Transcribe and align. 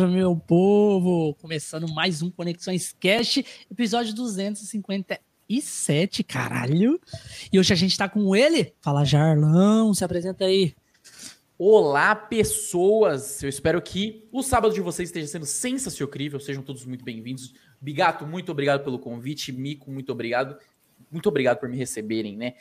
Salve, 0.00 0.14
meu 0.14 0.34
povo! 0.34 1.34
Começando 1.34 1.86
mais 1.92 2.22
um 2.22 2.30
Conexões 2.30 2.96
Cast, 2.98 3.44
episódio 3.70 4.14
257, 4.14 6.24
caralho. 6.24 6.98
E 7.52 7.58
hoje 7.58 7.74
a 7.74 7.76
gente 7.76 7.98
tá 7.98 8.08
com 8.08 8.34
ele. 8.34 8.72
Fala, 8.80 9.04
Jarlão, 9.04 9.92
se 9.92 10.02
apresenta 10.02 10.46
aí. 10.46 10.74
Olá, 11.58 12.14
pessoas! 12.14 13.42
Eu 13.42 13.50
espero 13.50 13.82
que 13.82 14.26
o 14.32 14.42
sábado 14.42 14.72
de 14.72 14.80
vocês 14.80 15.10
esteja 15.10 15.26
sendo 15.26 15.44
sensacional, 15.44 16.40
sejam 16.40 16.62
todos 16.62 16.86
muito 16.86 17.04
bem-vindos. 17.04 17.52
Bigato, 17.78 18.26
muito 18.26 18.50
obrigado 18.50 18.82
pelo 18.82 18.98
convite. 18.98 19.52
Mico, 19.52 19.90
muito 19.90 20.10
obrigado. 20.12 20.56
Muito 21.10 21.28
obrigado 21.28 21.58
por 21.58 21.68
me 21.68 21.76
receberem, 21.76 22.38
né? 22.38 22.54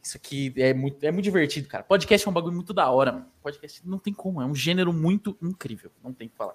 Isso 0.00 0.16
aqui 0.16 0.54
é 0.56 0.72
muito, 0.72 1.02
é 1.02 1.10
muito 1.10 1.24
divertido, 1.24 1.66
cara. 1.66 1.82
Podcast 1.82 2.24
é 2.24 2.30
um 2.30 2.34
bagulho 2.34 2.54
muito 2.54 2.72
da 2.72 2.88
hora, 2.88 3.10
mano. 3.10 3.26
Podcast 3.42 3.82
não 3.84 3.98
tem 3.98 4.14
como, 4.14 4.40
é 4.40 4.46
um 4.46 4.54
gênero 4.54 4.92
muito 4.92 5.36
incrível. 5.42 5.90
Não 6.00 6.12
tem 6.12 6.28
o 6.28 6.30
que 6.30 6.36
falar. 6.36 6.54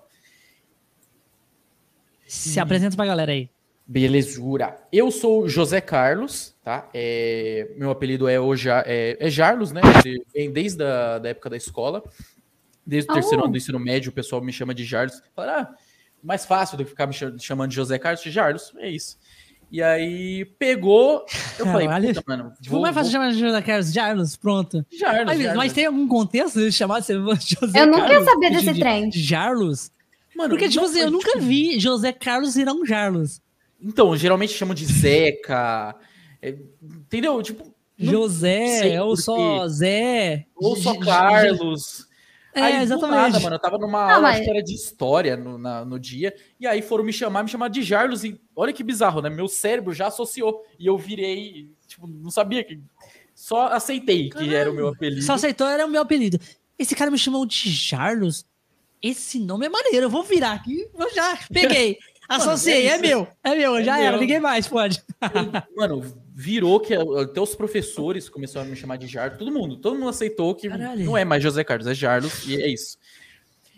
Se 2.30 2.60
apresenta 2.60 2.96
pra 2.96 3.06
galera 3.06 3.32
aí. 3.32 3.50
Belezura. 3.88 4.78
Eu 4.94 5.10
sou 5.10 5.50
José 5.50 5.82
Carlos, 5.82 6.56
tá? 6.64 6.88
É, 6.94 7.72
meu 7.76 7.90
apelido 7.90 8.28
é, 8.28 8.40
o 8.40 8.56
ja, 8.56 8.84
é, 8.86 9.18
é 9.20 9.30
Jarlos, 9.32 9.72
né? 9.72 9.82
Vem 10.34 10.52
desde 10.52 10.84
a 10.84 11.18
da 11.18 11.30
época 11.30 11.50
da 11.50 11.58
escola. 11.58 12.04
Desde 12.86 13.10
o 13.10 13.14
terceiro 13.14 13.42
Oh. 13.42 13.46
ano 13.46 13.52
do 13.54 13.58
ensino 13.58 13.80
médio, 13.80 14.10
o 14.12 14.14
pessoal 14.14 14.42
me 14.44 14.54
chama 14.54 14.74
de 14.76 14.84
Jarlos. 14.86 15.22
Fala, 15.36 15.62
ah, 15.62 15.76
mais 16.24 16.46
fácil 16.46 16.78
do 16.78 16.84
que 16.84 16.92
ficar 16.92 17.08
me 17.08 17.14
cha- 17.14 17.34
chamando 17.40 17.70
de 17.72 17.76
José 17.76 17.98
Carlos, 17.98 18.22
de 18.22 18.30
Jarlos. 18.32 18.74
É 18.78 18.90
isso. 18.90 19.18
E 19.72 19.82
aí 19.82 20.46
pegou. 20.58 21.26
Eu 21.58 21.66
falei, 21.66 21.88
Caralho. 21.90 22.08
puta, 22.14 22.24
mano. 22.28 22.54
Tipo, 22.62 22.76
não 22.76 22.88
é 22.88 22.94
fácil 22.94 23.12
chamar 23.12 23.32
de 23.32 23.40
José 23.40 23.62
Carlos 23.62 23.92
Jarlos, 23.94 24.36
pronto. 24.36 24.86
Jarlos, 24.92 25.26
Mas, 25.26 25.40
Jarlos. 25.40 25.58
mas 25.58 25.74
tem 25.74 25.86
algum 25.88 26.08
contexto 26.08 26.60
de 26.60 26.72
chamar 26.72 27.00
de 27.02 27.08
José 27.60 27.80
Eu 27.82 27.88
nunca 27.88 28.08
Carlos 28.08 28.26
sabia 28.26 28.50
de- 28.52 28.56
desse 28.58 28.74
de- 28.74 28.80
trem. 28.80 29.10
de 29.10 29.20
Jarlos? 29.22 29.92
Mano, 30.40 30.50
Porque, 30.52 30.70
tipo 30.70 30.82
não, 30.84 30.90
assim, 30.90 31.00
eu 31.02 31.12
nunca 31.12 31.32
tipo, 31.34 31.44
vi 31.44 31.80
José 31.80 32.12
Carlos 32.14 32.56
virar 32.56 32.74
um 32.74 32.86
Jarlos. 32.86 33.42
Então, 33.82 34.16
geralmente 34.16 34.54
chamam 34.54 34.74
de 34.74 34.86
Zeca. 34.86 35.96
é, 36.42 36.56
entendeu? 36.82 37.42
Tipo. 37.44 37.74
José, 38.02 39.02
ou 39.02 39.18
só. 39.18 39.68
Zé. 39.68 40.46
Ou 40.56 40.76
só 40.78 40.98
Carlos. 41.00 42.08
É, 42.56 42.62
Aí, 42.62 42.82
exatamente. 42.84 43.16
Nada, 43.34 43.40
mano, 43.42 43.56
eu 43.56 43.60
tava 43.60 43.78
numa 43.78 44.00
Ah, 44.00 44.16
aula, 44.16 44.22
mas- 44.22 44.64
de 44.66 44.74
história 44.74 45.38
no, 45.38 45.58
na- 45.58 45.86
no 45.86 46.00
dia, 46.00 46.34
e 46.60 46.66
aí 46.66 46.82
foram 46.82 47.04
me 47.04 47.14
chamar, 47.14 47.44
me 47.44 47.50
chamar 47.50 47.68
de 47.70 47.84
Jarlos, 47.84 48.24
e 48.24 48.40
olha 48.56 48.74
que 48.74 48.84
bizarro, 48.84 49.22
né? 49.22 49.30
Meu 49.30 49.48
cérebro 49.48 49.94
já 49.94 50.08
associou, 50.08 50.64
e 50.80 50.88
eu 50.88 50.98
virei, 50.98 51.72
tipo, 51.88 52.08
não 52.08 52.32
sabia 52.32 52.64
que. 52.64 52.80
Só 53.36 53.68
aceitei 53.68 54.30
que 54.30 54.54
era 54.54 54.72
o 54.72 54.74
meu 54.74 54.88
apelido. 54.88 55.22
Só 55.22 55.34
aceitou, 55.34 55.68
era 55.68 55.86
o 55.86 55.90
meu 55.90 56.02
apelido. 56.02 56.40
Esse 56.78 56.96
cara 56.96 57.12
me 57.12 57.18
chamou 57.18 57.46
de 57.46 57.70
Jarlos. 57.70 58.46
Esse 59.02 59.40
nome 59.40 59.66
é 59.66 59.70
maneiro, 59.70 60.06
eu 60.06 60.10
vou 60.10 60.24
virar 60.24 60.54
aqui. 60.54 60.88
Eu 60.98 61.14
já 61.14 61.38
peguei. 61.52 61.98
Associei, 62.30 62.88
é 62.88 62.92
é, 62.94 62.98
meu. 63.00 63.28
É 63.44 63.56
meu, 63.56 63.78
É 63.78 63.84
já 63.84 63.96
meu. 63.98 64.06
era. 64.06 64.18
Ninguém 64.18 64.40
mais 64.40 64.68
pode. 64.68 65.02
Mano, 65.76 66.04
virou 66.36 66.80
que 66.80 66.94
até 66.94 67.42
os 67.42 67.56
professores 67.56 68.30
começaram 68.30 68.68
a 68.68 68.70
me 68.70 68.76
chamar 68.76 68.98
de 68.98 69.08
Jarlos, 69.08 69.40
todo 69.40 69.52
mundo, 69.52 69.78
todo 69.78 69.98
mundo 69.98 70.10
aceitou 70.10 70.54
que 70.54 70.70
Caralho. 70.70 71.04
não 71.06 71.18
é 71.18 71.26
mais 71.26 71.42
José 71.42 71.64
Carlos, 71.64 71.88
é 71.88 71.94
Jarlos, 71.96 72.48
e 72.48 72.62
é 72.62 72.68
isso. 72.68 72.98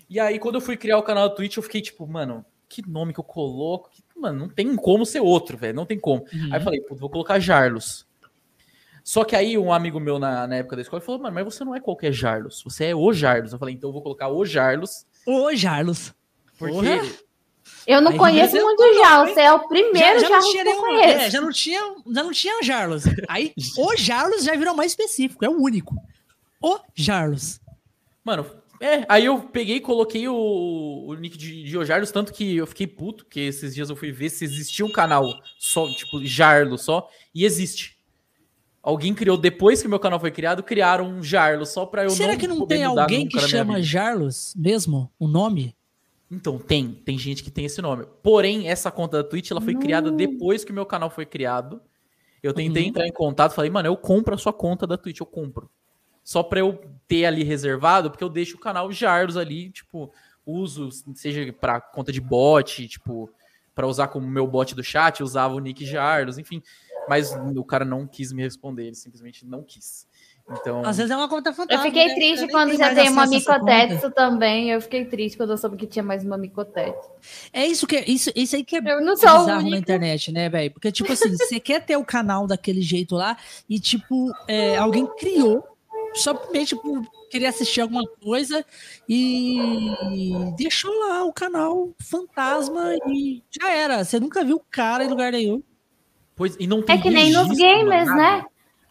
E 0.10 0.20
aí, 0.20 0.38
quando 0.38 0.56
eu 0.56 0.62
fui 0.62 0.76
criar 0.76 0.98
o 0.98 1.04
canal 1.04 1.30
do 1.30 1.36
Twitch, 1.36 1.56
eu 1.56 1.64
fiquei 1.64 1.80
tipo, 1.82 2.06
mano, 2.06 2.46
que 2.68 2.86
nome 2.86 3.14
que 3.14 3.20
eu 3.20 3.24
coloco? 3.24 3.90
Que- 3.90 4.04
Mano, 4.20 4.38
não 4.38 4.50
tem 4.50 4.76
como 4.76 5.04
ser 5.06 5.20
outro, 5.22 5.58
velho, 5.58 5.74
não 5.74 5.86
tem 5.86 5.98
como. 5.98 6.26
Aí 6.52 6.60
eu 6.60 6.62
falei, 6.62 6.80
vou 6.92 7.10
colocar 7.10 7.40
Jarlos. 7.40 8.06
Só 9.04 9.24
que 9.24 9.36
aí 9.36 9.58
um 9.58 9.74
amigo 9.74 10.00
meu 10.00 10.20
na, 10.20 10.46
na 10.46 10.58
época 10.58 10.76
da 10.76 10.82
escola 10.84 11.02
falou, 11.02 11.22
mano, 11.22 11.34
mas 11.34 11.44
você 11.46 11.64
não 11.64 11.74
é 11.74 11.80
qualquer 11.80 12.12
Jarlos, 12.12 12.62
você 12.64 12.86
é 12.88 12.96
o 12.96 13.12
Jarlos. 13.14 13.54
Eu 13.54 13.58
falei, 13.58 13.74
então 13.74 13.90
eu 13.90 13.94
vou 13.94 14.02
colocar 14.04 14.28
o 14.28 14.46
Jarlos, 14.46 15.08
Ô, 15.26 15.54
Jarlos. 15.56 16.14
porque 16.58 16.74
Porra. 16.74 17.02
Eu 17.88 18.00
não 18.00 18.12
Aí 18.12 18.18
conheço 18.18 18.56
muito 18.56 18.94
já. 18.96 19.26
Você 19.26 19.42
é 19.42 19.52
o 19.52 19.68
primeiro 19.68 20.20
já, 20.20 20.28
já 20.28 20.40
tinha 20.40 20.64
que 20.64 20.70
eu 20.70 20.78
conheço. 20.78 21.20
é, 21.20 21.30
já 21.30 21.42
não 21.42 21.52
tinha, 21.52 21.82
já 21.82 22.24
não 22.24 22.32
tinha 22.32 22.64
Jarlos. 22.64 23.04
Aí, 23.28 23.54
o 23.78 23.96
Jarlos 23.98 24.44
já 24.44 24.56
virou 24.56 24.76
mais 24.76 24.92
específico, 24.92 25.44
é 25.44 25.50
o 25.50 25.60
único. 25.60 25.96
O 26.62 26.78
Jarlos. 26.94 27.60
Mano, 28.24 28.46
é, 28.80 29.06
aí 29.08 29.26
eu 29.26 29.40
peguei 29.40 29.78
e 29.78 29.82
coloquei 29.82 30.28
o, 30.28 31.06
o 31.08 31.14
nick 31.16 31.38
de, 31.38 31.64
de 31.64 31.78
Ojarlos, 31.78 32.12
tanto 32.12 32.34
que 32.34 32.58
eu 32.58 32.66
fiquei 32.66 32.88
puto, 32.88 33.26
porque 33.26 33.40
esses 33.40 33.76
dias 33.76 33.90
eu 33.90 33.96
fui 33.96 34.12
ver 34.12 34.30
se 34.30 34.44
existia 34.44 34.86
um 34.86 34.92
canal 34.92 35.40
só, 35.60 35.88
tipo, 35.90 36.24
Jarlo 36.26 36.78
só, 36.78 37.08
e 37.34 37.46
existe. 37.46 37.98
Alguém 38.84 39.14
criou, 39.14 39.38
depois 39.38 39.82
que 39.82 39.88
meu 39.88 40.00
canal 40.00 40.20
foi 40.20 40.32
criado, 40.32 40.64
criaram 40.64 41.08
um 41.08 41.24
Jarlo, 41.24 41.66
só 41.66 41.86
pra 41.86 42.04
eu 42.04 42.10
Será 42.10 42.34
não 42.34 42.40
que 42.40 42.48
não 42.48 42.66
tem 42.66 42.84
alguém 42.84 43.28
que 43.28 43.40
chama. 43.40 43.82
Jarlos 43.82 44.56
mesmo? 44.58 45.12
O 45.20 45.28
nome? 45.28 45.76
Então, 46.32 46.58
tem, 46.58 46.94
tem 46.94 47.18
gente 47.18 47.44
que 47.44 47.52
tem 47.52 47.66
esse 47.66 47.82
nome. 47.82 48.06
Porém, 48.24 48.68
essa 48.70 48.90
conta 48.90 49.22
da 49.22 49.30
Twitch, 49.30 49.52
ela 49.52 49.62
foi 49.62 49.76
criada 49.76 50.10
depois 50.10 50.64
que 50.64 50.72
o 50.72 50.74
meu 50.74 50.86
canal 50.86 51.10
foi 51.10 51.26
criado. 51.26 51.82
Eu 52.42 52.54
tentei 52.54 52.84
Uhum. 52.84 52.90
entrar 52.90 53.06
em 53.08 53.12
contato, 53.12 53.54
falei, 53.54 53.70
mano, 53.70 53.88
eu 53.88 53.96
compro 53.98 54.34
a 54.34 54.38
sua 54.38 54.54
conta 54.54 54.88
da 54.88 54.98
Twitch, 54.98 55.20
eu 55.20 55.26
compro. 55.28 55.70
Só 56.24 56.42
pra 56.42 56.60
eu 56.62 56.82
ter 57.08 57.26
ali 57.26 57.44
reservado, 57.44 58.10
porque 58.10 58.24
eu 58.24 58.30
deixo 58.30 58.56
o 58.56 58.60
canal 58.60 58.92
Jarlos 58.92 59.38
ali, 59.38 59.70
tipo, 59.70 60.12
uso, 60.46 60.90
seja 61.14 61.52
pra 61.54 61.80
conta 61.82 62.12
de 62.12 62.22
bot, 62.22 62.88
tipo, 62.88 63.30
pra 63.76 63.86
usar 63.86 64.08
como 64.08 64.26
meu 64.28 64.48
bot 64.48 64.74
do 64.74 64.84
chat, 64.84 65.22
usava 65.22 65.54
o 65.54 65.60
nick 65.60 65.86
Jarlos, 65.86 66.38
enfim. 66.38 66.64
Mas 67.12 67.34
o 67.58 67.66
cara 67.66 67.84
não 67.84 68.08
quis 68.08 68.32
me 68.32 68.42
responder, 68.42 68.86
ele 68.86 68.96
simplesmente 68.96 69.46
não 69.46 69.64
quis. 69.64 70.08
Então, 70.50 70.82
Às 70.86 70.96
vezes 70.96 71.12
é 71.12 71.18
uma 71.18 71.28
conta 71.28 71.50
Eu 71.50 71.54
fantástica. 71.54 71.84
fiquei 71.90 72.08
né? 72.08 72.16
triste 72.16 72.42
Nem 72.44 72.50
quando 72.52 72.78
já 72.78 72.96
tem 72.96 73.10
uma 73.10 73.28
micotetsu 73.28 74.12
também. 74.12 74.72
Eu 74.72 74.80
fiquei 74.80 75.04
triste 75.04 75.36
quando 75.36 75.50
eu 75.50 75.58
soube 75.58 75.76
que 75.76 75.86
tinha 75.86 76.04
mais 76.04 76.24
uma 76.24 76.38
micotetsu. 76.38 77.12
É 77.52 77.68
isso 77.68 77.86
que 77.86 78.00
isso, 78.08 78.32
isso 78.34 78.56
aí 78.56 78.64
que 78.64 78.78
é 78.78 78.80
Eu 78.80 79.02
não 79.02 79.18
sou 79.18 79.30
o 79.30 79.40
bizarro 79.40 79.70
na 79.70 79.78
internet, 79.78 80.32
né, 80.32 80.48
velho? 80.48 80.72
Porque, 80.72 80.90
tipo 80.90 81.12
assim, 81.12 81.36
você 81.36 81.60
quer 81.60 81.86
ter 81.86 81.98
o 81.98 82.06
canal 82.06 82.48
daquele 82.48 82.82
jeito 82.82 83.16
lá 83.16 83.36
e, 83.70 83.78
tipo, 83.78 84.32
é, 84.48 84.78
alguém 84.78 85.06
criou 85.18 85.62
somente 86.14 86.78
por 86.78 87.02
querer 87.30 87.48
assistir 87.48 87.82
alguma 87.82 88.08
coisa 88.24 88.66
e 89.08 89.60
deixou 90.56 90.98
lá 90.98 91.26
o 91.26 91.34
canal 91.34 91.94
fantasma 92.02 92.96
e 93.10 93.44
já 93.52 93.70
era. 93.70 94.06
Você 94.06 94.18
nunca 94.18 94.46
viu 94.46 94.56
o 94.56 94.66
cara 94.72 95.04
em 95.04 95.10
lugar 95.10 95.34
nenhum. 95.34 95.62
Pois, 96.42 96.58
e 96.60 96.66
não 96.66 96.82
tem 96.82 96.96
É 96.98 97.02
que 97.02 97.10
nem 97.12 97.32
nos 97.32 97.50
gamers, 97.56 98.08
nada. 98.10 98.22
né? 98.22 98.46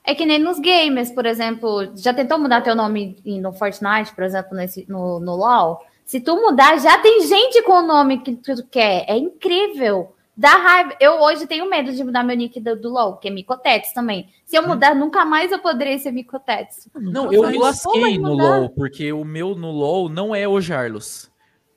É 0.04 0.14
que 0.14 0.24
nem 0.24 0.38
nos 0.38 0.58
gamers, 0.60 1.10
por 1.10 1.26
exemplo. 1.26 1.90
Já 1.96 2.14
tentou 2.14 2.38
mudar 2.38 2.60
teu 2.60 2.74
nome 2.76 3.16
em- 3.26 3.40
no 3.40 3.52
Fortnite, 3.52 4.14
por 4.14 4.22
exemplo, 4.24 4.56
nesse, 4.56 4.86
no, 4.88 5.18
no 5.18 5.34
LoL? 5.34 5.80
Se 6.04 6.20
tu 6.20 6.36
mudar, 6.36 6.78
já 6.78 6.98
tem 6.98 7.22
gente 7.26 7.62
com 7.62 7.72
o 7.72 7.82
nome 7.86 8.18
que 8.18 8.36
tu 8.36 8.64
quer. 8.70 9.04
É 9.08 9.16
incrível. 9.16 10.14
Dá 10.36 10.50
raiva. 10.52 10.94
Eu 11.00 11.20
hoje 11.20 11.46
tenho 11.46 11.68
medo 11.68 11.92
de 11.92 12.02
mudar 12.02 12.22
meu 12.24 12.34
nick 12.36 12.58
do, 12.60 12.74
do 12.74 12.88
LoL, 12.88 13.16
que 13.18 13.28
é 13.28 13.30
Micotetes 13.30 13.92
também. 13.92 14.28
Se 14.46 14.56
eu 14.56 14.66
mudar, 14.66 14.94
nunca 14.94 15.24
mais 15.24 15.52
eu 15.52 15.58
poderia 15.58 15.98
ser 15.98 16.12
Micotetes. 16.12 16.88
Não, 16.94 17.30
eu 17.32 17.42
faz. 17.42 17.52
me 17.54 17.58
lasquei 17.62 18.00
Como 18.16 18.28
no 18.28 18.30
mudar? 18.36 18.58
LoL, 18.60 18.68
porque 18.70 19.12
o 19.12 19.24
meu 19.24 19.54
no 19.54 19.70
LoL 19.70 20.08
não 20.08 20.34
é 20.34 20.48
o 20.48 20.60
Jarlos. 20.60 21.29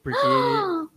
Porque 0.03 0.27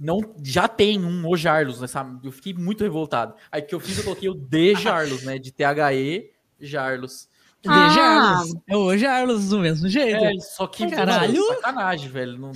não, 0.00 0.34
já 0.42 0.66
tem 0.66 1.02
um 1.02 1.28
o 1.28 1.36
Jarlos, 1.36 1.81
né, 1.81 1.86
sabe? 1.86 2.26
Eu 2.26 2.32
fiquei 2.32 2.52
muito 2.52 2.82
revoltado. 2.82 3.34
Aí 3.52 3.62
o 3.62 3.66
que 3.66 3.75
eu 3.75 3.78
fiz, 3.78 3.96
eu 3.96 4.04
coloquei 4.04 4.28
o 4.28 4.34
D 4.34 4.75
Jarlos, 4.75 5.22
né? 5.22 5.38
De 5.38 5.52
THE 5.52 6.32
Jarlos. 6.60 7.28
De 7.62 7.69
Ah. 7.69 7.88
Jarlos. 7.90 8.54
É 8.69 8.76
o 8.76 8.96
Jarlos 8.98 9.48
do 9.48 9.60
mesmo 9.60 9.88
jeito. 9.88 10.25
É, 10.25 10.38
só 10.40 10.66
que, 10.66 10.90
Caralho. 10.90 11.40
mano, 11.40 11.54
sacanagem, 11.54 12.10
velho. 12.10 12.36
Não... 12.36 12.52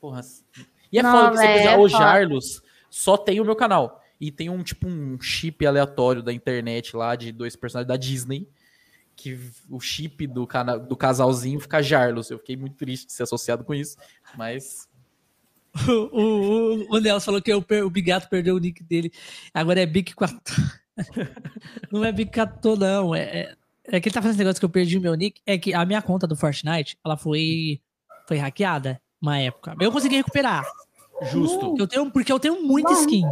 Porra. 0.00 0.22
E 0.90 0.98
é 0.98 1.02
Não, 1.02 1.12
foda 1.12 1.30
que 1.30 1.36
você 1.36 1.46
pegar 1.46 1.72
é 1.72 1.78
o. 1.78 1.88
Jarlos, 1.88 2.62
só 2.90 3.16
tem 3.16 3.40
o 3.40 3.44
meu 3.44 3.54
canal. 3.54 4.02
E 4.20 4.30
tem 4.30 4.48
um 4.48 4.62
tipo 4.62 4.86
um 4.88 5.20
chip 5.20 5.66
aleatório 5.66 6.22
da 6.22 6.32
internet 6.32 6.96
lá 6.96 7.14
de 7.14 7.30
dois 7.30 7.56
personagens 7.56 7.88
da 7.88 7.96
Disney. 7.96 8.48
Que 9.14 9.38
o 9.68 9.78
chip 9.78 10.26
do, 10.26 10.46
cana 10.46 10.78
do 10.78 10.96
casalzinho 10.96 11.60
fica 11.60 11.82
Jarlos. 11.82 12.30
Eu 12.30 12.38
fiquei 12.38 12.56
muito 12.56 12.76
triste 12.76 13.06
de 13.06 13.12
ser 13.12 13.24
associado 13.24 13.64
com 13.64 13.74
isso. 13.74 13.96
Mas. 14.36 14.88
O, 15.88 16.86
o, 16.92 16.96
o 16.96 16.98
Nelson 17.00 17.24
falou 17.24 17.40
que 17.42 17.52
o, 17.52 17.64
o 17.86 17.90
Bigato 17.90 18.28
perdeu 18.28 18.56
o 18.56 18.58
nick 18.58 18.82
dele. 18.84 19.10
Agora 19.54 19.80
é 19.80 19.86
Big 19.86 20.14
4. 20.14 20.38
não 21.90 22.04
é 22.04 22.12
Big 22.12 22.30
4, 22.30 22.76
não. 22.76 23.14
É, 23.14 23.22
é, 23.22 23.54
é 23.84 24.00
que 24.00 24.08
ele 24.08 24.14
tá 24.14 24.20
fazendo 24.20 24.32
esse 24.32 24.38
negócio 24.38 24.60
que 24.60 24.64
eu 24.64 24.70
perdi 24.70 24.98
o 24.98 25.00
meu 25.00 25.14
nick. 25.14 25.40
É 25.46 25.56
que 25.56 25.72
a 25.72 25.84
minha 25.84 26.02
conta 26.02 26.26
do 26.26 26.36
Fortnite, 26.36 26.98
ela 27.04 27.16
foi, 27.16 27.80
foi 28.28 28.36
hackeada 28.36 29.00
uma 29.20 29.38
época. 29.38 29.74
Eu 29.80 29.90
consegui 29.90 30.16
recuperar. 30.16 30.64
Justo. 31.30 31.58
Porque 31.58 31.82
eu 31.82 31.86
tenho, 31.86 32.10
porque 32.10 32.32
eu 32.32 32.40
tenho 32.40 32.62
muita 32.62 32.92
skin. 32.92 33.24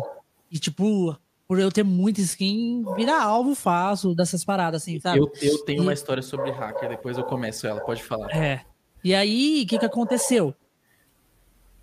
E, 0.51 0.59
tipo, 0.59 1.17
por 1.47 1.59
eu 1.59 1.71
ter 1.71 1.83
muita 1.83 2.21
skin, 2.21 2.85
vira 2.95 3.21
alvo 3.21 3.55
fácil 3.55 4.15
dessas 4.15 4.45
paradas, 4.45 4.83
assim, 4.83 5.01
sabe? 5.01 5.19
Eu, 5.19 5.31
eu 5.43 5.59
tenho 5.65 5.81
E- 5.81 5.83
uma 5.83 5.93
história 5.93 6.23
sobre 6.23 6.51
hacker, 6.53 6.89
depois 6.89 7.19
eu 7.19 7.25
começo 7.25 7.67
ela, 7.67 7.81
pode 7.81 8.03
falar. 8.03 8.31
É. 8.35 8.65
E 9.03 9.15
aí, 9.15 9.63
o 9.65 9.67
que 9.67 9.79
que 9.79 9.85
aconteceu? 9.85 10.55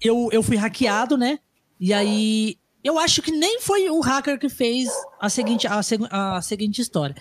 Eu, 0.01 0.29
eu 0.31 0.43
fui 0.43 0.55
hackeado, 0.55 1.17
né? 1.17 1.39
E 1.79 1.93
aí, 1.93 2.57
eu 2.83 2.97
acho 2.97 3.21
que 3.21 3.31
nem 3.31 3.59
foi 3.61 3.89
o 3.89 3.99
hacker 3.99 4.39
que 4.39 4.49
fez 4.49 4.89
a 5.19 5.29
seguinte, 5.29 5.67
a, 5.67 5.79
a 6.37 6.41
seguinte 6.41 6.81
história. 6.81 7.15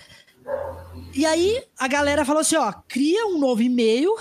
E 1.15 1.25
aí, 1.25 1.63
a 1.79 1.89
galera 1.89 2.25
falou 2.25 2.41
assim, 2.41 2.57
ó, 2.57 2.73
cria 2.89 3.27
um 3.27 3.39
novo 3.39 3.63
e-mail 3.63 4.15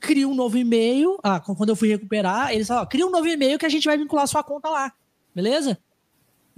cria 0.00 0.26
um 0.26 0.34
novo 0.34 0.56
e-mail. 0.56 1.18
Ah, 1.22 1.38
quando 1.38 1.68
eu 1.68 1.76
fui 1.76 1.88
recuperar, 1.88 2.52
eles 2.52 2.66
falaram, 2.66 2.88
cria 2.88 3.06
um 3.06 3.10
novo 3.10 3.28
e-mail 3.28 3.58
que 3.58 3.66
a 3.66 3.68
gente 3.68 3.84
vai 3.84 3.98
vincular 3.98 4.26
sua 4.26 4.42
conta 4.42 4.68
lá. 4.68 4.92
Beleza? 5.34 5.78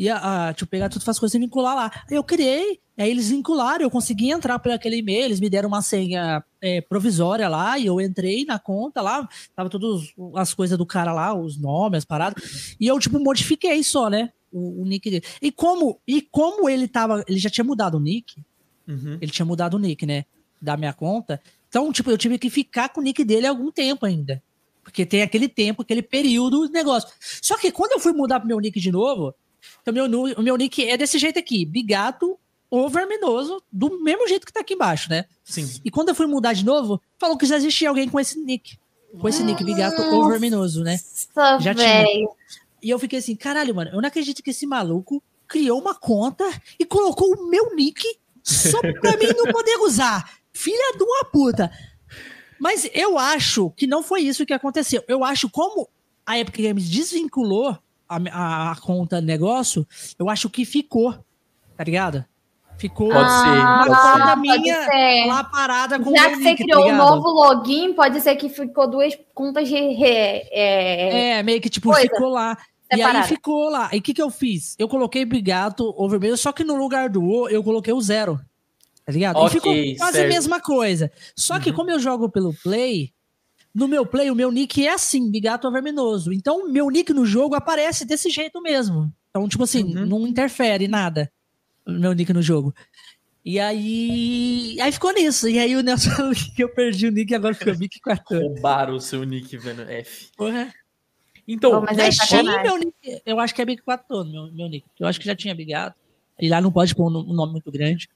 E 0.03 0.09
a, 0.09 0.49
a 0.49 0.55
eu 0.61 0.67
pegar 0.67 0.89
tudo, 0.89 1.05
faz 1.05 1.17
coisas 1.17 1.33
e 1.37 1.39
vincular 1.39 1.77
lá. 1.77 1.93
Aí 2.11 2.17
eu 2.17 2.25
criei, 2.25 2.81
aí 2.99 3.09
eles 3.09 3.31
vincularam, 3.31 3.85
eu 3.85 3.91
consegui 3.91 4.31
entrar 4.33 4.59
por 4.59 4.73
aquele 4.73 4.97
e-mail, 4.97 5.27
eles 5.27 5.39
me 5.39 5.49
deram 5.49 5.69
uma 5.69 5.81
senha 5.81 6.43
é, 6.61 6.81
provisória 6.81 7.49
lá, 7.49 7.79
e 7.79 7.87
eu 7.87 8.01
entrei 8.01 8.45
na 8.45 8.59
conta 8.59 9.01
lá, 9.01 9.29
tava 9.55 9.71
todas 9.71 10.13
as 10.35 10.53
coisas 10.53 10.77
do 10.77 10.85
cara 10.85 11.13
lá, 11.13 11.33
os 11.33 11.57
nomes, 11.57 11.99
as 11.99 12.05
paradas, 12.05 12.75
e 12.81 12.87
eu, 12.89 12.99
tipo, 12.99 13.21
modifiquei 13.21 13.81
só, 13.85 14.11
né? 14.11 14.33
O, 14.53 14.83
o 14.83 14.85
nick 14.85 15.09
dele. 15.09 15.25
E 15.41 15.53
como, 15.53 16.01
e 16.07 16.21
como 16.21 16.69
ele 16.69 16.89
tava, 16.89 17.25
ele 17.29 17.39
já 17.39 17.49
tinha 17.49 17.65
mudado 17.65 17.97
o 17.97 18.01
nick, 18.01 18.43
Uhum. 18.89 19.17
ele 19.21 19.31
tinha 19.31 19.47
mudado 19.47 19.75
o 19.75 19.79
nick, 19.79 20.05
né? 20.05 20.25
Da 20.61 20.77
minha 20.77 20.93
conta. 20.93 21.41
Então, 21.69 21.93
tipo, 21.93 22.11
eu 22.11 22.19
tive 22.19 22.37
que 22.39 22.51
ficar 22.51 22.89
com 22.89 23.01
o 23.01 23.05
nick 23.05 23.23
dele 23.25 23.47
algum 23.47 23.71
tempo 23.71 24.05
ainda. 24.05 24.43
Porque 24.83 25.07
tem 25.07 25.23
aquele 25.23 25.49
tempo, 25.49 25.83
aquele 25.83 26.03
período 26.03 26.69
negócio. 26.69 27.09
Só 27.41 27.57
que 27.57 27.71
quando 27.71 27.93
eu 27.93 28.01
fui 28.01 28.13
mudar 28.13 28.41
pro 28.41 28.49
meu 28.49 28.59
nick 28.59 28.81
de 28.81 28.91
novo, 28.91 29.33
então 29.81 29.93
meu, 29.93 30.07
o 30.07 30.43
meu 30.43 30.57
nick 30.57 30.89
é 30.89 30.97
desse 30.97 31.19
jeito 31.19 31.39
aqui: 31.39 31.65
Bigato 31.65 32.39
ou 32.71 32.89
Verminoso, 32.89 33.63
do 33.71 34.03
mesmo 34.03 34.27
jeito 34.27 34.47
que 34.47 34.53
tá 34.53 34.61
aqui 34.61 34.75
embaixo, 34.75 35.11
né? 35.11 35.27
Sim. 35.45 35.69
E 35.85 35.91
quando 35.91 36.09
eu 36.09 36.15
fui 36.15 36.27
mudar 36.27 36.55
de 36.55 36.65
novo, 36.65 37.01
falou 37.19 37.37
que 37.37 37.45
já 37.45 37.57
existia 37.57 37.89
alguém 37.89 38.09
com 38.09 38.19
esse 38.19 38.39
nick. 38.39 38.79
Com 39.21 39.29
esse 39.29 39.43
nick, 39.43 39.63
Bigato 39.63 40.01
ou 40.01 40.29
Verminoso, 40.29 40.83
né? 40.83 40.99
Já 41.61 41.75
tinha. 41.75 42.05
E 42.83 42.89
eu 42.89 42.99
fiquei 42.99 43.19
assim, 43.19 43.37
caralho, 43.37 43.75
mano, 43.75 43.91
eu 43.93 44.01
não 44.01 44.09
acredito 44.09 44.43
que 44.43 44.51
esse 44.51 44.67
maluco 44.67 45.23
criou 45.47 45.79
uma 45.79 45.95
conta 45.95 46.45
e 46.79 46.85
colocou 46.87 47.35
o 47.35 47.49
meu 47.49 47.77
nick 47.77 48.03
só 48.43 48.81
pra 48.81 49.17
mim 49.19 49.29
não 49.37 49.53
poder 49.53 49.77
usar. 49.81 50.39
Filha 50.51 50.97
de 50.97 51.05
uma 51.05 51.25
puta. 51.27 51.71
Mas 52.59 52.89
eu 52.95 53.19
acho 53.19 53.71
que 53.77 53.87
não 53.87 54.03
foi 54.03 54.23
isso 54.23 54.47
que 54.47 54.53
aconteceu. 54.53 55.05
Eu 55.07 55.23
acho 55.23 55.51
como 55.51 55.89
a 56.25 56.39
Epic 56.39 56.61
Games 56.61 56.89
desvinculou 56.89 57.77
a, 58.17 58.21
a, 58.33 58.73
a 58.73 58.77
conta 58.77 59.21
negócio, 59.21 59.87
eu 60.19 60.29
acho 60.29 60.49
que 60.51 60.65
ficou, 60.65 61.13
tá 61.77 61.85
ligado? 61.85 62.25
Ficou 62.79 63.11
Pode 63.11 63.31
ser, 63.31 63.49
uma 63.49 63.87
pode 63.87 64.01
conta 64.01 64.27
pode 64.37 64.41
minha 64.41 64.85
ser. 64.85 65.27
lá 65.29 65.45
parada 65.45 66.01
com 66.01 66.11
o 66.11 66.17
Já 66.17 66.23
meu 66.31 66.39
que 66.39 66.43
você 66.43 66.51
tá 66.51 66.57
criou 66.57 66.81
um 66.81 66.85
ligado? 66.87 66.99
novo 66.99 67.29
login, 67.29 67.93
pode 67.95 68.21
ser 68.21 68.35
que 68.37 68.49
ficou 68.49 68.89
duas 68.91 69.17
contas 69.35 69.69
de. 69.69 69.75
re- 69.75 70.49
é, 70.51 71.39
É, 71.39 71.43
meio 71.43 71.61
que 71.61 71.69
tipo, 71.69 71.91
Coisa. 71.91 72.09
ficou 72.09 72.29
lá. 72.31 72.57
E 72.91 72.95
aí 72.97 72.99
Separada. 73.01 73.27
ficou 73.29 73.69
lá. 73.71 73.89
E 73.93 73.99
o 73.99 74.03
que, 74.03 74.13
que 74.13 74.21
eu 74.23 74.31
fiz? 74.31 74.75
Eu 74.79 74.89
coloquei 74.89 75.25
Brigato 75.25 75.95
ou 75.97 76.09
vermelho, 76.11 76.37
só 76.37 76.51
que 76.53 76.65
no 76.65 76.75
lugar 76.75 77.09
do 77.09 77.23
O 77.25 77.49
eu 77.49 77.63
coloquei 77.63 77.93
o 77.93 78.01
zero. 78.01 78.41
Tá 79.05 79.13
ligado? 79.13 79.37
Ok, 79.37 79.47
e 79.47 79.51
ficou 79.53 79.97
quase 79.99 80.19
certo. 80.19 80.27
a 80.31 80.35
mesma 80.35 80.61
coisa. 80.61 81.11
Só 81.37 81.59
que 81.61 81.71
Uhum. 81.71 81.77
como 81.77 81.91
eu 81.91 81.99
jogo 82.01 82.29
pelo 82.31 82.53
Play, 82.63 83.13
no 83.75 83.89
meu 83.89 84.05
Play 84.07 84.31
o 84.31 84.35
meu 84.35 84.51
nick 84.51 84.87
é 84.87 84.93
assim, 84.93 85.31
Bigato 85.31 85.67
ou 85.67 85.73
Verminoso. 85.73 86.33
Então 86.33 86.69
meu 86.71 86.89
nick 86.91 87.13
no 87.13 87.25
jogo 87.27 87.55
aparece 87.55 88.05
desse 88.05 88.29
jeito 88.31 88.61
mesmo. 88.63 89.13
Então, 89.31 89.49
tipo 89.49 89.65
assim, 89.65 89.97
Uhum. 89.97 90.07
não 90.07 90.27
interfere 90.27 90.87
nada 90.89 91.31
o 91.87 91.93
meu 91.93 92.13
nick 92.13 92.33
no 92.33 92.43
jogo. 92.43 92.75
E 93.45 93.59
aí. 93.59 94.77
Aí 94.81 94.93
ficou 94.93 95.13
nisso. 95.13 95.49
E 95.49 95.59
aí 95.59 95.75
o 95.75 95.83
Nelson 95.83 96.11
falou 96.11 96.33
que 96.55 96.63
eu 96.63 96.69
perdi 96.69 97.07
o 97.09 97.11
nick 97.11 97.33
e 97.33 97.35
agora 97.35 97.55
ficou 97.55 97.77
Mickey 97.77 97.99
Quartão. 98.01 98.41
Roubaram 98.41 98.95
o 98.95 99.01
seu 99.01 99.25
nick, 99.25 99.57
velho. 99.57 99.83
F. 99.91 100.29
Porra. 100.37 100.73
Então, 101.49 101.85
Steam, 101.93 102.13
sacanagem. 102.13 102.63
meu 102.63 102.79
nick, 102.79 103.23
eu 103.27 103.41
acho 103.41 103.53
que 103.53 103.61
é 103.61 103.65
Big 103.65 103.83
4 103.83 104.25
meu, 104.27 104.53
meu 104.53 104.69
nick. 104.69 104.87
Eu 105.01 105.09
acho 105.09 105.19
que 105.19 105.27
já 105.27 105.35
tinha 105.35 105.53
bigado. 105.55 105.93
E 106.41 106.49
lá 106.49 106.61
não 106.61 106.71
pode 106.71 106.95
pôr 106.95 107.09
um 107.09 107.33
nome 107.35 107.53
muito 107.53 107.71
grande. 107.73 108.09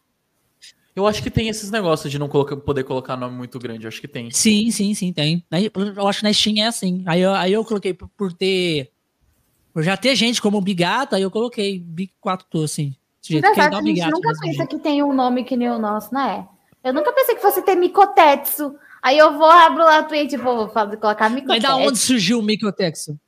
Eu 0.96 1.06
acho 1.06 1.22
que 1.22 1.30
tem 1.30 1.48
esses 1.48 1.70
negócios 1.70 2.10
de 2.10 2.18
não 2.18 2.28
colocar- 2.28 2.56
poder 2.56 2.82
colocar 2.82 3.16
nome 3.16 3.36
muito 3.36 3.58
grande. 3.58 3.84
Eu 3.84 3.88
acho 3.88 4.00
que 4.00 4.08
tem. 4.08 4.30
Sim, 4.30 4.70
sim, 4.70 4.94
sim, 4.94 5.12
tem. 5.12 5.44
Aí, 5.50 5.70
Eu 5.96 6.08
acho 6.08 6.20
que 6.20 6.24
na 6.24 6.32
Steam 6.32 6.56
é 6.64 6.66
assim. 6.66 7.04
Aí 7.06 7.20
eu, 7.20 7.32
aí 7.34 7.52
eu 7.52 7.64
coloquei 7.64 7.92
por, 7.94 8.08
por 8.16 8.32
ter. 8.32 8.90
Por 9.72 9.82
já 9.82 9.96
ter 9.96 10.16
gente 10.16 10.40
como 10.40 10.58
Bigato, 10.60 11.14
aí 11.14 11.20
eu 11.22 11.30
coloquei 11.30 11.78
Big 11.78 12.10
4 12.20 12.46
assim. 12.62 12.96
Jeito, 13.20 13.42
Verdade, 13.42 13.74
a 13.74 13.78
o 13.78 13.86
gente 13.86 14.10
nunca 14.10 14.28
pensa 14.40 14.46
jeito. 14.56 14.68
que 14.68 14.78
tem 14.78 15.02
um 15.02 15.12
nome 15.12 15.44
que 15.44 15.54
nem 15.56 15.68
o 15.68 15.78
nosso, 15.78 16.14
né? 16.14 16.48
Eu 16.82 16.94
nunca 16.94 17.12
pensei 17.12 17.34
que 17.34 17.42
fosse 17.42 17.60
ter 17.62 17.74
Micotetsu. 17.74 18.74
Aí 19.02 19.18
eu 19.18 19.36
vou, 19.36 19.50
abro 19.50 19.84
lá 19.84 19.98
a 19.98 20.02
Twitch 20.04 20.32
e 20.32 20.36
vou 20.36 20.68
fazer, 20.68 20.96
colocar 20.96 21.28
Mas 21.28 21.34
Micotetsu. 21.42 21.66
da 21.68 21.76
onde 21.76 21.98
surgiu 21.98 22.38
o 22.38 22.42
Microtexo? 22.42 23.18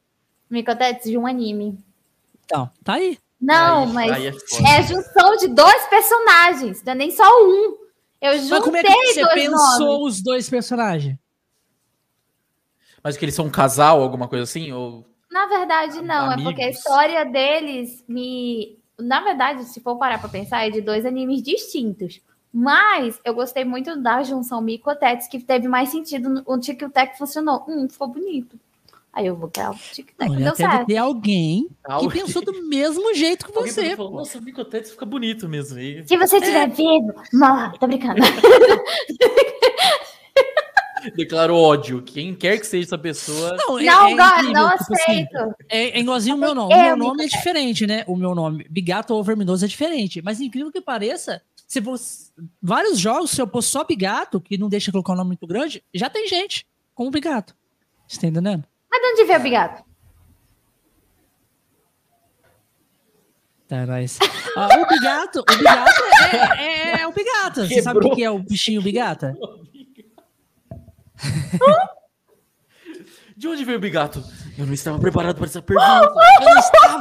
Micotetsu 0.49 1.11
de 1.11 1.19
um 1.19 1.27
anime. 1.27 1.77
Então, 2.47 2.71
tá 2.83 2.95
aí. 2.95 3.19
Não, 3.41 3.83
Aí- 3.85 3.93
mas 3.93 4.13
aí 4.13 4.27
é 4.27 4.31
é 4.31 4.77
a 4.79 4.83
junção 4.83 5.37
de 5.37 5.49
dois 5.49 5.87
personagens, 5.87 6.83
não 6.83 6.93
é 6.93 6.97
nem 6.97 7.11
só 7.11 7.25
um. 7.45 7.77
Eu 8.21 8.33
Mas 8.33 8.49
como 8.65 8.77
é 8.77 8.81
juntei 8.83 8.97
que 9.01 9.13
você 9.15 9.21
dois 9.23 9.35
pensou 9.35 9.87
nomes. 9.87 10.17
os 10.17 10.23
dois 10.23 10.51
personagens? 10.51 11.17
Mas 13.03 13.17
que 13.17 13.25
eles 13.25 13.35
são 13.35 13.47
um 13.47 13.51
casal, 13.51 14.03
alguma 14.03 14.27
coisa 14.29 14.43
assim? 14.45 14.73
Ou... 14.73 15.05
Na 15.31 15.47
verdade, 15.47 16.03
não. 16.03 16.33
É 16.33 16.37
porque 16.43 16.61
a 16.63 16.65
Amigos. 16.65 16.79
história 16.79 17.25
deles 17.25 18.05
me. 18.09 18.77
Na 18.99 19.21
verdade, 19.21 19.65
se 19.65 19.81
for 19.81 19.97
parar 19.97 20.19
pra 20.19 20.29
pensar, 20.29 20.67
é 20.67 20.71
de 20.71 20.81
dois 20.81 21.07
animes 21.07 21.41
distintos. 21.43 22.21
Mas 22.53 23.21
eu 23.25 23.35
gostei 23.35 23.65
muito 23.65 23.95
da 24.03 24.23
junção 24.25 24.61
Micotex, 24.61 25.29
que 25.29 25.39
teve 25.39 25.69
mais 25.69 25.91
sentido. 25.91 26.29
no- 26.29 26.43
O 26.45 26.59
Tic 26.59 26.81
Tac 26.93 27.17
funcionou. 27.17 27.65
Hum, 27.69 27.89
ficou 27.89 28.09
bonito. 28.09 28.59
Aí 29.13 29.27
eu 29.27 29.35
vou 29.37 29.49
criar 29.49 29.71
o 29.73 29.75
Tic 29.75 30.11
Tac, 30.17 30.31
Olha, 30.31 30.45
deu 30.45 30.55
certo. 30.55 30.87
ter 30.87 30.97
alguém 30.97 31.69
que 32.01 32.09
pensou 32.11 32.43
do 32.45 32.63
mesmo 32.69 33.13
jeito 33.15 33.47
que 33.47 33.57
Alguém 33.57 33.73
você. 33.73 33.97
falou. 33.97 34.13
Nossa, 34.13 34.39
o 34.39 34.43
Micotetes 34.43 34.91
fica 34.93 35.05
bonito 35.07 35.49
mesmo. 35.49 35.79
E 35.79 36.07
Se 36.07 36.17
você 36.17 36.37
É. 36.37 36.39
estiver 36.39 36.69
vivo, 36.71 37.15
morra. 37.33 37.73
Tô 37.81 37.87
brincando. 37.87 38.21
declarou 41.17 41.61
ódio. 41.63 42.03
Quem 42.03 42.35
quer 42.35 42.59
que 42.59 42.67
seja 42.67 42.87
essa 42.89 42.99
pessoa. 42.99 43.57
Não, 43.57 43.79
é- 43.79 43.85
não, 43.85 44.09
é 44.09 44.15
God, 44.15 44.33
incrível, 44.35 44.53
não 44.53 44.71
tipo 44.71 44.93
assim, 44.95 45.03
aceito. 45.03 45.55
É, 45.69 45.79
é 45.91 46.01
igualzinho 46.01 46.37
o 46.37 46.39
meu 46.39 46.55
nome. 46.55 46.75
O 46.75 46.77
Eu 46.77 46.83
meu 46.85 46.97
me 46.97 47.05
nome 47.05 47.25
é 47.25 47.29
diferente, 47.29 47.87
né? 47.87 48.05
O 48.07 48.17
meu 48.17 48.35
nome, 48.35 48.67
Bigato 48.69 49.15
ou 49.15 49.23
Verminoso, 49.25 49.65
é 49.65 49.69
diferente. 49.69 50.21
Mas 50.23 50.41
incrível 50.41 50.71
que 50.73 50.81
pareça, 50.81 51.41
se 51.67 51.81
você, 51.81 52.31
vários 52.63 52.99
jogos, 52.99 53.31
se 53.31 53.41
eu 53.41 53.47
pôr 53.47 53.63
só 53.63 53.85
Bigato, 53.85 54.41
que 54.41 54.59
não 54.59 54.69
deixa 54.69 54.91
colocar 54.93 55.13
um 55.13 55.17
nome 55.17 55.29
muito 55.29 55.47
grande, 55.47 55.83
já 55.95 56.11
tem 56.11 56.29
gente 56.29 56.67
com 56.95 57.07
o 57.07 57.11
Bigato. 57.11 57.55
Você 58.07 58.21
tá 58.21 58.27
entendendo? 58.27 58.65
Mas 58.91 59.01
de 59.01 59.07
onde 59.09 59.25
veio 59.25 59.39
o 59.39 59.43
bigato? 59.43 59.85
Tá, 63.69 63.87
mas... 63.87 64.19
Ah, 64.57 64.81
o 64.81 64.87
Bigato, 64.89 65.39
o 65.41 65.45
Bigato 65.45 66.03
é, 66.33 66.65
é, 66.65 67.01
é 67.03 67.07
o 67.07 67.13
Bigato. 67.13 67.65
Você 67.65 67.81
sabe 67.81 68.05
o 68.05 68.11
que 68.13 68.25
é 68.25 68.31
o 68.31 68.41
bichinho 68.41 68.83
Bigata? 68.83 69.37
De 73.37 73.47
onde 73.47 73.65
veio 73.65 73.79
o 73.79 73.81
Bigato? 73.81 74.21
Eu 74.59 74.67
não 74.67 74.75
estava 74.75 74.99
preparado 74.99 75.37
para 75.37 75.45
essa 75.45 75.63
pergunta. 75.63 76.13
Eu 76.41 76.45
não 76.45 76.59
estava... 76.59 76.99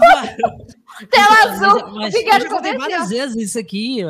Tela 1.09 1.29
Mas- 1.29 1.63
azul. 1.63 1.95
mas 1.95 2.13
Bigato 2.13 2.43
eu 2.45 2.49
já 2.49 2.55
contei 2.55 2.77
várias 2.77 3.09
vezes 3.09 3.35
isso 3.37 3.57
aqui. 3.57 4.01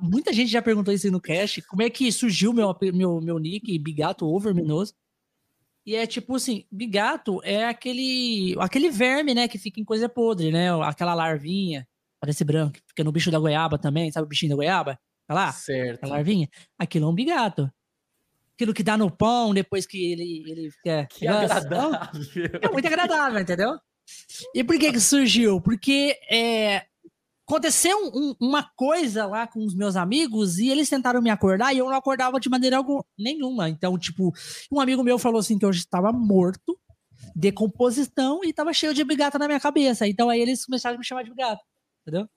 muita 0.00 0.32
gente 0.32 0.50
já 0.50 0.62
perguntou 0.62 0.94
isso 0.94 1.06
aí 1.06 1.10
no 1.10 1.20
cast. 1.20 1.60
Como 1.62 1.82
é 1.82 1.90
que 1.90 2.10
surgiu 2.10 2.54
meu, 2.54 2.74
meu, 2.94 3.20
meu 3.20 3.38
nick, 3.38 3.78
Bigato 3.78 4.26
ou 4.26 4.40
Verminoso? 4.40 4.94
E 5.86 5.94
é 5.94 6.06
tipo 6.06 6.34
assim, 6.34 6.64
Bigato 6.70 7.40
é 7.44 7.66
aquele, 7.66 8.56
aquele 8.58 8.90
verme, 8.90 9.34
né, 9.34 9.46
que 9.46 9.58
fica 9.58 9.80
em 9.80 9.84
coisa 9.84 10.08
podre, 10.08 10.50
né? 10.50 10.70
Aquela 10.82 11.12
larvinha, 11.14 11.86
parece 12.18 12.42
branco, 12.42 12.72
que 12.74 12.82
fica 12.88 13.04
no 13.04 13.12
bicho 13.12 13.30
da 13.30 13.38
goiaba 13.38 13.78
também, 13.78 14.10
sabe 14.10 14.24
o 14.24 14.28
bichinho 14.28 14.50
da 14.50 14.56
goiaba? 14.56 14.98
Tá 15.26 15.34
lá? 15.34 15.52
certo. 15.52 16.04
A 16.04 16.06
larvinha? 16.06 16.48
Aquilo 16.78 17.06
é 17.06 17.08
um 17.08 17.14
bigato. 17.14 17.70
Aquilo 18.54 18.72
que 18.72 18.82
dá 18.82 18.96
no 18.96 19.10
pão 19.10 19.52
depois 19.52 19.86
que 19.86 20.12
ele, 20.12 20.44
ele 20.46 20.70
fica. 20.70 21.06
Que 21.10 21.26
Nossa, 21.26 21.56
agradável. 21.56 22.00
é 22.62 22.68
muito 22.70 22.86
agradável, 22.86 23.40
entendeu? 23.40 23.78
E 24.54 24.62
por 24.62 24.78
que 24.78 24.92
que 24.92 25.00
surgiu? 25.00 25.60
Porque 25.60 26.18
é, 26.30 26.86
aconteceu 27.46 27.96
um- 28.14 28.34
uma 28.40 28.62
coisa 28.76 29.26
lá 29.26 29.46
com 29.46 29.64
os 29.64 29.74
meus 29.74 29.96
amigos 29.96 30.58
e 30.58 30.68
eles 30.68 30.88
tentaram 30.88 31.20
me 31.22 31.30
acordar 31.30 31.74
e 31.74 31.78
eu 31.78 31.86
não 31.88 31.96
acordava 31.96 32.40
de 32.40 32.48
maneira 32.48 32.76
alguma, 32.78 33.04
nenhuma. 33.18 33.68
Então, 33.68 33.98
tipo, 33.98 34.32
um 34.72 34.80
amigo 34.80 35.02
meu 35.02 35.18
falou 35.18 35.40
assim 35.40 35.58
que 35.58 35.64
eu 35.64 35.70
estava 35.70 36.10
morto, 36.12 36.78
decomposição 37.34 38.40
e 38.44 38.52
tava 38.52 38.72
cheio 38.72 38.94
de 38.94 39.04
bigata 39.04 39.38
na 39.38 39.46
minha 39.46 39.60
cabeça. 39.60 40.06
Então 40.06 40.28
aí 40.30 40.40
eles 40.40 40.64
começaram 40.64 40.96
a 40.96 40.98
me 40.98 41.04
chamar 41.04 41.22
de 41.24 41.30
bigata, 41.30 41.60
entendeu? 42.02 42.28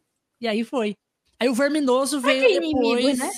E 0.42 0.48
aí 0.48 0.64
foi. 0.64 0.96
Aí 1.40 1.48
o 1.50 1.54
verminoso 1.54 2.20
veio 2.20 2.50
inimigos, 2.50 2.96
depois. 2.98 3.20
né? 3.20 3.32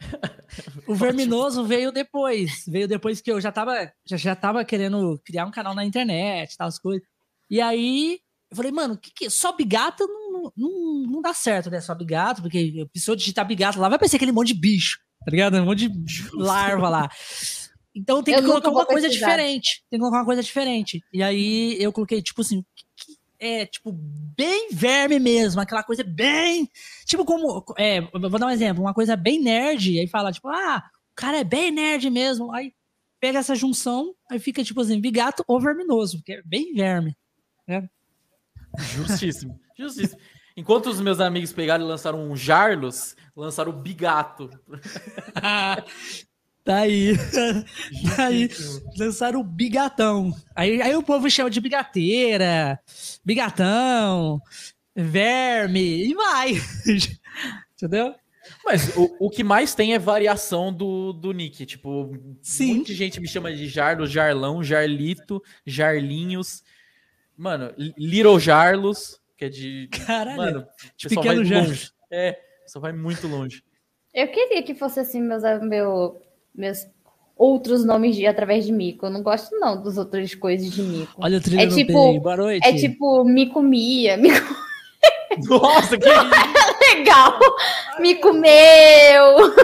O 0.88 0.94
verminoso 0.94 1.64
veio 1.64 1.92
depois. 1.92 2.64
Veio 2.66 2.88
depois 2.88 3.20
que 3.20 3.30
eu 3.30 3.40
já 3.40 3.52
tava, 3.52 3.92
já, 4.04 4.16
já 4.16 4.34
tava 4.34 4.64
querendo 4.64 5.20
criar 5.24 5.46
um 5.46 5.50
canal 5.50 5.74
na 5.74 5.84
internet, 5.84 6.56
tal, 6.56 6.66
as 6.66 6.78
coisas. 6.78 7.06
E 7.48 7.60
aí 7.60 8.18
eu 8.50 8.56
falei, 8.56 8.72
mano, 8.72 8.96
que 8.98 9.12
que, 9.14 9.30
só 9.30 9.52
bigato 9.52 10.04
não, 10.08 10.19
não, 10.56 11.02
não 11.06 11.22
dá 11.22 11.34
certo, 11.34 11.70
né? 11.70 11.80
Só 11.80 11.94
bigato, 11.94 12.42
porque 12.42 12.82
a 12.82 12.86
pessoa 12.92 13.16
digitar 13.16 13.46
bigato 13.46 13.78
lá 13.78 13.88
vai 13.88 13.98
parecer 13.98 14.16
aquele 14.16 14.32
monte 14.32 14.48
de 14.48 14.60
bicho, 14.60 14.98
tá 15.24 15.30
ligado? 15.30 15.56
Um 15.56 15.64
monte 15.64 15.88
de 15.88 16.28
larva 16.34 16.88
lá. 16.88 17.10
Então 17.94 18.22
tem 18.22 18.34
Eu 18.34 18.40
que 18.40 18.46
nunca 18.46 18.60
colocar 18.60 18.80
uma 18.80 18.86
coisa 18.86 19.08
diferente. 19.08 19.82
Tem 19.90 19.98
que 19.98 20.00
colocar 20.00 20.18
uma 20.18 20.24
coisa 20.24 20.42
diferente. 20.42 21.02
E 21.12 21.22
aí 21.22 21.76
eu 21.80 21.92
coloquei, 21.92 22.22
tipo 22.22 22.40
assim, 22.40 22.64
é, 23.38 23.66
tipo, 23.66 23.90
bem 23.92 24.68
verme 24.70 25.18
mesmo, 25.18 25.60
aquela 25.60 25.82
coisa 25.82 26.04
bem. 26.04 26.68
Tipo, 27.06 27.24
como. 27.24 27.64
É, 27.78 27.98
eu 27.98 28.30
vou 28.30 28.38
dar 28.38 28.46
um 28.46 28.50
exemplo, 28.50 28.82
uma 28.82 28.94
coisa 28.94 29.16
bem 29.16 29.40
nerd. 29.40 29.98
Aí 29.98 30.06
fala, 30.06 30.30
tipo, 30.30 30.48
ah, 30.48 30.84
o 31.10 31.14
cara 31.14 31.38
é 31.38 31.44
bem 31.44 31.70
nerd 31.70 32.08
mesmo. 32.10 32.54
Aí 32.54 32.72
pega 33.18 33.38
essa 33.38 33.54
junção, 33.54 34.14
aí 34.30 34.38
fica 34.38 34.64
tipo 34.64 34.80
assim, 34.80 35.00
bigato 35.00 35.44
ou 35.46 35.60
verminoso, 35.60 36.22
que 36.22 36.32
é 36.34 36.42
bem 36.42 36.72
verme. 36.72 37.16
Né? 37.66 37.88
Justíssimo, 38.78 39.58
justíssimo. 39.80 40.20
Enquanto 40.56 40.86
os 40.86 41.00
meus 41.00 41.20
amigos 41.20 41.52
pegaram 41.52 41.84
e 41.84 41.88
lançaram 41.88 42.30
um 42.30 42.36
Jarlos, 42.36 43.16
lançaram 43.36 43.70
o 43.70 43.76
Bigato. 43.76 44.50
tá 46.64 46.76
aí. 46.76 47.16
tá 48.16 48.26
aí. 48.26 48.48
Lançaram 48.98 49.40
o 49.40 49.44
Bigatão. 49.44 50.34
Aí, 50.54 50.82
aí 50.82 50.94
o 50.94 51.02
povo 51.02 51.30
chama 51.30 51.50
de 51.50 51.60
bigateira, 51.60 52.78
bigatão, 53.24 54.40
verme, 54.94 56.08
e 56.08 56.14
vai. 56.14 56.52
Entendeu? 57.74 58.14
Mas 58.64 58.94
o, 58.96 59.16
o 59.18 59.30
que 59.30 59.44
mais 59.44 59.74
tem 59.74 59.94
é 59.94 59.98
variação 59.98 60.72
do, 60.72 61.12
do 61.12 61.32
nick. 61.32 61.64
Tipo, 61.64 62.12
Sim. 62.42 62.76
muita 62.76 62.92
gente 62.92 63.20
me 63.20 63.28
chama 63.28 63.52
de 63.52 63.66
Jarlos, 63.66 64.10
Jarlão, 64.10 64.62
Jarlito, 64.62 65.42
Jarlinhos. 65.64 66.62
Mano, 67.36 67.72
Little 67.96 68.38
Jarlos, 68.38 69.19
que 69.40 69.46
é 69.46 69.48
de. 69.48 69.88
Caralho. 70.06 70.36
Mano, 70.36 70.66
de 70.98 71.08
pequeno 71.08 71.36
longe. 71.42 71.90
É, 72.12 72.38
só 72.66 72.78
vai 72.78 72.92
muito 72.92 73.26
longe. 73.26 73.62
Eu 74.12 74.28
queria 74.28 74.62
que 74.62 74.74
fosse 74.74 75.00
assim 75.00 75.22
meus, 75.22 75.42
meu, 75.62 76.20
meus 76.54 76.86
outros 77.34 77.82
nomes 77.82 78.16
de, 78.16 78.26
através 78.26 78.66
de 78.66 78.72
mico. 78.72 79.06
Eu 79.06 79.10
não 79.10 79.22
gosto 79.22 79.58
não 79.58 79.82
dos 79.82 79.96
outras 79.96 80.34
coisas 80.34 80.70
de 80.70 80.82
mico. 80.82 81.14
Olha 81.16 81.38
o 81.38 81.40
trilho 81.40 81.62
É 81.62 81.66
tipo- 81.68 82.10
bem. 82.10 82.20
Boa 82.20 82.36
noite. 82.36 82.66
É 82.68 82.74
tipo 82.74 83.24
mico 83.24 83.62
mia, 83.62 84.18
mico 84.18 84.54
Nossa, 85.48 85.96
que 85.96 86.06
isso? 86.06 86.20
legal, 86.98 87.38
mico 87.98 88.34
meu. 88.34 88.44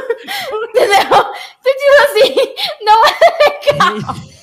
Entendeu? 0.71 1.03
Então, 1.03 1.75
tipo 1.77 2.03
assim, 2.03 2.35
não 2.83 3.05
é 3.05 4.36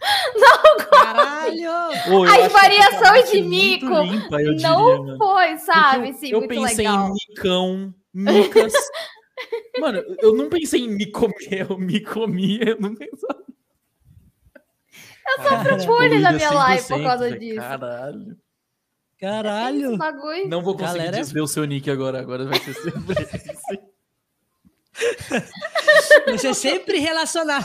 Caralho! 0.90 1.70
Ô, 2.10 2.24
eu 2.26 2.30
As 2.30 2.38
essa 2.38 2.48
variações 2.48 3.30
de 3.30 3.38
é 3.38 3.42
mico 3.42 4.00
limpa, 4.02 4.40
eu 4.42 4.54
diria, 4.54 4.68
não 4.68 5.04
mano. 5.04 5.18
foi, 5.18 5.56
sabe? 5.58 6.12
Sim, 6.14 6.30
eu 6.30 6.38
muito 6.40 6.48
pensei 6.50 6.86
legal. 6.86 7.08
em 7.08 7.12
micão, 7.12 7.94
micas. 8.14 8.72
Mano, 9.78 10.02
eu 10.20 10.34
não 10.34 10.48
pensei 10.48 10.80
em 10.80 10.88
micomeu, 10.88 11.78
micomia, 11.78 12.70
eu 12.70 12.80
não 12.80 12.92
pensava. 12.96 13.44
Eu 15.28 15.42
sofro 15.44 15.86
bullying 15.86 16.18
na 16.20 16.32
minha 16.32 16.50
live 16.50 16.88
por 16.88 16.98
100%, 16.98 17.02
causa 17.04 17.38
disso. 17.38 17.56
Caralho. 17.60 18.36
Caralho! 19.20 19.98
Não 20.48 20.60
vou 20.62 20.74
conseguir 20.76 20.98
Galera- 20.98 21.16
desver 21.18 21.40
o 21.40 21.46
seu 21.46 21.64
nick 21.66 21.88
agora, 21.88 22.18
agora 22.20 22.46
vai 22.46 22.58
ser 22.58 22.74
sempre 22.74 23.14
esse. 23.22 23.80
Você 26.32 26.54
sempre 26.54 26.98
relacionar. 26.98 27.64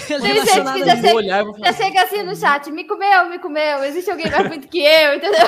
Gente 0.00 0.22
relacionado 0.22 0.74
que 0.76 0.82
a 0.82 0.96
já 0.96 1.02
vou 1.02 1.14
olhar 1.16 1.42
e 1.42 1.46
Já 1.46 1.52
falar, 1.52 1.72
chega 1.74 2.02
assim 2.02 2.22
no 2.22 2.36
chat, 2.36 2.70
me 2.70 2.84
comeu, 2.84 3.28
me 3.30 3.38
comeu. 3.38 3.84
Existe 3.84 4.10
alguém 4.10 4.30
mais 4.30 4.42
bonito 4.48 4.68
que 4.68 4.78
eu, 4.80 5.14
entendeu? 5.14 5.46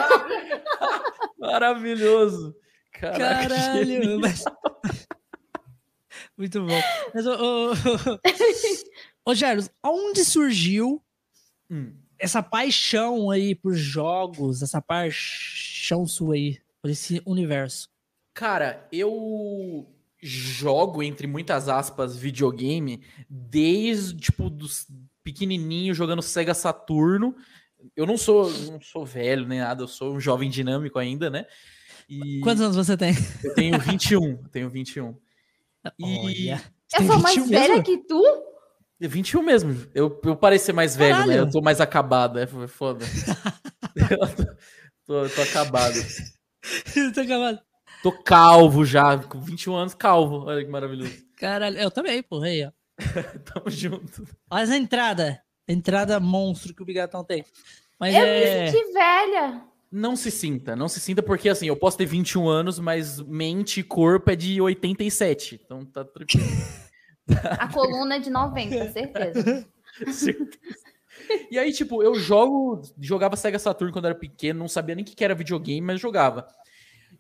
maravilhoso. 1.39 2.55
Caraca, 2.93 3.49
Caralho! 3.49 4.21
mas- 4.21 4.45
Muito 6.37 6.61
bom. 6.63 6.81
Mas, 7.15 7.27
ô, 7.27 7.31
ô, 7.33 7.73
ô, 7.73 9.31
ô 9.31 9.35
Jairus, 9.35 9.71
aonde 9.83 10.25
surgiu 10.25 11.03
Hum. 11.71 11.93
essa 12.19 12.43
paixão 12.43 13.31
aí 13.31 13.55
por 13.55 13.75
jogos, 13.75 14.63
essa 14.63 14.81
paixão 14.81 16.07
sua 16.07 16.35
aí, 16.35 16.59
por 16.81 16.91
esse 16.91 17.21
universo? 17.27 17.89
Cara, 18.33 18.87
eu 18.93 19.87
jogo, 20.27 21.03
entre 21.03 21.27
muitas 21.27 21.69
aspas, 21.69 22.17
videogame 22.17 23.03
desde, 23.29 24.17
tipo, 24.17 24.51
dos 24.51 24.87
pequenininho 25.23 25.95
jogando 25.95 26.23
Sega 26.23 26.55
Saturno. 26.55 27.35
Eu 27.95 28.07
não 28.07 28.17
sou, 28.17 28.51
não 28.51 28.81
sou 28.81 29.05
velho 29.07 29.47
nem 29.47 29.61
nada, 29.61 29.83
eu 29.83 29.89
sou 29.89 30.15
um 30.15 30.21
jovem 30.21 30.51
dinâmico 30.51 30.99
ainda, 30.99 31.31
né? 31.31 31.47
E 32.09 32.41
Quantos 32.41 32.63
anos 32.63 32.77
você 32.77 32.97
tem? 32.97 33.15
eu 33.45 33.55
tenho 33.55 33.79
21, 33.81 34.23
eu 34.43 34.49
tenho 34.51 34.69
21. 34.71 35.17
E 35.99 36.05
Olha. 36.05 36.63
Você 36.89 37.03
Eu 37.03 37.07
sou 37.07 37.19
mais 37.21 37.37
21 37.37 37.49
velha 37.51 37.69
mesmo? 37.69 37.85
que 37.85 37.99
tu? 37.99 38.23
21 39.01 39.43
mesmo. 39.43 39.87
Eu, 39.95 40.21
eu 40.25 40.37
parecer 40.37 40.73
mais 40.73 40.97
velho, 40.97 41.17
né? 41.19 41.23
Caralho. 41.25 41.41
Eu 41.41 41.51
tô 41.51 41.61
mais 41.61 41.81
acabado, 41.81 42.39
é 42.39 42.43
f- 42.45 42.67
foda. 42.69 43.05
eu 43.95 44.19
tô, 44.19 44.47
tô, 45.07 45.29
tô 45.35 45.43
acabado. 45.43 45.95
Tô 47.15 47.21
acabado. 47.21 47.61
Tô 48.07 48.13
calvo 48.13 48.85
já, 48.85 49.19
com 49.19 49.41
21 49.41 49.75
anos, 49.75 49.93
calvo. 49.93 50.45
Olha 50.47 50.65
que 50.65 50.71
maravilhoso. 50.71 51.11
Caralho, 51.35 51.77
eu 51.77 51.91
também, 51.91 52.23
porra, 52.23 52.47
aí, 52.47 52.65
ó. 52.65 52.71
Tamo 53.53 53.69
junto. 53.69 54.23
Olha 54.49 54.63
essa 54.63 54.77
entrada. 54.77 55.43
Entrada 55.67 56.21
monstro 56.21 56.73
que 56.73 56.81
o 56.81 56.87
Bigatão 56.87 57.25
tem. 57.25 57.45
Mas 57.99 58.15
Eu 58.15 58.21
é... 58.21 58.63
me 58.63 58.71
senti 58.71 58.93
velha. 58.93 59.61
Não 59.91 60.15
se 60.15 60.31
sinta, 60.31 60.77
não 60.77 60.89
se 60.89 61.01
sinta, 61.01 61.21
porque 61.21 61.49
assim, 61.49 61.67
eu 61.67 61.75
posso 61.75 61.99
ter 61.99 62.07
21 62.07 62.49
anos, 62.49 62.79
mas 62.79 63.21
mente 63.23 63.81
e 63.81 63.83
corpo 63.83 64.31
é 64.31 64.37
de 64.37 64.61
87. 64.61 65.61
Então 65.65 65.85
tá 65.85 66.05
tranquilo. 66.05 66.47
A 67.59 67.67
coluna 67.73 68.17
é 68.17 68.19
de 68.21 68.31
90, 68.31 68.93
certeza. 68.93 69.69
Certeza. 70.13 70.77
E 71.51 71.59
aí, 71.59 71.73
tipo, 71.73 72.05
eu 72.05 72.15
jogo, 72.15 72.83
jogava 73.01 73.35
Sega 73.35 73.59
Saturn 73.59 73.93
quando 73.93 74.05
era 74.05 74.15
pequeno, 74.15 74.61
não 74.61 74.69
sabia 74.69 74.95
nem 74.95 75.03
o 75.03 75.07
que 75.09 75.17
que 75.17 75.25
era 75.25 75.35
videogame, 75.35 75.81
mas 75.81 76.01
jogava. 76.01 76.47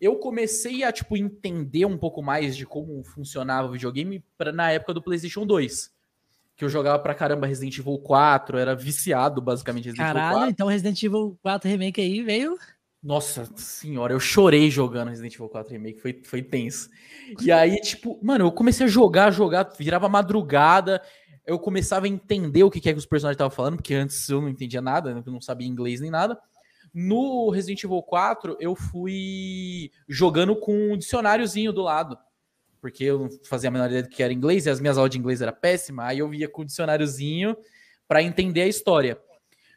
Eu 0.01 0.17
comecei 0.17 0.83
a, 0.85 0.93
tipo, 0.93 1.17
entender 1.17 1.85
um 1.85 1.97
pouco 1.97 2.23
mais 2.23 2.57
de 2.57 2.67
como 2.67 3.03
funcionava 3.05 3.69
o 3.69 3.73
videogame 3.73 4.25
pra, 4.37 4.53
na 4.53 4.71
época 4.71 4.95
do 4.95 5.03
PlayStation 5.03 5.47
2. 5.47 5.95
Que 6.57 6.65
eu 6.65 6.69
jogava 6.69 6.99
pra 6.99 7.15
caramba 7.15 7.47
Resident 7.47 7.79
Evil 7.79 7.99
4, 7.99 8.59
era 8.59 8.75
viciado, 8.75 9.41
basicamente, 9.41 9.87
Resident 9.87 10.09
Evil 10.09 10.15
Caralho, 10.15 10.37
4. 10.39 10.51
então 10.51 10.67
Resident 10.69 11.03
Evil 11.03 11.39
4 11.43 11.71
Remake 11.71 12.01
aí 12.01 12.23
veio. 12.23 12.57
Nossa 13.03 13.49
senhora, 13.57 14.13
eu 14.13 14.19
chorei 14.19 14.71
jogando 14.71 15.09
Resident 15.09 15.35
Evil 15.35 15.49
4 15.49 15.73
Remake, 15.73 16.01
foi, 16.01 16.21
foi 16.25 16.43
tenso. 16.43 16.89
E 17.41 17.53
aí, 17.53 17.81
tipo, 17.81 18.19
mano, 18.23 18.47
eu 18.47 18.53
comecei 18.53 18.87
a 18.87 18.89
jogar, 18.89 19.31
jogar, 19.31 19.71
virava 19.79 20.09
madrugada, 20.09 21.03
eu 21.47 21.59
começava 21.59 22.07
a 22.07 22.09
entender 22.09 22.65
o 22.65 22.71
que, 22.71 22.79
é 22.89 22.93
que 22.93 22.99
os 22.99 23.07
personagens 23.07 23.37
estavam 23.37 23.55
falando, 23.55 23.77
porque 23.77 23.95
antes 23.95 24.29
eu 24.29 24.41
não 24.41 24.49
entendia 24.49 24.81
nada, 24.81 25.23
eu 25.25 25.33
não 25.33 25.41
sabia 25.41 25.69
inglês 25.69 26.01
nem 26.01 26.11
nada. 26.11 26.39
No 26.99 27.51
Resident 27.51 27.85
Evil 27.85 28.03
4, 28.03 28.57
eu 28.59 28.75
fui 28.75 29.91
jogando 30.09 30.57
com 30.57 30.93
um 30.93 30.97
dicionáriozinho 30.97 31.71
do 31.71 31.83
lado, 31.83 32.17
porque 32.81 33.05
eu 33.05 33.19
não 33.19 33.29
fazia 33.45 33.69
a 33.69 33.71
menor 33.71 33.89
ideia 33.89 34.03
do 34.05 34.09
que 34.09 34.23
era 34.23 34.33
inglês, 34.33 34.65
e 34.65 34.71
as 34.71 34.81
minhas 34.81 34.97
aulas 34.97 35.11
de 35.11 35.19
inglês 35.19 35.43
eram 35.43 35.53
péssimas, 35.53 36.07
aí 36.07 36.21
eu 36.21 36.29
via 36.31 36.49
com 36.49 36.63
o 36.63 36.65
dicionáriozinho 36.65 37.55
pra 38.09 38.23
entender 38.23 38.63
a 38.63 38.67
história. 38.67 39.21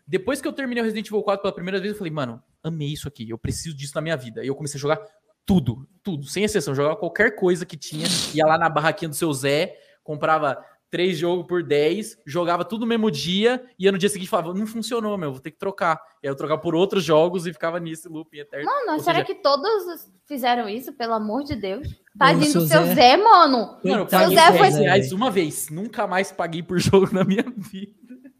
Depois 0.08 0.42
que 0.42 0.48
eu 0.48 0.54
terminei 0.54 0.82
o 0.82 0.86
Resident 0.86 1.08
Evil 1.08 1.22
4 1.22 1.42
pela 1.42 1.54
primeira 1.54 1.78
vez, 1.78 1.92
eu 1.92 1.98
falei, 1.98 2.14
mano, 2.14 2.42
amei 2.64 2.94
isso 2.94 3.10
aqui, 3.10 3.30
eu 3.30 3.38
preciso 3.38 3.76
disso 3.76 3.96
na 3.96 4.02
minha 4.02 4.16
vida. 4.16 4.42
E 4.42 4.48
eu 4.48 4.56
comecei 4.56 4.78
a 4.78 4.82
jogar 4.82 5.02
tudo, 5.46 5.86
tudo, 6.02 6.26
sem 6.26 6.46
exceção. 6.46 6.74
Jogava 6.74 6.96
qualquer 6.96 7.36
coisa 7.36 7.66
que 7.66 7.76
tinha, 7.76 8.08
ia 8.34 8.46
lá 8.46 8.58
na 8.58 8.70
barraquinha 8.70 9.10
do 9.10 9.16
seu 9.16 9.34
Zé, 9.34 9.78
comprava 10.06 10.58
três 10.90 11.18
jogos 11.18 11.46
por 11.48 11.62
10, 11.64 12.18
jogava 12.26 12.66
tudo 12.66 12.82
no 12.82 12.88
mesmo 12.88 13.12
dia, 13.12 13.64
e 13.78 13.86
ia 13.86 13.92
no 13.92 13.98
dia 13.98 14.10
seguinte 14.10 14.30
falava, 14.30 14.54
não 14.54 14.66
funcionou, 14.66 15.18
meu, 15.18 15.32
vou 15.32 15.40
ter 15.42 15.52
que 15.52 15.58
trocar. 15.60 16.00
E 16.24 16.28
aí 16.28 16.32
eu 16.32 16.36
trocava 16.36 16.60
por 16.60 16.74
outros 16.76 17.04
jogos 17.04 17.46
e 17.46 17.54
ficava 17.54 17.80
nisso, 17.80 18.12
looping 18.12 18.40
eterno. 18.40 18.66
Mano, 18.66 18.94
Ou 18.94 19.00
será 19.00 19.20
seja- 19.20 19.26
que 19.26 19.36
todos 19.36 20.08
fizeram 20.28 20.68
isso? 20.68 20.92
Pelo 20.94 21.14
amor 21.14 21.44
de 21.44 21.56
Deus. 21.56 21.88
Tadinho 22.18 22.52
seu 22.52 22.62
do 22.62 22.68
seu 22.68 22.84
Zé. 22.86 22.96
Zé, 22.96 23.18
mano. 23.18 23.78
Mano, 23.84 24.02
eu 24.02 24.06
paguei 24.08 24.36
Zé 24.36 24.52
10 24.52 24.58
foi- 24.76 24.84
reais 24.84 25.12
uma 25.12 25.30
vez, 25.32 25.70
nunca 25.70 26.06
mais 26.08 26.32
paguei 26.32 26.64
por 26.64 26.78
jogo 26.80 27.14
na 27.14 27.24
minha 27.24 27.44
vida. 27.44 28.32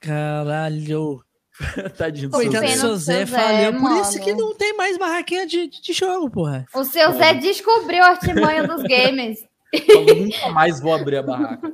Caralho. 0.00 1.20
Tadinho 1.96 2.28
do 2.28 2.36
seu 2.36 2.44
Coitado 2.50 2.66
Zé. 2.68 2.74
seu 2.76 2.96
Zé 2.96 3.26
seu 3.26 3.34
falhou. 3.34 3.72
Zé, 3.72 3.78
Por 3.78 4.00
isso 4.02 4.20
que 4.20 4.34
não 4.34 4.54
tem 4.54 4.76
mais 4.76 4.98
barraquinha 4.98 5.46
de, 5.46 5.68
de 5.68 5.92
jogo, 5.92 6.30
porra. 6.30 6.66
O 6.74 6.84
seu 6.84 7.12
Zé 7.12 7.32
descobriu 7.34 8.02
a 8.04 8.08
artimanha 8.08 8.66
dos 8.66 8.82
games. 8.84 9.38
Falou, 9.86 10.14
nunca 10.16 10.48
mais 10.50 10.80
vou 10.80 10.94
abrir 10.94 11.16
a 11.16 11.22
barraca. 11.22 11.68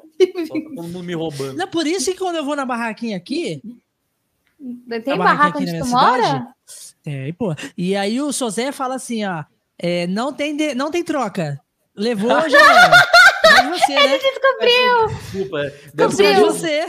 Só 0.46 0.54
tá 0.54 0.60
todo 0.60 0.74
mundo 0.74 1.02
me 1.02 1.14
roubando. 1.14 1.56
Não, 1.56 1.68
por 1.68 1.86
isso 1.86 2.10
que 2.12 2.18
quando 2.18 2.36
eu 2.36 2.44
vou 2.44 2.56
na 2.56 2.64
barraquinha 2.64 3.16
aqui, 3.16 3.60
Tem 5.04 5.16
barraca 5.18 5.58
aqui 5.58 5.62
onde 5.64 5.72
na 5.72 5.78
tu 5.80 5.84
minha 5.86 5.96
mora? 5.98 6.22
cidade? 6.22 6.46
É, 7.04 7.32
pô. 7.32 7.54
E 7.76 7.96
aí 7.96 8.20
o 8.20 8.32
seu 8.32 8.48
Zé 8.50 8.70
fala 8.72 8.94
assim, 8.94 9.24
ó, 9.24 9.44
é, 9.78 10.06
não, 10.06 10.32
tem 10.32 10.56
de- 10.56 10.74
não 10.74 10.90
tem 10.90 11.02
troca. 11.04 11.60
Levou, 11.94 12.48
já 12.48 12.58
era. 12.58 13.11
Você, 13.72 13.94
né? 13.94 14.18
Descobriu. 14.18 15.08
Desculpa. 15.08 15.60
Deve 15.62 15.92
Mas 15.96 16.14
ser 16.14 16.22
Descobriu. 16.34 16.52
você. 16.52 16.86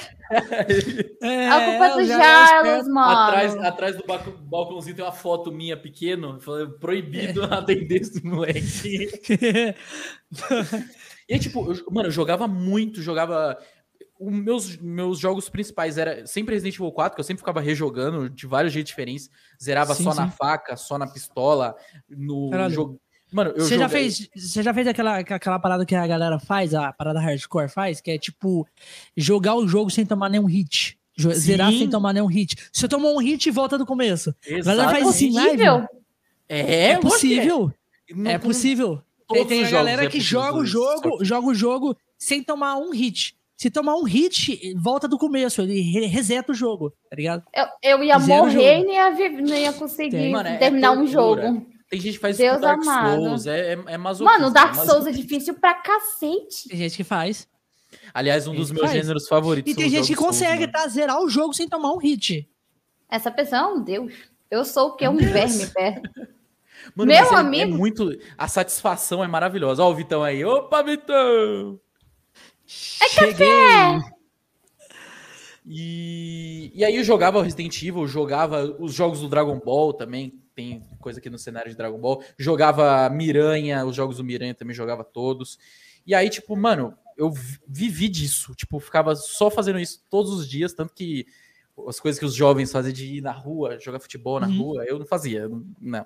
É, 1.22 1.50
A 1.50 1.66
culpa 1.66 1.86
é 1.86 1.94
do 1.94 2.00
eu 2.00 2.06
já 2.06 2.14
era 2.16 2.64
Jarlos, 2.66 2.88
mano. 2.88 3.20
Atrás, 3.20 3.56
atrás 3.58 3.96
do 3.98 4.06
balcão- 4.06 4.34
balcãozinho 4.42 4.96
tem 4.96 5.06
uma 5.06 5.12
foto 5.12 5.52
minha 5.52 5.78
pequeno, 5.78 6.40
falando, 6.40 6.78
proibido 6.80 7.44
atender 7.46 8.02
esse 8.02 8.24
moleque. 8.26 9.10
E 11.30 11.36
aí, 11.36 11.40
tipo, 11.40 11.72
eu, 11.72 11.86
mano, 11.90 12.08
eu 12.10 12.12
jogava 12.12 12.48
muito, 12.50 13.02
jogava. 13.02 13.58
Os 14.20 14.32
meus, 14.32 14.78
meus 14.78 15.18
jogos 15.20 15.48
principais 15.50 15.98
era 15.98 16.26
sempre 16.28 16.54
Resident 16.54 16.76
Evil 16.76 16.92
4, 16.92 17.16
que 17.16 17.20
eu 17.22 17.24
sempre 17.24 17.40
ficava 17.40 17.62
rejogando 17.62 18.30
de 18.30 18.46
vários 18.46 18.74
jeitos 18.74 18.90
diferentes. 18.90 19.30
Zerava 19.62 19.96
Sim, 19.96 20.04
só 20.04 20.14
na 20.14 20.30
sim. 20.30 20.36
faca, 20.38 20.76
só 20.76 20.98
na 20.98 21.08
pistola, 21.08 21.76
no 22.10 22.50
Caralho. 22.52 22.74
jogo. 22.74 23.02
Mano, 23.34 23.52
eu 23.56 23.66
Você 23.66 23.78
já 23.78 23.90
fez, 23.90 24.30
você 24.36 24.62
já 24.64 24.74
fez 24.74 24.88
aquela, 24.88 25.18
aquela 25.18 25.60
parada 25.60 25.86
que 25.86 25.96
a 25.96 26.06
galera 26.08 26.40
faz, 26.40 26.74
a 26.74 26.94
parada 26.94 27.20
hardcore 27.20 27.68
faz, 27.70 28.00
que 28.00 28.12
é 28.12 28.18
tipo 28.18 28.68
jogar 29.18 29.56
o 29.56 29.68
jogo 29.68 29.90
sem 29.90 30.06
tomar 30.06 30.30
nenhum 30.30 30.46
hit. 30.46 30.98
Sim. 31.18 31.34
Zerar 31.34 31.72
sem 31.72 31.90
tomar 31.90 32.14
nenhum 32.14 32.26
hit. 32.28 32.56
Você 32.72 32.88
tomou 32.88 33.16
um 33.16 33.20
hit 33.20 33.46
e 33.48 33.52
volta 33.52 33.78
do 33.78 33.86
começo. 33.86 34.34
galera 34.64 34.90
faz 34.90 35.08
Exatamente. 35.08 35.10
assim, 35.10 35.32
live? 35.34 35.50
Possível? 35.52 35.88
É, 36.50 36.90
É, 36.92 36.98
possível. 36.98 37.74
Não- 38.16 38.32
É 38.32 38.38
possível. 38.38 39.02
Tem, 39.32 39.46
tem 39.48 39.70
galera 39.70 40.06
é 40.06 40.10
que 40.10 40.20
joga 40.20 40.58
o 40.60 40.64
isso, 40.64 40.74
jogo, 40.74 41.18
que- 41.18 41.26
joga 41.26 41.48
o 41.48 41.54
jogo 41.56 41.98
sem 42.18 42.44
tomar 42.44 42.76
um 42.78 42.92
hit. 42.92 43.36
Se 43.56 43.70
tomar 43.70 43.96
um 43.96 44.04
hit, 44.04 44.74
volta 44.76 45.08
do 45.08 45.18
começo, 45.18 45.62
ele 45.62 45.80
re- 45.82 46.06
reseta 46.08 46.52
o 46.52 46.56
jogo, 46.56 46.92
tá 47.10 47.16
ligado? 47.16 47.44
Eu, 47.54 47.66
eu 47.98 48.04
ia 48.04 48.20
Zero 48.20 48.46
morrer 48.46 48.80
e 48.80 48.84
não 48.84 48.92
ia, 48.94 49.30
não 49.42 49.56
ia 49.56 49.74
conseguir 49.74 50.12
Tem. 50.18 50.32
Mano, 50.32 50.50
é 50.50 50.58
terminar 50.58 50.92
um 50.92 51.06
tortura. 51.06 51.48
jogo. 51.48 51.68
Tem 51.94 52.02
gente 52.02 52.14
que 52.16 52.20
faz 52.22 52.38
Deus 52.38 52.54
isso 52.54 52.60
com 52.60 52.66
Dark 52.66 52.82
amado. 52.82 53.24
Souls, 53.24 53.46
é, 53.46 53.74
é, 53.74 53.84
é 53.86 53.98
masoquista, 54.00 54.40
Mano, 54.40 54.50
o 54.50 54.54
Dark 54.54 54.76
é 54.80 54.84
Souls 54.86 55.06
é 55.06 55.12
difícil 55.12 55.54
pra 55.54 55.76
cacete. 55.76 56.68
Tem 56.70 56.78
gente 56.80 56.98
que 56.98 57.04
faz. 57.04 57.48
Aliás, 58.12 58.48
um 58.48 58.56
dos 58.56 58.72
meus 58.72 58.88
faz. 58.88 59.00
gêneros 59.00 59.28
favoritos. 59.28 59.72
E 59.72 59.76
tem 59.76 59.90
gente 59.92 60.08
que 60.08 60.16
Souls, 60.16 60.30
consegue 60.30 60.62
mano. 60.62 60.72
tá, 60.72 60.88
zerar 60.88 61.22
o 61.22 61.30
jogo 61.30 61.54
sem 61.54 61.70
tomar 61.70 61.94
um 61.94 61.98
hit. 62.00 62.50
Essa 63.08 63.30
pessoa 63.30 63.62
é 63.62 63.66
um 63.68 63.84
deus. 63.84 64.12
Eu 64.50 64.66
sou 64.66 64.88
o 64.90 64.96
que? 64.96 65.06
É 65.06 65.10
Um 65.10 65.18
deus. 65.18 65.32
verme 65.32 65.68
perto. 65.68 66.10
Mano, 66.96 67.12
Meu 67.12 67.22
mas 67.22 67.32
é- 67.32 67.36
É 67.36 67.38
amigo. 67.38 67.78
muito. 67.78 68.10
A 68.38 68.48
satisfação 68.48 69.24
é 69.24 69.28
maravilhosa. 69.28 69.84
Ó, 69.84 69.92
o 69.92 69.96
Vitão 69.96 70.24
aí. 70.24 70.44
Opa, 70.44 70.82
Vitão! 70.82 71.80
É 73.02 73.08
Cheguei. 73.10 73.46
E, 75.66 76.72
e 76.76 76.84
aí 76.84 76.96
eu 76.98 77.04
jogava 77.04 77.42
Resident 77.42 77.82
Evil, 77.82 78.06
jogava 78.08 78.64
os 78.80 78.94
jogos 78.94 79.22
do 79.22 79.30
Dragon 79.30 79.60
Ball 79.60 79.94
também. 79.94 80.43
Tem 80.56 80.82
coisa 81.00 81.20
aqui 81.20 81.30
no 81.30 81.38
cenário 81.38 81.72
de 81.72 81.78
Dragon 81.78 82.00
Ball. 82.00 82.24
Jogava 82.38 83.10
Miranha, 83.10 83.86
os 83.86 83.96
jogos 83.96 84.18
do 84.18 84.24
Miranha 84.24 84.54
também 84.54 84.76
jogava 84.76 85.04
todos. 85.04 85.58
E 86.06 86.14
aí, 86.14 86.30
tipo, 86.30 86.56
mano, 86.56 86.96
eu 87.18 87.32
vi- 87.32 87.60
vivi 87.68 88.10
disso. 88.10 88.54
Tipo, 88.56 88.80
ficava 88.80 89.16
só 89.16 89.50
fazendo 89.50 89.80
isso 89.80 90.04
todos 90.10 90.32
os 90.32 90.48
dias. 90.48 90.74
Tanto 90.74 90.94
que 90.94 91.26
as 91.88 92.00
coisas 92.00 92.20
que 92.20 92.26
os 92.26 92.36
jovens 92.36 92.72
fazem 92.72 92.94
de 92.94 93.18
ir 93.18 93.22
na 93.22 93.32
rua, 93.32 93.80
jogar 93.80 94.00
futebol 94.00 94.40
na 94.40 94.48
Uhum. 94.48 94.58
rua, 94.60 94.86
eu 94.86 95.00
não 95.00 95.06
fazia. 95.08 95.50
Não. 95.82 96.06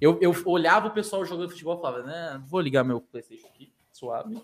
Eu, 0.00 0.18
eu 0.20 0.34
olhava 0.46 0.88
o 0.88 0.92
pessoal 0.92 1.24
jogando 1.24 1.50
futebol 1.50 1.78
e 1.78 1.80
falava, 1.80 2.02
né, 2.02 2.42
vou 2.48 2.60
ligar 2.60 2.82
meu 2.82 3.00
Playstation 3.00 3.46
aqui, 3.46 3.72
suave. 3.92 4.36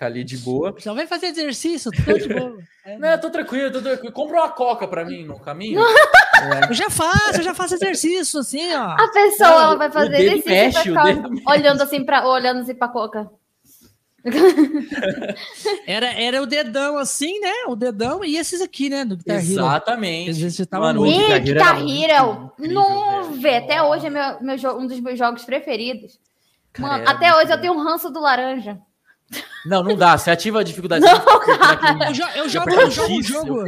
Ficar 0.00 0.06
ali 0.06 0.24
de 0.24 0.38
boa. 0.38 0.74
Só 0.78 0.94
vai 0.94 1.06
fazer 1.06 1.26
exercício, 1.26 1.90
tô 1.92 2.14
de 2.16 2.32
boa. 2.32 2.56
É, 2.86 2.96
Não, 2.96 3.08
eu 3.10 3.20
tô 3.20 3.28
tranquilo, 3.28 3.70
tô 3.70 3.82
tranquilo. 3.82 4.14
Compra 4.14 4.38
uma 4.38 4.48
coca 4.48 4.88
pra 4.88 5.04
mim 5.04 5.26
no 5.26 5.38
caminho. 5.38 5.78
Eu 6.70 6.74
já 6.74 6.88
faço, 6.88 7.36
eu 7.36 7.42
já 7.42 7.52
faço 7.52 7.74
exercício, 7.74 8.40
assim, 8.40 8.74
ó. 8.74 8.92
A 8.92 9.08
pessoa 9.12 9.50
Não, 9.50 9.60
ela 9.60 9.76
vai 9.76 9.90
fazer 9.90 10.20
exercício 10.20 10.50
mexe, 10.50 10.82
ficar 10.84 11.04
olhando 11.46 11.82
assim 11.82 12.02
pra, 12.02 12.26
olhando 12.26 12.60
assim 12.60 12.74
pra 12.74 12.88
coca. 12.88 13.30
Era, 15.86 16.06
era 16.14 16.42
o 16.42 16.46
dedão 16.46 16.96
assim, 16.96 17.38
né? 17.40 17.52
O 17.68 17.76
dedão 17.76 18.24
e 18.24 18.38
esses 18.38 18.62
aqui, 18.62 18.88
né? 18.88 19.04
Do 19.04 19.18
Guitar 19.18 19.36
Hero. 19.36 19.44
Exatamente. 19.52 20.30
Exercitava 20.30 20.84
Mano, 20.86 21.02
o 21.02 21.04
muito. 21.04 21.18
Guitar 21.20 21.36
Hero 21.36 21.44
Guitar 21.44 21.76
Hero. 21.76 22.52
incrível, 22.58 22.74
Não, 22.74 23.24
velho. 23.24 23.40
vê, 23.40 23.56
até 23.56 23.82
hoje 23.82 24.06
é 24.06 24.10
meu, 24.10 24.40
meu 24.40 24.78
um 24.78 24.86
dos 24.86 24.98
meus 25.00 25.18
jogos 25.18 25.44
preferidos. 25.44 26.18
Mano, 26.78 27.06
até 27.06 27.34
hoje 27.36 27.52
eu 27.52 27.60
tenho 27.60 27.74
um 27.74 27.82
ranço 27.82 28.08
do 28.08 28.18
laranja. 28.20 28.80
Não, 29.66 29.82
não 29.82 29.96
dá. 29.96 30.16
Você 30.18 30.30
ativa 30.30 30.60
a 30.60 30.62
dificuldade. 30.64 31.04
Não, 31.04 32.06
Eu, 32.06 32.12
jo- 32.12 32.22
eu 32.36 32.48
jogo, 32.48 32.70
eu 32.70 32.90
jogo 32.90 33.12
um 33.14 33.22
jogo. 33.22 33.64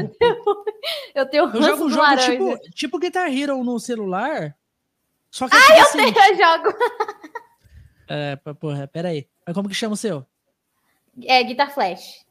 Eu 1.15 1.27
tenho 1.27 1.45
Eu 1.45 1.63
jogo 1.63 1.85
um 1.85 1.89
jogo 1.91 2.03
laranja. 2.03 2.33
tipo, 2.33 2.59
tipo 2.75 2.99
Guitar 2.99 3.29
Hero 3.33 3.63
no 3.63 3.79
celular. 3.79 4.57
Só 5.31 5.49
que 5.49 5.55
Ai, 5.57 5.79
assim, 5.81 5.99
Eu 6.01 6.37
jogo. 6.37 6.79
é, 8.09 8.37
porra, 8.61 8.87
peraí. 8.89 9.27
Mas 9.47 9.55
como 9.55 9.69
que 9.69 9.75
chama 9.75 9.95
o 9.95 9.97
seu? 9.97 10.27
É, 11.25 11.43
Guitar 11.45 11.73
Flash. 11.73 12.25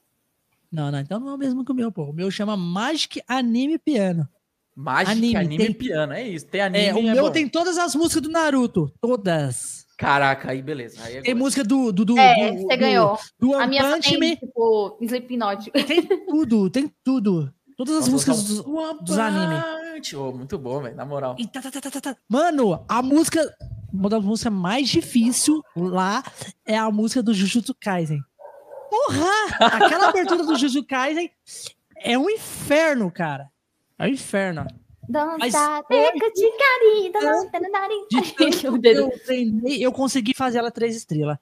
Não, 0.72 0.90
não, 0.92 1.00
então 1.00 1.20
não 1.20 1.30
é 1.30 1.34
o 1.34 1.38
mesmo 1.38 1.64
que 1.66 1.72
o 1.72 1.76
meu, 1.76 1.92
pô. 1.92 2.06
O 2.06 2.14
meu 2.14 2.30
chama 2.32 2.56
Magic 2.58 3.22
Anime 3.28 3.78
Piano. 3.78 4.28
Mágica, 4.74 5.12
Anime, 5.12 5.36
anime, 5.36 5.58
tem- 5.66 5.74
piano. 5.74 6.14
É 6.14 6.24
isso. 6.28 6.46
Tem 6.48 6.62
anime. 6.62 6.86
É, 6.86 6.94
o 6.96 7.00
é 7.00 7.14
meu 7.14 7.26
bom. 7.26 7.32
tem 7.32 7.48
todas 7.48 7.78
as 7.78 7.94
músicas 7.94 8.22
do 8.24 8.30
Naruto. 8.30 8.92
Todas. 9.02 9.86
Caraca, 10.02 10.50
aí 10.52 10.62
beleza. 10.64 11.00
Aí 11.04 11.18
é 11.18 11.22
Tem 11.22 11.36
música 11.36 11.64
do. 11.64 11.92
do, 11.92 12.04
do 12.04 12.18
É, 12.18 12.52
do- 12.52 12.58
você 12.64 12.76
do- 12.76 12.80
ganhou. 12.80 13.20
Do 13.40 13.54
A 13.54 13.58
One 13.60 13.68
minha 13.68 14.00
tem, 14.00 14.36
tipo, 14.36 14.98
Slipknot. 15.00 15.70
Tem 15.72 16.02
tudo, 16.26 16.70
tem 16.72 16.92
tudo. 17.04 17.54
Todas 17.78 17.94
as 17.96 18.00
Nossa, 18.08 18.12
músicas 18.12 18.44
dos, 18.44 18.64
dos 19.04 19.18
anime. 19.20 19.62
Ô, 20.16 20.32
muito 20.32 20.58
bom, 20.58 20.82
velho. 20.82 20.96
Na 20.96 21.06
moral. 21.06 21.36
E 21.38 21.46
tá, 21.48 21.62
tá, 21.62 21.70
tá, 21.70 21.80
tá, 21.82 21.92
tá, 21.92 22.02
tá. 22.02 22.18
Mano, 22.28 22.84
a 22.90 23.02
música. 23.04 23.42
Uma 23.94 24.10
das 24.10 24.24
músicas 24.24 24.54
mais 24.54 24.90
difíceis 24.90 25.58
lá 25.76 26.24
é 26.66 26.76
a 26.78 26.90
música 26.90 27.22
do 27.22 27.34
Jujutsu 27.34 27.76
Kaisen. 27.80 28.22
Porra! 28.90 29.30
Aquela 29.60 30.10
abertura 30.10 30.44
do 30.44 30.56
Jujutsu 30.56 30.84
Kaisen 30.88 31.30
é 31.98 32.18
um 32.18 32.28
inferno, 32.30 33.12
cara. 33.12 33.50
É 34.00 34.06
um 34.06 34.08
inferno. 34.08 34.66
Take 38.10 38.50
de 38.50 38.66
eu 38.96 39.20
treinei, 39.26 39.86
eu 39.86 39.92
consegui 39.92 40.34
fazer 40.34 40.60
ela 40.60 40.72
três 40.72 40.96
estrelas. 40.96 41.38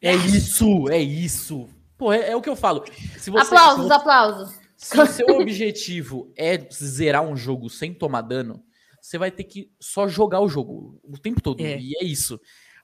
É 0.00 0.14
isso, 0.14 0.88
é 0.90 0.98
isso. 0.98 1.68
Pô, 1.96 2.12
é, 2.12 2.30
é 2.30 2.36
o 2.36 2.42
que 2.42 2.48
eu 2.48 2.56
falo. 2.56 2.84
Se 3.18 3.30
você, 3.30 3.46
Aplausos, 3.46 3.90
aplausos. 3.90 4.58
Se 4.76 5.00
o 5.00 5.06
seu 5.06 5.26
objetivo 5.40 6.30
é 6.36 6.58
zerar 6.70 7.22
um 7.22 7.36
jogo 7.36 7.70
sem 7.70 7.94
tomar 7.94 8.20
dano, 8.20 8.62
você 9.00 9.16
vai 9.16 9.30
ter 9.30 9.44
que 9.44 9.70
só 9.80 10.06
jogar 10.08 10.40
o 10.40 10.48
jogo 10.48 11.00
o 11.02 11.18
tempo 11.18 11.40
todo. 11.40 11.60
É. 11.60 11.78
E 11.78 11.92
é 12.00 12.04
isso. 12.04 12.40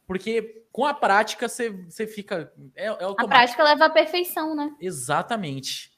Porque 0.07 0.64
com 0.73 0.87
a 0.87 0.95
prática 0.95 1.49
você, 1.49 1.71
você 1.71 2.07
fica. 2.07 2.53
É, 2.75 2.87
é 2.87 2.95
A 3.19 3.29
prática 3.29 3.62
leva 3.62 3.87
à 3.87 3.90
perfeição, 3.90 4.55
né? 4.55 4.75
Exatamente. 4.81 5.89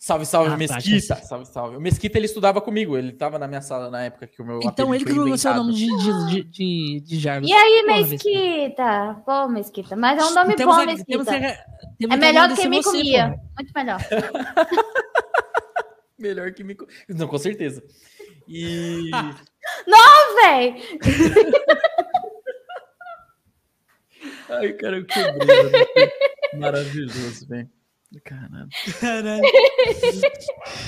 Salve, 0.00 0.24
salve, 0.26 0.52
A 0.52 0.56
Mesquita. 0.56 1.06
prática. 1.08 1.26
Salve, 1.26 1.44
salve. 1.46 1.76
O 1.76 1.80
Mesquita 1.80 2.18
ele 2.18 2.26
estudava 2.26 2.60
comigo, 2.60 2.96
ele 2.96 3.10
tava 3.12 3.36
na 3.36 3.48
minha 3.48 3.60
sala 3.60 3.90
na 3.90 4.04
época 4.04 4.28
que 4.28 4.40
o 4.40 4.44
meu. 4.44 4.60
Então 4.62 4.94
ele 4.94 5.04
que 5.04 5.10
colocou 5.12 5.36
seu 5.36 5.50
inventado. 5.50 5.66
nome 5.66 5.74
de, 5.74 5.86
de, 5.86 6.26
de, 6.28 6.44
de, 6.44 7.00
de 7.00 7.18
Jarvis. 7.18 7.50
E 7.50 7.52
aí, 7.52 7.82
Mesquita? 7.84 9.20
Pô, 9.26 9.48
Mesquita. 9.48 9.96
Mas 9.96 10.22
é 10.22 10.24
um 10.24 10.34
nome 10.34 10.54
Temos 10.54 10.76
bom, 10.76 10.82
a- 10.82 10.86
Mesquita. 10.86 11.06
temos 11.10 11.26
a- 11.28 11.32
temos 11.98 12.00
É 12.00 12.00
que 12.08 12.16
melhor 12.16 12.48
do 12.48 12.54
que 12.54 12.68
me 12.68 12.76
você, 12.82 12.90
comia. 12.90 13.28
Muito 13.58 13.72
melhor. 13.74 13.98
Melhor 16.18 16.52
que 16.52 16.64
me. 16.64 16.74
co- 16.74 16.86
Não, 17.08 17.28
com 17.28 17.38
certeza. 17.38 17.80
E. 18.48 19.08
Ô, 19.14 20.34
véi! 20.42 20.82
Ai, 24.50 24.72
cara, 24.72 24.96
eu 24.98 25.04
quebrei. 25.06 25.62
mano. 25.62 25.70
Maravilhoso, 26.54 27.46
velho. 27.48 27.70
Caralho. 28.24 28.68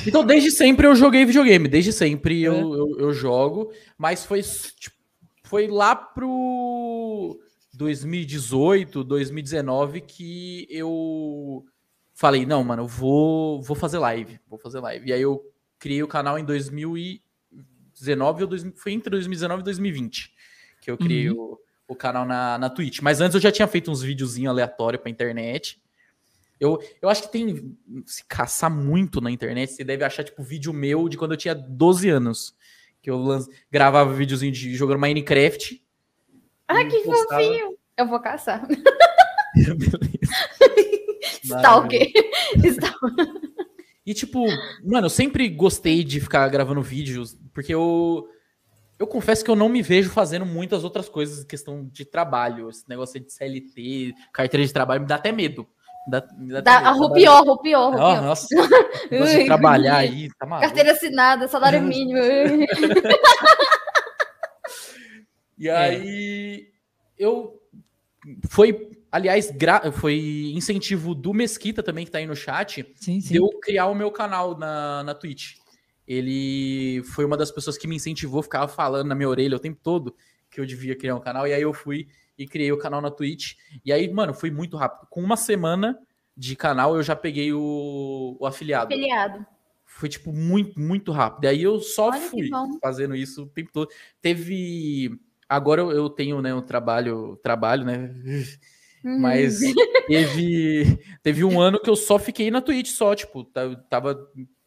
Então, 0.07 0.25
desde 0.25 0.51
sempre 0.51 0.87
eu 0.87 0.95
joguei 0.97 1.25
videogame. 1.25 1.69
Desde 1.69 1.93
sempre 1.93 2.45
É. 2.45 2.49
eu, 2.49 2.75
eu, 2.75 2.99
eu 2.99 3.13
jogo. 3.13 3.73
Mas 3.99 4.25
foi, 4.25 4.43
tipo, 4.43 4.97
foi 5.45 5.67
lá 5.69 5.95
pro 5.95 7.39
2018, 7.75 9.05
2019 9.05 10.01
que 10.01 10.67
eu 10.71 11.65
falei, 12.15 12.47
não, 12.47 12.65
mano, 12.65 12.85
eu 12.85 12.87
vou, 12.87 13.63
vou 13.63 13.77
fazer 13.77 13.99
live. 13.99 14.41
Vou 14.49 14.59
fazer 14.59 14.81
live. 14.81 15.09
E 15.09 15.13
aí 15.13 15.21
eu 15.21 15.43
criei 15.79 16.03
o 16.03 16.09
canal 16.09 16.39
em 16.39 16.45
2019 16.45 18.43
ou 18.43 18.49
2000, 18.49 18.73
foi 18.77 18.93
entre 18.93 19.11
2019 19.11 19.61
e 19.61 19.65
2020 19.65 20.33
que 20.81 20.91
eu 20.91 20.97
criei 20.97 21.31
o, 21.31 21.59
o 21.87 21.95
canal 21.95 22.25
na, 22.25 22.57
na 22.59 22.71
Twitch. 22.71 23.01
Mas 23.01 23.21
antes 23.21 23.35
eu 23.35 23.41
já 23.41 23.53
tinha 23.53 23.69
feito 23.69 23.91
uns 23.91 24.03
videozinhos 24.03 24.51
aleatórios 24.51 25.03
pra 25.03 25.11
internet. 25.11 25.81
Eu, 26.61 26.79
eu 27.01 27.09
acho 27.09 27.23
que 27.23 27.33
tem. 27.33 27.75
Se 28.05 28.23
caçar 28.27 28.71
muito 28.71 29.21
na 29.21 29.31
internet, 29.31 29.73
você 29.73 29.83
deve 29.83 30.05
achar, 30.05 30.23
tipo, 30.23 30.43
vídeo 30.43 30.73
meu 30.73 31.09
de 31.09 31.17
quando 31.17 31.33
eu 31.33 31.39
tinha 31.39 31.55
12 31.55 32.09
anos. 32.11 32.55
Que 33.03 33.11
eu 33.11 33.39
gravava 33.71 34.13
videozinho 34.13 34.53
de 34.53 34.75
jogando 34.75 35.01
Minecraft. 35.01 35.83
E 36.71 36.85
que 36.85 36.99
postava. 37.01 37.43
fofinho. 37.43 37.79
Eu 37.97 38.07
vou 38.07 38.21
caçar. 38.21 38.63
Beleza. 39.55 40.11
Stalker. 41.43 42.13
Stalker. 42.63 43.51
E, 44.07 44.15
tipo, 44.15 44.45
mano, 44.85 45.07
eu 45.07 45.11
sempre 45.11 45.49
gostei 45.49 46.05
de 46.05 46.21
ficar 46.21 46.49
gravando 46.49 46.83
vídeos, 46.83 47.39
porque 47.53 47.73
eu. 47.75 48.29
Eu 48.99 49.07
confesso 49.07 49.43
que 49.43 49.51
eu 49.51 49.57
não 49.57 49.71
me 49.71 49.81
vejo 49.81 50.11
fazendo 50.11 50.45
muitas 50.45 50.85
outras 50.85 51.09
coisas 51.09 51.43
em 51.43 51.47
questão 51.47 51.89
de 51.91 52.05
trabalho. 52.05 52.69
Esse 52.69 52.87
negócio 52.87 53.19
de 53.19 53.33
CLT, 53.33 54.13
carteira 54.31 54.67
de 54.67 54.73
trabalho, 54.75 55.01
me 55.01 55.07
dá 55.07 55.15
até 55.15 55.33
medo. 55.33 55.67
Me 56.07 56.11
dá 56.13 56.19
até 56.19 56.63
Dá, 56.63 56.79
medo. 56.79 56.89
arrupiou, 56.89 57.35
arrupiou, 57.37 57.83
Ó, 57.83 57.87
arrupiou. 57.89 58.23
nossa, 58.23 58.47
de 59.11 59.45
trabalhar 59.45 59.97
aí, 59.99 60.29
tá 60.39 60.47
maluco. 60.47 60.67
Carteira 60.67 60.93
assinada, 60.93 61.47
salário 61.47 61.83
mínimo. 61.85 62.19
E 65.59 65.69
É. 65.69 65.77
aí 65.77 66.69
eu 67.19 67.61
foi, 68.49 68.91
aliás, 69.11 69.51
gra- 69.51 69.91
foi 69.93 70.53
incentivo 70.55 71.15
do 71.15 71.33
Mesquita 71.33 71.83
também 71.83 72.05
que 72.05 72.11
tá 72.11 72.19
aí 72.19 72.27
no 72.27 72.37
chat, 72.37 72.85
Sim, 72.97 73.21
sim. 73.21 73.29
de 73.33 73.37
eu 73.37 73.49
criar 73.61 73.87
o 73.87 73.95
meu 73.95 74.11
canal 74.11 74.57
na, 74.59 75.03
na 75.05 75.15
Twitch. 75.15 75.55
Ele 76.07 77.03
foi 77.15 77.25
uma 77.25 77.37
das 77.37 77.51
pessoas 77.51 77.79
que 77.79 77.87
me 77.87 77.97
incentivou, 77.97 78.43
ficava 78.43 78.67
falando 78.69 79.09
na 79.09 79.15
minha 79.15 79.29
orelha 79.29 79.57
o 79.57 79.61
tempo 79.61 79.79
todo 79.83 80.15
que 80.51 80.61
eu 80.61 80.67
devia 80.67 80.97
criar 80.97 81.15
um 81.15 81.21
canal. 81.21 81.47
E 81.47 81.53
aí 81.53 81.63
eu 81.63 81.73
fui 81.73 82.09
e 82.41 82.47
criei 82.47 82.73
o 82.73 82.79
canal 82.79 83.03
na 83.03 83.11
Twitch. 83.11 83.53
E 83.85 83.93
aí, 83.93 84.11
mano, 84.11 84.33
foi 84.33 84.51
muito 84.51 84.77
rápido. 84.77 85.07
Com 85.11 85.21
uma 85.23 85.37
semana 85.37 85.99
de 86.35 86.57
canal, 86.57 86.97
eu 86.97 87.03
já 87.03 87.15
peguei 87.15 87.53
o, 87.53 88.37
o 88.41 88.47
afiliado. 88.47 88.87
Afiliado. 88.95 89.47
Foi, 89.85 90.09
tipo, 90.09 90.33
muito, 90.33 90.81
muito 90.81 91.13
rápido. 91.13 91.45
E 91.45 91.49
aí 91.49 91.63
eu 91.63 91.79
só 91.81 92.09
Olha 92.09 92.19
fui 92.21 92.49
fazendo 92.81 93.15
isso 93.15 93.43
o 93.43 93.47
tempo 93.47 93.71
todo. 93.73 93.91
Teve. 94.23 95.21
Agora 95.47 95.83
eu- 95.83 95.91
eu 95.93 96.09
tenho, 96.09 96.41
né, 96.41 96.55
um 96.55 96.63
trabalho, 96.63 97.37
trabalho, 97.43 97.85
né? 97.85 98.15
Uhum. 99.05 99.21
Mas 99.21 99.59
teve, 100.07 100.99
teve 101.23 101.45
um 101.45 101.61
ano 101.61 101.79
que 101.81 101.91
eu 101.91 101.97
só 101.97 102.19
fiquei 102.19 102.51
na 102.51 102.63
Twitch, 102.63 102.89
só, 102.89 103.15
tipo, 103.15 103.45
ta- 103.45 103.77
tava 103.91 104.17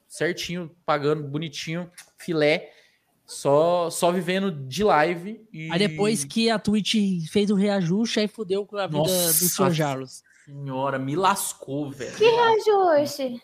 certinho, 0.07 0.69
pagando 0.86 1.23
bonitinho, 1.23 1.89
filé, 2.17 2.69
só, 3.34 3.89
só 3.89 4.12
vivendo 4.12 4.52
de 4.52 4.84
live. 4.84 5.41
E... 5.52 5.72
Aí 5.72 5.80
depois 5.80 6.24
que 6.24 6.50
a 6.50 6.58
Twitch 6.60 6.96
fez 7.32 7.50
o 7.50 7.56
reajuste, 7.56 8.19
aí 8.19 8.28
fudeu 8.28 8.65
com 8.65 8.78
a 8.78 8.88
vida 8.88 8.98
Nossa. 9.00 9.43
do 9.43 9.50
Sr. 9.50 9.72
Jarlos. 9.72 10.24
Senhora, 10.46 11.00
me 11.00 11.15
lascou, 11.15 11.89
velho. 11.91 12.15
Que 12.15 12.26
ajuste. 12.26 13.41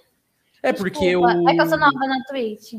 É 0.62 0.73
porque 0.73 1.06
eu, 1.06 1.21
Desculpa, 1.21 1.52
É 1.52 1.56
que 1.56 1.62
eu 1.62 1.67
sou 1.69 1.78
nova 1.78 1.99
na 2.08 2.23
Twitch. 2.25 2.73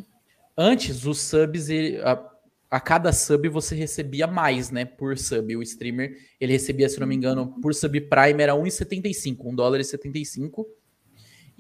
antes 0.57 1.07
os 1.07 1.19
subs, 1.21 1.69
ele- 1.71 1.99
a, 2.03 2.23
a 2.71 2.79
cada 2.81 3.13
sub 3.13 3.49
você 3.49 3.75
recebia 3.75 4.27
mais, 4.27 4.71
né, 4.71 4.85
por 4.85 5.17
sub. 5.17 5.57
O 5.57 5.63
streamer, 5.63 6.17
ele 6.41 6.53
recebia, 6.53 6.89
se 6.89 7.01
não 7.01 7.07
me 7.07 7.15
engano, 7.17 7.55
por 7.63 7.75
sub 7.75 7.99
Prime 8.03 8.43
era 8.43 8.55
1,75, 8.55 9.39
1 9.47 9.55
dólar 9.55 9.81
e 9.81 9.85
75. 9.85 10.67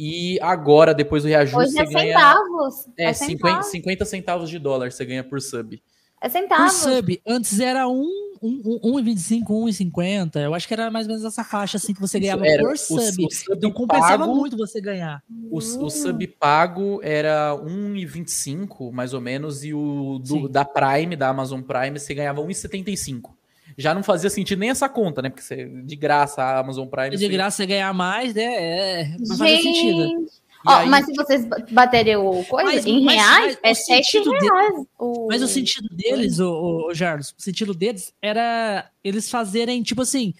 E 0.02 0.38
agora, 0.40 0.94
depois 0.94 1.22
do 1.24 1.28
reajuste, 1.28 1.58
Hoje 1.58 1.72
você 1.72 1.80
é 1.80 1.84
ganha... 1.86 2.16
centavos. 2.18 2.74
É, 2.98 3.04
É 3.04 3.12
50, 3.12 3.46
centavos. 3.46 3.66
50 3.70 4.04
centavos 4.06 4.50
de 4.50 4.58
dólar 4.58 4.90
você 4.90 5.04
ganha 5.04 5.22
por 5.22 5.42
sub. 5.42 5.82
É 6.22 6.26
Por 6.28 6.32
centavos. 6.32 6.72
sub, 6.72 7.20
antes 7.26 7.60
era 7.60 7.86
1, 7.86 8.02
1,25, 8.42 9.44
1,50. 9.48 10.36
Eu 10.40 10.54
acho 10.54 10.66
que 10.66 10.72
era 10.74 10.90
mais 10.90 11.06
ou 11.06 11.12
menos 11.12 11.24
essa 11.24 11.44
faixa 11.44 11.76
assim 11.76 11.92
que 11.92 12.00
você 12.00 12.18
ganhava 12.18 12.46
Era 12.46 12.62
por 12.62 12.72
o- 12.72 12.76
sub. 12.78 12.98
o 13.26 13.30
sub 13.30 13.56
então 13.56 13.70
compensava 13.70 14.18
pago- 14.24 14.34
muito 14.34 14.56
você 14.56 14.80
ganhar. 14.80 15.22
O, 15.50 15.58
o 15.58 15.90
sub 15.90 16.26
pago 16.38 17.00
era 17.02 17.54
1,25, 17.56 18.90
mais 18.92 19.12
ou 19.14 19.20
menos, 19.20 19.64
e 19.64 19.74
o 19.74 20.18
do- 20.18 20.48
da 20.48 20.64
Prime, 20.64 21.14
da 21.16 21.28
Amazon 21.28 21.60
Prime, 21.62 21.98
você 21.98 22.14
ganhava 22.14 22.40
1,75. 22.40 23.34
Já 23.78 23.94
não 23.94 24.02
fazia 24.02 24.28
sentido 24.30 24.58
nem 24.58 24.70
essa 24.70 24.88
conta, 24.88 25.22
né? 25.22 25.28
Porque 25.30 25.42
você, 25.42 25.66
de 25.84 25.96
graça 25.96 26.42
a 26.42 26.58
Amazon 26.60 26.86
Prime. 26.86 27.16
De 27.16 27.28
graça 27.28 27.58
você 27.58 27.66
ganhar 27.66 27.92
mais, 27.94 28.34
né? 28.34 28.42
É, 28.44 29.16
não 29.18 29.36
faz 29.36 29.62
sentido. 29.62 30.26
Ó, 30.66 30.70
aí- 30.72 30.88
mas 30.90 31.06
se 31.06 31.12
vocês 31.14 31.46
baterem 31.70 32.16
o 32.16 32.44
coisa, 32.44 32.70
Mas- 32.70 32.84
em 32.86 33.02
mas- 33.02 33.16
reais, 33.16 33.58
mas 33.62 33.78
é 33.78 33.82
o 33.82 33.84
7 33.86 34.04
sentido 34.04 34.38
de- 34.38 34.44
reais. 34.44 34.74
O... 34.98 35.26
Mas 35.30 35.42
o 35.42 35.48
sentido 35.48 35.88
deles, 35.90 36.38
o, 36.38 36.50
o, 36.52 36.86
o 36.90 36.94
Jarlos, 36.94 37.34
o 37.38 37.42
sentido 37.42 37.72
deles 37.72 38.12
era 38.20 38.90
eles 39.02 39.30
fazerem, 39.30 39.82
tipo 39.82 40.02
assim, 40.02 40.34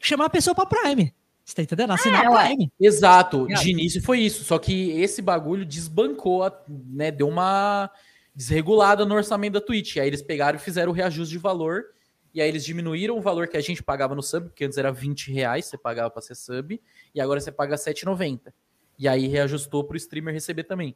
chamar 0.00 0.26
a 0.26 0.30
pessoa 0.30 0.54
pra 0.54 0.64
Prime. 0.64 1.12
Você 1.44 1.54
tá 1.56 1.62
entendendo? 1.62 1.92
Assinar 1.92 2.24
É, 2.24 2.28
ué. 2.30 2.46
Prime. 2.48 2.72
Exato, 2.80 3.42
Obrigado. 3.42 3.62
de 3.62 3.70
início 3.70 4.02
foi 4.02 4.20
isso. 4.20 4.42
Só 4.44 4.58
que 4.58 4.90
esse 4.92 5.20
bagulho 5.20 5.64
desbancou, 5.66 6.42
a- 6.42 6.58
né? 6.68 7.10
Deu 7.10 7.28
uma 7.28 7.90
desregulada 8.34 9.04
no 9.04 9.14
orçamento 9.14 9.52
da 9.54 9.60
Twitch. 9.60 9.98
Aí 9.98 10.06
eles 10.08 10.22
pegaram 10.22 10.56
e 10.58 10.60
fizeram 10.60 10.90
o 10.90 10.94
reajuste 10.94 11.32
de 11.32 11.38
valor. 11.38 11.84
E 12.36 12.42
aí 12.42 12.50
eles 12.50 12.66
diminuíram 12.66 13.16
o 13.16 13.20
valor 13.22 13.48
que 13.48 13.56
a 13.56 13.62
gente 13.62 13.82
pagava 13.82 14.14
no 14.14 14.22
sub, 14.22 14.48
porque 14.48 14.66
antes 14.66 14.76
era 14.76 14.92
20 14.92 15.32
reais, 15.32 15.64
você 15.64 15.78
pagava 15.78 16.10
pra 16.10 16.20
ser 16.20 16.34
sub, 16.34 16.78
e 17.14 17.18
agora 17.18 17.40
você 17.40 17.50
paga 17.50 17.76
7,90. 17.76 18.52
E 18.98 19.08
aí 19.08 19.26
reajustou 19.26 19.82
pro 19.82 19.96
streamer 19.96 20.34
receber 20.34 20.64
também. 20.64 20.94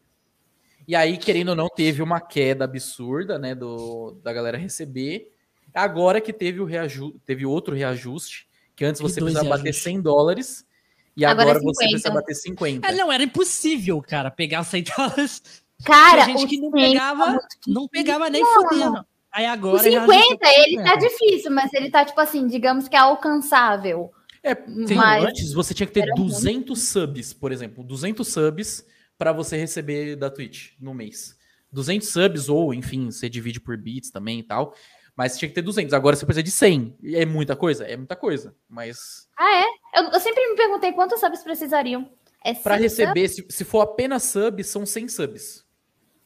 E 0.86 0.94
aí, 0.94 1.16
querendo 1.16 1.48
ou 1.48 1.56
não, 1.56 1.70
teve 1.70 2.02
uma 2.02 2.20
queda 2.20 2.66
absurda, 2.66 3.38
né, 3.38 3.54
do, 3.54 4.20
da 4.22 4.34
galera 4.34 4.58
receber. 4.58 5.32
Agora 5.72 6.20
que 6.20 6.30
teve 6.30 6.60
o 6.60 6.66
reaju 6.66 7.18
teve 7.24 7.46
outro 7.46 7.74
reajuste, 7.74 8.46
que 8.76 8.84
antes 8.84 9.00
você 9.00 9.18
precisava 9.18 9.48
bater 9.48 9.62
reajustes. 9.62 9.84
100 9.84 10.02
dólares, 10.02 10.66
e 11.16 11.24
Agora 11.24 11.52
agora, 11.52 11.58
é 11.58 11.62
você 11.62 11.84
50. 11.84 11.90
precisa 11.90 12.10
bater 12.12 12.34
50. 12.34 12.86
É, 12.86 12.92
não, 12.92 13.10
era 13.10 13.22
impossível, 13.22 14.02
cara, 14.02 14.30
pegar 14.30 14.62
100 14.62 14.84
dólares. 14.94 15.42
Cara, 15.86 16.24
Tinha 16.24 16.36
gente 16.36 16.44
o 16.44 16.48
que 16.50 16.60
não 16.60 16.70
100 16.70 16.90
pegava, 16.92 17.38
não 17.66 17.88
pegava 17.88 18.28
nem 18.28 18.42
Não. 18.42 18.52
fudendo. 18.52 19.06
Aí 19.32 19.46
O 19.46 19.50
agora. 19.50 19.82
50, 19.82 20.38
ele 20.48 20.82
tá 20.82 20.96
difícil, 20.96 21.50
mas 21.50 21.72
ele 21.72 21.90
tá, 21.90 22.04
tipo 22.04 22.20
assim, 22.20 22.46
digamos 22.46 22.88
que 22.88 22.96
é 22.96 22.98
alcançável. 22.98 24.10
É, 24.42 24.54
sim, 24.54 24.94
Mas- 24.94 25.24
antes 25.24 25.52
você 25.52 25.74
tinha 25.74 25.86
que 25.86 25.92
ter 25.92 26.00
era 26.00 26.14
ruim. 26.14 26.26
200 26.26 26.88
subs, 26.88 27.32
por 27.32 27.52
exemplo, 27.52 27.84
200 27.84 28.26
subs 28.26 28.84
para 29.18 29.32
você 29.32 29.56
receber 29.56 30.16
da 30.16 30.30
Twitch 30.30 30.72
no 30.80 30.94
mês. 30.94 31.36
200 31.72 32.08
subs 32.08 32.48
ou, 32.48 32.72
enfim, 32.74 33.10
você 33.10 33.28
divide 33.28 33.60
por 33.60 33.76
bits 33.76 34.10
também 34.10 34.40
e 34.40 34.42
tal, 34.42 34.74
mas 35.14 35.38
tinha 35.38 35.48
que 35.48 35.54
ter 35.54 35.62
200. 35.62 35.92
Agora 35.92 36.16
você 36.16 36.24
precisa 36.24 36.42
de 36.42 36.50
100. 36.50 36.96
É 37.14 37.26
muita 37.26 37.54
coisa? 37.54 37.84
É 37.84 37.96
muita 37.96 38.16
coisa, 38.16 38.56
mas 38.68 39.28
Ah, 39.38 39.56
é? 39.62 40.00
Eu, 40.00 40.04
eu 40.10 40.20
sempre 40.20 40.44
me 40.48 40.56
perguntei 40.56 40.92
quantos 40.92 41.20
subs 41.20 41.42
precisariam. 41.42 42.10
É 42.42 42.54
para 42.54 42.76
receber, 42.76 43.28
se, 43.28 43.44
se 43.50 43.64
for 43.64 43.82
apenas 43.82 44.22
sub, 44.22 44.64
são 44.64 44.86
100 44.86 45.08
subs. 45.08 45.64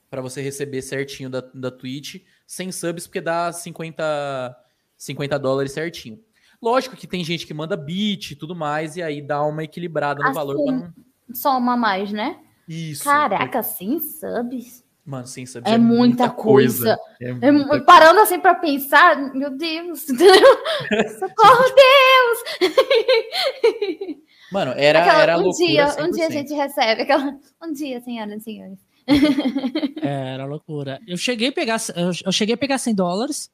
Para 0.09 0.23
você 0.23 0.41
receber 0.41 0.81
certinho 0.81 1.29
da, 1.29 1.41
da 1.53 1.73
Twitch, 1.73 2.23
100 2.47 2.73
subs, 2.73 3.07
porque 3.07 3.21
dá 3.21 3.53
50, 3.53 4.57
50 4.97 5.39
dólares 5.39 5.73
certinho. 5.73 6.19
Lógico 6.63 6.97
que 6.97 7.07
tem 7.07 7.25
gente 7.25 7.47
que 7.47 7.55
manda 7.55 7.77
bit 7.77 8.33
e 8.33 8.37
tudo 8.37 8.55
mais, 8.55 8.97
e 8.97 9.03
aí 9.03 9.21
dá 9.21 9.43
uma 9.45 9.65
equilibrada 9.65 10.23
no 10.23 10.29
Ah, 10.29 10.33
valor. 10.33 10.57
não... 10.65 10.93
Soma 11.33 11.77
mais, 11.77 12.13
né? 12.13 12.39
Isso. 12.69 13.05
Caraca, 13.05 13.63
100 13.63 14.01
subs? 14.01 14.85
Mano, 15.05 15.27
100 15.27 15.47
subs 15.47 15.71
É 15.73 15.77
muita 15.77 16.31
coisa. 16.31 16.97
É 17.21 17.29
É 17.29 17.51
muita 17.53 17.77
mu- 17.79 17.85
parando 17.85 18.21
assim 18.21 18.41
pra 18.41 18.55
pensar, 18.55 19.17
meu 19.35 19.51
Deus. 19.51 20.07
Socorro, 21.19 21.75
Deus! 22.61 24.17
Mano, 24.53 24.73
era, 24.77 25.01
Aquela, 25.03 25.23
era 25.23 25.39
um 25.39 25.43
loucura. 25.43 25.67
dia, 25.67 25.87
100%. 25.89 26.07
um 26.07 26.11
dia 26.11 26.27
a 26.27 26.31
gente 26.31 26.55
recebe. 26.55 27.03
Aquela, 27.03 27.39
um 27.63 27.73
dia, 27.73 28.01
senhoras 28.01 28.41
e 28.41 28.45
senhores. 28.45 28.79
É, 29.07 30.35
era 30.35 30.45
loucura. 30.47 31.01
Eu 31.07 31.17
cheguei 31.17 31.49
a 31.49 31.53
pegar, 31.53 31.79
eu 31.97 32.11
eu 32.25 32.33
cheguei 32.33 32.55
a 32.55 32.59
pegar 32.59 32.79
100 32.79 32.95
dólares 32.95 33.51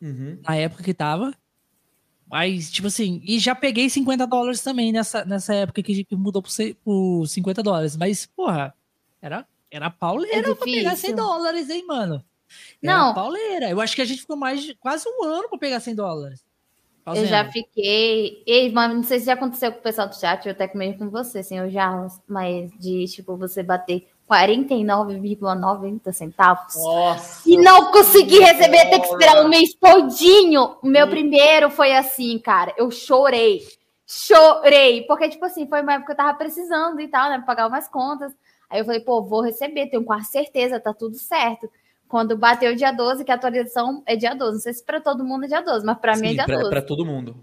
Uhum. 0.00 0.38
na 0.46 0.56
época 0.56 0.82
que 0.82 0.94
tava. 0.94 1.32
Mas, 2.30 2.70
tipo 2.70 2.88
assim, 2.88 3.22
e 3.24 3.38
já 3.38 3.54
peguei 3.54 3.88
50 3.88 4.26
dólares 4.26 4.60
também 4.62 4.90
nessa, 4.92 5.24
nessa 5.24 5.54
época 5.54 5.82
que, 5.82 6.04
que 6.04 6.16
mudou 6.16 6.42
por, 6.42 6.50
cem- 6.50 6.74
por 6.84 7.26
50 7.26 7.62
dólares. 7.62 7.96
Mas, 7.96 8.26
porra, 8.26 8.74
era, 9.20 9.46
era 9.70 9.90
pauleira 9.90 10.38
É 10.38 10.42
pra 10.42 10.56
pegar 10.56 10.90
100 10.96 11.10
difícil. 11.10 11.16
dólares, 11.16 11.70
hein, 11.70 11.84
mano? 11.86 12.24
Era 12.82 12.96
Não. 12.98 13.14
pauleira. 13.14 13.70
Eu 13.70 13.80
acho 13.80 13.94
que 13.94 14.02
a 14.02 14.04
gente 14.04 14.22
ficou 14.22 14.36
mais 14.36 14.62
de 14.62 14.74
quase 14.74 15.04
um 15.08 15.24
ano 15.24 15.48
pra 15.48 15.58
pegar 15.58 15.80
100 15.80 15.94
dólares. 15.94 16.40
Eu 17.06 17.14
Fazendo. 17.14 17.26
já 17.28 17.50
fiquei. 17.52 18.42
Ei, 18.46 18.72
mas 18.72 18.94
não 18.94 19.02
sei 19.02 19.20
se 19.20 19.26
já 19.26 19.34
aconteceu 19.34 19.70
com 19.70 19.78
o 19.78 19.82
pessoal 19.82 20.08
do 20.08 20.16
chat, 20.16 20.46
eu 20.46 20.52
até 20.52 20.70
mesmo 20.74 20.98
com 21.00 21.10
você, 21.10 21.42
senhor 21.42 21.68
Jarros, 21.68 22.18
mas 22.26 22.70
de 22.80 23.04
tipo 23.06 23.36
você 23.36 23.62
bater 23.62 24.08
49,90 24.30 26.12
centavos. 26.12 26.74
Nossa. 26.76 27.48
E 27.48 27.56
não 27.56 27.90
consegui 27.90 28.38
receber, 28.38 28.90
ter 28.90 29.00
que 29.00 29.06
esperar 29.06 29.44
o 29.44 29.48
mês 29.48 29.74
todinho. 29.74 30.76
O 30.82 30.86
meu 30.86 31.08
primeiro 31.08 31.70
foi 31.70 31.94
assim, 31.94 32.38
cara. 32.38 32.72
Eu 32.76 32.90
chorei. 32.90 33.60
Chorei. 34.06 35.02
Porque, 35.02 35.28
tipo 35.28 35.44
assim, 35.44 35.66
foi 35.66 35.82
uma 35.82 35.94
época 35.94 36.06
que 36.06 36.12
eu 36.12 36.24
tava 36.24 36.36
precisando 36.38 37.00
e 37.00 37.08
tal, 37.08 37.28
né? 37.28 37.36
Pra 37.36 37.46
pagar 37.46 37.68
umas 37.68 37.88
contas. 37.88 38.32
Aí 38.70 38.80
eu 38.80 38.84
falei, 38.84 39.00
pô, 39.00 39.22
vou 39.22 39.42
receber, 39.42 39.88
tenho 39.88 40.04
quase 40.04 40.30
certeza, 40.30 40.80
tá 40.80 40.92
tudo 40.92 41.16
certo. 41.16 41.70
Quando 42.08 42.36
bateu 42.36 42.72
o 42.72 42.76
dia 42.76 42.92
12, 42.92 43.24
que 43.24 43.32
a 43.32 43.34
atualização 43.34 44.02
é 44.06 44.16
dia 44.16 44.34
12. 44.34 44.52
Não 44.52 44.60
sei 44.60 44.72
se 44.72 44.84
pra 44.84 45.00
todo 45.00 45.24
mundo 45.24 45.44
é 45.44 45.48
dia 45.48 45.60
12, 45.60 45.84
mas 45.84 45.98
pra 45.98 46.16
mim 46.16 46.26
é 46.26 46.30
Sim, 46.30 46.34
dia 46.36 46.44
pra, 46.44 46.56
12. 46.56 46.70
pra 46.70 46.82
todo 46.82 47.04
mundo. 47.04 47.36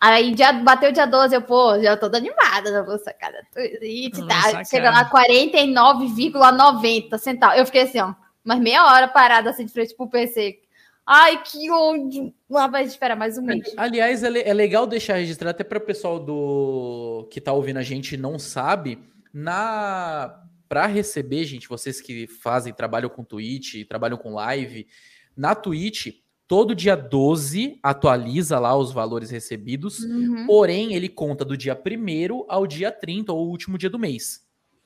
Aí 0.00 0.34
dia, 0.34 0.52
bateu 0.52 0.92
dia 0.92 1.06
12, 1.06 1.34
eu, 1.34 1.42
pô, 1.42 1.80
já 1.80 1.96
tô 1.96 2.06
animada, 2.06 2.70
já 2.70 2.82
vou 2.82 2.98
sacar 2.98 3.32
da 3.32 3.42
Twitch, 3.52 4.16
sacar. 4.16 4.66
Chega 4.66 4.90
lá 4.90 5.10
49,90 5.10 7.18
centavos. 7.18 7.58
Eu 7.58 7.66
fiquei 7.66 7.82
assim, 7.82 8.00
ó, 8.00 8.14
mas 8.42 8.60
meia 8.60 8.84
hora 8.84 9.08
parada 9.08 9.50
assim 9.50 9.64
de 9.64 9.72
frente 9.72 9.94
pro 9.94 10.08
PC. 10.08 10.58
Ai, 11.06 11.42
que 11.42 11.70
ódio. 11.70 12.32
Lá 12.48 12.66
vai 12.66 12.84
esperar 12.84 13.16
mais 13.16 13.36
um 13.36 13.42
mês. 13.42 13.74
Aliás, 13.76 14.22
é, 14.22 14.48
é 14.48 14.54
legal 14.54 14.86
deixar 14.86 15.14
registrado, 15.14 15.50
até 15.50 15.64
para 15.64 15.78
o 15.78 15.82
pessoal 15.82 16.18
do 16.18 17.28
que 17.30 17.40
tá 17.40 17.52
ouvindo 17.52 17.78
a 17.78 17.82
gente 17.82 18.14
e 18.14 18.18
não 18.18 18.38
sabe, 18.38 18.98
na 19.32 20.40
para 20.68 20.86
receber, 20.86 21.44
gente, 21.44 21.68
vocês 21.68 22.00
que 22.00 22.26
fazem, 22.26 22.72
trabalham 22.72 23.08
com 23.08 23.22
Twitch, 23.22 23.86
trabalham 23.86 24.16
com 24.16 24.34
live, 24.34 24.88
na 25.36 25.54
Twitch, 25.54 26.23
todo 26.46 26.74
dia 26.74 26.94
12 26.96 27.78
atualiza 27.82 28.58
lá 28.58 28.76
os 28.76 28.92
valores 28.92 29.30
recebidos, 29.30 30.00
Uhum. 30.00 30.46
porém 30.46 30.94
ele 30.94 31.08
conta 31.08 31.44
do 31.44 31.56
dia 31.56 31.74
1 31.74 32.44
ao 32.48 32.66
dia 32.66 32.90
30, 32.92 33.32
ou 33.32 33.46
o 33.46 33.50
último 33.50 33.78
dia 33.78 33.88
do 33.90 33.98
mês. 33.98 34.44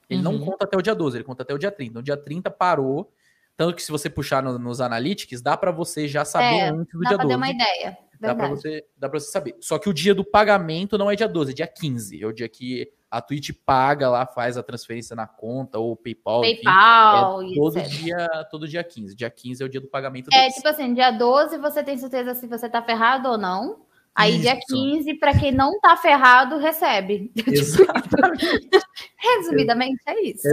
Ele 0.08 0.22
não 0.22 0.34
Uhum. 0.34 0.44
conta 0.46 0.64
até 0.64 0.76
o 0.76 0.82
dia 0.82 0.94
12, 0.94 1.16
ele 1.18 1.24
conta 1.24 1.42
até 1.42 1.52
o 1.52 1.58
dia 1.58 1.70
30. 1.70 1.94
No 1.94 2.02
dia 2.02 2.16
30 2.16 2.50
parou, 2.50 3.12
tanto 3.56 3.74
que 3.76 3.82
se 3.82 3.90
você 3.90 4.08
puxar 4.08 4.42
no- 4.42 4.58
nos 4.58 4.80
analytics, 4.80 5.42
dá 5.42 5.56
para 5.56 5.70
você 5.70 6.06
já 6.08 6.24
saber 6.24 6.54
É, 6.60 6.68
antes 6.70 6.92
do 6.92 7.00
Dá 7.00 7.08
dia 7.10 7.18
pra 7.18 7.26
ter 7.26 7.34
12. 7.34 7.36
uma 7.36 7.50
ideia. 7.50 7.98
Dá 8.20 8.28
Verdade. 8.34 8.50
você, 8.50 8.84
dá 8.96 9.08
pra 9.08 9.20
você 9.20 9.30
saber. 9.30 9.56
Só 9.60 9.78
que 9.78 9.88
o 9.88 9.92
dia 9.92 10.14
do 10.14 10.24
pagamento 10.24 10.96
não 10.98 11.10
é 11.10 11.14
dia 11.14 11.28
12, 11.28 11.52
é 11.52 11.54
dia 11.54 11.66
15. 11.68 12.22
É 12.22 12.26
o 12.26 12.32
dia 12.32 12.48
que 12.48 12.90
a 13.10 13.20
Twitch 13.22 13.50
paga 13.64 14.10
lá, 14.10 14.26
faz 14.26 14.56
a 14.58 14.62
transferência 14.62 15.16
na 15.16 15.26
conta 15.26 15.78
ou 15.78 15.96
PayPal. 15.96 16.44
enfim. 16.44 16.62
PayPal 16.62 17.42
É 17.42 17.46
e 17.46 17.54
todo 17.54 17.78
etc. 17.78 17.90
dia, 17.92 18.28
todo 18.50 18.68
dia 18.68 18.84
15. 18.84 19.16
Dia 19.16 19.30
15 19.30 19.62
é 19.62 19.66
o 19.66 19.68
dia 19.68 19.80
do 19.80 19.88
pagamento 19.88 20.28
É, 20.32 20.40
deles. 20.40 20.54
tipo 20.56 20.68
assim, 20.68 20.92
dia 20.94 21.10
12 21.10 21.56
você 21.58 21.82
tem 21.82 21.96
certeza 21.96 22.34
se 22.34 22.46
você 22.46 22.68
tá 22.68 22.82
ferrado 22.82 23.28
ou 23.30 23.38
não. 23.38 23.86
Aí 24.14 24.38
dia 24.40 24.54
Isso. 24.58 24.74
15, 24.74 25.14
pra 25.14 25.32
quem 25.38 25.52
não 25.52 25.78
tá 25.80 25.96
ferrado, 25.96 26.58
recebe. 26.58 27.30
Exatamente. 27.46 28.68
Resumidamente, 29.16 30.00
é 30.06 30.20
isso. 30.22 30.48
É 30.48 30.52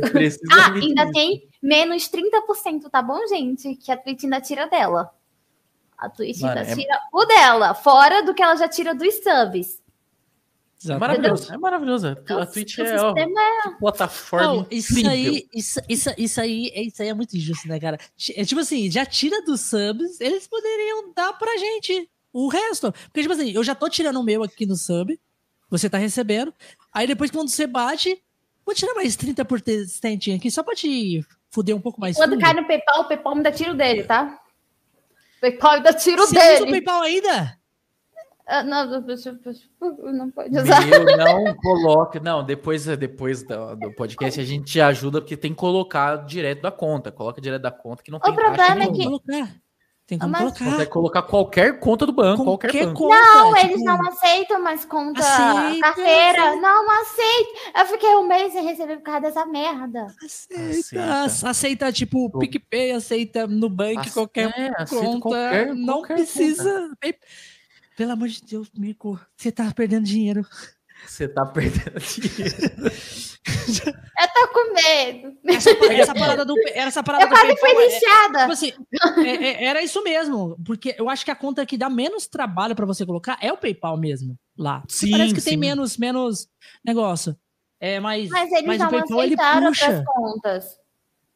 Ah, 0.52 0.72
ainda 0.72 1.04
isso. 1.04 1.12
tem 1.13 1.50
menos 1.62 2.08
30%, 2.10 2.89
tá 2.91 3.02
bom, 3.02 3.18
gente? 3.28 3.76
Que 3.76 3.91
a 3.91 3.98
Twitch 3.98 4.24
ainda 4.24 4.39
tira 4.39 4.68
dela. 4.68 5.10
A 5.98 6.10
Twitch 6.10 6.41
Mano, 6.41 6.60
ainda 6.60 6.72
é- 6.72 6.76
tira 6.76 7.00
o 7.12 7.26
dela, 7.26 7.74
fora 7.74 8.22
do 8.24 8.34
que 8.36 8.44
ela 8.44 8.56
já 8.56 8.68
tira 8.68 8.94
dos 8.94 9.15
subs. 9.15 9.82
É 10.88 10.98
maravilhoso, 10.98 11.54
é 11.54 11.58
maravilhoso. 11.58 12.08
Então, 12.10 12.40
A 12.40 12.46
Twitch 12.46 12.78
é 12.80 13.02
ó, 13.02 13.14
é- 13.18 13.26
plataforma 13.80 14.46
Não, 14.46 14.68
isso 14.70 14.92
incrível. 15.00 15.12
aí, 15.12 15.48
isso, 15.54 15.80
isso, 15.90 16.10
isso 16.18 16.42
aí, 16.42 16.72
é- 16.76 16.82
isso 16.84 17.02
aí 17.02 17.08
é 17.10 17.14
muito 17.14 17.36
injusto, 17.36 17.68
né, 17.68 17.80
cara? 17.80 17.98
É 18.36 18.44
tipo 18.46 18.62
assim, 18.62 18.92
já 18.92 19.06
tira 19.06 19.42
dos 19.44 19.62
subs, 19.62 20.20
eles 20.20 20.48
poderiam 20.48 21.12
dar 21.14 21.34
pra 21.34 21.58
gente 21.58 22.10
o 22.32 22.48
resto. 22.50 22.92
Porque, 23.06 23.22
tipo 23.22 23.34
assim, 23.34 23.52
eu 23.52 23.64
já 23.64 23.74
tô 23.74 23.90
tirando 23.90 24.20
o 24.20 24.24
meu 24.24 24.44
aqui 24.44 24.66
no 24.66 24.76
sub, 24.76 25.18
você 25.70 25.90
tá 25.90 25.98
recebendo. 25.98 26.54
Aí 26.94 27.08
depois, 27.08 27.32
quando 27.32 27.50
você 27.50 27.66
bate, 27.66 28.22
vou 28.66 28.76
tirar 28.76 28.94
mais 28.94 29.16
30% 29.16 30.36
aqui, 30.36 30.52
só 30.52 30.62
pra 30.62 30.76
te 30.76 31.26
fuder 31.50 31.76
um 31.76 31.82
pouco 31.82 32.00
mais. 32.00 32.18
Quando 32.18 32.38
cai 32.38 32.54
no 32.54 32.68
PayPal, 32.68 33.02
o 33.02 33.08
PayPal 33.08 33.36
me 33.36 33.44
dá 33.44 33.52
tiro 33.52 33.74
dele, 33.74 34.04
tá? 34.04 34.40
O 35.38 35.42
PayPal 35.42 35.72
ainda 35.72 35.94
tira 35.94 36.22
o 36.22 36.28
Você 36.28 36.38
usa 36.38 36.54
o 36.56 36.60
dele. 36.66 36.72
PayPal 36.72 37.02
ainda? 37.02 37.58
Ah, 38.47 38.62
não, 38.63 38.86
não 38.91 40.31
pode 40.31 40.55
usar. 40.58 40.86
Meu, 40.86 41.03
não 41.17 41.55
coloque. 41.55 42.19
Não, 42.19 42.43
depois, 42.43 42.86
depois 42.86 43.41
do, 43.43 43.75
do 43.75 43.91
podcast 43.95 44.39
a 44.39 44.43
gente 44.43 44.71
te 44.71 44.79
ajuda, 44.81 45.19
porque 45.19 45.36
tem 45.36 45.51
que 45.51 45.58
colocar 45.58 46.17
direto 46.25 46.62
da 46.62 46.71
conta. 46.71 47.12
Coloca 47.12 47.41
direto 47.41 47.63
da 47.63 47.71
conta 47.71 48.03
que 48.03 48.12
não 48.12 48.19
tem 48.19 48.34
problema 48.36 48.84
é 48.84 48.88
que- 48.91 49.03
colocar. 49.03 49.55
Tem 50.08 50.19
como 50.19 50.31
Mas- 50.34 50.41
colocar. 50.41 50.65
Consegue 50.65 50.91
colocar 50.91 51.21
qualquer 51.23 51.79
conta 51.79 52.05
do 52.05 52.12
banco, 52.13 52.43
qualquer, 52.43 52.67
Qualquer 52.69 52.86
banco. 52.86 52.99
conta. 52.99 53.15
Não, 53.15 53.53
tipo, 53.55 53.65
eles 53.65 53.84
não 53.84 54.08
aceitam 54.08 54.62
mais 54.62 54.86
conta 54.86 55.19
Aceita, 55.19 55.81
carteira. 55.81 56.43
aceita. 56.43 56.55
Não 56.62 57.01
aceito. 57.01 57.49
Eu 57.79 57.86
fiquei 57.88 58.10
um 58.15 58.27
mês 58.27 58.53
sem 58.53 58.63
receber 58.63 58.97
por 58.97 59.01
causa 59.03 59.21
dessa 59.21 59.45
merda. 59.47 60.05
Aceita, 60.23 61.23
Aceita. 61.23 61.49
aceita, 61.49 61.91
tipo, 61.91 62.29
PicPay, 62.38 62.91
aceita 62.91 63.47
Nubank, 63.47 63.97
Ace- 64.01 64.13
qualquer 64.13 64.53
é, 64.55 64.71
aceita 64.79 65.03
conta. 65.05 65.19
qualquer- 65.21 65.73
não 65.73 65.86
qualquer 65.95 66.13
precisa. 66.13 66.91
Pay- 67.01 67.17
Pelo 67.95 68.12
amor 68.12 68.27
de 68.27 68.41
Deus, 68.41 68.69
Mico, 68.77 69.19
você 69.36 69.51
tá 69.51 69.71
perdendo 69.73 70.05
dinheiro. 70.05 70.45
Você 71.08 71.27
tá 71.27 71.45
perdendo 71.45 71.99
dinheiro. 71.99 72.91
Eu 74.17 74.27
tô 74.34 74.47
com 74.53 74.73
medo. 74.73 75.38
Essa, 75.45 75.69
essa 75.93 76.13
parada 76.15 76.43
do, 76.43 76.55
essa 76.73 77.03
parada 77.03 77.25
Eu 77.25 77.29
do 77.29 77.34
quase 77.36 77.47
fui 77.47 77.69
PayPal 77.69 77.81
é- 77.81 77.86
lixada. 77.88 78.39
Tipo 78.39 78.51
assim, 78.51 78.73
é- 79.27 79.43
é- 79.45 79.63
era 79.65 79.84
isso 79.84 80.03
mesmo. 80.03 80.58
Porque 80.65 80.95
eu 80.97 81.10
acho 81.10 81.23
que 81.23 81.31
a 81.31 81.36
conta 81.36 81.65
que 81.65 81.77
dá 81.77 81.89
menos 81.89 82.27
trabalho 82.27 82.75
pra 82.75 82.86
você 82.86 83.05
colocar 83.05 83.38
é 83.41 83.51
o 83.53 83.58
PayPal 83.58 83.97
mesmo. 83.97 84.38
Lá. 84.58 84.84
Sim, 84.89 85.12
Parece 85.12 85.34
que 85.34 85.41
tem 85.41 85.53
sim. 85.53 85.58
menos, 85.60 85.97
menos 85.97 86.47
negócio. 86.84 87.38
É, 87.79 87.99
mas, 87.99 88.29
Mas 88.29 88.51
eles 88.51 88.65
mas 88.65 88.79
não 88.79 88.88
o 88.88 88.91
PayPal 88.91 89.23
ele 89.23 89.36
aceitaram 89.36 89.67
puxa. 89.67 89.86
outras 89.86 90.05
contas. 90.05 90.79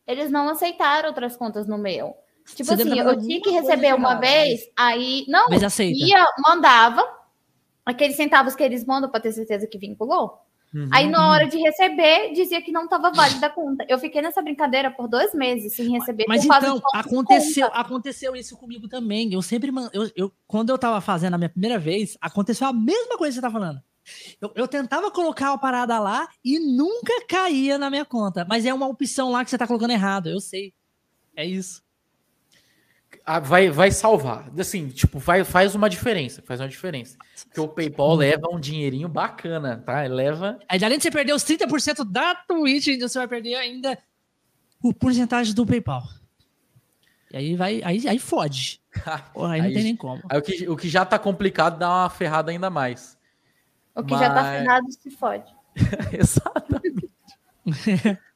Eles 0.07 0.31
não 0.31 0.49
aceitaram 0.49 1.09
outras 1.09 1.35
contas 1.37 1.67
no 1.67 1.77
meu. 1.77 2.15
Tipo 2.55 2.75
Você 2.75 2.81
assim, 2.81 2.99
eu 2.99 3.21
tinha 3.21 3.41
que 3.41 3.49
receber 3.51 3.93
uma 3.93 4.11
errada, 4.11 4.27
vez, 4.27 4.69
aí. 4.75 5.25
Não, 5.27 5.49
Mas 5.49 5.63
aceita. 5.63 5.97
ia, 5.97 6.25
mandava. 6.45 7.03
Aqueles 7.85 8.15
centavos 8.15 8.55
que 8.55 8.63
eles 8.63 8.85
mandam 8.85 9.09
pra 9.09 9.19
ter 9.19 9.31
certeza 9.31 9.65
que 9.65 9.77
vinculou. 9.77 10.39
Uhum. 10.73 10.87
Aí, 10.91 11.09
na 11.09 11.31
hora 11.31 11.47
de 11.47 11.57
receber, 11.57 12.31
dizia 12.33 12.61
que 12.61 12.71
não 12.71 12.83
estava 12.83 13.11
válida 13.11 13.47
a 13.47 13.49
conta. 13.49 13.83
Eu 13.89 13.97
fiquei 13.97 14.21
nessa 14.21 14.41
brincadeira 14.41 14.91
por 14.91 15.07
dois 15.07 15.33
meses 15.33 15.73
sem 15.73 15.89
receber. 15.89 16.25
Mas 16.27 16.45
causa 16.45 16.67
então, 16.67 16.81
aconteceu, 16.93 17.67
aconteceu 17.73 18.35
isso 18.35 18.55
comigo 18.55 18.87
também. 18.87 19.33
Eu 19.33 19.41
sempre. 19.41 19.71
Eu, 19.91 20.11
eu, 20.15 20.31
quando 20.45 20.69
eu 20.69 20.77
tava 20.77 21.01
fazendo 21.01 21.33
a 21.33 21.37
minha 21.37 21.49
primeira 21.49 21.79
vez, 21.79 22.17
aconteceu 22.21 22.67
a 22.67 22.73
mesma 22.73 23.17
coisa 23.17 23.31
que 23.31 23.35
você 23.35 23.41
tá 23.41 23.51
falando. 23.51 23.81
Eu, 24.39 24.51
eu 24.55 24.67
tentava 24.67 25.11
colocar 25.11 25.51
a 25.51 25.57
parada 25.57 25.99
lá 25.99 26.27
e 26.43 26.59
nunca 26.59 27.25
caía 27.27 27.77
na 27.77 27.89
minha 27.89 28.05
conta. 28.05 28.45
Mas 28.47 28.65
é 28.65 28.73
uma 28.73 28.87
opção 28.87 29.31
lá 29.31 29.43
que 29.43 29.49
você 29.49 29.57
tá 29.57 29.65
colocando 29.65 29.91
errado, 29.91 30.29
eu 30.29 30.39
sei. 30.39 30.73
É 31.35 31.45
isso. 31.45 31.81
Vai, 33.37 33.69
vai 33.69 33.91
salvar. 33.91 34.49
Assim, 34.57 34.87
tipo, 34.87 35.19
vai, 35.19 35.43
faz 35.43 35.75
uma 35.75 35.89
diferença. 35.89 36.41
Faz 36.41 36.59
uma 36.59 36.67
diferença. 36.69 37.17
Porque 37.45 37.59
o 37.59 37.67
PayPal 37.67 38.15
leva 38.15 38.47
um 38.49 38.59
dinheirinho 38.59 39.07
bacana, 39.09 39.77
tá? 39.85 40.05
Ele 40.05 40.13
leva. 40.15 40.57
Aí, 40.67 40.83
além 40.83 40.97
de 40.97 41.03
você 41.03 41.11
perder 41.11 41.33
os 41.33 41.43
30% 41.43 42.03
da 42.09 42.33
Twitch, 42.33 42.87
ainda 42.87 43.07
você 43.07 43.19
vai 43.19 43.27
perder 43.27 43.55
ainda 43.55 43.97
o 44.81 44.93
porcentagem 44.93 45.53
do 45.53 45.65
PayPal. 45.65 46.01
E 47.31 47.37
aí 47.37 47.55
vai. 47.55 47.81
Aí, 47.83 48.07
aí 48.07 48.17
fode. 48.17 48.81
Porra, 49.33 49.53
aí, 49.53 49.61
não 49.61 49.67
Aí- 49.67 49.73
tem 49.75 49.83
nem 49.83 49.95
como. 49.95 50.21
Aí 50.29 50.39
o 50.39 50.41
que, 50.41 50.67
o 50.69 50.75
que 50.75 50.89
já 50.89 51.05
tá 51.05 51.19
complicado 51.19 51.77
dá 51.77 51.87
uma 51.89 52.09
ferrada 52.09 52.49
ainda 52.49 52.69
mais. 52.69 53.15
O 53.93 54.03
que 54.03 54.17
já 54.17 54.29
tá 54.33 54.41
Mas- 54.41 54.59
ferrado 54.59 54.91
se 54.91 55.11
fode. 55.11 55.53
Exatamente. 56.17 57.09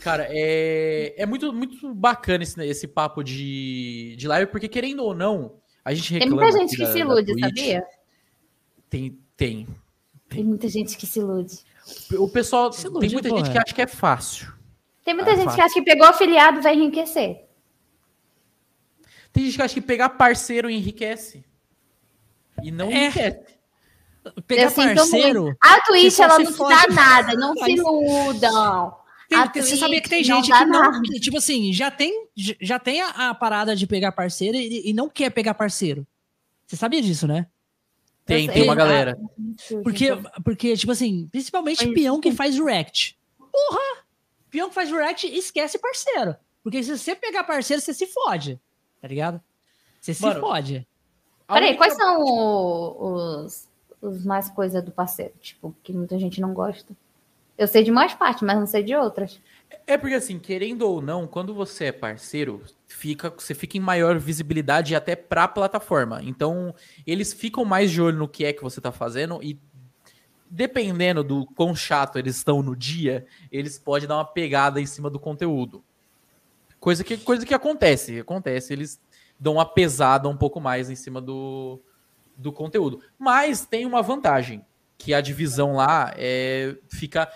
Cara, 0.00 0.26
é, 0.30 1.14
é 1.16 1.26
muito, 1.26 1.52
muito 1.52 1.94
bacana 1.94 2.42
esse, 2.44 2.60
esse 2.64 2.86
papo 2.88 3.22
de, 3.22 4.14
de 4.16 4.26
live, 4.28 4.50
porque 4.50 4.68
querendo 4.68 5.02
ou 5.04 5.14
não, 5.14 5.60
a 5.84 5.92
gente 5.94 6.08
Tem 6.10 6.18
reclama. 6.20 6.42
muita 6.42 6.58
gente 6.58 6.76
que 6.76 6.84
da- 6.84 6.92
se 6.92 6.98
ilude, 7.00 7.40
sabia? 7.40 7.84
Tem, 8.88 9.18
tem. 9.36 9.66
Tem 10.28 10.44
muita 10.44 10.68
gente 10.68 10.96
que 10.96 11.06
se 11.06 11.18
ilude. 11.20 11.58
O 12.18 12.28
pessoal, 12.28 12.72
Se 12.72 12.82
tem 12.82 12.90
ilude, 12.90 13.12
muita 13.14 13.28
pô, 13.28 13.36
gente 13.38 13.48
é. 13.48 13.52
que 13.52 13.58
acha 13.58 13.74
que 13.74 13.82
é 13.82 13.86
fácil. 13.86 14.52
Tem 15.04 15.14
muita 15.14 15.32
Ah, 15.32 15.34
gente 15.34 15.44
fácil. 15.46 15.56
que 15.58 15.64
acha 15.64 15.74
que 15.74 15.82
pegou 15.82 16.06
afiliado 16.06 16.62
vai 16.62 16.74
enriquecer. 16.74 17.44
Tem 19.32 19.44
gente 19.44 19.56
que 19.56 19.62
acha 19.62 19.74
que 19.74 19.80
pegar 19.80 20.10
parceiro 20.10 20.68
enriquece. 20.70 21.44
E 22.62 22.70
não 22.70 22.90
É. 22.90 23.06
enriquece. 23.06 23.52
Pegar 24.46 24.62
Eu 24.64 24.70
parceiro. 24.72 25.56
A 25.60 25.80
Twitch, 25.80 26.18
ela 26.20 26.38
não 26.38 26.52
te 26.52 26.58
dá 26.58 26.86
nada. 26.94 27.34
Não 27.34 27.54
se 27.64 27.72
iludam. 27.72 28.94
Tem- 29.32 29.50
tem- 29.50 29.62
você 29.62 29.76
sabia 29.76 30.00
que 30.00 30.08
tem 30.08 30.26
não 30.26 30.36
gente 30.36 30.48
dá 30.50 30.58
que 30.58 30.64
não. 30.66 31.02
que, 31.02 31.20
tipo 31.20 31.36
assim, 31.38 31.72
já 31.72 31.90
tem, 31.90 32.26
já 32.36 32.78
tem 32.78 33.00
a, 33.00 33.30
a 33.30 33.34
parada 33.34 33.74
de 33.76 33.86
pegar 33.86 34.12
parceiro 34.12 34.56
e, 34.56 34.90
e 34.90 34.92
não 34.92 35.08
quer 35.08 35.30
pegar 35.30 35.54
parceiro. 35.54 36.06
Você 36.66 36.76
sabia 36.76 37.02
disso, 37.02 37.26
né? 37.26 37.46
Tem, 38.24 38.48
tem 38.48 38.62
uma 38.62 38.74
galera. 38.74 39.18
Porque, 39.82 40.08
porque 40.44 40.76
tipo 40.76 40.92
assim, 40.92 41.28
principalmente 41.30 41.84
Mas- 41.84 41.94
peão 41.94 42.20
que 42.20 42.30
faz 42.32 42.56
react. 42.56 43.18
Porra! 43.38 44.04
Peão 44.50 44.68
que 44.68 44.74
faz 44.74 44.90
react, 44.90 45.26
esquece 45.26 45.78
parceiro. 45.78 46.36
Porque 46.62 46.82
se 46.82 46.96
você 46.96 47.14
pegar 47.16 47.42
parceiro, 47.44 47.82
você 47.82 47.92
se 47.92 48.06
fode. 48.06 48.60
Tá 49.00 49.08
ligado? 49.08 49.40
Você 50.00 50.14
se 50.14 50.22
Mano, 50.22 50.40
fode. 50.40 50.86
Peraí, 51.48 51.70
única- 51.70 51.78
quais 51.78 51.94
são 51.96 52.22
os, 53.44 53.68
os 54.00 54.24
mais 54.24 54.48
coisas 54.50 54.82
do 54.84 54.90
parceiro? 54.92 55.32
Tipo, 55.40 55.74
que 55.82 55.92
muita 55.92 56.18
gente 56.18 56.40
não 56.40 56.54
gosta. 56.54 56.94
Eu 57.56 57.66
sei 57.66 57.84
de 57.84 57.90
mais 57.90 58.14
parte, 58.14 58.44
mas 58.44 58.58
não 58.58 58.66
sei 58.66 58.82
de 58.82 58.94
outras. 58.94 59.40
É 59.86 59.96
porque 59.96 60.14
assim, 60.14 60.38
querendo 60.38 60.82
ou 60.82 61.00
não, 61.00 61.26
quando 61.26 61.54
você 61.54 61.86
é 61.86 61.92
parceiro, 61.92 62.62
fica, 62.86 63.30
você 63.30 63.54
fica 63.54 63.76
em 63.76 63.80
maior 63.80 64.18
visibilidade 64.18 64.94
até 64.94 65.16
pra 65.16 65.48
plataforma. 65.48 66.20
Então, 66.22 66.74
eles 67.06 67.32
ficam 67.32 67.64
mais 67.64 67.90
de 67.90 68.00
olho 68.00 68.18
no 68.18 68.28
que 68.28 68.44
é 68.44 68.52
que 68.52 68.62
você 68.62 68.80
tá 68.80 68.92
fazendo 68.92 69.42
e 69.42 69.58
dependendo 70.48 71.24
do 71.24 71.46
quão 71.46 71.74
chato 71.74 72.18
eles 72.18 72.36
estão 72.36 72.62
no 72.62 72.76
dia, 72.76 73.26
eles 73.50 73.78
podem 73.78 74.06
dar 74.06 74.16
uma 74.16 74.24
pegada 74.24 74.80
em 74.80 74.86
cima 74.86 75.08
do 75.08 75.18
conteúdo. 75.18 75.82
Coisa 76.78 77.02
que, 77.02 77.16
coisa 77.16 77.46
que 77.46 77.54
acontece, 77.54 78.20
acontece, 78.20 78.72
eles 78.72 79.00
dão 79.40 79.54
uma 79.54 79.64
pesada 79.64 80.28
um 80.28 80.36
pouco 80.36 80.60
mais 80.60 80.90
em 80.90 80.94
cima 80.94 81.22
do, 81.22 81.80
do 82.36 82.52
conteúdo. 82.52 83.00
Mas 83.18 83.64
tem 83.64 83.86
uma 83.86 84.02
vantagem, 84.02 84.62
que 85.02 85.12
a 85.12 85.20
divisão 85.20 85.74
lá 85.74 86.12
é, 86.16 86.76
fica 86.88 87.28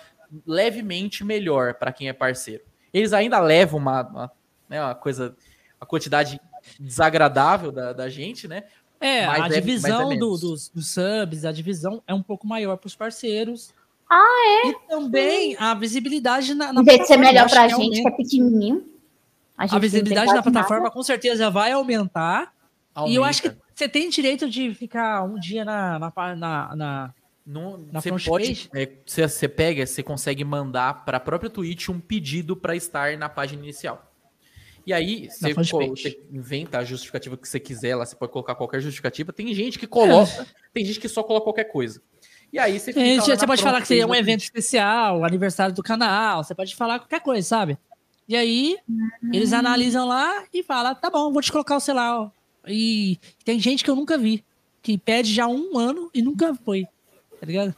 levemente 0.45 1.23
melhor 1.23 1.73
para 1.73 1.91
quem 1.91 2.07
é 2.07 2.13
parceiro. 2.13 2.63
Eles 2.93 3.11
ainda 3.13 3.39
levam 3.39 3.79
uma, 3.79 4.01
uma, 4.03 4.31
né, 4.69 4.81
uma 4.81 4.95
coisa, 4.95 5.35
a 5.79 5.85
quantidade 5.85 6.39
desagradável 6.79 7.71
da, 7.71 7.91
da 7.93 8.09
gente, 8.09 8.47
né? 8.47 8.63
É, 8.99 9.27
Mas 9.27 9.33
a 9.33 9.37
é- 9.37 9.39
mas 9.41 9.51
é 9.51 9.61
divisão 9.61 10.03
do- 10.03 10.09
menos. 10.09 10.41
dos, 10.41 10.69
dos 10.69 10.89
subs, 10.91 11.45
a 11.45 11.51
divisão 11.51 12.01
é 12.07 12.13
um 12.13 12.23
pouco 12.23 12.47
maior 12.47 12.77
pros 12.77 12.95
parceiros. 12.95 13.73
Ah, 14.09 14.63
é? 14.65 14.69
E 14.69 14.73
também 14.87 15.55
a 15.59 15.73
visibilidade 15.73 16.53
na, 16.55 16.71
na 16.71 16.81
Em 16.81 16.83
vez 16.85 16.99
de 17.01 17.07
ser 17.07 17.17
melhor 17.17 17.49
pra 17.49 17.63
que 17.67 17.75
gente, 17.75 17.91
que 17.91 17.99
aumenta. 17.99 18.09
é 18.09 18.11
pequenininho. 18.17 18.85
A 19.57 19.63
gente 19.65 19.73
não 19.73 19.79
visibilidade 19.81 20.33
na 20.33 20.41
plataforma 20.41 20.83
nada. 20.83 20.93
com 20.93 21.03
certeza 21.03 21.49
vai 21.49 21.71
aumentar. 21.73 22.53
E 23.05 23.13
eu 23.15 23.23
acho 23.23 23.41
que 23.41 23.47
Aumenta. 23.49 23.65
você 23.75 23.87
tem 23.89 24.09
direito 24.09 24.49
de 24.49 24.73
ficar 24.73 25.23
um 25.23 25.35
dia 25.39 25.63
na. 25.65 25.99
na, 25.99 26.11
na, 26.35 26.75
na- 26.75 27.13
Na 27.47 28.01
você 28.01 28.11
pode, 28.29 28.69
é, 28.75 28.89
você, 29.05 29.27
você 29.27 29.47
pega, 29.47 29.85
você 29.85 30.03
consegue 30.03 30.43
mandar 30.43 31.05
para 31.05 31.15
a 31.17 31.19
própria 31.19 31.49
Twitch 31.49 31.87
um 31.87 31.99
pedido 31.99 32.57
para 32.57 32.75
estar 32.75 33.17
na 33.17 33.29
página 33.29 33.63
inicial. 33.63 34.11
E 34.85 34.91
aí, 34.93 35.29
você, 35.29 35.53
pô, 35.53 35.87
você 35.87 36.19
inventa 36.31 36.77
a 36.77 36.83
justificativa 36.83 37.35
que 37.37 37.47
você 37.47 37.59
quiser 37.59 37.95
lá, 37.95 38.05
você 38.05 38.15
pode 38.15 38.31
colocar 38.31 38.55
qualquer 38.55 38.81
justificativa. 38.81 39.31
Tem 39.33 39.53
gente 39.53 39.79
que 39.79 39.87
coloca, 39.87 40.45
tem 40.73 40.85
gente 40.85 40.99
que 40.99 41.07
só 41.09 41.23
coloca 41.23 41.45
qualquer 41.45 41.65
coisa. 41.65 42.01
E 42.51 42.59
aí 42.59 42.79
você 42.79 42.93
fica 42.93 43.05
gente- 43.05 43.19
lá 43.19 43.25
você 43.25 43.35
na 43.35 43.47
pode 43.47 43.61
falar 43.61 43.81
que 43.81 43.87
seria 43.87 44.07
page 44.07 44.11
um 44.17 44.21
evento 44.21 44.39
Twitch. 44.39 44.45
especial, 44.45 45.23
aniversário 45.25 45.75
do 45.75 45.83
canal, 45.83 46.43
você 46.43 46.55
pode 46.55 46.75
falar 46.75 46.99
qualquer 46.99 47.21
coisa, 47.21 47.45
sabe? 47.47 47.77
E 48.29 48.35
aí, 48.35 48.77
eles 49.33 49.53
analisam 49.53 50.05
lá 50.07 50.43
e 50.53 50.61
falam, 50.63 50.93
tá 50.95 51.09
bom, 51.09 51.31
vou 51.31 51.41
te 51.41 51.51
colocar 51.51 51.77
o 51.77 51.79
celular. 51.81 52.19
ó. 52.21 52.29
E 52.67 53.17
tem 53.45 53.57
gente 53.59 53.83
que 53.83 53.89
eu 53.89 53.95
nunca 53.95 54.17
vi, 54.17 54.43
que 54.81 54.97
pede 54.97 55.33
já 55.33 55.47
um 55.47 55.77
ano 55.77 56.09
e 56.13 56.21
nunca 56.21 56.53
foi, 56.55 56.85
tá 57.39 57.45
ligado? 57.45 57.75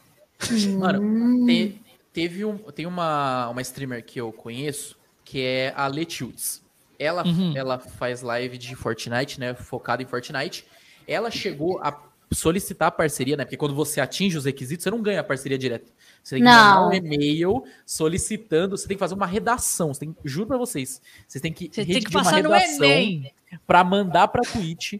Mano, 0.78 1.02
Hum. 1.02 1.46
te- 1.46 1.80
teve 2.12 2.44
um, 2.44 2.56
tem 2.58 2.86
uma, 2.86 3.48
uma 3.50 3.60
streamer 3.62 4.04
que 4.04 4.20
eu 4.20 4.32
conheço, 4.32 4.96
que 5.24 5.40
é 5.40 5.72
a 5.76 5.86
Letults. 5.86 6.62
Ela, 6.98 7.26
Uhum. 7.26 7.56
ela 7.56 7.78
faz 7.78 8.20
live 8.22 8.58
de 8.58 8.74
Fortnite, 8.74 9.38
né? 9.40 9.54
Focada 9.54 10.02
em 10.02 10.06
Fortnite. 10.06 10.64
Ela 11.06 11.30
chegou 11.30 11.78
a 11.82 11.98
solicitar 12.32 12.88
a 12.88 12.90
parceria, 12.90 13.36
né? 13.36 13.44
Porque 13.44 13.56
quando 13.56 13.74
você 13.74 14.00
atinge 14.00 14.36
os 14.36 14.44
requisitos, 14.44 14.84
você 14.84 14.90
não 14.90 15.02
ganha 15.02 15.20
a 15.20 15.24
parceria 15.24 15.58
direto. 15.58 15.90
Você 16.22 16.36
tem 16.36 16.44
que 16.44 16.48
mandar 16.50 16.74
Não. 16.74 16.88
um 16.90 16.92
e-mail 16.92 17.64
solicitando, 17.84 18.76
você 18.76 18.86
tem 18.86 18.96
que 18.96 19.00
fazer 19.00 19.14
uma 19.14 19.26
redação. 19.26 19.92
Você 19.92 20.00
tem, 20.00 20.16
juro 20.24 20.46
pra 20.46 20.56
vocês, 20.58 21.00
vocês 21.26 21.40
têm 21.42 21.52
que 21.52 21.68
Você 21.72 21.84
tem 21.84 22.00
que 22.00 22.08
uma 22.10 22.22
passar 22.22 22.42
no 22.42 22.50
redação 22.50 23.30
pra 23.66 23.82
mandar 23.82 24.28
pra 24.28 24.42
Twitch 24.42 24.94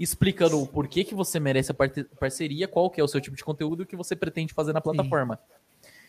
explicando 0.00 0.60
o 0.60 0.66
porquê 0.66 1.04
que 1.04 1.14
você 1.14 1.38
merece 1.38 1.70
a 1.70 1.74
parceria, 2.18 2.66
qual 2.66 2.88
que 2.88 3.00
é 3.00 3.04
o 3.04 3.08
seu 3.08 3.20
tipo 3.20 3.36
de 3.36 3.44
conteúdo 3.44 3.82
e 3.82 3.84
o 3.84 3.86
que 3.86 3.94
você 3.94 4.16
pretende 4.16 4.54
fazer 4.54 4.72
na 4.72 4.80
plataforma. 4.80 5.38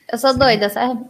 Eu 0.09 0.17
sou 0.17 0.33
doida, 0.37 0.69
certo? 0.69 1.05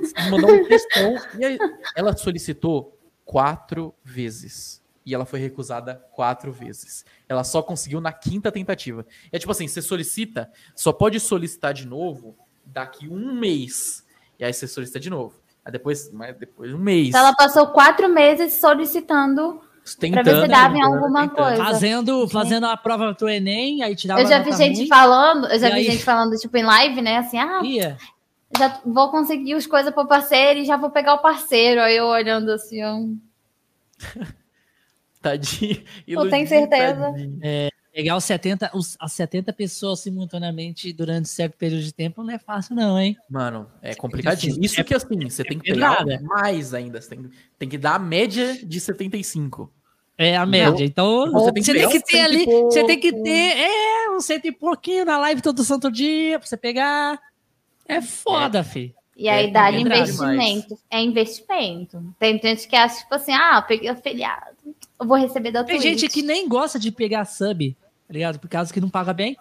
Você 0.00 0.30
mandou 0.30 0.50
um 0.50 0.66
textão 0.66 1.16
e 1.38 1.44
aí 1.44 1.58
ela 1.94 2.16
solicitou 2.16 2.98
quatro 3.26 3.94
vezes. 4.02 4.82
E 5.06 5.14
ela 5.14 5.26
foi 5.26 5.38
recusada 5.38 6.02
quatro 6.12 6.50
vezes. 6.50 7.04
Ela 7.28 7.44
só 7.44 7.62
conseguiu 7.62 8.00
na 8.00 8.10
quinta 8.10 8.50
tentativa. 8.50 9.06
É 9.30 9.38
tipo 9.38 9.52
assim, 9.52 9.68
você 9.68 9.82
solicita, 9.82 10.50
só 10.74 10.94
pode 10.94 11.20
solicitar 11.20 11.74
de 11.74 11.86
novo 11.86 12.34
daqui 12.64 13.06
um 13.06 13.34
mês. 13.34 14.02
E 14.38 14.44
aí 14.44 14.52
você 14.52 14.66
solicita 14.66 14.98
de 14.98 15.10
novo. 15.10 15.34
Aí 15.62 15.70
depois, 15.70 16.10
mas 16.10 16.34
depois 16.38 16.70
de 16.70 16.76
um 16.76 16.78
mês. 16.78 17.08
Então 17.08 17.20
ela 17.20 17.36
passou 17.36 17.66
quatro 17.68 18.08
meses 18.08 18.54
solicitando. 18.54 19.60
Tentando, 19.98 20.24
ver 20.24 20.42
se 20.42 20.48
dava 20.48 20.76
em 20.76 20.80
tentando, 20.80 20.94
alguma 20.94 21.28
tentando. 21.28 21.46
coisa. 21.46 21.64
Fazendo, 21.64 22.28
fazendo 22.28 22.66
a 22.66 22.76
prova 22.76 23.12
do 23.12 23.28
Enem, 23.28 23.82
aí 23.82 23.94
tirava 23.94 24.22
Eu 24.22 24.26
já 24.26 24.38
vi 24.40 24.52
gente 24.52 24.78
ruim, 24.78 24.88
falando, 24.88 25.46
eu 25.46 25.58
já 25.58 25.68
vi 25.68 25.74
aí? 25.74 25.84
gente 25.84 26.02
falando, 26.04 26.36
tipo, 26.36 26.56
em 26.56 26.64
live, 26.64 27.02
né? 27.02 27.18
Assim, 27.18 27.38
ah, 27.38 27.60
ia. 27.62 27.98
já 28.58 28.80
vou 28.84 29.10
conseguir 29.10 29.54
as 29.54 29.66
coisas 29.66 29.92
pro 29.92 30.06
parceiro 30.06 30.60
e 30.60 30.64
já 30.64 30.76
vou 30.76 30.90
pegar 30.90 31.14
o 31.14 31.22
parceiro. 31.22 31.80
Aí 31.82 31.96
eu 31.96 32.06
olhando 32.06 32.50
assim, 32.50 32.82
ó. 32.82 33.00
Tadinho. 35.20 35.82
Eu 36.06 36.28
tenho 36.28 36.46
certeza. 36.46 37.12
tadinho. 37.12 37.40
Pegar 37.94 38.16
os 38.16 38.24
70, 38.24 38.70
os, 38.74 38.96
as 38.98 39.12
70 39.12 39.52
pessoas 39.52 40.00
simultaneamente 40.00 40.92
durante 40.92 41.28
certo 41.28 41.56
período 41.56 41.84
de 41.84 41.94
tempo 41.94 42.24
não 42.24 42.34
é 42.34 42.38
fácil, 42.40 42.74
não, 42.74 42.98
hein? 42.98 43.16
Mano, 43.30 43.70
é 43.80 43.94
complicadinho. 43.94 44.52
Assim, 44.54 44.60
Isso 44.62 44.80
é- 44.80 44.84
que 44.84 44.92
assim, 44.94 45.30
você 45.30 45.44
tem 45.44 45.58
que 45.60 45.72
pegar 45.72 45.98
pedrada. 45.98 46.20
mais 46.24 46.74
ainda. 46.74 47.00
Você 47.00 47.10
tem, 47.10 47.30
tem 47.56 47.68
que 47.68 47.78
dar 47.78 47.94
a 47.94 47.98
média 48.00 48.58
de 48.66 48.80
75. 48.80 49.72
É 50.18 50.36
a 50.36 50.44
média. 50.44 50.84
Então, 50.84 51.30
Você 51.30 51.52
você 51.52 51.52
tem 51.52 51.62
tem, 51.74 51.88
que 51.90 52.00
ter 52.00 52.20
ali, 52.20 52.44
você 52.44 52.84
tem 52.84 52.98
que 52.98 53.10
pouco. 53.12 53.24
ter, 53.24 53.58
é, 53.58 54.10
um 54.10 54.20
cento 54.20 54.44
e 54.46 54.52
pouquinho 54.52 55.04
na 55.04 55.16
live 55.18 55.40
todo 55.40 55.62
santo 55.62 55.88
dia 55.90 56.38
pra 56.40 56.48
você 56.48 56.56
pegar. 56.56 57.20
É 57.86 58.00
foda, 58.02 58.64
fi. 58.64 58.92
E 59.16 59.28
aí 59.28 59.46
É, 59.46 59.50
dá 59.52 59.70
é 59.72 59.78
investimento. 59.78 60.76
É 60.90 61.00
investimento. 61.00 62.14
Tem 62.18 62.40
gente 62.40 62.66
que 62.66 62.74
acha, 62.74 62.98
tipo 63.00 63.14
assim, 63.14 63.32
ah, 63.32 63.62
peguei 63.62 63.88
o 63.90 63.96
feriado. 63.96 64.56
Eu 65.00 65.06
vou 65.06 65.16
receber 65.16 65.50
da 65.52 65.62
Tem 65.62 65.76
Twitch. 65.80 66.00
gente 66.00 66.08
que 66.12 66.22
nem 66.22 66.48
gosta 66.48 66.78
de 66.78 66.90
pegar 66.90 67.24
sub, 67.24 67.76
ligado? 68.12 68.38
Por 68.38 68.48
causa 68.48 68.72
que 68.72 68.80
não 68.80 68.90
paga 68.90 69.12
bem. 69.12 69.36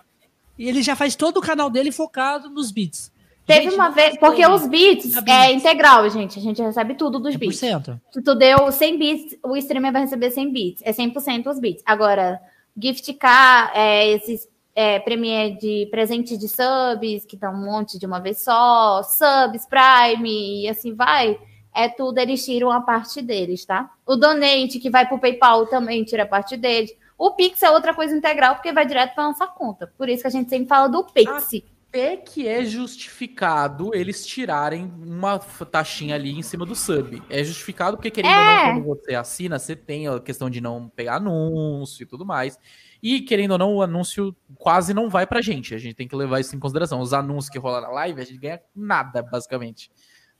E 0.57 0.67
ele 0.67 0.81
já 0.83 0.95
faz 0.95 1.15
todo 1.15 1.37
o 1.37 1.41
canal 1.41 1.69
dele 1.69 1.91
focado 1.91 2.49
nos 2.49 2.71
beats. 2.71 3.11
Teve 3.45 3.63
Gente, 3.63 3.75
uma 3.75 3.89
vez, 3.89 4.17
porque 4.17 4.45
os 4.47 4.61
Dá 4.61 4.67
é 4.67 4.69
beats. 4.69 5.15
integral, 5.53 6.09
gente. 6.09 6.39
A 6.39 6.41
gente 6.41 6.61
recebe 6.61 6.95
tudo 6.95 7.19
dos 7.19 7.35
beats. 7.35 7.59
100%. 7.59 7.99
Se 8.11 8.21
tu 8.21 8.35
deu 8.35 8.71
100 8.71 8.97
bits, 8.97 9.37
o 9.43 9.57
streamer 9.57 9.91
vai 9.91 10.01
receber 10.03 10.31
100 10.31 10.51
bits. 10.53 10.81
É 10.85 10.93
100% 10.93 11.47
os 11.47 11.59
bits. 11.59 11.83
Agora, 11.85 12.39
gift 12.81 13.13
card, 13.15 13.71
é, 13.75 14.11
esses 14.11 14.47
é, 14.73 14.97
premier 14.99 15.57
de 15.57 15.87
presente 15.91 16.37
de 16.37 16.47
subs, 16.47 17.25
que 17.25 17.35
dão 17.35 17.53
um 17.53 17.65
monte 17.65 17.99
de 17.99 18.05
uma 18.05 18.19
vez 18.19 18.41
só, 18.41 19.03
subs, 19.03 19.67
prime, 19.67 20.63
e 20.63 20.69
assim 20.69 20.93
vai. 20.95 21.37
É 21.75 21.89
tudo, 21.89 22.19
eles 22.19 22.45
tiram 22.45 22.71
a 22.71 22.81
parte 22.81 23.21
deles, 23.21 23.65
tá? 23.65 23.89
O 24.05 24.15
donate, 24.15 24.79
que 24.79 24.89
vai 24.89 25.07
pro 25.07 25.19
PayPal, 25.19 25.65
também 25.67 26.03
tira 26.03 26.23
a 26.23 26.27
parte 26.27 26.55
deles. 26.55 26.93
O 27.23 27.31
Pix 27.31 27.63
é 27.63 27.71
outra 27.71 27.93
coisa 27.93 28.13
integral, 28.13 28.55
porque 28.55 28.73
vai 28.73 28.85
direto 28.85 29.15
pra 29.15 29.23
nossa 29.23 29.47
conta. 29.47 29.87
Por 29.97 30.09
isso 30.09 30.23
que 30.23 30.27
a 30.27 30.29
gente 30.29 30.49
sempre 30.49 30.67
fala 30.67 30.89
do 30.89 31.05
Pix. 31.05 31.63
Até 31.87 32.17
que 32.17 32.45
é 32.45 32.65
justificado 32.65 33.95
eles 33.95 34.25
tirarem 34.25 34.91
uma 35.01 35.39
taxinha 35.39 36.15
ali 36.15 36.37
em 36.37 36.41
cima 36.41 36.65
do 36.65 36.75
sub. 36.75 37.23
É 37.29 37.41
justificado 37.41 37.95
porque, 37.95 38.11
querendo 38.11 38.33
ou 38.33 38.41
É. 38.41 38.73
não, 38.73 38.83
quando 38.83 38.99
você 38.99 39.15
assina, 39.15 39.57
você 39.57 39.73
tem 39.73 40.05
a 40.05 40.19
questão 40.19 40.49
de 40.49 40.59
não 40.59 40.89
pegar 40.89 41.15
anúncio 41.15 42.03
e 42.03 42.05
tudo 42.05 42.25
mais. 42.25 42.59
E, 43.01 43.21
querendo 43.21 43.51
ou 43.51 43.57
não, 43.57 43.75
o 43.75 43.81
anúncio 43.81 44.35
quase 44.55 44.93
não 44.93 45.09
vai 45.09 45.25
pra 45.25 45.41
gente. 45.41 45.73
A 45.73 45.77
gente 45.77 45.95
tem 45.95 46.09
que 46.09 46.15
levar 46.17 46.41
isso 46.41 46.53
em 46.53 46.59
consideração. 46.59 46.99
Os 46.99 47.13
anúncios 47.13 47.49
que 47.49 47.57
rolam 47.57 47.79
na 47.79 47.89
live, 47.89 48.19
a 48.19 48.25
gente 48.25 48.37
ganha 48.37 48.59
nada, 48.75 49.21
basicamente. 49.23 49.89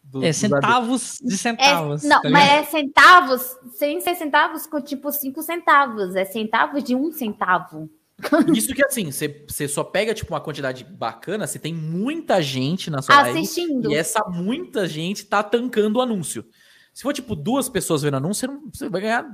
Do- 0.04 0.24
É 0.24 0.32
centavos 0.34 1.18
de 1.24 1.34
É, 1.34 1.38
centavos. 1.38 2.04
não, 2.04 2.22
tá 2.22 2.30
mas 2.30 2.50
é 2.50 2.64
centavos, 2.64 3.58
sem 3.76 4.00
ser 4.02 4.16
centavos 4.16 4.66
com 4.68 4.80
tipo 4.82 5.12
5 5.12 5.42
centavos. 5.42 6.16
É 6.16 6.26
centavos 6.26 6.84
de 6.84 6.96
um 6.96 7.12
centavo. 7.12 7.90
Isso 8.56 8.74
que 8.74 8.86
assim, 8.86 9.12
você 9.12 9.44
você 9.48 9.68
só 9.68 9.84
pega 9.84 10.14
tipo 10.14 10.34
uma 10.34 10.40
quantidade 10.40 10.84
bacana 10.84 11.48
se 11.48 11.58
tem 11.60 11.74
muita 11.74 12.42
gente 12.42 12.90
na 12.92 13.02
sua 13.02 13.22
live 13.24 13.40
Assistindo. 13.40 13.92
e 13.92 13.96
essa 13.96 14.24
muita 14.30 14.88
gente 14.88 15.26
tá 15.26 15.42
tancando 15.42 15.98
o 15.98 16.02
anúncio. 16.02 16.46
Se 16.94 17.02
for 17.02 17.12
tipo 17.12 17.36
duas 17.36 17.68
pessoas 17.68 18.04
vendo 18.04 18.18
anúncio, 18.18 18.42
você, 18.48 18.48
não- 18.48 18.70
você 18.72 18.88
vai 18.90 19.02
ganhar 19.02 19.26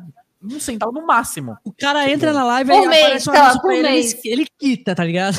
um 0.42 0.60
centavo 0.60 0.92
no 0.92 1.06
máximo. 1.06 1.58
O 1.64 1.74
cara 1.74 2.10
entra 2.10 2.32
na 2.32 2.44
live 2.44 2.72
Por 2.72 2.84
e 2.84 2.88
mês, 2.88 3.02
aparece 3.02 3.30
um 3.30 3.34
tá, 3.34 3.42
anúncio 3.42 3.62
por 3.62 3.74
ele, 3.74 3.90
mês. 3.90 4.14
ele, 4.14 4.34
ele 4.34 4.48
quita, 4.58 4.96
tá 4.96 5.04
ligado? 5.04 5.38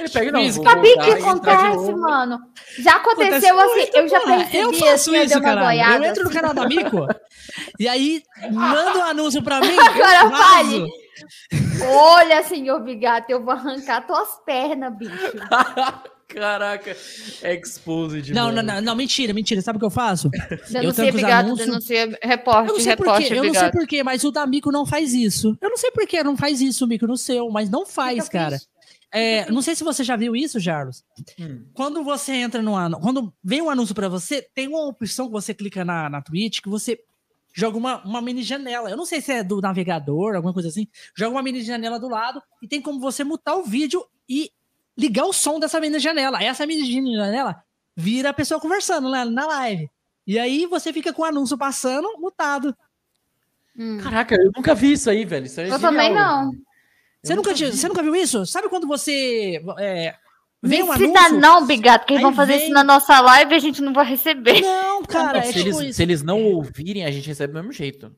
Ele 0.00 0.08
pega 0.08 0.32
não, 0.32 0.52
Sabe 0.52 0.92
o 0.92 1.00
que 1.00 1.10
acontece, 1.12 1.94
mano? 1.94 2.40
Já 2.80 2.96
aconteceu 2.96 3.58
Acontece 3.58 3.80
assim, 3.80 3.90
eu 3.94 4.08
já 4.08 4.20
percebi 4.20 4.56
Eu 4.56 4.72
faço 4.72 4.92
assim, 4.92 5.16
eu 5.16 5.24
isso, 5.24 5.40
boiada. 5.40 6.04
Eu 6.04 6.10
entro 6.10 6.24
no 6.24 6.30
assim. 6.30 6.38
canal 6.40 6.54
da 6.54 6.66
Mico 6.66 7.06
e 7.78 7.86
aí 7.86 8.22
manda 8.50 8.98
um 8.98 9.02
anúncio 9.04 9.42
pra 9.42 9.60
mim. 9.60 9.76
Agora 9.78 10.30
fale. 10.30 10.88
Olha, 11.86 12.42
senhor 12.42 12.80
Bigato, 12.82 13.30
eu 13.30 13.44
vou 13.44 13.52
arrancar 13.54 14.04
tuas 14.06 14.30
pernas, 14.44 14.96
bicho. 14.96 15.12
Caraca, 16.34 16.96
exposed. 17.42 18.32
Não, 18.32 18.50
não, 18.52 18.62
não, 18.62 18.80
não, 18.80 18.94
mentira, 18.96 19.32
mentira. 19.32 19.62
Sabe 19.62 19.76
o 19.76 19.80
que 19.80 19.86
eu 19.86 19.90
faço? 19.90 20.28
Denuncia 20.70 21.04
os 21.08 21.14
Bigato, 21.14 21.46
anúncios- 21.46 21.68
denuncia 21.68 22.18
reporte, 22.22 22.68
Eu 22.68 22.74
não 22.74 22.80
sei 22.80 22.90
reporte, 22.90 23.22
porquê, 23.28 23.34
eu 23.38 23.44
não 23.44 23.54
sei 23.54 23.70
porquê, 23.70 24.02
mas 24.02 24.24
o 24.24 24.30
da 24.30 24.46
Mico 24.46 24.70
não 24.72 24.84
faz 24.84 25.14
isso. 25.14 25.56
Eu 25.60 25.70
não 25.70 25.76
sei 25.76 25.90
porquê 25.90 26.22
não 26.22 26.36
faz 26.36 26.60
isso, 26.60 26.86
Mico, 26.86 27.06
no 27.06 27.16
seu, 27.16 27.48
mas 27.50 27.70
não 27.70 27.86
faz, 27.86 28.24
eu 28.24 28.30
cara. 28.30 28.58
É, 29.12 29.48
não 29.50 29.62
sei 29.62 29.76
se 29.76 29.84
você 29.84 30.02
já 30.02 30.16
viu 30.16 30.34
isso, 30.34 30.58
Jarlos. 30.58 31.04
Hum. 31.38 31.64
Quando 31.72 32.02
você 32.02 32.32
entra 32.32 32.60
no 32.60 32.74
anúncio, 32.74 33.00
quando 33.00 33.32
vem 33.44 33.62
um 33.62 33.70
anúncio 33.70 33.94
pra 33.94 34.08
você, 34.08 34.42
tem 34.54 34.66
uma 34.66 34.88
opção 34.88 35.26
que 35.26 35.32
você 35.32 35.54
clica 35.54 35.84
na, 35.84 36.10
na 36.10 36.20
Twitch 36.20 36.60
que 36.60 36.68
você 36.68 36.98
joga 37.54 37.78
uma, 37.78 38.02
uma 38.04 38.20
mini 38.20 38.42
janela. 38.42 38.90
Eu 38.90 38.96
não 38.96 39.06
sei 39.06 39.20
se 39.20 39.30
é 39.30 39.44
do 39.44 39.60
navegador, 39.60 40.34
alguma 40.34 40.52
coisa 40.52 40.68
assim. 40.68 40.88
Joga 41.16 41.30
uma 41.36 41.42
mini 41.44 41.62
janela 41.62 42.00
do 42.00 42.08
lado 42.08 42.42
e 42.60 42.66
tem 42.66 42.82
como 42.82 42.98
você 42.98 43.22
mutar 43.22 43.54
o 43.54 43.62
vídeo 43.62 44.04
e 44.28 44.50
ligar 44.96 45.24
o 45.24 45.32
som 45.32 45.58
dessa 45.58 45.80
mini 45.80 45.98
janela. 45.98 46.38
Aí 46.38 46.46
Essa 46.46 46.66
mini 46.66 47.14
janela 47.16 47.62
vira 47.96 48.30
a 48.30 48.34
pessoa 48.34 48.60
conversando 48.60 49.08
lá 49.08 49.24
na 49.24 49.46
live. 49.46 49.90
E 50.26 50.38
aí 50.38 50.66
você 50.66 50.92
fica 50.92 51.12
com 51.12 51.22
o 51.22 51.24
anúncio 51.24 51.56
passando 51.58 52.08
mutado. 52.18 52.74
Hum. 53.76 53.98
Caraca, 54.02 54.36
eu 54.36 54.50
nunca 54.54 54.74
vi 54.74 54.92
isso 54.92 55.10
aí, 55.10 55.24
velho. 55.24 55.46
Isso 55.46 55.60
é 55.60 55.68
Eu 55.68 55.78
também 55.80 56.08
genial. 56.08 56.44
não. 56.46 56.52
Você 57.22 57.32
Eu 57.32 57.36
nunca, 57.36 57.50
nunca 57.52 57.72
você 57.72 57.88
nunca 57.88 58.02
viu 58.02 58.14
isso? 58.14 58.46
Sabe 58.46 58.68
quando 58.68 58.86
você 58.86 59.60
é, 59.78 60.14
Me 60.62 60.68
vem 60.70 60.82
um 60.82 60.92
ensina 60.94 61.20
anúncio? 61.20 61.40
não, 61.40 61.66
Bigato, 61.66 62.06
que 62.06 62.12
eles 62.14 62.22
vão 62.22 62.34
fazer 62.34 62.54
vem- 62.54 62.62
isso 62.64 62.72
na 62.72 62.84
nossa 62.84 63.20
live 63.20 63.52
e 63.52 63.56
a 63.56 63.58
gente 63.58 63.82
não 63.82 63.92
vai 63.92 64.04
receber. 64.06 64.60
Não, 64.60 65.02
cara, 65.02 65.38
é 65.38 65.42
se, 65.42 65.54
tipo 65.54 65.68
eles, 65.68 65.78
isso. 65.80 65.92
se 65.94 66.02
eles 66.02 66.22
não 66.22 66.42
ouvirem, 66.44 67.04
a 67.04 67.10
gente 67.10 67.26
recebe 67.26 67.52
do 67.52 67.56
mesmo 67.58 67.72
jeito. 67.72 68.14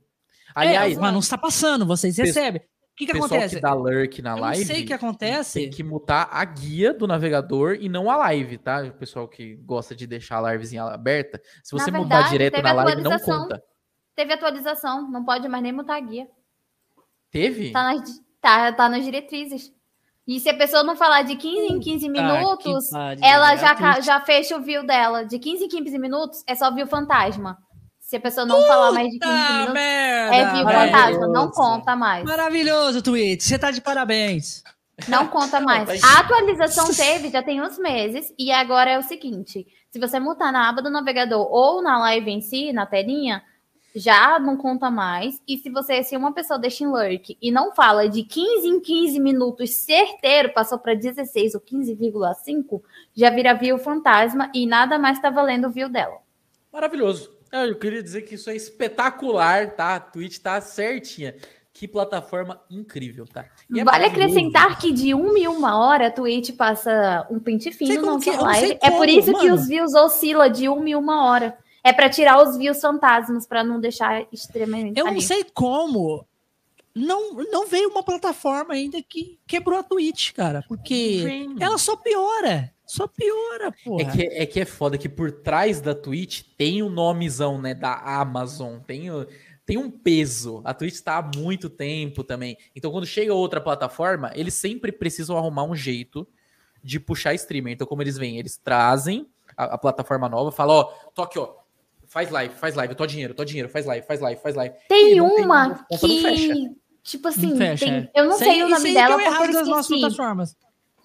Aliás, 0.54 0.76
Aliás, 0.78 0.98
é, 0.98 1.00
o 1.00 1.04
anúncio 1.04 1.30
tá 1.30 1.38
passando, 1.38 1.86
vocês 1.86 2.16
Pessoal- 2.16 2.44
recebem. 2.44 2.62
O 2.96 2.98
que 2.98 3.04
que 3.06 3.12
pessoal 3.12 3.26
acontece? 3.30 3.56
que 3.56 3.60
dá 3.60 3.74
lurk 3.74 4.22
na 4.22 4.30
Eu 4.30 4.34
não 4.36 4.42
live 4.42 4.64
sei 4.64 4.82
o 4.82 4.86
que 4.86 4.92
acontece. 4.94 5.60
tem 5.60 5.70
que 5.70 5.82
mutar 5.82 6.30
a 6.32 6.42
guia 6.46 6.94
do 6.94 7.06
navegador 7.06 7.76
e 7.78 7.90
não 7.90 8.10
a 8.10 8.16
live, 8.16 8.56
tá? 8.56 8.82
O 8.84 8.92
pessoal 8.94 9.28
que 9.28 9.54
gosta 9.56 9.94
de 9.94 10.06
deixar 10.06 10.42
a 10.42 10.52
livezinha 10.52 10.82
aberta. 10.84 11.38
Se 11.62 11.76
Na 11.76 11.84
você 11.84 11.90
mudar 11.90 12.08
verdade, 12.16 12.30
direto 12.30 12.54
teve 12.54 12.62
na 12.66 12.72
live, 12.72 13.02
não 13.02 13.12
atualização. 13.12 13.42
conta. 13.42 13.62
Teve 14.14 14.32
atualização, 14.32 15.10
não 15.10 15.22
pode 15.26 15.46
mais 15.46 15.62
nem 15.62 15.72
mutar 15.74 15.98
a 15.98 16.00
guia. 16.00 16.26
Teve? 17.30 17.70
Tá 17.70 17.82
nas, 17.82 18.18
tá, 18.40 18.72
tá 18.72 18.88
nas 18.88 19.04
diretrizes. 19.04 19.70
E 20.26 20.40
se 20.40 20.48
a 20.48 20.56
pessoa 20.56 20.82
não 20.82 20.96
falar 20.96 21.20
de 21.22 21.36
15 21.36 21.72
em 21.74 21.78
15 21.78 22.08
minutos, 22.08 22.88
que 22.88 22.94
pariu, 22.96 23.22
ela 23.22 23.52
é 23.52 23.56
já, 23.58 24.00
já 24.00 24.20
fecha 24.20 24.56
o 24.56 24.62
view 24.62 24.84
dela. 24.86 25.24
De 25.24 25.38
15 25.38 25.64
em 25.64 25.68
15 25.68 25.98
minutos 25.98 26.42
é 26.46 26.54
só 26.54 26.72
view 26.74 26.86
fantasma. 26.86 27.58
Se 28.06 28.14
a 28.14 28.20
pessoa 28.20 28.46
não 28.46 28.62
falar 28.68 28.92
mais 28.92 29.10
de 29.10 29.18
15 29.18 29.32
minutos, 29.32 29.74
merda, 29.74 30.36
é 30.36 30.52
view 30.52 30.64
velho. 30.64 30.78
fantasma. 30.78 31.26
Não 31.26 31.50
conta 31.50 31.96
mais. 31.96 32.24
Maravilhoso, 32.24 33.02
Twitch. 33.02 33.42
Você 33.42 33.58
tá 33.58 33.72
de 33.72 33.80
parabéns. 33.80 34.62
Não 35.08 35.26
conta 35.26 35.58
mais. 35.60 36.04
A 36.04 36.20
atualização 36.20 36.88
teve 36.94 37.30
já 37.30 37.42
tem 37.42 37.60
uns 37.60 37.76
meses, 37.80 38.32
e 38.38 38.52
agora 38.52 38.92
é 38.92 38.96
o 38.96 39.02
seguinte: 39.02 39.66
se 39.90 39.98
você 39.98 40.20
mutar 40.20 40.52
na 40.52 40.68
aba 40.68 40.80
do 40.80 40.88
navegador 40.88 41.48
ou 41.50 41.82
na 41.82 41.98
live 41.98 42.30
em 42.30 42.40
si, 42.40 42.72
na 42.72 42.86
telinha, 42.86 43.42
já 43.92 44.38
não 44.38 44.56
conta 44.56 44.88
mais. 44.88 45.42
E 45.46 45.58
se 45.58 45.68
você, 45.68 46.04
se 46.04 46.16
uma 46.16 46.32
pessoa 46.32 46.60
deixa 46.60 46.84
em 46.84 46.86
lurk 46.86 47.36
e 47.42 47.50
não 47.50 47.74
fala 47.74 48.08
de 48.08 48.22
15 48.22 48.68
em 48.68 48.80
15 48.80 49.18
minutos 49.18 49.74
certeiro, 49.74 50.52
passou 50.54 50.78
para 50.78 50.94
16 50.94 51.56
ou 51.56 51.60
15,5, 51.60 52.80
já 53.16 53.30
vira 53.30 53.52
view 53.52 53.76
fantasma 53.78 54.48
e 54.54 54.64
nada 54.64 54.96
mais 54.96 55.18
tá 55.18 55.28
valendo 55.28 55.66
o 55.66 55.72
view 55.72 55.88
dela. 55.88 56.18
Maravilhoso. 56.72 57.35
É, 57.64 57.68
Eu 57.70 57.78
queria 57.78 58.02
dizer 58.02 58.22
que 58.22 58.34
isso 58.34 58.50
é 58.50 58.56
espetacular, 58.56 59.74
tá? 59.74 59.94
A 59.96 60.00
Twitch 60.00 60.38
tá 60.38 60.60
certinha. 60.60 61.34
Que 61.72 61.86
plataforma 61.86 62.58
incrível, 62.70 63.26
tá? 63.26 63.44
É 63.76 63.84
vale 63.84 64.06
acrescentar 64.06 64.78
que 64.78 64.90
de 64.92 65.12
uma 65.12 65.38
em 65.38 65.46
uma 65.46 65.76
hora 65.78 66.06
a 66.06 66.10
Twitch 66.10 66.56
passa 66.56 67.26
um 67.30 67.38
pente 67.38 67.70
fino 67.70 68.00
como 68.00 68.14
na 68.14 68.20
que- 68.20 68.30
não 68.30 68.38
sei 68.38 68.44
live. 68.44 68.78
É 68.80 68.90
por 68.90 69.06
como, 69.06 69.10
isso 69.10 69.26
que 69.34 69.46
mano. 69.48 69.54
os 69.54 69.68
views 69.68 69.94
oscila 69.94 70.48
de 70.48 70.68
uma 70.70 70.88
em 70.88 70.94
uma 70.94 71.26
hora. 71.26 71.58
É 71.84 71.92
pra 71.92 72.08
tirar 72.08 72.42
os 72.42 72.56
views 72.56 72.80
fantasmas, 72.80 73.46
pra 73.46 73.62
não 73.62 73.78
deixar 73.78 74.26
extremamente 74.32 74.98
Eu 74.98 75.04
não 75.04 75.12
ali. 75.12 75.22
sei 75.22 75.44
como. 75.54 76.26
Não, 76.94 77.34
não 77.52 77.66
veio 77.66 77.90
uma 77.90 78.02
plataforma 78.02 78.72
ainda 78.72 78.96
que 79.06 79.38
quebrou 79.46 79.78
a 79.78 79.82
Twitch, 79.82 80.32
cara. 80.32 80.64
Porque 80.66 81.20
Vem. 81.24 81.56
ela 81.60 81.76
só 81.76 81.94
piora. 81.94 82.72
Só 82.86 83.06
piora, 83.08 83.72
porra. 83.84 84.02
É 84.02 84.04
que, 84.12 84.22
é 84.22 84.46
que 84.46 84.60
é 84.60 84.64
foda 84.64 84.96
que 84.96 85.08
por 85.08 85.30
trás 85.32 85.80
da 85.80 85.94
Twitch 85.94 86.42
tem 86.56 86.82
o 86.82 86.88
nomezão, 86.88 87.60
né, 87.60 87.74
da 87.74 87.94
Amazon, 87.94 88.78
tem, 88.78 89.08
tem 89.64 89.76
um 89.76 89.90
peso. 89.90 90.62
A 90.64 90.72
Twitch 90.72 91.00
tá 91.00 91.16
há 91.18 91.30
muito 91.36 91.68
tempo 91.68 92.22
também. 92.22 92.56
Então, 92.74 92.90
quando 92.92 93.06
chega 93.06 93.34
outra 93.34 93.60
plataforma, 93.60 94.30
eles 94.34 94.54
sempre 94.54 94.92
precisam 94.92 95.36
arrumar 95.36 95.64
um 95.64 95.74
jeito 95.74 96.26
de 96.82 97.00
puxar 97.00 97.34
streamer. 97.34 97.72
Então, 97.72 97.86
como 97.86 98.02
eles 98.02 98.16
vêm, 98.16 98.38
eles 98.38 98.56
trazem 98.56 99.26
a, 99.56 99.64
a 99.74 99.78
plataforma 99.78 100.28
nova, 100.28 100.52
falam, 100.52 100.76
ó, 100.76 100.84
tô 101.14 101.22
aqui, 101.22 101.38
ó, 101.38 101.54
faz 102.06 102.30
live, 102.30 102.54
faz 102.54 102.74
live, 102.76 102.92
eu 102.92 102.96
tô 102.96 103.06
dinheiro, 103.06 103.34
tô 103.34 103.44
dinheiro, 103.44 103.68
faz 103.68 103.84
live, 103.84 104.06
faz 104.06 104.20
live, 104.20 104.40
faz 104.40 104.54
live. 104.54 104.74
Tem 104.88 105.14
tem- 105.14 105.20
uma 105.20 105.74
fecha. 105.98 106.54
que, 106.54 106.76
tipo 107.02 107.26
assim, 107.26 107.56
fecha, 107.56 107.84
tem- 107.84 107.94
é. 107.94 108.10
eu 108.14 108.26
não 108.26 108.38
sei 108.38 108.50
aí- 108.50 108.62
o 108.62 108.68
nome 108.68 108.94
dela 108.94 109.16
que 109.16 109.24
é 109.24 109.28
o 109.28 109.32
porque 109.32 109.32
eu 109.32 109.32
errado 109.32 109.52
das 109.52 109.68
nossas 109.68 109.90
esqueci. 109.90 110.56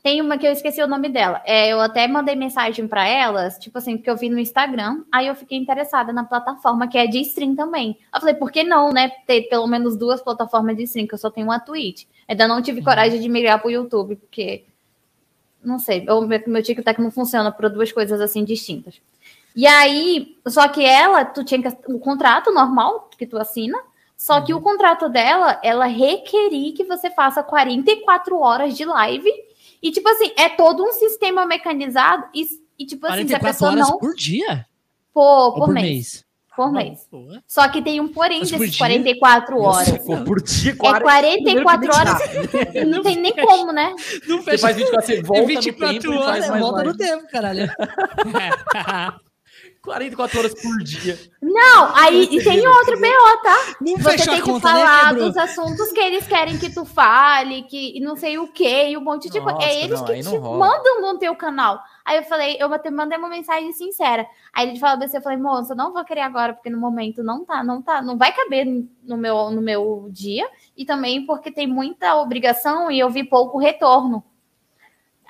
Tem 0.04 0.20
uma 0.20 0.36
que 0.38 0.48
eu 0.48 0.52
esqueci 0.52 0.82
o 0.82 0.88
nome 0.88 1.10
dela. 1.10 1.42
É, 1.46 1.70
eu 1.72 1.80
até 1.80 2.08
mandei 2.08 2.36
mensagem 2.36 2.88
pra 2.88 3.08
elas, 3.08 3.60
tipo 3.60 3.78
assim, 3.78 3.98
porque 3.98 4.10
eu 4.10 4.18
vi 4.18 4.30
no 4.30 4.40
Instagram. 4.40 5.04
Aí 5.12 5.28
eu 5.28 5.36
fiquei 5.36 5.58
interessada 5.60 6.12
na 6.12 6.24
plataforma 6.24 6.88
que 6.88 6.98
é 6.98 7.06
de 7.06 7.20
stream 7.22 7.56
também. 7.56 7.98
Eu 8.14 8.20
falei, 8.20 8.34
por 8.36 8.52
que 8.52 8.64
não, 8.64 8.92
né? 8.92 9.10
Ter 9.28 9.44
pelo 9.44 9.68
menos 9.68 9.96
duas 9.96 10.20
plataformas 10.22 10.76
de 10.76 10.84
stream, 10.84 11.06
que 11.08 11.14
eu 11.14 11.20
só 11.20 11.30
tenho 11.30 11.46
uma 11.48 11.60
Twitch. 11.60 12.06
Ainda 12.28 12.48
não 12.48 12.56
Uhum. 12.56 12.62
tive 12.64 12.82
coragem 12.82 13.20
de 13.22 13.30
migrar 13.30 13.60
pro 13.62 13.70
YouTube, 13.70 14.16
porque. 14.16 14.66
Não 15.64 15.78
sei, 15.78 16.04
o 16.10 16.22
meu, 16.22 16.42
meu 16.48 16.64
TikTok 16.64 17.00
não 17.00 17.12
funciona 17.12 17.52
por 17.52 17.70
duas 17.70 17.92
coisas 17.92 18.20
assim 18.20 18.44
distintas. 18.44 19.00
E 19.56 19.68
aí, 19.68 20.36
só 20.48 20.68
que 20.68 20.84
ela, 20.84 21.24
tu 21.26 21.44
tinha 21.44 21.62
que, 21.62 21.92
o 21.94 22.00
contrato 22.00 22.52
normal 22.52 23.12
que 23.16 23.28
tu 23.28 23.38
assina, 23.38 23.78
só 24.18 24.38
Uhum. 24.40 24.46
que 24.46 24.54
o 24.56 24.62
contrato 24.62 25.08
dela, 25.10 25.60
ela 25.64 25.86
requeria 25.86 26.74
que 26.74 26.84
você 26.84 27.12
faça 27.12 27.44
44 27.44 28.40
horas 28.40 28.76
de 28.76 28.86
live. 28.86 29.32
E, 29.82 29.92
tipo 29.92 30.08
assim, 30.10 30.32
é 30.38 30.50
todo 30.50 30.84
um 30.84 30.92
sistema 30.94 31.46
mecanizado. 31.46 32.26
E, 32.34 32.46
e, 32.78 32.86
tipo 32.86 33.08
assim, 33.08 33.28
se 33.28 33.34
a 33.34 33.40
44 33.40 33.48
pessoa 33.48 33.72
horas 33.72 33.90
não. 33.90 33.98
por 33.98 34.14
dia? 34.16 34.66
Por, 35.14 35.22
Ou 35.22 35.54
por, 35.54 35.66
por 35.66 35.74
mês, 35.74 35.86
mês? 35.86 36.26
Por 36.56 36.72
mês. 36.72 37.08
Pô, 37.10 37.26
Só 37.48 37.68
que 37.70 37.82
tem 37.82 38.00
um 38.00 38.08
porém 38.08 38.40
Mas 38.42 38.52
por 38.52 38.60
desses 38.60 38.76
dia? 38.76 38.80
44 38.80 39.60
horas. 39.60 39.88
Se 39.88 40.00
for 40.06 40.24
por 40.24 40.42
dia, 40.42 40.72
É 40.72 40.76
40, 40.76 41.04
44 41.64 41.96
horas. 41.96 42.14
horas. 42.14 42.86
Não 42.88 43.02
tem 43.02 43.16
nem 43.18 43.34
como, 43.34 43.72
né? 43.72 43.96
Não 44.28 44.38
Você 44.38 44.52
fecha 44.52 44.62
faz 44.62 44.78
24, 44.78 45.08
você 45.08 45.22
volta 45.22 45.42
no 45.42 45.48
24 45.48 46.00
tempo 46.00 46.14
e 46.14 46.18
faz 46.18 46.28
horas, 46.28 46.50
mais 46.50 46.62
volta 46.62 46.84
no 46.84 46.98
tempo, 46.98 47.28
caralho. 47.30 47.70
44 49.84 50.40
horas 50.40 50.54
por 50.54 50.78
dia. 50.84 51.18
Não, 51.42 51.96
aí 51.96 52.24
e 52.32 52.44
tem 52.44 52.66
outro 52.68 53.00
BO, 53.00 53.42
tá? 53.44 53.58
Não 53.82 53.98
Você 53.98 54.18
tem 54.18 54.36
que 54.36 54.42
conta, 54.42 54.74
né, 54.74 54.80
falar 54.80 55.10
quebrou? 55.10 55.28
dos 55.28 55.38
assuntos 55.38 55.92
que 55.92 56.00
eles 56.00 56.28
querem 56.28 56.58
que 56.60 56.70
tu 56.70 56.86
fale, 56.86 57.64
que 57.64 57.98
e 57.98 58.00
não 58.00 58.16
sei 58.16 58.38
o 58.38 58.48
que, 58.48 58.90
e 58.90 58.96
um 58.96 59.02
monte 59.02 59.28
de 59.30 59.42
coisa. 59.42 59.58
É 59.64 59.84
eles 59.84 60.00
não, 60.00 60.06
que 60.06 60.22
te 60.22 60.40
mandam 60.40 61.02
no 61.02 61.18
teu 61.18 61.36
canal. 61.36 61.82
Aí 62.06 62.18
eu 62.18 62.24
falei, 62.24 62.58
eu 62.60 62.72
até 62.72 62.92
mandei 62.92 63.18
uma 63.18 63.28
mensagem 63.28 63.72
sincera. 63.74 64.28
Aí 64.54 64.70
ele 64.70 64.80
falou 64.80 65.04
assim, 65.04 65.18
eu 65.18 65.24
falei, 65.24 65.40
moça, 65.40 65.74
eu 65.74 65.78
não 65.78 65.92
vou 65.92 66.06
querer 66.06 66.22
agora, 66.22 66.54
porque 66.54 66.70
no 66.70 66.80
momento 66.80 67.24
não 67.24 67.44
tá, 67.44 67.64
não 67.64 67.82
tá, 67.82 68.04
não 68.04 68.18
vai 68.18 68.32
caber 68.32 68.68
no 69.04 69.18
meu, 69.18 69.50
no 69.50 69.62
meu 69.62 70.08
dia, 70.12 70.48
e 70.78 70.86
também 70.86 71.26
porque 71.26 71.52
tem 71.52 71.66
muita 71.66 72.16
obrigação 72.18 72.92
e 72.92 73.00
eu 73.00 73.10
vi 73.10 73.24
pouco 73.24 73.58
retorno. 73.58 74.24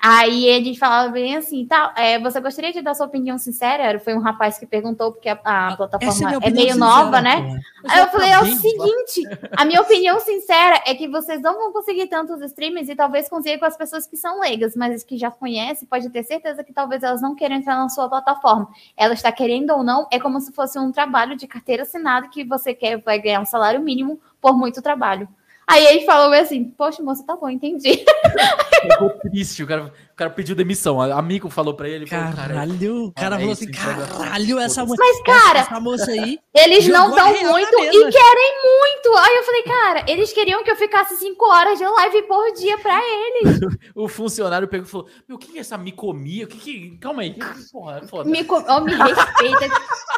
Aí 0.04 0.46
ele 0.46 0.76
falava 0.76 1.12
bem 1.12 1.36
assim, 1.36 1.64
tá, 1.64 1.94
é, 1.96 2.18
você 2.18 2.40
gostaria 2.40 2.72
de 2.72 2.82
dar 2.82 2.92
sua 2.92 3.06
opinião 3.06 3.38
sincera? 3.38 4.00
Foi 4.00 4.12
um 4.14 4.20
rapaz 4.20 4.58
que 4.58 4.66
perguntou, 4.66 5.12
porque 5.12 5.28
a, 5.28 5.38
a 5.44 5.66
Essa 5.68 5.76
plataforma 5.76 6.32
é, 6.32 6.38
opinião 6.38 6.54
meio 6.54 6.72
sincera, 6.72 6.90
nova, 6.90 7.20
né? 7.20 7.36
porra. 7.36 7.60
Aí 7.88 8.00
eu 8.00 8.08
falei, 8.08 8.30
é 8.30 8.40
o 8.40 8.46
seguinte, 8.46 9.38
a 9.56 9.64
minha 9.64 9.80
opinião 9.80 10.18
sincera 10.18 10.82
é 10.84 10.92
que 10.96 11.06
vocês 11.06 11.40
não 11.40 11.54
vão 11.54 11.72
conseguir 11.72 12.08
tantos 12.08 12.40
streamers 12.42 12.88
e 12.88 12.96
talvez 12.96 13.28
consiga 13.28 13.60
com 13.60 13.64
as 13.64 13.76
pessoas 13.76 14.04
que 14.04 14.16
são 14.16 14.40
leigas, 14.40 14.74
mas 14.74 14.92
as 14.92 15.04
que 15.04 15.16
já 15.16 15.30
conhecem, 15.30 15.86
pode 15.86 16.10
ter 16.10 16.24
certeza 16.24 16.64
que 16.64 16.72
talvez 16.72 17.04
elas 17.04 17.22
não 17.22 17.36
queiram 17.36 17.54
entrar 17.54 17.76
na 17.76 17.88
sua 17.88 18.08
plataforma. 18.08 18.68
Ela 18.96 19.14
está 19.14 19.30
querendo 19.30 19.70
ou 19.70 19.84
não, 19.84 20.08
é 20.10 20.18
como 20.18 20.40
se 20.40 20.50
fosse 20.50 20.80
um 20.80 20.90
trabalho 20.90 21.36
de 21.36 21.46
carteira 21.46 21.84
assinada 21.84 22.26
que 22.26 22.42
você 22.42 22.74
quer, 22.74 23.00
vai 23.00 23.20
ganhar 23.20 23.40
um 23.40 23.46
salário 23.46 23.80
mínimo 23.80 24.20
por 24.40 24.58
muito 24.58 24.82
trabalho. 24.82 25.28
Aí 25.72 25.86
ele 25.86 26.04
falou 26.04 26.30
assim, 26.34 26.64
poxa, 26.64 27.02
moça, 27.02 27.24
tá 27.26 27.34
bom, 27.34 27.48
entendi. 27.48 28.04
Ficou 28.82 29.10
triste, 29.20 29.62
o 29.62 29.66
cara, 29.66 29.84
o 29.86 30.16
cara 30.16 30.28
pediu 30.30 30.54
demissão. 30.54 31.00
A- 31.00 31.14
Amigo 31.18 31.48
falou 31.48 31.72
pra 31.72 31.86
ele, 31.88 32.04
ele 32.04 32.06
falou, 32.06 32.24
cara, 32.34 32.48
Caralho, 32.54 33.04
o 33.06 33.12
cara 33.12 33.36
é 33.36 33.38
falou 33.38 33.52
assim, 33.52 33.70
caralho, 33.70 34.58
essa 34.58 34.84
moça. 34.84 35.02
Mas, 35.02 35.22
cara, 35.22 35.58
essa 35.60 35.80
moça 35.80 36.10
aí. 36.10 36.38
Eles 36.54 36.86
não 36.88 37.10
dão 37.14 37.26
muito 37.26 37.78
e 37.78 38.10
querem 38.10 38.54
muito. 38.62 39.16
Aí 39.18 39.34
eu 39.36 39.42
falei, 39.44 39.62
cara, 39.62 40.04
eles 40.08 40.32
queriam 40.32 40.62
que 40.62 40.70
eu 40.70 40.76
ficasse 40.76 41.16
cinco 41.16 41.46
horas 41.48 41.78
de 41.78 41.86
live 41.86 42.22
por 42.24 42.52
dia 42.52 42.76
pra 42.78 43.00
eles. 43.02 43.60
o 43.94 44.08
funcionário 44.08 44.68
pegou 44.68 44.86
e 44.86 44.90
falou: 44.90 45.06
Meu, 45.28 45.36
o 45.36 45.40
que 45.40 45.56
é 45.56 45.60
essa 45.60 45.78
micomia? 45.78 46.44
O 46.44 46.48
que 46.48 46.58
que. 46.58 46.98
Calma 46.98 47.22
aí, 47.22 47.32
que 47.34 47.72
porra, 47.72 48.00
é 48.02 48.06
foda. 48.06 48.28
Me, 48.28 48.44
co- 48.44 48.62
oh, 48.68 48.80
me 48.80 48.92
respeita. 48.94 49.68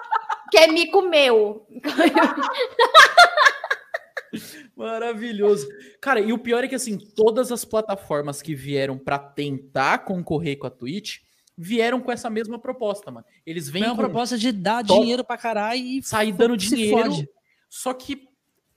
que 0.50 0.58
é 0.58 0.66
mico 0.68 1.02
meu. 1.02 1.66
Maravilhoso. 4.76 5.66
Cara, 6.00 6.20
e 6.20 6.32
o 6.32 6.38
pior 6.38 6.64
é 6.64 6.68
que 6.68 6.74
assim, 6.74 6.98
todas 6.98 7.50
as 7.52 7.64
plataformas 7.64 8.40
que 8.42 8.54
vieram 8.54 8.98
pra 8.98 9.18
tentar 9.18 9.98
concorrer 9.98 10.58
com 10.58 10.66
a 10.66 10.70
Twitch 10.70 11.18
vieram 11.56 12.00
com 12.00 12.10
essa 12.10 12.28
mesma 12.28 12.58
proposta, 12.58 13.10
mano. 13.10 13.24
Eles 13.46 13.68
vêm 13.68 13.82
Vem 13.82 13.90
uma 13.92 13.96
proposta 13.96 14.36
de 14.36 14.50
dar 14.52 14.84
Top. 14.84 15.00
dinheiro 15.00 15.22
pra 15.24 15.36
caralho 15.36 15.80
e 15.80 16.02
sair 16.02 16.32
dando 16.32 16.56
dinheiro. 16.56 16.96
fode. 17.12 17.28
Só 17.70 17.92
que 17.94 18.28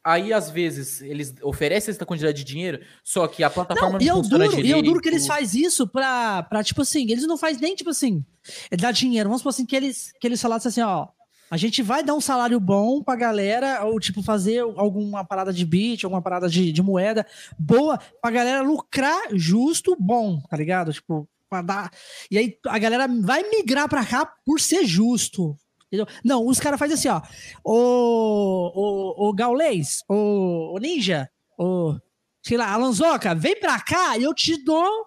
aí, 0.03 0.31
às 0.31 0.49
vezes, 0.49 1.01
eles 1.01 1.35
oferecem 1.41 1.91
essa 1.91 2.05
quantidade 2.05 2.37
de 2.37 2.43
dinheiro, 2.45 2.79
só 3.03 3.27
que 3.27 3.43
a 3.43 3.49
plataforma 3.49 3.97
Não, 3.99 3.99
não, 3.99 4.05
e 4.05 4.09
é 4.09 4.13
funciona 4.13 4.45
duro, 4.47 4.65
e 4.65 4.71
é 4.71 4.77
o 4.77 4.81
duro 4.81 5.01
que 5.01 5.09
eles 5.09 5.23
direito. 5.23 5.39
fazem 5.41 5.61
isso 5.63 5.85
pra, 5.87 6.43
pra, 6.43 6.63
tipo 6.63 6.81
assim, 6.81 7.11
eles 7.11 7.27
não 7.27 7.37
fazem 7.37 7.59
nem, 7.61 7.75
tipo 7.75 7.89
assim, 7.89 8.23
é 8.71 8.77
dar 8.77 8.91
dinheiro. 8.93 9.27
Vamos 9.27 9.41
supor 9.41 9.49
assim, 9.49 9.65
que 9.65 9.75
eles, 9.75 10.13
que 10.21 10.25
eles 10.27 10.41
falassem 10.41 10.69
assim, 10.69 10.81
ó, 10.81 11.07
a 11.49 11.57
gente 11.57 11.81
vai 11.81 12.03
dar 12.03 12.13
um 12.13 12.21
salário 12.21 12.59
bom 12.59 13.01
pra 13.01 13.15
galera, 13.15 13.83
ou 13.85 13.99
tipo, 13.99 14.21
fazer 14.21 14.59
alguma 14.59 15.23
parada 15.23 15.53
de 15.53 15.65
bit, 15.65 16.05
alguma 16.05 16.21
parada 16.21 16.49
de, 16.49 16.71
de 16.71 16.81
moeda 16.81 17.25
boa, 17.57 17.97
pra 18.21 18.31
galera 18.31 18.61
lucrar 18.61 19.29
justo, 19.33 19.95
bom, 19.99 20.41
tá 20.49 20.57
ligado? 20.57 20.91
Tipo, 20.91 21.27
pra 21.49 21.61
dar... 21.61 21.91
E 22.29 22.37
aí 22.37 22.57
a 22.67 22.77
galera 22.77 23.07
vai 23.21 23.49
migrar 23.49 23.87
pra 23.87 24.05
cá 24.05 24.25
por 24.45 24.59
ser 24.59 24.85
justo. 24.85 25.57
Entendeu? 25.87 26.05
Não, 26.23 26.45
os 26.45 26.59
caras 26.59 26.77
fazem 26.77 26.95
assim, 26.95 27.07
ó. 27.07 27.21
O, 27.63 28.73
o, 28.75 29.29
o 29.29 29.33
Gaulês, 29.33 30.03
o, 30.09 30.75
o 30.75 30.77
Ninja, 30.79 31.29
o, 31.57 31.97
sei 32.43 32.57
lá, 32.57 32.73
Alanzoca, 32.73 33.33
vem 33.33 33.57
pra 33.57 33.79
cá 33.79 34.17
e 34.17 34.23
eu 34.23 34.33
te 34.33 34.61
dou 34.63 35.05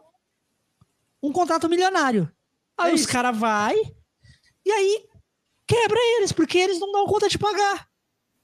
um 1.23 1.33
contrato 1.33 1.69
milionário. 1.69 2.33
Aí 2.79 2.93
É 2.93 2.95
os 2.95 3.05
caras 3.05 3.37
vai 3.37 3.75
e 4.65 4.71
aí 4.71 5.05
quebra 5.71 5.99
eles, 6.19 6.33
porque 6.33 6.59
eles 6.59 6.81
não 6.81 6.91
dão 6.93 7.07
conta 7.07 7.29
de 7.29 7.39
pagar. 7.39 7.87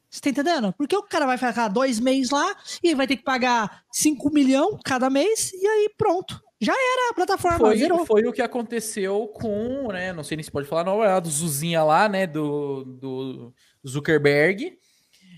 Você 0.09 0.21
tá 0.21 0.31
entendendo? 0.31 0.73
Porque 0.79 0.97
o 0.97 1.03
cara 1.03 1.27
vai 1.27 1.37
ficar 1.37 1.69
dois 1.69 1.99
meses 1.99 2.31
lá 2.31 2.55
e 2.83 2.95
vai 2.95 3.07
ter 3.07 3.17
que 3.17 3.25
pagar 3.25 3.83
5 3.93 4.31
milhões 4.33 4.79
cada 4.85 5.11
mês 5.11 5.53
e 5.53 5.67
aí 5.67 5.91
pronto. 5.99 6.41
Já 6.61 6.73
era 6.73 7.11
a 7.11 7.15
plataforma, 7.15 7.59
Foi, 7.59 7.77
zerou. 7.77 8.07
foi 8.07 8.25
o 8.27 8.33
que 8.33 8.41
aconteceu 8.41 9.27
com, 9.35 9.89
né? 9.89 10.13
Não 10.13 10.25
sei 10.25 10.37
nem 10.37 10.43
se 10.45 10.51
pode 10.51 10.67
falar, 10.67 10.85
não, 10.85 11.05
é 11.05 11.09
a 11.13 11.21
do 11.21 11.29
Zuzinha 11.29 11.83
lá, 11.83 12.09
né? 12.09 12.27
Do, 12.27 12.85
do 12.85 13.55
Zuckerberg. 13.87 14.79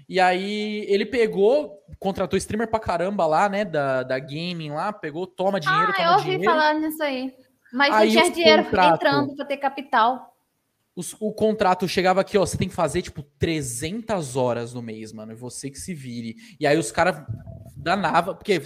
E 0.08 0.20
aí 0.20 0.84
ele 0.88 1.04
pegou, 1.04 1.78
contratou 1.98 2.36
streamer 2.36 2.68
pra 2.70 2.78
caramba 2.78 3.26
lá, 3.26 3.48
né? 3.48 3.64
Da, 3.64 4.02
da 4.04 4.18
gaming 4.18 4.70
lá, 4.70 4.92
pegou, 4.92 5.26
toma 5.26 5.58
dinheiro, 5.58 5.88
Ah, 5.90 5.92
toma 5.94 6.08
eu 6.08 6.12
ouvi 6.12 6.24
dinheiro. 6.30 6.44
falar 6.44 6.74
nisso 6.74 7.02
aí. 7.02 7.32
Mas 7.72 7.94
Aí 7.94 8.14
não 8.14 8.22
tinha 8.22 8.32
dinheiro 8.34 8.64
contrato- 8.64 8.94
entrando 8.94 9.34
pra 9.36 9.44
ter 9.44 9.56
capital. 9.56 10.34
Os- 10.98 11.16
o 11.20 11.32
contrato 11.32 11.86
chegava 11.88 12.20
aqui, 12.20 12.36
ó, 12.36 12.44
você 12.44 12.56
tem 12.58 12.68
que 12.68 12.74
fazer, 12.74 13.02
tipo, 13.02 13.22
300 13.38 14.36
horas 14.36 14.74
no 14.74 14.82
mês, 14.82 15.12
mano, 15.12 15.32
e 15.32 15.36
você 15.36 15.70
que 15.70 15.78
se 15.78 15.94
vire. 15.94 16.36
E 16.58 16.66
aí 16.66 16.76
os 16.76 16.90
caras 16.90 17.22
danava, 17.76 18.34
porque 18.34 18.60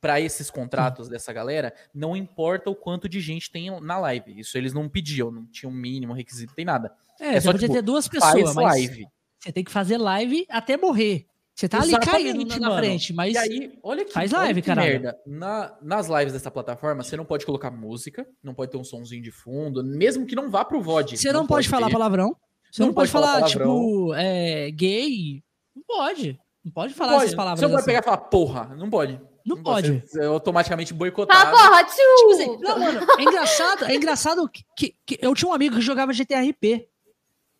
pra 0.00 0.20
esses 0.20 0.50
contratos 0.50 1.08
dessa 1.08 1.32
galera, 1.32 1.74
não 1.94 2.16
importa 2.16 2.70
o 2.70 2.74
quanto 2.76 3.08
de 3.08 3.20
gente 3.20 3.50
tem 3.50 3.70
na 3.80 3.98
live. 3.98 4.38
Isso 4.38 4.56
eles 4.56 4.72
não 4.72 4.88
pediam, 4.88 5.30
não 5.30 5.46
tinha 5.46 5.68
um 5.68 5.74
mínimo 5.74 6.12
requisito, 6.12 6.54
tem 6.54 6.64
nada. 6.64 6.92
É, 7.18 7.34
É 7.36 7.40
só, 7.40 7.52
podia 7.52 7.68
tipo, 7.68 7.74
ter 7.78 7.82
duas 7.82 8.08
pessoas, 8.08 8.54
mas 8.54 8.64
live. 8.64 9.06
você 9.38 9.52
tem 9.52 9.62
que 9.64 9.70
fazer 9.70 9.98
live 9.98 10.46
até 10.48 10.76
morrer. 10.76 11.26
Você 11.54 11.68
tá 11.68 11.82
ali 11.82 11.98
caindo 12.00 12.58
na- 12.58 12.78
frente, 12.78 13.12
mas 13.12 13.34
E 13.34 13.38
aí, 13.38 13.78
olha 13.82 14.04
que, 14.04 14.12
Faz 14.12 14.32
olha 14.32 14.44
live, 14.44 14.62
que 14.62 14.66
caralho. 14.66 14.88
merda. 14.92 15.18
Na- 15.26 15.76
nas 15.82 16.08
lives 16.08 16.32
dessa 16.32 16.50
plataforma, 16.50 17.02
você 17.02 17.16
não 17.16 17.24
pode 17.24 17.44
colocar 17.44 17.70
música, 17.70 18.26
não 18.42 18.54
pode 18.54 18.70
ter 18.70 18.78
um 18.78 18.84
sonzinho 18.84 19.22
de 19.22 19.30
fundo, 19.30 19.84
mesmo 19.84 20.24
que 20.26 20.34
não 20.34 20.50
vá 20.50 20.64
pro 20.64 20.80
VOD. 20.80 21.18
você 21.18 21.32
não, 21.32 21.46
pode, 21.46 21.68
falar 21.68 21.86
ter. 21.88 21.92
palavrão. 21.92 22.34
Você 22.72 22.80
Não 22.82 22.88
não, 22.88 22.94
pode 22.94 23.10
pode 23.10 23.24
falar 23.26 23.42
tipo, 23.46 24.14
é, 24.14 24.70
gay. 24.70 25.42
Não 25.76 25.82
pode. 25.82 26.40
Não 26.64 26.72
pode 26.72 26.94
falar 26.94 27.12
Pode. 27.12 27.24
essas 27.24 27.34
palavras. 27.36 27.58
Você 27.60 27.64
não 27.66 27.70
pode 27.72 27.80
assim. 27.80 27.86
pegar 27.86 28.00
e 28.00 28.02
falar 28.04 28.16
porra, 28.18 28.74
não 28.76 28.88
pode. 28.90 29.20
Não 29.44 29.62
pode. 29.62 30.02
Você 30.06 30.20
é 30.22 30.26
automaticamente 30.26 30.90
Fala, 30.90 30.98
boicotado. 30.98 31.50
porra, 31.50 31.84
Tipo 31.84 32.30
assim, 32.32 32.44
tio! 32.44 32.60
não, 32.60 32.78
mano, 32.78 33.00
é 33.18 33.22
engraçado, 33.22 33.84
é 33.86 33.94
engraçado 33.96 34.48
que, 34.48 34.62
que- 34.76 34.94
que 35.04 35.18
eu 35.20 35.34
tinha 35.34 35.48
um 35.50 35.54
amigo 35.54 35.76
que 35.76 35.80
jogava 35.82 36.12
GTRP 36.12 36.86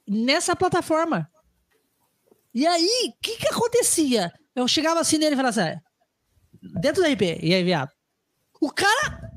nessa 0.07 0.55
plataforma. 0.55 1.28
E 2.55 2.66
aí, 2.66 3.12
o 3.16 3.20
que 3.22 3.36
que 3.36 3.48
acontecia? 3.48 4.32
Eu 4.55 4.66
chegava 4.66 5.01
assim 5.01 5.18
nele 5.18 5.34
e 5.34 5.36
falava 5.36 5.51
assim, 5.61 5.70
"É, 5.70 5.80
dentro 6.80 7.03
do 7.03 7.09
RP, 7.09 7.38
e 7.42 7.55
aí, 7.55 7.62
viado? 7.62 7.90
O 8.61 8.70
cara, 8.72 9.30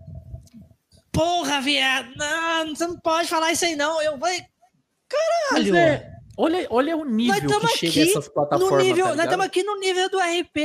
porra, 1.12 1.62
viado, 1.62 2.12
não, 2.16 2.76
você 2.76 2.88
não 2.88 3.00
pode 3.00 3.28
falar 3.30 3.52
isso 3.52 3.66
aí 3.66 3.76
não. 3.76 4.02
Eu 4.02 4.18
falei, 4.18 4.44
caralho, 5.08 5.76
é, 5.76 6.12
olha, 6.38 6.68
olha 6.70 6.98
o 6.98 7.06
nível 7.06 7.36
que 7.60 7.68
chega 7.78 7.92
aqui 7.92 8.10
essas 8.10 8.26
no 8.28 8.34
plataformas. 8.34 8.84
nível, 8.86 9.06
tá 9.06 9.16
nós 9.16 9.26
estamos 9.26 9.46
aqui 9.46 9.64
no 9.64 9.80
nível 9.80 10.10
do 10.10 10.20
RP 10.20 10.58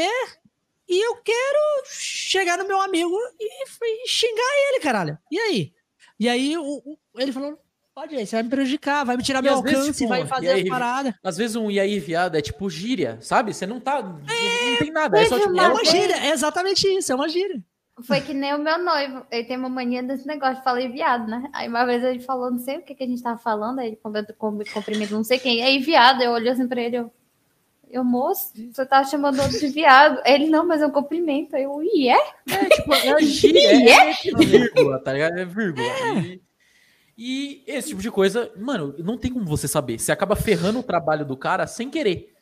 e 0.89 1.07
eu 1.07 1.17
quero 1.23 1.85
chegar 1.87 2.57
no 2.57 2.67
meu 2.67 2.81
amigo 2.81 3.15
e, 3.39 3.65
e 4.05 4.09
xingar 4.09 4.51
ele, 4.71 4.81
caralho. 4.81 5.19
E 5.31 5.39
aí? 5.39 5.73
E 6.19 6.29
aí 6.29 6.57
o, 6.57 6.65
o- 6.65 6.99
ele 7.17 7.31
falou: 7.33 7.59
pode 7.99 8.15
aí, 8.15 8.25
você 8.25 8.37
vai 8.37 8.43
me 8.45 8.49
prejudicar, 8.49 9.05
vai 9.05 9.17
me 9.17 9.23
tirar 9.25 9.41
E 9.41 9.43
meu 9.43 9.55
às 9.55 9.61
vezes, 9.61 9.79
alcance, 9.79 9.99
tipo, 9.99 10.09
vai 10.09 10.25
fazer 10.25 10.49
aí- 10.51 10.63
as 10.63 10.69
paradas. 10.69 11.15
Às 11.25 11.37
vezes 11.37 11.57
um 11.57 11.69
e 11.69 11.81
aí, 11.81 11.99
viado, 11.99 12.37
é 12.37 12.41
tipo 12.41 12.71
gíria, 12.71 13.19
sabe? 13.21 13.53
Você 13.53 13.67
não 13.67 13.81
tá. 13.81 14.01
não 14.01 14.21
tem 14.79 14.93
nada. 14.93 15.21
É 15.21 15.25
só 15.27 15.39
tipo. 15.39 15.59
É 15.59 15.69
uma 15.69 15.85
gíria, 15.85 16.15
é 16.15 16.31
exatamente 16.31 16.87
isso, 16.87 17.11
é 17.11 17.15
uma 17.17 17.29
gíria. 17.29 17.61
Foi 18.03 18.21
que 18.21 18.33
nem 18.33 18.55
o 18.55 18.59
meu 18.59 18.79
noivo. 18.79 19.27
Ele 19.29 19.45
tem 19.45 19.57
uma 19.57 19.69
mania 19.69 20.01
desse 20.05 20.25
negócio 20.25 20.63
falar 20.63 20.89
viado, 20.89 21.27
né? 21.27 21.51
Aí 21.53 21.67
uma 21.69 21.85
vez 21.85 22.05
ele 22.05 22.21
falou, 22.21 22.49
não 22.53 22.61
sei 22.61 22.77
o 22.77 22.83
que, 22.83 22.95
que 22.95 23.03
a 23.03 23.07
gente 23.07 23.21
tava 23.21 23.39
falando, 23.39 23.81
aí 23.81 23.89
ele 23.89 23.97
comentou 23.97 24.33
com 24.37 24.57
cumprimento, 24.73 25.13
não 25.13 25.25
sei 25.25 25.41
quem. 25.41 25.61
Aí, 25.65 25.81
viado, 25.81 26.23
eu 26.23 26.31
olhei 26.31 26.53
assim 26.53 26.69
pra 26.69 26.81
ele, 26.81 26.99
eu. 26.99 27.11
Eu, 27.91 28.05
moço, 28.05 28.53
você 28.71 28.85
tava 28.85 29.09
chamando 29.09 29.41
outro 29.41 29.59
de 29.59 29.69
viado. 29.69 30.21
Aí 30.23 30.35
Ele, 30.35 30.51
não, 30.51 30.67
mas 30.67 30.83
é 30.83 30.87
um 30.87 30.91
cumprimento. 30.91 31.57
Aí 31.57 31.63
Eu, 31.63 31.83
e 31.83 32.11
é? 32.11 32.19
É, 32.47 32.65
tipo, 32.69 32.93
é 32.95 33.19
gíria, 33.25 33.91
é, 33.91 34.13
tipo 34.13 34.39
vírgula, 34.39 35.03
tá 35.03 35.15
ligado? 35.15 35.39
É 35.39 35.45
vírgula. 35.47 35.87
E, 36.23 36.39
e 37.19 37.65
esse 37.67 37.89
tipo 37.89 38.01
de 38.01 38.11
coisa, 38.13 38.51
mano, 38.57 38.95
não 39.01 39.19
tem 39.19 39.33
como 39.33 39.45
você 39.45 39.67
saber. 39.67 39.99
Você 39.99 40.13
acaba 40.13 40.37
ferrando 40.37 40.79
o 40.79 40.83
trabalho 40.85 41.25
do 41.27 41.37
cara 41.37 41.67
sem 41.67 41.91
querer. 41.91 42.33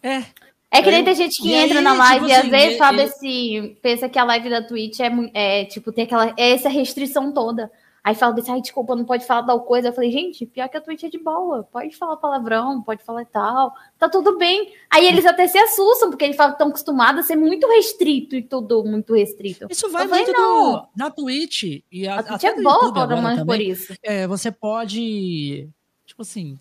É. 0.00 0.22
É 0.70 0.82
que 0.82 0.90
nem 0.90 1.04
tem 1.04 1.14
gente 1.14 1.40
que 1.42 1.48
e 1.48 1.54
entra 1.54 1.78
aí, 1.78 1.84
na 1.84 1.94
live 1.94 2.26
tipo 2.26 2.28
e 2.28 2.32
às 2.32 2.38
assim, 2.40 2.50
vezes 2.50 2.66
ele- 2.68 2.76
sabe 2.78 3.02
assim, 3.02 3.76
pensa 3.82 4.08
que 4.08 4.18
a 4.18 4.24
live 4.24 4.50
da 4.50 4.62
Twitch 4.62 5.00
é, 5.00 5.10
é 5.32 5.64
tipo, 5.64 5.92
tem 5.92 6.04
aquela, 6.04 6.32
é 6.36 6.50
essa 6.50 6.68
restrição 6.68 7.32
toda. 7.32 7.70
Aí 8.04 8.14
fala 8.14 8.34
desse, 8.34 8.50
ai, 8.50 8.60
desculpa, 8.60 8.94
não 8.94 9.06
pode 9.06 9.24
falar 9.24 9.44
tal 9.44 9.62
coisa. 9.62 9.88
Eu 9.88 9.92
falei, 9.94 10.10
gente, 10.10 10.44
pior 10.44 10.68
que 10.68 10.76
a 10.76 10.80
Twitch 10.80 11.04
é 11.04 11.08
de 11.08 11.18
boa, 11.18 11.64
pode 11.64 11.96
falar 11.96 12.18
palavrão, 12.18 12.82
pode 12.82 13.02
falar 13.02 13.24
tal, 13.24 13.72
tá 13.98 14.10
tudo 14.10 14.36
bem. 14.36 14.74
Aí 14.90 15.06
eles 15.06 15.24
até 15.24 15.48
se 15.48 15.56
assustam, 15.56 16.10
porque 16.10 16.22
eles 16.22 16.36
falam 16.36 16.52
estão 16.52 16.68
acostumados 16.68 17.24
a 17.24 17.26
ser 17.26 17.36
muito 17.36 17.66
restrito 17.66 18.36
e 18.36 18.42
tudo 18.42 18.84
muito 18.84 19.14
restrito. 19.14 19.66
Isso 19.70 19.90
vai 19.90 20.04
Eu 20.04 20.08
falei, 20.10 20.24
muito 20.26 20.38
não. 20.38 20.72
do, 20.72 20.88
na 20.94 21.10
Twitch 21.10 21.80
e 21.90 22.06
a, 22.06 22.18
A 22.18 22.22
Twitch 22.22 22.44
é 22.44 22.62
boa 22.62 23.06
mais 23.22 23.42
por 23.42 23.58
isso. 23.58 23.94
É, 24.02 24.26
você 24.26 24.52
pode, 24.52 25.70
tipo 26.04 26.20
assim, 26.20 26.60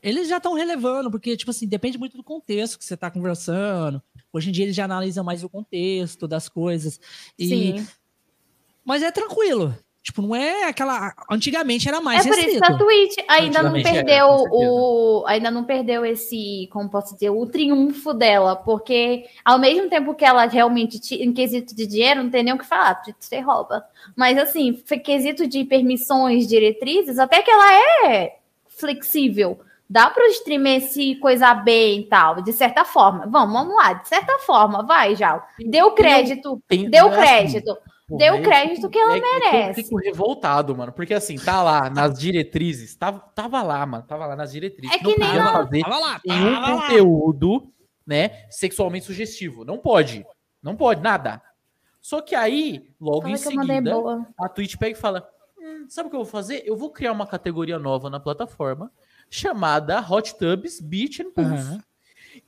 eles 0.00 0.28
já 0.28 0.36
estão 0.36 0.54
relevando, 0.54 1.10
porque, 1.10 1.36
tipo 1.36 1.50
assim, 1.50 1.66
depende 1.66 1.98
muito 1.98 2.16
do 2.16 2.22
contexto 2.22 2.78
que 2.78 2.84
você 2.84 2.96
tá 2.96 3.10
conversando. 3.10 4.00
Hoje 4.32 4.50
em 4.50 4.52
dia 4.52 4.66
eles 4.66 4.76
já 4.76 4.84
analisam 4.84 5.24
mais 5.24 5.42
o 5.42 5.48
contexto 5.48 6.28
das 6.28 6.48
coisas. 6.48 7.00
E, 7.36 7.48
Sim. 7.48 7.88
Mas 8.84 9.02
é 9.02 9.10
tranquilo. 9.10 9.76
Tipo, 10.02 10.22
não 10.22 10.34
é 10.34 10.64
aquela. 10.64 11.12
Antigamente 11.30 11.86
era 11.86 12.00
mais 12.00 12.24
É 12.24 12.28
por 12.30 12.38
isso 12.38 12.46
restrito. 12.48 12.66
que 12.66 12.72
a 12.72 12.78
Twitch 12.78 13.16
ainda 13.28 13.62
não 13.62 13.72
perdeu 13.82 14.26
o. 14.50 15.24
Ainda 15.26 15.50
não 15.50 15.62
perdeu 15.64 16.06
esse, 16.06 16.68
como 16.72 16.88
posso 16.88 17.12
dizer, 17.14 17.28
o 17.28 17.44
triunfo 17.46 18.14
dela. 18.14 18.56
Porque 18.56 19.26
ao 19.44 19.58
mesmo 19.58 19.90
tempo 19.90 20.14
que 20.14 20.24
ela 20.24 20.46
realmente, 20.46 21.14
em 21.22 21.32
quesito 21.34 21.76
de 21.76 21.86
dinheiro, 21.86 22.22
não 22.22 22.30
tem 22.30 22.42
nem 22.42 22.54
o 22.54 22.58
que 22.58 22.64
falar, 22.66 23.02
você 23.18 23.40
rouba. 23.40 23.84
Mas 24.16 24.38
assim, 24.38 24.82
foi 24.86 24.98
quesito 24.98 25.46
de 25.46 25.64
permissões, 25.64 26.48
diretrizes, 26.48 27.18
até 27.18 27.42
que 27.42 27.50
ela 27.50 27.70
é 28.08 28.36
flexível. 28.68 29.60
Dá 29.88 30.08
para 30.08 30.24
o 30.24 30.30
streamer 30.30 30.80
se 30.82 31.16
coisar 31.16 31.52
bem 31.64 32.00
e 32.00 32.04
tal, 32.04 32.40
de 32.42 32.52
certa 32.52 32.84
forma. 32.84 33.26
Vamos, 33.26 33.52
vamos 33.52 33.74
lá, 33.74 33.92
de 33.94 34.08
certa 34.08 34.38
forma, 34.38 34.82
vai, 34.84 35.16
já. 35.16 35.44
Deu 35.58 35.90
crédito, 35.90 36.62
Tem- 36.68 36.88
deu 36.88 37.08
é 37.08 37.10
assim, 37.10 37.20
crédito. 37.20 37.74
Porra, 37.74 37.89
Deu 38.16 38.36
eu 38.36 38.42
crédito 38.42 38.76
fico- 38.76 38.90
que 38.90 38.98
ela 38.98 39.14
é 39.14 39.18
eu 39.18 39.22
merece. 39.22 39.82
fico 39.82 39.96
revoltado, 39.98 40.76
mano. 40.76 40.92
Porque 40.92 41.14
assim, 41.14 41.36
tá 41.36 41.62
lá 41.62 41.88
nas 41.90 42.18
diretrizes. 42.18 42.94
Tava, 42.96 43.20
tava 43.34 43.62
lá, 43.62 43.84
mano. 43.86 44.04
Tava 44.06 44.26
lá 44.26 44.36
nas 44.36 44.52
diretrizes. 44.52 44.94
É 44.96 44.98
que 44.98 45.06
nem 45.06 45.16
podia 45.16 45.44
lá- 45.44 45.52
fazer 45.52 45.80
Tava 45.82 45.98
lá, 45.98 46.20
nenhum 46.26 46.54
tava 46.54 46.74
lá. 46.74 46.82
conteúdo, 46.82 47.72
né, 48.06 48.46
sexualmente 48.50 49.06
sugestivo. 49.06 49.64
Não 49.64 49.78
pode. 49.78 50.24
Não 50.62 50.76
pode, 50.76 51.00
nada. 51.00 51.40
Só 52.00 52.20
que 52.20 52.34
aí, 52.34 52.90
logo 53.00 53.22
Fala 53.22 53.30
em 53.30 53.32
eu 53.34 53.38
seguida, 53.38 53.92
a 54.38 54.48
Twitch 54.48 54.76
pega 54.76 54.96
e 54.96 55.00
fala: 55.00 55.28
"Hum, 55.58 55.86
sabe 55.88 56.06
o 56.06 56.10
que 56.10 56.16
eu 56.16 56.22
vou 56.24 56.30
fazer? 56.30 56.62
Eu 56.66 56.76
vou 56.76 56.90
criar 56.90 57.12
uma 57.12 57.26
categoria 57.26 57.78
nova 57.78 58.08
na 58.10 58.18
plataforma 58.18 58.90
chamada 59.28 60.00
Hot 60.00 60.34
Tubs 60.36 60.80
Beach 60.80 61.22
and 61.22 61.30
Pools. 61.30 61.50
Aham. 61.68 61.82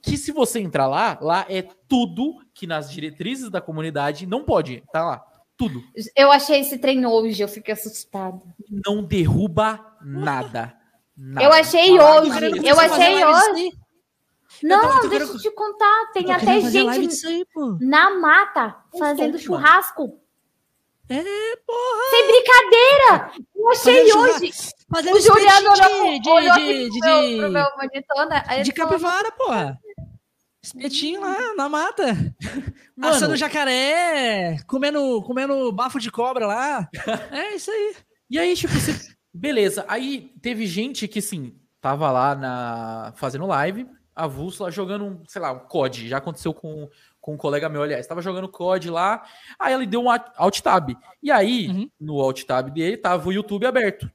Que 0.01 0.17
se 0.17 0.33
você 0.33 0.59
entrar 0.61 0.87
lá, 0.87 1.19
lá 1.21 1.45
é 1.49 1.63
tudo 1.89 2.37
que 2.55 2.67
nas 2.67 2.91
diretrizes 2.91 3.51
da 3.51 3.61
comunidade 3.61 4.27
não 4.27 4.43
pode. 4.45 4.83
Tá 4.93 5.05
lá. 5.05 5.25
Tudo. 5.63 5.85
Eu 6.17 6.33
achei 6.33 6.61
esse 6.61 6.79
trem 6.79 7.07
hoje, 7.07 7.41
eu 7.41 7.49
fiquei 7.49 7.75
assustada. 7.75 8.43
Não 8.85 9.05
derruba 9.05 9.79
nada. 10.05 10.75
Nada. 11.17 11.45
Eu 11.45 11.53
achei 11.53 12.01
hoje, 12.01 12.67
eu 12.67 12.81
achei 12.81 13.25
hoje. 13.25 13.71
Não, 14.63 15.09
deixa 15.09 15.33
eu 15.33 15.39
te 15.39 15.51
contar. 15.53 16.11
Tem 16.13 16.33
até 16.33 16.61
gente 16.61 17.27
aí, 17.27 17.45
na 17.81 18.11
mata 18.19 18.77
fazendo 18.99 19.39
churrasco. 19.39 20.19
É, 21.09 21.23
porra. 21.67 22.11
Sem 22.11 22.27
brincadeira! 22.27 23.33
Eu 23.55 23.71
achei 23.71 24.13
hoje. 24.13 24.51
Fazendo 24.91 25.17
O 25.17 25.21
Juliano 25.21 25.71
olhou, 25.71 26.05
de, 26.05 26.21
de, 26.21 26.31
olhou 26.31 26.55
de, 26.57 26.91
de, 26.91 26.99
pro, 26.99 27.09
meu, 27.09 27.39
pro 27.39 27.51
meu 27.51 27.67
monitor, 27.77 28.29
né? 28.29 28.63
De 28.63 28.73
falou, 28.73 28.91
capivara, 28.93 29.33
porra. 29.33 29.79
Espetinho 30.63 31.21
lá 31.21 31.55
na 31.57 31.69
mata. 31.69 32.15
Mano, 32.97 33.15
Assando 33.15 33.37
jacaré, 33.37 34.59
comendo, 34.67 35.21
comendo 35.23 35.73
bafo 35.73 35.99
de 35.99 36.11
cobra 36.11 36.47
lá. 36.47 36.89
É 37.33 37.55
isso 37.57 37.71
aí. 37.71 37.97
E 38.31 38.39
aí, 38.39 38.55
tipo, 38.55 38.73
você... 38.73 39.13
beleza. 39.35 39.85
Aí 39.89 40.33
teve 40.41 40.67
gente 40.67 41.09
que, 41.09 41.19
assim, 41.19 41.55
tava 41.81 42.11
lá 42.11 42.35
na 42.35 43.13
fazendo 43.17 43.47
live, 43.47 43.87
avulso 44.15 44.63
lá 44.63 44.71
jogando, 44.71 45.21
sei 45.27 45.43
lá, 45.43 45.53
um 45.53 45.59
COD. 45.67 46.09
Já 46.09 46.19
aconteceu 46.19 46.55
com, 46.55 46.89
com 47.21 47.35
um 47.35 47.37
colega 47.37 47.69
meu, 47.69 47.83
aliás. 47.83 48.07
Tava 48.07 48.23
jogando 48.23 48.49
COD 48.49 48.89
lá, 48.89 49.25
aí 49.59 49.75
ele 49.75 49.85
deu 49.87 50.01
um 50.03 50.11
alt- 50.11 50.61
tab. 50.63 50.91
E 51.23 51.31
aí, 51.31 51.69
Uhum. 51.69 51.91
no 52.01 52.21
alt 52.21 52.45
tab 52.45 52.71
dele, 52.71 52.97
tava 52.97 53.29
o 53.29 53.33
YouTube 53.33 53.67
aberto. 53.67 54.09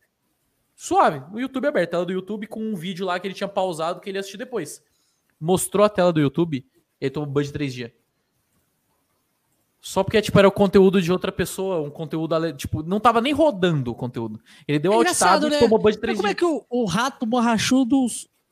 Suave, 0.75 1.23
o 1.33 1.39
YouTube 1.39 1.67
aberto. 1.67 1.91
Tela 1.91 2.05
do 2.05 2.13
YouTube 2.13 2.47
com 2.47 2.61
um 2.61 2.75
vídeo 2.75 3.05
lá 3.05 3.19
que 3.19 3.27
ele 3.27 3.33
tinha 3.35 3.47
pausado 3.49 3.99
que 3.99 4.09
ele 4.09 4.17
ia 4.17 4.21
assistir 4.21 4.37
depois. 4.37 4.81
Mostrou 5.39 5.85
a 5.85 5.89
tela 5.89 6.11
do 6.11 6.19
YouTube, 6.19 6.65
ele 6.99 7.11
tomou 7.11 7.29
ban 7.29 7.43
de 7.43 7.51
três 7.51 7.73
dias. 7.73 7.91
Só 9.79 10.03
porque, 10.03 10.21
tipo, 10.21 10.37
era 10.37 10.47
o 10.47 10.51
conteúdo 10.51 11.01
de 11.01 11.11
outra 11.11 11.31
pessoa, 11.31 11.79
um 11.81 11.89
conteúdo, 11.91 12.35
tipo, 12.53 12.81
não 12.83 12.99
tava 12.99 13.21
nem 13.21 13.31
rodando 13.31 13.91
o 13.91 13.95
conteúdo. 13.95 14.39
Ele 14.67 14.79
deu 14.79 14.91
É 14.91 14.95
alt 14.95 15.05
tab 15.05 15.13
engraçado, 15.15 15.47
e 15.47 15.49
né? 15.51 15.59
tomou 15.59 15.77
ban 15.79 15.91
de 15.91 15.97
Mas 15.97 16.01
três 16.01 16.17
como 16.17 16.27
é 16.27 16.33
dias. 16.33 16.39
que 16.39 16.45
o, 16.45 16.65
o 16.69 16.85
rato 16.85 17.25
borrachudo 17.25 18.05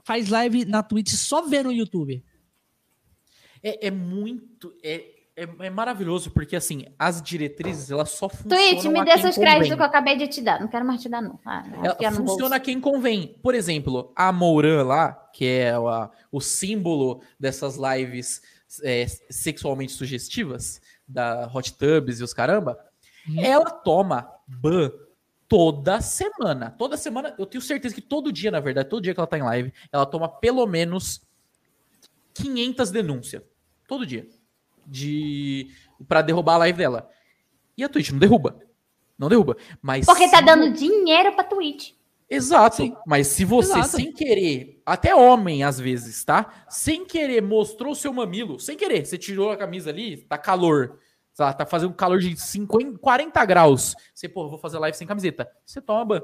faz 0.04 0.30
live 0.30 0.66
na 0.66 0.84
Twitch 0.84 1.10
só 1.10 1.42
vendo 1.42 1.66
no 1.68 1.74
YouTube? 1.74 2.24
É, 3.62 3.88
é 3.88 3.92
muito... 3.92 4.74
É, 4.84 5.14
é, 5.36 5.48
é 5.68 5.70
maravilhoso, 5.70 6.32
porque, 6.32 6.56
assim, 6.56 6.86
as 6.98 7.22
diretrizes, 7.22 7.92
elas 7.92 8.10
só 8.12 8.30
funcionam 8.30 8.58
Twitch, 8.58 8.86
me 8.86 9.04
dê 9.04 9.18
seus 9.18 9.36
créditos 9.38 9.76
que 9.76 9.82
eu 9.82 9.86
acabei 9.86 10.16
de 10.18 10.28
te 10.28 10.42
dar. 10.42 10.60
Não 10.62 10.68
quero 10.68 10.86
mais 10.86 11.02
te 11.02 11.10
dar, 11.10 11.22
não. 11.22 11.40
Ah, 11.46 11.64
Ela 12.00 12.12
funciona 12.12 12.60
quem 12.60 12.80
convém. 12.80 13.36
Por 13.44 13.54
exemplo, 13.54 14.14
a 14.16 14.32
Mourã 14.32 14.84
lá, 14.84 15.12
que 15.34 15.46
é 15.46 15.78
o, 15.78 15.88
a- 15.90 16.10
o 16.32 16.40
símbolo 16.40 17.22
dessas 17.40 17.76
lives 17.78 18.42
é, 18.84 19.06
sexualmente 19.30 19.92
sugestivas, 19.92 20.82
da 21.08 21.50
Hot 21.54 21.74
Tubs 21.74 22.20
e 22.20 22.24
os 22.24 22.34
caramba, 22.34 22.78
Uhum. 23.28 23.44
ela 23.44 23.70
toma 23.72 24.30
ban 24.48 24.92
toda 25.48 26.00
semana. 26.00 26.70
Toda 26.78 26.96
semana, 26.96 27.34
eu 27.40 27.46
tenho 27.46 27.62
certeza 27.62 27.94
que 27.96 28.02
todo 28.02 28.32
dia, 28.32 28.52
na 28.52 28.60
verdade, 28.60 28.88
todo 28.90 29.02
dia 29.04 29.14
que 29.16 29.20
ela 29.20 29.26
tá 29.28 29.38
em 29.38 29.42
live, 29.44 29.74
ela 29.92 30.06
toma 30.06 30.28
pelo 30.30 30.66
menos 30.68 31.22
500 32.34 32.92
denúncias. 32.92 33.42
Todo 33.88 34.06
dia. 34.06 34.28
De 34.86 35.68
para 36.08 36.22
derrubar 36.22 36.56
a 36.56 36.58
live 36.60 36.78
dela. 36.78 37.10
E 37.78 37.84
a 37.84 37.90
Twitch 37.90 38.12
não 38.12 38.20
derruba. 38.20 38.60
Não 39.18 39.30
derruba. 39.30 39.56
Mas 39.82 40.06
Porque 40.06 40.30
tá 40.30 40.38
se- 40.38 40.44
dando 40.44 40.72
dinheiro 40.74 41.34
pra 41.34 41.44
Twitch. 41.44 41.92
Exato. 42.30 42.78
Sim. 42.78 42.96
Mas 43.06 43.28
se 43.28 43.46
você, 43.46 43.72
Exato. 43.74 43.88
sem 43.98 44.12
querer, 44.12 44.82
até 44.86 45.14
homem 45.16 45.64
às 45.64 45.80
vezes, 45.80 46.24
tá? 46.24 46.66
Sem 46.70 47.06
querer 47.06 47.42
mostrou 47.42 47.92
o 47.92 47.96
seu 47.96 48.12
mamilo, 48.12 48.60
sem 48.60 48.76
querer, 48.76 49.06
você 49.06 49.18
tirou 49.18 49.52
a 49.52 49.58
camisa 49.58 49.90
ali, 49.90 50.18
tá 50.18 50.38
calor. 50.38 51.00
lá, 51.38 51.52
tá 51.54 51.66
fazendo 51.66 51.94
calor 51.94 52.20
de 52.20 52.36
50, 52.38 52.98
40 52.98 53.44
graus. 53.46 53.94
Você, 54.14 54.28
pô, 54.30 54.50
vou 54.50 54.58
fazer 54.58 54.80
live 54.80 54.98
sem 54.98 55.06
camiseta. 55.06 55.50
Você 55.66 55.82
toma 55.82 56.04
ban. 56.06 56.22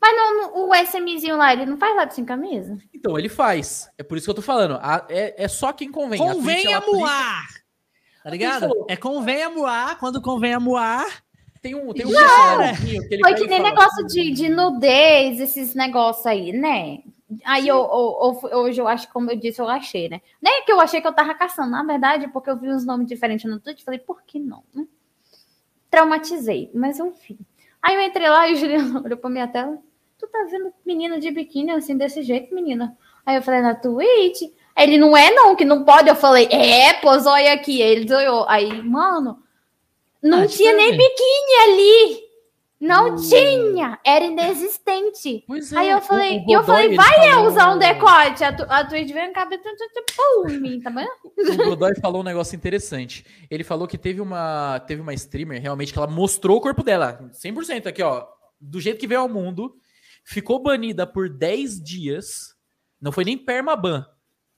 Mas 0.00 0.12
no- 0.16 0.68
o 0.68 0.74
SMzinho 0.74 1.36
lá, 1.36 1.52
ele 1.52 1.66
não 1.66 1.76
faz 1.78 1.94
live 1.96 2.12
sem 2.12 2.24
camisa? 2.24 2.76
Então, 2.92 3.16
ele 3.18 3.28
faz. 3.28 3.88
É 3.96 4.02
por 4.02 4.18
isso 4.18 4.24
que 4.26 4.30
eu 4.30 4.34
tô 4.34 4.42
falando. 4.42 4.74
A- 4.82 5.06
é, 5.08 5.44
é 5.44 5.48
só 5.48 5.72
quem 5.72 5.90
convém. 5.90 6.20
A 6.20 6.24
Twitch, 6.24 6.36
Convém 6.36 6.66
ela 6.66 6.76
aplica- 6.78 6.96
amuar. 6.96 7.48
Tá 8.22 8.30
ligado? 8.30 8.84
É 8.88 8.96
convém 8.96 9.42
amuar. 9.42 9.98
Quando 9.98 10.20
convém 10.20 10.52
amuar. 10.54 11.06
Tem 11.62 11.74
um, 11.74 11.92
tem 11.92 12.06
um 12.06 12.10
que 12.10 13.14
ele 13.14 13.20
Foi 13.22 13.34
que 13.34 13.46
nem 13.46 13.58
fala, 13.58 13.70
negócio 13.70 14.06
de, 14.06 14.30
de 14.30 14.48
nudez, 14.48 15.40
esses 15.40 15.74
negócios 15.74 16.24
aí, 16.26 16.52
né? 16.52 17.00
Aí 17.44 17.68
eu, 17.68 17.76
eu- 17.76 18.40
eu- 18.50 18.58
hoje 18.60 18.80
eu 18.80 18.88
acho, 18.88 19.08
como 19.12 19.30
eu 19.30 19.36
disse, 19.36 19.60
eu 19.60 19.68
achei, 19.68 20.08
né? 20.08 20.20
Nem 20.40 20.64
que 20.64 20.72
eu 20.72 20.80
achei 20.80 21.00
que 21.00 21.06
eu 21.06 21.12
tava 21.12 21.34
caçando, 21.34 21.70
na 21.70 21.84
verdade, 21.84 22.28
porque 22.28 22.50
eu 22.50 22.56
vi 22.56 22.68
uns 22.70 22.84
nomes 22.84 23.06
diferentes 23.06 23.48
no 23.48 23.60
Twitter, 23.60 23.84
falei, 23.84 24.00
por 24.00 24.22
que 24.22 24.38
não? 24.40 24.64
né? 24.74 24.86
Traumatizei, 25.90 26.70
mas 26.74 26.98
enfim. 26.98 27.38
Aí 27.82 27.94
eu 27.94 28.00
entrei 28.02 28.28
lá 28.28 28.48
e 28.48 28.54
o 28.54 28.56
Juliano 28.56 29.02
olhou 29.04 29.18
pra 29.18 29.30
minha 29.30 29.48
tela, 29.48 29.78
tu 30.18 30.26
tá 30.28 30.46
vendo 30.50 30.72
menina 30.84 31.18
de 31.18 31.30
biquíni 31.30 31.70
assim, 31.72 31.96
desse 31.96 32.22
jeito, 32.22 32.54
menina? 32.54 32.96
Aí 33.24 33.36
eu 33.36 33.42
falei, 33.42 33.60
na 33.60 33.74
Twitch? 33.74 34.42
Ele 34.82 34.98
não 34.98 35.16
é 35.16 35.30
não, 35.30 35.54
que 35.56 35.64
não 35.64 35.84
pode. 35.84 36.08
Eu 36.08 36.16
falei, 36.16 36.46
é, 36.50 36.94
pô, 36.94 37.08
olha 37.10 37.52
aqui. 37.52 37.80
Ele 37.80 38.12
olhou. 38.14 38.46
Aí, 38.48 38.82
mano, 38.82 39.38
não 40.22 40.42
Ah, 40.42 40.46
tinha 40.46 40.72
nem 40.74 40.90
biquíni 40.90 41.54
ali. 41.62 42.30
Não 42.80 43.10
Hum. 43.10 43.16
tinha, 43.16 44.00
era 44.02 44.24
inexistente. 44.24 45.44
Pois 45.46 45.70
Aí 45.74 45.88
é, 45.88 45.92
eu 45.92 45.98
o- 45.98 46.00
falei, 46.00 46.38
o 46.38 46.44
e 46.48 46.52
eu 46.54 46.64
falei, 46.64 46.96
vai 46.96 47.28
eu 47.28 47.32
falou- 47.34 47.48
usar 47.48 47.74
um 47.74 47.78
decote. 47.78 48.42
A, 48.42 48.52
tu, 48.56 48.62
a 48.66 48.84
Twitch 48.84 49.12
veio 49.12 49.30
cá, 49.34 49.46
pum, 49.46 50.48
em 50.50 50.58
mim, 50.58 50.80
tá 50.80 50.88
vendo? 50.88 51.10
O 51.62 51.66
Godoy 51.68 51.94
falou 52.00 52.22
um 52.22 52.24
negócio 52.24 52.56
interessante. 52.56 53.24
Ele 53.50 53.62
falou 53.64 53.86
que 53.86 53.98
teve 53.98 54.20
uma, 54.22 54.80
teve 54.86 55.02
uma 55.02 55.12
streamer 55.12 55.60
realmente 55.60 55.92
que 55.92 55.98
ela 55.98 56.08
mostrou 56.08 56.56
o 56.56 56.60
corpo 56.60 56.82
dela. 56.82 57.20
100% 57.32 57.86
aqui, 57.86 58.02
ó. 58.02 58.26
Do 58.58 58.80
jeito 58.80 58.98
que 58.98 59.06
veio 59.06 59.20
ao 59.20 59.28
mundo. 59.28 59.74
Ficou 60.24 60.58
banida 60.62 61.06
por 61.06 61.28
10 61.28 61.82
dias. 61.82 62.54
Não 63.00 63.12
foi 63.12 63.24
nem 63.24 63.36
permaban. 63.36 64.06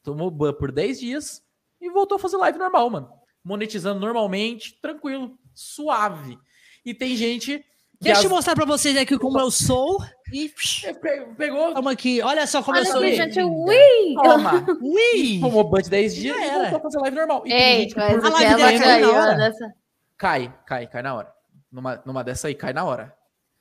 Tomou 0.03 0.31
ban 0.31 0.53
por 0.53 0.73
10 0.73 0.99
dias 1.01 1.43
e 1.81 1.89
voltou 1.91 2.17
a 2.17 2.19
fazer 2.19 2.37
live 2.37 2.59
normal, 2.59 2.91
mano. 2.91 3.11
Monetizando 3.45 4.01
normalmente, 4.01 4.79
tranquilo, 4.81 5.37
suave. 5.55 6.39
E 6.85 6.93
tem 6.95 7.17
gente 7.17 7.59
que 7.59 7.65
Deixa 8.01 8.19
as- 8.21 8.25
eu 8.25 8.31
mostrar 8.31 8.55
pra 8.57 8.65
vocês 8.65 8.97
aqui 8.97 9.17
como 9.19 9.39
eu 9.39 9.51
sou. 9.51 9.99
E 10.33 10.53
É, 10.85 10.93
pe- 10.93 11.27
pegou, 11.37 11.73
toma 11.75 11.93
aqui. 11.93 12.21
Olha 12.23 12.47
só 12.47 12.63
como 12.63 12.77
Olha 12.77 12.87
eu 12.87 12.93
sou. 12.93 13.03
gente, 13.07 13.41
ui. 13.41 14.15
toma, 14.15 14.65
Ui! 14.81 15.39
tomou 15.41 15.65
ban 15.65 15.81
de 15.83 15.91
10 15.91 16.15
dias 16.15 16.37
e 16.37 16.41
era. 16.43 16.59
voltou 16.63 16.79
a 16.79 16.83
fazer 16.83 16.99
live 16.99 17.17
normal. 17.17 17.43
E 17.47 17.51
tem 17.51 17.61
Ei, 17.61 17.81
gente 17.83 17.95
que 17.95 18.01
mas 18.01 18.17
por- 18.17 18.27
A 18.27 18.31
live 18.31 18.53
ela 18.53 18.67
dele 18.67 18.79
caiu 18.85 19.13
na 19.13 19.35
dessa. 19.35 19.73
Cai, 20.17 20.55
cai, 20.67 20.87
cai 20.89 21.03
na 21.03 21.15
hora. 21.15 21.33
Numa, 21.71 22.03
numa 22.05 22.25
dessa 22.25 22.49
aí, 22.49 22.55
cai 22.55 22.73
na 22.73 22.85
hora. 22.85 23.15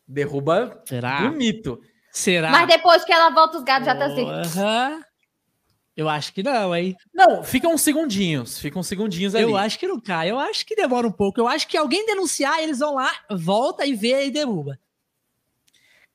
Derruba 0.08 0.82
Será? 0.86 1.22
bonito. 1.22 1.80
Será? 2.12 2.50
Mas 2.52 2.68
depois 2.68 3.04
que 3.06 3.14
ela 3.14 3.30
volta, 3.30 3.58
os 3.58 3.64
gatos 3.64 3.86
já 3.86 3.96
tá 3.96 4.06
assim. 4.06 4.30
Aham. 4.30 5.02
Eu 5.96 6.08
acho 6.08 6.34
que 6.34 6.42
não, 6.42 6.74
hein? 6.76 6.96
Não, 7.14 7.44
fica 7.44 7.68
uns 7.68 7.82
segundinhos. 7.82 8.58
Fica 8.58 8.80
uns 8.80 8.88
segundinhos 8.88 9.36
ali. 9.36 9.44
Eu 9.44 9.58
acho 9.58 9.78
que 9.78 9.88
não 9.88 10.00
cai. 10.00 10.32
Eu 10.32 10.40
acho 10.40 10.66
que 10.66 10.76
demora 10.76 11.06
um 11.08 11.12
pouco. 11.12 11.40
Eu 11.40 11.48
acho 11.48 11.68
que 11.68 11.76
alguém 11.78 12.06
denunciar, 12.06 12.62
eles 12.64 12.80
vão 12.80 12.96
lá, 12.96 13.12
volta 13.30 13.86
e 13.86 13.94
vê 13.94 14.26
e 14.26 14.32
derruba. 14.32 14.80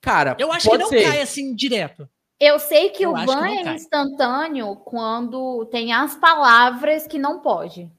Cara, 0.00 0.36
Eu 0.38 0.52
acho 0.52 0.68
que 0.70 0.78
não 0.78 0.88
ser. 0.88 1.02
cai 1.02 1.20
assim 1.20 1.54
direto. 1.54 2.08
Eu 2.38 2.58
sei 2.58 2.90
que 2.90 3.02
Eu 3.02 3.12
o 3.12 3.14
que 3.14 3.26
ban 3.26 3.36
não 3.36 3.44
é 3.46 3.74
instantâneo 3.74 4.76
quando 4.76 5.66
tem 5.66 5.92
as 5.92 6.14
palavras 6.14 7.06
que 7.06 7.18
não 7.18 7.40
pode. 7.40 7.90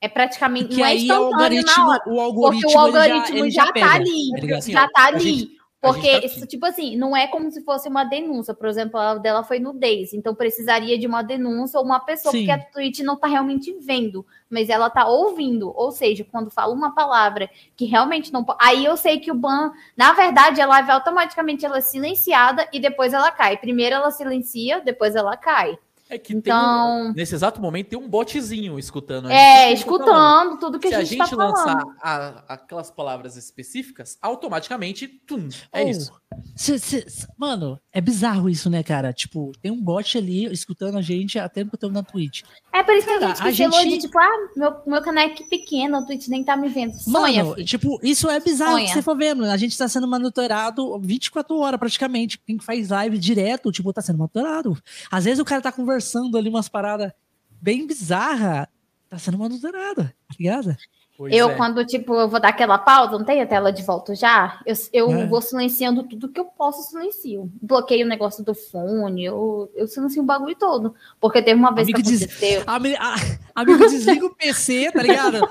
É 0.00 0.08
praticamente 0.08 0.68
Que 0.68 0.76
não 0.76 0.84
é 0.84 0.88
aí 0.88 1.08
é 1.08 1.18
o 1.18 1.28
instantâneo 1.30 1.62
na 1.64 1.72
algoritmo, 1.72 1.88
hora. 1.88 2.02
o 2.02 2.02
Porque 2.02 2.20
algoritmo, 2.66 2.70
o 2.74 2.78
algoritmo 2.78 3.38
ele 3.38 3.50
já, 3.50 3.72
pega, 3.72 3.86
tá 3.86 3.94
ali. 3.94 4.30
tá? 4.48 4.56
Assim, 4.58 4.72
já 4.72 4.88
tá 4.88 5.06
ali. 5.06 5.56
Porque, 5.92 6.20
tá 6.20 6.26
isso, 6.26 6.46
tipo 6.46 6.64
assim, 6.64 6.96
não 6.96 7.16
é 7.16 7.26
como 7.26 7.50
se 7.50 7.62
fosse 7.62 7.88
uma 7.88 8.04
denúncia. 8.04 8.54
Por 8.54 8.66
exemplo, 8.66 8.98
a 8.98 9.16
dela 9.16 9.42
foi 9.42 9.58
nudez. 9.58 10.14
Então 10.14 10.34
precisaria 10.34 10.98
de 10.98 11.06
uma 11.06 11.22
denúncia 11.22 11.78
ou 11.78 11.84
uma 11.84 12.00
pessoa, 12.00 12.32
Sim. 12.32 12.46
porque 12.46 12.50
a 12.50 12.58
Twitch 12.58 13.00
não 13.00 13.16
tá 13.16 13.26
realmente 13.26 13.76
vendo, 13.80 14.24
mas 14.48 14.68
ela 14.68 14.88
tá 14.88 15.06
ouvindo. 15.06 15.72
Ou 15.76 15.90
seja, 15.90 16.24
quando 16.24 16.50
fala 16.50 16.72
uma 16.72 16.94
palavra 16.94 17.50
que 17.76 17.84
realmente 17.84 18.32
não 18.32 18.44
pode. 18.44 18.58
Aí 18.62 18.84
eu 18.84 18.96
sei 18.96 19.20
que 19.20 19.30
o 19.30 19.34
ban, 19.34 19.72
na 19.96 20.12
verdade, 20.12 20.60
a 20.60 20.66
live 20.66 20.90
automaticamente 20.90 21.64
ela 21.64 21.78
é 21.78 21.82
silenciada 21.82 22.68
e 22.72 22.80
depois 22.80 23.12
ela 23.12 23.30
cai. 23.30 23.56
Primeiro 23.56 23.94
ela 23.94 24.10
silencia, 24.10 24.80
depois 24.80 25.14
ela 25.14 25.36
cai. 25.36 25.78
É 26.08 26.18
que 26.18 26.34
Então- 26.34 27.00
tem 27.02 27.10
um, 27.10 27.14
nesse 27.14 27.34
exato 27.34 27.60
momento 27.60 27.88
tem 27.88 27.98
um 27.98 28.06
botzinho 28.08 28.78
escutando. 28.78 29.26
a 29.26 29.32
É, 29.32 29.74
gente. 29.74 29.84
Tudo 29.86 29.98
que 29.98 30.04
a 30.04 30.10
gente 30.10 30.16
tá 30.16 30.16
falando. 30.16 30.50
escutando 30.54 30.60
tudo 30.60 30.78
que 30.78 30.88
Se 30.88 30.94
a 30.94 30.98
a 30.98 31.00
gente, 31.04 31.18
gente 31.18 31.30
tá 31.30 31.36
lançar 31.36 31.82
a- 32.02 32.44
aquelas 32.48 32.90
palavras 32.90 33.36
específicas, 33.36 34.18
automaticamente, 34.20 35.08
tum, 35.08 35.48
é 35.72 35.82
Oh, 35.84 35.88
isso. 35.88 36.12
cê- 36.54 36.78
cê- 36.78 37.08
cê- 37.08 37.26
mano, 37.38 37.80
é 37.92 38.00
bizarro 38.00 38.50
isso, 38.50 38.68
né, 38.68 38.82
cara? 38.82 39.12
Tipo, 39.14 39.50
tem 39.62 39.70
um 39.72 39.80
bot 39.80 40.18
ali 40.18 40.44
escutando 40.52 40.98
a 40.98 41.02
gente 41.02 41.38
até 41.38 41.64
que 41.64 41.70
eu 41.74 41.78
tô 41.78 41.88
na 41.88 42.02
Twitch. 42.02 42.42
É 42.72 42.82
por 42.82 42.94
isso 42.94 43.06
que 43.06 43.18
Cara, 43.18 43.32
a 43.32 43.50
gente 43.50 43.74
a 43.74 43.82
gente- 43.82 43.94
de 43.94 43.98
tipo, 44.06 44.18
ah, 44.18 44.48
meu, 44.56 44.74
meu 44.86 45.02
canal 45.02 45.24
é 45.24 45.28
que 45.30 45.44
pequeno, 45.44 45.98
o 45.98 46.06
Twitch 46.06 46.28
nem 46.28 46.44
tá 46.44 46.54
me 46.56 46.68
vendo. 46.68 46.92
Sonha, 46.92 47.42
Mano, 47.44 47.54
filho. 47.56 47.66
tipo, 47.66 47.98
isso 48.02 48.28
é 48.28 48.38
bizarro 48.40 48.72
Sonha. 48.72 48.86
que 48.88 48.92
você 48.92 49.00
for 49.02 49.16
vendo. 49.16 49.44
A 49.46 49.56
gente 49.56 49.76
tá 49.78 49.88
sendo 49.88 50.06
monitorado 50.06 50.98
24 51.00 51.56
horas 51.58 51.80
praticamente. 51.80 52.38
Quem 52.46 52.58
faz 52.58 52.90
live 52.90 53.16
direto, 53.16 53.72
tipo, 53.72 53.90
tá 53.92 54.02
sendo 54.02 54.18
monitorado. 54.18 54.76
Às 55.10 55.24
vezes 55.24 55.38
o 55.38 55.44
cara 55.44 55.62
tá 55.62 55.72
conversando 55.72 55.93
ali 56.38 56.48
umas 56.48 56.68
paradas 56.68 57.12
bem 57.60 57.86
bizarras, 57.86 58.66
tá 59.08 59.18
sendo 59.18 59.38
monitorado, 59.38 60.04
tá 60.04 60.34
ligado? 60.38 60.76
Pois 61.16 61.32
Eu, 61.32 61.50
é. 61.50 61.54
quando, 61.54 61.86
tipo, 61.86 62.12
eu 62.14 62.28
vou 62.28 62.40
dar 62.40 62.48
aquela 62.48 62.76
pausa, 62.76 63.12
não 63.16 63.24
tem 63.24 63.40
a 63.40 63.46
tela 63.46 63.72
de 63.72 63.84
volta 63.84 64.16
já? 64.16 64.60
Eu, 64.66 64.74
eu 64.92 65.12
É. 65.12 65.26
vou 65.26 65.40
silenciando 65.40 66.02
tudo 66.02 66.28
que 66.28 66.40
eu 66.40 66.44
posso 66.46 66.82
silencio. 66.90 67.48
Bloqueio 67.62 68.04
o 68.04 68.08
negócio 68.08 68.42
do 68.44 68.52
fone, 68.52 69.24
eu, 69.24 69.70
eu 69.76 69.86
silencio 69.86 70.20
o 70.22 70.26
bagulho 70.26 70.56
todo. 70.56 70.92
Porque 71.20 71.40
teve 71.40 71.56
uma 71.58 71.72
vez 71.72 71.86
Amigo 71.86 71.98
que 71.98 72.02
diz- 72.02 72.22
aconteceu. 72.22 72.64
Ami- 72.66 72.96
a- 72.96 73.14
amigo, 73.54 73.86
desliga 73.88 74.26
o 74.26 74.34
PC, 74.34 74.90
tá 74.90 75.02
ligado? 75.02 75.48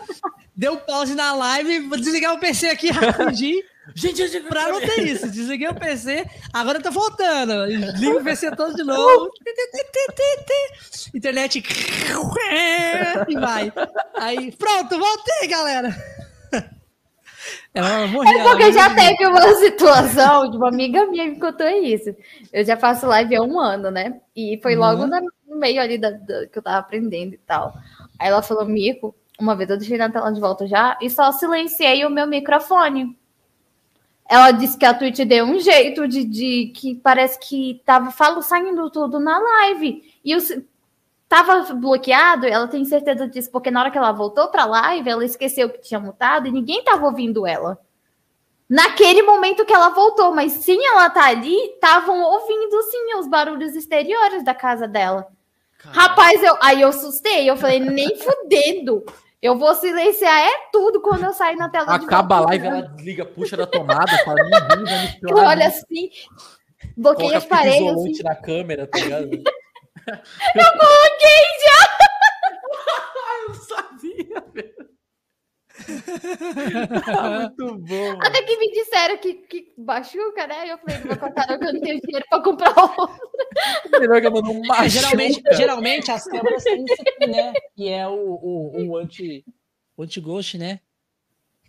Deu 0.53 0.75
pause 0.77 1.15
na 1.15 1.33
live, 1.33 1.79
vou 1.87 1.97
desligar 1.97 2.33
o 2.33 2.39
PC 2.39 2.67
aqui 2.67 2.89
rapidinho. 2.91 3.63
Gente, 3.95 4.25
gente, 4.27 4.47
Pra 4.47 4.69
não 4.69 4.79
ter 4.79 5.01
isso, 5.03 5.29
desliguei 5.29 5.67
o 5.67 5.75
PC, 5.75 6.25
agora 6.53 6.81
tá 6.81 6.89
voltando. 6.89 7.65
Liga 7.65 8.17
o 8.19 8.23
PC 8.23 8.55
todo 8.55 8.73
de 8.75 8.83
novo. 8.85 9.29
Internet. 11.13 11.63
E 13.27 13.35
vai. 13.35 13.71
Aí, 14.15 14.51
pronto, 14.53 14.97
voltei, 14.97 15.47
galera. 15.47 15.89
Ela 17.73 18.07
morreu. 18.07 18.39
É 18.39 18.43
porque 18.43 18.63
ela 18.63 18.71
já 18.71 18.95
teve 18.95 19.25
uma 19.27 19.53
situação 19.55 20.49
de 20.49 20.55
uma 20.57 20.69
amiga 20.69 21.05
minha 21.07 21.25
que 21.25 21.31
me 21.31 21.39
contou 21.39 21.67
isso. 21.67 22.15
Eu 22.53 22.63
já 22.63 22.77
faço 22.77 23.05
live 23.07 23.35
há 23.35 23.41
um 23.41 23.59
ano, 23.59 23.91
né? 23.91 24.21
E 24.35 24.59
foi 24.61 24.75
logo 24.75 25.03
Uhum. 25.03 25.09
no 25.49 25.57
meio 25.59 25.81
ali 25.81 25.97
da, 25.97 26.11
da- 26.11 26.47
que 26.47 26.57
eu 26.57 26.61
tava 26.63 26.77
aprendendo 26.77 27.33
e 27.33 27.37
tal. 27.39 27.73
Aí 28.17 28.29
ela 28.29 28.41
falou, 28.41 28.65
Mico, 28.65 29.13
uma 29.39 29.55
vez 29.55 29.69
eu 29.69 29.77
deixei 29.77 29.97
na 29.97 30.09
tela 30.09 30.31
de 30.31 30.39
volta 30.39 30.67
já 30.67 30.97
e 31.01 31.09
só 31.09 31.31
silenciei 31.31 32.05
o 32.05 32.09
meu 32.09 32.27
microfone. 32.27 33.17
Ela 34.33 34.49
disse 34.49 34.75
que 34.75 34.83
a 34.83 34.95
Twitch 34.95 35.19
deu 35.19 35.45
um 35.45 35.59
jeito 35.59 36.07
de, 36.07 36.23
de 36.23 36.71
que 36.75 36.95
parece 36.95 37.37
que 37.37 37.83
tava 37.85 38.09
falo, 38.09 38.41
saindo 38.41 38.89
tudo 38.89 39.19
na 39.19 39.37
live. 39.37 40.01
E 40.25 40.35
o, 40.35 40.39
tava 41.29 41.71
bloqueado, 41.75 42.47
ela 42.47 42.67
tem 42.67 42.83
certeza 42.83 43.27
disso, 43.27 43.51
porque 43.51 43.69
na 43.69 43.79
hora 43.79 43.91
que 43.91 43.97
ela 43.99 44.11
voltou 44.11 44.47
pra 44.47 44.65
live, 44.65 45.07
ela 45.07 45.23
esqueceu 45.23 45.69
que 45.69 45.81
tinha 45.81 45.99
mutado 45.99 46.47
e 46.47 46.51
ninguém 46.51 46.83
tava 46.83 47.05
ouvindo 47.05 47.45
ela. 47.45 47.77
Naquele 48.67 49.21
momento 49.21 49.65
que 49.65 49.73
ela 49.73 49.89
voltou, 49.89 50.33
mas 50.33 50.53
sim, 50.53 50.83
ela 50.83 51.11
tá 51.11 51.25
ali, 51.25 51.55
estavam 51.65 52.19
ouvindo 52.23 52.81
sim 52.89 53.13
os 53.19 53.27
barulhos 53.27 53.75
exteriores 53.75 54.43
da 54.43 54.55
casa 54.55 54.87
dela. 54.87 55.27
Rapaz, 55.77 56.41
eu, 56.41 56.57
aí 56.59 56.81
eu 56.81 56.87
assustei, 56.87 57.47
eu 57.47 57.55
falei, 57.55 57.79
nem 57.79 58.17
fudendo. 58.17 59.05
Eu 59.43 59.57
vou 59.57 59.75
silenciar 59.75 60.39
é 60.39 60.69
tudo 60.71 61.01
quando 61.01 61.25
eu 61.25 61.33
sair 61.33 61.57
na 61.57 61.67
tela 61.67 61.93
Acaba 61.95 62.37
a 62.37 62.39
live, 62.45 62.65
ela 62.65 62.81
desliga, 62.83 63.25
puxa 63.25 63.57
da 63.57 63.67
tomada, 63.67 64.17
fala, 64.23 64.39
"Ih, 64.39 64.49
vai 64.49 64.77
me 64.77 64.89
Eu 64.89 65.03
estourar, 65.03 65.49
olho 65.49 65.67
assim, 65.67 66.09
bloqueei 66.95 67.27
coloca 67.27 67.37
as 67.39 67.45
paredes, 67.45 67.91
assim, 67.91 68.23
na 68.23 68.35
câmera, 68.37 68.87
tá 68.87 68.97
ligado? 68.97 69.25
eu 69.35 70.71
coloquei 70.79 71.43
já. 71.65 71.79
eu 73.41 73.49
não 73.49 73.55
sabia, 73.55 74.45
velho. 74.53 74.89
Muito 77.57 77.77
bom. 77.79 78.19
Até 78.21 78.41
que 78.43 78.57
me 78.57 78.71
disseram 78.71 79.17
que, 79.17 79.33
que 79.33 79.73
machuca, 79.77 80.47
né? 80.47 80.71
Eu 80.71 80.77
falei, 80.77 80.97
não 80.99 81.07
vou 81.07 81.17
cortar 81.17 81.47
não, 81.47 81.59
que 81.59 81.65
eu 81.65 81.73
não 81.73 81.81
tenho 81.81 82.01
dinheiro 82.01 82.25
pra 82.29 82.41
comprar 82.41 82.73
outro. 82.77 83.29
Melhor 83.99 84.21
que 84.21 84.27
eu 84.27 84.31
mando 84.31 84.51
um 84.51 84.63
É, 84.63 84.67
machuca. 84.67 84.89
geralmente, 84.89 85.41
geralmente 85.53 86.11
as 86.11 86.23
câmeras 86.25 86.63
têm 86.63 86.83
isso 86.85 87.01
aqui, 87.01 87.27
né? 87.27 87.53
Que 87.75 87.89
é 87.89 88.07
o, 88.07 88.13
o, 88.13 88.87
o 88.89 88.97
anti, 88.97 89.45
o 89.97 90.03
anti-ghost, 90.03 90.57
né? 90.57 90.79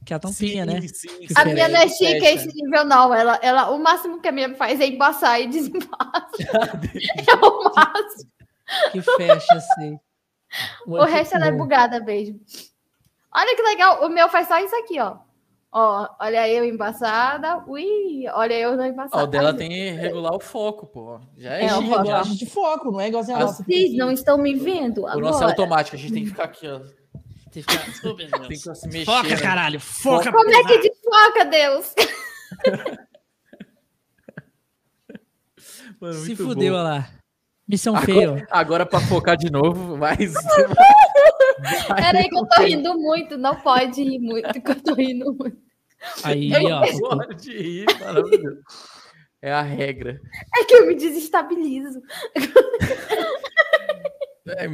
Que 0.04 0.12
é 0.12 0.16
a 0.16 0.20
tampinha, 0.20 0.64
Sim, 0.66 0.70
né? 0.70 0.80
sim. 0.86 1.08
A 1.34 1.44
minha 1.46 1.68
não 1.68 1.80
é 1.80 1.88
chique 1.88 2.26
esse 2.26 2.48
nível, 2.48 2.84
não. 2.84 3.14
Ela, 3.14 3.38
ela, 3.42 3.70
o 3.70 3.78
máximo 3.78 4.20
que 4.20 4.28
a 4.28 4.32
minha 4.32 4.54
faz 4.54 4.78
é 4.80 4.86
embaçar 4.86 5.40
e 5.40 5.46
desembaçar. 5.46 6.28
é 7.26 7.34
o 7.46 7.64
máximo. 7.74 8.30
Que 8.92 9.00
fecha 9.00 9.54
assim. 9.54 9.98
O 10.86 11.02
resto 11.04 11.36
ela 11.36 11.46
é 11.46 11.52
bugada 11.52 12.00
mesmo. 12.00 12.38
Olha 13.36 13.56
que 13.56 13.62
legal. 13.62 14.04
O 14.04 14.08
meu 14.08 14.28
faz 14.28 14.46
só 14.48 14.58
isso 14.58 14.74
aqui, 14.76 15.00
ó. 15.00 15.16
Ó, 15.76 16.08
olha 16.20 16.48
eu 16.48 16.64
embaçada. 16.64 17.64
Ui, 17.66 18.24
olha 18.32 18.54
eu 18.54 18.76
não 18.76 18.86
embaçada. 18.86 19.24
O 19.24 19.26
dela 19.26 19.52
tem 19.52 19.68
que 19.68 19.90
regular 19.90 20.32
o 20.34 20.38
foco, 20.40 20.86
pô. 20.86 21.20
Já 21.36 21.54
é, 21.54 21.64
É, 21.64 21.68
foco. 21.68 22.04
já. 22.06 22.18
gosto 22.18 22.36
de 22.36 22.46
foco, 22.46 22.92
não 22.92 23.00
é 23.00 23.08
igualzinho 23.08 23.36
a 23.36 23.40
As- 23.40 23.46
nossa. 23.46 23.64
Vocês 23.64 23.92
não 23.96 24.10
estão 24.12 24.38
me 24.38 24.54
vendo 24.54 24.98
O 25.02 25.06
nosso 25.18 25.18
é 25.42 25.46
agora. 25.46 25.46
automático, 25.50 25.96
a 25.96 25.98
gente 25.98 26.12
tem 26.12 26.22
que 26.22 26.30
ficar 26.30 26.44
aqui, 26.44 26.68
ó. 26.68 26.78
Tem 26.78 27.62
que 27.62 27.72
ficar- 27.72 27.84
Desculpa, 27.86 28.16
meu 28.22 28.30
Tem 28.30 28.48
Deus. 28.48 28.62
que 28.62 28.74
se 28.76 28.86
mexer. 28.88 29.04
Foca, 29.04 29.28
né? 29.28 29.36
caralho. 29.40 29.80
Foca. 29.80 30.30
Como 30.32 30.50
é 30.54 30.62
que 30.64 30.78
desfoca, 30.78 31.44
Deus? 31.44 31.94
Mano, 36.00 36.14
Se 36.14 36.36
fudeu, 36.36 36.72
bom. 36.74 36.78
olha 36.80 36.88
lá. 36.88 37.08
Missão 37.66 37.96
feia. 37.96 38.46
Agora, 38.50 38.84
pra 38.84 39.00
focar 39.00 39.36
de 39.36 39.50
novo, 39.50 39.96
mas. 39.98 40.34
Peraí 41.96 42.28
que 42.28 42.36
eu 42.36 42.46
tô 42.46 42.62
rindo 42.62 42.94
muito. 42.98 43.38
Não 43.38 43.56
pode 43.56 44.02
rir 44.02 44.18
muito, 44.18 44.60
que 44.60 44.70
eu 44.70 44.82
tô 44.82 44.94
rindo 44.94 45.32
muito. 45.32 45.56
Aí, 46.22 46.52
ó. 46.70 47.16
Pode 47.16 47.50
rir, 47.50 47.86
maravilhoso. 48.00 48.60
É 49.40 49.52
a 49.52 49.62
regra. 49.62 50.18
É 50.56 50.64
que 50.64 50.74
eu 50.74 50.86
me 50.86 50.94
desestabilizo. 50.94 52.00
É, 54.46 54.66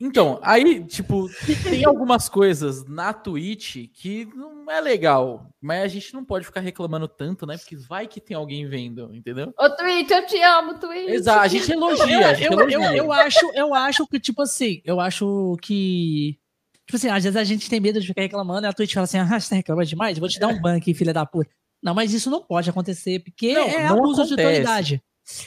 então, 0.00 0.38
aí, 0.42 0.84
tipo, 0.84 1.28
tem 1.64 1.84
algumas 1.84 2.28
coisas 2.28 2.84
na 2.86 3.12
Twitch 3.12 3.88
que 3.92 4.26
não 4.26 4.70
é 4.70 4.80
legal, 4.80 5.50
mas 5.60 5.82
a 5.82 5.88
gente 5.88 6.14
não 6.14 6.24
pode 6.24 6.44
ficar 6.46 6.60
reclamando 6.60 7.08
tanto, 7.08 7.44
né? 7.44 7.58
Porque 7.58 7.74
vai 7.76 8.06
que 8.06 8.20
tem 8.20 8.36
alguém 8.36 8.68
vendo, 8.68 9.12
entendeu? 9.12 9.52
Ô, 9.58 9.70
Twitch, 9.70 10.10
eu 10.10 10.24
te 10.24 10.40
amo, 10.40 10.74
Twitch. 10.78 11.08
Exato, 11.08 11.40
a 11.40 11.48
gente 11.48 11.72
elogia, 11.72 12.28
a 12.28 12.34
gente 12.34 12.46
Eu, 12.46 12.52
eu, 12.52 12.60
elogia. 12.70 12.96
eu, 12.96 13.04
eu 13.06 13.12
acho, 13.12 13.50
eu 13.54 13.74
acho 13.74 14.06
que, 14.06 14.20
tipo 14.20 14.42
assim, 14.42 14.80
eu 14.84 15.00
acho 15.00 15.56
que. 15.62 16.38
Tipo 16.86 16.96
assim, 16.96 17.08
às 17.08 17.24
vezes 17.24 17.36
a 17.36 17.44
gente 17.44 17.68
tem 17.68 17.80
medo 17.80 18.00
de 18.00 18.06
ficar 18.06 18.22
reclamando, 18.22 18.66
e 18.66 18.68
a 18.68 18.72
Twitch 18.72 18.94
fala 18.94 19.04
assim, 19.04 19.18
ah, 19.18 19.40
você 19.40 19.50
tá 19.50 19.56
reclamando 19.56 19.88
demais? 19.88 20.16
Eu 20.16 20.20
vou 20.20 20.28
te 20.28 20.38
dar 20.38 20.48
um 20.48 20.60
ban 20.60 20.76
aqui, 20.76 20.94
filha 20.94 21.12
da 21.12 21.26
puta. 21.26 21.50
Não, 21.82 21.92
mas 21.94 22.14
isso 22.14 22.30
não 22.30 22.42
pode 22.42 22.70
acontecer, 22.70 23.18
porque 23.24 23.52
Não, 23.54 23.68
é 23.68 23.88
não 23.88 23.98
abuso 23.98 24.14
de 24.24 24.34
acontece. 24.34 24.46
autoridade. 24.46 25.02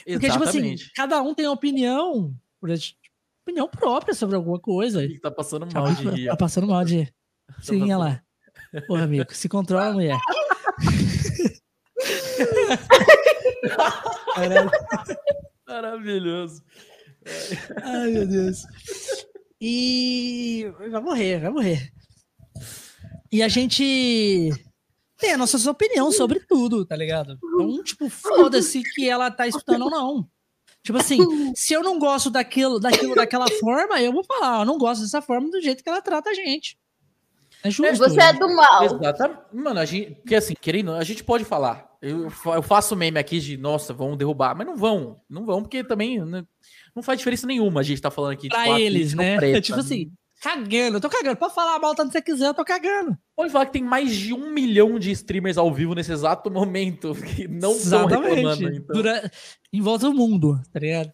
Porque, 0.06 0.30
tipo 0.30 0.44
assim, 0.44 0.58
Exatamente. 0.58 0.92
cada 0.94 1.22
um 1.22 1.34
tem 1.34 1.46
opinião, 1.48 2.32
opinião 3.42 3.68
própria 3.68 4.14
sobre 4.14 4.36
alguma 4.36 4.58
coisa. 4.58 5.02
Ele 5.02 5.18
tá 5.18 5.30
passando 5.30 5.66
mal 5.72 5.92
de 5.92 6.08
rir. 6.08 6.28
Tá 6.28 6.36
passando 6.36 6.66
mal 6.66 6.84
de. 6.84 7.12
Sim, 7.60 7.80
passando 7.80 7.82
olha 7.82 7.98
lá. 7.98 8.22
Porra, 8.86 9.04
amigo, 9.04 9.34
se 9.34 9.48
controla, 9.48 9.92
mulher. 9.92 10.18
Maravilhoso. 15.66 16.62
Ai, 17.82 18.12
meu 18.12 18.26
Deus. 18.26 18.62
E 19.60 20.72
vai 20.90 21.00
morrer, 21.00 21.40
vai 21.40 21.50
morrer. 21.50 21.92
E 23.30 23.42
a 23.42 23.48
gente 23.48 24.50
tem 25.18 25.32
a 25.32 25.38
nossa 25.38 25.70
opinião 25.70 26.10
sobre 26.10 26.40
tudo, 26.40 26.84
tá 26.84 26.96
ligado? 26.96 27.38
Então, 27.42 27.82
tipo, 27.84 28.08
foda-se 28.08 28.82
que 28.82 29.08
ela 29.08 29.30
tá 29.30 29.46
escutando 29.46 29.84
ou 29.84 29.90
não. 29.90 30.28
Tipo 30.82 30.98
assim, 30.98 31.18
se 31.54 31.72
eu 31.72 31.82
não 31.82 31.98
gosto 31.98 32.30
daquilo, 32.30 32.80
daquilo 32.80 33.14
daquela 33.14 33.46
forma, 33.60 34.00
eu 34.00 34.12
vou 34.12 34.24
falar, 34.24 34.60
eu 34.60 34.66
não 34.66 34.78
gosto 34.78 35.02
dessa 35.02 35.22
forma 35.22 35.50
do 35.50 35.60
jeito 35.60 35.82
que 35.82 35.88
ela 35.88 36.02
trata 36.02 36.30
a 36.30 36.34
gente. 36.34 36.76
É 37.62 37.70
justo. 37.70 37.96
Você 37.96 38.20
é 38.20 38.32
do 38.32 38.48
mal. 38.54 38.84
Exatamente. 38.84 39.40
Mano, 39.52 39.78
a 39.78 39.84
gente. 39.84 40.14
Porque 40.16 40.34
assim, 40.34 40.54
querendo, 40.60 40.92
a 40.92 41.04
gente 41.04 41.22
pode 41.22 41.44
falar. 41.44 41.90
Eu, 42.02 42.24
eu 42.46 42.62
faço 42.62 42.96
meme 42.96 43.20
aqui 43.20 43.38
de, 43.38 43.56
nossa, 43.56 43.94
vão 43.94 44.16
derrubar, 44.16 44.56
mas 44.56 44.66
não 44.66 44.76
vão. 44.76 45.20
Não 45.30 45.46
vão, 45.46 45.62
porque 45.62 45.84
também 45.84 46.20
né, 46.24 46.44
não 46.96 47.02
faz 47.02 47.18
diferença 47.18 47.46
nenhuma 47.46 47.80
a 47.80 47.84
gente 47.84 48.02
tá 48.02 48.10
falando 48.10 48.32
aqui. 48.32 48.48
pra 48.48 48.64
tipo, 48.64 48.78
eles, 48.78 49.14
né? 49.14 49.36
presta. 49.36 49.60
tipo 49.60 49.78
assim, 49.78 50.10
cagando, 50.42 50.96
eu 50.96 51.00
tô 51.00 51.08
cagando. 51.08 51.36
Pode 51.36 51.54
falar 51.54 51.78
mal 51.78 51.94
tanto 51.94 52.08
que 52.08 52.12
você 52.18 52.22
quiser, 52.22 52.48
eu 52.48 52.54
tô 52.54 52.64
cagando. 52.64 53.16
Pode 53.36 53.52
falar 53.52 53.66
que 53.66 53.72
tem 53.72 53.84
mais 53.84 54.14
de 54.14 54.34
um 54.34 54.50
milhão 54.50 54.98
de 54.98 55.10
streamers 55.12 55.56
ao 55.56 55.72
vivo 55.72 55.94
nesse 55.94 56.12
exato 56.12 56.50
momento 56.50 57.14
que 57.36 57.46
não 57.46 57.72
estão 57.76 58.06
reclamando. 58.06 58.68
Então. 58.68 58.94
Dura- 58.94 59.30
Em 59.72 59.80
volta 59.80 60.06
do 60.06 60.14
mundo, 60.14 60.60
tá 60.72 60.80
ligado? 60.80 61.12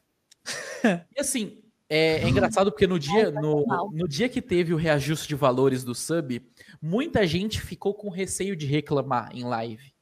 E 1.15 1.21
assim, 1.21 1.59
é, 1.91 2.23
é 2.23 2.29
engraçado 2.29 2.71
porque 2.73 2.87
no 2.87 2.99
dia, 2.99 3.31
no, 3.31 3.67
mal. 3.67 3.91
no 3.93 4.09
dia 4.09 4.29
que 4.29 4.41
teve 4.41 4.73
o 4.73 4.77
reajuste 4.77 5.29
de 5.29 5.35
valores 5.35 5.85
do 5.85 5.95
sub, 5.95 6.41
muita 6.81 7.27
gente 7.27 7.61
ficou 7.61 7.93
com 7.93 8.09
receio 8.09 8.57
de 8.57 8.65
reclamar 8.67 9.31
em 9.35 9.45
live. 9.45 9.93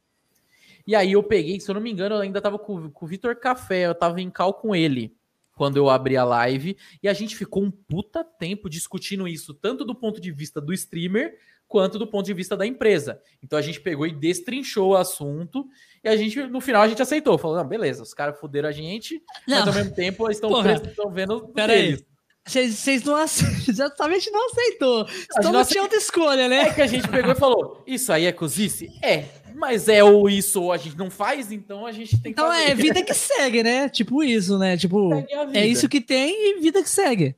E 0.87 0.95
aí 0.95 1.13
eu 1.13 1.23
peguei, 1.23 1.59
se 1.59 1.69
eu 1.69 1.75
não 1.75 1.81
me 1.81 1.91
engano, 1.91 2.15
eu 2.15 2.21
ainda 2.21 2.41
tava 2.41 2.61
com, 2.61 2.89
com 2.91 3.05
o 3.05 3.09
Vitor 3.09 3.35
Café, 3.35 3.87
eu 3.87 3.95
tava 3.95 4.21
em 4.21 4.31
cal 4.31 4.55
com 4.55 4.73
ele 4.73 5.16
quando 5.57 5.79
eu 5.79 5.89
abri 5.89 6.19
a 6.19 6.23
live, 6.25 6.77
e 7.03 7.09
a 7.09 7.15
gente 7.15 7.35
ficou 7.35 7.65
um 7.65 7.71
puta 7.71 8.23
tempo 8.23 8.69
discutindo 8.69 9.27
isso, 9.27 9.55
tanto 9.55 9.87
do 9.87 9.95
ponto 9.95 10.21
de 10.21 10.31
vista 10.31 10.61
do 10.61 10.73
streamer, 10.73 11.35
quanto 11.67 11.99
do 11.99 12.07
ponto 12.07 12.27
de 12.27 12.35
vista 12.35 12.55
da 12.57 12.67
empresa. 12.67 13.19
Então 13.43 13.59
a 13.59 13.63
gente 13.63 13.81
pegou 13.81 14.07
e 14.07 14.13
destrinchou 14.15 14.91
o 14.91 14.97
assunto, 14.97 15.67
e 16.05 16.09
a 16.09 16.15
gente, 16.15 16.41
no 16.43 16.61
final, 16.61 16.83
a 16.83 16.89
gente 16.89 17.01
aceitou. 17.01 17.39
Falou, 17.39 17.57
não, 17.57 17.67
beleza, 17.67 18.03
os 18.03 18.13
caras 18.13 18.39
fuderam 18.39 18.69
a 18.69 18.73
gente, 18.73 19.21
mas 19.49 19.61
Não, 19.61 19.69
ao 19.69 19.75
mesmo 19.75 19.95
tempo 19.95 20.27
eles 20.27 20.37
estão 20.37 21.11
vendo 21.11 21.41
do 21.41 21.49
Pera 21.49 21.73
aí. 21.73 21.83
deles. 21.83 22.05
vocês 22.47 23.03
não 23.03 23.17
aceitam, 23.17 23.57
exatamente 23.67 24.31
não 24.31 24.47
aceitou. 24.51 25.07
Então 25.39 25.53
não 25.53 25.65
tinha 25.65 25.83
outra 25.83 25.99
escolha, 25.99 26.49
né? 26.49 26.69
É 26.69 26.75
que 26.75 26.83
a 26.83 26.87
gente 26.87 27.09
pegou 27.09 27.33
e 27.33 27.35
falou: 27.35 27.83
Isso 27.87 28.13
aí 28.13 28.27
é 28.27 28.33
cozice? 28.33 28.91
É, 29.03 29.25
mas 29.59 29.89
é 29.89 30.05
ou 30.05 30.29
isso 30.29 30.63
ou 30.63 30.73
a 30.73 30.77
gente 30.77 30.97
não 30.97 31.11
faz, 31.11 31.51
então 31.51 31.87
a 31.87 31.93
gente 31.93 32.11
tem 32.21 32.33
que 32.33 32.41
Então 32.41 32.53
é 32.53 32.75
vida 32.75 33.03
que 33.03 33.13
segue, 33.15 33.63
né? 33.63 33.89
Tipo 33.89 34.23
isso, 34.23 34.59
né? 34.59 34.77
Tipo, 34.77 35.11
é 35.55 35.67
isso 35.67 35.89
que 35.89 36.01
tem 36.01 36.57
e 36.57 36.61
vida 36.61 36.83
que 36.83 36.89
segue. 36.91 37.35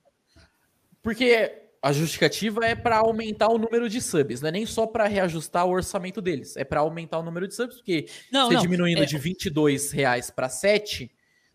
Porque 1.02 1.52
a 1.80 1.92
justificativa 1.92 2.64
é 2.66 2.74
para 2.74 2.98
aumentar 2.98 3.48
o 3.48 3.56
número 3.58 3.88
de 3.88 4.00
subs, 4.02 4.40
não 4.40 4.48
é 4.48 4.52
nem 4.52 4.66
só 4.66 4.86
para 4.86 5.06
reajustar 5.06 5.64
o 5.66 5.70
orçamento 5.70 6.20
deles, 6.20 6.56
é 6.56 6.64
para 6.64 6.80
aumentar 6.80 7.18
o 7.18 7.22
número 7.22 7.46
de 7.46 7.54
subs, 7.54 7.76
porque 7.76 8.06
Não, 8.32 8.48
você 8.48 8.54
não. 8.54 8.62
diminuindo 8.62 9.02
é- 9.02 9.06
de 9.06 9.16
22 9.16 9.92
reais 9.92 10.28
para 10.28 10.48
7, 10.48 11.10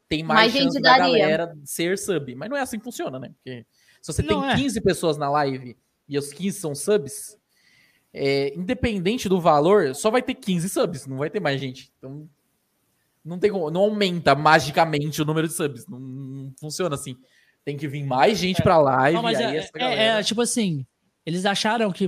tem 0.07 0.23
mais, 0.23 0.39
Mais 0.39 0.53
chance 0.53 0.63
gente 0.75 0.81
da 0.81 0.97
daria. 0.97 1.17
galera 1.19 1.53
ser 1.65 1.97
sub. 1.97 2.35
Mas 2.35 2.49
não 2.49 2.55
é 2.57 2.61
assim 2.61 2.77
que 2.77 2.83
funciona, 2.85 3.19
né? 3.19 3.31
Porque 3.35 3.65
se 4.01 4.13
você 4.13 4.21
Não 4.21 4.41
tem 4.43 4.51
é. 4.51 4.55
15 4.55 4.81
pessoas 4.81 5.17
na 5.17 5.29
live 5.29 5.75
e 6.07 6.17
os 6.17 6.31
15 6.31 6.59
são 6.59 6.73
subs, 6.75 7.37
é, 8.13 8.53
independente 8.55 9.27
do 9.27 9.41
valor, 9.41 9.95
só 9.95 10.11
vai 10.11 10.21
ter 10.21 10.35
15 10.35 10.69
subs, 10.69 11.07
não 11.07 11.17
vai 11.17 11.29
ter 11.29 11.39
mais 11.39 11.59
gente. 11.59 11.91
Então, 11.97 12.29
não, 13.25 13.39
tem 13.39 13.49
como- 13.51 13.71
não 13.71 13.81
aumenta 13.81 14.35
magicamente 14.35 15.21
o 15.21 15.25
número 15.25 15.47
de 15.47 15.53
subs. 15.53 15.87
Não, 15.87 15.99
não 15.99 16.53
funciona 16.59 16.95
assim. 16.95 17.15
Tem 17.65 17.77
que 17.77 17.87
vir 17.87 18.03
mais 18.03 18.37
gente 18.37 18.61
pra 18.61 18.77
live. 18.77 19.15
Não, 19.15 19.23
mas 19.23 19.39
e 19.39 19.43
é, 19.43 19.55
essa 19.57 19.71
é- 19.75 19.79
galera- 19.79 20.01
é, 20.19 20.23
tipo 20.23 20.41
assim, 20.41 20.85
eles 21.25 21.45
acharam 21.45 21.91
que. 21.91 22.07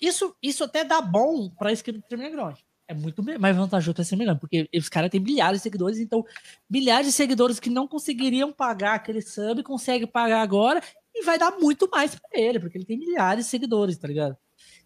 Isso, 0.00 0.36
isso 0.42 0.62
até 0.64 0.84
dá 0.84 1.00
bom 1.00 1.48
pra 1.50 1.72
streamer 1.72 2.30
grande. 2.30 2.64
É 2.86 2.94
muito 2.94 3.22
mais 3.40 3.56
vantajoso 3.56 3.94
pra 3.94 4.04
grande, 4.04 4.38
porque 4.38 4.68
os 4.76 4.88
caras 4.90 5.08
têm 5.08 5.18
milhares 5.20 5.60
de 5.60 5.62
seguidores, 5.62 5.98
então 5.98 6.22
milhares 6.68 7.06
de 7.06 7.12
seguidores 7.12 7.58
que 7.58 7.70
não 7.70 7.88
conseguiriam 7.88 8.52
pagar 8.52 8.94
aquele 8.96 9.22
sub, 9.22 9.62
conseguem 9.62 10.06
pagar 10.06 10.42
agora 10.42 10.82
e 11.14 11.24
vai 11.24 11.38
dar 11.38 11.52
muito 11.58 11.88
mais 11.90 12.14
pra 12.14 12.28
ele, 12.38 12.60
porque 12.60 12.76
ele 12.76 12.84
tem 12.84 12.98
milhares 12.98 13.46
de 13.46 13.50
seguidores, 13.50 13.96
tá 13.96 14.06
ligado? 14.06 14.36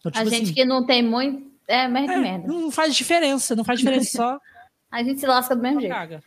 Então, 0.09 0.21
A 0.23 0.25
tipo 0.25 0.35
gente 0.37 0.45
assim, 0.47 0.55
que 0.55 0.65
não 0.65 0.85
tem 0.87 1.03
muito. 1.03 1.51
É, 1.69 1.89
merda, 1.89 2.13
é, 2.13 2.17
merda. 2.19 2.47
não 2.47 2.71
faz 2.71 2.95
diferença, 2.95 3.57
não 3.57 3.65
faz 3.65 3.79
diferença, 3.81 4.11
só, 4.17 4.39
A 4.91 5.03
gente 5.03 5.19
se 5.21 5.27
lasca 5.27 5.55
do 5.57 5.61
mesmo 5.63 5.81
jeito. 5.81 5.93
caga. 5.93 6.23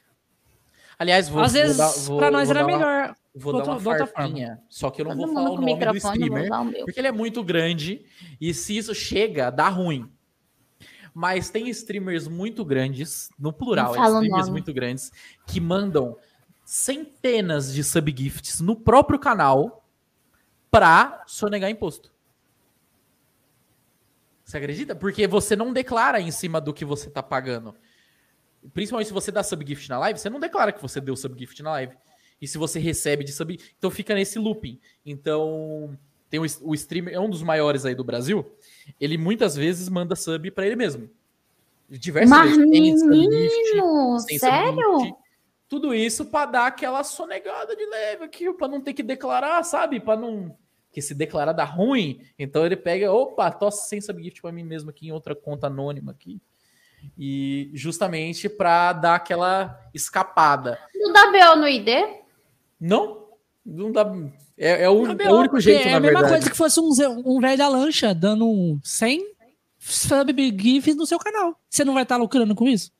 Aliás, 0.98 1.30
vou, 1.30 1.42
Às 1.42 1.54
vou 1.54 1.62
vezes, 1.62 1.78
dar- 1.78 1.92
vou- 1.92 2.18
pra 2.18 2.30
nós 2.30 2.50
vou 2.50 2.58
era 2.58 2.66
uma- 2.68 2.78
melhor. 2.78 3.16
Vou 3.36 3.54
dar 3.58 3.64
uma 3.72 3.80
farpinha, 3.80 4.60
só 4.68 4.90
que 4.90 5.02
eu 5.02 5.06
não 5.06 5.12
Todo 5.16 5.26
vou 5.28 5.34
falar 5.36 5.50
o 5.52 5.56
nome 5.62 5.86
do 5.86 5.98
streamer, 5.98 6.52
o 6.52 6.72
porque 6.84 7.00
ele 7.00 7.08
é 7.08 7.12
muito 7.12 7.42
grande 7.44 8.04
e 8.42 8.54
se 8.54 8.76
isso 8.76 8.94
chega, 8.94 9.50
dá 9.50 9.70
ruim. 9.70 10.12
Mas 11.14 11.50
tem 11.50 11.70
streamers 11.70 12.28
muito 12.28 12.66
grandes, 12.66 13.30
no 13.40 13.54
plural, 13.54 13.92
streamers 13.92 14.30
nome. 14.48 14.52
muito 14.52 14.74
grandes, 14.74 15.12
que 15.48 15.62
mandam 15.62 16.18
centenas 16.66 17.74
de 17.74 17.84
subgifts 17.84 18.60
no 18.60 18.76
próprio 18.76 19.18
canal 19.20 19.86
pra 20.70 21.24
sonegar 21.26 21.70
imposto. 21.70 22.12
Você 24.50 24.58
acredita? 24.58 24.95
Porque 24.95 25.28
você 25.28 25.56
não 25.56 25.72
declara 25.72 26.20
em 26.20 26.32
cima 26.32 26.60
do 26.60 26.74
que 26.74 26.84
você 26.84 27.08
tá 27.08 27.22
pagando. 27.22 27.76
Principalmente 28.74 29.06
se 29.06 29.14
você 29.14 29.32
dá 29.32 29.43
subgift 29.43 29.88
na 29.88 30.00
live, 30.00 30.18
você 30.18 30.28
não 30.28 30.39
declara 30.39 30.72
que 30.72 30.82
você 30.82 31.00
deu 31.00 31.16
subgift 31.16 31.62
na 31.62 31.70
live. 31.74 31.93
E 32.41 32.47
se 32.47 32.58
você 32.58 32.80
recebe 32.80 33.24
de 33.24 33.32
sub. 33.32 33.60
Então 33.78 33.91
fica 33.91 34.16
nesse 34.16 34.39
looping. 34.39 34.80
Então, 35.06 35.95
tem 36.32 36.39
o, 36.39 36.45
o 36.62 36.74
streamer, 36.74 37.14
é 37.14 37.20
um 37.20 37.30
dos 37.30 37.43
maiores 37.43 37.86
aí 37.86 37.93
do 37.93 38.04
Brasil, 38.04 38.43
ele 39.00 39.20
muitas 39.20 39.56
vezes 39.56 39.88
manda 39.88 40.16
sub 40.16 40.50
para 40.50 40.66
ele 40.66 40.76
mesmo. 40.76 41.08
Diversas 41.88 42.30
Mas, 42.32 42.58
vezes. 42.58 43.04
Menino, 43.04 44.20
sério? 44.20 45.16
tudo 45.68 45.93
isso 45.93 46.26
para 46.26 46.47
dar 46.47 46.66
aquela 46.66 47.04
sonegada 47.04 47.76
de 47.76 47.86
leve 47.86 48.24
aqui, 48.24 48.52
para 48.54 48.68
não 48.68 48.82
ter 48.82 48.95
que 48.95 49.04
declarar, 49.04 49.62
sabe? 49.62 50.00
Para 50.00 50.20
não 50.20 50.58
que 50.92 51.02
se 51.02 51.14
declarar 51.14 51.54
dar 51.54 51.66
ruim, 51.66 52.22
então 52.38 52.66
ele 52.66 52.76
pega, 52.76 53.12
opa, 53.12 53.52
tosse 53.52 53.88
sem 53.88 54.02
subgift 54.02 54.42
para 54.42 54.52
mim 54.52 54.64
mesmo 54.64 54.90
aqui 54.90 55.08
em 55.08 55.12
outra 55.12 55.36
conta 55.36 55.68
anônima 55.68 56.12
aqui. 56.12 56.42
E 57.18 57.70
justamente 57.74 58.50
para 58.50 58.94
dar 58.94 59.16
aquela 59.16 59.80
escapada. 59.94 60.78
Não 60.96 61.14
dá 61.14 61.28
BO 61.32 61.62
no 61.62 61.68
ID? 61.68 61.88
Não, 62.80 63.28
não 63.66 63.92
dá. 63.92 64.12
É, 64.58 64.84
é, 64.84 64.90
o, 64.90 65.06
é 65.06 65.32
o, 65.32 65.40
único 65.40 65.60
jeito, 65.60 65.88
é, 65.88 65.92
É 65.92 65.94
a 65.94 66.00
mesma 66.00 66.20
verdade. 66.20 66.34
coisa 66.34 66.50
que 66.50 66.58
fosse 66.58 66.80
um, 66.80 66.90
um 67.26 67.40
velho 67.40 67.58
da 67.58 67.68
lancha 67.70 68.14
dando 68.14 68.78
100 68.84 69.36
subgifs 69.78 70.96
no 70.96 71.06
seu 71.06 71.18
canal. 71.18 71.58
Você 71.70 71.86
não 71.86 71.94
vai 71.94 72.04
estar 72.04 72.16
tá 72.16 72.22
lucrando 72.22 72.54
com 72.56 72.68
isso? 72.68 72.92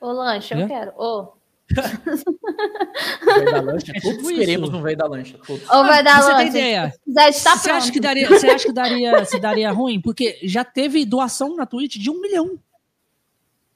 Ô, 0.00 0.12
lancha, 0.12 0.54
eu 0.58 0.66
quero. 0.66 0.92
Ô. 0.96 1.32
velho 1.70 3.52
da 3.52 3.60
lancha, 3.60 3.92
é 3.96 4.00
todos 4.00 4.16
tipo 4.18 4.28
queremos 4.28 4.68
um 4.70 4.82
velho 4.82 4.96
da 4.96 5.06
lancha. 5.06 5.38
Todos. 5.46 5.68
Ô, 5.68 5.84
velho 5.84 6.04
da 6.04 6.16
você 6.16 6.32
lancha. 6.32 6.36
Tem 6.38 6.48
ideia? 6.48 6.94
Está 7.28 7.56
você 7.56 7.70
acha 7.70 7.92
que 7.92 8.00
daria, 8.00 8.28
você 8.28 8.46
acha 8.48 8.66
que 8.66 8.72
daria, 8.72 9.24
se 9.24 9.38
daria 9.38 9.70
ruim? 9.70 10.00
Porque 10.00 10.38
já 10.42 10.64
teve 10.64 11.04
doação 11.04 11.56
na 11.56 11.66
Twitch 11.66 11.96
de 11.96 12.10
um 12.10 12.20
milhão 12.20 12.58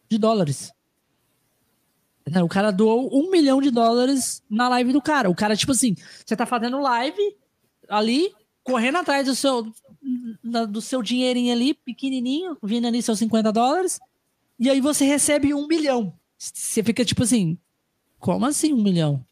de 0.09 0.19
dólares. 0.19 0.73
O 2.45 2.49
cara 2.49 2.71
doou 2.71 3.09
um 3.11 3.31
milhão 3.31 3.61
de 3.61 3.71
dólares 3.71 4.43
na 4.51 4.69
live 4.69 4.93
do 4.93 5.01
cara. 5.01 5.31
O 5.31 5.35
cara, 5.35 5.57
tipo 5.57 5.73
assim, 5.73 5.95
você 6.25 6.37
tá 6.37 6.45
fazendo 6.45 6.79
live 6.79 7.37
ali, 7.89 8.35
correndo 8.63 8.99
atrás 8.99 9.27
do 9.27 9.35
seu, 9.35 9.73
do 10.69 10.81
seu 10.83 11.03
dinheirinho 11.03 11.53
ali, 11.53 11.73
pequenininho, 11.73 12.57
vindo 12.63 12.87
ali 12.87 13.01
seus 13.01 13.19
50 13.19 13.51
dólares, 13.51 13.99
e 14.59 14.69
aí 14.69 14.81
você 14.81 15.07
recebe 15.07 15.55
um 15.55 15.67
milhão. 15.67 16.13
Você 16.37 16.83
fica 16.83 17.05
tipo 17.05 17.23
assim, 17.23 17.59
como 18.19 18.47
assim 18.47 18.73
um 18.73 18.83
milhão? 18.83 19.25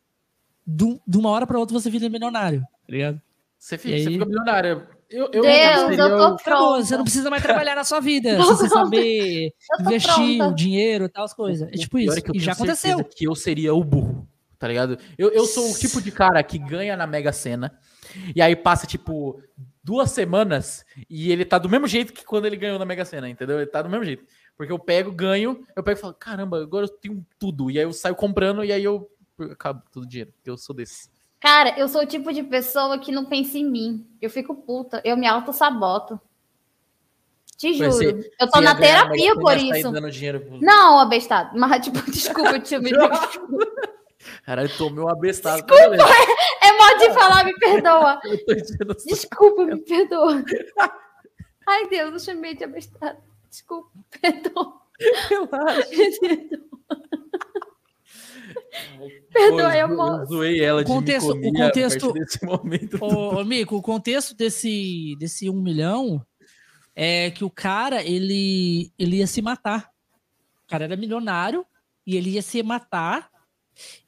De 0.66 1.16
uma 1.16 1.30
hora 1.30 1.46
para 1.46 1.58
outra 1.58 1.78
você 1.78 1.88
vira 1.88 2.08
milionário, 2.08 2.60
tá 2.60 2.92
ligado? 2.92 3.20
Você 3.58 3.78
fica, 3.78 3.98
você 3.98 4.10
fica 4.10 4.24
milionário. 4.24 4.86
Eu, 5.08 5.30
eu 5.32 5.42
Deus, 5.42 5.98
eu 5.98 6.18
tô 6.18 6.36
pronta. 6.36 6.84
Você 6.84 6.96
não 6.96 7.04
precisa 7.04 7.30
mais 7.30 7.42
trabalhar 7.42 7.76
na 7.76 7.84
sua 7.84 8.00
vida. 8.00 8.36
você 8.38 8.68
saber 8.68 9.52
investir 9.80 10.38
pronta. 10.38 10.48
o 10.48 10.54
dinheiro 10.54 11.04
e 11.04 11.08
tal, 11.08 11.24
as 11.24 11.32
coisas. 11.32 11.68
É 11.68 11.76
tipo 11.76 11.98
isso. 11.98 12.18
É 12.18 12.22
e 12.34 12.40
já 12.40 12.52
aconteceu. 12.52 13.04
Que 13.04 13.28
eu 13.28 13.34
seria 13.34 13.72
o 13.72 13.84
burro, 13.84 14.28
tá 14.58 14.66
ligado? 14.66 14.98
Eu, 15.16 15.30
eu 15.30 15.44
sou 15.46 15.70
o 15.70 15.78
tipo 15.78 16.02
de 16.02 16.10
cara 16.10 16.42
que 16.42 16.58
ganha 16.58 16.96
na 16.96 17.06
Mega 17.06 17.32
Sena 17.32 17.78
e 18.34 18.42
aí 18.42 18.56
passa, 18.56 18.86
tipo, 18.86 19.40
duas 19.82 20.10
semanas 20.10 20.84
e 21.08 21.30
ele 21.30 21.44
tá 21.44 21.58
do 21.58 21.68
mesmo 21.68 21.86
jeito 21.86 22.12
que 22.12 22.24
quando 22.24 22.46
ele 22.46 22.56
ganhou 22.56 22.78
na 22.78 22.84
Mega 22.84 23.04
Sena, 23.04 23.28
entendeu? 23.28 23.58
Ele 23.58 23.70
tá 23.70 23.82
do 23.82 23.88
mesmo 23.88 24.04
jeito. 24.04 24.24
Porque 24.56 24.72
eu 24.72 24.78
pego, 24.78 25.12
ganho, 25.12 25.66
eu 25.76 25.82
pego 25.82 25.98
e 25.98 26.00
falo, 26.00 26.14
caramba, 26.14 26.62
agora 26.62 26.86
eu 26.86 26.88
tenho 26.88 27.24
tudo. 27.38 27.70
E 27.70 27.78
aí 27.78 27.84
eu 27.84 27.92
saio 27.92 28.14
comprando 28.14 28.64
e 28.64 28.72
aí 28.72 28.82
eu 28.82 29.08
acabo 29.50 29.82
todo 29.92 30.04
o 30.04 30.08
dinheiro. 30.08 30.32
Eu 30.44 30.56
sou 30.56 30.74
desse. 30.74 31.10
Cara, 31.40 31.78
eu 31.78 31.88
sou 31.88 32.02
o 32.02 32.06
tipo 32.06 32.32
de 32.32 32.42
pessoa 32.42 32.98
que 32.98 33.12
não 33.12 33.26
pensa 33.26 33.58
em 33.58 33.64
mim. 33.64 34.06
Eu 34.20 34.30
fico 34.30 34.54
puta, 34.54 35.02
eu 35.04 35.16
me 35.16 35.26
auto-saboto. 35.26 36.18
Te 37.56 37.74
juro. 37.74 37.92
Você, 37.92 38.32
eu 38.40 38.50
tô 38.50 38.60
na 38.60 38.74
terapia 38.74 39.34
por 39.34 39.56
isso. 39.56 39.92
Pro... 39.92 40.60
Não, 40.60 40.98
abestado. 40.98 41.58
Mas, 41.58 41.80
tipo, 41.84 42.10
desculpa, 42.10 42.58
te 42.58 42.78
me 42.78 42.90
Caralho, 44.44 44.76
tomei 44.76 45.04
um 45.04 45.08
abestado. 45.08 45.62
Desculpa, 45.62 45.96
é, 46.02 46.68
é 46.68 46.72
modo 46.72 46.98
de 46.98 47.14
falar, 47.14 47.44
me 47.44 47.54
perdoa. 47.54 48.20
Desculpa, 49.06 49.64
me 49.64 49.76
perdoa. 49.82 50.44
Ai, 51.66 51.86
Deus, 51.88 52.12
eu 52.12 52.18
chamei 52.18 52.54
de 52.54 52.64
abestado. 52.64 53.18
Desculpa, 53.56 53.90
perdoa. 54.20 54.82
Relaxa. 55.30 55.88
Perdoa, 59.32 59.76
eu, 59.76 59.88
eu 59.88 60.26
zoei 60.26 60.60
ela 60.60 60.84
de 60.84 60.90
contexto, 60.90 61.30
o 61.30 61.52
contexto 61.52 62.12
desse 62.12 62.44
momento. 62.44 62.98
Ô, 63.02 63.42
Mico, 63.44 63.76
o 63.76 63.82
contexto 63.82 64.34
desse, 64.34 65.16
desse 65.18 65.48
um 65.48 65.60
milhão 65.60 66.24
é 66.94 67.30
que 67.30 67.44
o 67.44 67.50
cara, 67.50 68.02
ele, 68.02 68.92
ele 68.98 69.16
ia 69.16 69.26
se 69.26 69.40
matar. 69.40 69.90
O 70.64 70.68
cara 70.68 70.84
era 70.84 70.96
milionário 70.96 71.64
e 72.06 72.16
ele 72.16 72.30
ia 72.30 72.42
se 72.42 72.62
matar. 72.62 73.30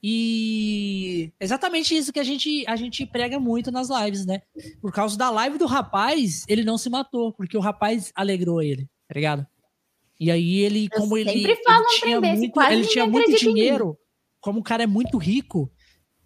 E 0.03 1.33
exatamente 1.41 1.97
isso 1.97 2.13
que 2.13 2.21
a 2.21 2.25
gente, 2.25 2.65
a 2.67 2.77
gente 2.77 3.05
prega 3.07 3.41
muito 3.41 3.71
nas 3.71 3.89
lives, 3.89 4.25
né? 4.27 4.43
Por 4.81 4.93
causa 4.93 5.17
da 5.17 5.31
live 5.31 5.59
do 5.59 5.67
rapaz, 5.67 6.45
ele 6.49 6.65
não 6.65 6.79
se 6.79 6.89
matou, 6.89 7.33
porque 7.33 7.57
o 7.57 7.61
rapaz 7.61 8.13
alegrou 8.15 8.63
ele, 8.63 8.89
tá 9.09 9.15
ligado? 9.15 9.47
E 10.21 10.31
aí 10.31 10.59
ele, 10.59 10.89
como 10.89 11.17
ele, 11.17 11.31
ele 11.31 11.57
tinha 12.01 12.21
muito, 12.21 12.61
ele 12.61 12.87
tinha 12.87 13.07
muito 13.07 13.39
dinheiro, 13.39 13.97
como 14.41 14.61
o 14.61 14.63
cara 14.63 14.83
é 14.83 14.87
muito 14.87 15.17
rico, 15.17 15.71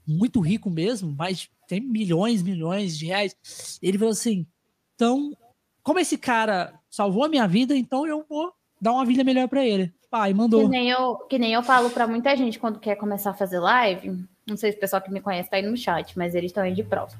muito 0.06 0.40
rico 0.40 0.70
mesmo, 0.70 1.14
mas 1.16 1.48
tem 1.68 1.80
milhões, 1.80 2.42
milhões 2.42 2.98
de 2.98 3.06
reais, 3.06 3.36
ele 3.82 3.98
falou 3.98 4.12
assim: 4.12 4.46
então, 4.94 5.36
como 5.82 5.98
esse 5.98 6.16
cara 6.16 6.78
salvou 6.90 7.24
a 7.24 7.28
minha 7.28 7.46
vida, 7.46 7.76
então 7.76 8.06
eu 8.06 8.24
vou 8.28 8.52
dar 8.80 8.92
uma 8.92 9.04
vida 9.04 9.22
melhor 9.22 9.48
para 9.48 9.64
ele. 9.64 9.92
Pai, 10.10 10.34
mandou. 10.34 10.62
Que 10.62 10.68
nem, 10.68 10.90
eu, 10.90 11.16
que 11.16 11.38
nem 11.38 11.52
eu 11.54 11.62
falo 11.62 11.88
para 11.88 12.06
muita 12.06 12.36
gente 12.36 12.58
quando 12.58 12.78
quer 12.78 12.96
começar 12.96 13.30
a 13.30 13.34
fazer 13.34 13.58
live. 13.58 14.24
Não 14.46 14.56
sei 14.56 14.72
se 14.72 14.76
o 14.76 14.80
pessoal 14.80 15.00
que 15.00 15.10
me 15.10 15.20
conhece 15.20 15.48
tá 15.48 15.56
aí 15.56 15.62
no 15.62 15.76
chat, 15.76 16.18
mas 16.18 16.34
eles 16.34 16.50
estão 16.50 16.62
aí 16.62 16.74
de 16.74 16.82
prova. 16.82 17.16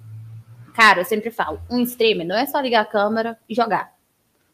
Cara, 0.75 1.01
eu 1.01 1.05
sempre 1.05 1.31
falo: 1.31 1.61
um 1.71 1.81
streamer 1.81 2.27
não 2.27 2.37
é 2.37 2.47
só 2.47 2.61
ligar 2.61 2.83
a 2.83 2.87
câmera 2.87 3.39
e 3.49 3.55
jogar. 3.55 3.95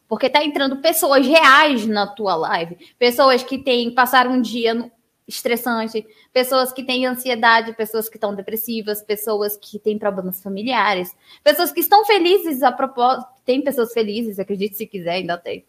Porque 0.09 0.29
tá 0.29 0.43
entrando 0.43 0.81
pessoas 0.81 1.25
reais 1.25 1.85
na 1.85 2.07
tua 2.07 2.35
live. 2.35 2.77
Pessoas 2.97 3.43
que 3.43 3.59
têm, 3.59 3.93
passaram 3.93 4.31
um 4.31 4.41
dia 4.41 4.91
estressante, 5.27 6.05
pessoas 6.33 6.73
que 6.73 6.83
têm 6.83 7.05
ansiedade, 7.05 7.73
pessoas 7.73 8.09
que 8.09 8.17
estão 8.17 8.33
depressivas, 8.33 9.03
pessoas 9.03 9.55
que 9.55 9.77
têm 9.77 9.99
problemas 9.99 10.41
familiares, 10.41 11.15
pessoas 11.43 11.71
que 11.71 11.79
estão 11.79 12.03
felizes 12.03 12.63
a 12.63 12.71
propósito. 12.71 13.29
Tem 13.45 13.61
pessoas 13.61 13.93
felizes, 13.93 14.39
acredite 14.39 14.75
se 14.75 14.87
quiser, 14.87 15.11
ainda 15.11 15.37
tem. 15.37 15.63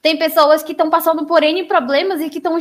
Tem 0.00 0.16
pessoas 0.16 0.62
que 0.62 0.72
estão 0.72 0.88
passando 0.88 1.26
por 1.26 1.42
N 1.42 1.64
problemas 1.64 2.20
e 2.20 2.30
que 2.30 2.38
estão 2.38 2.56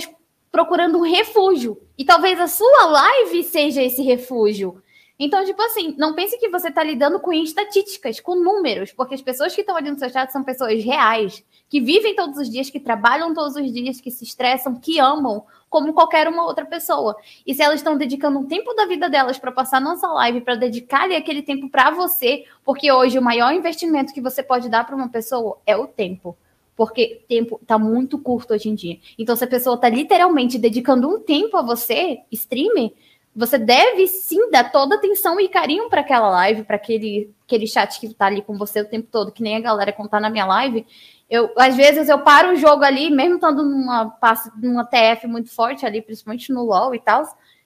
procurando 0.52 0.98
um 0.98 1.02
refúgio. 1.02 1.80
E 1.96 2.04
talvez 2.04 2.40
a 2.40 2.48
sua 2.48 2.86
live 2.88 3.44
seja 3.44 3.84
esse 3.84 4.02
refúgio. 4.02 4.82
Então, 5.20 5.46
tipo 5.46 5.62
assim, 5.62 5.96
não 5.98 6.16
pense 6.16 6.38
que 6.40 6.50
você 6.50 6.70
está 6.70 6.84
lidando 6.84 7.20
com 7.20 7.32
estatísticas, 7.32 8.20
com 8.20 8.36
números, 8.36 8.92
porque 8.92 9.14
as 9.14 9.22
pessoas 9.22 9.54
que 9.54 9.62
estão 9.62 9.78
ali 9.78 9.92
no 9.92 10.00
seu 10.00 10.10
chat 10.10 10.32
são 10.32 10.44
pessoas 10.44 10.84
reais, 10.84 11.44
que 11.70 11.80
vivem 11.80 12.16
todos 12.16 12.38
os 12.38 12.50
dias, 12.50 12.70
que 12.70 12.80
trabalham 12.80 13.34
todos 13.34 13.56
os 13.56 13.72
dias, 13.72 14.02
que 14.02 14.10
se 14.10 14.24
estressam, 14.24 14.76
que 14.76 15.00
amam, 15.00 15.46
como 15.70 15.94
qualquer 15.94 16.28
uma 16.28 16.46
outra 16.46 16.66
pessoa. 16.66 17.16
E 17.46 17.54
se 17.54 17.62
elas 17.64 17.80
estão 17.80 17.98
dedicando 17.98 18.38
um 18.38 18.46
tempo 18.46 18.74
da 18.74 18.86
vida 18.86 19.10
delas 19.10 19.40
para 19.40 19.52
passar 19.52 19.82
nossa 19.82 20.08
live, 20.08 20.42
para 20.42 20.56
dedicar 20.56 21.04
ali 21.04 21.16
aquele 21.16 21.42
tempo 21.42 21.70
para 21.70 21.92
você, 21.92 22.46
porque 22.64 22.92
hoje 22.92 23.18
o 23.18 23.24
maior 23.24 23.52
investimento 23.54 24.14
que 24.14 24.22
você 24.22 24.44
pode 24.44 24.70
dar 24.70 24.86
para 24.86 24.96
uma 24.96 25.10
pessoa 25.10 25.58
é 25.66 25.76
o 25.76 25.88
tempo. 25.88 26.38
Porque 26.76 27.24
tempo 27.28 27.60
está 27.62 27.78
muito 27.78 28.18
curto 28.18 28.54
hoje 28.54 28.70
em 28.70 28.76
dia. 28.76 29.00
Então, 29.18 29.36
se 29.36 29.44
a 29.44 29.48
pessoa 29.48 29.76
está 29.76 29.90
literalmente 29.90 30.58
dedicando 30.58 31.08
um 31.08 31.20
tempo 31.20 31.56
a 31.56 31.62
você, 31.62 32.20
streamer, 32.32 32.94
você 33.36 33.58
deve 33.58 34.08
sim 34.08 34.52
dar 34.52 34.72
toda 34.72 34.96
atenção 34.96 35.40
e 35.40 35.50
carinho 35.50 35.90
para 35.90 36.02
aquela 36.02 36.30
live, 36.30 36.64
para 36.64 36.76
aquele, 36.76 37.34
aquele 37.46 37.66
chat 37.66 38.00
que 38.00 38.06
está 38.06 38.28
ali 38.28 38.42
com 38.42 38.58
você 38.58 38.82
o 38.82 38.88
tempo 38.88 39.08
todo, 39.12 39.32
que 39.32 39.42
nem 39.42 39.56
a 39.56 39.60
galera 39.60 39.92
contar 39.92 40.20
na 40.20 40.30
minha 40.30 40.46
live. 40.46 40.86
Eu, 41.30 41.52
às 41.58 41.76
vezes 41.76 42.10
eu 42.10 42.20
paro 42.20 42.54
o 42.54 42.56
jogo 42.56 42.84
ali, 42.84 43.10
mesmo 43.10 43.36
estando 43.36 43.64
numa, 43.64 44.16
numa 44.62 44.86
TF 44.86 45.26
muito 45.26 45.50
forte 45.50 45.86
ali, 45.86 46.02
principalmente 46.02 46.54
no 46.54 46.64
LoL 46.64 46.94
e 46.94 47.00
tal. 47.00 47.24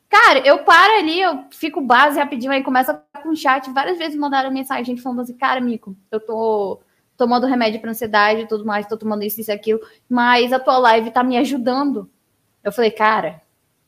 Cara, 0.07 0.39
eu 0.39 0.59
paro 0.59 0.93
ali, 0.99 1.20
eu 1.20 1.43
fico 1.51 1.82
base 1.82 2.18
rapidinho, 2.18 2.53
aí 2.53 2.63
começa 2.63 3.03
com 3.22 3.30
o 3.30 3.36
chat. 3.36 3.70
Várias 3.72 3.97
vezes 3.97 4.18
mandaram 4.18 4.49
mensagem 4.51 4.95
falando 4.95 5.22
assim, 5.22 5.34
cara, 5.34 5.59
Mico, 5.59 5.97
eu 6.09 6.20
tô 6.22 6.80
tomando 7.18 7.47
remédio 7.47 7.82
para 7.82 7.89
ansiedade 7.89 8.41
e 8.41 8.47
tudo 8.47 8.63
mais, 8.65 8.88
tô 8.88 8.95
tomando 8.95 9.24
isso, 9.24 9.41
isso 9.41 9.51
e 9.51 9.53
aquilo, 9.53 9.82
mas 10.07 10.53
a 10.53 10.59
tua 10.59 10.78
live 10.78 11.11
tá 11.11 11.24
me 11.24 11.36
ajudando. 11.36 12.09
Eu 12.63 12.72
falei, 12.72 12.91
cara, 12.91 13.41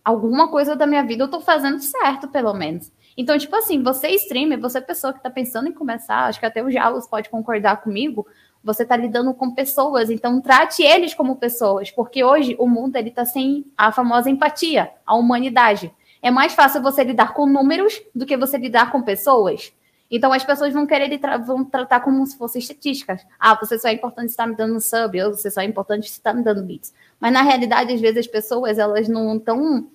alguma 0.10 0.47
coisa 0.47 0.76
da 0.76 0.88
minha 0.88 1.03
vida 1.03 1.24
eu 1.24 1.28
tô 1.28 1.39
fazendo 1.39 1.80
certo, 1.80 2.28
pelo 2.28 2.53
menos. 2.53 2.91
Então, 3.16 3.38
tipo 3.38 3.55
assim, 3.55 3.84
você 3.84 4.07
é 4.07 4.16
streamer, 4.16 4.60
você 4.60 4.80
é 4.80 4.82
pessoa 4.82 5.14
que 5.14 5.22
tá 5.22 5.30
pensando 5.30 5.68
em 5.68 5.74
começar, 5.74 6.26
acho 6.26 6.39
que 6.39 6.45
até 6.45 6.64
o 6.64 6.72
Jalos 6.72 7.07
pode 7.07 7.30
concordar 7.30 7.82
comigo, 7.82 8.26
você 8.64 8.84
tá 8.86 8.95
lidando 8.97 9.34
com 9.34 9.51
pessoas, 9.51 10.10
então 10.10 10.41
trate 10.41 10.84
eles 10.84 11.14
como 11.14 11.36
pessoas, 11.36 11.91
porque 11.91 12.24
hoje 12.24 12.55
o 12.60 12.68
mundo 12.68 12.95
ele 12.95 13.12
tá 13.12 13.24
sem 13.24 13.66
a 13.78 13.91
famosa 13.91 14.30
empatia, 14.30 14.91
a 15.05 15.16
humanidade. 15.16 15.93
É 16.22 16.32
mais 16.32 16.53
fácil 16.53 16.82
você 16.82 17.03
lidar 17.03 17.34
com 17.34 17.45
números 17.45 18.01
do 18.14 18.26
que 18.26 18.36
você 18.36 18.57
lidar 18.57 18.91
com 18.91 19.01
pessoas. 19.01 19.72
Então 20.12 20.34
as 20.34 20.43
pessoas 20.43 20.74
vão 20.74 20.88
querer 20.88 21.16
tra 21.20 21.38
vão 21.38 21.64
tratar 21.64 21.99
como 21.99 22.26
se 22.26 22.38
fossem 22.38 22.60
estatísticas. 22.60 23.26
Ah, 23.39 23.55
você 23.55 23.78
só 23.78 23.89
é 23.89 23.93
importante 23.93 24.30
se 24.30 24.34
está 24.34 24.47
me 24.47 24.55
dando 24.55 24.80
sub, 24.82 25.22
ou 25.22 25.34
você 25.34 25.51
só 25.51 25.62
é 25.62 25.66
importante 25.66 26.10
se 26.10 26.14
está 26.14 26.34
me 26.34 26.43
dando 26.43 26.64
bits. 26.64 26.93
Mas 27.20 27.32
na 27.32 27.43
realidade, 27.43 27.93
às 27.93 28.01
vezes 28.01 28.18
as 28.18 28.28
pessoas 28.28 28.80
elas 28.80 29.07
não 29.07 29.38
estão 29.38 29.88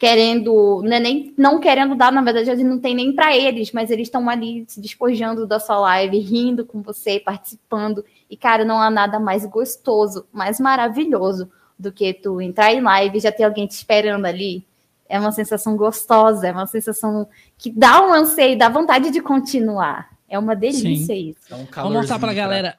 querendo, 0.00 0.80
não, 0.82 0.96
é 0.96 0.98
nem, 0.98 1.34
não 1.36 1.60
querendo 1.60 1.94
dar, 1.94 2.10
na 2.10 2.22
verdade, 2.22 2.64
não 2.64 2.78
tem 2.78 2.94
nem 2.94 3.14
para 3.14 3.36
eles, 3.36 3.70
mas 3.70 3.90
eles 3.90 4.08
estão 4.08 4.30
ali 4.30 4.64
se 4.66 4.80
despojando 4.80 5.46
da 5.46 5.60
sua 5.60 5.78
live, 5.78 6.18
rindo 6.18 6.64
com 6.64 6.80
você, 6.80 7.20
participando. 7.20 8.02
E, 8.30 8.34
cara, 8.34 8.64
não 8.64 8.80
há 8.80 8.88
nada 8.88 9.20
mais 9.20 9.44
gostoso, 9.44 10.26
mais 10.32 10.58
maravilhoso 10.58 11.50
do 11.78 11.92
que 11.92 12.14
tu 12.14 12.40
entrar 12.40 12.72
em 12.72 12.80
live 12.80 13.18
e 13.18 13.20
já 13.20 13.30
ter 13.30 13.44
alguém 13.44 13.66
te 13.66 13.72
esperando 13.72 14.24
ali. 14.24 14.66
É 15.06 15.20
uma 15.20 15.32
sensação 15.32 15.76
gostosa, 15.76 16.48
é 16.48 16.52
uma 16.52 16.66
sensação 16.66 17.28
que 17.58 17.70
dá 17.70 18.00
um 18.00 18.10
anseio, 18.14 18.56
dá 18.56 18.70
vontade 18.70 19.10
de 19.10 19.20
continuar. 19.20 20.08
É 20.26 20.38
uma 20.38 20.56
delícia 20.56 21.14
Sim. 21.14 21.28
isso. 21.28 21.52
É 21.52 21.56
um 21.56 21.66
vamos 21.70 21.92
mostrar 21.92 22.18
pra 22.18 22.32
galera. 22.32 22.74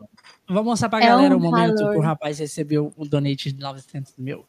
Vamos 0.48 0.66
mostrar 0.66 0.90
pra 0.90 1.00
é 1.00 1.06
galera 1.06 1.36
um 1.36 1.38
o 1.38 1.42
momento 1.42 1.76
calor. 1.76 1.92
que 1.92 2.00
o 2.00 2.02
rapaz 2.02 2.40
recebeu 2.40 2.92
o 2.98 3.08
donate 3.08 3.52
de 3.52 3.60
900 3.62 4.14
mil. 4.18 4.44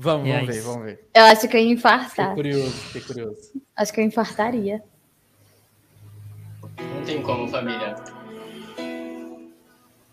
Vamos, 0.00 0.28
vamos 0.28 0.46
ver, 0.46 0.60
vamos 0.62 0.84
ver. 0.84 1.08
Eu 1.12 1.24
acho 1.24 1.48
que 1.48 1.56
eu 1.56 1.60
ia 1.60 1.72
infartar. 1.72 2.28
Fiquei 2.28 2.52
curioso, 2.52 2.70
fiquei 2.70 3.00
curioso. 3.02 3.40
Acho 3.74 3.92
que 3.92 4.00
eu 4.00 4.04
infartaria. 4.04 4.80
Não 6.78 7.04
tem 7.04 7.20
como, 7.20 7.48
família. 7.48 7.96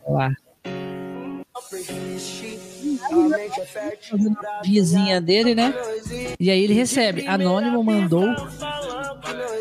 Olá. 0.04 0.34
Vizinha 4.64 5.22
dele, 5.22 5.54
né? 5.54 5.72
E 6.40 6.50
aí 6.50 6.64
ele 6.64 6.74
recebe. 6.74 7.28
Anônimo 7.28 7.84
mandou, 7.84 8.26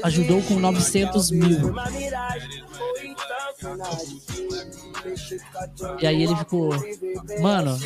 ajudou 0.05 0.41
com 0.43 0.55
900 0.55 1.31
mil. 1.33 1.75
E 6.01 6.07
aí 6.07 6.23
ele 6.23 6.37
ficou, 6.37 6.71
mano, 7.41 7.77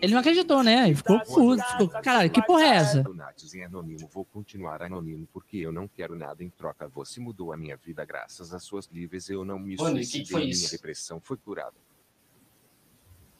ele 0.00 0.12
não 0.12 0.20
acreditou, 0.20 0.62
né? 0.62 0.86
Ele 0.86 0.94
ficou 0.94 1.20
puto, 1.20 1.62
ficou, 1.62 1.88
caralho, 1.88 2.30
que 2.30 2.42
porra 2.42 2.62
é 2.62 2.68
essa? 2.76 3.04
anônimo, 3.64 4.08
vou 4.12 4.24
continuar 4.24 4.82
anônimo 4.82 5.28
porque 5.32 5.58
eu 5.58 5.72
não 5.72 5.88
quero 5.88 6.16
nada 6.16 6.42
em 6.42 6.50
troca. 6.50 6.88
Você 6.88 7.20
mudou 7.20 7.52
a 7.52 7.56
minha 7.56 7.76
vida 7.76 8.04
graças 8.04 8.52
às 8.52 8.62
suas 8.64 8.86
livres. 8.86 9.28
Eu 9.28 9.44
não 9.44 9.58
me 9.58 9.76
Mano, 9.76 9.96
suicidei, 9.96 10.46
minha 10.46 10.68
depressão 10.68 11.20
foi 11.20 11.36
curada. 11.36 11.74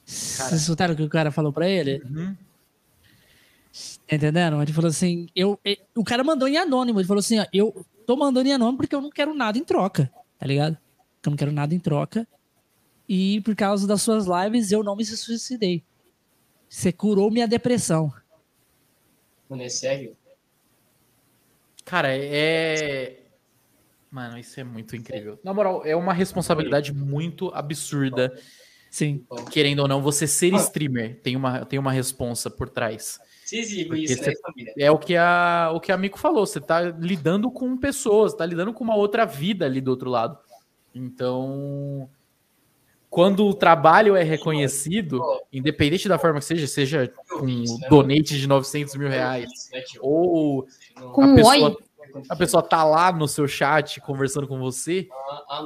Vocês 0.05 0.63
escutaram 0.63 0.95
o 0.95 0.97
que 0.97 1.03
o 1.03 1.09
cara 1.09 1.31
falou 1.31 1.53
pra 1.53 1.69
ele? 1.69 2.03
Uhum. 2.05 2.37
Tá 4.07 4.17
entendendo? 4.17 4.63
Ele 4.63 4.73
falou 4.73 4.89
assim, 4.89 5.29
eu, 5.35 5.59
eu, 5.65 5.77
o 5.97 6.05
cara 6.05 6.23
mandou 6.23 6.47
em 6.47 6.57
anônimo, 6.57 7.01
ele 7.01 7.09
falou 7.09 7.21
assim, 7.21 7.41
ó, 7.41 7.47
eu 7.53 7.85
tô 8.07 8.17
mandando 8.17 8.49
em 8.49 8.53
anônimo 8.53 8.77
porque 8.77 8.95
eu 8.95 9.01
não 9.01 9.11
quero 9.11 9.35
nada 9.35 9.59
em 9.59 9.65
troca, 9.65 10.13
tá 10.39 10.47
ligado? 10.47 10.79
Eu 11.25 11.31
não 11.31 11.37
quero 11.37 11.53
nada 11.53 11.75
em 11.75 11.79
troca. 11.79 12.27
E 13.09 13.41
por 13.43 13.55
causa 13.55 13.87
das 13.87 14.03
suas 14.03 14.27
lives, 14.27 14.73
eu 14.73 14.83
não 14.83 14.97
me 14.97 15.05
suicidei. 15.05 15.83
Você 16.69 16.93
curou 16.93 17.31
minha 17.31 17.47
depressão. 17.47 18.13
Mano, 19.49 19.63
é 19.63 19.69
sério? 19.69 20.17
Cara, 21.85 22.09
é. 22.17 23.21
Mano, 24.11 24.39
isso 24.39 24.59
é 24.59 24.65
muito 24.65 24.97
incrível. 24.97 25.39
Na 25.45 25.53
moral, 25.53 25.85
é 25.85 25.95
uma 25.95 26.13
responsabilidade 26.13 26.93
muito 26.93 27.51
absurda. 27.55 28.37
Sim. 28.91 29.27
Querendo 29.51 29.81
ou 29.81 29.89
não, 29.89 30.01
você 30.01 30.27
ser 30.27 30.55
streamer 30.55 31.21
tem 31.21 31.37
uma, 31.37 31.65
tem 31.65 31.79
uma 31.79 31.91
responsa 31.91 32.49
por 32.49 32.69
trás. 32.69 33.19
Sim, 33.45 33.61
isso, 33.61 34.23
né, 34.23 34.33
família? 34.41 34.73
É 34.79 34.91
o 34.91 34.99
que, 34.99 35.17
a, 35.17 35.71
o 35.75 35.81
que 35.81 35.93
a 35.93 35.97
Amico 35.97 36.19
falou. 36.19 36.47
Você 36.47 36.61
tá 36.61 36.81
lidando 36.81 37.51
com 37.51 37.77
pessoas, 37.77 38.33
tá 38.35 38.47
lidando 38.47 38.73
com 38.73 38.83
uma 38.83 38.95
outra 38.95 39.27
vida 39.27 39.67
ali 39.67 39.81
do 39.81 39.91
outro 39.91 40.09
lado. 40.09 40.39
Então, 40.95 42.09
quando 43.11 43.47
o 43.47 43.55
trabalho 43.55 44.17
é 44.17 44.23
reconhecido, 44.23 45.23
independente 45.53 46.09
da 46.09 46.19
forma 46.19 46.41
que 46.41 46.45
seja, 46.47 46.67
seja 46.67 47.13
com 47.29 47.47
donate 47.89 48.39
de 48.39 48.47
900 48.47 48.97
mil 48.97 49.09
reais, 49.09 49.49
ou 50.01 50.67
com 51.13 51.23
a 51.23 51.35
pessoa, 51.35 51.79
a 52.29 52.37
pessoa 52.37 52.63
tá 52.63 52.85
lá 52.85 53.13
no 53.13 53.27
seu 53.27 53.47
chat 53.49 54.01
conversando 54.01 54.47
com 54.47 54.59
você, 54.59 55.09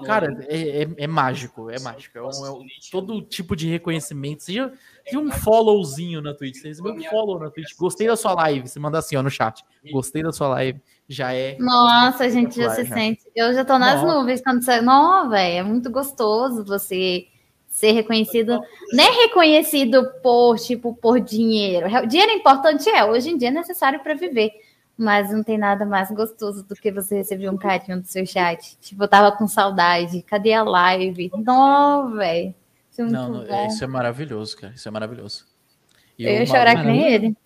cara, 0.05 0.29
é, 0.49 0.83
é, 0.83 0.89
é 0.99 1.07
mágico, 1.07 1.71
é 1.71 1.79
mágico. 1.81 2.19
É, 2.19 2.23
um, 2.23 2.47
é 2.47 2.51
um, 2.51 2.67
todo 2.91 3.23
tipo 3.23 3.57
de 3.57 3.69
reconhecimento, 3.69 4.43
seja 4.43 4.73
de 5.11 5.17
um 5.17 5.31
followzinho 5.31 6.21
na 6.21 6.35
Twitch, 6.35 6.57
você 6.57 6.69
recebeu 6.69 6.93
um 6.93 7.03
follow 7.05 7.39
na 7.39 7.51
Twitch, 7.51 7.75
gostei 7.79 8.07
da 8.07 8.17
sua 8.17 8.35
live, 8.35 8.69
você 8.69 8.79
manda 8.79 8.99
assim, 8.99 9.17
ó, 9.17 9.23
no 9.23 9.31
chat, 9.31 9.65
gostei 9.91 10.23
da 10.23 10.33
sua 10.33 10.49
live, 10.49 10.81
já 11.09 11.33
é. 11.33 11.57
Nossa, 11.59 12.25
a 12.25 12.29
gente 12.29 12.57
já 12.57 12.71
se 12.71 12.85
sente. 12.85 13.23
Eu 13.35 13.55
já 13.55 13.65
tô 13.65 13.79
nas 13.79 14.03
Nossa. 14.03 14.15
nuvens 14.15 14.43
quando 14.43 14.63
você. 14.63 14.81
Não, 14.81 15.31
velho, 15.31 15.59
é 15.59 15.63
muito 15.63 15.91
gostoso 15.91 16.65
você 16.65 17.27
ser 17.67 17.93
reconhecido, 17.93 18.61
nem 18.93 19.27
reconhecido 19.27 20.11
por 20.23 20.59
tipo 20.59 20.95
por 20.95 21.21
dinheiro. 21.21 21.89
Dinheiro 22.07 22.33
é 22.33 22.35
importante 22.35 22.89
é, 22.91 23.05
hoje 23.05 23.31
em 23.31 23.39
dia 23.39 23.49
é 23.49 23.53
necessário 23.53 24.01
para 24.01 24.15
viver, 24.15 24.51
mas 24.97 25.31
não 25.31 25.43
tem 25.43 25.57
nada 25.57 25.87
mais 25.87 26.11
gostoso 26.11 26.63
do 26.63 26.75
que 26.75 26.93
você 26.93 27.17
receber 27.17 27.49
um 27.49 27.57
carinho 27.57 28.01
do 28.01 28.07
seu 28.07 28.27
chat. 28.27 28.77
Tipo, 28.79 29.05
eu 29.05 29.09
tava 29.09 29.35
com 29.35 29.47
saudade, 29.47 30.23
cadê 30.23 30.53
a 30.53 30.63
live? 30.63 31.31
Não, 31.37 32.15
velho. 32.17 32.55
É 32.99 33.03
não, 33.03 33.45
não 33.45 33.67
isso 33.67 33.85
é 33.85 33.87
maravilhoso, 33.87 34.57
cara. 34.57 34.75
Isso 34.75 34.89
é 34.89 34.91
maravilhoso. 34.91 35.47
E 36.19 36.25
eu 36.25 36.33
ia 36.33 36.47
chorar 36.47 36.75
que 36.77 36.83
nem 36.83 37.13
ele. 37.13 37.37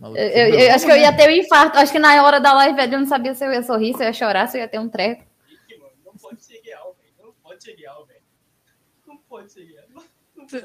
Eu, 0.00 0.14
eu, 0.14 0.54
eu, 0.54 0.74
acho 0.74 0.84
que 0.84 0.92
eu 0.92 0.96
ia 0.96 1.16
ter 1.16 1.28
um 1.28 1.32
infarto. 1.32 1.78
Acho 1.78 1.90
que 1.90 1.98
na 1.98 2.22
hora 2.22 2.38
da 2.38 2.52
live 2.52 2.80
eu 2.80 2.98
não 2.98 3.06
sabia 3.06 3.34
se 3.34 3.44
eu 3.44 3.52
ia 3.52 3.62
sorrir, 3.62 3.94
se 3.94 4.02
eu 4.02 4.06
ia 4.06 4.12
chorar, 4.12 4.46
se 4.46 4.58
eu 4.58 4.62
ia 4.62 4.68
ter 4.68 4.78
um 4.78 4.88
treco. 4.88 5.24
Não 6.04 6.14
pode 6.14 6.44
ser 6.44 6.60
real, 6.62 6.94
velho. 6.98 7.14
Não 7.22 7.32
pode 7.42 7.62
ser 7.62 7.74
real, 7.74 8.06
velho. 8.06 8.20
Não 9.06 9.16
pode 9.16 9.52
ser 9.52 9.64
real. 9.64 9.86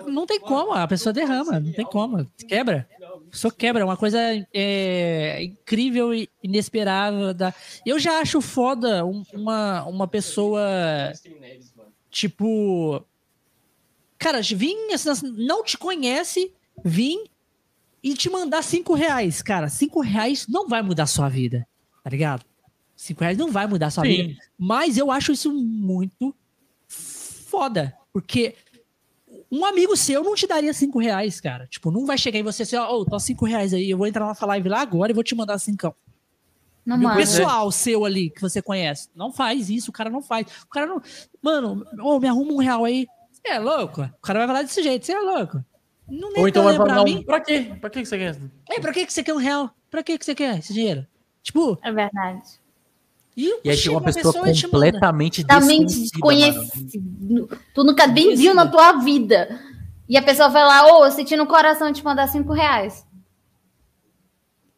Não 0.06 0.26
tem 0.26 0.40
como, 0.40 0.74
a 0.74 0.88
pessoa 0.88 1.14
derrama, 1.14 1.60
não 1.60 1.72
tem 1.72 1.86
como. 1.86 2.26
Quebra. 2.48 2.88
Pessoa 3.32 3.52
quebra, 3.52 3.82
é 3.82 3.86
uma 3.86 3.98
coisa 3.98 4.20
é, 4.54 5.44
incrível 5.44 6.14
e 6.14 6.30
inesperável. 6.44 7.34
Da... 7.34 7.54
Eu 7.86 7.98
já 7.98 8.20
acho 8.20 8.42
foda 8.42 9.06
uma, 9.06 9.84
uma 9.86 10.08
pessoa. 10.08 10.62
Tipo. 12.10 13.04
Cara, 14.20 14.42
vim, 14.42 14.76
não 15.38 15.64
te 15.64 15.78
conhece, 15.78 16.54
vim 16.84 17.24
e 18.04 18.14
te 18.14 18.30
mandar 18.30 18.64
cinco 18.64 18.94
reais. 18.94 19.42
Cara, 19.42 19.70
cinco 19.70 20.02
reais 20.02 20.48
não 20.48 20.68
vai 20.68 20.82
mudar 20.82 21.04
a 21.04 21.08
sua 21.08 21.30
vida, 21.30 21.68
tá 22.04 22.10
ligado? 22.10 22.44
Cinco 22.96 23.22
reais 23.22 23.38
não 23.38 23.52
vai 23.52 23.68
mudar 23.68 23.88
a 23.88 23.92
sua 23.92 24.04
Sim. 24.04 24.10
vida. 24.10 24.40
Mas 24.58 24.98
eu 24.98 25.12
acho 25.12 25.32
isso 25.32 25.52
muito 25.54 26.36
foda, 26.88 27.96
porque 28.14 28.56
um 29.52 29.66
amigo 29.66 29.96
seu 29.98 30.24
não 30.24 30.36
te 30.36 30.48
daria 30.48 30.74
cinco 30.74 31.00
reais, 31.00 31.42
cara. 31.42 31.68
Tipo, 31.68 31.92
não 31.92 32.06
vai 32.06 32.18
chegar 32.18 32.40
em 32.40 32.44
você 32.44 32.64
assim, 32.64 32.76
ó, 32.76 32.90
oh, 32.90 33.06
tô 33.06 33.20
cinco 33.20 33.46
reais 33.46 33.74
aí, 33.74 33.90
eu 33.90 33.98
vou 33.98 34.08
entrar 34.08 34.26
na 34.26 34.48
live 34.48 34.70
lá 34.70 34.82
agora 34.82 35.12
e 35.12 35.16
vou 35.16 35.24
te 35.24 35.36
mandar 35.36 35.60
cinco. 35.60 35.96
Não 36.86 36.98
o 37.06 37.16
pessoal 37.16 37.68
é. 37.68 37.72
seu 37.72 38.06
ali 38.06 38.30
que 38.30 38.42
você 38.42 38.62
conhece, 38.62 39.10
não 39.16 39.32
faz 39.32 39.70
isso, 39.70 39.92
o 39.92 39.94
cara 39.94 40.10
não 40.10 40.22
faz. 40.22 40.48
O 40.64 40.70
cara 40.70 40.88
não. 40.88 41.02
Mano, 41.42 41.86
oh, 42.02 42.20
me 42.20 42.28
arruma 42.28 42.54
um 42.54 42.58
real 42.58 42.86
aí. 42.86 43.08
Você 43.32 43.54
é 43.54 43.60
louco? 43.60 44.02
O 44.02 44.22
cara 44.22 44.40
vai 44.40 44.48
falar 44.48 44.62
desse 44.64 44.82
jeito, 44.82 45.06
você 45.06 45.14
é 45.14 45.20
louco. 45.20 45.64
Não 46.12 46.30
Ou 46.36 46.48
então 46.48 46.66
vai 46.66 46.76
falar, 46.76 46.96
pra 46.96 47.04
mim. 47.06 47.24
Pra 47.24 47.40
quê? 47.40 47.72
Pra 47.80 47.90
que 47.90 48.06
você 48.06 48.18
quer? 48.18 48.38
É, 48.70 48.80
pra 48.82 48.92
que 48.92 49.10
você 49.10 49.24
quer 49.24 49.34
um 49.34 49.38
real? 49.38 49.72
Pra 49.90 50.04
que 50.04 50.18
você 50.18 50.36
quer 50.36 50.60
esse 50.60 50.74
dinheiro? 50.74 51.08
Tipo. 51.42 51.80
É 51.82 51.90
verdade. 51.90 52.60
E, 53.36 53.62
e 53.64 53.70
aí 53.70 53.78
chega 53.78 53.96
uma 53.96 54.04
pessoa, 54.04 54.44
pessoa 54.44 54.70
completamente 54.70 55.42
desconhecida. 55.42 57.48
Tu 57.74 57.84
nunca 57.84 58.06
nem 58.06 58.36
viu 58.36 58.54
na 58.54 58.68
tua 58.68 59.00
vida. 59.00 59.58
E 60.10 60.18
a 60.18 60.22
pessoa 60.22 60.50
vai 60.50 60.66
lá, 60.66 60.88
ô, 60.88 61.06
oh, 61.06 61.12
senti 61.12 61.38
no 61.38 61.48
coração 61.48 61.94
te 61.94 62.04
mandar 62.04 62.28
cinco 62.28 62.52
reais. 62.52 63.08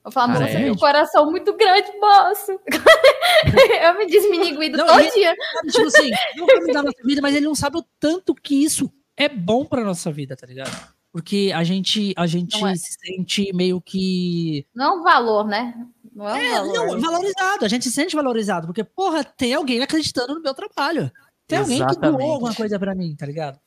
Eu 0.05 0.11
falo, 0.11 0.33
moça, 0.33 0.49
é? 0.49 0.71
um 0.71 0.75
coração 0.75 1.31
muito 1.31 1.57
grande, 1.57 1.91
moço. 1.97 2.59
eu 3.83 3.97
me 3.97 4.05
desminiguido 4.05 4.77
todo 4.77 4.99
ele, 4.99 5.11
dia. 5.11 5.33
Tipo 5.71 5.87
assim, 5.87 6.11
não 6.35 6.45
vai 6.45 6.59
mudar 6.59 6.79
a 6.81 6.83
nossa 6.83 7.03
vida, 7.03 7.21
mas 7.21 7.35
ele 7.35 7.45
não 7.45 7.55
sabe 7.55 7.77
o 7.77 7.85
tanto 7.99 8.35
que 8.35 8.63
isso 8.63 8.91
é 9.17 9.27
bom 9.27 9.65
pra 9.65 9.83
nossa 9.83 10.11
vida, 10.11 10.35
tá 10.35 10.45
ligado? 10.45 10.92
Porque 11.13 11.51
a 11.55 11.63
gente, 11.63 12.11
a 12.17 12.25
gente 12.25 12.57
é. 12.65 12.75
se 12.75 12.97
sente 12.99 13.53
meio 13.53 13.79
que. 13.79 14.65
Não 14.73 14.85
é 14.85 14.99
um 14.99 15.03
valor, 15.03 15.45
né? 15.45 15.75
Não 16.11 16.27
é, 16.27 16.33
um 16.33 16.37
é 16.37 16.51
valor. 16.51 16.73
Não, 16.73 16.99
valorizado. 16.99 17.63
A 17.63 17.67
gente 17.67 17.83
se 17.83 17.91
sente 17.91 18.15
valorizado. 18.15 18.65
Porque, 18.65 18.83
porra, 18.83 19.23
tem 19.23 19.53
alguém 19.53 19.79
acreditando 19.83 20.33
no 20.33 20.41
meu 20.41 20.55
trabalho. 20.55 21.11
Tem 21.47 21.59
Exatamente. 21.59 21.83
alguém 21.83 22.11
que 22.11 22.17
doou 22.17 22.31
alguma 22.33 22.55
coisa 22.55 22.79
para 22.79 22.95
mim, 22.95 23.15
tá 23.15 23.27
ligado? 23.27 23.59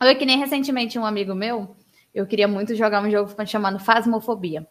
Olha 0.00 0.14
que 0.14 0.24
nem 0.24 0.38
recentemente 0.38 0.96
um 0.96 1.04
amigo 1.04 1.34
meu, 1.34 1.76
eu 2.14 2.28
queria 2.28 2.46
muito 2.46 2.76
jogar 2.76 3.02
um 3.02 3.10
jogo 3.10 3.28
chamado 3.44 3.80
Fasmofobia. 3.80 4.64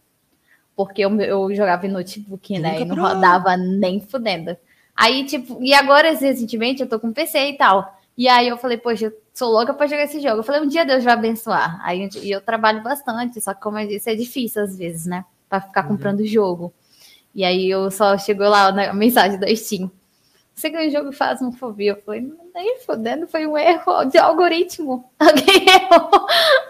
Porque 0.78 1.02
eu, 1.02 1.14
eu 1.20 1.54
jogava 1.54 1.86
em 1.86 1.92
notebook, 1.92 2.58
né? 2.58 2.80
E 2.80 2.86
não 2.86 2.96
rodava 2.96 3.58
nem 3.58 4.00
fudendo. 4.00 4.56
Aí, 4.96 5.26
tipo, 5.26 5.62
e 5.62 5.74
agora, 5.74 6.12
recentemente, 6.12 6.82
eu 6.82 6.88
tô 6.88 7.02
com 7.02 7.12
PC 7.12 7.50
e 7.50 7.58
tal. 7.58 8.00
E 8.18 8.30
aí 8.30 8.48
eu 8.48 8.58
falei, 8.58 8.78
poxa, 8.78 9.12
sou 9.34 9.52
louca 9.52 9.74
para 9.74 9.88
jogar 9.88 10.04
esse 10.04 10.20
jogo. 10.20 10.38
Eu 10.38 10.44
falei, 10.44 10.62
um 10.62 10.68
dia 10.68 10.86
Deus 10.86 11.04
vai 11.04 11.14
abençoar. 11.14 11.80
Aí 11.84 12.08
e 12.22 12.32
eu 12.32 12.42
trabalho 12.42 12.84
bastante, 12.84 13.42
só 13.42 13.54
que 13.54 13.62
como 13.62 13.80
eu 13.80 13.88
disse, 13.88 14.12
é 14.12 14.16
difícil 14.16 14.62
às 14.62 14.78
vezes, 14.78 15.06
né? 15.06 15.26
Para 15.50 15.62
ficar 15.62 15.84
uhum. 15.84 15.90
comprando 15.90 16.26
jogo. 16.26 16.74
E 17.34 17.44
aí 17.44 17.70
eu 17.70 17.90
só 17.90 18.18
chegou 18.18 18.48
lá 18.48 18.72
na 18.72 18.94
mensagem 18.94 19.40
da 19.40 19.54
Steam. 19.56 19.92
Você 20.56 20.70
ganhou 20.70 20.88
o 20.88 20.92
jogo 20.92 21.12
faz 21.12 21.42
uma 21.42 21.52
fobia. 21.52 21.94
Eu 21.94 22.02
falei, 22.04 22.32
nem 22.54 22.80
fodendo, 22.86 23.28
foi 23.28 23.48
um 23.48 23.58
erro 23.58 24.06
de 24.06 24.20
algoritmo. 24.20 25.10
Alguém 25.18 25.66
errou. 25.68 26.28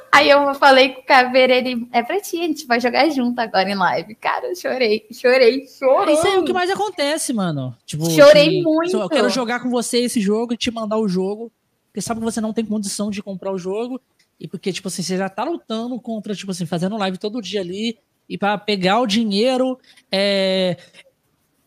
Aí 0.10 0.30
eu 0.30 0.54
falei 0.56 0.90
com 0.90 1.02
o 1.02 1.06
Caveira, 1.06 1.54
ele 1.54 1.88
é 1.92 2.02
pra 2.02 2.22
ti, 2.22 2.40
a 2.40 2.44
gente 2.44 2.66
vai 2.66 2.80
jogar 2.80 3.10
junto 3.10 3.40
agora 3.40 3.70
em 3.70 3.76
live. 3.76 4.16
Cara, 4.16 4.48
eu 4.48 4.56
chorei, 4.56 5.06
chorei, 5.12 5.68
chorei. 5.68 6.14
Isso 6.14 6.28
aí 6.28 6.36
é 6.36 6.40
o 6.40 6.46
que 6.46 6.54
mais 6.54 6.70
acontece, 6.70 7.34
mano. 7.34 7.76
Tipo, 7.86 8.10
Chorei 8.10 8.50
de- 8.50 8.62
muito. 8.62 8.96
Eu 8.96 9.10
quero 9.10 9.30
jogar 9.30 9.60
com 9.60 9.70
você 9.70 9.98
esse 10.00 10.22
jogo 10.22 10.54
e 10.54 10.58
te 10.58 10.72
mandar 10.72 10.98
o 10.98 11.10
jogo. 11.10 11.52
Porque 11.94 12.02
sabe 12.02 12.20
que 12.20 12.26
você 12.26 12.42
não 12.42 12.52
tem 12.52 12.66
condição 12.66 13.12
de 13.12 13.22
comprar 13.22 13.52
o 13.54 13.58
jogo. 13.60 14.02
E 14.40 14.48
porque, 14.48 14.74
tipo 14.74 14.88
assim, 14.88 15.04
você 15.04 15.16
já 15.16 15.30
tá 15.30 15.44
lutando 15.44 16.02
contra, 16.02 16.34
tipo 16.34 16.50
assim, 16.50 16.66
fazendo 16.66 16.98
live 16.98 17.20
todo 17.20 17.40
dia 17.40 17.62
ali. 17.62 18.00
E 18.28 18.36
pra 18.36 18.58
pegar 18.58 19.00
o 19.00 19.06
dinheiro. 19.06 19.80
É, 20.12 20.76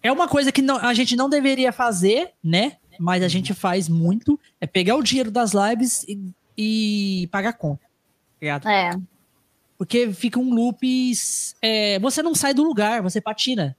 é 0.03 0.11
uma 0.11 0.27
coisa 0.27 0.51
que 0.51 0.61
não- 0.61 0.79
a 0.79 0.93
gente 0.93 1.15
não 1.15 1.31
deveria 1.31 1.71
fazer, 1.71 2.33
né? 2.43 2.77
Mas 2.99 3.23
a 3.23 3.29
gente 3.29 3.55
faz 3.55 3.89
muito. 3.89 4.37
É 4.61 4.67
pegar 4.67 4.97
o 4.97 5.03
dinheiro 5.03 5.31
das 5.31 5.53
lives 5.53 6.03
e, 6.09 6.19
e 6.59 7.29
pagar 7.29 7.53
conta. 7.53 7.83
tá 7.85 7.89
ligado? 8.43 8.69
É, 8.69 8.91
Porque 9.79 10.13
fica 10.13 10.41
um 10.41 10.53
loop. 10.53 11.13
é, 11.63 11.99
você 12.01 12.21
não 12.21 12.35
sai 12.35 12.53
do 12.53 12.65
lugar, 12.65 13.01
você 13.01 13.21
patina. 13.21 13.77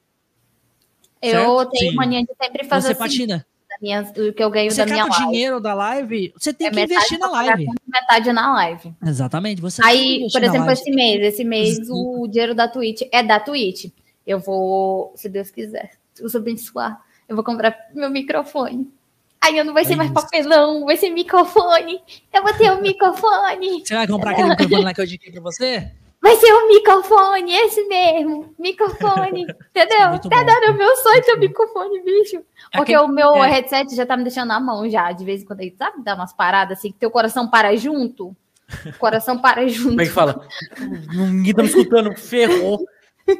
eu 1.22 1.32
Certo? 1.60 1.70
tenho 1.72 1.96
mania 1.96 2.22
de 2.24 2.32
sempre 2.42 2.64
fazer 2.66 2.88
Você 2.88 2.92
assim, 2.94 3.00
patina. 3.02 3.46
Minha- 3.82 4.02
o 4.02 4.34
que 4.34 4.44
eu 4.44 4.50
ganho 4.50 4.72
Você 4.72 4.86
da 4.86 4.92
minha 4.92 5.06
live. 5.06 5.26
dinheiro 5.26 5.60
da 5.60 5.74
live, 5.74 6.34
você 6.38 6.54
tem 6.54 6.68
É 6.68 6.72
que 6.72 6.80
investir 6.82 7.20
na 7.20 7.30
live. 7.30 7.68
metade 7.88 8.32
na 8.34 8.54
live. 8.54 8.94
Exatamente. 9.06 9.62
Você 9.62 9.82
Aí, 9.84 10.28
por 10.32 10.44
exemplo, 10.44 10.72
esse 10.72 10.90
mês, 10.92 11.22
esse 11.22 11.44
mês 11.44 11.76
Sim. 11.78 11.88
o 11.90 12.28
dinheiro 12.28 12.54
da 12.56 12.68
Twitch 12.68 13.02
é 13.12 13.22
da 13.24 13.40
Twitch. 13.40 13.92
Eu 14.26 14.40
vou, 14.40 15.14
se 15.16 15.30
Deus 15.30 15.50
quiser, 15.50 15.92
Deus 16.18 16.36
abençoar, 16.36 17.02
eu 17.30 17.36
vou 17.36 17.44
comprar 17.46 17.76
meu 17.94 18.10
microfone. 18.10 18.92
Aí 19.40 19.58
eu 19.58 19.64
não 19.64 19.74
vai 19.74 19.86
ser 19.86 19.94
É 19.94 19.96
mais 19.96 20.12
papelão, 20.12 20.84
vai 20.86 20.98
ser 20.98 21.10
microfone. 21.12 22.02
Eu 22.34 22.42
vou 22.44 22.54
ter 22.54 22.72
um 22.72 22.82
microfone. 22.82 23.86
Você 23.86 23.94
vai 23.96 24.08
comprar 24.08 24.32
aquele 24.32 24.50
microfone 24.50 24.84
lá 24.84 24.94
que 24.94 25.00
eu 25.02 25.06
indiquei 25.06 25.32
pra 25.32 25.42
você? 25.42 25.92
Vai 26.28 26.36
ser 26.38 26.54
um 26.54 26.68
microfone, 26.68 27.54
esse 27.54 27.84
mesmo. 27.88 28.54
Microfone. 28.60 29.44
Entendeu? 29.72 30.20
Tá 30.30 30.44
dando 30.44 30.72
o 30.74 30.78
meu 30.78 30.96
sonho 30.98 31.24
ter 31.24 31.36
um 31.36 31.40
microfone, 31.40 32.02
bicho. 32.04 32.42
Porque 32.74 32.94
Aquele- 32.94 32.98
o 33.00 33.08
meu 33.08 33.36
é. 33.44 33.50
headset 33.50 33.96
já 33.96 34.06
tá 34.06 34.18
me 34.18 34.24
deixando 34.24 34.50
na 34.50 34.60
mão 34.60 34.90
já. 34.90 35.12
De 35.12 35.24
vez 35.24 35.42
em 35.42 35.46
quando 35.46 35.62
ele 35.62 35.76
sabe 35.78 36.04
dar 36.04 36.16
umas 36.16 36.34
paradas 36.34 36.78
assim, 36.78 36.92
que 36.92 36.98
teu 37.00 37.10
coração 37.10 37.48
para 37.50 37.76
junto. 37.78 38.28
O 38.28 38.36
coração 39.00 39.38
para 39.40 39.68
junto. 39.68 39.90
Como 39.90 40.02
é 40.02 40.06
que 40.06 40.12
fala? 40.12 40.46
Ninguém 40.80 41.54
tá 41.54 41.64
me 41.64 41.70
escutando, 41.70 42.16
ferrou. 42.18 42.86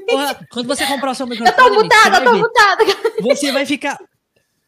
Porra, 0.10 0.40
quando 0.52 0.68
você 0.68 0.86
comprar 0.86 1.12
o 1.12 1.16
seu 1.16 1.26
Eu 1.26 1.30
microfone, 1.30 1.56
tô 1.58 1.64
amigo, 1.68 1.84
mutada, 1.84 2.18
eu 2.18 2.24
tô 2.24 2.38
mutada. 2.38 2.84
você 3.22 3.52
vai 3.52 3.66
ficar. 3.66 3.98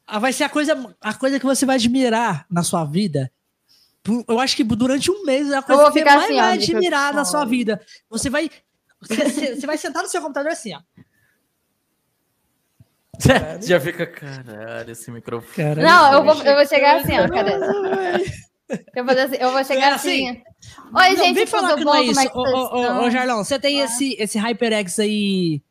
ah, 0.08 0.20
Vai 0.20 0.32
ser 0.34 0.44
a 0.46 0.50
coisa, 0.50 0.96
a 1.02 1.14
coisa 1.14 1.40
que 1.40 1.46
você 1.46 1.66
vai 1.66 1.76
admirar 1.76 2.46
na 2.50 2.64
sua 2.64 2.84
vida. 2.86 3.32
Eu 4.28 4.40
acho 4.40 4.56
que 4.56 4.64
durante 4.64 5.12
um 5.12 5.24
mês 5.24 5.50
é 5.52 5.58
a 5.58 5.62
coisa 5.62 5.84
que 5.86 5.92
você 5.92 6.00
ficar 6.00 6.16
mais 6.16 6.26
assim, 6.30 6.40
vai 6.40 6.54
admirar 6.54 7.14
na 7.14 7.26
sua 7.26 7.46
vida. 7.46 7.82
Você 8.10 8.30
vai. 8.30 8.50
Você, 9.02 9.56
você- 9.56 9.68
vai 9.68 9.78
sentar 9.78 10.04
no 10.04 10.10
seu 10.10 10.22
computador 10.22 10.52
assim, 10.52 10.74
ó. 10.74 10.80
Já 13.62 13.80
fica, 13.80 14.08
caralho, 14.08 14.92
esse 14.92 15.12
microfone. 15.12 15.76
Não, 15.76 16.14
eu 16.14 16.24
vou, 16.24 16.34
eu 16.44 16.56
vou 16.56 16.66
chegar 16.66 17.02
assim, 17.02 17.20
ó, 17.20 17.28
cadê? 17.28 17.52
Eu 18.96 19.04
vou, 19.04 19.18
assim, 19.18 19.36
eu 19.40 19.52
vou 19.52 19.64
chegar 19.66 19.92
É 19.92 19.94
assim. 19.96 20.30
assim. 20.30 20.42
Oi, 20.96 21.10
não, 21.16 21.26
gente, 21.26 21.36
vem 21.36 21.46
falar 21.46 21.70
tudo 21.70 21.80
que 21.80 21.86
bom? 21.86 21.92
não 21.92 22.00
é 22.00 22.06
isso. 22.06 22.20
é 22.20 22.28
que 22.30 22.38
Ô, 22.38 23.10
Jarlão, 23.10 23.44
você 23.44 23.60
tem 23.60 23.80
esse, 23.82 24.16
esse 24.20 24.38
HyperX 24.38 25.00
aí, 25.00 25.62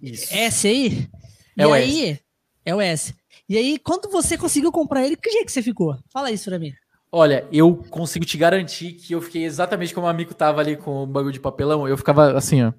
Isso. 0.00 0.32
S 0.34 0.68
aí? 0.68 1.08
É 1.58 1.62
e 1.62 1.66
o 1.66 1.72
aí, 1.72 2.20
É 2.64 2.74
o 2.74 2.80
S. 2.80 3.14
E 3.48 3.56
aí, 3.58 3.78
quando 3.78 4.10
você 4.10 4.38
conseguiu 4.38 4.72
comprar 4.72 5.04
ele, 5.04 5.16
que 5.16 5.30
jeito 5.30 5.46
que 5.46 5.52
você 5.52 5.62
ficou? 5.62 5.98
Fala 6.12 6.30
isso 6.30 6.48
pra 6.48 6.58
mim. 6.58 6.72
Olha, 7.16 7.46
eu 7.50 7.74
consigo 7.88 8.26
te 8.26 8.36
garantir 8.36 8.92
que 8.92 9.14
eu 9.14 9.22
fiquei 9.22 9.44
exatamente 9.44 9.94
como 9.94 10.06
o 10.06 10.10
amigo 10.10 10.34
tava 10.34 10.60
ali 10.60 10.76
com 10.76 11.02
o 11.02 11.06
bagulho 11.06 11.32
de 11.32 11.40
papelão. 11.40 11.88
Eu 11.88 11.96
ficava 11.96 12.36
assim, 12.36 12.62
ó. 12.62 12.72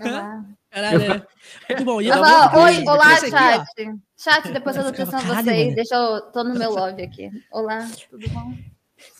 Ah. 0.00 0.44
Caralho, 0.70 1.00
é. 1.02 1.26
Muito 1.70 1.84
bom. 1.86 2.02
E 2.02 2.08
falo, 2.08 2.50
vou- 2.50 2.62
Oi, 2.64 2.82
olá, 2.86 3.12
esse 3.14 3.26
aqui, 3.26 3.30
chat. 3.30 3.66
Chat, 4.18 4.52
depois 4.52 4.76
eu 4.76 4.84
tô 4.84 4.92
testando 4.92 5.22
Caralho, 5.24 5.44
vocês. 5.46 5.62
mano. 5.64 5.74
Deixa 5.74 5.94
eu. 5.94 6.20
Tô 6.32 6.44
no 6.44 6.54
meu 6.54 6.70
lobby 6.70 7.02
aqui. 7.02 7.30
Olá, 7.50 7.88
tudo 8.10 8.28
bom? 8.28 8.52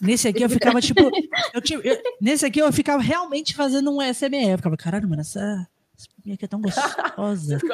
Nesse 0.02 0.28
aqui 0.28 0.42
eu 0.42 0.50
ficava 0.50 0.78
tipo. 0.82 1.00
eu 1.54 1.60
tinha- 1.62 1.80
eu- 1.82 1.98
nesse 2.20 2.44
aqui 2.44 2.58
eu 2.58 2.70
ficava 2.74 3.02
realmente 3.02 3.54
fazendo 3.54 3.90
um 3.90 4.02
SMR. 4.02 4.50
Eu 4.50 4.58
ficava, 4.58 4.76
caralho, 4.76 5.08
mano, 5.08 5.22
essa. 5.22 5.66
Espinha 6.26 6.34
aqui 6.34 6.44
é 6.44 6.48
tão 6.48 6.60
gostosa. 6.60 7.58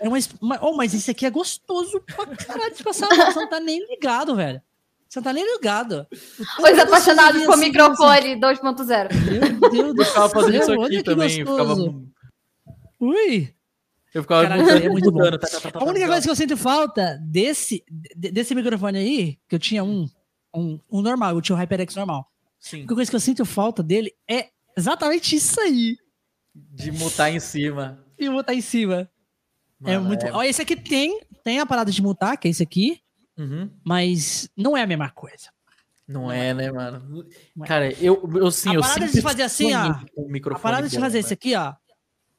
É 0.00 0.08
uma, 0.08 0.18
oh, 0.62 0.74
mas 0.74 0.92
esse 0.92 1.10
aqui 1.10 1.24
é 1.24 1.30
gostoso 1.30 2.00
pra 2.02 2.26
caralho 2.36 2.74
de 2.74 2.82
passar. 2.82 3.08
Você 3.08 3.38
não 3.38 3.48
tá 3.48 3.58
nem 3.60 3.86
ligado, 3.88 4.34
velho. 4.36 4.60
Você 5.08 5.18
não 5.20 5.24
tá 5.24 5.32
nem 5.32 5.44
ligado. 5.54 6.06
Os 6.10 6.78
apaixonados 6.78 7.42
por 7.44 7.54
assim, 7.54 7.62
microfone 7.62 8.36
2.0. 8.40 9.60
Meu 9.60 9.70
Deus 9.70 9.94
do 9.94 10.02
Eu 10.02 10.04
ficava 10.06 10.28
fazendo 10.28 10.64
céu, 10.64 10.74
isso 10.74 10.84
aqui 10.84 11.02
também. 11.02 11.30
Ficava. 11.30 11.74
Ui. 13.00 13.54
eu 14.14 14.22
ficava 14.22 14.42
Caralho, 14.42 14.62
mudando, 14.62 14.84
é 14.84 14.88
muito 14.88 15.10
bom. 15.12 15.30
tá, 15.30 15.38
tá, 15.38 15.60
tá, 15.60 15.70
tá, 15.70 15.78
A 15.78 15.84
única 15.84 16.00
tá. 16.06 16.12
coisa 16.12 16.22
que 16.26 16.30
eu 16.30 16.36
sinto 16.36 16.56
falta 16.56 17.18
desse, 17.22 17.82
de- 18.14 18.30
desse 18.30 18.54
microfone 18.54 18.98
aí, 18.98 19.38
que 19.48 19.54
eu 19.54 19.58
tinha 19.58 19.82
um, 19.82 20.06
um, 20.54 20.78
um 20.90 21.00
normal, 21.00 21.34
eu 21.34 21.40
tinha 21.40 21.56
o 21.56 21.58
HyperX 21.58 21.94
normal. 21.96 22.20
A 22.20 22.26
Sim, 22.58 22.76
única 22.78 22.94
coisa 22.94 23.10
que 23.10 23.16
eu 23.16 23.20
sinto 23.20 23.44
falta 23.46 23.82
dele 23.82 24.12
é 24.28 24.48
exatamente 24.76 25.34
isso 25.36 25.58
aí. 25.60 25.96
De 26.54 26.90
mutar 26.92 27.32
em 27.32 27.40
cima. 27.40 28.04
E 28.18 28.26
vou 28.26 28.36
botar 28.36 28.54
em 28.54 28.60
cima. 28.60 29.08
é 29.84 29.94
Mano, 29.96 30.08
muito. 30.08 30.26
Ó, 30.26 30.42
esse 30.42 30.60
aqui 30.60 30.76
tem, 30.76 31.20
tem 31.44 31.58
a 31.60 31.66
parada 31.66 31.90
de 31.90 32.02
mutar, 32.02 32.36
que 32.36 32.48
é 32.48 32.50
esse 32.50 32.62
aqui, 32.62 33.00
Uhum. 33.38 33.70
mas 33.84 34.48
não 34.56 34.76
é 34.76 34.82
a 34.82 34.86
mesma 34.86 35.10
coisa. 35.10 35.48
Não 36.06 36.30
é, 36.30 36.52
né, 36.52 36.70
mano? 36.72 37.24
Não 37.54 37.64
é. 37.64 37.68
Cara, 37.68 37.92
eu, 38.02 38.28
eu 38.34 38.50
sim, 38.50 38.70
A 38.70 38.74
eu 38.74 38.80
parada 38.80 39.06
de 39.08 39.22
fazer 39.22 39.42
assim, 39.42 39.72
ó, 39.74 39.92
A 40.54 40.58
parada 40.58 40.88
de 40.88 40.98
fazer 40.98 41.18
né? 41.18 41.20
isso 41.20 41.32
aqui, 41.32 41.54
ó, 41.54 41.72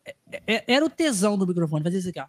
é- 0.05 0.41
é- 0.45 0.63
era 0.67 0.85
o 0.85 0.89
tesão 0.89 1.37
do 1.37 1.47
microfone, 1.47 1.83
fazer 1.83 1.99
isso 1.99 2.09
aqui, 2.09 2.19
ó. 2.19 2.27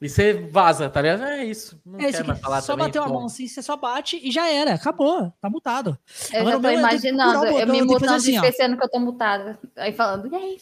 E 0.00 0.08
você 0.08 0.32
vaza, 0.32 0.88
tá 0.88 1.02
ligado? 1.02 1.24
É 1.24 1.44
isso. 1.44 1.80
Não 1.84 1.98
É 1.98 2.04
isso 2.04 2.18
quero 2.18 2.28
mais 2.28 2.40
falar 2.40 2.60
Só 2.60 2.74
também. 2.74 2.86
bateu 2.86 3.02
a 3.02 3.08
mão 3.08 3.26
assim, 3.26 3.48
você 3.48 3.60
só 3.60 3.76
bate 3.76 4.20
e 4.22 4.30
já 4.30 4.48
era. 4.48 4.74
Acabou. 4.74 5.32
Tá 5.40 5.50
mutado. 5.50 5.98
Eu 6.32 6.40
Agora 6.40 6.56
já 6.56 6.62
tô 6.62 6.68
é 6.68 6.74
imaginando, 6.74 7.46
eu 7.46 7.66
me 7.66 7.80
depois 7.80 7.86
mutando 7.86 8.14
assim, 8.14 8.34
e 8.34 8.38
ó. 8.38 8.42
esquecendo 8.44 8.76
que 8.76 8.84
eu 8.84 8.88
tô 8.88 9.00
mutada. 9.00 9.58
Aí 9.76 9.92
falando, 9.92 10.28
e 10.32 10.36
aí? 10.36 10.58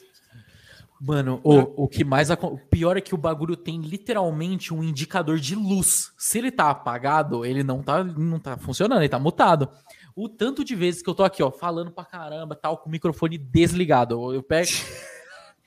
Mano, 0.98 1.40
o, 1.44 1.84
o 1.84 1.88
que 1.88 2.02
mais. 2.02 2.30
O 2.30 2.58
pior 2.70 2.96
é 2.96 3.02
que 3.02 3.14
o 3.14 3.18
bagulho 3.18 3.56
tem 3.56 3.80
literalmente 3.82 4.72
um 4.72 4.82
indicador 4.82 5.38
de 5.38 5.54
luz. 5.54 6.12
Se 6.16 6.38
ele 6.38 6.50
tá 6.50 6.70
apagado, 6.70 7.44
ele 7.44 7.62
não 7.62 7.82
tá, 7.82 8.02
não 8.02 8.38
tá 8.38 8.56
funcionando, 8.56 9.02
ele 9.02 9.08
tá 9.08 9.18
mutado. 9.18 9.68
O 10.14 10.30
tanto 10.30 10.64
de 10.64 10.74
vezes 10.74 11.02
que 11.02 11.10
eu 11.10 11.14
tô 11.14 11.22
aqui, 11.22 11.42
ó, 11.42 11.50
falando 11.50 11.90
pra 11.90 12.06
caramba, 12.06 12.56
tal, 12.56 12.78
com 12.78 12.88
o 12.88 12.92
microfone 12.92 13.36
desligado. 13.36 14.14
Eu, 14.14 14.36
eu 14.36 14.42
pego. 14.42 14.70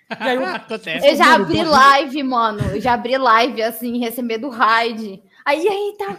E 0.09 0.23
aí 0.23 0.35
eu- 0.35 0.45
Acontece. 0.45 1.07
Eu 1.07 1.15
já 1.15 1.35
abri 1.35 1.63
live, 1.63 2.23
mano. 2.23 2.61
Eu 2.73 2.81
já 2.81 2.93
abri 2.93 3.17
live, 3.17 3.61
assim, 3.61 3.99
recebendo 3.99 4.49
raid. 4.49 5.21
Aí, 5.45 5.67
aí, 5.67 5.95
tá. 5.97 6.17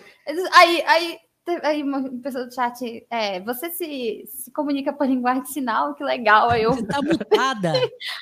Aí, 0.55 0.83
aí, 0.87 1.19
aí 1.65 1.83
uma 1.83 2.09
pessoa 2.23 2.47
do 2.47 2.55
chat, 2.55 3.07
é, 3.11 3.41
você 3.41 3.71
se, 3.71 4.25
se 4.27 4.53
comunica 4.53 4.93
por 4.93 5.07
linguagem 5.07 5.43
de 5.43 5.53
sinal, 5.53 5.95
que 5.95 6.05
legal. 6.05 6.51
Aí 6.51 6.63
eu. 6.63 6.73
Você 6.73 6.87
tá 6.87 7.01
mutada, 7.03 7.73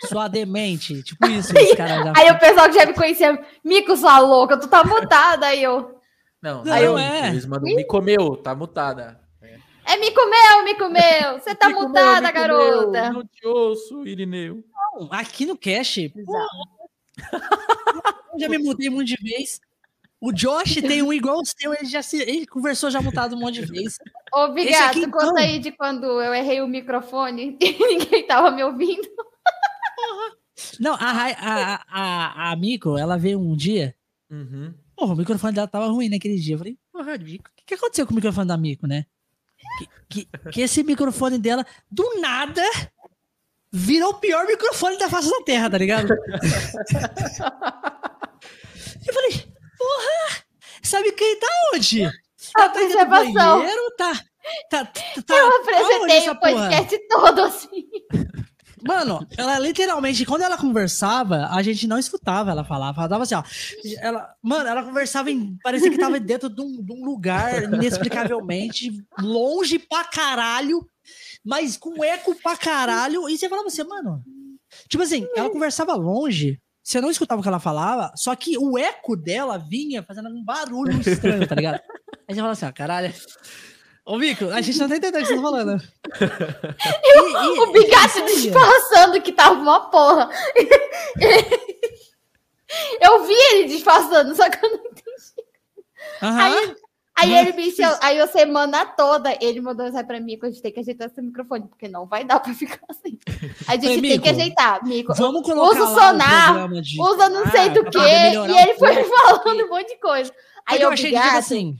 sua 0.06 0.28
demente. 0.28 1.02
Tipo 1.02 1.26
isso, 1.28 1.52
caras 1.76 2.04
já. 2.04 2.12
Aí 2.16 2.30
o 2.30 2.38
pessoal 2.38 2.68
que 2.68 2.74
já 2.74 2.86
me 2.86 2.94
conhecia, 2.94 3.38
Mico, 3.64 3.96
sua 3.96 4.18
louca, 4.18 4.56
tu 4.58 4.68
tá 4.68 4.82
mutada. 4.84 5.46
Aí 5.46 5.62
eu, 5.62 5.98
Não, 6.42 6.62
Não, 6.64 6.72
aí 6.72 6.84
eu, 6.84 6.96
é. 6.98 7.28
eles 7.28 7.44
mandam, 7.46 7.64
me 7.74 7.84
comeu, 7.84 8.36
tá 8.36 8.54
mutada. 8.54 9.20
é 9.84 9.96
me 9.96 10.10
comeu, 10.12 10.64
me 10.64 10.74
comeu. 10.76 11.38
Você 11.40 11.54
tá 11.54 11.68
Me 11.68 11.74
comeu, 11.74 11.88
mutada, 11.88 12.20
me 12.28 12.32
comeu, 12.32 12.48
garota. 12.92 13.10
Não 13.12 13.22
te 13.24 13.46
ouço, 13.46 14.06
Irineu. 14.06 14.62
Não, 14.98 15.08
Aqui 15.12 15.46
no 15.46 15.56
Cash, 15.56 15.98
já 18.38 18.48
me 18.48 18.58
mudei 18.58 18.88
um 18.88 18.92
monte 18.92 19.16
de 19.16 19.22
vez. 19.22 19.60
O 20.20 20.32
Josh 20.32 20.74
tem 20.82 21.00
um 21.00 21.12
igual 21.12 21.38
o 21.40 21.44
seu, 21.44 21.72
ele 21.72 21.84
já 21.86 22.02
se, 22.02 22.20
ele 22.20 22.44
conversou 22.46 22.90
já 22.90 23.00
mutado 23.00 23.36
um 23.36 23.38
monte 23.38 23.60
de 23.60 23.66
vezes. 23.66 23.98
Ô, 24.34 24.48
Bigato, 24.48 24.98
aqui, 24.98 25.08
conta 25.08 25.26
então. 25.26 25.36
aí 25.36 25.58
de 25.60 25.70
quando 25.70 26.06
eu 26.06 26.34
errei 26.34 26.60
o 26.60 26.66
microfone 26.66 27.56
e 27.62 27.78
ninguém 27.78 28.26
tava 28.26 28.50
me 28.50 28.64
ouvindo. 28.64 29.08
Não, 30.80 30.94
a, 30.94 30.98
a, 30.98 31.84
a, 31.88 32.50
a 32.52 32.56
Miko, 32.56 32.98
ela 32.98 33.16
veio 33.16 33.38
um 33.40 33.54
dia, 33.56 33.94
Uhum. 34.30 34.74
porra, 34.94 35.14
o 35.14 35.16
microfone 35.16 35.54
dela 35.54 35.68
tava 35.68 35.86
ruim 35.86 36.08
naquele 36.08 36.36
dia. 36.36 36.54
Eu 36.54 36.58
falei, 36.58 36.76
porra, 36.92 37.16
Miko, 37.16 37.48
o 37.48 37.52
que, 37.56 37.64
que 37.64 37.74
aconteceu 37.74 38.04
com 38.04 38.12
o 38.12 38.16
microfone 38.16 38.48
da 38.48 38.56
Miko, 38.58 38.86
né? 38.88 39.06
Que, 39.78 39.88
que, 40.24 40.50
que 40.52 40.60
esse 40.60 40.82
microfone 40.82 41.38
dela, 41.38 41.64
do 41.90 42.20
nada, 42.20 42.62
virou 43.72 44.10
o 44.10 44.18
pior 44.18 44.46
microfone 44.46 44.98
da 44.98 45.08
face 45.08 45.30
da 45.30 45.42
Terra, 45.44 45.70
tá 45.70 45.78
ligado? 45.78 46.08
Eu 49.06 49.14
falei, 49.14 49.46
porra, 49.78 50.44
sabe 50.82 51.12
quem 51.12 51.38
tá 51.38 51.46
onde? 51.74 52.04
A 52.04 52.10
tá 52.68 52.80
observação. 52.80 53.58
banheiro, 53.60 53.90
tá... 53.96 54.12
tá, 54.70 54.84
tá, 54.84 55.22
tá 55.26 55.34
Eu 55.34 55.48
apresentei 55.60 56.16
essa 56.18 56.32
o 56.32 56.36
porra? 56.36 56.52
podcast 56.52 56.98
todo 57.08 57.40
assim. 57.42 57.84
Mano, 58.86 59.26
ela 59.36 59.58
literalmente, 59.58 60.24
quando 60.24 60.42
ela 60.42 60.56
conversava, 60.56 61.48
a 61.50 61.62
gente 61.62 61.86
não 61.86 61.98
escutava 61.98 62.50
ela 62.50 62.64
falar. 62.64 62.94
Ela 62.96 63.08
tava 63.08 63.22
assim, 63.24 63.34
ó. 63.34 63.42
Ela, 64.00 64.28
mano, 64.42 64.68
ela 64.68 64.82
conversava 64.82 65.30
em. 65.30 65.56
Parecia 65.62 65.90
que 65.90 65.98
tava 65.98 66.20
dentro 66.20 66.48
de 66.48 66.60
um, 66.60 66.82
de 66.82 66.92
um 66.92 67.04
lugar 67.04 67.64
inexplicavelmente 67.64 68.90
longe 69.18 69.78
pra 69.78 70.04
caralho, 70.04 70.86
mas 71.44 71.76
com 71.76 72.02
eco 72.04 72.34
pra 72.42 72.56
caralho. 72.56 73.28
E 73.28 73.36
você 73.38 73.48
falava 73.48 73.68
assim, 73.68 73.84
mano. 73.84 74.22
Tipo 74.88 75.02
assim, 75.02 75.26
ela 75.34 75.48
conversava 75.50 75.94
longe, 75.94 76.60
você 76.82 77.00
não 77.00 77.10
escutava 77.10 77.40
o 77.40 77.42
que 77.42 77.48
ela 77.48 77.58
falava, 77.60 78.12
só 78.16 78.34
que 78.36 78.58
o 78.58 78.76
eco 78.78 79.16
dela 79.16 79.56
vinha 79.58 80.02
fazendo 80.02 80.28
um 80.28 80.44
barulho 80.44 81.00
estranho, 81.00 81.46
tá 81.48 81.54
ligado? 81.54 81.80
Aí 82.28 82.34
você 82.34 82.40
fala 82.40 82.52
assim, 82.52 82.66
ó, 82.66 82.72
caralho. 82.72 83.12
Ô, 84.04 84.16
Mico, 84.18 84.46
a 84.46 84.60
gente 84.62 84.78
não 84.78 84.88
tá 84.88 84.96
entendendo 84.96 85.22
o 85.22 85.26
que 85.26 85.28
você 85.28 85.36
tá 85.36 85.42
falando. 85.42 85.82
E- 87.04 87.56
e- 87.56 87.60
O 87.60 87.72
Bigato 87.72 88.24
disfarçando 88.26 89.20
que 89.22 89.32
tava 89.32 89.54
uma 89.60 89.90
porra. 89.90 90.30
Eu 93.00 93.24
vi 93.24 93.32
ele 93.52 93.68
disfarçando, 93.68 94.34
só 94.34 94.48
que 94.50 94.64
eu 94.64 94.70
não 94.70 94.88
Aham. 96.22 96.40
Aí, 96.42 96.76
aí 97.18 97.34
ele 97.38 97.52
me 97.52 97.68
encheu, 97.68 97.90
aí 98.02 98.18
a 98.20 98.26
semana 98.26 98.86
toda 98.86 99.36
ele 99.40 99.60
mandou 99.60 99.84
mensagem 99.86 100.06
pra 100.06 100.20
mim 100.20 100.38
que 100.38 100.46
a 100.46 100.50
gente 100.50 100.62
tem 100.62 100.72
que 100.72 100.80
ajeitar 100.80 101.08
esse 101.08 101.20
microfone, 101.20 101.66
porque 101.68 101.88
não 101.88 102.06
vai 102.06 102.24
dar 102.24 102.40
pra 102.40 102.52
ficar 102.54 102.80
assim. 102.88 103.18
A 103.66 103.72
gente 103.74 103.82
Falei, 103.86 104.00
tem 104.00 104.00
Mico, 104.00 104.22
que 104.24 104.28
ajeitar, 104.30 104.84
Mico. 104.84 105.14
Vamos 105.14 105.42
colocar 105.42 105.70
Usa 105.80 105.84
o 105.84 105.94
sonar, 105.94 106.44
programa 106.52 106.82
de- 106.82 107.00
Usa 107.00 107.28
não 107.28 107.46
sei 107.50 107.60
Ah, 107.60 107.68
do 107.68 107.82
melhorar 107.84 108.48
e 108.50 108.62
ele 108.62 108.74
foi 108.78 108.94
falando 109.04 109.64
um 109.64 109.68
monte 109.68 109.88
de 109.88 110.00
coisa. 110.00 110.32
Aí 110.66 110.78
eu 110.80 110.82
eu 110.88 110.90
achei 110.92 111.10
que, 111.10 111.16
tipo 111.16 111.26
gato, 111.26 111.38
assim, 111.38 111.76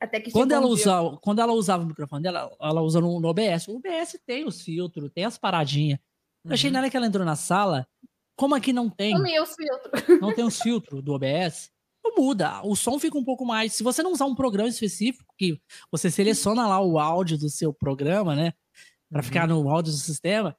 até 0.00 0.20
que 0.20 0.30
quando 0.32 0.52
ela, 0.52 0.66
usava, 0.66 1.16
quando 1.22 1.40
ela 1.40 1.52
usava 1.52 1.82
o 1.84 1.86
microfone 1.86 2.22
dela, 2.22 2.50
ela 2.60 2.82
usa 2.82 3.00
no, 3.00 3.20
no 3.20 3.28
OBS. 3.28 3.68
O 3.68 3.76
OBS 3.76 4.18
tem 4.26 4.44
os 4.44 4.60
filtros, 4.62 5.10
tem 5.14 5.24
as 5.24 5.38
paradinhas. 5.38 5.98
Eu 6.44 6.52
achei 6.52 6.68
Uhum. 6.68 6.74
na 6.74 6.80
hora 6.80 6.90
que 6.90 6.96
ela 6.96 7.06
entrou 7.06 7.24
na 7.24 7.36
sala, 7.36 7.86
como 8.34 8.54
aqui 8.56 8.72
não 8.72 8.90
tem, 8.90 9.16
Sumi 9.16 9.38
os 9.38 9.54
filtros. 9.54 10.20
não 10.20 10.34
tem 10.34 10.44
os 10.44 10.60
filtros 10.60 11.00
do 11.04 11.12
OBS, 11.12 11.70
não 11.70 11.81
muda. 12.16 12.60
O 12.64 12.74
som 12.76 12.98
fica 12.98 13.16
um 13.18 13.24
pouco 13.24 13.44
mais. 13.44 13.72
Se 13.74 13.82
você 13.82 14.02
não 14.02 14.12
usar 14.12 14.26
um 14.26 14.34
programa 14.34 14.68
específico, 14.68 15.32
que 15.38 15.60
você 15.90 16.10
seleciona 16.10 16.66
lá 16.66 16.80
o 16.80 16.98
áudio 16.98 17.38
do 17.38 17.48
seu 17.48 17.72
programa, 17.72 18.34
né? 18.34 18.52
Pra 19.10 19.20
Uhum. 19.20 19.22
ficar 19.24 19.46
no 19.48 19.68
áudio 19.68 19.92
do 19.92 19.98
sistema. 19.98 20.56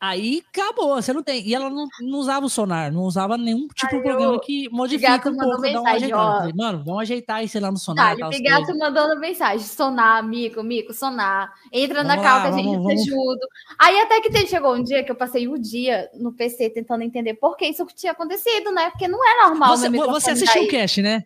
Aí 0.00 0.42
acabou, 0.48 0.94
você 0.94 1.12
não 1.12 1.22
tem. 1.22 1.46
E 1.46 1.54
ela 1.54 1.68
não, 1.68 1.86
não 2.00 2.18
usava 2.18 2.46
o 2.46 2.48
sonar, 2.48 2.90
não 2.90 3.02
usava 3.02 3.36
nenhum 3.36 3.68
tipo 3.68 3.94
Aí 3.94 3.98
de 3.98 4.02
programa 4.02 4.40
que 4.40 4.66
modifica 4.70 5.28
um 5.28 5.36
pouco, 5.36 5.60
dá 5.60 5.80
uma 5.80 5.90
ajeitada. 5.90 6.32
Eu. 6.32 6.38
Falei, 6.38 6.52
Mano, 6.56 6.82
vamos 6.82 7.02
ajeitar 7.02 7.44
isso 7.44 7.60
lá 7.60 7.70
no 7.70 7.76
sonar. 7.76 8.12
Tá, 8.12 8.16
tal, 8.16 8.28
o 8.28 8.32
as 8.32 8.38
Bigato 8.38 8.64
coisas. 8.64 8.78
mandando 8.78 9.20
mensagem, 9.20 9.66
sonar, 9.66 10.22
Mico, 10.26 10.62
Mico, 10.62 10.94
sonar. 10.94 11.52
Entra 11.70 12.02
na 12.02 12.16
Vamos 12.16 12.28
cal 12.28 12.38
lá, 12.38 12.42
que 12.42 12.48
a 12.48 12.52
gente 12.52 12.76
vamos, 12.76 13.02
ajuda. 13.02 13.46
Aí 13.78 14.00
até 14.00 14.20
que 14.22 14.46
chegou 14.46 14.74
um 14.74 14.82
dia 14.82 15.04
que 15.04 15.10
eu 15.10 15.16
passei 15.16 15.46
o 15.46 15.58
dia 15.58 16.08
no 16.14 16.32
PC 16.32 16.70
tentando 16.70 17.02
entender 17.02 17.34
por 17.34 17.54
que 17.54 17.66
isso 17.66 17.86
tinha 17.94 18.12
acontecido, 18.12 18.72
né? 18.72 18.88
Porque 18.88 19.06
não 19.06 19.18
é 19.22 19.48
normal. 19.48 19.76
Você, 19.76 19.90
você 19.90 20.30
assistiu 20.30 20.62
daí. 20.62 20.66
o 20.66 20.70
cast, 20.70 21.02
né? 21.02 21.24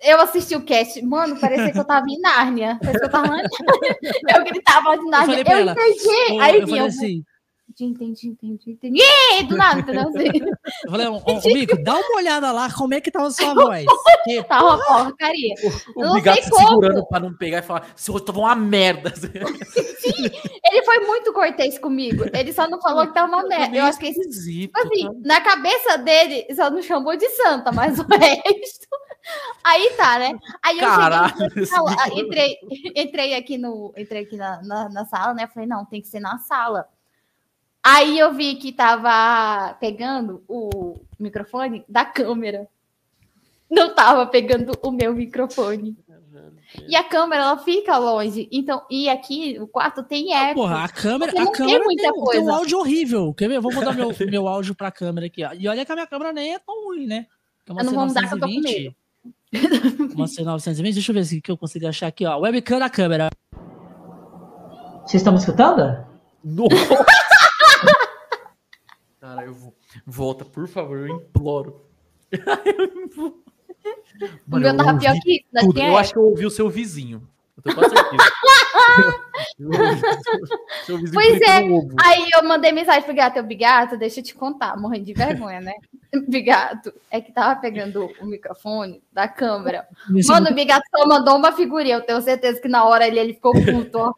Eu 0.00 0.20
assisti 0.20 0.56
o 0.56 0.64
cast, 0.64 1.00
mano, 1.00 1.38
parecia 1.38 1.70
que 1.70 1.78
eu 1.78 1.84
tava 1.84 2.06
em 2.08 2.20
Nárnia. 2.20 2.76
Parecia 2.80 2.98
que 2.98 3.06
eu 3.06 3.10
tava 3.10 3.26
em 3.26 3.30
Nárnia. 3.30 3.50
Eu 4.36 4.44
gritava 4.44 4.98
de 4.98 5.04
Nárnia. 5.04 5.38
Eu, 5.38 5.44
pra 5.44 5.60
ela, 5.60 5.72
entendi. 5.72 6.40
Aí 6.40 6.54
eu 6.56 6.60
vi, 6.66 6.66
falei 6.66 6.80
eu 6.80 6.86
assim, 6.86 7.24
entendi, 7.80 8.28
entendi, 8.28 8.70
entendi. 8.72 9.00
Ih, 9.00 9.42
do 9.44 9.56
nada, 9.56 9.80
entendeu? 9.80 10.02
Assim, 10.08 10.40
eu 10.84 10.90
falei, 10.90 11.06
ô, 11.06 11.16
ô, 11.16 11.54
Mico, 11.54 11.82
dá 11.82 11.94
uma 11.94 12.16
olha 12.16 12.38
lá 12.52 12.72
como 12.72 12.94
é 12.94 13.00
que 13.00 13.10
tava 13.10 13.26
a 13.26 13.30
sua 13.30 13.54
voz. 13.54 13.84
Porque, 13.84 14.42
tava 14.44 14.76
uma 14.76 15.04
porcaria. 15.04 15.54
O 15.96 16.00
não 16.02 16.14
Bigato 16.14 16.36
sei 16.36 16.44
se 16.44 16.50
como. 16.50 16.68
segurando 16.68 17.06
pra 17.06 17.20
não 17.20 17.34
pegar 17.34 17.58
e 17.58 17.62
falar, 17.62 17.86
seu 17.96 18.18
tava 18.20 18.40
uma 18.40 18.54
merda. 18.54 19.12
Ele 20.72 20.82
foi 20.84 21.00
muito 21.00 21.32
cortês 21.32 21.78
comigo. 21.78 22.24
Ele 22.32 22.52
só 22.52 22.68
não 22.68 22.80
falou 22.80 23.06
que 23.06 23.14
tava 23.14 23.28
uma 23.28 23.46
merda. 23.46 23.76
Eu 23.76 23.84
acho 23.84 23.98
que 23.98 24.06
esse. 24.06 24.60
Tipo 24.60 24.78
assim, 24.78 25.08
na 25.24 25.40
cabeça 25.40 25.98
dele, 25.98 26.46
só 26.54 26.70
não 26.70 26.82
chamou 26.82 27.16
de 27.16 27.28
santa, 27.30 27.72
mas 27.72 27.98
o 27.98 28.06
resto. 28.06 28.86
Aí 29.62 29.90
tá, 29.96 30.18
né? 30.18 30.32
Aí 30.62 30.78
eu 30.78 30.84
Caralho, 30.84 31.34
cheguei, 31.38 31.66
sala, 31.66 31.90
microfone. 31.90 32.20
entrei, 32.22 32.56
entrei 32.96 33.34
aqui 33.34 33.56
no, 33.56 33.92
entrei 33.96 34.22
aqui 34.22 34.36
na, 34.36 34.60
na, 34.62 34.88
na 34.88 35.04
sala, 35.06 35.34
né? 35.34 35.46
Falei, 35.46 35.68
não, 35.68 35.84
tem 35.84 36.00
que 36.00 36.08
ser 36.08 36.20
na 36.20 36.38
sala. 36.38 36.88
Aí 37.84 38.18
eu 38.18 38.32
vi 38.32 38.54
que 38.56 38.72
tava 38.72 39.74
pegando 39.80 40.42
o 40.48 41.00
microfone 41.18 41.84
da 41.88 42.04
câmera. 42.04 42.68
Não 43.70 43.94
tava 43.94 44.26
pegando 44.26 44.72
o 44.82 44.90
meu 44.90 45.12
microfone. 45.14 45.96
E 46.88 46.94
a 46.96 47.02
câmera, 47.04 47.42
ela 47.42 47.58
fica 47.58 47.98
longe. 47.98 48.48
Então, 48.52 48.82
e 48.90 49.08
aqui 49.08 49.58
o 49.60 49.66
quarto 49.66 50.02
tem 50.02 50.32
eco. 50.34 50.54
porra, 50.60 50.84
a 50.84 50.88
câmera, 50.88 51.32
a 51.32 51.34
não 51.34 51.44
tem 51.52 51.52
câmera 51.52 51.84
muita 51.84 52.02
tem, 52.02 52.12
um- 52.12 52.24
tem 52.24 52.40
um 52.40 52.54
áudio 52.54 52.78
horrível. 52.78 53.34
Quer 53.34 53.48
ver? 53.48 53.56
Eu 53.56 53.62
vou 53.62 53.72
mudar 53.72 53.92
meu, 53.94 54.08
meu 54.30 54.48
áudio 54.48 54.74
pra 54.74 54.90
câmera 54.90 55.26
aqui, 55.26 55.44
ó. 55.44 55.50
E 55.52 55.66
olha 55.68 55.84
que 55.84 55.92
a 55.92 55.94
minha 55.94 56.06
câmera 56.06 56.32
nem 56.32 56.54
é 56.54 56.58
tão 56.58 56.84
ruim, 56.86 57.06
né? 57.06 57.26
É 57.66 57.72
uma 57.72 57.80
Eu 57.82 57.84
não 57.86 57.92
vou 57.94 58.06
mudar, 58.06 58.26
que 58.28 58.34
eu 58.34 58.40
tô 58.40 58.46
com 58.46 58.52
C920. 58.52 58.94
Uma 60.14 60.26
C920, 60.26 60.92
deixa 60.94 61.10
eu 61.10 61.14
ver 61.14 61.24
se 61.24 61.40
que 61.40 61.50
eu 61.50 61.56
consigo 61.58 61.86
achar 61.86 62.06
aqui, 62.06 62.24
ó. 62.24 62.38
Webcam 62.38 62.78
da 62.78 62.88
câmera. 62.88 63.28
Vocês 65.04 65.20
estão 65.20 65.32
me 65.32 65.38
escutando? 65.38 66.06
Nossa! 66.44 67.04
Cara, 69.34 69.46
eu 69.46 69.54
vou. 69.54 69.74
Volta, 70.06 70.44
por 70.44 70.68
favor, 70.68 70.98
eu 70.98 71.08
imploro. 71.08 71.86
O 74.48 74.58
meu 74.58 74.76
tava 74.76 74.96
pior 74.96 75.14
que 75.20 75.38
isso, 75.38 75.46
né? 75.52 75.60
tudo. 75.62 75.80
Eu 75.80 75.96
acho 75.96 76.12
que 76.12 76.18
eu 76.18 76.22
ouvi 76.22 76.46
o 76.46 76.50
seu 76.50 76.70
vizinho. 76.70 77.26
Eu 77.56 77.62
tenho 77.62 77.76
quase. 77.76 77.94
Eu 79.58 79.72
seu 80.84 80.98
vizinho 80.98 81.12
Pois 81.12 81.40
é. 81.40 81.58
Aí 82.04 82.28
eu 82.32 82.46
mandei 82.46 82.70
mensagem 82.70 83.02
pro 83.02 83.14
gato, 83.14 83.36
eu, 83.36 83.42
Bigato, 83.42 83.96
deixa 83.96 84.20
eu 84.20 84.24
te 84.24 84.34
contar, 84.34 84.76
morrendo 84.76 85.06
de 85.06 85.14
vergonha, 85.14 85.60
né? 85.60 85.72
Bigato, 86.28 86.92
é 87.10 87.20
que 87.20 87.32
tava 87.32 87.60
pegando 87.60 88.08
o 88.20 88.26
microfone 88.26 89.02
da 89.12 89.26
câmera. 89.26 89.86
Mano, 90.28 90.50
o 90.50 90.54
Bigato 90.54 90.84
só 90.94 91.06
mandou 91.06 91.36
uma 91.36 91.52
figurinha, 91.52 91.96
eu 91.96 92.06
tenho 92.06 92.22
certeza 92.22 92.60
que 92.60 92.68
na 92.68 92.84
hora 92.84 93.06
ele, 93.06 93.18
ele 93.18 93.34
ficou 93.34 93.52
puto, 93.52 93.98
ó. 93.98 94.14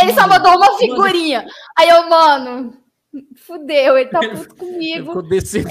Ele 0.00 0.12
só 0.12 0.26
mandou 0.28 0.56
uma 0.56 0.76
figurinha. 0.78 1.46
Aí 1.76 1.88
eu, 1.88 2.08
mano, 2.08 2.74
fudeu, 3.46 3.96
ele 3.96 4.10
tá 4.10 4.20
puto 4.20 4.54
Ele 4.64 5.04
comigo. 5.04 5.22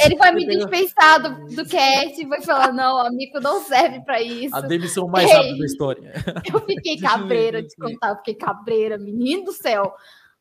Ele 0.05 0.15
vai 0.15 0.33
me 0.33 0.45
dispensar 0.45 1.21
do, 1.21 1.55
do 1.55 1.65
cast 1.67 2.21
e 2.21 2.25
vai 2.25 2.41
falar, 2.41 2.71
não, 2.71 2.97
amigo, 2.97 3.39
não 3.39 3.61
serve 3.61 4.01
pra 4.03 4.21
isso. 4.21 4.55
A 4.55 4.61
demissão 4.61 5.07
mais 5.07 5.29
Ei. 5.29 5.35
rápida 5.35 5.57
da 5.57 5.65
história. 5.65 6.13
Eu 6.51 6.59
fiquei 6.61 6.97
cabreira 7.01 7.61
de 7.61 7.75
contar, 7.75 8.09
eu 8.09 8.17
fiquei 8.17 8.35
cabreira, 8.35 8.97
menino 8.97 9.45
do 9.45 9.51
céu. 9.51 9.93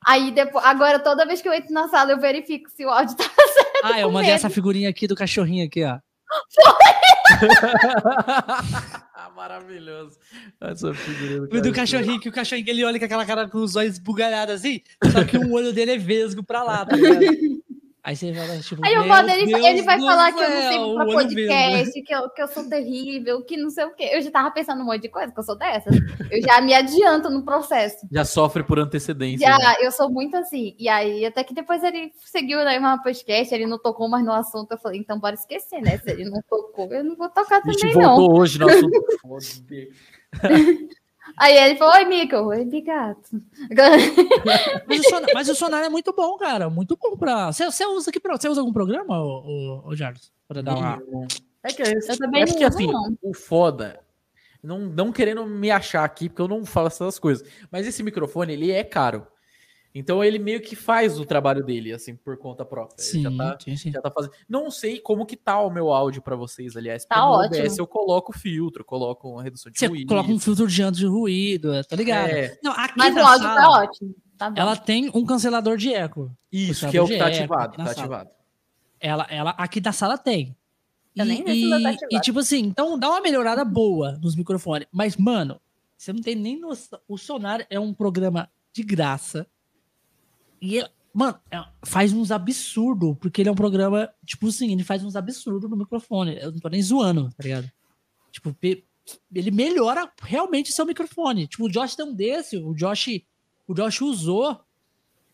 Aí 0.05 0.33
depois, 0.33 0.65
agora 0.65 0.99
toda 0.99 1.27
vez 1.27 1.41
que 1.41 1.49
eu 1.49 1.53
entro 1.53 1.73
na 1.73 1.89
sala, 1.89 2.11
eu 2.11 2.21
verifico 2.21 2.69
se 2.71 2.85
o 2.85 2.91
áudio 2.91 3.17
tá 3.17 3.25
Ah, 3.85 4.01
eu 4.01 4.11
mandei 4.11 4.31
medo. 4.31 4.37
essa 4.37 4.51
figurinha 4.51 4.89
aqui 4.89 5.09
do 5.09 5.17
cachorrinho 5.17 5.67
aqui, 5.67 5.85
ó. 5.85 5.99
Maravilhoso. 9.43 10.19
Essa 10.61 10.95
figura 10.95 11.49
O 11.59 11.61
do 11.61 11.73
cachorrinho, 11.73 12.21
que 12.21 12.29
o 12.29 12.33
cachorrinho 12.33 12.71
ele 12.71 12.85
olha 12.85 12.97
com 12.97 13.05
aquela 13.05 13.27
cara 13.27 13.49
com 13.49 13.59
os 13.59 13.75
olhos 13.75 13.99
bugalhados 13.99 14.55
assim, 14.55 14.81
só 15.11 15.25
que 15.25 15.37
um 15.37 15.53
olho 15.53 15.73
dele 15.73 15.93
é 15.93 15.99
vesgo 15.99 16.45
pra 16.45 16.63
lá, 16.63 16.87
tá 16.87 16.95
ligado? 16.95 17.25
Aí 18.05 18.17
você 18.17 18.33
vai, 18.33 18.59
tipo, 18.59 18.85
Aí 18.85 18.95
eu 18.95 19.01
meu 19.01 19.09
mando, 19.09 19.31
ele, 19.31 19.55
ele 19.65 19.83
vai 19.83 19.97
falar 20.01 20.33
que 20.33 20.43
eu 20.43 20.51
não 20.51 20.57
céu, 20.57 20.73
sirvo 20.73 20.95
pra 20.97 21.05
o 21.05 21.13
podcast, 21.13 22.03
que 22.03 22.13
eu, 22.13 22.31
que 22.31 22.43
eu 22.43 22.49
sou 22.49 22.69
terrível, 22.69 23.45
que 23.45 23.57
não 23.57 23.71
sei 23.71 23.85
o 23.85 23.95
quê. 23.95 24.11
Eu 24.13 24.21
já 24.21 24.31
tava 24.33 24.51
pensando 24.51 24.83
um 24.83 24.87
monte 24.87 25.03
de 25.03 25.09
coisa, 25.09 25.33
que 25.33 25.39
eu 25.39 25.45
sou 25.45 25.57
dessas. 25.57 25.95
Eu 26.29 26.43
já 26.43 26.61
me 26.61 26.75
adianto 26.75 27.31
no 27.31 27.45
processo. 27.45 28.05
Já 28.11 28.25
sofre 28.25 28.65
por 28.65 28.81
antecedência. 28.81 29.49
né? 29.49 29.57
Já, 29.57 29.81
eu 29.81 29.93
sou 29.93 30.11
muito 30.11 30.37
assim. 30.37 30.75
E 30.81 30.89
aí, 30.89 31.25
até 31.25 31.45
que 31.45 31.55
depois 31.55 31.85
ele 31.85 32.11
seguiu 32.25 32.65
né, 32.65 32.77
no 32.77 33.03
podcast, 33.05 33.55
ele 33.55 33.67
não 33.67 33.79
tocou 33.79 34.09
mais 34.09 34.25
no 34.25 34.33
assunto. 34.33 34.73
Eu 34.73 34.79
falei, 34.79 34.99
então 34.99 35.21
bora 35.21 35.37
esquecer, 35.37 35.81
né? 35.81 35.99
Se 35.99 36.11
ele 36.11 36.25
não 36.25 36.43
tocou, 36.43 36.93
eu 36.93 37.05
não 37.05 37.15
vou 37.15 37.29
tocar 37.29 37.63
A 37.65 37.71
gente 37.71 37.83
também, 37.83 37.97
não. 37.99 38.17
voltou 38.17 38.41
hoje 38.41 38.59
no 38.59 38.69
assunto. 38.69 39.01
Foda-se. 39.23 39.79
Aí 41.37 41.57
ele 41.57 41.79
falou, 41.79 41.95
oi, 41.95 42.05
Mico. 42.05 42.37
Oi, 42.37 42.65
Bigato. 42.65 43.41
Mas 44.87 45.01
o, 45.01 45.09
sonar, 45.09 45.31
mas 45.35 45.49
o 45.49 45.55
sonar 45.55 45.85
é 45.85 45.89
muito 45.89 46.13
bom, 46.13 46.37
cara. 46.37 46.69
Muito 46.69 46.97
bom 46.97 47.17
pra. 47.17 47.53
Você, 47.53 47.65
você 47.65 47.87
usa. 47.87 48.11
Você 48.11 48.49
usa 48.49 48.61
algum 48.61 48.73
programa, 48.73 49.21
ô, 49.23 49.83
ô, 49.85 49.89
ô 49.89 49.97
Jardim? 49.97 50.21
Pra 50.47 50.61
dar 50.63 50.77
uma. 50.77 51.03
É 51.63 51.73
que, 51.73 51.83
é, 51.83 51.93
Eu 51.93 52.19
também 52.19 52.43
acho 52.43 52.53
não 52.53 52.59
que 52.59 52.65
assim, 52.65 52.87
não. 52.87 53.17
o 53.23 53.33
foda, 53.33 54.01
não, 54.63 54.81
não 54.81 55.13
querendo 55.13 55.47
me 55.47 55.71
achar 55.71 56.05
aqui, 56.05 56.29
porque 56.29 56.43
eu 56.43 56.49
não 56.49 56.65
falo 56.65 56.89
essas 56.89 57.19
coisas, 57.19 57.47
mas 57.71 57.87
esse 57.87 58.03
microfone, 58.03 58.53
ele 58.53 58.71
é 58.71 58.83
caro. 58.83 59.27
Então 59.95 60.25
ele 60.25 60.39
meio 60.39 60.61
que 60.63 60.75
faz 60.75 61.19
o 61.21 61.25
trabalho 61.27 61.63
dele, 61.65 61.93
assim, 61.93 62.17
por 62.17 62.37
conta 62.39 62.65
própria. 62.65 62.97
Ele 62.99 63.07
Sim, 63.11 63.23
já 63.23 63.31
tá, 63.37 63.59
sim, 63.63 63.77
sim. 63.77 63.91
já 63.93 64.01
tá 64.01 64.11
fazendo. 64.11 64.33
Não 64.49 64.71
sei 64.71 64.99
como 64.99 65.27
que 65.27 65.37
tá 65.37 65.61
o 65.61 65.69
meu 65.71 65.93
áudio 65.93 66.23
pra 66.23 66.35
vocês, 66.35 66.77
aliás. 66.77 67.05
Tá 67.05 67.17
no 67.21 67.33
ótimo. 67.33 67.61
OBS 67.63 67.79
eu 67.79 67.87
coloco 67.87 68.33
filtro, 68.33 68.85
coloco 68.85 69.29
uma 69.29 69.43
redução 69.43 69.71
de 69.71 69.79
Você 69.79 69.87
ruído. 69.87 70.09
coloca 70.09 70.31
um 70.31 70.39
filtro 70.39 70.67
de 70.67 70.83
anti 70.83 70.97
de 70.99 71.07
ruído, 71.07 71.85
tá 71.85 71.95
ligado? 71.97 72.31
É, 72.31 72.59
Não, 72.63 72.73
aqui 72.73 72.95
Mas 72.97 73.15
o 73.15 73.19
áudio 73.19 73.43
sala, 73.47 73.61
tá 73.61 73.71
ótimo. 73.83 74.15
Tá 74.39 74.51
bom. 74.51 74.61
ela 74.61 74.77
tem 74.77 75.11
um 75.15 75.25
cancelador 75.27 75.77
de 75.77 75.93
eco. 75.93 76.35
isso, 76.51 76.89
que 76.89 76.97
é 76.97 77.03
o 77.03 77.07
que 77.07 77.19
tá 77.19 77.27
eco 77.29 77.37
ativado, 77.43 77.77
tá 77.77 77.85
sala. 77.87 77.91
ativado. 77.91 78.31
Ela, 78.99 79.27
ela 79.31 79.51
aqui 79.59 79.81
da 79.81 79.93
sala 79.93 80.17
tem. 80.17 80.57
Eu 81.15 81.27
e, 81.27 81.29
nem 81.29 81.45
tá 81.45 81.53
e- 81.93 82.17
e, 82.17 82.21
tipo 82.21 82.39
assim, 82.39 82.61
então 82.61 82.99
dá 82.99 83.11
uma 83.11 83.21
melhorada 83.21 83.63
boa 83.65 84.13
nos 84.23 84.35
microfones. 84.35 84.89
Mas, 84.91 85.17
mano, 85.19 85.61
você 85.99 86.13
não 86.13 86.23
tem 86.23 86.35
nem 86.35 86.59
noção. 86.59 86.99
O 87.07 87.19
Sonar 87.19 87.67
é 87.69 87.79
um 87.79 87.93
programa 87.93 88.49
de 88.73 88.83
graça. 88.83 89.47
E, 90.63 90.77
ele- 90.77 90.89
mano, 91.13 91.39
é- 91.51 91.63
faz 91.85 92.13
uns 92.13 92.31
absurdos, 92.31 93.17
porque 93.21 93.43
ele 93.43 93.49
é 93.49 93.53
um 93.53 93.57
programa, 93.57 94.09
tipo 94.25 94.47
assim, 94.49 94.73
ele 94.73 94.85
faz 94.85 95.05
uns 95.05 95.17
absurdos 95.17 95.69
no 95.69 95.77
microfone. 95.77 96.39
Eu 96.41 96.53
não 96.53 96.61
tô 96.61 96.69
nem 96.69 96.81
zoando, 96.81 97.29
tá 97.37 97.43
ligado? 97.43 97.71
Tipo, 98.31 98.57
ele 99.35 99.51
melhora 99.51 100.11
realmente 100.23 100.73
seu 100.73 100.87
microfone. 100.87 101.47
Tipo, 101.49 101.65
o 101.65 101.69
Josh 101.69 101.97
tem 101.97 102.07
um 102.07 102.15
desse, 102.15 102.57
o 102.57 102.73
Josh, 102.75 103.09
o 103.67 103.75
Josh 103.75 104.01
usou 104.01 104.59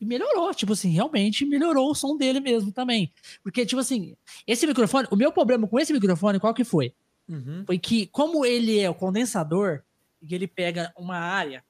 e 0.00 0.04
melhorou. 0.06 0.52
Tipo 0.54 0.72
assim, 0.72 0.88
realmente 0.90 1.44
melhorou 1.44 1.90
o 1.90 1.94
som 1.94 2.16
dele 2.16 2.40
mesmo 2.40 2.72
também. 2.72 3.12
Porque, 3.42 3.66
tipo 3.66 3.80
assim, 3.80 4.16
esse 4.46 4.66
microfone, 4.66 5.06
o 5.10 5.16
meu 5.16 5.30
problema 5.30 5.68
com 5.68 5.78
esse 5.78 5.92
microfone, 5.92 6.40
qual 6.40 6.54
que 6.54 6.64
foi? 6.64 6.92
Uhum. 7.28 7.62
Foi 7.66 7.78
que, 7.78 8.06
como 8.06 8.44
ele 8.44 8.80
é 8.80 8.88
o 8.88 8.94
condensador, 8.94 9.82
e 10.22 10.34
ele 10.34 10.48
pega 10.48 10.92
uma 10.96 11.16
área, 11.18 11.62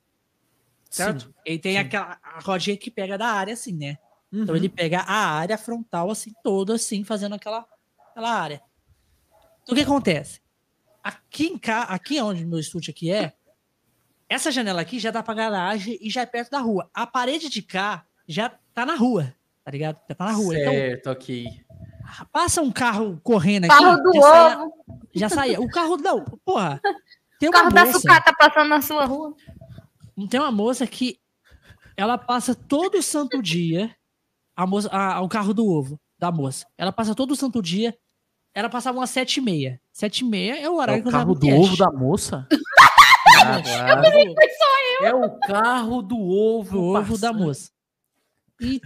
certo? 0.89 1.27
Sim. 1.27 1.35
Ele 1.45 1.59
tem 1.59 1.73
sim. 1.75 1.79
aquela 1.79 2.19
a 2.23 2.41
rodinha 2.41 2.77
que 2.77 2.91
pega 2.91 3.17
da 3.19 3.27
área, 3.29 3.55
assim, 3.55 3.73
né? 3.73 3.99
Então 4.33 4.51
Uhum. 4.51 4.57
ele 4.57 4.69
pega 4.69 5.01
a 5.01 5.31
área 5.31 5.57
frontal, 5.57 6.11
assim, 6.11 6.33
toda, 6.43 6.75
assim, 6.75 7.03
fazendo 7.05 7.35
aquela, 7.35 7.67
aquela 8.11 8.31
área. 8.31 8.63
Então 9.63 9.73
o 9.73 9.75
que 9.75 9.83
acontece? 9.85 10.41
Aqui 11.03 11.47
em 11.47 11.59
cá, 11.59 11.83
aqui 11.85 12.21
onde 12.21 12.45
meu 12.45 12.59
estúdio 12.59 12.91
aqui 12.91 13.11
é, 13.11 13.33
essa 14.29 14.51
janela 14.51 14.83
aqui 14.83 14.99
já 14.99 15.11
dá 15.11 15.23
pra 15.23 15.33
garagem 15.33 15.99
e 16.03 16.11
já 16.11 16.21
é 16.23 16.27
perto 16.27 16.51
da 16.51 16.59
rua. 16.59 16.91
A 16.93 17.07
parede 17.07 17.49
de 17.49 17.63
cá 17.63 18.05
já 18.27 18.51
tá 18.75 18.85
na 18.85 18.95
rua, 18.95 19.35
tá 19.65 19.71
ligado? 19.71 19.99
Já 20.09 20.15
tá 20.15 20.25
na 20.27 20.33
rua. 20.33 20.59
Então, 20.59 20.73
Certo, 20.73 21.07
ok. 21.11 21.65
passa 22.31 22.61
um 22.61 22.71
carro 22.71 23.19
correndo 23.23 23.65
aqui. 23.65 23.75
Carro 23.83 24.03
do 24.03 24.13
já 24.13 24.61
ovo. 24.63 24.75
já 25.15 25.29
saía. 25.31 25.61
O 25.61 25.71
carro, 25.71 25.97
não, 25.97 26.23
porra. 26.45 26.79
Tem 27.41 27.49
O 27.49 27.53
carro 27.53 27.71
da 27.73 27.87
moça, 27.87 28.01
sucata 28.01 28.35
passando 28.35 28.69
na 28.69 28.83
sua 28.83 29.07
rua. 29.07 29.35
Tem 30.27 30.41
uma 30.41 30.51
moça 30.51 30.87
que 30.87 31.19
ela 31.97 32.17
passa 32.19 32.55
todo 32.55 33.01
santo 33.03 33.41
dia 33.43 33.95
a 34.57 34.67
moça, 34.67 34.89
a- 34.91 35.21
o 35.21 35.29
carro 35.29 35.53
do 35.55 35.67
ovo 35.67 36.01
da 36.19 36.33
moça. 36.33 36.67
Ela 36.77 36.91
passa 36.93 37.15
todo 37.15 37.37
santo 37.37 37.63
dia. 37.63 37.97
Ela 38.55 38.69
passava 38.69 38.99
umas 38.99 39.11
sete 39.11 39.37
e 39.37 39.41
meia. 39.41 39.81
Sete 39.93 40.21
e 40.21 40.25
meia 40.25 40.55
é 40.59 40.69
o 40.69 40.73
É 40.73 40.77
horário 40.77 41.01
o 41.01 41.03
que 41.03 41.09
eu 41.09 41.13
carro 41.13 41.35
do 41.35 41.49
ovo 41.49 41.77
da 41.77 41.91
moça? 41.93 42.47
Ah, 43.41 45.07
É 45.07 45.15
o 45.15 45.39
carro 45.39 46.03
do 46.03 46.19
ovo. 46.19 46.73
do 46.79 46.83
ovo 46.97 47.19
da 47.19 47.33
moça. 47.33 47.71
E 48.61 48.81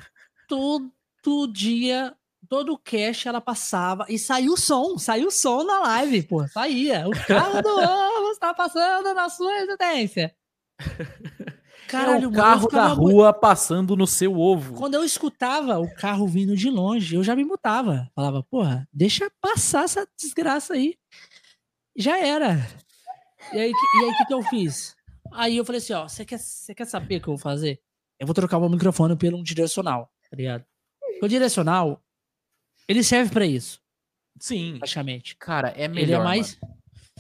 todo 0.46 1.46
dia, 1.50 2.14
todo 2.48 2.72
o 2.74 2.78
cast 2.78 3.26
ela 3.28 3.40
passava 3.40 4.04
e 4.10 4.18
saiu 4.18 4.52
o 4.52 4.56
som, 4.56 4.98
saiu 4.98 5.28
o 5.28 5.30
som 5.30 5.64
na 5.64 5.78
live, 5.80 6.24
pô, 6.24 6.46
saía. 6.48 7.08
O 7.08 7.12
carro 7.26 7.62
do 7.62 7.68
ovo 7.80 8.30
está 8.32 8.52
passando 8.52 9.14
na 9.14 9.30
sua 9.30 9.50
residência. 9.54 10.34
É 11.92 11.96
o 11.96 12.06
mano, 12.12 12.24
eu 12.24 12.32
carro 12.32 12.68
da 12.68 12.88
muito- 12.94 13.00
rua 13.02 13.32
passando 13.32 13.96
no 13.96 14.06
seu 14.06 14.38
ovo. 14.38 14.74
Quando 14.74 14.94
eu 14.94 15.04
escutava 15.04 15.78
o 15.78 15.92
carro 15.94 16.26
vindo 16.26 16.56
de 16.56 16.70
longe, 16.70 17.14
eu 17.16 17.22
já 17.24 17.36
me 17.36 17.44
mutava. 17.44 18.10
Falava, 18.14 18.42
porra, 18.42 18.88
deixa 18.92 19.30
passar 19.40 19.84
essa 19.84 20.06
desgraça 20.18 20.74
aí. 20.74 20.96
Já 21.96 22.18
era. 22.18 22.66
E 23.52 23.58
aí, 23.58 23.70
e 23.70 24.04
aí, 24.04 24.10
o 24.10 24.16
que, 24.16 24.24
que 24.26 24.34
eu 24.34 24.42
fiz? 24.44 24.96
Aí 25.32 25.56
eu 25.56 25.64
falei 25.64 25.78
assim, 25.78 25.92
ó, 25.92 26.08
você 26.08 26.24
quer, 26.24 26.40
quer 26.76 26.84
saber 26.86 27.16
o 27.16 27.20
que 27.20 27.28
eu 27.28 27.34
vou 27.36 27.38
fazer? 27.42 27.80
Eu 28.18 28.26
vou 28.26 28.34
trocar 28.34 28.56
o 28.58 28.60
meu 28.60 28.70
microfone 28.70 29.16
pelo 29.16 29.36
um 29.38 29.42
direcional, 29.42 30.10
tá 30.30 30.36
ligado? 30.36 30.64
O 31.22 31.28
direcional, 31.28 32.00
ele 32.88 33.02
serve 33.02 33.32
pra 33.32 33.44
isso, 33.44 33.80
Sim. 34.38 34.76
praticamente. 34.78 35.36
Cara, 35.36 35.68
é 35.70 35.88
melhor. 35.88 36.02
ele 36.02 36.12
é 36.12 36.18
mais... 36.18 36.58
mano. 36.60 36.71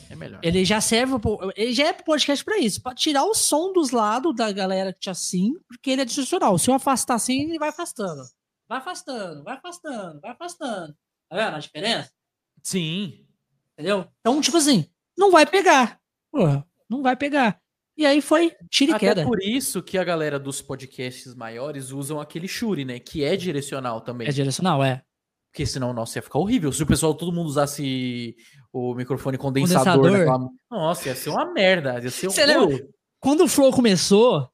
É 0.08 0.14
melhor. 0.16 0.40
Ele 0.42 0.64
já 0.64 0.80
serve, 0.80 1.14
ele 1.56 1.72
já 1.72 1.88
é 1.88 1.92
podcast 1.92 2.44
pra 2.44 2.58
isso, 2.58 2.82
pra 2.82 2.94
tirar 2.94 3.24
o 3.24 3.34
som 3.34 3.72
dos 3.72 3.90
lados 3.90 4.34
da 4.34 4.50
galera 4.50 4.92
que 4.92 5.00
tinha 5.00 5.12
assim, 5.12 5.54
porque 5.68 5.90
ele 5.90 6.02
é 6.02 6.04
direcional. 6.04 6.58
Se 6.58 6.70
eu 6.70 6.74
afastar 6.74 7.14
assim, 7.14 7.42
ele 7.42 7.58
vai 7.58 7.68
afastando. 7.68 8.22
Vai 8.68 8.78
afastando, 8.78 9.44
vai 9.44 9.54
afastando, 9.56 10.20
vai 10.20 10.30
afastando. 10.30 10.96
Tá 11.28 11.36
vendo 11.36 11.56
a 11.56 11.58
diferença? 11.58 12.10
Sim. 12.62 13.26
Entendeu? 13.72 14.06
Então, 14.20 14.40
tipo 14.40 14.56
assim, 14.56 14.86
não 15.16 15.30
vai 15.30 15.46
pegar. 15.46 16.00
Porra, 16.30 16.66
não 16.88 17.02
vai 17.02 17.16
pegar. 17.16 17.60
E 17.96 18.06
aí 18.06 18.22
foi 18.22 18.56
tira 18.70 18.92
e 18.92 18.94
Até 18.94 19.08
queda. 19.08 19.24
por 19.24 19.42
isso 19.42 19.82
que 19.82 19.98
a 19.98 20.04
galera 20.04 20.38
dos 20.38 20.62
podcasts 20.62 21.34
maiores 21.34 21.90
usam 21.90 22.20
aquele 22.20 22.48
Shure, 22.48 22.84
né? 22.84 22.98
Que 22.98 23.22
é 23.22 23.36
direcional 23.36 24.00
também. 24.00 24.26
É 24.26 24.32
direcional, 24.32 24.82
é. 24.82 25.02
Porque 25.52 25.66
senão, 25.66 25.92
nossa, 25.92 26.16
ia 26.18 26.22
ficar 26.22 26.38
horrível. 26.38 26.72
Se 26.72 26.82
o 26.82 26.86
pessoal, 26.86 27.14
todo 27.14 27.30
mundo 27.30 27.46
usasse 27.46 28.34
o 28.72 28.94
microfone 28.94 29.36
condensador, 29.36 29.96
Condensador. 29.96 30.18
naquela- 30.18 30.50
Nossa, 30.70 31.08
ia 31.10 31.14
ser 31.14 31.28
uma 31.28 31.52
merda. 31.52 32.00
Ia 32.02 32.10
ser 32.10 32.28
um 32.28 32.30
Você 32.30 32.46
lembra? 32.46 32.88
Quando 33.20 33.44
o 33.44 33.48
Flow 33.48 33.70
começou, 33.70 34.38
não 34.40 34.48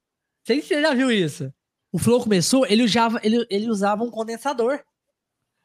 sei 0.45 0.61
se 0.61 0.67
você 0.69 0.83
já 0.83 0.93
viu 0.95 1.13
isso. 1.13 1.53
O 1.93 1.99
Flow 2.01 2.21
começou, 2.21 2.67
ele 2.67 2.83
usava, 2.83 3.21
ele, 3.23 3.47
ele 3.49 3.71
usava 3.71 4.03
um 4.03 4.11
condensador. 4.11 4.81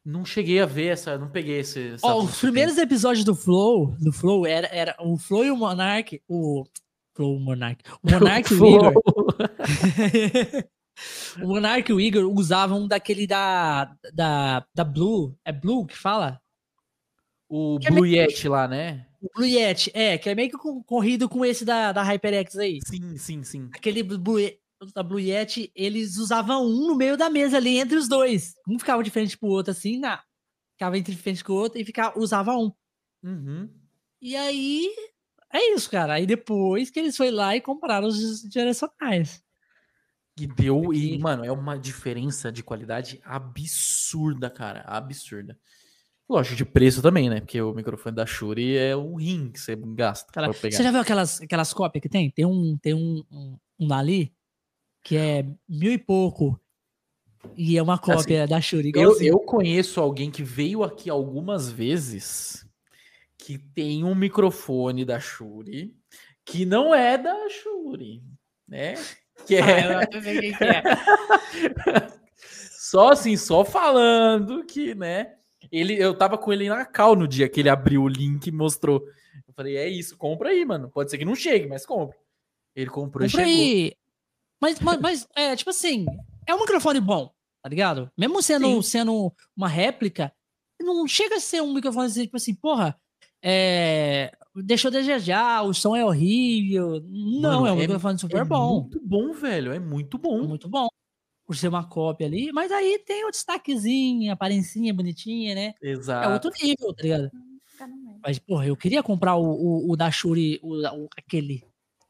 Não 0.06 0.24
cheguei 0.24 0.62
a 0.62 0.66
ver 0.68 0.88
essa, 0.90 1.18
não 1.18 1.30
peguei 1.32 1.60
esse. 1.62 1.96
Ó, 2.04 2.22
os 2.24 2.40
primeiros 2.40 2.78
episódios 2.78 3.26
do 3.26 3.34
Flow, 3.34 3.96
do 4.00 4.12
Flow 4.14 4.46
era, 4.46 4.68
era 4.68 4.96
o 5.00 5.18
Flow 5.18 5.44
e 5.44 5.50
o 5.50 5.58
Monark, 5.58 6.22
o 6.28 6.64
Flow, 7.16 7.38
o 7.38 7.40
Monark, 7.40 7.82
o 8.04 8.12
Monark 8.12 8.52
e 8.52 8.56
o 8.56 8.58
Flow. 8.58 8.94
O 11.42 11.48
Monark 11.48 11.90
e 11.90 11.94
o 11.94 12.00
Igor 12.00 12.24
usavam 12.26 12.88
daquele 12.88 13.26
da, 13.26 13.86
da, 14.14 14.66
da 14.74 14.84
Blue, 14.84 15.36
é 15.44 15.52
Blue 15.52 15.86
que 15.86 15.98
fala? 15.98 16.40
O 17.50 17.80
Que 17.80 17.88
é 17.88 17.92
Blue 17.92 18.04
meio- 18.04 18.16
Yeti 18.16 18.48
lá, 18.48 18.68
né? 18.68 19.08
O 19.22 19.30
Blue 19.34 19.46
Yeti, 19.48 19.92
é, 19.94 20.18
que 20.18 20.30
é 20.30 20.36
meio 20.36 20.50
que 20.52 20.58
corrido 20.86 21.30
com 21.30 21.46
esse 21.46 21.64
da, 21.64 21.92
da 21.92 22.04
HyperX 22.04 22.58
aí. 22.58 22.80
Sim, 22.86 23.18
sim, 23.18 23.44
sim. 23.44 23.70
Aquele 23.74 24.04
Blue, 24.04 24.40
da 24.94 25.02
Blue 25.04 25.20
Yeti, 25.20 25.72
eles 25.76 26.18
usavam 26.18 26.66
um 26.66 26.88
no 26.88 26.96
meio 26.96 27.16
da 27.18 27.30
mesa 27.30 27.58
ali, 27.58 27.78
entre 27.80 27.98
os 27.98 28.08
dois. 28.08 28.54
Um 28.68 28.78
ficava 28.78 29.02
de 29.04 29.10
frente 29.10 29.38
pro 29.38 29.50
outro 29.50 29.72
assim, 29.72 29.98
na, 30.00 30.22
ficava 30.74 30.98
entre 30.98 31.16
frente 31.16 31.44
com 31.44 31.54
o 31.54 31.58
outro 31.58 31.80
e 31.80 31.86
ficava, 31.86 32.20
usava 32.20 32.56
um. 32.56 32.72
Uhum. 33.24 33.70
E 34.22 34.36
aí, 34.36 34.90
é 35.52 35.74
isso, 35.74 35.90
cara. 35.90 36.14
Aí 36.14 36.26
depois 36.26 36.90
que 36.90 37.00
eles 37.00 37.16
foram 37.16 37.34
lá 37.34 37.56
e 37.56 37.62
compraram 37.62 38.08
os 38.08 38.42
direcionais. 38.50 39.43
E 40.38 40.48
deu, 40.48 40.92
e, 40.94 41.18
mano, 41.20 41.46
é 41.46 41.52
uma 41.52 41.78
diferença 41.78 42.52
de 42.52 42.64
qualidade 42.64 43.22
absurda, 43.24 44.50
cara. 44.50 44.82
Absurda. 44.82 45.58
Lógico, 46.28 46.56
de 46.56 46.66
preço 46.66 47.02
também, 47.02 47.30
né? 47.30 47.40
Porque 47.42 47.62
o 47.62 47.74
microfone 47.74 48.16
da 48.16 48.26
Shure 48.26 48.76
é 48.76 48.96
um 48.96 49.16
rim 49.16 49.52
que 49.52 49.60
você 49.60 49.76
gasta 49.76 50.32
Cara. 50.32 50.52
Você 50.52 50.72
já 50.72 50.90
viu 50.90 51.02
aquelas, 51.02 51.42
aquelas 51.42 51.74
cópias 51.74 52.02
que 52.02 52.10
tem? 52.10 52.32
Tem 52.32 52.46
um, 52.46 52.78
tem 52.78 52.94
um, 52.94 53.24
um, 53.32 53.58
um 53.80 53.94
ali 53.94 54.34
que 55.04 55.18
é 55.18 55.46
mil 55.68 55.92
e 55.92 55.98
pouco. 55.98 56.60
E 57.58 57.78
é 57.78 57.84
uma 57.84 58.00
cópia 58.00 58.48
da 58.48 58.62
Shure. 58.62 58.94
Eu, 58.96 59.22
eu 59.22 59.38
conheço 59.40 60.00
alguém 60.00 60.32
que 60.32 60.42
veio 60.42 60.82
aqui 60.84 61.10
algumas 61.10 61.70
vezes 61.70 62.66
que 63.38 63.58
tem 63.58 64.06
um 64.06 64.16
microfone 64.16 65.04
da 65.04 65.20
Shure 65.20 65.94
que 66.46 66.66
não 66.66 66.96
é 66.96 67.18
da 67.18 67.36
Shure, 67.50 68.24
né? 68.68 68.96
Que 69.46 69.58
Ah, 69.58 69.70
é 69.70 70.18
eu 70.18 70.22
sei 70.22 70.40
quem 70.42 70.54
que 70.58 70.64
é. 70.64 70.84
só 72.78 73.10
assim, 73.10 73.36
só 73.36 73.66
falando 73.66 74.64
que, 74.66 74.94
né? 74.96 75.34
Ele, 75.72 75.96
eu 75.96 76.14
tava 76.16 76.38
com 76.38 76.52
ele 76.54 76.70
na 76.70 76.86
cal 76.86 77.16
no 77.16 77.28
dia 77.28 77.50
que 77.50 77.60
ele 77.60 77.70
abriu 77.70 78.04
o 78.04 78.08
link 78.08 78.48
e 78.48 78.52
mostrou. 78.52 79.04
Eu 79.48 79.54
falei, 79.54 79.78
é 79.78 79.88
isso, 79.88 80.18
compra 80.18 80.50
aí, 80.50 80.64
mano. 80.66 80.90
Pode 80.90 81.10
ser 81.10 81.18
que 81.18 81.26
não 81.26 81.36
chegue, 81.36 81.68
mas 81.68 81.86
compra. 81.86 82.16
Ele 82.76 82.90
comprou 82.90 83.28
Compra 83.28 83.28
e 83.28 83.30
chegou. 83.30 83.44
aí. 83.46 83.94
Mas, 84.62 84.80
mas, 84.80 85.00
mas, 85.02 85.28
é, 85.36 85.56
tipo 85.56 85.70
assim, 85.70 86.06
é 86.48 86.56
um 86.56 86.60
microfone 86.60 87.00
bom, 87.00 87.32
tá 87.62 87.70
ligado? 87.70 88.10
Mesmo 88.18 88.42
sendo, 88.42 88.82
Sim. 88.82 88.82
sendo 88.82 89.34
uma 89.58 89.68
réplica, 89.68 90.32
não 90.82 91.08
chega 91.08 91.36
a 91.36 91.40
ser 91.40 91.62
um 91.62 91.74
microfone 91.74 92.06
assim, 92.08 92.24
tipo 92.24 92.38
assim, 92.38 92.56
porra, 92.56 92.98
é, 93.44 94.32
deixou 94.56 94.92
de 94.92 94.98
desejar, 94.98 95.64
o 95.64 95.74
som 95.74 95.96
é 95.96 96.06
horrível. 96.06 97.02
Não, 97.06 97.62
Mano, 97.62 97.68
é 97.68 97.72
um 97.72 97.78
é- 97.78 97.82
microfone 97.82 98.20
super 98.20 98.42
é 98.42 98.46
bom. 98.46 98.82
muito 98.82 99.00
bom, 99.04 99.34
velho. 99.34 99.72
É 99.74 99.80
muito 99.80 100.18
bom. 100.18 100.48
Muito 100.48 100.70
bom. 100.70 100.88
Por 101.46 101.56
ser 101.58 101.68
uma 101.68 101.84
cópia 101.88 102.26
ali, 102.28 102.52
mas 102.54 102.72
aí 102.72 103.00
tem 103.06 103.26
o 103.26 103.32
destaquezinho, 103.32 104.30
a 104.32 104.34
aparência 104.34 104.94
bonitinha, 104.94 105.54
né? 105.54 105.74
Exato. 105.82 106.30
É 106.30 106.34
outro 106.34 106.52
nível, 106.62 106.94
tá 106.94 107.04
ligado? 107.04 107.32
Mas, 108.26 108.40
porra, 108.40 108.66
eu 108.68 108.78
queria 108.78 109.04
comprar 109.04 109.36
o, 109.36 109.44
o, 109.44 109.92
o 109.92 109.98
da 109.98 110.10
Shure, 110.10 110.60
o, 110.64 110.76
o- 110.88 111.10
aquele 111.18 111.64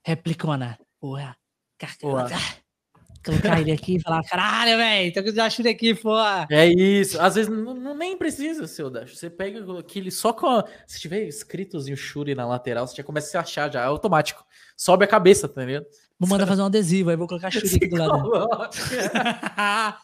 replicona. 0.06 0.78
Porra. 1.00 1.36
Porra. 2.00 2.30
Colocar 3.26 3.62
ele 3.62 3.72
aqui 3.72 3.96
e 3.96 4.02
falar, 4.02 4.22
caralho, 4.24 4.76
velho, 4.78 5.14
tô 5.14 5.24
com 5.24 5.30
o 5.30 5.34
da 5.34 5.50
Shure 5.50 5.70
aqui, 5.70 5.96
porra. 5.96 6.46
É 6.52 6.68
isso. 6.68 7.20
Às 7.22 7.36
vezes 7.36 7.50
não, 7.50 7.74
não- 7.74 7.96
nem 7.96 8.18
precisa, 8.18 8.68
seu 8.68 8.90
Dash. 8.90 9.18
Você 9.18 9.30
pega 9.30 9.60
aquele 9.80 10.12
só 10.12 10.34
com. 10.34 10.48
a- 10.48 10.66
se 10.86 11.00
tiver 11.00 11.24
escritozinho 11.24 11.96
Shuri 11.96 12.36
na 12.36 12.46
lateral, 12.46 12.86
você 12.86 12.96
já 12.98 13.04
começa 13.04 13.28
a 13.28 13.32
se 13.32 13.38
achar 13.38 13.72
já. 13.72 13.82
É 13.82 13.86
automático. 13.86 14.44
Sobe 14.76 15.06
a 15.06 15.08
cabeça, 15.08 15.48
tá 15.48 15.64
ligado? 15.64 15.86
Vou 16.20 16.28
mandar 16.30 16.48
fazer 16.48 16.62
um 16.62 16.66
adesivo, 16.66 17.10
aí 17.10 17.16
vou 17.16 17.28
colocar 17.28 17.50
Shure 17.52 17.76
aqui 17.76 17.88
do 17.88 17.96
lado. 17.96 18.30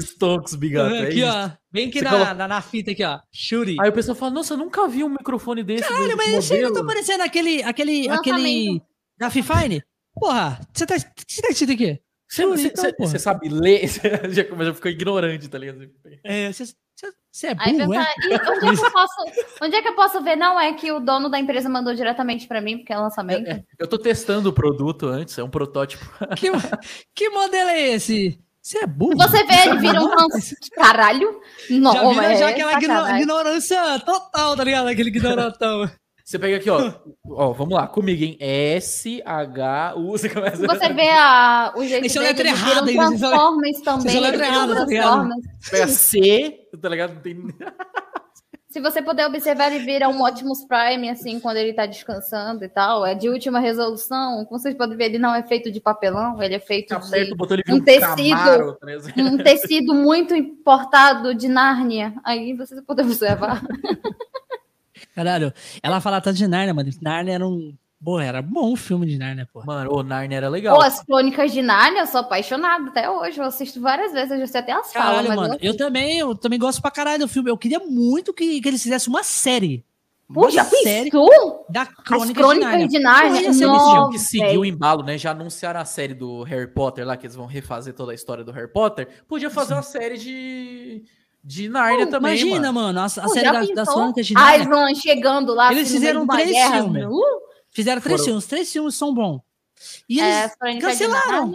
Stonks, 0.00 0.54
bigato. 0.54 0.94
é 0.94 1.00
aqui, 1.02 1.20
isso. 1.20 1.28
ó. 1.28 1.50
Bem 1.70 1.88
aqui 1.88 2.00
na, 2.02 2.10
coloca- 2.10 2.34
na, 2.34 2.48
na 2.48 2.60
fita 2.60 2.90
aqui, 2.90 3.04
ó. 3.04 3.20
Shure. 3.32 3.76
Aí 3.80 3.88
o 3.88 3.92
pessoal 3.92 4.14
fala, 4.16 4.32
nossa, 4.32 4.54
eu 4.54 4.58
nunca 4.58 4.86
vi 4.88 5.04
um 5.04 5.08
microfone 5.08 5.62
desse. 5.62 5.88
Caralho, 5.88 6.16
mas 6.16 6.28
esse 6.34 6.54
não 6.54 6.62
tá 6.62 6.68
modelo." 6.80 6.86
parecendo 6.86 7.22
aquele, 7.22 7.62
aquele, 7.62 8.08
Lançamento. 8.08 8.30
aquele 8.30 8.82
da 9.18 9.30
Fifine? 9.30 9.82
Porra, 10.14 10.60
você 10.72 10.86
tá, 10.86 10.94
o 10.94 10.98
que 10.98 11.32
você 11.34 11.42
tá 11.42 11.48
escrito 11.50 11.72
aqui? 11.72 12.00
Você, 12.28 12.42
então, 12.42 12.56
você- 12.56 12.92
porra. 12.92 13.10
você 13.10 13.18
sabe 13.18 13.48
ler? 13.48 13.86
Já, 14.30 14.64
já 14.64 14.74
ficou 14.74 14.90
ignorante, 14.90 15.48
tá 15.48 15.58
ligado? 15.58 15.88
É, 16.24 16.52
você 16.52 16.64
você 17.30 17.48
é 17.48 17.54
Aí 17.58 17.76
burro, 17.76 17.92
é? 17.92 17.98
pensar, 17.98 18.14
e 18.16 18.34
onde 18.64 18.78
é, 18.78 18.78
que 18.78 18.86
eu 18.86 18.90
posso, 18.90 19.14
onde 19.62 19.76
é 19.76 19.82
que 19.82 19.88
eu 19.88 19.94
posso 19.94 20.22
ver? 20.22 20.36
Não, 20.36 20.58
é 20.58 20.72
que 20.72 20.90
o 20.90 20.98
dono 20.98 21.28
da 21.28 21.38
empresa 21.38 21.68
mandou 21.68 21.94
diretamente 21.94 22.48
pra 22.48 22.62
mim, 22.62 22.78
porque 22.78 22.94
é 22.94 22.96
lançamento. 22.96 23.46
É, 23.46 23.62
eu 23.78 23.86
tô 23.86 23.98
testando 23.98 24.48
o 24.48 24.52
produto 24.54 25.06
antes, 25.06 25.36
é 25.36 25.44
um 25.44 25.50
protótipo. 25.50 26.02
Que, 26.36 26.50
que 27.14 27.28
modelo 27.28 27.68
é 27.68 27.90
esse? 27.90 28.40
Você 28.62 28.78
é 28.78 28.86
burro? 28.86 29.16
Você 29.18 29.44
vê, 29.44 29.68
ele 29.68 29.78
vira 29.78 30.00
um 30.00 30.08
lance 30.08 30.56
de 30.60 30.70
caralho. 30.70 31.40
Não, 31.68 31.92
já 31.92 32.08
vira 32.08 32.32
é 32.32 32.36
já 32.36 32.48
aquela 32.48 33.20
ignorância 33.20 34.00
total, 34.00 34.56
tá 34.56 34.64
ligado? 34.64 34.88
Aquele 34.88 35.10
ignorantão. 35.10 35.90
Você 36.26 36.40
pega 36.40 36.56
aqui, 36.56 36.68
ó. 36.68 36.92
ó, 37.30 37.52
vamos 37.52 37.74
lá, 37.74 37.86
comigo, 37.86 38.24
hein? 38.24 38.36
S, 38.40 39.22
H, 39.24 39.94
U, 39.96 40.10
você 40.18 40.28
começa 40.28 40.56
Se 40.56 40.66
você 40.66 40.92
vê 40.92 41.08
a, 41.08 41.72
o 41.76 41.84
jeito 41.86 42.04
é 42.04 42.18
a 42.18 42.22
letra 42.22 42.48
errada, 42.48 42.90
um 42.90 42.94
Transformers 42.96 43.80
também. 43.82 44.16
a 44.16 44.20
letra 44.20 44.46
errada, 44.46 44.74
tá 44.74 45.28
pega 45.70 45.86
C, 45.86 46.66
tá 46.82 46.88
ligado? 46.88 47.14
Não 47.14 47.20
tem... 47.20 47.36
Se 48.68 48.80
você 48.80 49.00
puder 49.00 49.26
observar, 49.26 49.72
ele 49.72 49.84
vira 49.84 50.08
um 50.08 50.22
Optimus 50.22 50.64
Prime, 50.64 51.08
assim, 51.08 51.38
quando 51.38 51.58
ele 51.58 51.72
tá 51.72 51.86
descansando 51.86 52.62
e 52.62 52.68
tal. 52.68 53.06
É 53.06 53.14
de 53.14 53.26
última 53.26 53.58
resolução. 53.58 54.44
Como 54.44 54.60
vocês 54.60 54.76
podem 54.76 54.98
ver, 54.98 55.04
ele 55.06 55.18
não 55.18 55.34
é 55.34 55.42
feito 55.44 55.72
de 55.72 55.80
papelão, 55.80 56.42
ele 56.42 56.56
é 56.56 56.60
feito 56.60 56.92
Aperta 56.92 57.24
de 57.24 57.34
botão, 57.34 57.56
um 57.70 57.76
um 57.76 57.80
tecido. 57.80 58.36
Camaro, 58.36 58.74
tá 58.74 58.86
um 59.22 59.38
tecido 59.38 59.94
muito 59.94 60.34
importado 60.34 61.34
de 61.34 61.48
Nárnia. 61.48 62.12
Aí 62.22 62.52
vocês 62.52 62.78
podem 62.82 63.06
observar. 63.06 63.62
Caralho, 65.14 65.52
ela 65.82 66.00
fala 66.00 66.20
tanto 66.20 66.36
de 66.36 66.46
Narnia, 66.46 66.74
mano. 66.74 66.90
Narnia 67.00 67.34
era 67.34 67.46
um. 67.46 67.74
Porra, 68.04 68.24
era 68.24 68.42
bom 68.42 68.72
o 68.72 68.76
filme 68.76 69.06
de 69.06 69.16
Narnia, 69.18 69.48
porra. 69.50 69.64
Mano, 69.66 69.90
o 69.94 70.02
Narnia 70.02 70.36
era 70.36 70.48
legal. 70.48 70.76
Pô, 70.76 70.82
as 70.82 71.02
crônicas 71.02 71.50
de 71.50 71.62
Nárnia, 71.62 72.00
eu 72.02 72.06
sou 72.06 72.20
apaixonada 72.20 72.88
até 72.90 73.08
hoje. 73.10 73.38
Eu 73.38 73.44
assisto 73.44 73.80
várias 73.80 74.12
vezes, 74.12 74.30
eu 74.32 74.38
já 74.40 74.46
sei 74.46 74.60
até 74.60 74.72
as 74.72 74.92
falas. 74.92 75.08
Caralho, 75.08 75.28
mas 75.28 75.36
mano. 75.36 75.54
eu 75.54 75.72
Eu 75.72 75.76
também, 75.76 76.18
eu 76.18 76.34
também 76.34 76.58
gosto 76.58 76.80
pra 76.82 76.90
caralho 76.90 77.20
do 77.20 77.28
filme. 77.28 77.50
Eu 77.50 77.56
queria 77.56 77.78
muito 77.80 78.34
que, 78.34 78.60
que 78.60 78.68
eles 78.68 78.82
fizessem 78.82 79.08
uma 79.12 79.22
série. 79.24 79.84
Pô, 80.32 80.50
já 80.50 80.64
série 80.64 81.08
pensou? 81.10 81.64
da 81.70 81.82
As 81.82 81.88
Crônica 82.04 82.26
de 82.26 82.34
crônicas 82.34 82.68
Narnia. 82.70 82.88
de 82.88 82.98
Nárnia. 82.98 83.28
Porra, 83.30 83.42
ia 83.42 83.42
ser 83.42 83.46
Eles 83.46 83.58
tinham 83.58 83.72
Nossa, 83.72 84.10
que 84.10 84.18
seguir 84.18 84.44
velho. 84.46 84.60
o 84.60 84.64
embalo, 84.64 85.02
né? 85.04 85.16
Já 85.16 85.30
anunciaram 85.30 85.80
a 85.80 85.84
série 85.84 86.14
do 86.14 86.42
Harry 86.42 86.66
Potter 86.66 87.06
lá, 87.06 87.16
que 87.16 87.26
eles 87.26 87.36
vão 87.36 87.46
refazer 87.46 87.94
toda 87.94 88.10
a 88.12 88.14
história 88.14 88.42
do 88.44 88.50
Harry 88.52 88.70
Potter. 88.72 89.08
Podia 89.28 89.48
fazer 89.50 89.74
uma 89.74 89.82
série 89.84 90.18
de, 90.18 91.04
de 91.48 91.68
Nárnia 91.68 92.06
Pô, 92.06 92.10
também, 92.10 92.32
Imagina, 92.40 92.72
mano. 92.72 92.94
mano, 92.94 93.00
a, 93.00 93.04
a 93.04 93.22
Pô, 93.28 93.28
série 93.28 93.44
já 93.46 93.74
das, 93.74 93.88
Crônicas 93.88 94.26
de 94.26 94.34
Narnia. 94.34 94.62
Aslan 94.62 94.94
chegando 94.96 95.54
lá. 95.54 95.70
Eles 95.72 95.90
fizeram 95.92 96.26
três 96.26 96.50
guerra. 96.50 96.82
filmes. 96.82 97.04
Uh, 97.06 97.22
Fizeram 97.70 98.00
três 98.00 98.14
Foram- 98.20 98.24
filmes, 98.24 98.46
três 98.46 98.72
filmes 98.72 98.94
são 98.96 99.14
bons. 99.14 99.40
E 100.08 100.18
é, 100.20 100.44
eles 100.64 100.74
de 100.74 100.80
cancelaram. 100.80 101.52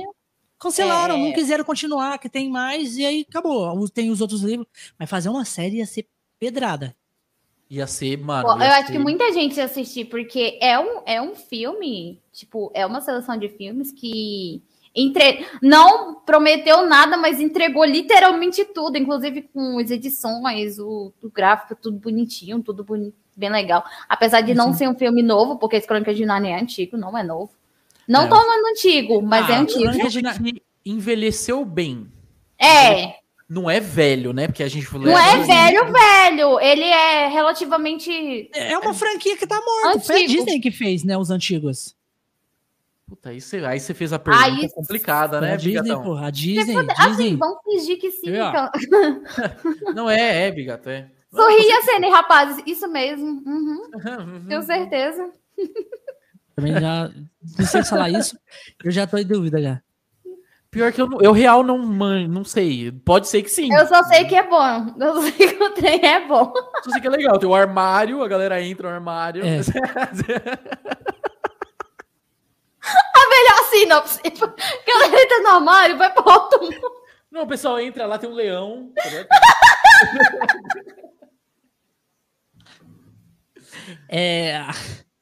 Cancelaram, 0.57 1.15
É. 1.15 1.17
não 1.17 1.33
quiseram 1.33 1.63
continuar, 1.63 2.17
que 2.19 2.29
tem 2.29 2.49
mais, 2.49 2.95
e 2.97 3.05
aí 3.05 3.25
acabou. 3.27 3.89
Tem 3.89 4.09
os 4.11 4.21
outros 4.21 4.41
livros. 4.41 4.67
Mas 4.97 5.09
fazer 5.09 5.27
uma 5.29 5.43
série 5.43 5.77
ia 5.77 5.85
ser 5.87 6.07
pedrada. 6.39 6.95
Ia 7.69 7.87
ser, 7.87 8.17
mano. 8.17 8.47
Pô, 8.47 8.57
ia 8.59 8.65
eu 8.67 8.71
acho 8.73 8.87
ser- 8.87 8.93
que 8.93 8.99
muita 8.99 9.31
gente 9.33 9.57
ia 9.57 9.65
assistir, 9.65 10.05
porque 10.05 10.57
é 10.61 10.79
um, 10.79 11.01
é 11.05 11.21
um 11.21 11.33
filme, 11.35 12.21
tipo, 12.31 12.71
é 12.75 12.85
uma 12.85 13.01
seleção 13.01 13.35
de 13.37 13.49
filmes 13.49 13.91
que 13.91 14.61
entre... 14.95 15.45
não 15.61 16.15
prometeu 16.15 16.85
nada, 16.87 17.17
mas 17.17 17.39
entregou 17.39 17.83
literalmente 17.85 18.65
tudo, 18.65 18.97
inclusive 18.97 19.43
com 19.53 19.77
as 19.79 19.89
edições, 19.91 20.79
o, 20.79 21.11
o 21.21 21.29
gráfico, 21.29 21.75
tudo 21.81 21.97
bonitinho, 21.97 22.61
tudo 22.61 22.83
boni- 22.83 23.13
bem 23.35 23.49
legal. 23.49 23.83
Apesar 24.09 24.41
de 24.41 24.53
não 24.53 24.71
Sim. 24.73 24.77
ser 24.79 24.89
um 24.89 24.95
filme 24.95 25.21
novo, 25.23 25.57
porque 25.57 25.75
as 25.77 25.85
Crônicas 25.85 26.15
de 26.17 26.25
Narnia 26.25 26.57
é 26.57 26.61
antigo, 26.61 26.97
não 26.97 27.17
é 27.17 27.23
novo. 27.23 27.51
Não 28.07 28.23
É. 28.23 28.27
tornando 28.27 28.67
antigo, 28.67 29.21
mas 29.21 29.49
Ah, 29.49 29.53
é 29.53 29.57
antigo. 29.57 29.83
Crônicas 29.83 30.13
de 30.13 30.33
Filme 30.33 30.53
que 30.53 30.63
envelheceu 30.85 31.63
bem. 31.63 32.07
É, 32.59 33.15
Não 33.49 33.69
é 33.69 33.79
velho, 33.81 34.31
né? 34.31 34.47
Porque 34.47 34.63
a 34.63 34.69
gente 34.69 34.87
não 34.97 35.17
é 35.17 35.37
velho, 35.43 35.91
velho. 35.91 36.59
Ele 36.61 36.85
é 36.85 37.27
relativamente. 37.27 38.49
É 38.53 38.77
uma 38.77 38.93
franquia 38.93 39.35
que 39.35 39.45
tá 39.45 39.59
morta. 39.59 39.99
Foi 39.99 40.15
a 40.15 40.19
Antigo. 40.23 40.45
Disney 40.45 40.59
que 40.61 40.71
fez, 40.71 41.03
né? 41.03 41.17
Os 41.17 41.29
antigos. 41.29 41.93
Puta, 43.11 43.29
aí 43.29 43.41
você, 43.41 43.57
aí 43.57 43.77
você 43.77 43.93
fez 43.93 44.13
a 44.13 44.17
pergunta 44.19 44.45
Aí- 44.45 44.69
complicada, 44.69 45.41
né, 45.41 45.51
a 45.51 45.55
Disney, 45.57 45.81
Bigatão? 45.81 46.03
porra. 46.03 46.27
A 46.27 46.29
Disney, 46.29 46.77
Assim, 46.97 47.09
Disney. 47.09 47.35
vamos 47.35 47.57
fingir 47.65 47.99
que 47.99 48.09
sim. 48.09 48.29
Então. 48.29 48.69
Não 49.93 50.09
é, 50.09 50.47
é, 50.47 50.51
Bigato, 50.51 50.89
é. 50.89 51.07
Sorria, 51.35 51.81
Cene, 51.81 52.09
rapazes. 52.09 52.63
Isso 52.65 52.87
mesmo. 52.87 53.43
Uhum, 53.45 54.45
tenho 54.47 54.63
certeza. 54.63 55.29
Também 56.55 56.71
já. 56.79 57.11
Não 57.59 57.65
sei 57.65 57.83
falar 57.83 58.09
isso. 58.11 58.37
Eu 58.81 58.91
já 58.91 59.05
tô 59.05 59.17
em 59.17 59.25
dúvida 59.25 59.61
já. 59.61 59.81
Pior 60.69 60.89
que 60.93 61.01
eu, 61.01 61.09
não- 61.09 61.19
eu 61.21 61.33
real 61.33 61.63
não, 61.63 61.77
man- 61.79 62.29
não 62.29 62.45
sei. 62.45 62.93
Pode 62.93 63.27
ser 63.27 63.41
que 63.41 63.49
sim. 63.49 63.73
Eu 63.73 63.85
só 63.87 64.03
sei 64.05 64.23
que 64.23 64.35
é 64.35 64.47
bom. 64.47 64.95
Eu 64.97 65.21
sei 65.21 65.31
que 65.49 65.61
o 65.61 65.73
trem 65.73 65.99
é 66.05 66.25
bom. 66.25 66.53
Só 66.81 66.91
sei 66.91 67.01
que 67.01 67.07
é 67.07 67.09
legal. 67.09 67.37
Tem 67.37 67.49
o 67.49 67.53
armário, 67.53 68.23
a 68.23 68.27
galera 68.29 68.61
entra 68.63 68.87
no 68.87 68.95
armário. 68.95 69.43
É. 69.45 69.59
Melhor 73.31 73.63
sinopse. 73.69 74.21
Galera 74.87 75.23
entra 75.23 75.39
no 75.39 75.49
armário, 75.49 75.97
vai 75.97 76.13
pro 76.13 76.29
alto. 76.29 76.59
Não, 77.31 77.43
o 77.43 77.47
pessoal 77.47 77.79
entra 77.79 78.05
lá, 78.05 78.17
tem 78.17 78.29
um 78.29 78.33
leão. 78.33 78.91
É. 84.07 84.59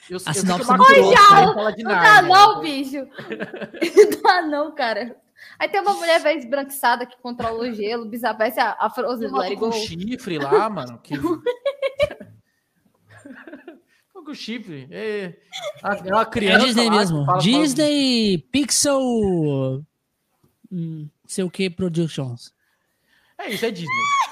Eu, 0.10 0.18
A 0.26 0.32
eu 0.32 0.34
sinopse 0.34 0.72
é 0.72 0.76
muito 0.76 1.76
de 1.76 1.84
Não 1.84 1.92
dá 1.92 2.22
não, 2.22 2.62
bicho. 2.62 2.98
Não 3.96 4.22
dá 4.22 4.42
não, 4.42 4.76
cara. 4.76 5.16
Aí 5.58 5.70
tem 5.70 5.82
uma 5.82 5.94
mulher 5.94 6.20
velha 6.20 6.38
esbranquiçada 6.38 7.06
que 7.06 7.18
controla 7.22 7.60
o 7.60 7.74
gelo, 7.74 8.06
bizarra, 8.06 8.38
parece 8.38 8.60
a, 8.60 8.76
a 8.80 8.90
Frozen 8.90 9.32
Tem 9.32 9.42
It 9.44 9.56
com 9.58 9.70
Go. 9.70 9.72
chifre 9.72 10.40
lá, 10.40 10.70
mano. 10.70 11.00
Que... 11.00 11.14
É 14.30 14.32
o 14.32 14.36
chifre? 14.36 14.88
É, 14.92 15.34
a- 15.82 15.96
é 16.06 16.14
uma 16.14 16.22
É 16.22 16.26
criança. 16.26 16.66
Disney 16.66 16.86
lá 16.90 16.98
mesmo. 16.98 17.26
fala- 17.26 17.42
Disney 17.42 18.38
Pixel. 18.52 19.84
Hum, 20.72 21.10
sei 21.26 21.44
o 21.44 21.50
que 21.50 21.70
Productions. 21.70 22.54
É 23.38 23.50
isso, 23.50 23.66
é 23.66 23.72
Disney. 23.72 23.90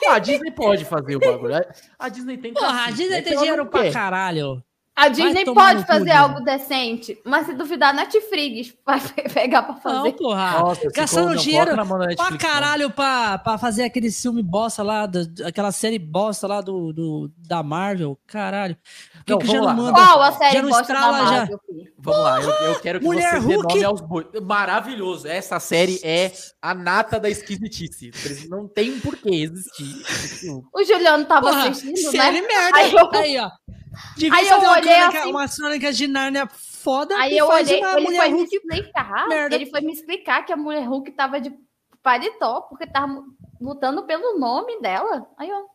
Ah, 0.08 0.14
a 0.16 0.20
Disney 0.20 0.52
pode 0.52 0.86
fazer 0.86 1.16
o 1.16 1.20
bagulho. 1.20 1.56
A- 1.98 2.10
Disney 2.10 2.38
tem 2.38 2.54
Porra, 2.54 2.86
a 2.86 2.92
Disney 2.92 3.18
é 3.18 3.22
tem 3.22 3.38
dinheiro 3.38 3.66
pra 3.66 3.92
caralho. 3.92 4.64
A 4.98 5.10
Disney 5.10 5.46
pode 5.46 5.86
fazer 5.86 6.10
algo 6.10 6.40
decente, 6.42 7.22
mas 7.24 7.46
se 7.46 7.54
duvidar, 7.54 7.94
Netflix 7.94 8.74
vai 8.84 9.00
pegar 9.32 9.62
pra 9.62 9.76
Não, 9.76 9.82
fazer. 9.82 10.12
porra. 10.14 10.60
Nossa, 10.60 10.90
Gastando 10.90 11.24
coloca- 11.28 11.42
dinheiro 11.44 11.66
coloca 11.72 11.84
na 11.84 11.86
mão 11.86 12.00
da 12.00 12.06
Pra 12.06 12.08
Netflix, 12.26 12.44
não. 12.44 12.50
caralho 12.52 12.90
pra, 12.90 13.38
pra 13.38 13.58
fazer 13.60 13.84
aquele 13.84 14.10
filme 14.12 14.42
bosta 14.42 14.82
lá, 14.82 15.06
do- 15.06 15.46
aquela 15.46 15.72
série 15.72 16.00
bosta 16.00 16.48
lá 16.48 16.62
do, 16.62 16.92
do- 16.92 17.32
da 17.48 17.62
Marvel. 17.62 18.18
Caralho. 18.26 18.76
Por 19.18 19.24
que, 19.26 19.32
Não, 19.34 19.38
que 19.40 19.48
já 19.48 19.58
não 19.60 19.66
lá. 19.66 19.74
manda? 19.76 19.94
Qual 19.94 20.22
a 20.24 20.32
série 20.32 20.54
já 20.56 20.62
não 20.64 20.70
bosta 20.70 20.88
da 20.88 20.94
estrala, 21.00 21.18
já. 21.20 21.32
Marvel, 21.32 21.60
filho? 21.68 21.88
Vamos 22.00 22.24
lá, 22.24 22.42
eu, 22.42 22.50
eu 22.50 22.80
quero 22.80 23.00
que 23.00 23.06
Mulher 23.06 23.42
você 23.42 23.48
dê 23.48 23.54
Hulk. 23.56 23.74
nome 23.74 23.84
aos 23.84 24.02
bois. 24.02 24.26
Maravilhoso. 24.44 25.28
Essa 25.28 25.60
série 25.60 26.00
é 26.04 26.32
a 26.60 26.74
nata 26.74 27.20
da 27.20 27.30
esquisitice. 27.30 28.12
Não 28.50 28.68
tem 28.68 29.00
por 29.00 29.16
que 29.16 29.30
existir. 29.44 29.94
O 30.74 30.84
Juliano 30.84 31.26
tava 31.26 31.50
Porra, 31.50 31.70
assistindo, 31.70 32.10
série 32.12 32.42
né? 32.42 32.48
merda. 32.48 32.78
Aí 32.78 32.92
eu- 32.94 33.10
Aí, 33.14 33.38
ó. 33.40 33.50
Devia 34.18 34.38
Aí 34.38 34.48
eu 34.48 34.58
uma 34.60 34.72
olhei 34.72 34.82
crônica, 34.94 35.20
assim- 35.20 35.30
umas 35.32 35.56
crônicas 35.56 35.98
de 35.98 36.08
Nárnia 36.08 36.48
foda 36.48 37.16
Aí 37.18 37.34
e 37.34 37.38
eu 37.38 37.48
olhei, 37.48 37.80
uma 37.80 37.94
ele 38.00 38.16
foi 38.16 38.30
me 38.30 38.38
Hulk. 38.40 38.56
explicar, 38.56 39.28
merda. 39.28 39.56
ele 39.56 39.66
foi 39.68 39.82
me 39.82 39.92
explicar 39.94 40.46
que 40.46 40.54
a 40.54 40.58
mulher 40.58 40.88
Hulk 40.88 41.12
tava 41.12 41.40
de 41.42 41.54
paletó, 42.02 42.62
porque 42.62 42.88
tava 42.88 43.24
lutando 43.60 44.04
pelo 44.06 44.38
nome 44.40 44.80
dela. 44.82 45.28
Aí 45.38 45.50
eu, 45.50 45.66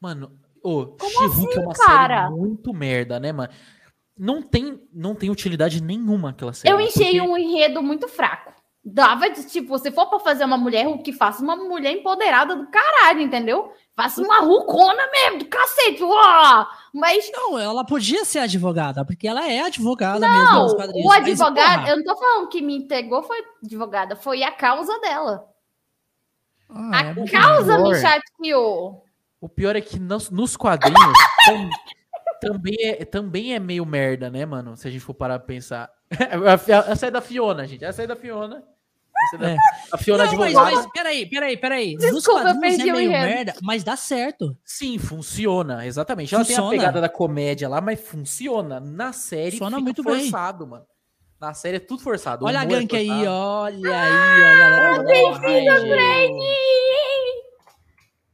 Mano, 0.00 0.38
ô, 0.62 0.86
Como 0.86 1.10
She-Hulk 1.10 1.56
é 1.56 1.60
uma 1.60 1.72
assim, 1.72 1.82
cara? 1.84 2.22
série 2.24 2.34
muito 2.36 2.72
merda, 2.74 3.18
né, 3.18 3.32
mano? 3.32 3.52
Não 4.16 4.42
tem, 4.42 4.80
não 4.92 5.14
tem 5.14 5.30
utilidade 5.30 5.82
nenhuma 5.82 6.30
aquela 6.30 6.52
série. 6.52 6.72
eu 6.72 6.80
enchei 6.80 7.18
porque- 7.18 7.20
um 7.22 7.36
enredo 7.36 7.82
muito 7.82 8.06
fraco. 8.08 8.52
Dava 8.86 9.30
de, 9.30 9.46
tipo, 9.46 9.78
se 9.78 9.90
for 9.90 10.08
pra 10.10 10.20
fazer 10.20 10.44
uma 10.44 10.58
mulher 10.58 10.84
Hulk, 10.86 11.10
faça 11.14 11.42
uma 11.42 11.56
mulher 11.56 11.92
empoderada 11.92 12.54
do 12.54 12.66
caralho, 12.68 13.22
entendeu? 13.22 13.72
Faça 13.96 14.20
uma 14.20 14.40
Hulkona 14.40 15.06
mesmo, 15.12 15.38
do 15.38 15.44
cacete, 15.46 16.02
uó! 16.02 16.66
Mas 16.92 17.30
Não, 17.32 17.56
ela 17.58 17.84
podia 17.84 18.24
ser 18.24 18.40
advogada, 18.40 19.04
porque 19.04 19.28
ela 19.28 19.46
é 19.48 19.60
advogada 19.60 20.26
mesmo 20.26 20.44
não, 20.52 20.62
nos 20.64 20.74
quadrinhos. 20.74 21.04
o 21.06 21.08
mas, 21.08 21.28
advogado, 21.28 21.78
porra, 21.80 21.90
eu 21.90 21.96
não 21.98 22.04
tô 22.04 22.16
falando 22.16 22.48
que 22.48 22.60
me 22.60 22.76
entregou 22.76 23.22
foi 23.22 23.36
advogada, 23.64 24.16
foi 24.16 24.42
a 24.42 24.50
causa 24.50 24.98
dela. 25.00 25.46
ah, 26.68 26.90
A 26.92 27.00
é 27.10 27.30
causa 27.30 27.78
me 27.78 27.90
pior. 27.90 28.00
chateou. 28.00 29.04
O 29.40 29.48
pior 29.48 29.76
é 29.76 29.80
que 29.80 29.98
nos, 30.00 30.28
nos 30.30 30.56
quadrinhos 30.56 31.18
tam- 31.46 31.70
também, 32.40 32.76
é, 32.80 33.04
também 33.04 33.54
é 33.54 33.58
meio 33.60 33.86
merda, 33.86 34.28
né, 34.28 34.44
mano? 34.44 34.76
Se 34.76 34.88
a 34.88 34.90
gente 34.90 35.04
for 35.04 35.14
parar 35.14 35.38
pra 35.38 35.46
pensar. 35.46 35.88
A- 36.10 36.90
Essa 36.90 37.06
é 37.06 37.10
da 37.12 37.20
Fiona, 37.20 37.64
gente. 37.66 37.84
Essa 37.84 38.02
é 38.02 38.06
da 38.08 38.16
Fiona. 38.16 38.64
É 39.40 39.46
É. 39.52 39.56
A 39.92 39.98
Fiona 39.98 40.24
Não, 40.26 40.32
mas, 40.36 40.48
advogada. 40.56 40.76
mas 40.76 40.92
peraí, 40.92 41.26
peraí, 41.26 41.56
peraí. 41.56 41.94
Nos 41.94 42.02
Desculpa, 42.14 42.40
eu 42.40 42.44
quadrinhos 42.54 42.80
é 42.80 42.92
meio 42.92 43.10
merda, 43.10 43.54
mas 43.62 43.82
dá 43.84 43.96
certo. 43.96 44.56
Sim, 44.64 44.98
funciona, 44.98 45.86
exatamente. 45.86 46.34
Ela 46.34 46.44
tem 46.44 46.54
Funciona. 46.56 46.74
a 46.74 46.78
pegada 46.78 47.00
da 47.00 47.08
comédia 47.08 47.68
lá, 47.68 47.80
mas 47.80 48.00
funciona. 48.00 48.80
Na 48.80 49.12
série 49.12 49.52
Funciona 49.52 49.76
fica 49.76 49.84
muito 49.84 50.02
bem. 50.02 50.20
forçado, 50.30 50.66
mano. 50.66 50.84
Na 51.40 51.52
série 51.52 51.76
é 51.76 51.80
tudo 51.80 52.02
forçado. 52.02 52.44
Olha 52.46 52.60
a 52.60 52.62
é 52.62 52.66
gank 52.66 52.96
aí, 52.96 53.06
forçado. 53.08 53.30
olha 53.30 54.00
aí, 54.00 54.42
ó, 54.42 54.56
galera. 54.56 55.04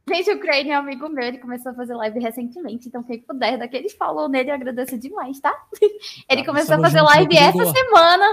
Gente, 0.07 0.31
o 0.31 0.39
Crane 0.39 0.69
é 0.71 0.75
um 0.77 0.81
amigo 0.81 1.07
meu, 1.09 1.23
ele 1.23 1.37
começou 1.37 1.71
a 1.71 1.75
fazer 1.75 1.93
live 1.93 2.19
recentemente, 2.19 2.87
então 2.89 3.01
quem 3.03 3.21
puder 3.21 3.57
dar 3.57 3.65
aquele 3.65 3.87
follow 3.89 4.27
nele, 4.27 4.49
eu 4.49 4.55
agradeço 4.55 4.97
demais, 4.97 5.39
tá? 5.39 5.53
Ele 6.29 6.41
Tá, 6.41 6.47
começou 6.47 6.75
a 6.75 6.79
fazer 6.79 7.01
live 7.01 7.37
essa 7.37 7.65
semana, 7.71 8.25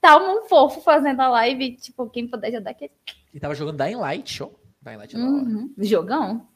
tá 0.00 0.16
um 0.16 0.46
fofo 0.48 0.80
fazendo 0.80 1.20
a 1.20 1.28
live, 1.28 1.76
tipo, 1.76 2.08
quem 2.08 2.26
puder 2.28 2.52
já 2.52 2.60
dá 2.60 2.70
aquele 2.70 2.92
Ele 3.32 3.40
tava 3.40 3.54
jogando 3.54 3.76
Dying 3.82 3.96
Light, 3.96 4.42
ó. 4.42 4.50
Dying 4.82 4.96
Light 4.96 5.14
é 5.14 5.18
uhum, 5.18 5.74
jogão. 5.78 6.48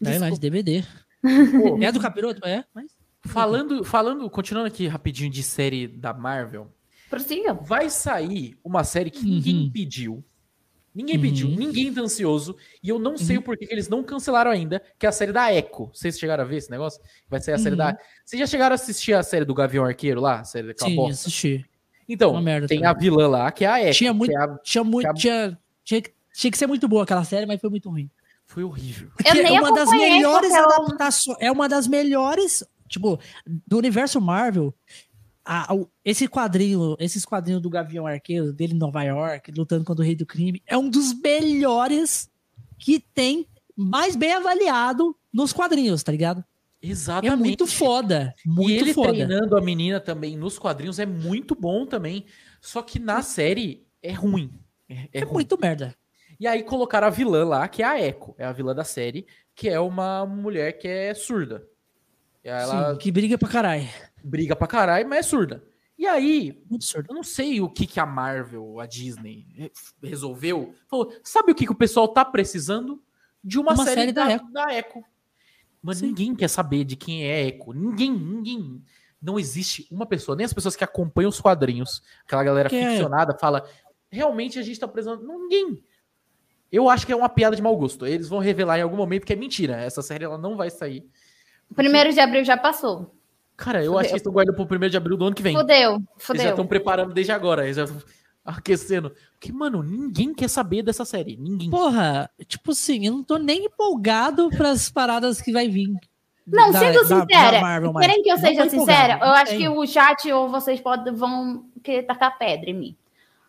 Lá 0.00 0.30
de 0.30 0.38
DVD. 0.40 0.82
Pô, 1.22 1.78
É 1.82 1.90
do 1.92 2.00
capiroto? 2.00 2.46
É, 2.46 2.64
mas. 2.74 2.96
falando, 3.26 3.82
falando, 3.84 4.28
continuando 4.30 4.68
aqui 4.68 4.86
rapidinho 4.86 5.30
de 5.30 5.42
série 5.42 5.86
da 5.88 6.14
Marvel, 6.14 6.72
Prossiga. 7.10 7.52
vai 7.52 7.90
sair 7.90 8.56
uma 8.64 8.84
série 8.84 9.10
que 9.10 9.24
ninguém 9.24 9.64
Uhum. 9.64 9.70
pediu. 9.70 10.24
Ninguém 10.94 11.16
Uhum. 11.16 11.22
pediu, 11.22 11.48
ninguém 11.48 11.92
tá 11.92 12.00
ansioso. 12.00 12.56
E 12.82 12.88
eu 12.88 12.98
não 12.98 13.16
sei 13.18 13.36
o 13.36 13.42
porquê 13.42 13.66
que 13.66 13.72
eles 13.74 13.88
não 13.88 14.02
cancelaram 14.02 14.50
ainda, 14.50 14.82
que 14.98 15.04
é 15.06 15.08
a 15.08 15.12
série 15.12 15.32
da 15.32 15.52
Echo. 15.52 15.90
Vocês 15.92 16.18
chegaram 16.18 16.42
a 16.42 16.46
ver 16.46 16.56
esse 16.56 16.70
negócio? 16.70 17.00
Vai 17.28 17.40
sair 17.40 17.54
a 17.54 17.58
série 17.58 17.72
Uhum. 17.74 17.78
da. 17.78 17.98
Vocês 18.24 18.40
já 18.40 18.46
chegaram 18.46 18.72
a 18.72 18.74
assistir 18.76 19.12
a 19.12 19.22
série 19.22 19.44
do 19.44 19.54
Gavião 19.54 19.84
Arqueiro 19.84 20.20
lá? 20.20 20.40
A 20.40 20.44
série 20.44 20.68
daquela 20.68 20.90
Sim, 20.90 20.96
bosta? 20.96 21.12
assisti. 21.12 21.67
Então, 22.08 22.32
tem 22.66 22.78
também. 22.78 22.84
a 22.84 22.92
vilã 22.94 23.28
lá, 23.28 23.52
que 23.52 23.64
é 23.64 23.68
a 23.68 23.82
Echo. 23.84 23.98
Tinha 23.98 24.14
muito- 24.14 24.30
que 24.30 24.36
é 24.36 24.40
a- 24.40 24.58
Tinha 24.62 24.84
muito. 24.84 25.06
Acab- 25.06 25.18
Tinha, 25.20 25.58
tinha, 25.84 26.00
que- 26.02 26.12
tinha 26.34 26.50
que 26.50 26.56
ser 26.58 26.66
muito 26.66 26.88
boa 26.88 27.02
aquela 27.02 27.24
série, 27.24 27.44
mas 27.46 27.60
foi 27.60 27.68
muito 27.70 27.90
ruim. 27.90 28.08
Foi 28.46 28.64
horrível. 28.64 29.10
Eu 29.26 29.34
nem 29.34 29.56
é 29.56 29.60
uma 29.60 29.74
das 29.74 29.90
melhores 29.90 30.50
eu- 30.54 30.64
adaptações. 30.64 31.36
É 31.40 31.52
uma 31.52 31.68
das 31.68 31.86
melhores. 31.86 32.64
Tipo, 32.88 33.18
do 33.66 33.76
universo 33.78 34.20
Marvel. 34.20 34.72
a- 35.50 35.74
o- 35.74 35.88
esse 36.04 36.28
quadrinho, 36.28 36.94
esses 36.98 37.24
quadrinhos 37.24 37.62
do 37.62 37.70
Gavião 37.70 38.06
Arqueiro, 38.06 38.52
dele 38.52 38.74
em 38.74 38.78
Nova 38.78 39.02
York, 39.02 39.50
lutando 39.56 39.82
contra 39.82 40.02
o 40.02 40.06
Rei 40.06 40.14
do 40.14 40.26
Crime, 40.26 40.62
é 40.66 40.76
um 40.76 40.90
dos 40.90 41.14
melhores 41.18 42.28
que 42.78 43.00
tem 43.00 43.46
mais 43.74 44.14
bem 44.14 44.34
avaliado 44.34 45.16
nos 45.32 45.50
quadrinhos, 45.54 46.02
tá 46.02 46.12
ligado? 46.12 46.44
Exatamente. 46.80 47.32
É 47.32 47.36
muito 47.36 47.66
foda. 47.66 48.34
Muito 48.46 48.70
e 48.70 48.76
ele 48.78 48.94
foda. 48.94 49.08
treinando 49.08 49.56
a 49.56 49.60
menina 49.60 49.98
também 50.00 50.36
nos 50.36 50.58
quadrinhos 50.58 50.98
é 50.98 51.06
muito 51.06 51.54
bom 51.54 51.84
também. 51.86 52.24
Só 52.60 52.82
que 52.82 52.98
na 52.98 53.20
série 53.22 53.86
é 54.02 54.12
ruim. 54.12 54.52
É, 54.88 54.94
é 54.94 55.08
É 55.14 55.20
ruim. 55.20 55.32
muito 55.34 55.58
merda. 55.60 55.94
E 56.38 56.46
aí 56.46 56.62
colocaram 56.62 57.06
a 57.08 57.10
vilã 57.10 57.44
lá, 57.44 57.66
que 57.66 57.82
é 57.82 57.86
a 57.86 58.00
Echo. 58.00 58.34
É 58.38 58.44
a 58.44 58.52
vilã 58.52 58.74
da 58.74 58.84
série, 58.84 59.26
que 59.54 59.68
é 59.68 59.80
uma 59.80 60.24
mulher 60.24 60.72
que 60.78 60.86
é 60.86 61.12
surda. 61.14 61.66
E 62.44 62.48
Ela 62.48 62.92
Sim, 62.92 62.98
que 62.98 63.10
briga 63.10 63.36
pra 63.36 63.48
caralho. 63.48 63.88
briga 64.22 64.54
pra 64.54 64.68
caralho, 64.68 65.08
mas 65.08 65.18
é 65.18 65.22
surda. 65.28 65.64
E 65.98 66.06
aí, 66.06 66.62
Muito 66.70 66.84
surdo. 66.84 67.08
eu 67.10 67.14
não 67.16 67.24
sei 67.24 67.60
o 67.60 67.68
que, 67.68 67.84
que 67.84 67.98
a 67.98 68.06
Marvel, 68.06 68.78
a 68.78 68.86
Disney, 68.86 69.46
re- 69.52 69.72
resolveu. 70.00 70.72
Falou, 70.86 71.12
sabe 71.24 71.50
o 71.50 71.54
que, 71.56 71.66
que 71.66 71.72
o 71.72 71.76
pessoal 71.76 72.06
tá 72.06 72.24
precisando? 72.24 73.02
De 73.42 73.58
uma, 73.58 73.72
Uma 73.74 73.84
série, 73.84 74.00
série 74.00 74.12
da 74.12 74.26
da, 74.26 74.32
Echo. 74.34 74.52
da 74.52 74.74
Echo. 74.78 75.04
Mas 75.82 75.98
Sim. 75.98 76.08
ninguém 76.08 76.34
quer 76.34 76.48
saber 76.48 76.84
de 76.84 76.96
quem 76.96 77.24
é 77.24 77.46
Echo. 77.48 77.72
Ninguém, 77.72 78.10
ninguém. 78.12 78.82
Não 79.20 79.38
existe 79.38 79.86
uma 79.90 80.06
pessoa, 80.06 80.36
nem 80.36 80.44
as 80.44 80.52
pessoas 80.52 80.76
que 80.76 80.84
acompanham 80.84 81.28
os 81.28 81.40
quadrinhos, 81.40 82.02
aquela 82.24 82.44
galera 82.44 82.68
Quem 82.68 82.84
é? 82.84 82.90
ficcionada, 82.90 83.36
fala, 83.36 83.64
realmente 84.10 84.58
a 84.58 84.62
gente 84.62 84.78
tá 84.78 84.86
precisando. 84.86 85.26
Ninguém. 85.26 85.82
Eu 86.70 86.88
acho 86.88 87.06
que 87.06 87.12
é 87.12 87.16
uma 87.16 87.28
piada 87.28 87.56
de 87.56 87.62
mau 87.62 87.76
gosto. 87.76 88.06
Eles 88.06 88.28
vão 88.28 88.38
revelar 88.38 88.78
em 88.78 88.82
algum 88.82 88.96
momento 88.96 89.24
que 89.24 89.32
é 89.32 89.36
mentira. 89.36 89.76
Essa 89.76 90.02
série 90.02 90.24
ela 90.24 90.36
não 90.38 90.56
vai 90.56 90.70
sair. 90.70 91.04
O 91.70 91.74
primeiro 91.74 92.12
de 92.12 92.20
abril 92.20 92.44
já 92.44 92.56
passou. 92.56 93.14
Cara, 93.56 93.78
eu 93.82 93.86
Fudeu. 93.86 93.98
acho 93.98 94.08
que 94.08 94.12
eles 94.12 94.20
estão 94.20 94.32
guardando 94.32 94.54
pro 94.54 94.66
primeiro 94.66 94.90
de 94.90 94.96
abril 94.96 95.16
do 95.16 95.24
ano 95.24 95.34
que 95.34 95.42
vem. 95.42 95.56
Fudeu, 95.56 95.92
Eles 95.94 96.02
já 96.16 96.24
fudeu. 96.24 96.50
estão 96.50 96.66
preparando 96.66 97.12
desde 97.12 97.32
agora. 97.32 97.64
Eles 97.64 97.76
já 97.76 97.84
estão 97.84 98.00
aquecendo. 98.48 99.12
Porque, 99.32 99.52
mano, 99.52 99.82
ninguém 99.82 100.34
quer 100.34 100.48
saber 100.48 100.82
dessa 100.82 101.04
série. 101.04 101.36
Ninguém. 101.36 101.70
Porra, 101.70 102.30
tipo 102.46 102.72
assim, 102.72 103.06
eu 103.06 103.12
não 103.12 103.22
tô 103.22 103.36
nem 103.36 103.66
empolgado 103.66 104.48
pras 104.50 104.90
paradas 104.90 105.40
que 105.40 105.52
vai 105.52 105.68
vir. 105.68 105.94
Não, 106.46 106.72
da- 106.72 106.78
sendo 106.78 107.00
sincera, 107.00 107.50
da 107.52 107.60
Marvel, 107.60 107.92
mais. 107.92 108.06
querem 108.06 108.22
que 108.22 108.30
eu 108.30 108.38
seja 108.38 108.68
sincera? 108.70 109.18
Eu 109.20 109.32
acho 109.32 109.56
que 109.56 109.68
o 109.68 109.86
chat 109.86 110.32
ou 110.32 110.48
vocês 110.48 110.80
podem, 110.80 111.12
vão 111.14 111.66
querer 111.82 112.04
tacar 112.04 112.38
pedra 112.38 112.70
em 112.70 112.74
mim. 112.74 112.96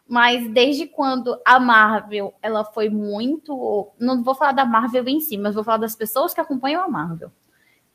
Mas 0.08 0.50
desde 0.52 0.86
quando 0.88 1.40
a 1.46 1.60
Marvel, 1.60 2.34
ela 2.42 2.66
foi 2.66 2.90
muito. 2.90 3.88
Não 4.00 4.24
vou 4.24 4.36
falar 4.36 4.52
da 4.52 4.66
Marvel 4.66 5.08
em 5.08 5.22
si, 5.22 5.38
mas 5.38 5.56
vou 5.56 5.64
falar 5.64 5.78
das 5.78 5.96
pessoas 5.96 6.34
que 6.34 6.42
acompanham 6.42 6.84
a 6.84 6.90
Marvel. 6.90 7.32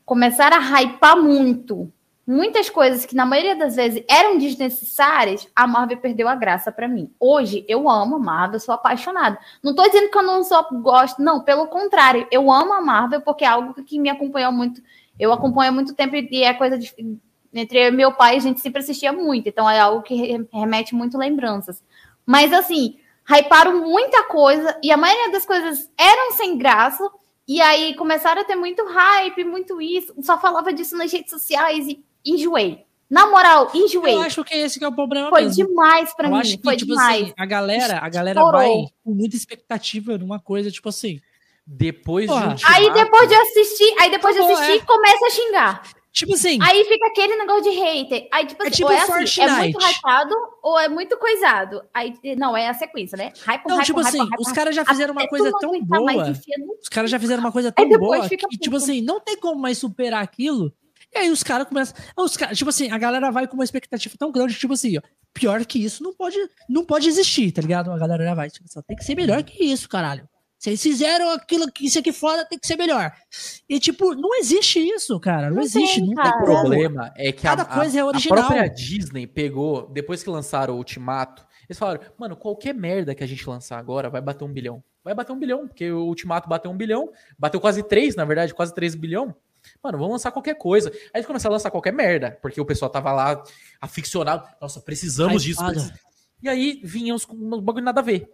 Começaram 0.05 0.57
a 0.57 0.81
hypar 0.81 1.21
muito. 1.21 1.91
Muitas 2.27 2.71
coisas 2.71 3.05
que 3.05 3.15
na 3.15 3.25
maioria 3.25 3.55
das 3.55 3.75
vezes 3.75 4.03
eram 4.09 4.39
desnecessárias, 4.39 5.47
a 5.55 5.67
Marvel 5.67 5.97
perdeu 5.97 6.27
a 6.27 6.33
graça 6.33 6.71
pra 6.71 6.87
mim. 6.87 7.13
Hoje 7.19 7.63
eu 7.67 7.87
amo 7.87 8.15
a 8.15 8.19
Marvel, 8.19 8.59
sou 8.59 8.73
apaixonada. 8.73 9.37
Não 9.61 9.75
tô 9.75 9.83
dizendo 9.83 10.09
que 10.09 10.17
eu 10.17 10.23
não 10.23 10.43
só 10.43 10.67
gosto, 10.71 11.21
não, 11.21 11.41
pelo 11.41 11.67
contrário, 11.67 12.27
eu 12.31 12.51
amo 12.51 12.73
a 12.73 12.81
Marvel 12.81 13.21
porque 13.21 13.45
é 13.45 13.47
algo 13.47 13.75
que 13.83 13.99
me 13.99 14.09
acompanhou 14.09 14.51
muito. 14.51 14.81
Eu 15.19 15.31
acompanho 15.31 15.69
há 15.69 15.73
muito 15.73 15.93
tempo 15.93 16.15
e 16.15 16.43
é 16.43 16.53
coisa 16.53 16.77
de. 16.79 16.93
Entre 17.53 17.87
eu 17.87 17.93
meu 17.93 18.11
pai, 18.11 18.35
a 18.35 18.39
gente 18.39 18.59
sempre 18.59 18.81
assistia 18.81 19.13
muito, 19.13 19.47
então 19.47 19.69
é 19.69 19.79
algo 19.79 20.01
que 20.01 20.15
re- 20.15 20.47
remete 20.51 20.93
muito 20.93 21.17
lembranças. 21.17 21.81
Mas 22.25 22.51
assim, 22.51 22.97
hyparam 23.23 23.79
muita 23.81 24.23
coisa 24.23 24.77
e 24.83 24.91
a 24.91 24.97
maioria 24.97 25.31
das 25.31 25.45
coisas 25.45 25.89
eram 25.97 26.31
sem 26.31 26.57
graça. 26.57 27.07
E 27.47 27.61
aí 27.61 27.93
começaram 27.95 28.41
a 28.41 28.43
ter 28.43 28.55
muito 28.55 28.83
hype, 28.83 29.43
muito 29.43 29.79
isso. 29.79 30.13
Só 30.23 30.39
falava 30.39 30.73
disso 30.73 30.97
nas 30.97 31.11
redes 31.13 31.29
sociais 31.29 31.87
e 31.87 32.03
enjoei. 32.25 32.83
Na 33.09 33.27
moral, 33.27 33.69
enjoei. 33.73 34.15
Eu 34.15 34.21
acho 34.23 34.43
que 34.43 34.55
esse 34.55 34.79
que 34.79 34.85
é 34.85 34.87
o 34.87 34.91
problema 34.95 35.29
Foi 35.29 35.43
mesmo. 35.43 35.67
demais 35.67 36.13
pra 36.15 36.27
eu 36.27 36.31
mim. 36.33 36.39
acho 36.39 36.57
que, 36.57 36.63
foi 36.63 36.75
tipo 36.75 36.91
demais. 36.91 37.23
assim, 37.23 37.33
a 37.37 37.45
galera, 37.45 37.99
a 38.01 38.09
galera 38.09 38.39
Estourou. 38.39 38.59
vai 38.61 38.69
com 39.03 39.11
muita 39.11 39.35
expectativa 39.35 40.17
numa 40.17 40.39
coisa, 40.39 40.71
tipo 40.71 40.89
assim. 40.89 41.19
Depois 41.67 42.27
Porra. 42.27 42.55
de 42.55 42.63
Aí 42.65 42.83
Ultimato- 42.85 43.03
depois 43.03 43.29
de 43.29 43.35
assistir, 43.35 43.95
aí 43.99 44.09
depois 44.11 44.35
de 44.35 44.41
assistir, 44.41 44.71
é. 44.81 44.85
começa 44.85 45.25
a 45.25 45.29
xingar. 45.29 45.81
Tipo 46.11 46.33
assim, 46.33 46.57
Aí 46.61 46.83
fica 46.85 47.07
aquele 47.07 47.35
negócio 47.35 47.63
de 47.63 47.71
hater. 47.71 48.27
Aí, 48.31 48.45
tipo 48.45 48.63
É 48.63 48.67
assim, 48.67 48.75
tipo 48.77 48.87
ou 48.87 48.93
é 48.93 48.97
assim, 49.01 49.41
é 49.41 49.49
muito 49.57 49.79
hypado 49.85 50.33
ou 50.63 50.79
é 50.79 50.87
muito 50.87 51.17
coisado. 51.17 51.81
Aí, 51.93 52.13
não, 52.37 52.55
é 52.55 52.69
a 52.69 52.73
sequência, 52.73 53.17
né? 53.17 53.33
Hype, 53.45 53.65
não, 53.67 53.75
hype, 53.75 53.85
tipo 53.87 53.99
hype, 53.99 54.07
assim, 54.07 54.19
hype, 54.19 54.39
os 54.39 54.51
caras 54.53 54.73
já 54.75 54.85
fizeram 54.85 55.11
uma 55.11 55.21
até 55.23 55.29
coisa 55.29 55.51
tão 55.59 55.71
mais, 55.71 55.85
boa. 55.85 56.31
Os 56.81 56.87
caras 56.89 57.11
já 57.11 57.19
fizeram 57.19 57.41
uma 57.41 57.51
coisa 57.51 57.73
Aí 57.77 57.89
tão 57.89 57.99
boa 57.99 58.29
que, 58.29 58.37
tipo 58.37 58.77
assim, 58.77 59.01
não 59.01 59.19
tem 59.19 59.35
como 59.37 59.59
mais 59.61 59.77
superar 59.77 60.23
aquilo. 60.23 60.71
E 61.15 61.19
aí 61.19 61.29
os 61.31 61.41
caras 61.43 61.67
começam. 61.67 61.95
Os 62.17 62.35
caras, 62.35 62.57
tipo 62.57 62.69
assim, 62.69 62.91
a 62.91 62.97
galera 62.97 63.31
vai 63.31 63.47
com 63.47 63.53
uma 63.55 63.63
expectativa 63.63 64.15
tão 64.19 64.31
grande, 64.31 64.53
tipo 64.55 64.73
assim, 64.73 64.97
ó. 64.97 65.01
Pior 65.33 65.65
que 65.65 65.83
isso 65.83 66.03
não 66.03 66.13
pode, 66.13 66.35
não 66.69 66.85
pode 66.85 67.07
existir, 67.07 67.51
tá 67.51 67.61
ligado? 67.61 67.89
A 67.91 67.97
galera 67.97 68.23
já 68.23 68.33
vai. 68.33 68.49
Tipo, 68.49 68.67
só 68.69 68.81
tem 68.81 68.95
que 68.97 69.03
ser 69.03 69.15
melhor 69.15 69.41
que 69.43 69.63
isso, 69.63 69.87
caralho. 69.87 70.27
Vocês 70.57 70.81
fizeram 70.81 71.29
aquilo 71.31 71.71
que 71.71 71.85
isso 71.85 71.99
aqui 71.99 72.11
fora 72.11 72.43
tem 72.45 72.57
que 72.57 72.65
ser 72.65 72.75
melhor. 72.77 73.11
E, 73.69 73.79
tipo, 73.79 74.15
não 74.15 74.35
existe 74.39 74.79
isso, 74.79 75.19
cara. 75.19 75.49
Não, 75.49 75.57
Não 75.57 75.63
existe. 75.63 75.99
tem, 75.99 76.07
não 76.07 76.15
cara. 76.15 76.31
tem 76.31 76.41
O 76.41 76.45
problema 76.45 77.13
é 77.15 77.31
que 77.31 77.45
a, 77.45 77.55
Cada 77.55 77.65
coisa 77.65 77.97
é 77.97 78.01
a- 78.01 78.03
a 78.03 78.07
original. 78.07 78.37
própria 78.37 78.67
Disney 78.69 79.27
pegou, 79.27 79.87
depois 79.91 80.23
que 80.23 80.29
lançaram 80.29 80.73
o 80.73 80.77
Ultimato, 80.77 81.45
eles 81.69 81.77
falaram, 81.77 82.01
mano, 82.17 82.35
qualquer 82.35 82.73
merda 82.73 83.13
que 83.13 83.23
a 83.23 83.27
gente 83.27 83.47
lançar 83.47 83.77
agora 83.77 84.09
vai 84.09 84.21
bater 84.21 84.43
um 84.43 84.51
bilhão. 84.51 84.83
Vai 85.03 85.13
bater 85.13 85.33
um 85.33 85.37
bilhão, 85.39 85.67
porque 85.67 85.91
o 85.91 86.05
Ultimato 86.05 86.49
bateu 86.49 86.71
um 86.71 86.77
bilhão, 86.77 87.09
bateu 87.37 87.59
quase 87.61 87.83
três, 87.83 88.15
na 88.15 88.25
verdade, 88.25 88.53
quase 88.53 88.73
três 88.73 88.95
bilhão. 88.95 89.35
Mano, 89.85 89.99
vamos 89.99 90.13
lançar 90.13 90.31
qualquer 90.31 90.55
coisa. 90.55 90.89
Aí 90.89 90.97
eles 91.15 91.27
começaram 91.27 91.53
a 91.53 91.57
lançar 91.57 91.69
qualquer 91.69 91.93
merda, 91.93 92.37
porque 92.41 92.59
o 92.59 92.65
pessoal 92.65 92.89
tava 92.89 93.11
lá 93.11 93.43
aficionado. 93.79 94.47
Nossa, 94.59 94.81
precisamos 94.81 95.43
disso. 95.43 95.61
Hypado. 95.61 95.73
precis- 95.75 95.93
E 96.41 96.49
aí 96.49 96.79
vinham 96.83 97.15
os, 97.15 97.27
uns 97.29 97.59
bagulho 97.61 97.85
nada 97.85 97.99
a 98.01 98.03
ver. 98.03 98.27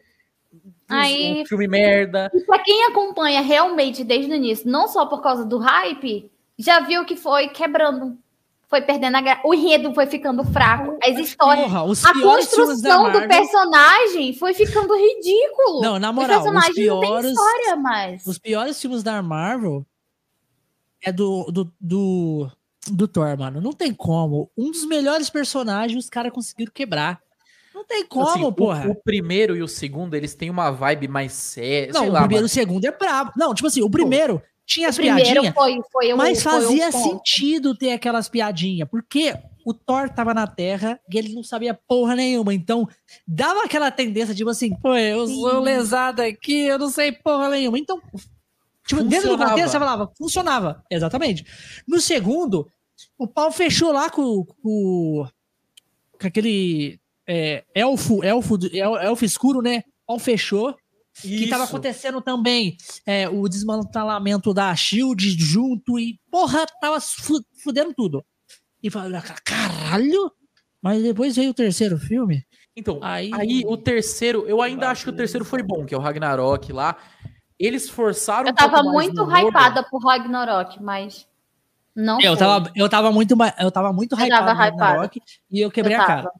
Aí- 0.89 1.41
Um 1.41 1.45
filme 1.45 1.67
merda. 1.67 2.31
E 2.33 2.39
pra 2.41 2.59
quem 2.59 2.85
acompanha 2.85 3.41
realmente 3.41 4.01
desde 4.03 4.31
o 4.31 4.35
início, 4.35 4.69
não 4.69 4.87
só 4.87 5.05
por 5.05 5.21
causa 5.21 5.43
do 5.45 5.57
hype, 5.57 6.31
já 6.57 6.79
viu 6.79 7.03
que 7.05 7.15
foi 7.17 7.49
quebrando. 7.49 8.17
Foi 8.69 8.81
perdendo 8.81 9.17
a 9.17 9.21
gra... 9.21 9.41
O 9.43 9.53
enredo 9.53 9.93
foi 9.93 10.05
ficando 10.07 10.45
fraco. 10.45 10.97
As 11.03 11.17
histórias. 11.17 11.65
Porra, 11.65 11.83
os 11.83 12.05
A 12.05 12.13
piores 12.13 12.45
construção 12.47 13.11
do 13.11 13.27
personagem 13.27 14.33
foi 14.37 14.53
ficando 14.53 14.93
ridículo. 14.95 15.81
Não, 15.81 15.99
na 15.99 16.13
moral, 16.13 16.37
os 16.39 16.43
personagem 16.45 16.85
não 16.85 16.99
tem 17.01 17.09
piores, 17.09 17.31
história 17.31 17.75
mais. 17.75 18.25
os 18.25 18.39
piores 18.39 18.79
filmes 18.79 19.03
da 19.03 19.21
Marvel 19.21 19.85
é 21.03 21.11
do, 21.11 21.45
do, 21.51 21.73
do, 21.79 22.51
do 22.89 23.07
Thor, 23.07 23.37
mano. 23.37 23.59
Não 23.61 23.73
tem 23.73 23.93
como. 23.93 24.49
Um 24.57 24.71
dos 24.71 24.85
melhores 24.85 25.29
personagens 25.29 26.03
os 26.03 26.09
caras 26.09 26.31
conseguiram 26.31 26.71
quebrar. 26.73 27.19
Não 27.73 27.85
tem 27.85 28.05
como, 28.05 28.27
Assim, 28.27 28.43
o- 28.43 28.51
porra. 28.51 28.87
O, 28.89 28.95
primeiro 28.95 29.55
e 29.55 29.61
o 29.63 29.67
segundo, 29.67 30.13
eles 30.13 30.35
têm 30.35 30.49
uma 30.49 30.71
vibe 30.71 31.07
mais 31.07 31.31
séria. 31.33 31.93
não, 31.93 32.01
sei 32.01 32.09
o 32.09 32.13
lá, 32.13 32.19
primeiro 32.21 32.45
e 32.45 32.47
o 32.47 32.49
segundo 32.49 32.85
é 32.85 32.91
brabo. 32.91 33.31
Não, 33.37 33.53
tipo 33.53 33.67
assim, 33.67 33.81
o 33.81 33.89
primeiro 33.89 34.41
tinha 34.65 34.89
as 34.89 34.95
O 34.95 35.01
primeiro 35.01 35.23
piadinhas, 35.41 35.53
foi, 35.53 35.77
foi 35.91 36.13
o 36.13 36.17
mas 36.17 36.43
foi 36.43 36.51
o 36.51 36.61
fazia 36.61 36.91
ponto. 36.91 37.03
sentido 37.09 37.75
ter 37.75 37.91
aquelas 37.93 38.29
piadinhas, 38.29 38.87
porque 38.89 39.33
o 39.65 39.73
Thor 39.73 40.09
tava 40.09 40.33
na 40.33 40.47
Terra 40.47 40.99
e 41.11 41.17
ele 41.17 41.33
não 41.33 41.43
sabia 41.43 41.73
porra 41.73 42.15
nenhuma. 42.15 42.53
Então, 42.53 42.87
dava 43.27 43.63
aquela 43.63 43.89
tendência, 43.91 44.35
tipo 44.35 44.49
assim, 44.49 44.73
pô, 44.81 44.95
eu 44.95 45.27
sou 45.27 45.59
lesado 45.61 46.21
aqui, 46.21 46.65
eu 46.67 46.77
não 46.79 46.89
sei 46.89 47.11
porra 47.11 47.49
nenhuma. 47.49 47.77
Então, 47.79 48.01
tipo, 48.85 49.03
dentro 49.03 49.29
do 49.29 49.37
contexto, 49.37 49.71
você 49.71 49.79
falava, 49.79 50.11
funcionava. 50.17 50.83
Exatamente. 50.89 51.45
No 51.87 51.99
segundo, 52.01 52.69
o 53.17 53.27
pau 53.27 53.51
fechou 53.51 53.91
lá 53.91 54.09
com, 54.09 54.45
com, 54.61 55.27
com 56.19 56.27
aquele 56.27 56.99
é, 57.27 57.63
elfo, 57.75 58.23
elfo, 58.23 58.57
el- 58.71 58.97
elfo 58.97 59.25
escuro, 59.25 59.61
né? 59.61 59.83
Pau 60.05 60.17
fechou. 60.19 60.75
Que 61.13 61.47
tava 61.49 61.65
Isso. 61.65 61.73
acontecendo 61.73 62.21
também 62.21 62.77
é, 63.05 63.27
o 63.27 63.47
desmantelamento 63.49 64.53
da 64.53 64.73
Shield 64.73 65.29
junto 65.37 65.99
e, 65.99 66.17
porra, 66.31 66.65
tava 66.79 67.01
fu- 67.01 67.43
fudendo 67.61 67.93
tudo. 67.93 68.23
E 68.81 68.89
falei, 68.89 69.19
caralho! 69.43 70.31
Mas 70.81 71.03
depois 71.03 71.35
veio 71.35 71.51
o 71.51 71.53
terceiro 71.53 71.97
filme. 71.99 72.43
Então, 72.75 72.97
Aí- 73.01 73.29
aí, 73.33 73.63
o 73.67 73.75
terceiro, 73.75 74.45
eu 74.47 74.61
ainda 74.61 74.89
acho 74.89 75.03
que 75.03 75.09
o 75.09 75.15
terceiro 75.15 75.43
foi 75.43 75.61
bom, 75.61 75.85
que 75.85 75.93
é 75.93 75.97
o 75.97 76.01
Ragnarok 76.01 76.71
lá. 76.71 76.97
Eles 77.61 77.87
forçaram 77.89 78.47
Eu 78.47 78.53
um 78.53 78.55
tava 78.55 78.81
mais 78.81 78.87
muito 78.91 79.23
hypada 79.31 79.83
por 79.83 80.03
Ragnarok, 80.03 80.81
mas 80.81 81.27
não 81.95 82.19
Eu 82.19 82.31
foi. 82.35 82.37
tava, 82.39 82.71
eu 82.75 82.89
tava 82.89 83.11
muito, 83.11 83.35
eu 83.59 83.71
tava 83.71 83.93
muito 83.93 84.15
Eu 84.15 84.25
hypado 84.25 84.45
tava 84.47 84.53
no 84.53 84.57
Ragnarok 84.59 85.21
e 85.51 85.61
eu 85.61 85.69
quebrei 85.69 85.95
Eu 85.95 86.01
a 86.01 86.05
cara. 86.05 86.31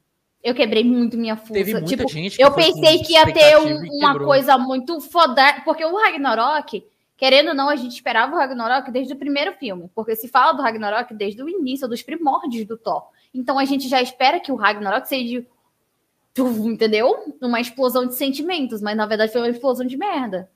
Eu 0.42 0.54
quebrei 0.56 0.82
muito 0.82 1.16
minha 1.16 1.36
força. 1.36 1.52
Teve 1.52 1.74
muita 1.74 1.88
tipo, 1.88 2.08
gente 2.08 2.36
que 2.36 2.42
eu 2.42 2.52
pensei 2.52 2.98
que 3.04 3.12
ia 3.12 3.32
ter 3.32 3.56
um- 3.56 3.78
uma 3.98 4.18
coisa 4.18 4.58
muito 4.58 5.00
foda, 5.00 5.60
porque 5.64 5.84
o 5.84 5.96
Ragnarok, 5.96 6.84
querendo 7.16 7.50
ou 7.50 7.54
não, 7.54 7.68
a 7.68 7.76
gente 7.76 7.92
esperava 7.92 8.34
o 8.34 8.36
Ragnarok 8.36 8.90
desde 8.90 9.12
o 9.12 9.16
primeiro 9.16 9.52
filme, 9.52 9.88
porque 9.94 10.16
se 10.16 10.26
fala 10.26 10.52
do 10.52 10.60
Ragnarok 10.62 11.14
desde 11.14 11.40
o 11.40 11.48
início, 11.48 11.86
dos 11.86 12.02
primórdios 12.02 12.66
do 12.66 12.76
Thor. 12.76 13.04
Então 13.32 13.56
a 13.56 13.64
gente 13.64 13.88
já 13.88 14.02
espera 14.02 14.40
que 14.40 14.50
o 14.50 14.56
Ragnarok 14.56 15.06
seja, 15.06 15.46
entendeu? 16.36 17.36
Uma 17.40 17.60
explosão 17.60 18.06
de 18.06 18.16
sentimentos, 18.16 18.82
mas 18.82 18.96
na 18.96 19.06
verdade 19.06 19.30
foi 19.30 19.42
uma 19.42 19.50
explosão 19.50 19.86
de 19.86 19.96
merda. 19.96 20.50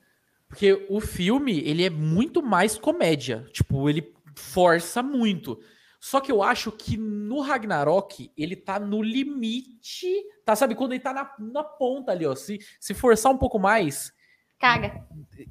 Porque 0.47 0.85
o 0.89 0.99
filme, 1.01 1.59
ele 1.59 1.83
é 1.83 1.89
muito 1.89 2.41
mais 2.41 2.77
comédia. 2.77 3.45
Tipo, 3.51 3.89
ele 3.89 4.13
força 4.35 5.03
muito. 5.03 5.59
Só 5.99 6.21
que 6.21 6.31
eu 6.31 6.41
acho 6.43 6.71
que 6.71 6.95
no 6.95 7.41
Ragnarok, 7.41 8.31
ele 8.37 8.55
tá 8.55 8.79
no 8.79 9.01
limite. 9.01 10.07
Tá, 10.45 10.55
sabe? 10.55 10.75
Quando 10.75 10.93
ele 10.93 11.01
tá 11.01 11.11
na, 11.13 11.29
na 11.39 11.63
ponta 11.63 12.11
ali, 12.11 12.25
ó. 12.25 12.35
Se, 12.35 12.59
se 12.79 12.93
forçar 12.93 13.31
um 13.31 13.37
pouco 13.37 13.59
mais, 13.59 14.13
Caga. 14.59 15.03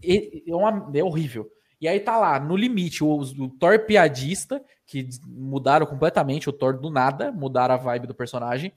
é, 0.03 0.51
é, 0.51 0.55
uma- 0.55 0.91
é 0.95 1.03
horrível. 1.03 1.51
E 1.79 1.87
aí 1.87 2.01
tá 2.01 2.17
lá, 2.17 2.41
no 2.41 2.57
limite, 2.57 3.05
o, 3.05 3.19
o 3.21 3.51
Thor 3.51 3.81
piadista, 3.85 4.65
que 4.87 5.07
mudaram 5.27 5.85
completamente 5.85 6.49
o 6.49 6.53
Thor 6.53 6.81
do 6.81 6.89
nada, 6.91 7.31
mudaram 7.31 7.75
a 7.75 7.79
vibe 7.79 8.07
do 8.07 8.15
personagem. 8.15 8.73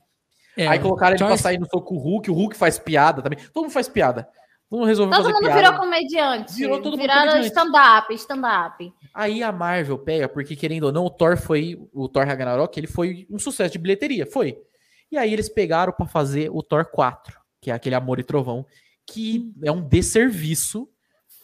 É, 0.57 0.67
aí 0.67 0.79
colocaram 0.79 1.11
ele 1.11 1.19
Thor- 1.19 1.27
pra 1.29 1.37
sair 1.37 1.57
no 1.59 1.65
soco 1.65 1.87
com 1.87 1.95
o 1.95 1.99
Hulk, 1.99 2.29
o 2.29 2.33
Hulk 2.33 2.57
faz 2.57 2.77
piada 2.77 3.21
também. 3.21 3.39
Todo 3.53 3.63
mundo 3.63 3.71
faz 3.71 3.87
piada. 3.87 4.27
Mundo 4.71 4.85
resolveu 4.85 5.11
Todo 5.15 5.23
fazer 5.23 5.33
mundo 5.33 5.45
piada. 5.45 5.61
virou 5.61 5.79
comediante. 5.79 6.53
Virou 6.53 6.81
todo 6.81 6.95
Viraram 6.97 7.31
comediante. 7.31 7.47
stand-up, 7.47 8.13
stand-up. 8.13 8.93
Aí 9.13 9.41
a 9.41 9.51
Marvel 9.51 9.97
pega, 9.97 10.29
porque 10.29 10.55
querendo 10.55 10.83
ou 10.83 10.91
não, 10.91 11.05
o 11.05 11.09
Thor 11.09 11.37
foi. 11.37 11.79
O 11.91 12.07
Thor 12.07 12.25
Ragnarok, 12.25 12.77
ele 12.79 12.85
foi 12.87 13.25
um 13.31 13.39
sucesso 13.39 13.71
de 13.71 13.79
bilheteria, 13.79 14.25
foi. 14.27 14.59
E 15.11 15.17
aí 15.17 15.33
eles 15.33 15.49
pegaram 15.49 15.91
pra 15.91 16.05
fazer 16.05 16.49
o 16.51 16.61
Thor 16.61 16.85
4, 16.85 17.35
que 17.59 17.71
é 17.71 17.73
aquele 17.73 17.95
Amor 17.95 18.19
e 18.19 18.23
Trovão, 18.23 18.63
que 19.07 19.51
é 19.63 19.71
um 19.71 19.81
desserviço. 19.81 20.87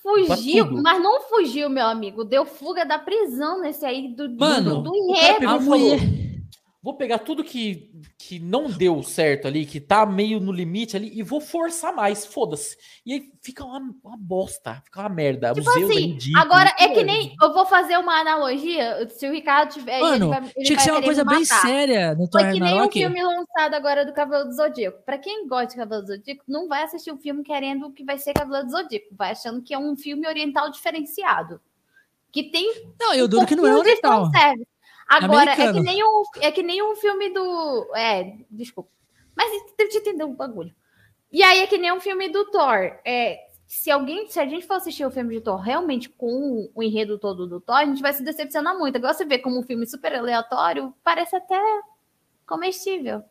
Fugiu, 0.04 0.72
mas 0.72 1.02
não 1.02 1.22
fugiu, 1.22 1.68
meu 1.68 1.88
amigo. 1.88 2.24
Deu 2.24 2.46
fuga 2.46 2.86
da 2.86 3.00
prisão 3.00 3.60
nesse 3.60 3.84
aí 3.84 4.10
do, 4.16 4.28
do- 4.28 4.38
Mano, 4.40 4.84
do, 4.84 4.92
o 4.92 5.14
cara 5.16 5.30
enredo. 5.38 5.50
a 5.50 5.60
mulher. 5.60 6.00
Vou 6.86 6.94
pegar 6.94 7.18
tudo 7.18 7.44
que, 7.44 7.90
que 8.16 8.38
não 8.38 8.70
deu 8.70 9.02
certo 9.02 9.48
ali, 9.48 9.66
que 9.66 9.80
tá 9.80 10.06
meio 10.06 10.40
no 10.40 10.52
limite 10.52 10.96
ali, 10.96 11.10
e 11.18 11.24
vou 11.24 11.42
forçar 11.42 11.92
mais, 11.92 12.28
foda-se. 12.28 12.78
E 13.04 13.12
aí 13.12 13.32
fica 13.42 13.66
uma, 13.66 13.80
uma 14.04 14.16
bosta, 14.16 14.84
fica 14.86 15.00
uma 15.00 15.10
merda. 15.10 15.52
Tipo 15.52 15.64
Zeus 15.72 15.90
é 15.90 15.94
assim, 15.94 16.20
agora 16.38 16.76
é 16.78 16.90
que 16.90 17.04
nem. 17.04 17.36
Eu 17.42 17.52
vou 17.56 17.66
fazer 17.66 17.98
uma 17.98 18.20
analogia. 18.20 19.10
Se 19.10 19.28
o 19.28 19.32
Ricardo 19.32 19.74
tiver. 19.74 20.00
Mano, 20.00 20.26
ele 20.26 20.40
vai, 20.40 20.52
ele 20.56 20.66
tinha 20.68 20.78
que 20.78 20.84
ser 20.84 20.92
uma 20.92 21.02
coisa 21.02 21.26
bem 21.26 21.44
séria 21.44 22.14
no 22.14 22.30
Thor 22.30 22.42
Foi 22.42 22.52
que 22.52 22.60
nem 22.60 22.74
o 22.74 22.82
Ragnarok. 22.82 23.00
filme 23.00 23.24
lançado 23.24 23.74
agora 23.74 24.06
do 24.06 24.14
Cavaleiro 24.14 24.50
do 24.50 24.56
Zodíaco. 24.56 25.02
Pra 25.04 25.18
quem 25.18 25.48
gosta 25.48 25.70
de 25.70 25.78
Cavaleiro 25.78 26.06
do 26.06 26.16
Zodíaco, 26.16 26.44
não 26.48 26.68
vai 26.68 26.84
assistir 26.84 27.12
o 27.12 27.18
filme 27.18 27.42
querendo 27.42 27.92
que 27.94 28.04
vai 28.04 28.20
ser 28.20 28.34
Cavaleiro 28.34 28.68
do 28.68 28.72
Zodíaco. 28.72 29.08
Vai 29.12 29.32
achando 29.32 29.60
que 29.64 29.74
é 29.74 29.80
um 29.80 29.98
filme 29.98 30.28
oriental 30.28 30.70
diferenciado. 30.70 31.60
Que 32.32 32.44
tem 32.44 32.72
Não, 33.00 33.12
eu 33.16 33.28
duro 33.28 33.48
que 33.48 33.56
não 33.56 33.66
é 33.66 33.76
oriental. 33.76 34.30
Agora, 35.08 35.52
é 35.52 35.72
que, 35.72 35.80
nem 35.80 36.04
um, 36.04 36.24
é 36.42 36.52
que 36.52 36.64
nem 36.64 36.84
um 36.84 36.96
filme 36.96 37.30
do. 37.30 37.92
É, 37.96 38.38
desculpa. 38.50 38.90
Mas 39.36 39.52
eu 39.78 39.90
te 39.90 39.98
entender 39.98 40.24
um 40.24 40.34
bagulho. 40.34 40.74
E 41.32 41.44
aí 41.44 41.60
é 41.60 41.68
que 41.68 41.78
nem 41.78 41.92
um 41.92 42.00
filme 42.00 42.30
do 42.30 42.46
Thor. 42.50 42.98
É, 43.06 43.38
se 43.68 43.92
alguém, 43.92 44.28
se 44.28 44.40
a 44.40 44.46
gente 44.46 44.66
for 44.66 44.76
assistir 44.76 45.06
o 45.06 45.12
filme 45.12 45.36
de 45.36 45.42
Thor 45.42 45.60
realmente 45.60 46.10
com 46.10 46.72
o 46.74 46.82
enredo 46.82 47.20
todo 47.20 47.48
do 47.48 47.60
Thor, 47.60 47.76
a 47.76 47.86
gente 47.86 48.02
vai 48.02 48.14
se 48.14 48.24
decepcionar 48.24 48.78
muito. 48.78 48.96
Agora 48.96 49.14
você 49.14 49.26
vê 49.26 49.38
como 49.38 49.60
um 49.60 49.64
filme 49.64 49.86
super 49.86 50.16
aleatório, 50.16 50.94
parece 51.04 51.36
até 51.36 51.60
comestível. 52.48 53.24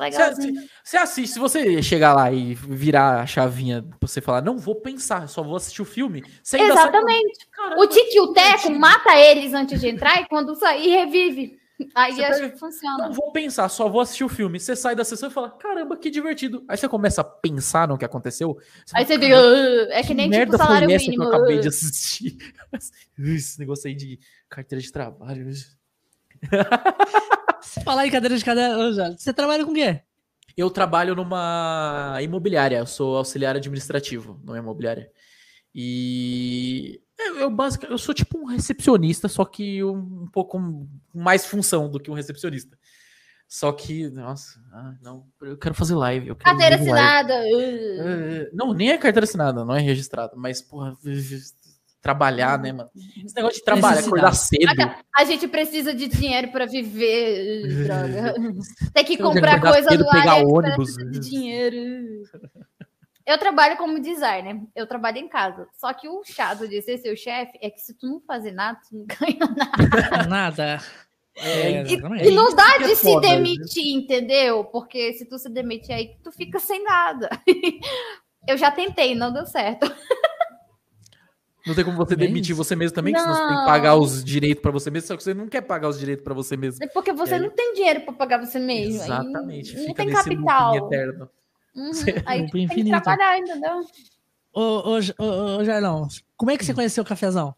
Legalzinho. 0.00 0.62
Você 0.82 0.96
assiste, 0.96 1.32
se 1.34 1.38
você 1.38 1.82
chegar 1.82 2.14
lá 2.14 2.32
e 2.32 2.54
virar 2.54 3.20
a 3.20 3.26
chavinha 3.26 3.82
pra 3.82 4.08
você 4.08 4.20
falar, 4.20 4.42
não 4.42 4.58
vou 4.58 4.74
pensar, 4.76 5.28
só 5.28 5.42
vou 5.42 5.56
assistir 5.56 5.82
o 5.82 5.84
filme, 5.84 6.22
você 6.42 6.58
Exatamente. 6.60 7.46
"Caramba, 7.52 7.82
O 7.82 7.86
Tiki 7.86 8.16
e 8.16 8.20
o 8.20 8.32
Teco 8.32 8.48
divertido." 8.50 8.78
mata 8.80 9.16
eles 9.16 9.52
antes 9.54 9.80
de 9.80 9.88
entrar 9.88 10.20
e 10.22 10.26
quando 10.28 10.54
sair 10.54 10.88
revive. 10.90 11.58
Aí 11.94 12.12
Você 12.14 12.24
acho 12.24 12.40
pega- 12.40 12.50
que 12.52 12.58
funciona. 12.58 13.06
Não 13.06 13.12
vou 13.14 13.32
pensar, 13.32 13.66
só 13.70 13.88
vou 13.88 14.02
assistir 14.02 14.22
o 14.22 14.28
filme. 14.28 14.60
Você 14.60 14.76
sai 14.76 14.94
da 14.94 15.02
sessão 15.02 15.30
e 15.30 15.32
fala, 15.32 15.48
caramba, 15.50 15.96
que 15.96 16.10
divertido. 16.10 16.62
Aí 16.68 16.76
você 16.76 16.86
começa 16.86 17.22
a 17.22 17.24
pensar 17.24 17.88
no 17.88 17.96
que 17.96 18.04
aconteceu. 18.04 18.58
Aí 18.92 19.06
fala, 19.06 19.06
você 19.06 19.18
"Caramba, 19.18 19.48
fica, 19.86 19.94
é 19.94 20.02
que 20.02 20.12
nem 20.14 20.26
tipo 20.26 20.36
merda 20.38 20.58
salário 20.58 20.86
foi 20.86 20.94
essa 20.96 21.04
mínimo. 21.06 21.22
que 21.24 21.30
eu 21.30 21.34
acabei 21.38 21.58
de 21.58 21.68
assistir. 21.68 22.36
Esse 23.18 23.58
negócio 23.58 23.88
aí 23.88 23.94
de 23.94 24.18
carteira 24.48 24.82
de 24.82 24.92
trabalho. 24.92 25.46
Se 27.62 27.82
falar 27.84 28.06
em 28.06 28.10
cadeira 28.10 28.36
de 28.36 28.44
cadeira, 28.44 28.92
você 29.16 29.32
trabalha 29.32 29.64
com 29.64 29.72
o 29.72 29.74
quê? 29.74 30.00
Eu 30.56 30.70
trabalho 30.70 31.14
numa 31.14 32.18
imobiliária, 32.22 32.78
eu 32.78 32.86
sou 32.86 33.16
auxiliar 33.16 33.56
administrativo 33.56 34.40
numa 34.44 34.58
imobiliária. 34.58 35.10
E 35.74 37.00
eu, 37.18 37.36
eu, 37.40 37.50
basic- 37.50 37.84
eu 37.88 37.96
sou 37.98 38.14
tipo 38.14 38.38
um 38.38 38.44
recepcionista, 38.46 39.28
só 39.28 39.44
que 39.44 39.82
um, 39.84 40.22
um 40.24 40.28
pouco 40.32 40.58
mais 41.14 41.46
função 41.46 41.88
do 41.88 42.00
que 42.00 42.10
um 42.10 42.14
recepcionista. 42.14 42.76
Só 43.46 43.72
que, 43.72 44.08
nossa, 44.10 44.60
ah, 44.72 44.94
não, 45.02 45.26
eu 45.42 45.56
quero 45.58 45.74
fazer 45.74 45.94
live. 45.94 46.28
Eu 46.28 46.36
quero 46.36 46.50
Carteira 46.56 46.78
fazer 46.78 46.90
live. 46.92 47.08
assinada. 47.08 47.34
"Ah". 47.34 48.46
É, 48.46 48.50
Não, 48.52 48.72
nem 48.72 48.90
é 48.90 48.98
carteira 48.98 49.24
assinada, 49.24 49.64
não 49.64 49.74
é 49.74 49.80
registrada, 49.80 50.32
mas, 50.36 50.62
porra, 50.62 50.96
trabalhar, 52.00 52.58
né, 52.58 52.72
mano? 52.72 52.90
Esse 53.24 53.34
negócio 53.36 53.58
de 53.58 53.64
trabalhar, 53.64 54.00
acordar 54.00 54.32
cedo. 54.34 54.64
A 55.16 55.24
gente 55.24 55.46
precisa 55.48 55.92
de 55.94 56.08
dinheiro 56.08 56.48
pra 56.50 56.66
viver. 56.66 57.62
"Ah, 57.90 58.06
Droga. 58.08 58.34
Tem 58.94 59.04
que 59.04 59.16
comprar 59.18 59.60
coisa 59.60 59.90
cedo, 59.90 60.04
do 60.04 60.10
pegar 60.10 60.32
AliExpress, 60.32 60.52
ônibus. 60.52 60.94
precisa 60.94 61.10
de 61.10 61.18
dinheiro. 61.30 61.76
Eu 63.26 63.38
trabalho 63.38 63.76
como 63.76 64.00
designer, 64.00 64.60
eu 64.74 64.86
trabalho 64.86 65.18
em 65.18 65.28
casa. 65.28 65.68
Só 65.78 65.92
que 65.92 66.08
o 66.08 66.22
chato 66.24 66.66
de 66.66 66.82
ser 66.82 66.98
seu 66.98 67.14
chefe 67.16 67.52
é 67.62 67.70
que 67.70 67.80
se 67.80 67.94
tu 67.96 68.06
não 68.06 68.20
fazer 68.20 68.50
nada, 68.50 68.78
tu 68.88 68.96
não 68.96 69.06
ganha 69.06 69.38
nada. 69.56 70.26
Nada. 70.26 70.80
É, 71.36 71.72
É, 71.72 71.82
E, 71.84 72.28
e 72.28 72.30
não 72.34 72.52
dá 72.54 72.74
é 72.76 72.78
de 72.80 72.96
se 72.96 73.02
foda, 73.12 73.28
né? 73.28 73.36
demitir, 73.36 73.94
entendeu? 73.94 74.64
Porque 74.64 75.12
se 75.12 75.26
tu 75.26 75.38
se 75.38 75.48
demitir 75.48 75.94
aí, 75.94 76.16
tu 76.24 76.32
fica 76.32 76.58
sem 76.58 76.82
nada. 76.82 77.28
Eu 78.48 78.56
já 78.56 78.70
tentei, 78.70 79.14
não 79.14 79.32
deu 79.32 79.46
certo. 79.46 79.86
Não 81.66 81.74
tem 81.74 81.84
como 81.84 81.96
você 81.96 82.16
demitir 82.16 82.52
isso. 82.52 82.56
você 82.64 82.74
mesmo 82.74 82.94
também, 82.94 83.12
que 83.12 83.20
senão 83.20 83.34
você 83.34 83.40
tem 83.40 83.48
que 83.50 83.54
Não. 83.54 83.66
pagar 83.66 83.94
os 83.96 84.24
direitos 84.24 84.62
pra 84.62 84.70
você 84.70 84.90
mesmo, 84.90 85.08
só 85.08 85.16
que 85.16 85.22
você 85.22 85.34
não 85.34 85.46
quer 85.48 85.60
pagar 85.60 85.88
os 85.88 85.98
direitos 85.98 86.24
pra 86.24 86.32
você 86.34 86.56
mesmo. 86.56 86.82
É 86.82 86.86
Porque 86.86 87.12
você 87.12 87.34
É. 87.34 87.38
não 87.38 87.50
tem 87.50 87.74
dinheiro 87.74 88.00
pra 88.00 88.12
pagar 88.14 88.38
você 88.44 88.58
mesmo. 88.58 89.00
aí 89.02 89.06
Exatamente. 89.08 89.76
Não 89.76 89.82
Fica 89.84 89.94
tem 89.94 90.06
nesse 90.06 90.24
capital. 90.24 90.76
eterno. 90.76 91.30
Uhum, 91.76 91.92
Você- 91.92 92.22
Aí 92.26 92.50
tem 92.50 92.66
que 92.68 92.84
trabalhar, 92.84 93.38
entendeu? 93.38 93.82
Ô, 94.52 94.60
ô, 94.60 94.98
ô, 95.18 95.56
ô, 95.58 95.64
Jarlão, 95.64 96.08
como 96.36 96.50
é 96.50 96.56
que 96.56 96.64
você 96.64 96.74
conheceu 96.74 97.02
o 97.02 97.06
cafezão? 97.06 97.54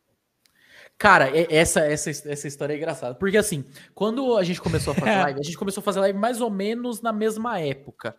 Cara, 0.99 1.37
é- 1.37 1.47
essa, 1.55 1.81
essa, 1.81 2.11
essa 2.11 2.47
história 2.49 2.75
é 2.75 2.77
engraçada. 2.77 3.15
Porque 3.15 3.37
assim, 3.37 3.65
quando 3.95 4.37
a 4.37 4.45
gente 4.45 4.61
começou 4.61 4.93
a 4.93 4.95
fazer 4.97 5.11
live, 5.33 5.41
a 5.41 5.43
gente 5.43 5.57
começou 5.57 5.81
a 5.81 5.85
fazer 5.85 6.01
live 6.01 6.19
mais 6.19 6.41
ou 6.41 6.51
menos 6.51 7.01
na 7.01 7.13
mesma 7.13 7.59
época. 7.61 8.15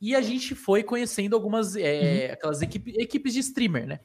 E 0.00 0.14
a 0.16 0.20
gente 0.20 0.54
foi 0.54 0.82
conhecendo 0.82 1.36
algumas 1.36 1.76
é, 1.76 2.32
aquelas 2.32 2.62
equipe, 2.62 2.92
equipes 2.98 3.34
de 3.34 3.40
streamer, 3.40 3.86
né? 3.86 4.00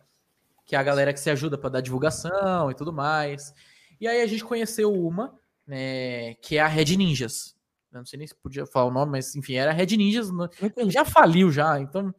Que 0.65 0.75
é 0.75 0.79
a 0.79 0.83
galera 0.83 1.13
que 1.13 1.19
se 1.19 1.29
ajuda 1.29 1.57
pra 1.57 1.69
dar 1.69 1.81
divulgação 1.81 2.71
e 2.71 2.73
tudo 2.73 2.91
mais. 2.91 3.53
E 3.99 4.07
aí 4.07 4.21
a 4.21 4.27
gente 4.27 4.43
conheceu 4.43 4.91
uma, 4.91 5.37
né, 5.65 6.33
que 6.35 6.57
é 6.57 6.61
a 6.61 6.67
Red 6.67 6.97
Ninjas. 6.97 7.55
Eu 7.91 7.99
não 7.99 8.05
sei 8.05 8.17
nem 8.17 8.27
se 8.27 8.35
podia 8.35 8.65
falar 8.65 8.87
o 8.87 8.93
nome, 8.93 9.13
mas 9.13 9.35
enfim, 9.35 9.53
era 9.55 9.71
a 9.71 9.73
Red 9.73 9.95
Ninjas. 9.95 10.31
né? 10.31 10.49
já 10.89 11.05
faliu 11.05 11.51
já, 11.51 11.79
então. 11.79 12.13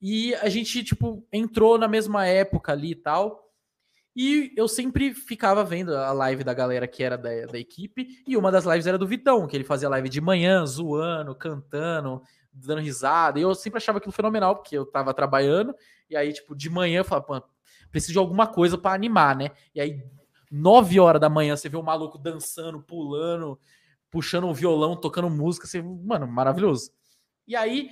E 0.00 0.34
a 0.36 0.48
gente, 0.48 0.84
tipo, 0.84 1.26
entrou 1.32 1.78
na 1.78 1.88
mesma 1.88 2.26
época 2.26 2.72
ali 2.72 2.90
e 2.90 2.96
tal. 2.96 3.46
E 4.14 4.50
eu 4.56 4.66
sempre 4.66 5.12
ficava 5.12 5.62
vendo 5.62 5.94
a 5.94 6.10
live 6.10 6.42
da 6.42 6.54
galera 6.54 6.88
que 6.88 7.02
era 7.02 7.18
da, 7.18 7.28
da 7.46 7.58
equipe. 7.58 8.22
E 8.26 8.36
uma 8.36 8.50
das 8.50 8.64
lives 8.64 8.86
era 8.86 8.96
do 8.96 9.06
Vitão, 9.06 9.46
que 9.46 9.54
ele 9.54 9.64
fazia 9.64 9.90
live 9.90 10.08
de 10.08 10.20
manhã, 10.22 10.64
zoando, 10.64 11.34
cantando, 11.34 12.22
dando 12.50 12.80
risada. 12.80 13.38
E 13.38 13.42
eu 13.42 13.54
sempre 13.54 13.76
achava 13.76 13.98
aquilo 13.98 14.12
fenomenal, 14.12 14.56
porque 14.56 14.76
eu 14.76 14.86
tava 14.86 15.12
trabalhando. 15.12 15.74
E 16.08 16.16
aí, 16.16 16.32
tipo, 16.32 16.54
de 16.54 16.70
manhã 16.70 17.00
eu 17.00 17.04
falava, 17.04 17.44
pô, 17.86 17.90
preciso 17.90 18.12
de 18.12 18.18
alguma 18.18 18.46
coisa 18.46 18.76
pra 18.76 18.92
animar, 18.92 19.36
né? 19.36 19.50
E 19.74 19.80
aí, 19.80 20.02
nove 20.50 20.98
horas 21.00 21.20
da 21.20 21.28
manhã, 21.28 21.56
você 21.56 21.68
vê 21.68 21.76
o 21.76 21.82
maluco 21.82 22.18
dançando, 22.18 22.80
pulando, 22.82 23.58
puxando 24.10 24.48
o 24.48 24.54
violão, 24.54 24.96
tocando 24.96 25.30
música, 25.30 25.66
assim, 25.66 25.82
mano, 25.82 26.26
maravilhoso. 26.26 26.90
E 27.46 27.54
aí, 27.54 27.90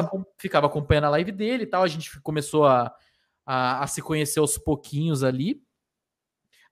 ficava, 0.00 0.26
ficava 0.38 0.66
acompanhando 0.66 1.04
a 1.04 1.10
live 1.10 1.32
dele 1.32 1.64
e 1.64 1.66
tal, 1.66 1.82
a 1.82 1.88
gente 1.88 2.18
começou 2.20 2.66
a, 2.66 2.94
a, 3.44 3.82
a 3.82 3.86
se 3.86 4.00
conhecer 4.00 4.40
aos 4.40 4.56
pouquinhos 4.56 5.22
ali. 5.22 5.62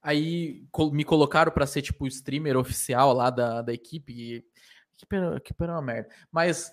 Aí 0.00 0.66
me 0.92 1.04
colocaram 1.04 1.52
pra 1.52 1.66
ser, 1.66 1.82
tipo, 1.82 2.04
o 2.04 2.08
streamer 2.08 2.56
oficial 2.56 3.12
lá 3.12 3.30
da, 3.30 3.62
da 3.62 3.72
equipe. 3.72 4.12
E, 4.12 4.36
a 4.36 4.96
equipe 4.96 5.16
era, 5.16 5.36
equipe 5.36 5.62
era 5.64 5.72
uma 5.72 5.82
merda. 5.82 6.08
Mas. 6.30 6.72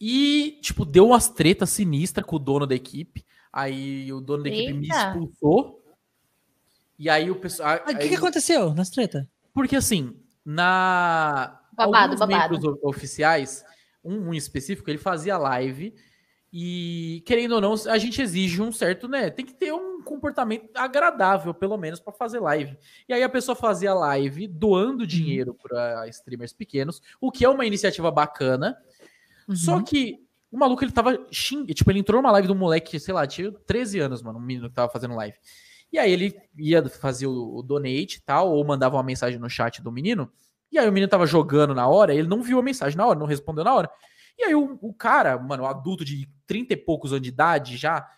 E, 0.00 0.58
tipo, 0.62 0.84
deu 0.84 1.08
umas 1.08 1.28
tretas 1.28 1.70
sinistras 1.70 2.24
com 2.24 2.36
o 2.36 2.38
dono 2.38 2.66
da 2.66 2.74
equipe. 2.74 3.24
Aí 3.56 4.12
o 4.12 4.20
dono 4.20 4.42
da 4.42 4.48
equipe 4.48 4.72
me 4.72 4.86
Eita. 4.88 4.96
expulsou. 5.12 5.80
E 6.98 7.08
aí 7.08 7.30
o 7.30 7.36
pessoal. 7.36 7.76
O 7.88 7.96
que, 7.96 8.08
que 8.08 8.16
aconteceu 8.16 8.74
nas 8.74 8.90
treta? 8.90 9.28
Porque 9.52 9.76
assim, 9.76 10.16
na. 10.44 11.60
Babado, 11.72 11.96
alguns 12.14 12.18
babado. 12.18 12.52
membros 12.60 12.78
oficiais, 12.82 13.64
um, 14.02 14.28
um 14.28 14.34
em 14.34 14.36
específico, 14.36 14.90
ele 14.90 14.98
fazia 14.98 15.38
live. 15.38 15.94
E, 16.56 17.22
querendo 17.26 17.52
ou 17.56 17.60
não, 17.60 17.74
a 17.88 17.98
gente 17.98 18.20
exige 18.22 18.60
um 18.62 18.70
certo, 18.72 19.08
né? 19.08 19.28
Tem 19.30 19.44
que 19.44 19.54
ter 19.54 19.72
um 19.72 20.02
comportamento 20.02 20.68
agradável, 20.76 21.52
pelo 21.54 21.76
menos, 21.76 21.98
para 22.00 22.12
fazer 22.12 22.38
live. 22.40 22.76
E 23.08 23.12
aí 23.14 23.22
a 23.24 23.28
pessoa 23.28 23.54
fazia 23.56 23.92
live 23.94 24.46
doando 24.48 25.04
dinheiro 25.06 25.54
para 25.54 26.08
streamers 26.08 26.52
pequenos, 26.52 27.00
o 27.20 27.30
que 27.30 27.44
é 27.44 27.48
uma 27.48 27.66
iniciativa 27.66 28.10
bacana. 28.10 28.76
Só 29.52 29.76
Uhum. 29.76 29.84
que 29.84 30.24
o 30.54 30.58
maluco, 30.58 30.84
ele 30.84 30.92
tava 30.92 31.18
xing... 31.32 31.66
Tipo, 31.66 31.90
ele 31.90 31.98
entrou 31.98 32.22
numa 32.22 32.30
live 32.30 32.46
do 32.46 32.54
moleque, 32.54 33.00
sei 33.00 33.12
lá, 33.12 33.26
tinha 33.26 33.50
13 33.50 33.98
anos, 33.98 34.22
mano, 34.22 34.38
um 34.38 34.42
menino 34.42 34.68
que 34.68 34.74
tava 34.76 34.88
fazendo 34.88 35.16
live. 35.16 35.36
E 35.92 35.98
aí 35.98 36.12
ele 36.12 36.40
ia 36.56 36.88
fazer 36.88 37.26
o, 37.26 37.60
donate 37.60 38.18
e 38.18 38.20
tal, 38.20 38.52
ou 38.52 38.64
mandava 38.64 38.94
uma 38.94 39.02
mensagem 39.02 39.36
no 39.36 39.50
chat 39.50 39.82
do 39.82 39.90
menino. 39.90 40.30
E 40.70 40.78
aí 40.78 40.88
o 40.88 40.92
menino 40.92 41.10
tava 41.10 41.26
jogando 41.26 41.74
na 41.74 41.88
hora, 41.88 42.14
ele 42.14 42.28
não 42.28 42.40
viu 42.40 42.60
a 42.60 42.62
mensagem 42.62 42.96
na 42.96 43.04
hora, 43.04 43.18
não 43.18 43.26
respondeu 43.26 43.64
na 43.64 43.74
hora. 43.74 43.90
E 44.38 44.44
aí 44.44 44.54
o, 44.54 44.78
o 44.80 44.94
cara, 44.94 45.36
mano, 45.36 45.64
o 45.64 45.66
adulto 45.66 46.04
de 46.04 46.30
30 46.46 46.72
e 46.72 46.76
poucos 46.76 47.12
anos 47.12 47.22
de 47.24 47.30
idade 47.30 47.76
já, 47.76 48.08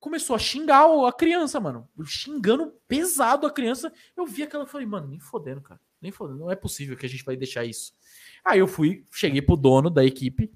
começou 0.00 0.34
a 0.34 0.38
xingar 0.38 0.86
a 1.06 1.12
criança, 1.12 1.60
mano. 1.60 1.86
Xingando 2.02 2.72
pesado 2.88 3.46
a 3.46 3.50
criança. 3.50 3.92
Eu 4.16 4.24
vi 4.24 4.42
aquela 4.42 4.64
e 4.64 4.68
falei, 4.68 4.86
mano, 4.86 5.06
nem 5.06 5.20
fodendo, 5.20 5.60
cara. 5.60 5.78
Nem 6.00 6.10
fodendo. 6.10 6.38
Não 6.38 6.50
é 6.50 6.56
possível 6.56 6.96
que 6.96 7.04
a 7.04 7.08
gente 7.08 7.24
vai 7.24 7.36
deixar 7.36 7.66
isso. 7.66 7.92
Aí 8.42 8.58
eu 8.58 8.66
fui, 8.66 9.04
cheguei 9.12 9.42
pro 9.42 9.56
dono 9.56 9.90
da 9.90 10.04
equipe, 10.04 10.50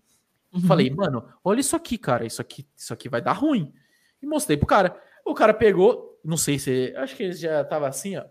Uhum. 0.52 0.60
Falei, 0.62 0.90
mano, 0.90 1.26
olha 1.42 1.60
isso 1.60 1.74
aqui, 1.74 1.96
cara. 1.96 2.26
Isso 2.26 2.40
aqui, 2.40 2.66
isso 2.76 2.92
aqui 2.92 3.08
vai 3.08 3.22
dar 3.22 3.32
ruim. 3.32 3.72
E 4.20 4.26
mostrei 4.26 4.56
pro 4.56 4.66
cara. 4.66 5.00
O 5.24 5.34
cara 5.34 5.54
pegou, 5.54 6.20
não 6.24 6.36
sei 6.36 6.58
se. 6.58 6.92
Acho 6.96 7.16
que 7.16 7.22
ele 7.22 7.32
já 7.32 7.64
tava 7.64 7.88
assim, 7.88 8.16
ó. 8.16 8.24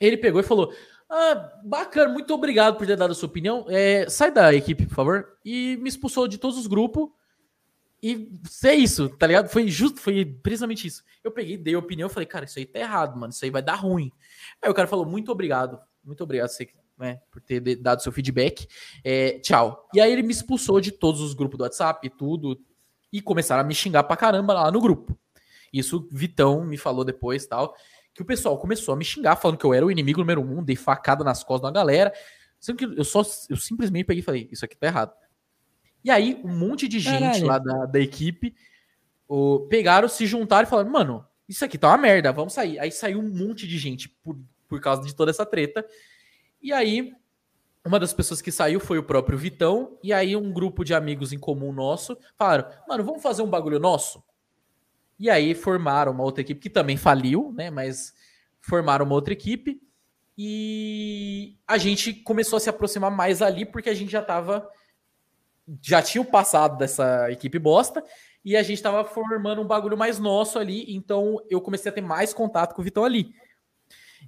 Ele 0.00 0.16
pegou 0.16 0.40
e 0.40 0.44
falou: 0.44 0.72
Ah, 1.08 1.52
bacana, 1.64 2.12
muito 2.12 2.32
obrigado 2.32 2.76
por 2.76 2.86
ter 2.86 2.96
dado 2.96 3.10
a 3.10 3.14
sua 3.14 3.28
opinião. 3.28 3.66
É, 3.68 4.08
sai 4.08 4.30
da 4.30 4.54
equipe, 4.54 4.86
por 4.86 4.94
favor. 4.94 5.38
E 5.44 5.76
me 5.76 5.88
expulsou 5.88 6.26
de 6.26 6.38
todos 6.38 6.58
os 6.58 6.66
grupos. 6.66 7.10
E 8.02 8.32
é 8.64 8.74
isso, 8.74 9.08
tá 9.10 9.28
ligado? 9.28 9.48
Foi 9.48 9.68
justo, 9.68 10.00
foi 10.00 10.24
precisamente 10.24 10.88
isso. 10.88 11.04
Eu 11.22 11.30
peguei, 11.30 11.56
dei 11.56 11.74
a 11.74 11.78
opinião, 11.78 12.08
falei, 12.08 12.26
cara, 12.26 12.46
isso 12.46 12.58
aí 12.58 12.66
tá 12.66 12.80
errado, 12.80 13.16
mano. 13.16 13.32
Isso 13.32 13.44
aí 13.44 13.50
vai 13.50 13.62
dar 13.62 13.76
ruim. 13.76 14.10
Aí 14.60 14.68
o 14.68 14.74
cara 14.74 14.88
falou, 14.88 15.06
muito 15.06 15.30
obrigado. 15.30 15.78
Muito 16.02 16.24
obrigado 16.24 16.48
você, 16.48 16.68
né, 16.98 17.20
por 17.30 17.40
ter 17.40 17.60
dado 17.76 18.02
seu 18.02 18.12
feedback. 18.12 18.66
É, 19.04 19.38
tchau. 19.40 19.88
E 19.94 20.00
aí 20.00 20.12
ele 20.12 20.22
me 20.22 20.32
expulsou 20.32 20.80
de 20.80 20.92
todos 20.92 21.20
os 21.20 21.34
grupos 21.34 21.58
do 21.58 21.64
WhatsApp 21.64 22.06
e 22.06 22.10
tudo. 22.10 22.58
E 23.12 23.20
começaram 23.20 23.60
a 23.60 23.64
me 23.64 23.74
xingar 23.74 24.04
pra 24.04 24.16
caramba 24.16 24.54
lá 24.54 24.70
no 24.70 24.80
grupo. 24.80 25.18
Isso 25.72 26.08
o 26.10 26.16
Vitão 26.16 26.64
me 26.64 26.76
falou 26.76 27.04
depois 27.04 27.46
tal. 27.46 27.74
Que 28.14 28.22
o 28.22 28.26
pessoal 28.26 28.58
começou 28.58 28.92
a 28.92 28.96
me 28.96 29.04
xingar, 29.04 29.36
falando 29.36 29.58
que 29.58 29.64
eu 29.64 29.72
era 29.72 29.86
o 29.86 29.90
inimigo 29.90 30.20
número 30.20 30.42
um, 30.42 30.62
dei 30.62 30.76
facada 30.76 31.24
nas 31.24 31.42
costas 31.42 31.70
da 31.70 31.80
galera. 31.80 32.12
Sendo 32.60 32.76
que 32.76 32.84
eu 32.84 33.04
só 33.04 33.22
eu 33.48 33.56
simplesmente 33.56 34.04
peguei 34.04 34.20
e 34.20 34.24
falei, 34.24 34.48
isso 34.52 34.64
aqui 34.64 34.76
tá 34.76 34.86
errado. 34.86 35.12
E 36.04 36.10
aí, 36.10 36.40
um 36.44 36.56
monte 36.56 36.88
de 36.88 36.98
gente 37.00 37.20
Caralho. 37.20 37.46
lá 37.46 37.58
da, 37.58 37.86
da 37.86 38.00
equipe 38.00 38.54
o, 39.28 39.60
pegaram, 39.60 40.08
se 40.08 40.26
juntaram 40.26 40.66
e 40.66 40.70
falaram, 40.70 40.90
mano, 40.90 41.24
isso 41.48 41.64
aqui 41.64 41.78
tá 41.78 41.88
uma 41.88 41.96
merda, 41.96 42.32
vamos 42.32 42.52
sair. 42.52 42.78
Aí 42.78 42.90
saiu 42.90 43.18
um 43.18 43.28
monte 43.28 43.66
de 43.66 43.78
gente 43.78 44.08
por, 44.08 44.38
por 44.68 44.80
causa 44.80 45.02
de 45.02 45.14
toda 45.14 45.30
essa 45.30 45.46
treta. 45.46 45.86
E 46.62 46.72
aí, 46.72 47.12
uma 47.84 47.98
das 47.98 48.12
pessoas 48.12 48.40
que 48.40 48.52
saiu 48.52 48.78
foi 48.78 48.98
o 48.98 49.02
próprio 49.02 49.36
Vitão, 49.36 49.98
e 50.02 50.12
aí 50.12 50.36
um 50.36 50.52
grupo 50.52 50.84
de 50.84 50.94
amigos 50.94 51.32
em 51.32 51.38
comum 51.38 51.72
nosso 51.72 52.16
falaram, 52.38 52.68
mano, 52.88 53.04
vamos 53.04 53.22
fazer 53.22 53.42
um 53.42 53.50
bagulho 53.50 53.80
nosso? 53.80 54.22
E 55.18 55.28
aí 55.28 55.54
formaram 55.54 56.12
uma 56.12 56.22
outra 56.22 56.40
equipe 56.40 56.60
que 56.60 56.70
também 56.70 56.96
faliu, 56.96 57.52
né? 57.56 57.70
Mas 57.70 58.14
formaram 58.60 59.04
uma 59.04 59.14
outra 59.14 59.32
equipe 59.32 59.80
e 60.38 61.56
a 61.66 61.76
gente 61.76 62.14
começou 62.14 62.56
a 62.56 62.60
se 62.60 62.70
aproximar 62.70 63.10
mais 63.10 63.42
ali 63.42 63.66
porque 63.66 63.90
a 63.90 63.94
gente 63.94 64.10
já 64.10 64.22
tava 64.22 64.68
já 65.80 66.02
tinha 66.02 66.22
o 66.22 66.24
passado 66.24 66.76
dessa 66.76 67.30
equipe 67.30 67.58
bosta 67.58 68.02
e 68.44 68.56
a 68.56 68.62
gente 68.62 68.82
tava 68.82 69.04
formando 69.04 69.60
um 69.60 69.66
bagulho 69.66 69.96
mais 69.96 70.18
nosso 70.18 70.58
ali, 70.58 70.92
então 70.94 71.40
eu 71.48 71.60
comecei 71.60 71.90
a 71.90 71.94
ter 71.94 72.00
mais 72.00 72.34
contato 72.34 72.74
com 72.74 72.80
o 72.80 72.84
Vitão 72.84 73.04
ali. 73.04 73.34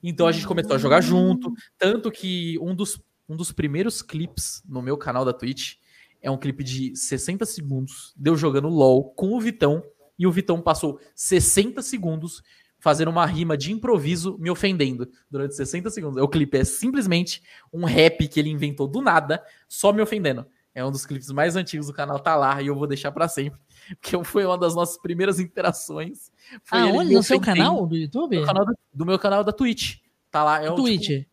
Então 0.07 0.27
a 0.27 0.33
gente 0.33 0.47
começou 0.47 0.77
a 0.77 0.79
jogar 0.79 1.01
junto, 1.01 1.51
tanto 1.79 2.11
que 2.11 2.59
um 2.61 2.75
dos, 2.75 3.03
um 3.27 3.35
dos 3.35 3.51
primeiros 3.51 4.03
clipes 4.03 4.63
no 4.69 4.83
meu 4.83 4.99
canal 4.99 5.25
da 5.25 5.33
Twitch 5.33 5.77
é 6.21 6.31
um 6.31 6.37
clipe 6.37 6.63
de 6.63 6.95
60 6.95 7.47
segundos 7.47 8.13
de 8.15 8.29
eu 8.29 8.37
jogando 8.37 8.69
LOL 8.69 9.15
com 9.15 9.33
o 9.33 9.41
Vitão 9.41 9.83
e 10.19 10.27
o 10.27 10.31
Vitão 10.31 10.61
passou 10.61 11.01
60 11.15 11.81
segundos 11.81 12.43
fazendo 12.79 13.09
uma 13.09 13.25
rima 13.25 13.57
de 13.57 13.73
improviso 13.73 14.37
me 14.39 14.51
ofendendo 14.51 15.09
durante 15.31 15.57
60 15.57 15.89
segundos. 15.89 16.23
O 16.23 16.29
clipe 16.29 16.59
é 16.59 16.65
simplesmente 16.65 17.43
um 17.73 17.87
rap 17.87 18.29
que 18.29 18.39
ele 18.39 18.51
inventou 18.51 18.87
do 18.87 19.01
nada, 19.01 19.43
só 19.67 19.91
me 19.91 20.03
ofendendo. 20.03 20.47
É 20.75 20.85
um 20.85 20.91
dos 20.91 21.07
clipes 21.07 21.31
mais 21.31 21.57
antigos 21.57 21.87
do 21.87 21.95
canal, 21.95 22.19
tá 22.19 22.37
lá 22.37 22.61
e 22.61 22.67
eu 22.67 22.75
vou 22.75 22.87
deixar 22.87 23.11
pra 23.11 23.27
sempre, 23.27 23.59
porque 24.01 24.23
foi 24.25 24.45
uma 24.45 24.59
das 24.59 24.75
nossas 24.75 24.99
primeiras 25.01 25.39
interações. 25.39 26.31
Foi 26.63 26.81
Aonde? 26.81 27.09
me 27.09 27.15
No 27.15 27.23
seu 27.23 27.41
canal 27.41 27.87
do 27.87 27.97
YouTube? 27.97 28.39
no 28.39 28.47
canal 28.47 28.67
do, 28.67 28.79
do 28.93 29.07
meu 29.07 29.19
canal 29.19 29.45
da 29.45 29.53
Twitch. 29.53 29.99
Tá 30.31 30.43
lá, 30.43 30.63
é 30.63 30.71
um, 30.71 30.75
Twitch. 30.75 31.07
tipo, 31.07 31.31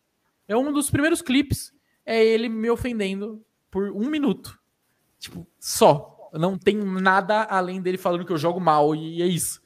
é 0.48 0.56
um 0.56 0.72
dos 0.72 0.90
primeiros 0.90 1.22
clipes. 1.22 1.72
É 2.04 2.24
ele 2.24 2.48
me 2.48 2.70
ofendendo 2.70 3.44
por 3.70 3.90
um 3.90 4.08
minuto. 4.08 4.58
Tipo, 5.18 5.46
só. 5.58 6.30
Não 6.34 6.56
tem 6.56 6.76
nada 6.76 7.42
além 7.44 7.80
dele 7.80 7.98
falando 7.98 8.24
que 8.24 8.32
eu 8.32 8.38
jogo 8.38 8.58
mal 8.58 8.94
e 8.94 9.20
é 9.20 9.26
isso. 9.26 9.60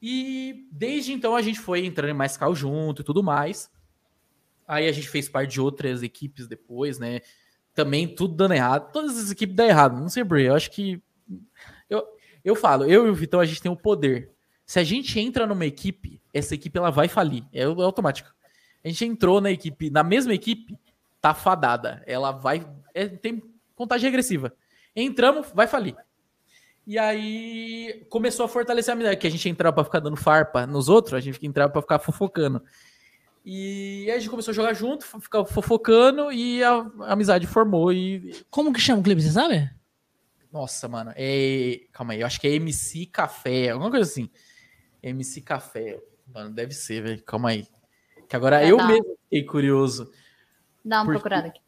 E 0.00 0.68
desde 0.70 1.12
então 1.12 1.34
a 1.34 1.42
gente 1.42 1.58
foi 1.58 1.84
entrando 1.84 2.10
em 2.10 2.14
mais 2.14 2.36
carro 2.36 2.54
junto 2.54 3.02
e 3.02 3.04
tudo 3.04 3.22
mais. 3.22 3.70
Aí 4.66 4.88
a 4.88 4.92
gente 4.92 5.08
fez 5.08 5.28
parte 5.28 5.52
de 5.52 5.60
outras 5.60 6.02
equipes 6.02 6.46
depois, 6.46 6.98
né? 6.98 7.20
Também 7.74 8.12
tudo 8.12 8.34
dando 8.34 8.54
errado. 8.54 8.90
Todas 8.92 9.18
as 9.18 9.30
equipes 9.30 9.54
dão 9.54 9.66
errado. 9.66 10.00
Não 10.00 10.08
sei 10.08 10.24
quê. 10.24 10.42
Eu 10.42 10.54
acho 10.54 10.70
que. 10.70 11.02
Eu, 11.88 12.04
eu 12.44 12.54
falo, 12.54 12.84
eu 12.84 13.06
e 13.06 13.10
o 13.10 13.14
Vitão, 13.14 13.40
a 13.40 13.44
gente 13.44 13.62
tem 13.62 13.70
o 13.70 13.76
poder. 13.76 14.30
Se 14.64 14.78
a 14.78 14.84
gente 14.84 15.18
entra 15.20 15.46
numa 15.46 15.64
equipe, 15.64 16.20
essa 16.34 16.54
equipe 16.54 16.76
ela 16.76 16.90
vai 16.90 17.08
falir. 17.08 17.44
É, 17.52 17.62
é 17.62 17.64
automático. 17.64 18.34
A 18.84 18.88
gente 18.88 19.04
entrou 19.04 19.40
na 19.40 19.50
equipe, 19.50 19.90
na 19.90 20.02
mesma 20.02 20.34
equipe, 20.34 20.78
tá 21.20 21.34
fadada. 21.34 22.02
Ela 22.06 22.30
vai. 22.32 22.66
é, 22.94 23.06
tem 23.08 23.42
contagem 23.74 24.08
regressiva. 24.08 24.52
Entramos, 24.94 25.48
vai 25.54 25.66
falir. 25.66 25.96
E 26.86 26.98
aí 26.98 28.06
começou 28.08 28.46
a 28.46 28.48
fortalecer 28.48 28.92
a 28.92 28.94
amizade, 28.94 29.16
que 29.16 29.26
a 29.26 29.30
gente 29.30 29.48
entrava 29.48 29.74
pra 29.74 29.84
ficar 29.84 29.98
dando 29.98 30.16
farpa 30.16 30.66
nos 30.66 30.88
outros, 30.88 31.14
a 31.14 31.20
gente 31.20 31.44
entrava 31.44 31.72
pra 31.72 31.82
ficar 31.82 31.98
fofocando. 31.98 32.62
E 33.44 34.04
aí 34.08 34.12
a 34.12 34.18
gente 34.18 34.30
começou 34.30 34.52
a 34.52 34.54
jogar 34.54 34.72
junto, 34.72 35.04
ficava 35.20 35.44
fofocando 35.44 36.32
e 36.32 36.62
a, 36.62 36.86
a 37.00 37.12
amizade 37.12 37.46
formou. 37.46 37.92
E. 37.92 38.44
Como 38.50 38.72
que 38.72 38.80
chama 38.80 39.00
o 39.00 39.02
clipe, 39.02 39.20
você 39.20 39.30
sabe? 39.30 39.68
Nossa, 40.56 40.88
mano, 40.88 41.12
é. 41.14 41.80
Calma 41.92 42.14
aí, 42.14 42.20
eu 42.22 42.26
acho 42.26 42.40
que 42.40 42.46
é 42.48 42.54
MC 42.54 43.04
Café, 43.06 43.68
alguma 43.70 43.90
coisa 43.90 44.10
assim. 44.10 44.30
MC 45.02 45.42
Café. 45.42 46.00
Mano, 46.32 46.50
deve 46.54 46.72
ser, 46.72 47.02
velho. 47.02 47.22
Calma 47.24 47.50
aí. 47.50 47.66
Que 48.26 48.34
agora 48.34 48.62
É, 48.64 48.70
eu 48.72 48.78
tá. 48.78 48.86
mesmo 48.88 49.16
fiquei 49.24 49.44
curioso. 49.44 50.10
Dá 50.82 50.98
uma 50.98 51.04
Porque- 51.04 51.18
procurada 51.18 51.48
aqui. 51.48 51.60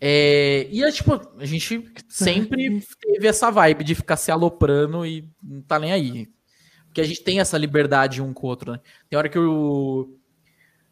É, 0.00 0.68
e 0.70 0.82
é 0.84 0.92
tipo, 0.92 1.14
a 1.38 1.46
gente 1.46 1.90
sempre 2.08 2.80
teve 3.00 3.26
essa 3.26 3.50
vibe 3.50 3.82
de 3.84 3.94
ficar 3.94 4.16
se 4.16 4.30
aloprando 4.30 5.06
e 5.06 5.26
não 5.42 5.62
tá 5.62 5.78
nem 5.78 5.92
aí. 5.92 6.28
Porque 6.86 7.00
a 7.00 7.04
gente 7.04 7.22
tem 7.24 7.40
essa 7.40 7.56
liberdade 7.56 8.20
um 8.20 8.32
com 8.34 8.46
o 8.46 8.50
outro, 8.50 8.72
né? 8.72 8.80
Tem 9.08 9.16
hora 9.18 9.28
que 9.28 9.38
eu. 9.38 10.18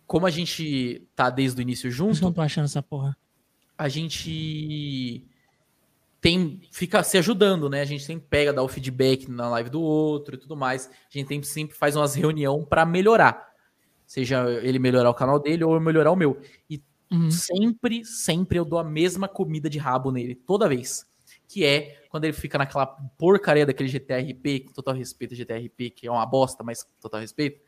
Como 0.06 0.26
a 0.26 0.30
gente 0.30 1.06
tá 1.14 1.28
desde 1.28 1.60
o 1.60 1.62
início 1.62 1.88
Eu 1.88 1.92
junto, 1.92 2.22
não 2.22 2.32
tô 2.32 2.40
achando 2.40 2.64
essa 2.64 2.82
porra. 2.82 3.14
a 3.76 3.88
gente 3.88 5.26
tem 6.22 6.60
fica 6.70 7.02
se 7.02 7.18
ajudando, 7.18 7.68
né? 7.68 7.82
A 7.82 7.84
gente 7.84 8.04
sempre 8.04 8.26
pega, 8.30 8.52
dá 8.52 8.62
o 8.62 8.68
feedback 8.68 9.28
na 9.30 9.50
live 9.50 9.68
do 9.68 9.82
outro 9.82 10.36
e 10.36 10.38
tudo 10.38 10.56
mais. 10.56 10.88
A 10.88 11.18
gente 11.18 11.26
tem, 11.26 11.42
sempre 11.42 11.76
faz 11.76 11.96
umas 11.96 12.14
reunião 12.14 12.64
para 12.64 12.86
melhorar. 12.86 13.50
Seja 14.06 14.48
ele 14.62 14.78
melhorar 14.78 15.10
o 15.10 15.14
canal 15.14 15.40
dele 15.40 15.64
ou 15.64 15.74
eu 15.74 15.80
melhorar 15.80 16.12
o 16.12 16.16
meu. 16.16 16.40
E 16.70 16.80
Uhum. 17.12 17.30
sempre, 17.30 18.06
sempre 18.06 18.58
eu 18.58 18.64
dou 18.64 18.78
a 18.78 18.84
mesma 18.84 19.28
comida 19.28 19.68
de 19.68 19.78
rabo 19.78 20.10
nele, 20.10 20.34
toda 20.34 20.66
vez. 20.66 21.06
Que 21.46 21.62
é 21.62 22.02
quando 22.08 22.24
ele 22.24 22.32
fica 22.32 22.56
naquela 22.56 22.86
porcaria 22.86 23.66
daquele 23.66 23.90
GTRP, 23.90 24.60
com 24.60 24.72
total 24.72 24.94
respeito 24.94 25.34
GTRP, 25.34 25.90
que 25.90 26.06
é 26.06 26.10
uma 26.10 26.24
bosta, 26.24 26.64
mas 26.64 26.82
com 26.82 26.90
total 27.00 27.20
respeito. 27.20 27.60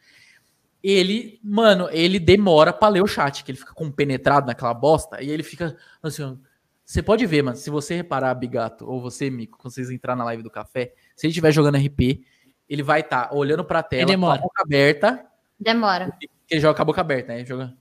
ele, 0.83 1.41
mano, 1.43 1.89
ele 1.91 2.19
demora 2.19 2.73
pra 2.73 2.89
ler 2.89 3.03
o 3.03 3.07
chat, 3.07 3.43
que 3.45 3.51
ele 3.51 3.59
fica 3.59 3.73
compenetrado 3.75 4.47
naquela 4.47 4.75
bosta, 4.75 5.23
e 5.23 5.31
ele 5.31 5.43
fica 5.43 5.77
assim, 6.03 6.23
ó, 6.23 6.37
você 6.85 7.03
pode 7.03 7.25
ver, 7.27 7.43
mano, 7.43 7.57
se 7.57 7.71
você 7.71 7.95
reparar, 7.97 8.35
Bigato, 8.35 8.89
ou 8.89 9.01
você, 9.01 9.31
Mico, 9.31 9.57
quando 9.59 9.73
vocês 9.73 9.91
entrar 9.91 10.15
na 10.15 10.25
live 10.25 10.43
do 10.43 10.51
café, 10.51 10.93
se 11.17 11.27
ele 11.27 11.31
estiver 11.31 11.51
jogando 11.53 11.77
RP, 11.79 12.25
ele 12.69 12.83
vai 12.83 13.01
estar 13.01 13.35
olhando 13.35 13.65
pra 13.65 13.83
tela, 13.83 14.17
com 14.17 14.27
a 14.31 14.39
boca 14.39 14.63
aberta, 14.63 15.27
Demora. 15.59 16.13
que 16.21 16.29
ele 16.55 16.61
joga 16.61 16.75
com 16.75 16.83
a 16.83 16.85
boca 16.85 17.01
aberta, 17.01 17.29
né? 17.33 17.39
Ele 17.39 17.47
Joga... 17.47 17.75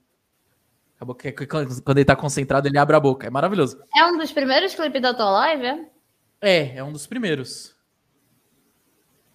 a 1.00 1.06
boca- 1.06 1.34
Quando 1.84 1.98
ele 1.98 2.06
tá 2.06 2.16
concentrado, 2.16 2.68
ele 2.68 2.78
abre 2.78 2.96
a 2.96 3.00
boca. 3.00 3.28
É 3.28 3.30
maravilhoso. 3.30 3.82
É 3.96 4.06
um 4.06 4.18
dos 4.18 4.32
primeiros 4.32 4.74
clipes 4.76 5.02
da 5.02 5.14
tua 5.14 5.30
live, 5.32 5.66
é? 5.66 5.86
É, 6.42 6.78
é 6.78 6.84
um 6.84 6.92
dos 6.92 7.06
primeiros. 7.08 7.74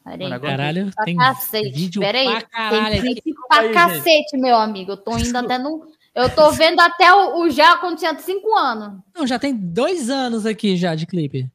Peraí. 0.04 0.18
Mano, 0.20 0.34
agora- 0.34 0.52
Caralho, 0.56 0.90
tem 1.04 1.16
cacete. 1.16 1.70
vídeo 1.70 2.00
Pera 2.00 2.18
aí. 2.18 2.30
pra 2.30 2.42
caralho 2.42 3.02
Tem 3.02 3.14
clipe 3.14 3.34
pra 3.48 3.58
Aí, 3.60 3.66
gente. 3.66 3.74
cacete, 3.74 4.36
meu 4.38 4.56
amigo. 4.56 4.92
Eu 4.92 4.96
tô 4.96 5.16
indo 5.18 5.36
até 5.36 5.58
no. 5.58 5.86
Eu 6.14 6.34
tô 6.34 6.50
vendo 6.52 6.80
até 6.80 7.12
o, 7.12 7.40
o 7.42 7.50
já 7.50 7.76
quando 7.78 7.98
tinha 7.98 8.18
5 8.18 8.56
anos. 8.56 9.00
Não, 9.14 9.26
já 9.26 9.38
tem 9.38 9.54
dois 9.54 10.10
anos 10.10 10.44
aqui 10.46 10.76
já 10.76 10.94
de 10.94 11.06
clipe. 11.06 11.50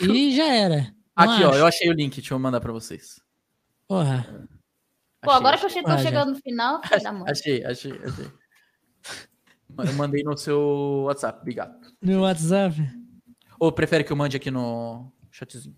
E 0.00 0.36
já 0.36 0.44
era. 0.52 0.94
Não 1.16 1.24
Aqui, 1.32 1.42
ó, 1.44 1.48
acho. 1.50 1.58
eu 1.58 1.66
achei 1.66 1.88
o 1.88 1.92
link, 1.92 2.16
deixa 2.16 2.34
eu 2.34 2.38
mandar 2.38 2.60
pra 2.60 2.72
vocês. 2.72 3.20
Porra. 3.88 4.48
Pô, 5.22 5.30
Achei, 5.30 5.36
agora 5.40 5.58
que 5.58 5.66
achei. 5.66 5.80
eu 5.80 5.82
che- 5.82 5.88
tô 5.88 5.92
Ah, 5.92 5.96
já. 5.96 6.02
chegando 6.04 6.30
no 6.32 6.36
final. 6.40 6.80
Achei, 7.26 7.64
achei, 7.64 7.92
achei. 7.92 8.30
Eu 9.78 9.92
mandei 9.94 10.22
no 10.22 10.36
seu 10.36 11.04
WhatsApp, 11.06 11.40
obrigado. 11.40 11.74
No 12.00 12.22
WhatsApp. 12.22 12.76
Ou 13.58 13.72
prefere 13.72 14.04
que 14.04 14.12
eu 14.12 14.16
mande 14.16 14.36
aqui 14.36 14.50
no 14.50 15.10
chatzinho? 15.30 15.74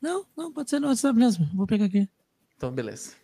Não, 0.00 0.24
não, 0.36 0.52
pode 0.52 0.70
ser 0.70 0.78
no 0.80 0.86
WhatsApp 0.88 1.18
mesmo. 1.18 1.46
Vou 1.54 1.66
pegar 1.66 1.86
aqui. 1.86 2.08
Então, 2.56 2.70
beleza. 2.70 3.14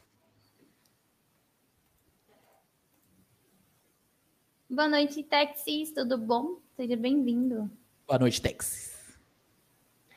Boa 4.75 4.89
noite, 4.89 5.23
Texas. 5.23 5.93
Tudo 5.95 6.19
bom? 6.19 6.59
Seja 6.77 6.97
bem-vindo. 6.97 7.71
Boa 8.09 8.19
noite, 8.19 8.43
Tex. 8.43 8.93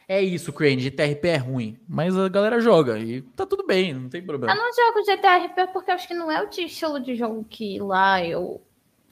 É 0.08 0.22
isso, 0.22 0.52
Crane, 0.54 0.80
GTRP 0.82 1.28
é 1.28 1.36
ruim, 1.38 1.78
mas 1.88 2.18
a 2.18 2.30
galera 2.30 2.60
joga 2.62 2.98
e 2.98 3.22
tá 3.22 3.46
tudo 3.46 3.66
bem, 3.68 3.94
não 3.94 4.08
tem 4.10 4.22
Eu 4.22 4.26
problema. 4.28 4.56
não 4.56 4.74
jogo 4.74 5.04
GTRP 5.06 5.68
porque 5.74 5.92
eu 5.92 5.96
acho 5.96 6.08
que 6.08 6.14
não 6.14 6.32
é 6.32 6.42
o 6.42 6.50
estilo 6.50 6.98
de 7.00 7.14
jogo 7.14 7.44
que 7.44 7.78
lá 7.80 8.24
eu, 8.24 8.62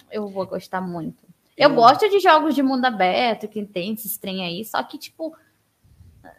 eu 0.09 0.27
vou 0.29 0.47
gostar 0.47 0.79
muito. 0.79 1.21
Eu 1.57 1.69
Eu- 1.69 1.75
gosto 1.75 2.09
de 2.09 2.19
jogos 2.21 2.55
de 2.55 2.63
mundo 2.63 2.85
aberto, 2.85 3.47
que 3.47 3.65
tem 3.65 3.93
esses 3.93 4.17
trem 4.17 4.45
aí, 4.45 4.63
só 4.63 4.81
que, 4.83 4.97
tipo, 4.97 5.35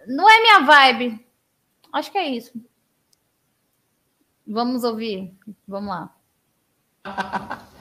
não 0.07 0.29
é 0.29 0.41
minha 0.41 0.61
vibe. 0.61 1.27
Acho 1.93 2.11
que 2.11 2.19
é 2.19 2.27
isso. 2.29 2.53
Vamos 4.47 4.85
ouvir? 4.85 5.35
Vamos 5.69 5.91
lá. 5.91 6.17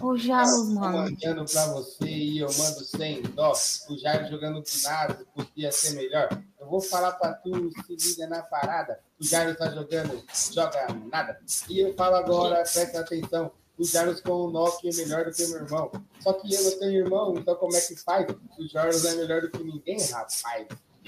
Ô, 0.00 0.16
Jarros, 0.16 0.68
Tô 0.68 0.74
mano. 0.74 0.98
mandando 0.98 1.44
pra 1.44 1.66
você 1.72 2.06
e 2.06 2.38
eu 2.38 2.48
mando 2.56 2.84
sem 2.84 3.22
dó. 3.22 3.52
O 3.88 3.98
Jair 3.98 4.28
jogando 4.30 4.62
ginásio 4.66 5.26
podia 5.34 5.72
ser 5.72 5.92
melhor. 5.94 6.28
Eu 6.60 6.68
vou 6.68 6.80
falar 6.80 7.12
pra 7.12 7.32
tu, 7.32 7.70
se 7.86 7.96
liga 8.10 8.26
na 8.28 8.42
parada. 8.42 9.00
O 9.20 9.24
Jair 9.24 9.56
tá 9.56 9.70
jogando, 9.70 10.22
joga 10.52 10.86
nada. 11.10 11.40
E 11.68 11.80
eu 11.80 11.94
falo 11.94 12.16
agora, 12.16 12.56
presta 12.62 13.00
atenção. 13.00 13.50
O 13.78 13.84
Jairus 13.84 14.20
com 14.20 14.32
o 14.32 14.50
Nokia 14.50 14.90
é 14.90 14.94
melhor 14.96 15.24
do 15.24 15.30
que 15.30 15.46
meu 15.46 15.58
irmão. 15.58 15.90
Só 16.18 16.32
que 16.32 16.52
eu 16.52 16.62
não 16.64 16.78
tenho 16.80 17.04
irmão, 17.04 17.34
então 17.38 17.54
como 17.54 17.76
é 17.76 17.80
que 17.80 17.94
faz? 17.94 18.26
O 18.58 18.66
Jairus 18.66 19.04
é 19.04 19.14
melhor 19.14 19.40
do 19.40 19.50
que 19.50 19.62
ninguém, 19.62 20.00
rapaz. 20.10 20.42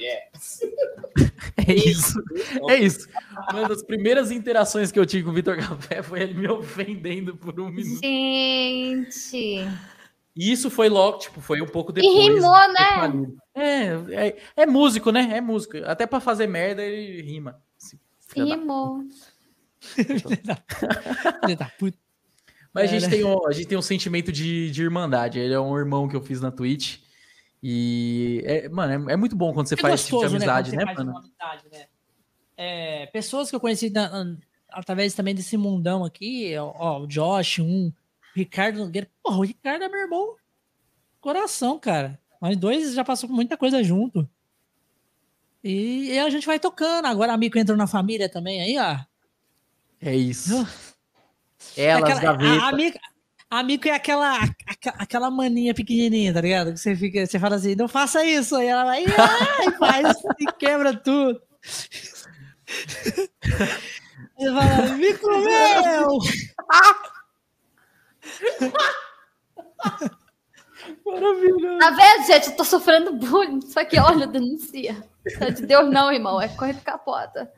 É 1.66 1.74
isso. 1.74 2.22
É 2.68 2.76
isso. 2.76 3.08
Uma 3.50 3.68
das 3.68 3.82
primeiras 3.82 4.30
interações 4.30 4.90
que 4.92 4.98
eu 4.98 5.04
tive 5.06 5.24
com 5.24 5.30
o 5.30 5.34
Vitor 5.34 5.56
Café 5.56 6.02
foi 6.02 6.20
ele 6.22 6.34
me 6.34 6.48
ofendendo 6.48 7.36
por 7.36 7.58
um 7.60 7.68
minuto. 7.70 8.00
Gente. 8.02 9.66
E 10.36 10.52
isso 10.52 10.70
foi 10.70 10.88
logo, 10.88 11.18
tipo, 11.18 11.40
foi 11.40 11.60
um 11.60 11.66
pouco 11.66 11.90
E 11.92 11.94
depois. 11.96 12.14
rimou, 12.16 12.54
do 12.68 12.72
né? 12.72 13.26
É, 13.54 14.26
é, 14.28 14.36
é 14.56 14.66
músico, 14.66 15.10
né? 15.10 15.28
É 15.34 15.40
músico. 15.40 15.76
Até 15.84 16.06
pra 16.06 16.20
fazer 16.20 16.46
merda 16.46 16.82
ele 16.82 17.20
rima. 17.22 17.60
Da- 18.36 18.44
Rimou. 18.44 19.04
Da. 20.44 21.72
Mas 22.72 22.84
a 22.84 22.86
gente, 22.98 23.10
tem 23.10 23.24
um, 23.24 23.46
a 23.46 23.52
gente 23.52 23.66
tem 23.66 23.76
um 23.78 23.82
sentimento 23.82 24.30
de, 24.30 24.70
de 24.70 24.82
irmandade. 24.82 25.38
Ele 25.38 25.52
é 25.54 25.60
um 25.60 25.76
irmão 25.76 26.08
que 26.08 26.14
eu 26.14 26.22
fiz 26.22 26.40
na 26.40 26.50
Twitch. 26.50 26.98
E, 27.62 28.42
é, 28.46 28.68
mano, 28.68 29.10
é, 29.10 29.12
é 29.12 29.16
muito 29.16 29.36
bom 29.36 29.52
quando 29.52 29.66
você 29.68 29.74
É 29.74 29.76
faz 29.76 29.94
esse 29.94 30.04
tipo 30.04 30.16
de 30.18 30.22
gostoso, 30.24 30.36
amizade, 30.36 30.70
quando 30.70 30.78
né, 30.78 30.86
faz 30.86 30.98
mano? 30.98 31.18
amizade, 31.18 31.64
né? 31.70 31.86
É, 32.56 33.06
pessoas 33.06 33.48
que 33.50 33.56
eu 33.56 33.60
conheci 33.60 33.90
na- 33.90 34.36
através 34.70 35.14
também 35.14 35.34
desse 35.34 35.56
mundão 35.56 36.04
aqui, 36.04 36.54
ó, 36.58 37.00
o 37.00 37.06
Josh, 37.06 37.58
um, 37.58 37.92
Ricardo 38.34 38.78
Nogueira. 38.78 39.10
Porra, 39.22 39.38
o 39.38 39.42
Ricardo 39.44 39.82
é 39.84 39.88
meu 39.88 40.00
irmão. 40.00 40.36
Coração, 41.20 41.78
cara. 41.78 42.18
Nós 42.40 42.56
dois 42.56 42.94
já 42.94 43.04
passamos 43.04 43.34
muita 43.36 43.56
coisa 43.56 43.82
junto. 43.84 44.28
E, 45.62 46.12
e 46.12 46.18
a 46.18 46.30
gente 46.30 46.46
vai 46.46 46.58
tocando. 46.58 47.04
Agora 47.06 47.32
a 47.34 47.36
Mico 47.36 47.58
entrou 47.58 47.76
na 47.76 47.86
família 47.86 48.28
também 48.28 48.62
aí, 48.62 48.78
ó. 48.78 49.04
É 50.00 50.14
isso. 50.16 50.54
Elas, 51.76 52.04
Aquela- 52.04 52.20
gavetas. 52.20 52.62
a, 52.62 52.68
a, 52.68 52.72
Mico, 52.72 52.98
a 53.50 53.62
Mico 53.64 53.88
é 53.88 53.90
aquela, 53.90 54.38
aquela 54.96 55.30
maninha 55.30 55.74
pequenininha, 55.74 56.32
tá 56.32 56.40
ligado? 56.40 56.72
Que 56.72 56.78
você, 56.78 56.94
fica, 56.94 57.26
você 57.26 57.36
fala 57.38 57.56
assim, 57.56 57.74
não 57.74 57.88
faça 57.88 58.24
isso. 58.24 58.54
Aí 58.54 58.68
ela 58.68 58.84
vai 58.84 59.04
ai, 59.04 59.72
faz 59.72 60.16
e 60.38 60.46
quebra 60.52 60.96
tudo. 60.96 61.42
Você 64.38 64.46
fala, 64.54 64.94
Mico 64.96 65.26
meu! 65.28 66.18
Maravilhoso. 71.04 71.78
Tá 71.78 71.90
vendo, 71.90 72.26
gente? 72.26 72.50
Eu 72.50 72.56
tô 72.56 72.64
sofrendo 72.64 73.12
bullying. 73.14 73.60
Só 73.62 73.84
que, 73.84 73.98
olha, 73.98 74.26
denuncia. 74.26 74.96
Não 75.40 75.48
é 75.48 75.50
de 75.50 75.66
Deus, 75.66 75.90
não, 75.90 76.12
irmão. 76.12 76.40
É 76.40 76.48
corre 76.48 76.72
de 76.72 76.80
capota. 76.82 77.52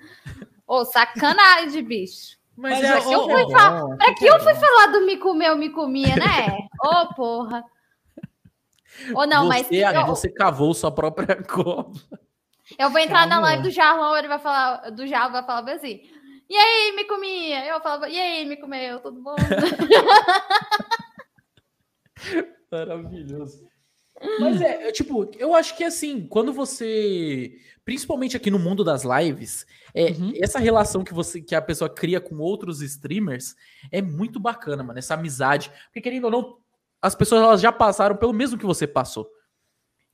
Ô, 0.67 0.85
sacanagem, 0.85 1.85
bicho. 1.85 2.39
Mas, 2.57 2.81
Mas 2.81 2.85
é 2.85 2.93
eu- 2.93 2.97
assim 2.99 3.15
eu 3.15 3.25
que 3.25 3.31
é 3.31 3.35
fui 3.35 3.45
bom, 3.45 3.51
fa- 3.53 3.69
assim 3.87 3.97
Pra 3.97 4.15
que 4.15 4.29
é 4.29 4.31
eu 4.31 4.41
fui 4.41 4.55
falar 4.55 4.87
do 4.89 5.07
me 5.07 5.17
comeu, 5.17 5.57
me 5.57 5.71
comia, 5.71 6.17
né? 6.17 6.69
Ô, 6.83 7.15
porra. 7.15 7.65
Ou 9.15 9.27
não, 9.27 9.49
mas 9.49 9.67
você, 9.67 9.83
eu, 9.85 10.07
você 10.07 10.29
cavou 10.29 10.75
sua 10.75 10.93
própria 10.93 11.35
cova. 11.45 11.91
eu 12.79 12.91
vou 12.91 13.01
entrar 13.01 13.27
na 13.27 13.37
Calma. 13.37 13.47
live 13.49 13.63
do 13.63 13.71
Jarlão, 13.71 14.15
ele 14.17 14.29
vai 14.29 14.39
falar, 14.39 14.91
do 14.91 15.07
Jarlão 15.07 15.33
vai 15.33 15.43
falar 15.45 15.73
assim. 15.73 16.03
E 16.49 16.55
aí, 16.57 16.93
me 16.95 17.05
comia? 17.05 17.65
Eu 17.67 17.81
falava, 17.81 18.09
e 18.11 18.21
aí, 18.21 18.45
me 18.45 18.57
comeu? 18.59 19.01
Tudo 19.01 19.21
bom? 19.23 19.35
Maravilhoso. 22.71 23.67
Mas 24.41 24.61
é, 24.61 24.89
é, 24.89 24.93
tipo, 24.93 25.31
eu 25.39 25.55
acho 25.55 25.77
que 25.77 25.85
assim, 25.85 26.27
quando 26.27 26.53
você. 26.53 27.57
Principalmente 27.85 28.37
aqui 28.37 28.49
no 28.51 28.61
mundo 28.61 28.85
das 28.85 29.03
lives, 29.03 29.67
é, 29.93 30.11
Uhum. 30.13 30.33
essa 30.41 30.61
relação 30.61 31.03
que 31.03 31.13
você 31.13 31.41
que 31.43 31.55
a 31.55 31.61
pessoa 31.61 31.91
cria 31.91 32.21
com 32.21 32.37
outros 32.39 32.81
streamers 32.81 33.57
é 33.91 34.01
muito 34.01 34.39
bacana, 34.39 34.85
mano. 34.85 34.99
Essa 34.99 35.15
amizade. 35.15 35.71
Porque, 35.87 36.01
querendo 36.01 36.25
ou 36.27 36.31
não, 36.31 36.57
as 37.01 37.15
pessoas 37.17 37.43
elas 37.43 37.61
já 37.61 37.73
passaram 37.73 38.17
pelo 38.17 38.33
mesmo 38.33 38.57
que 38.57 38.65
você 38.67 38.87
passou. 38.87 39.29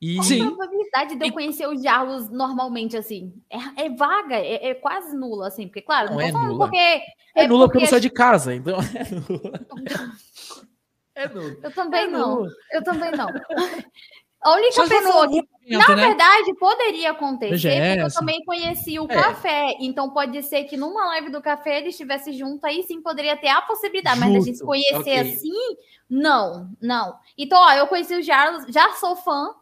E 0.01 0.17
Qual 0.17 0.43
a 0.43 0.47
probabilidade 0.47 1.17
de 1.17 1.27
eu 1.27 1.33
conhecer 1.33 1.67
os 1.69 1.83
Jarlos 1.83 2.31
normalmente, 2.31 2.97
assim? 2.97 3.35
É, 3.51 3.87
é 3.87 3.91
vaga, 3.91 4.37
é, 4.37 4.69
é 4.69 4.75
quase 4.75 5.15
nula, 5.17 5.49
assim. 5.49 5.67
Porque, 5.67 5.83
claro, 5.83 6.11
não, 6.11 6.15
Não 6.17 6.23
tô 6.23 6.29
é 6.29 6.33
falando 6.33 6.53
nula. 6.53 6.65
porque... 6.67 7.03
é 7.35 7.49
nula 7.49 7.67
porque 7.67 7.73
porque 7.81 7.85
não 7.85 7.91
sai 7.91 8.01
de 8.01 8.11
casa, 8.11 8.55
então 8.55 8.79
é 8.95 9.11
nula. 9.11 9.61
É 11.19 11.28
nula. 11.28 11.57
Eu 11.62 11.73
também 11.74 12.05
É 12.05 12.07
não. 12.07 12.35
nula. 12.36 12.49
Eu 12.73 12.85
também 12.85 13.11
não. 13.12 13.28
A 14.40 14.53
única 14.53 14.73
Só 14.73 14.89
pessoa 14.89 15.28
que, 15.28 15.43
na 15.77 15.89
né? 15.97 16.07
verdade, 16.07 16.55
poderia 16.55 17.11
acontecer, 17.11 17.51
BGS. 17.55 17.89
porque 17.89 18.01
eu 18.03 18.15
também 18.20 18.45
conheci 18.45 19.01
o 19.01 19.05
É. 19.11 19.15
café. 19.15 19.77
Então 19.81 20.11
pode 20.11 20.40
ser 20.45 20.62
que 20.65 20.77
numa 20.77 21.07
live 21.07 21.31
do 21.31 21.43
café 21.43 21.78
ele 21.78 21.89
estivesse 21.89 22.32
junto, 22.32 22.65
aí 22.65 22.85
sim 22.85 23.03
poderia 23.03 23.36
ter 23.36 23.49
a 23.49 23.61
possibilidade. 23.62 24.20
Mas 24.20 24.31
a 24.31 24.39
gente 24.39 24.51
Justo, 24.51 24.65
conhecer 24.65 24.97
ok. 24.97 25.19
assim, 25.20 25.53
não, 26.09 26.70
não. 26.81 27.16
Então, 27.36 27.61
ó, 27.61 27.73
eu 27.73 27.89
conheci 27.89 28.15
o 28.15 28.23
Jarlos, 28.23 28.65
já 28.73 28.93
sou 28.93 29.16
fã, 29.16 29.53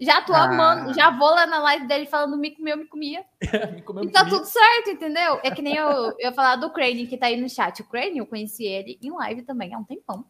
já 0.00 0.22
tô 0.22 0.32
Ah. 0.32 0.44
amando, 0.44 0.94
já 0.94 1.10
vou 1.10 1.28
lá 1.28 1.46
na 1.46 1.58
live 1.58 1.86
dele 1.86 2.06
falando 2.06 2.38
me 2.38 2.50
comeu, 2.56 2.78
me 2.78 2.86
comia. 2.86 3.24
Me 3.78 3.82
comeu 3.82 4.04
E 4.04 4.08
tá 4.10 4.20
comigo. 4.20 4.38
tudo 4.38 4.46
certo, 4.46 4.88
entendeu? 4.90 5.38
É 5.42 5.50
que 5.50 5.60
nem 5.60 5.76
eu, 5.76 5.86
eu 5.86 6.14
ia 6.18 6.32
falar 6.32 6.56
do 6.56 6.70
Crane 6.72 7.06
que 7.06 7.18
tá 7.18 7.26
aí 7.26 7.36
no 7.38 7.48
chat. 7.48 7.82
O 7.82 7.88
Crane, 7.90 8.16
eu 8.18 8.26
conheci 8.26 8.64
ele 8.64 8.98
em 9.02 9.10
live 9.12 9.42
também 9.42 9.74
há 9.74 9.78
um 9.78 9.84
tempão. 9.84 10.24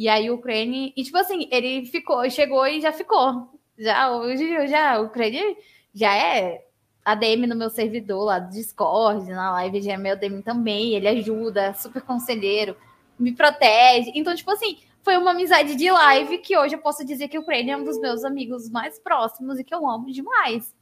E 0.00 0.08
aí 0.08 0.30
o 0.30 0.38
Crane, 0.38 0.94
e 0.96 1.02
tipo 1.04 1.18
assim, 1.18 1.46
ele 1.52 1.84
ficou, 1.84 2.28
chegou 2.30 2.66
e 2.66 2.80
já 2.80 2.90
ficou. 2.90 3.50
Já, 3.78 4.10
hoje, 4.10 4.66
já, 4.66 4.98
o 4.98 5.10
Crane 5.10 5.58
já 5.92 6.16
é 6.16 6.64
ADM 7.04 7.46
no 7.46 7.54
meu 7.54 7.68
servidor 7.68 8.24
lá 8.24 8.38
do 8.38 8.48
Discord, 8.48 9.30
na 9.30 9.52
live 9.52 9.82
já 9.82 9.92
é 9.92 9.96
meu 9.98 10.14
ADM 10.14 10.40
também. 10.40 10.94
Ele 10.94 11.06
ajuda, 11.06 11.64
é 11.64 11.72
super 11.74 12.00
conselheiro, 12.00 12.74
me 13.18 13.32
protege. 13.32 14.10
Então, 14.14 14.34
tipo 14.34 14.50
assim, 14.50 14.78
foi 15.02 15.18
uma 15.18 15.32
amizade 15.32 15.76
de 15.76 15.90
live 15.90 16.38
que 16.38 16.56
hoje 16.56 16.76
eu 16.76 16.80
posso 16.80 17.04
dizer 17.04 17.28
que 17.28 17.38
o 17.38 17.44
Crane 17.44 17.72
é 17.72 17.76
um 17.76 17.84
dos 17.84 18.00
meus 18.00 18.24
amigos 18.24 18.70
mais 18.70 18.98
próximos 18.98 19.58
e 19.58 19.64
que 19.64 19.74
eu 19.74 19.86
amo 19.86 20.10
demais. 20.10 20.74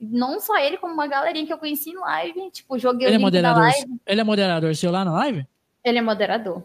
Não 0.00 0.40
só 0.40 0.58
ele, 0.58 0.78
como 0.78 0.94
uma 0.94 1.06
galerinha 1.06 1.44
que 1.44 1.52
eu 1.52 1.58
conheci 1.58 1.90
em 1.90 1.98
live. 1.98 2.50
Tipo, 2.50 2.78
joguei 2.78 3.08
Ele 3.08 3.16
é 3.16 3.18
o 3.18 3.20
link 3.20 3.42
da 3.42 3.50
moderador. 3.50 3.62
live. 3.62 4.00
Ele 4.06 4.20
é 4.22 4.24
moderador 4.24 4.74
seu 4.74 4.90
lá 4.90 5.04
na 5.04 5.12
live? 5.12 5.46
Ele 5.84 5.98
é 5.98 6.00
moderador. 6.02 6.64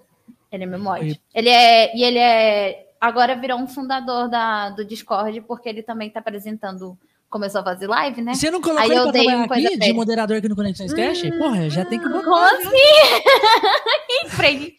Ele 0.53 0.63
é 0.63 0.67
meu 0.67 0.80
mod. 0.80 1.05
E- 1.09 1.19
Ele 1.34 1.49
é. 1.49 1.97
E 1.97 2.03
ele 2.03 2.19
é. 2.19 2.85
Agora 3.01 3.35
virou 3.35 3.59
um 3.59 3.67
fundador 3.67 4.30
da, 4.30 4.69
do 4.69 4.85
Discord, 4.85 5.41
porque 5.41 5.67
ele 5.67 5.84
também 5.84 6.09
tá 6.09 6.21
apresentando. 6.21 6.97
Começou 7.30 7.61
a 7.61 7.63
fazer 7.63 7.88
live, 7.88 8.21
né? 8.21 8.35
Você 8.35 8.51
não 8.51 8.61
colocou 8.61 8.84
Aí 8.84 8.89
ele 8.91 8.99
eu 8.99 9.03
pra 9.03 9.11
dei 9.11 9.25
trabalhar 9.25 9.67
aqui 9.67 9.77
de 9.80 9.93
moderador 9.93 10.38
aqui 10.38 10.47
no 10.47 10.55
Conexões 10.55 10.93
Cash? 10.93 11.23
Porra, 11.39 11.67
já 11.67 11.84
tem 11.84 11.99
que 11.99 12.07
botar. 12.07 12.45
Assim? 12.51 14.30
Frei, 14.30 14.73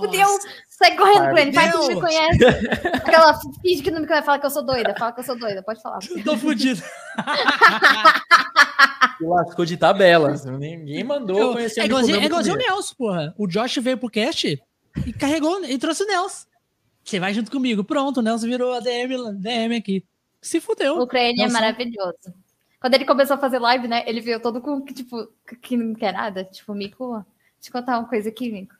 fudeu. 0.00 0.28
Sai 0.68 0.96
correndo 0.96 1.30
com 1.30 1.38
ele. 1.38 1.50
Vai 1.50 1.68
que 1.70 1.76
não 1.76 1.88
me 1.88 2.00
conhece. 2.00 2.44
Aquela 2.94 3.34
finge 3.60 3.82
que 3.82 3.90
não 3.90 4.00
me 4.02 4.06
conhece. 4.06 4.24
Fala 4.24 4.38
que 4.38 4.46
eu 4.46 4.50
sou 4.50 4.64
doida. 4.64 4.94
Fala 4.96 5.12
que 5.12 5.20
eu 5.20 5.24
sou 5.24 5.36
doida. 5.36 5.62
Pode 5.64 5.82
falar. 5.82 5.98
Tô 6.24 6.36
fudido. 6.38 6.80
Lascou 9.20 9.64
de 9.64 9.76
tabelas. 9.76 10.44
Ninguém 10.44 11.02
mandou 11.02 11.38
Eu- 11.38 11.52
conhecer 11.54 11.80
é 11.80 11.84
o 11.84 11.86
igualzinho, 11.86 12.20
é 12.20 12.24
igualzinho 12.24 12.54
o. 12.54 12.58
Nelson, 12.58 12.94
porra. 12.96 13.34
O 13.38 13.46
Josh 13.46 13.76
veio 13.78 13.96
pro 13.98 14.10
cast 14.10 14.58
e 15.04 15.12
carregou 15.12 15.64
e 15.64 15.76
trouxe 15.78 16.02
o 16.04 16.06
Nelson. 16.06 16.46
Você 17.04 17.20
vai 17.20 17.32
junto 17.34 17.50
comigo. 17.50 17.84
Pronto, 17.84 18.18
o 18.18 18.22
Nelson 18.22 18.46
virou 18.46 18.72
a 18.72 18.80
DM, 18.80 19.32
DM 19.34 19.76
aqui. 19.76 20.04
Se 20.40 20.60
fudeu. 20.60 20.96
O 20.98 21.02
Ucrânia 21.02 21.44
é 21.46 21.48
maravilhoso. 21.48 22.34
Quando 22.80 22.94
ele 22.94 23.04
começou 23.04 23.34
a 23.34 23.38
fazer 23.38 23.58
live, 23.58 23.88
né? 23.88 24.04
Ele 24.06 24.20
veio 24.20 24.40
todo 24.40 24.60
com, 24.60 24.84
tipo, 24.84 25.28
que 25.62 25.76
não 25.76 25.94
quer 25.94 26.12
nada. 26.12 26.44
Tipo, 26.44 26.74
Mico, 26.74 27.24
deixa 27.58 27.68
eu 27.68 27.72
contar 27.72 27.98
uma 27.98 28.08
coisa 28.08 28.28
aqui, 28.28 28.50
Mico. 28.50 28.74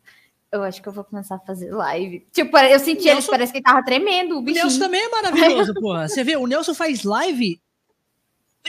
Eu 0.53 0.63
acho 0.63 0.81
que 0.81 0.89
eu 0.89 0.93
vou 0.93 1.03
começar 1.05 1.37
a 1.37 1.41
fazer 1.41 1.73
live. 1.73 2.27
Tipo, 2.33 2.57
eu 2.59 2.79
senti 2.79 3.03
ele, 3.03 3.15
Nelson- 3.15 3.31
parece 3.31 3.53
que 3.53 3.59
ele 3.59 3.65
tava 3.65 3.85
tremendo, 3.85 4.37
o 4.37 4.39
O 4.39 4.43
Nelson 4.43 4.63
bichinho. 4.67 4.81
também 4.81 5.03
é 5.03 5.09
maravilhoso, 5.09 5.75
porra. 5.75 6.09
Você 6.09 6.23
vê, 6.23 6.37
o 6.37 6.47
Nelson 6.47 6.73
faz 6.75 7.03
live 7.03 7.61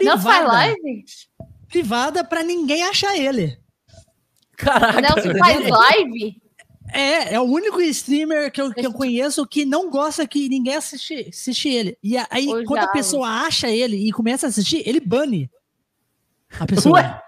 Não 0.01 0.19
faz 0.19 0.37
privada, 0.37 0.47
live? 0.53 1.05
privada 1.67 2.23
pra 2.23 2.43
ninguém 2.43 2.83
achar 2.83 3.15
ele. 3.17 3.59
O 4.53 4.57
Caraca. 4.57 5.01
Nelson 5.01 5.37
faz 5.37 5.69
live? 5.69 6.41
É, 6.93 7.33
é 7.33 7.39
o 7.39 7.43
único 7.43 7.81
streamer 7.81 8.51
que 8.51 8.61
eu, 8.61 8.73
que 8.73 8.85
eu 8.85 8.93
conheço 8.93 9.45
que 9.45 9.65
não 9.65 9.89
gosta 9.89 10.27
que 10.27 10.47
ninguém 10.47 10.75
assiste, 10.75 11.27
assiste 11.29 11.67
ele. 11.69 11.97
E 12.01 12.15
aí, 12.29 12.47
Ô, 12.47 12.63
quando 12.63 12.83
a 12.83 12.87
pessoa 12.87 13.27
acha 13.27 13.69
ele 13.69 13.97
e 14.07 14.11
começa 14.11 14.45
a 14.47 14.49
assistir, 14.49 14.83
ele 14.87 14.99
bane 14.99 15.49
a 16.59 16.65
pessoa. 16.65 16.99
Ué? 16.99 17.21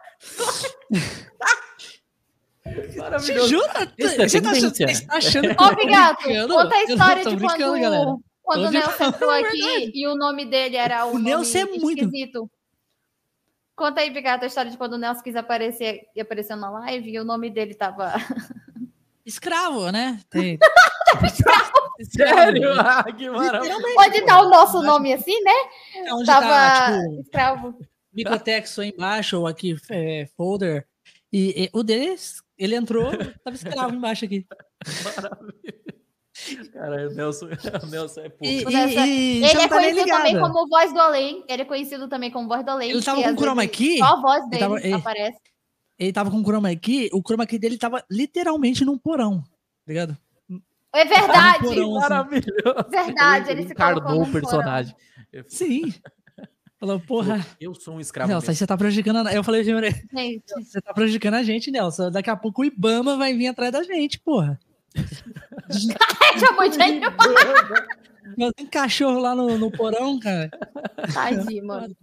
Te 3.25 3.47
jura? 3.47 3.93
Isso 3.97 4.21
é 4.21 4.27
Você 4.29 4.41
tá 4.41 4.51
achando, 4.51 4.75
você 4.75 5.05
tá 5.05 5.15
achando 5.17 5.55
que 5.55 5.63
eu 5.63 5.67
Ô, 5.67 5.75
Bigato, 5.75 6.23
conta 6.47 6.75
a 6.75 6.83
história 6.83 7.23
de 7.25 7.35
brincando, 7.35 7.63
quando, 7.63 7.81
galera. 7.81 8.15
quando 8.43 8.65
o 8.65 8.71
Nelson 8.71 9.03
entrou 9.05 9.29
a 9.31 9.37
aqui 9.39 9.61
verdade. 9.61 9.91
e 9.95 10.07
o 10.07 10.15
nome 10.15 10.45
dele 10.45 10.75
era 10.77 11.05
o, 11.05 11.09
O 11.09 11.13
nome 11.13 11.25
Nelson 11.25 11.57
é 11.57 11.65
muito- 11.65 12.03
esquisito. 12.03 12.49
Conta 13.75 14.01
aí, 14.01 14.09
Bigato, 14.09 14.43
a 14.43 14.47
história 14.47 14.69
de 14.69 14.77
quando 14.77 14.93
o 14.93 14.97
Nelson 14.97 15.21
quis 15.21 15.35
aparecer 15.35 16.01
e 16.15 16.19
apareceu 16.21 16.57
na 16.57 16.69
live 16.69 17.11
e 17.11 17.19
o 17.19 17.23
nome 17.23 17.49
dele 17.49 17.73
tava... 17.73 18.13
Escravo, 19.29 19.91
né? 19.91 20.19
Tem- 20.29 20.57
Sério? 22.09 22.71
Ah, 22.79 23.03
que 23.11 23.29
maravilha. 23.29 23.75
Pode 23.93 24.25
dar 24.25 24.41
o 24.41 24.49
nosso 24.49 24.81
nome 24.81 25.13
assim, 25.13 25.39
né? 25.43 25.51
É 26.05 26.13
onde 26.13 26.25
Tava 26.25 26.47
tá, 26.47 26.99
tipo, 27.01 27.21
escravo. 27.21 27.79
Microtexto 28.13 28.81
aí 28.81 28.89
embaixo, 28.89 29.37
ou 29.39 29.47
aqui, 29.47 29.75
é, 29.89 30.27
folder. 30.37 30.85
E, 31.31 31.65
e 31.65 31.69
o 31.73 31.83
dele, 31.83 32.15
ele 32.57 32.75
entrou, 32.75 33.11
tava 33.43 33.55
escravo 33.55 33.93
embaixo 33.93 34.25
aqui. 34.25 34.45
Cara, 36.73 37.09
o 37.09 37.13
Nelson, 37.13 37.47
o 37.47 37.85
Nelson 37.87 38.21
é 38.21 38.29
pouco. 38.29 38.45
E, 38.45 38.59
Tipo, 38.59 38.71
e, 38.71 38.75
e 38.75 39.37
Ele 39.43 39.45
é 39.45 39.67
tá 39.67 39.69
conhecido 39.69 40.07
também 40.07 40.39
como 40.39 40.67
Voz 40.69 40.93
do 40.93 40.99
Além. 40.99 41.43
Ele 41.49 41.61
é 41.61 41.65
conhecido 41.65 42.07
também 42.07 42.31
como 42.31 42.47
Voz 42.47 42.63
do 42.63 42.71
Além. 42.71 42.91
Ele 42.91 43.01
tava 43.03 43.21
com 43.21 43.29
às 43.29 43.35
chroma 43.35 43.67
key? 43.67 43.97
Só 43.97 44.05
a 44.05 44.21
voz 44.21 44.49
dele 44.49 44.59
tava- 44.63 44.79
ele- 44.79 44.93
aparece. 44.93 45.37
Ele 45.99 46.13
tava 46.13 46.31
com 46.31 46.37
o 46.39 46.43
chroma 46.43 46.73
key, 46.75 47.09
o 47.13 47.21
chroma 47.21 47.45
key 47.45 47.59
dele 47.59 47.77
tava 47.77 48.03
literalmente 48.09 48.85
num 48.85 48.97
porão, 48.97 49.41
tá 49.41 49.49
ligado? 49.87 50.17
É 50.95 51.05
verdade. 51.05 51.63
Num 51.65 51.69
porão, 51.75 51.97
assim. 51.97 52.09
Maravilhoso. 52.09 52.89
Verdade, 52.89 53.51
ele 53.51 53.67
se 53.67 53.75
colocou 53.75 54.01
encarnou 54.01 54.23
o 54.23 54.31
personagem. 54.31 54.95
Eu- 55.31 55.43
Sim. 55.47 55.93
Falou, 56.79 56.97
porra. 57.01 57.45
Eu 57.59 57.75
sou 57.75 57.95
um 57.95 57.99
escravo. 57.99 58.29
Nelson, 58.29 58.45
aí 58.45 58.47
mesmo. 58.51 58.57
você 58.59 58.65
tá 58.67 58.77
prejudicando. 58.77 59.27
a- 59.27 59.33
Eu 59.33 59.43
falei, 59.43 59.63
"Gente, 59.65 60.41
você 60.63 60.79
tá 60.81 60.93
prejudicando 60.93 61.33
a 61.33 61.43
gente, 61.43 61.69
Nelson. 61.69 62.09
Daqui 62.09 62.29
a 62.29 62.37
pouco 62.37 62.61
o 62.61 62.65
Ibama 62.65 63.17
vai 63.17 63.33
vir 63.33 63.47
atrás 63.47 63.73
da 63.73 63.83
gente, 63.83 64.17
porra. 64.19 64.57
chamou 66.39 66.69
de 66.69 66.77
Tem 68.55 68.65
cachorro 68.67 69.19
lá 69.19 69.35
no, 69.35 69.57
no 69.57 69.69
porão, 69.69 70.17
cara. 70.19 70.49
Tadinho, 71.13 71.65
mano. 71.67 71.95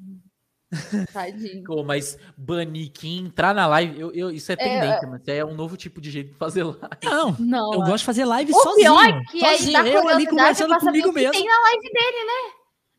Tadinho. 1.12 1.64
Pô, 1.64 1.82
mas 1.84 2.18
banir 2.36 2.90
quem 2.90 3.18
entrar 3.18 3.54
na 3.54 3.66
live, 3.66 3.98
eu, 4.00 4.12
eu- 4.12 4.30
isso 4.30 4.50
é 4.50 4.54
É, 4.54 4.56
tendência, 4.56 5.06
mas 5.08 5.26
é 5.28 5.44
um 5.44 5.54
novo 5.54 5.76
tipo 5.76 6.00
de 6.00 6.10
jeito 6.10 6.32
de 6.32 6.36
fazer 6.36 6.64
live. 6.64 6.80
Não, 7.04 7.36
Não, 7.38 7.74
eu 7.74 7.82
é. 7.82 7.86
gosto 7.86 7.98
de 7.98 8.04
fazer 8.04 8.24
live 8.24 8.52
O 8.52 8.54
sozinho. 8.60 8.94
pior 8.94 9.04
é 9.08 9.22
que 9.30 9.44
aí 9.44 9.56
sozinho, 9.58 9.72
dá 9.72 9.88
eu 9.88 10.08
ali 10.08 10.26
curiosidade 10.26 10.58
conversando 10.58 10.78
comigo 10.80 11.08
o 11.08 11.12
que 11.12 11.18
mesmo. 11.20 11.32
tem 11.32 11.44
na 11.46 11.60
live 11.60 11.82
dele, 11.92 12.24
né? 12.24 12.52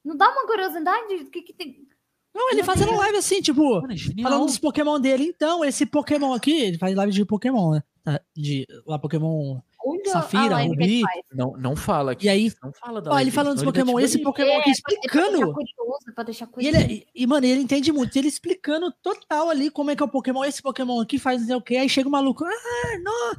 Não 0.06 0.16
dá 0.16 0.30
uma 0.30 0.46
curiosidade? 0.48 1.14
O 1.16 1.30
que, 1.30 1.42
que 1.42 1.54
tem? 1.54 1.86
Não, 2.34 2.52
ele 2.52 2.64
fazendo 2.64 2.96
live 2.96 3.18
assim, 3.18 3.42
tipo, 3.42 3.82
Mano, 3.82 3.94
é 3.94 4.22
falando 4.22 4.46
dos 4.46 4.60
Pokémon 4.60 5.00
dele. 5.00 5.26
Então, 5.26 5.66
esse 5.66 5.86
Pokémon 5.86 6.34
aqui, 6.34 6.56
ele 6.62 6.78
faz 6.78 6.96
live 6.96 7.12
de 7.12 7.26
Pokémon, 7.26 7.72
né? 7.72 7.84
Tá, 8.04 8.22
De 8.36 8.66
lá, 8.86 8.98
Pokémon. 9.00 9.60
Onde 9.90 10.10
Safira, 10.10 10.44
a 10.44 10.48
live 10.50 10.78
que 10.78 10.84
ele 10.84 11.02
Rubi. 11.02 11.14
Não, 11.34 11.54
não 11.58 11.76
fala 11.76 12.12
aqui. 12.12 12.26
E 12.26 12.30
aí, 12.30 12.52
Não 12.64 12.72
fala 12.74 13.02
da 13.02 13.12
ó, 13.12 13.20
ele 13.20 13.32
falando 13.32 13.56
dos 13.56 13.64
Pokémon, 13.64 14.00
esse. 14.00 14.20
Pokémon 14.20 14.60
aqui 14.60 14.72
É, 14.72 14.74
pra 14.74 14.90
deixar 14.90 15.22
explicando. 15.22 15.54
curioso, 15.54 16.14
pra 16.16 16.24
deixar 16.24 16.50
E, 16.58 16.68
ele, 16.68 16.78
e, 17.16 17.24
e, 17.24 17.28
mano, 17.28 17.46
ele 17.46 17.62
entende 17.62 17.92
muito. 17.92 18.16
Ele 18.18 18.28
explicando 18.28 18.92
total 19.02 19.50
ali 19.50 19.70
como 19.70 19.92
é 19.92 19.96
que 19.96 20.04
é 20.04 20.06
o 20.06 20.10
Pokémon. 20.10 20.44
Esse 20.44 20.62
Pokémon 20.62 21.00
aqui 21.02 21.18
faz 21.18 21.40
não 21.42 21.48
sei 21.48 21.56
o 21.56 21.62
quê. 21.62 21.78
Aí 21.78 21.90
chega 21.90 22.10
o 22.10 22.12
maluco. 22.12 22.44
Ah, 22.46 22.98
não. 23.04 23.36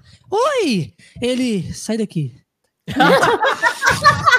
Oi! 0.63 0.93
Ele. 1.21 1.73
Sai 1.75 1.99
daqui. 1.99 2.35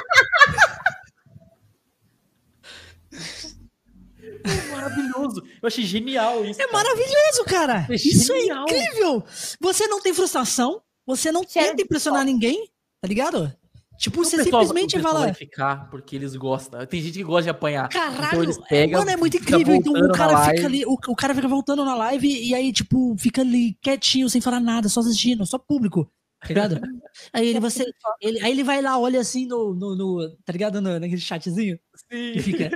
Maravilhoso. 4.71 5.43
Eu 5.61 5.67
achei 5.67 5.83
genial 5.83 6.45
isso. 6.45 6.61
É 6.61 6.65
cara. 6.67 6.73
maravilhoso, 6.77 7.43
cara. 7.45 7.85
É 7.89 7.95
Isso 7.95 8.31
é 8.33 8.43
incrível. 8.45 9.23
Você 9.59 9.87
não 9.87 10.01
tem 10.01 10.13
frustração. 10.13 10.81
Você 11.09 11.31
não 11.31 11.43
Cheiro 11.47 11.69
tenta 11.69 11.81
impressionar 11.83 12.23
ninguém. 12.25 12.67
Tá 13.01 13.07
ligado? 13.07 13.53
Tipo, 13.97 14.21
O 14.21 14.23
você 14.25 14.37
pessoal- 14.37 14.61
simplesmente 14.63 14.95
o 14.95 14.97
pessoal 14.99 15.13
fala. 15.13 15.25
vai 15.25 15.33
ficar 15.33 15.89
porque 15.89 16.15
eles 16.15 16.35
gostam. 16.35 16.85
Tem 16.85 17.01
gente 17.01 17.17
que 17.17 17.23
gosta 17.23 17.43
de 17.43 17.49
apanhar. 17.49 17.89
Caralho, 17.89 18.27
Então 18.27 18.43
eles 18.43 18.57
pegam, 18.69 18.99
mano, 18.99 19.11
é 19.11 19.17
muito 19.17 19.35
incrível. 19.37 19.75
Então 19.75 19.91
o 19.93 20.11
cara 20.13 20.31
live. 20.33 20.55
fica 20.55 20.67
ali, 20.67 20.85
o, 20.85 20.93
o 20.93 21.15
cara 21.15 21.35
fica 21.35 21.47
voltando 21.49 21.83
na 21.83 21.95
live 21.95 22.27
e 22.27 22.53
aí, 22.55 22.71
tipo, 22.71 23.15
fica 23.17 23.41
ali 23.41 23.77
quietinho, 23.81 24.29
sem 24.29 24.39
falar 24.39 24.59
nada, 24.61 24.87
só 24.87 25.01
assistindo, 25.01 25.45
só 25.45 25.57
público. 25.57 26.09
Tá 26.41 26.47
ligado? 26.47 26.79
aí 27.33 27.47
ele, 27.49 27.59
você, 27.59 27.83
ele, 28.21 28.39
aí 28.39 28.51
ele 28.51 28.63
vai 28.63 28.81
lá, 28.81 28.97
olha 28.97 29.19
assim 29.19 29.45
no, 29.45 29.73
no, 29.75 29.95
no- 29.95 30.29
tá 30.45 30.53
ligado? 30.53 30.79
No, 30.79 30.97
naquele 30.97 31.19
chatzinho 31.19 31.77
e 32.09 32.33
Sim. 32.35 32.41
fica. 32.41 32.69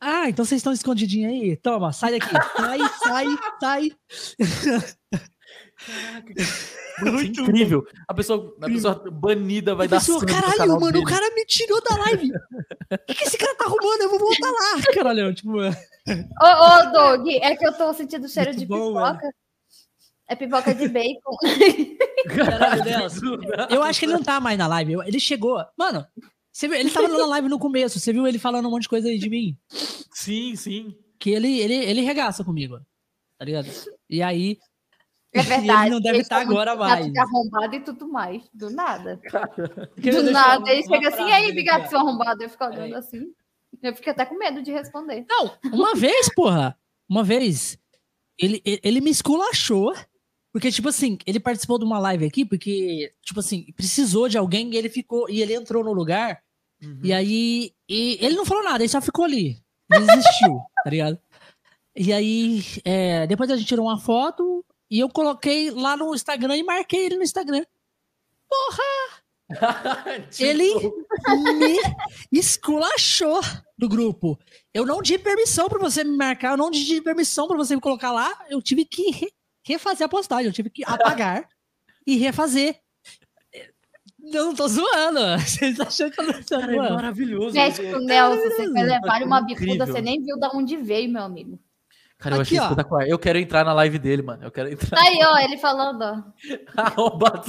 Ah, 0.00 0.28
então 0.28 0.44
vocês 0.44 0.58
estão 0.60 0.72
escondidinhos 0.72 1.32
aí? 1.32 1.56
Toma, 1.56 1.92
sai 1.92 2.18
daqui. 2.18 2.32
Sai, 2.56 2.78
sai, 3.04 3.26
sai. 3.60 3.90
Muito 7.00 7.40
incrível. 7.40 7.86
A 8.06 8.14
pessoa, 8.14 8.54
a 8.60 8.66
pessoa 8.66 9.10
banida 9.10 9.74
vai 9.74 9.88
dar 9.88 10.00
no 10.06 10.26
caralho, 10.26 10.56
canal 10.56 10.80
mano, 10.80 10.92
dele. 10.92 11.04
o 11.04 11.08
cara 11.08 11.34
me 11.34 11.44
tirou 11.46 11.80
da 11.82 11.96
live. 11.96 12.30
O 12.92 12.98
que, 13.06 13.14
que 13.14 13.24
esse 13.24 13.38
cara 13.38 13.54
tá 13.54 13.64
arrumando? 13.64 14.02
Eu 14.02 14.10
vou 14.10 14.18
voltar 14.18 14.50
lá. 14.50 14.82
Caralho, 14.92 15.34
tipo, 15.34 15.50
Ô, 15.56 15.64
ô, 15.64 16.92
Doug, 16.92 17.26
é 17.26 17.56
que 17.56 17.66
eu 17.66 17.72
tô 17.72 17.90
sentindo 17.94 18.28
cheiro 18.28 18.50
Muito 18.50 18.60
de 18.60 18.66
bom, 18.66 18.92
pipoca. 18.92 19.34
É 20.28 20.36
pipoca 20.36 20.74
de 20.74 20.88
bacon. 20.88 21.36
Caralho. 22.36 22.84
Eu 23.70 23.82
acho 23.82 23.98
que 23.98 24.04
ele 24.04 24.12
não 24.12 24.22
tá 24.22 24.40
mais 24.40 24.58
na 24.58 24.66
live. 24.66 24.92
Ele 25.06 25.18
chegou. 25.18 25.64
Mano, 25.74 26.06
você 26.52 26.68
viu, 26.68 26.76
ele 26.76 26.90
tava 26.90 27.08
na 27.08 27.26
live 27.26 27.48
no 27.48 27.58
começo. 27.58 27.98
Você 27.98 28.12
viu 28.12 28.26
ele 28.26 28.38
falando 28.38 28.68
um 28.68 28.70
monte 28.70 28.82
de 28.82 28.90
coisa 28.90 29.08
aí 29.08 29.18
de 29.18 29.30
mim? 29.30 29.56
Sim, 30.12 30.54
sim. 30.54 30.94
Que 31.18 31.30
ele, 31.30 31.60
ele, 31.60 31.74
ele 31.74 32.00
regaça 32.02 32.44
comigo. 32.44 32.78
Tá 33.38 33.44
ligado? 33.44 33.68
E 34.08 34.22
aí. 34.22 34.58
É 35.34 35.40
verdade. 35.42 35.82
ele 35.86 35.90
não 35.90 36.00
deve 36.00 36.18
estar 36.18 36.36
tá 36.36 36.42
agora 36.42 36.76
mais. 36.76 37.10
de 37.10 37.18
arrombado 37.18 37.74
e 37.74 37.80
tudo 37.80 38.08
mais. 38.08 38.42
Do 38.52 38.70
nada. 38.70 39.18
Queria 40.00 40.22
Do 40.22 40.30
nada. 40.30 40.58
uma- 40.60 40.70
Ele 40.70 40.82
uma 40.86 40.96
chega 40.96 41.08
assim, 41.08 41.28
e 41.28 41.32
aí, 41.32 41.52
bigato, 41.52 41.80
aqui, 41.82 41.88
seu 41.90 41.98
arrombado. 41.98 42.42
Eu 42.42 42.50
fico 42.50 42.64
olhando 42.64 42.76
Peraí. 42.78 42.94
assim. 42.94 43.32
Eu 43.82 43.94
fico 43.96 44.10
até 44.10 44.26
com 44.26 44.36
medo 44.38 44.62
de 44.62 44.70
responder. 44.70 45.24
Não, 45.28 45.50
uma 45.72 45.94
vez, 45.96 46.32
porra. 46.34 46.76
Uma 47.08 47.24
vez. 47.24 47.78
Ele, 48.38 48.60
ele, 48.64 48.80
ele 48.82 49.00
me 49.00 49.10
esculachou. 49.10 49.94
Porque, 50.52 50.70
tipo 50.70 50.90
assim, 50.90 51.16
ele 51.24 51.40
participou 51.40 51.78
de 51.78 51.84
uma 51.86 51.98
live 51.98 52.26
aqui, 52.26 52.44
porque, 52.44 53.10
tipo 53.22 53.40
assim, 53.40 53.64
precisou 53.74 54.28
de 54.28 54.36
alguém 54.36 54.70
e 54.70 54.76
ele 54.76 54.90
ficou. 54.90 55.28
E 55.30 55.40
ele 55.40 55.54
entrou 55.54 55.82
no 55.82 55.94
lugar. 55.94 56.42
Uhum. 56.82 57.00
E 57.02 57.10
aí. 57.12 57.72
E 57.88 58.18
ele 58.20 58.36
não 58.36 58.44
falou 58.44 58.62
nada, 58.62 58.82
ele 58.82 58.88
só 58.90 59.00
ficou 59.00 59.24
ali. 59.24 59.56
Desistiu, 59.90 60.60
tá 60.84 60.90
ligado? 60.90 61.18
E 61.96 62.12
aí, 62.12 62.62
é, 62.84 63.26
depois 63.26 63.50
a 63.50 63.56
gente 63.56 63.66
tirou 63.68 63.86
uma 63.86 63.98
foto 63.98 64.64
e 64.92 65.00
eu 65.00 65.08
coloquei 65.08 65.70
lá 65.70 65.96
no 65.96 66.14
Instagram 66.14 66.56
e 66.56 66.62
marquei 66.62 67.06
ele 67.06 67.16
no 67.16 67.22
Instagram. 67.22 67.64
Porra! 68.48 69.22
Tipo, 70.30 70.44
Ele 70.44 70.72
me 72.30 72.38
esculachou 72.38 73.40
do 73.76 73.88
grupo. 73.88 74.38
Eu 74.72 74.86
não 74.86 75.02
di 75.02 75.18
permissão 75.18 75.68
pra 75.68 75.78
você 75.78 76.02
me 76.04 76.16
marcar, 76.16 76.52
eu 76.52 76.56
não 76.56 76.70
di 76.70 77.00
permissão 77.02 77.46
pra 77.46 77.56
você 77.56 77.74
me 77.74 77.80
colocar 77.80 78.12
lá. 78.12 78.32
Eu 78.48 78.62
tive 78.62 78.84
que 78.86 79.10
re- 79.10 79.32
refazer 79.66 80.06
a 80.06 80.08
postagem, 80.08 80.46
eu 80.46 80.52
tive 80.52 80.70
que 80.70 80.82
apagar 80.84 81.46
e 82.06 82.16
refazer. 82.16 82.80
Eu 84.32 84.46
não 84.46 84.54
tô 84.54 84.68
zoando. 84.68 85.20
Vocês 85.42 85.78
acham 85.80 86.08
que 86.10 86.20
eu 86.20 86.26
não 86.26 86.42
tô 86.42 86.54
é 86.54 86.60
zoando? 86.74 86.94
maravilhoso. 86.94 87.54
Médico 87.54 87.82
É- 87.82 87.98
Nelson, 87.98 88.40
você 88.50 88.70
vai 88.70 88.84
levar 88.84 89.22
uma 89.22 89.40
Incrível. 89.40 89.66
bicuda, 89.76 89.86
você 89.86 90.00
nem 90.00 90.22
viu 90.22 90.38
de 90.38 90.46
onde 90.54 90.76
veio, 90.76 91.10
meu 91.10 91.22
amigo. 91.24 91.58
Cara, 92.22 92.36
eu 92.36 92.40
Aqui, 92.42 92.54
achei 92.54 92.58
ó. 92.60 92.62
espetacular. 92.62 93.08
Eu 93.08 93.18
quero 93.18 93.36
entrar 93.38 93.64
na 93.64 93.72
live 93.72 93.98
dele, 93.98 94.22
mano. 94.22 94.44
Eu 94.44 94.50
quero 94.52 94.70
entrar. 94.70 94.96
Tá 94.96 95.02
aí, 95.02 95.18
ó, 95.24 95.38
ele 95.38 95.58
falando, 95.58 96.02
ó. 96.02 96.22
Arroba. 96.80 97.42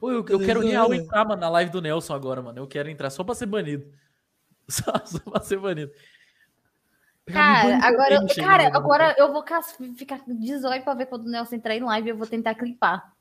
Ô, 0.00 0.10
eu, 0.10 0.26
eu 0.28 0.38
quero 0.40 0.60
real 0.60 0.92
entrar, 0.92 1.24
mano, 1.24 1.40
na 1.40 1.48
live 1.48 1.70
do 1.70 1.80
Nelson 1.80 2.12
agora, 2.12 2.42
mano. 2.42 2.58
Eu 2.58 2.66
quero 2.66 2.90
entrar 2.90 3.10
só 3.10 3.22
pra 3.22 3.34
ser 3.34 3.46
banido. 3.46 3.86
Só, 4.66 4.92
só 5.04 5.18
pra 5.18 5.42
ser 5.42 5.58
banido. 5.58 5.92
Cara, 7.30 7.76
agora, 7.86 8.26
chega, 8.28 8.46
cara, 8.48 8.62
mano. 8.64 8.76
agora 8.78 9.14
eu 9.18 9.30
vou 9.30 9.44
ficar 9.94 10.22
18 10.26 10.82
pra 10.82 10.94
ver 10.94 11.04
quando 11.04 11.26
o 11.26 11.30
Nelson 11.30 11.56
entrar 11.56 11.76
em 11.76 11.82
live 11.84 12.08
e 12.08 12.10
eu 12.10 12.16
vou 12.16 12.26
tentar 12.26 12.54
clipar. 12.54 13.12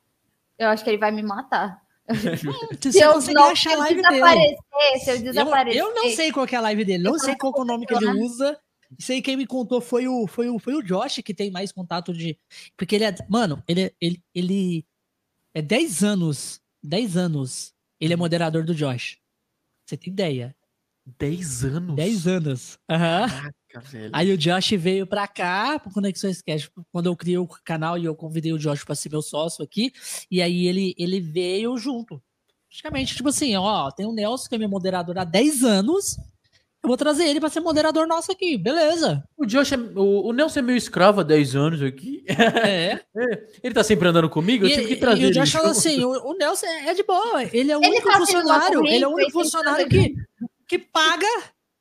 Eu 0.57 0.69
acho 0.69 0.85
que 0.85 0.89
ele 0.89 0.97
vai 0.97 1.11
me 1.11 1.21
matar. 1.21 1.81
Se 2.81 2.97
eu, 3.01 3.11
conseguir 3.13 3.33
não, 3.33 3.49
achar 3.51 3.71
a 3.71 3.73
eu 3.73 3.79
live 3.79 4.01
dele. 4.01 4.13
desaparecer, 4.13 4.99
se 4.99 5.09
eu 5.09 5.15
Eu, 5.15 5.21
desaparecer. 5.23 5.81
eu 5.81 5.93
não 5.93 6.09
sei 6.11 6.31
qual 6.31 6.47
que 6.47 6.55
é 6.55 6.57
a 6.57 6.61
live 6.61 6.85
dele, 6.85 7.03
não 7.03 7.13
Eu 7.13 7.19
sei 7.19 7.35
qual 7.35 7.53
é 7.57 7.59
o 7.59 7.65
nome 7.65 7.85
que 7.85 7.93
ele 7.93 8.09
usa. 8.23 8.57
Isso 8.97 9.11
aí 9.11 9.21
quem 9.21 9.37
me 9.37 9.45
contou 9.47 9.81
foi 9.81 10.07
o, 10.07 10.27
foi 10.27 10.49
o, 10.49 10.59
foi 10.59 10.75
o 10.75 10.81
Josh, 10.81 11.21
que 11.23 11.33
tem 11.33 11.51
mais 11.51 11.71
contato 11.71 12.13
de. 12.13 12.37
Porque 12.77 12.95
ele 12.95 13.05
é. 13.05 13.15
Mano, 13.29 13.61
ele, 13.67 13.83
é- 13.83 13.93
ele, 13.99 14.23
ele 14.33 14.85
é 15.53 15.61
10 15.61 16.03
anos. 16.03 16.61
10 16.81 17.15
anos. 17.17 17.73
Ele 17.99 18.13
é 18.13 18.17
moderador 18.17 18.63
do 18.65 18.75
Josh. 18.75 19.17
Você 19.85 19.95
tem 19.97 20.11
ideia? 20.11 20.55
10 21.19 21.65
anos? 21.65 21.95
10 21.95 22.27
anos. 22.27 22.79
Aham. 22.89 23.27
Caraca, 23.29 23.89
velho. 23.89 24.09
Aí 24.13 24.31
o 24.31 24.37
Josh 24.37 24.71
veio 24.71 25.05
pra 25.05 25.27
cá, 25.27 25.77
pro 25.79 25.91
Conexões 25.91 26.41
Cash, 26.41 26.69
quando 26.91 27.07
eu 27.07 27.15
criei 27.15 27.37
o 27.37 27.47
canal 27.47 27.97
e 27.97 28.05
eu 28.05 28.15
convidei 28.15 28.53
o 28.53 28.57
Josh 28.57 28.83
pra 28.83 28.95
ser 28.95 29.09
meu 29.09 29.21
sócio 29.21 29.63
aqui. 29.63 29.91
E 30.31 30.41
aí 30.41 30.65
ele, 30.67 30.93
ele 30.97 31.19
veio 31.19 31.77
junto. 31.77 32.21
Praticamente, 32.69 33.15
tipo 33.15 33.29
assim, 33.29 33.55
ó, 33.55 33.91
tem 33.91 34.05
o 34.05 34.13
Nelson, 34.13 34.49
que 34.49 34.55
é 34.55 34.57
meu 34.57 34.69
moderador 34.69 35.17
há 35.17 35.23
10 35.23 35.63
anos. 35.63 36.17
Eu 36.83 36.87
vou 36.89 36.97
trazer 36.97 37.25
ele 37.25 37.39
pra 37.39 37.49
ser 37.49 37.61
moderador 37.61 38.05
nosso 38.05 38.29
aqui, 38.31 38.57
beleza. 38.57 39.23
O 39.37 39.45
Josh 39.45 39.71
é, 39.71 39.77
o, 39.77 40.27
o 40.27 40.33
Nelson 40.33 40.59
é 40.59 40.61
meio 40.63 40.75
escravo 40.77 41.21
há 41.21 41.23
10 41.23 41.55
anos 41.55 41.81
aqui. 41.81 42.23
É. 42.35 42.99
Ele 43.63 43.73
tá 43.73 43.83
sempre 43.83 44.07
andando 44.09 44.29
comigo? 44.29 44.65
Eu 44.65 44.69
E, 44.69 44.73
tive 44.73 44.87
que 44.87 44.95
trazer 44.97 45.21
e 45.21 45.25
o 45.25 45.27
ele 45.27 45.33
Josh 45.39 45.51
falou 45.51 45.67
junto. 45.73 45.79
assim: 45.79 46.03
o, 46.03 46.09
o 46.31 46.33
Nelson 46.37 46.65
é 46.65 46.89
é 46.89 46.93
de 46.93 47.03
boa, 47.03 47.43
ele 47.53 47.71
é 47.71 47.77
o 47.77 47.81
Ele 47.81 47.89
único 47.91 48.09
tá 48.09 48.17
funcionário, 48.17 48.79
nosso 48.81 48.93
ele 48.93 49.03
é 49.03 49.07
o 49.07 49.11
único 49.11 49.21
ele 49.21 49.31
funcionário 49.31 49.87
que, 49.87 50.13
que 50.67 50.77
paga 50.79 51.27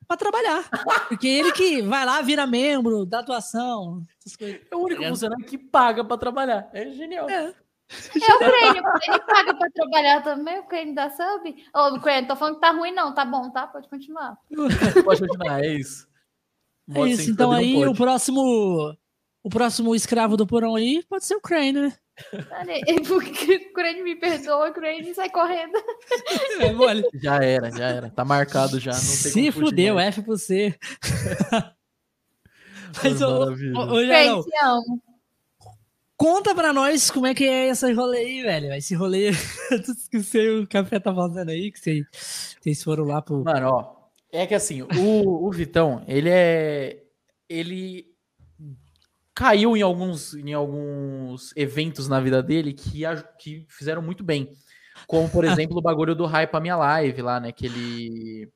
pra 0.07 0.15
trabalhar. 0.17 0.69
Porque 1.09 1.27
ele 1.27 1.51
que 1.51 1.81
vai 1.81 2.05
lá, 2.05 2.21
vira 2.21 2.45
membro, 2.47 3.05
dá 3.05 3.19
atuação, 3.19 4.03
essas 4.19 4.35
coisas. 4.37 4.61
É 4.71 4.75
o 4.75 4.79
único 4.79 5.03
É. 5.03 5.09
funcionário 5.09 5.45
que 5.45 5.57
paga 5.57 6.03
pra 6.05 6.17
trabalhar. 6.17 6.69
É 6.73 6.89
genial. 6.91 7.29
É. 7.29 7.53
É 8.23 8.35
o 8.35 8.39
Crane, 8.39 8.79
o 8.79 8.83
Crane 8.83 9.25
paga 9.27 9.55
pra 9.55 9.69
trabalhar 9.69 10.23
também, 10.23 10.59
o 10.59 10.63
Crane 10.63 10.95
dá 10.95 11.09
sub. 11.09 11.55
Ô, 11.75 11.99
Crane, 11.99 12.27
tô 12.27 12.35
falando 12.35 12.55
que 12.55 12.61
tá 12.61 12.71
ruim, 12.71 12.91
não, 12.91 13.13
tá 13.13 13.25
bom, 13.25 13.51
tá? 13.51 13.67
Pode 13.67 13.89
continuar. 13.89 14.37
Pode 15.05 15.27
continuar, 15.27 15.63
é 15.63 15.75
isso. 15.75 16.07
É 16.89 16.93
Modo 16.93 17.07
isso, 17.07 17.23
sem 17.23 17.33
então 17.33 17.51
aí 17.51 17.85
o 17.85 17.93
próximo 17.93 18.95
o 19.43 19.49
próximo 19.49 19.93
escravo 19.93 20.37
do 20.37 20.47
porão 20.47 20.75
aí 20.75 21.03
pode 21.09 21.25
ser 21.25 21.35
o 21.35 21.41
Crane, 21.41 21.73
né? 21.73 21.93
Cara, 22.31 22.73
porque 23.07 23.55
O 23.55 23.73
Crane 23.73 24.03
me 24.03 24.15
perdoa, 24.15 24.69
o 24.69 24.73
Crane 24.73 25.13
sai 25.13 25.29
correndo. 25.29 25.73
É, 26.59 26.71
mole. 26.71 27.03
Já 27.15 27.43
era, 27.43 27.71
já 27.71 27.87
era. 27.87 28.09
Tá 28.09 28.23
marcado 28.23 28.79
já. 28.79 28.91
Não 28.91 28.99
tem 28.99 29.07
Se 29.07 29.51
fudeu, 29.51 29.95
mais. 29.95 30.09
F 30.09 30.21
pro 30.21 30.37
C. 30.37 30.77
Mas, 33.03 33.21
ô, 33.21 33.27
ô, 33.27 33.43
ô, 33.43 33.53
Crane, 33.53 34.07
Jarão, 34.07 34.43
te 34.43 34.57
amo. 34.63 35.03
Conta 36.23 36.55
pra 36.55 36.71
nós 36.71 37.11
como 37.11 37.27
é 37.27 37.33
que 37.33 37.43
é 37.43 37.67
esse 37.67 37.91
rolê 37.91 38.19
aí, 38.19 38.41
velho. 38.43 38.73
Esse 38.73 38.95
rolê 38.95 39.31
que 40.09 40.49
o 40.49 40.65
Café 40.65 40.97
tá 40.97 41.13
fazendo 41.13 41.49
aí, 41.49 41.69
que 41.69 41.77
vocês, 41.77 42.05
vocês 42.61 42.81
foram 42.81 43.03
lá 43.03 43.21
pro... 43.21 43.43
Mano, 43.43 43.67
ó. 43.67 43.95
É 44.31 44.47
que 44.47 44.55
assim, 44.55 44.83
o, 44.83 44.87
o 45.45 45.51
Vitão, 45.51 46.01
ele 46.07 46.29
é. 46.29 47.03
Ele 47.49 48.07
caiu 49.35 49.75
em 49.75 49.81
alguns, 49.81 50.33
em 50.33 50.53
alguns 50.53 51.51
eventos 51.57 52.07
na 52.07 52.21
vida 52.21 52.41
dele 52.41 52.71
que, 52.71 53.01
que 53.37 53.65
fizeram 53.67 54.01
muito 54.01 54.23
bem. 54.23 54.53
Como, 55.05 55.29
por 55.29 55.43
exemplo, 55.45 55.77
o 55.77 55.81
bagulho 55.81 56.15
do 56.15 56.25
Hype 56.25 56.55
a 56.55 56.59
minha 56.61 56.77
live 56.77 57.21
lá, 57.21 57.39
né? 57.39 57.51
Que 57.51 57.65
ele, 57.65 58.49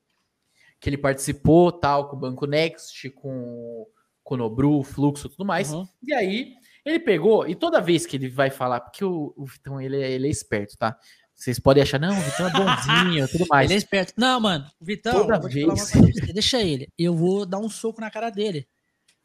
que 0.80 0.88
ele 0.88 0.96
participou, 0.96 1.70
tal, 1.70 2.08
com 2.08 2.16
o 2.16 2.18
Banco 2.18 2.46
Next, 2.46 3.10
com, 3.10 3.86
com 4.24 4.34
o 4.34 4.38
Nobru, 4.38 4.82
Fluxo 4.82 5.26
e 5.26 5.30
tudo 5.30 5.44
mais. 5.44 5.70
Uhum. 5.70 5.86
E 6.02 6.14
aí, 6.14 6.54
ele 6.84 6.98
pegou, 7.00 7.46
e 7.46 7.54
toda 7.54 7.80
vez 7.80 8.06
que 8.06 8.16
ele 8.16 8.28
vai 8.28 8.50
falar, 8.50 8.80
porque 8.80 9.04
o, 9.04 9.32
o 9.36 9.44
Vitão, 9.46 9.80
ele 9.80 10.00
é, 10.02 10.10
ele 10.10 10.26
é 10.26 10.30
esperto, 10.30 10.76
tá? 10.76 10.96
Vocês 11.34 11.58
podem 11.60 11.82
achar, 11.82 12.00
não, 12.00 12.18
o 12.18 12.20
Vitão 12.20 12.48
é 12.48 12.50
bonzinho 12.52 13.24
e 13.24 13.28
tudo 13.28 13.46
mais. 13.50 13.70
Ele 13.70 13.74
é 13.74 13.76
esperto. 13.78 14.12
Não, 14.16 14.40
mano, 14.40 14.66
o 14.80 14.84
Vitão, 14.84 15.26
Toda 15.26 15.48
vez. 15.48 15.66
você, 15.66 16.00
deixa 16.32 16.60
ele. 16.60 16.88
Eu 16.98 17.14
vou 17.14 17.46
dar 17.46 17.58
um 17.58 17.68
soco 17.70 18.00
na 18.00 18.10
cara 18.10 18.30
dele. 18.30 18.66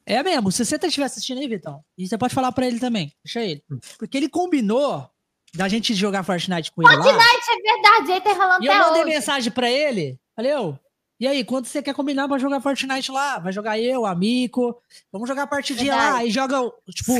É 0.06 0.22
mesmo, 0.22 0.52
se 0.52 0.64
você 0.66 0.76
estiver 0.76 1.06
assistindo 1.06 1.40
aí, 1.40 1.48
Vitão, 1.48 1.84
e 1.98 2.08
você 2.08 2.18
pode 2.18 2.34
falar 2.36 2.52
pra 2.52 2.68
ele 2.68 2.80
também, 2.80 3.12
deixa 3.24 3.42
ele. 3.42 3.64
Porque 3.98 4.18
ele 4.18 4.30
combinou 4.30 5.10
da 5.56 5.68
gente 5.68 5.94
jogar 5.94 6.24
Fortnite 6.24 6.72
com 6.72 6.84
ele 6.84 6.96
lá. 6.96 7.04
Fortnite 7.04 7.46
é 7.50 7.74
verdade, 7.74 8.12
ele 8.12 8.22
tá 8.22 8.34
rolando 8.34 8.64
E 8.64 8.68
eu 8.68 8.76
mandei 8.78 9.02
hoje. 9.04 9.12
mensagem 9.12 9.52
pra 9.52 9.70
ele. 9.72 10.20
Falei, 10.36 10.54
ô, 10.56 10.78
e 11.20 11.28
aí, 11.28 11.44
quando 11.46 11.68
você 11.68 11.82
quer 11.82 11.94
combinar 11.94 12.28
pra 12.28 12.38
jogar 12.38 12.60
Fortnite 12.60 13.12
lá? 13.12 13.40
Vai 13.40 13.54
jogar 13.54 13.80
eu, 13.80 14.06
Amico. 14.06 14.76
Vamos 15.12 15.30
jogar 15.30 15.44
a 15.44 15.48
partidinha 15.48 15.94
Verdade. 15.94 16.14
lá. 16.18 16.26
E 16.26 16.32
joga, 16.32 16.58
tipo, 16.90 17.14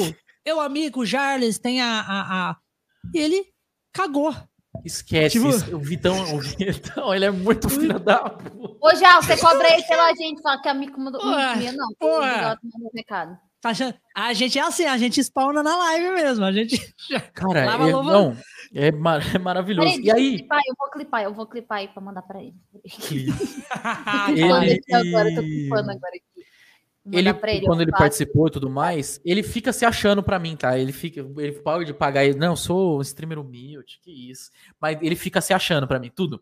eu, 0.46 0.60
Amico, 0.60 1.02
o 1.02 1.06
Jarles, 1.06 1.58
tem 1.60 1.82
a, 1.82 2.00
a, 2.02 2.50
a- 2.52 2.58
E 3.14 3.20
ele 3.20 3.46
cagou. 3.94 4.34
Esquece, 4.84 5.40
Tipo- 5.40 5.76
o 5.76 5.80
Vitão, 5.80 6.36
o 6.36 6.40
Vitão, 6.40 7.14
ele 7.14 7.26
é 7.26 7.32
muito 7.32 7.70
filho 7.70 8.00
da 8.00 8.28
puta. 8.30 8.76
Ô, 8.82 8.96
Já, 8.96 9.22
você 9.22 9.38
cobra 9.38 9.68
aí 9.68 9.84
pela 9.88 10.14
gente, 10.16 10.42
fala 10.42 10.60
que 10.62 10.68
a 10.68 10.74
Mico 10.74 11.00
mandou. 11.00 11.22
Porra, 11.22 11.56
não, 11.72 11.88
porra. 12.00 12.18
o 12.18 12.36
Bigode 12.38 12.60
mandou 12.74 12.88
um 12.88 12.98
recado. 12.98 13.38
Tá 13.62 13.70
achando? 13.70 13.96
A 14.14 14.34
gente 14.34 14.60
é 14.60 14.62
assim, 14.62 14.84
a 14.86 14.98
gente 14.98 15.22
spawna 15.24 15.64
na 15.64 15.78
live 15.78 16.10
mesmo. 16.16 16.44
A 16.44 16.52
gente. 16.52 16.76
Cara, 17.34 17.66
Lava, 17.66 17.88
é, 17.88 17.94
louva. 17.94 18.12
não, 18.12 18.38
é, 18.74 18.92
mar- 18.92 19.36
é 19.36 19.38
maravilhoso. 19.38 19.88
Peraí, 19.88 20.04
E 20.04 20.10
eu 20.10 20.16
aí, 20.16 20.38
clipar, 20.40 20.60
eu 20.68 20.76
vou 20.78 20.90
clipar, 20.92 21.24
eu 21.24 21.34
vou 21.34 21.46
clipar 21.48 21.78
aí 21.78 21.88
pra 21.88 22.02
mandar 22.02 22.24
pra 22.24 22.42
ele. 22.42 22.56
Ele- 24.30 24.82
agora, 24.92 25.36
tô 25.36 25.42
clipando 25.42 25.92
agora 25.92 26.12
aqui. 26.16 26.33
Ele, 27.12 27.34
pra 27.34 27.52
quando 27.62 27.82
ele 27.82 27.92
faço. 27.92 28.02
participou 28.04 28.48
e 28.48 28.52
tudo 28.52 28.70
mais, 28.70 29.20
ele 29.26 29.44
fica 29.44 29.74
se 29.74 29.84
achando 29.84 30.24
pra 30.24 30.40
mim, 30.40 30.56
tá? 30.56 30.80
Ele 30.80 30.94
fica, 30.94 31.20
ele 31.38 31.52
pode 31.52 31.94
pagar 31.94 32.24
ele, 32.24 32.38
não, 32.40 32.52
eu 32.52 32.56
sou 32.56 32.98
um 32.98 33.02
streamer 33.02 33.38
humilde, 33.40 34.00
que 34.02 34.32
isso. 34.32 34.50
Mas 34.80 34.98
ele 35.02 35.16
fica 35.16 35.42
se 35.42 35.54
achando 35.54 35.86
pra 35.86 36.00
mim, 36.00 36.10
tudo. 36.16 36.42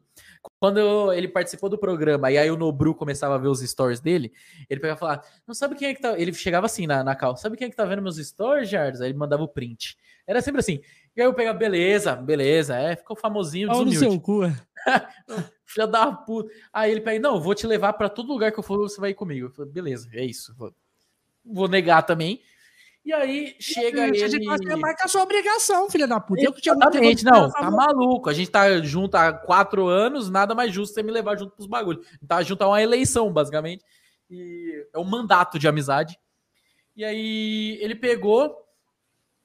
Quando 0.60 0.78
eu- 0.80 1.12
ele 1.14 1.28
participou 1.28 1.68
do 1.68 1.80
programa 1.80 2.32
e 2.32 2.38
aí 2.38 2.52
o 2.52 2.56
Nobru 2.58 2.94
começava 2.94 3.34
a 3.36 3.38
ver 3.40 3.48
os 3.48 3.60
stories 3.62 4.00
dele, 4.00 4.32
ele 4.70 4.80
pegava 4.80 4.98
e 4.98 5.00
falava, 5.00 5.24
não 5.48 5.56
sabe 5.56 5.74
quem 5.74 5.88
é 5.90 5.94
que 5.96 6.02
tá. 6.02 6.20
Ele 6.20 6.32
chegava 6.32 6.68
assim 6.68 6.86
na, 6.86 7.04
na 7.04 7.16
cal, 7.16 7.36
sabe 7.36 7.58
quem 7.58 7.66
é 7.66 7.70
que 7.72 7.76
tá 7.76 7.86
vendo 7.86 8.02
meus 8.04 8.18
stories, 8.18 8.70
Jardim? 8.70 9.02
Aí 9.02 9.10
ele 9.10 9.18
mandava 9.18 9.42
o 9.42 9.48
print. 9.48 9.98
Era 10.28 10.42
sempre 10.44 10.60
assim. 10.60 10.80
E 11.16 11.22
aí 11.22 11.28
eu 11.28 11.34
pegava, 11.34 11.58
beleza, 11.58 12.16
beleza, 12.16 12.78
é, 12.78 12.96
ficou 12.96 13.16
famosinho, 13.18 13.68
Pau 13.68 13.80
no 13.84 13.90
desumilde. 13.90 14.16
seu 14.16 14.22
cu. 14.22 14.42
Filha 15.72 15.88
da 15.88 16.12
puta. 16.12 16.54
Aí 16.74 16.92
ele 16.92 17.02
pega, 17.02 17.20
não, 17.20 17.40
vou 17.40 17.56
te 17.56 17.66
levar 17.66 17.94
pra 17.94 18.10
todo 18.10 18.32
lugar 18.32 18.52
que 18.52 18.60
eu 18.60 18.64
for, 18.64 18.78
você 18.78 19.00
vai 19.00 19.12
ir 19.12 19.16
comigo. 19.16 19.48
Eu 19.48 19.52
falei, 19.52 19.72
beleza, 19.72 20.10
é 20.14 20.24
isso. 20.26 20.54
Vou, 20.56 20.74
vou 21.46 21.68
negar 21.68 22.04
também. 22.04 22.42
E 23.04 23.12
aí 23.12 23.56
chega 23.60 24.04
A 24.04 24.14
gente 24.14 24.36
ele. 24.36 24.46
vai 24.46 24.76
marcar 24.76 25.08
sua 25.08 25.24
obrigação, 25.24 25.90
filha 25.90 26.08
da 26.08 26.20
puta. 26.20 26.44
Eu 26.44 26.54
que 26.54 26.62
tinha 26.62 26.76
Exatamente, 26.76 27.26
não, 27.26 27.50
tá 27.50 27.72
maluco. 27.72 28.30
A 28.30 28.34
gente 28.34 28.52
tá 28.52 28.80
junto 28.82 29.16
há 29.16 29.34
quatro 29.34 29.88
anos, 29.88 30.30
nada 30.30 30.54
mais 30.54 30.72
justo 30.72 30.94
você 30.94 31.02
me 31.02 31.12
levar 31.12 31.38
junto 31.38 31.56
pros 31.56 31.66
bagulhos. 31.66 32.06
Tá 32.28 32.44
junto 32.44 32.62
a 32.62 32.68
uma 32.68 32.82
eleição, 32.82 33.32
basicamente. 33.32 33.84
E 34.30 34.88
é 34.94 35.00
um 35.00 35.04
mandato 35.04 35.58
de 35.58 35.68
amizade. 35.68 36.18
E 36.96 37.04
aí 37.04 37.80
ele 37.82 37.96
pegou, 37.96 38.56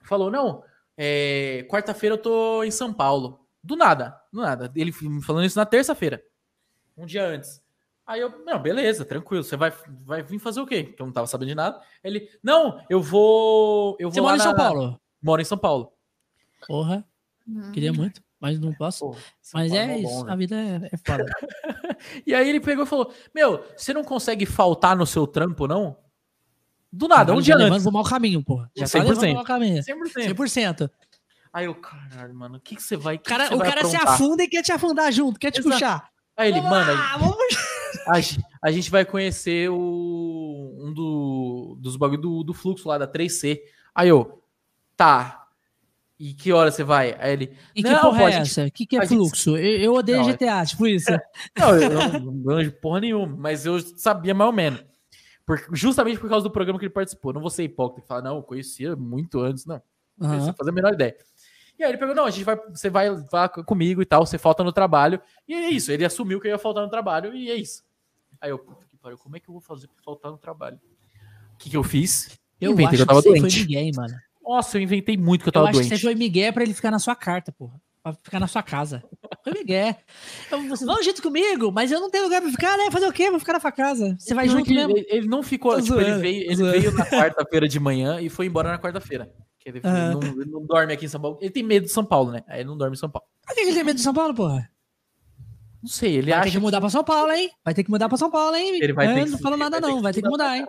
falou: 0.03 0.31
não, 0.31 0.63
é, 0.97 1.67
quarta-feira 1.71 2.15
eu 2.15 2.21
tô 2.21 2.63
em 2.63 2.71
São 2.71 2.93
Paulo. 2.93 3.46
Do 3.67 3.75
nada, 3.77 4.17
do 4.33 4.41
nada. 4.41 4.71
Ele 4.77 4.93
me 5.03 5.23
falando 5.23 5.45
isso 5.45 5.59
na 5.59 5.67
terça-feira, 5.67 6.23
um 6.97 7.05
dia 7.05 7.27
antes. 7.27 7.61
Aí 8.07 8.21
eu, 8.21 8.31
não, 8.45 8.61
beleza, 8.63 9.05
tranquilo. 9.05 9.43
Você 9.43 9.57
vai, 9.57 9.73
vai 10.05 10.23
vir 10.23 10.39
fazer 10.39 10.61
o 10.61 10.67
quê? 10.67 10.85
Que 10.85 11.03
eu 11.03 11.07
não 11.07 11.13
tava 11.13 11.27
sabendo 11.27 11.49
de 11.49 11.55
nada. 11.57 11.81
Ele, 12.05 12.31
não, 12.41 12.81
eu 12.89 13.03
vou. 13.03 13.97
Eu 13.99 14.09
vou 14.09 14.15
Você 14.15 14.21
lá 14.21 14.27
mora 14.29 14.37
em 14.37 14.41
São 14.41 14.53
na- 14.53 14.57
Paulo? 14.59 15.01
Moro 15.21 15.43
em 15.43 15.45
São 15.45 15.59
Paulo. 15.59 15.93
Porra, 16.69 17.05
Hum. 17.49 17.73
queria 17.73 17.93
muito, 17.93 18.23
mas 18.41 18.59
não 18.61 18.73
posso. 18.75 19.13
São 19.43 19.61
Mas 19.61 19.71
Paulo 19.73 19.85
é 19.85 19.87
mó 19.89 19.95
isso, 19.99 20.09
bom, 20.21 20.25
né? 20.25 20.33
a 20.33 20.37
vida 20.37 20.57
é, 20.57 20.89
é 20.93 20.97
foda. 20.97 21.25
E 22.27 22.35
aí 22.35 22.49
ele 22.49 22.61
pegou 22.61 22.85
e 22.85 22.87
falou: 22.87 23.13
Meu, 23.35 23.65
você 23.77 23.93
não 23.93 24.05
consegue 24.05 24.47
faltar 24.47 24.95
no 24.97 25.07
seu 25.07 25.27
trampo, 25.27 25.67
não? 25.67 25.97
Do 26.93 27.09
nada, 27.09 27.33
um 27.33 27.37
Caralho, 27.37 27.43
dia 27.43 27.53
já 27.55 27.59
levando 27.59 27.73
antes. 27.75 27.83
pro 27.85 27.93
mau 27.93 28.05
caminho, 28.05 28.45
porra. 28.45 28.71
Já 28.77 28.85
tá 28.87 28.99
100%. 29.01 29.03
levando 29.03 29.19
pro 29.21 29.35
mau 29.35 29.45
caminho. 29.45 29.83
100%. 29.83 30.35
100%. 30.35 30.91
Aí 31.57 31.65
eu, 31.65 31.75
caralho, 31.75 32.35
mano, 32.35 32.57
o 32.59 32.61
que, 32.61 32.77
que 32.77 32.83
você 32.83 32.99
vai. 32.99 33.17
O 33.17 33.21
cara, 33.21 33.49
que 33.49 33.55
o 33.55 33.57
você 33.57 33.65
vai 33.65 33.69
cara 33.73 33.85
se 33.87 33.97
aprontar? 33.97 34.15
afunda 34.15 34.43
e 34.43 34.47
quer 34.49 34.63
te 34.63 34.73
afundar 34.73 35.11
junto, 35.11 35.39
quer 35.41 35.51
te 35.51 35.61
Exato. 35.61 35.73
puxar. 35.75 36.11
Aí 36.37 36.51
ele, 36.51 36.61
mano, 36.61 36.93
a- 36.93 37.17
vamos... 37.17 37.37
a, 38.07 38.69
a 38.69 38.71
gente 38.71 38.91
vai 38.91 39.07
conhecer 39.07 39.71
o, 39.71 40.77
um 40.79 40.93
do, 40.93 41.79
dos 41.81 41.97
bagulho 41.97 42.21
do, 42.21 42.45
do 42.45 42.53
fluxo 42.53 42.87
lá 42.87 42.99
da 42.99 43.09
3C. 43.09 43.59
Aí 43.95 44.11
eu, 44.11 44.43
tá. 44.95 45.47
E 46.19 46.35
que 46.35 46.53
hora 46.53 46.71
você 46.71 46.85
vai? 46.85 47.17
Aí 47.19 47.33
ele, 47.33 47.57
E 47.75 47.83
que 47.83 47.89
porra 47.89 48.19
pô, 48.19 48.29
é 48.29 48.33
gente- 48.33 48.43
essa? 48.43 48.65
O 48.67 48.71
que, 48.71 48.85
que 48.87 48.97
é 48.99 49.01
gente- 49.01 49.09
fluxo? 49.17 49.57
Eu, 49.57 49.79
eu 49.79 49.95
odeio 49.95 50.19
Não, 50.21 50.29
é- 50.29 50.33
GTA, 50.35 50.65
tipo 50.69 50.87
isso. 50.87 51.11
Não, 51.59 51.75
eu 51.75 51.91
não, 51.91 52.63
não 52.63 52.71
porra 52.83 53.01
nenhuma, 53.01 53.35
mas 53.35 53.65
eu 53.65 53.81
sabia 53.99 54.35
mais 54.35 54.47
ou 54.49 54.55
menos. 54.55 54.85
Por- 55.47 55.65
justamente 55.73 56.21
por 56.21 56.29
causa 56.29 56.45
do 56.45 56.51
programa 56.51 56.79
que 56.79 56.85
ele 56.85 56.93
participou. 56.93 57.33
Não 57.33 57.41
vou 57.41 57.49
ser 57.49 57.63
hipócrita 57.65 58.05
e 58.05 58.09
falar, 58.09 58.21
não, 58.21 58.37
eu 58.37 58.43
conhecia 58.43 58.95
muito 58.95 59.41
antes, 59.41 59.65
não. 59.65 59.81
Você 60.19 60.51
fazer 60.55 60.71
a 60.71 60.73
menor 60.73 60.95
ideia. 60.95 61.15
E 61.79 61.85
aí 61.85 61.91
ele 61.91 61.99
pegou, 61.99 62.15
não, 62.15 62.25
a 62.25 62.31
gente 62.31 62.45
vai, 62.45 62.57
você 62.71 62.89
vai, 62.89 63.11
vai 63.31 63.49
comigo 63.49 64.01
e 64.01 64.07
tal, 64.07 64.25
você 64.25 64.39
falta 64.39 64.65
no 64.65 64.73
trabalho. 64.73 65.21
E 65.47 65.55
é 65.55 65.69
isso, 65.71 65.93
ele 65.93 66.05
assumiu 66.05 66.41
que 66.41 66.47
eu 66.49 66.53
ia 66.53 66.59
faltar 66.59 66.83
no 66.83 66.91
trabalho 66.91 67.35
e 67.35 67.51
é 67.51 67.55
isso. 67.55 67.83
Aí 68.41 68.51
eu, 68.51 68.59
puta 68.59 68.87
que 68.87 68.97
pariu, 68.97 69.19
como 69.19 69.37
é 69.37 69.41
que 69.41 69.49
eu 69.49 69.53
vou 69.53 69.61
fazer 69.61 69.87
pra 69.87 69.97
faltar 70.05 70.31
no 70.33 70.39
trabalho? 70.39 70.79
O 71.55 71.59
que 71.59 71.71
que 71.71 71.77
eu 71.77 71.83
fiz? 71.83 72.39
Eu 72.61 72.73
Inventei 72.73 72.87
acho 72.87 72.97
que 72.97 73.03
eu 73.03 73.07
tava 73.07 73.23
que 73.23 73.29
você 73.29 73.41
doente. 73.41 73.55
foi 73.57 73.61
Miguel, 73.67 73.83
hein, 73.83 73.93
mano. 73.95 74.15
Nossa, 74.43 74.79
eu 74.79 74.83
inventei 74.83 75.17
muito 75.17 75.43
que 75.43 75.49
eu 75.49 75.51
Eu 75.51 75.53
tava 75.53 75.67
acho 75.69 75.79
doente. 75.79 75.89
que 75.91 75.97
você 75.97 76.03
foi 76.03 76.15
Miguel 76.15 76.53
pra 76.53 76.63
ele 76.63 76.73
ficar 76.75 76.91
na 76.91 76.99
sua 76.99 77.15
carta, 77.15 77.53
porra. 77.53 77.81
Pra 78.03 78.13
ficar 78.15 78.39
na 78.39 78.47
sua 78.47 78.63
casa. 78.63 79.03
Foi 79.43 79.53
Miguel. 79.53 79.97
Eu, 80.51 80.69
você 80.69 80.85
vão 80.87 81.03
junto 81.03 81.21
comigo, 81.21 81.73
mas 81.73 81.91
eu 81.91 81.99
não 82.01 82.09
tenho 82.09 82.25
lugar 82.25 82.41
pra 82.41 82.51
ficar, 82.51 82.77
né? 82.79 82.91
Fazer 82.91 83.07
o 83.09 83.13
quê? 83.13 83.29
Vou 83.31 83.41
ficar 83.41 83.55
na 83.55 83.61
sua 83.61 83.73
casa. 83.73 84.17
Você 84.19 84.33
vai 84.33 84.49
junto 84.49 84.65
que 84.65 84.75
mesmo. 84.75 84.97
Ele, 84.97 85.07
ele 85.11 85.27
não 85.29 85.43
ficou, 85.43 85.81
tipo, 85.83 85.99
ele 86.01 86.19
veio, 86.19 86.51
ele 86.53 86.71
veio 86.71 86.93
na 86.93 87.05
quarta-feira 87.05 87.67
de 87.69 87.81
manhã 87.81 88.21
e 88.21 88.29
foi 88.29 88.47
embora 88.47 88.71
na 88.71 88.79
quarta-feira. 88.79 89.31
Que 89.67 89.71
Ele, 89.71 89.81
Aham. 89.85 90.13
não, 90.13 90.21
ele 90.41 90.51
não 90.51 90.65
dorme 90.65 90.93
aqui 90.93 91.07
em 91.07 91.09
São 91.09 91.21
Paulo. 91.21 91.39
Ele 91.41 91.51
tem 91.51 91.63
medo 91.65 91.87
de 91.87 91.93
São 91.93 92.05
Paulo, 92.05 92.31
né? 92.31 92.45
Aí 92.47 92.61
ele 92.61 92.69
não 92.69 92.77
dorme 92.79 92.95
em 92.95 92.99
São 92.99 93.11
Paulo. 93.11 93.27
Por 93.45 93.53
que 93.53 93.61
ele 93.63 93.75
tem 93.75 93.83
medo 93.83 93.97
de 93.97 94.03
São 94.03 94.15
Paulo, 94.15 94.33
porra? 94.33 94.71
Não 95.83 95.91
sei, 95.91 96.17
ele 96.17 96.31
Vai 96.31 96.39
acha 96.39 96.45
ter 96.45 96.51
que 96.53 96.59
mudar 96.61 96.81
pra 96.81 96.89
São 96.89 97.03
Paulo, 97.03 97.33
hein? 97.33 97.51
Vai 97.65 97.75
ter 97.75 97.83
que 97.83 97.91
mudar 97.91 98.09
pra 98.09 98.17
São 98.17 98.31
Paulo, 98.31 98.55
hein? 98.57 98.79
Ele 98.81 98.93
vai 98.93 99.09
ter 99.13 99.21
Eu 99.21 99.25
que- 99.25 99.31
não 99.33 99.39
falo 99.39 99.57
nada, 99.57 99.81
vai 99.81 99.91
não. 99.91 100.01
Vai 100.03 100.13
ter 100.13 100.23
que 100.23 100.29
mudar, 100.29 100.57
hein? 100.57 100.67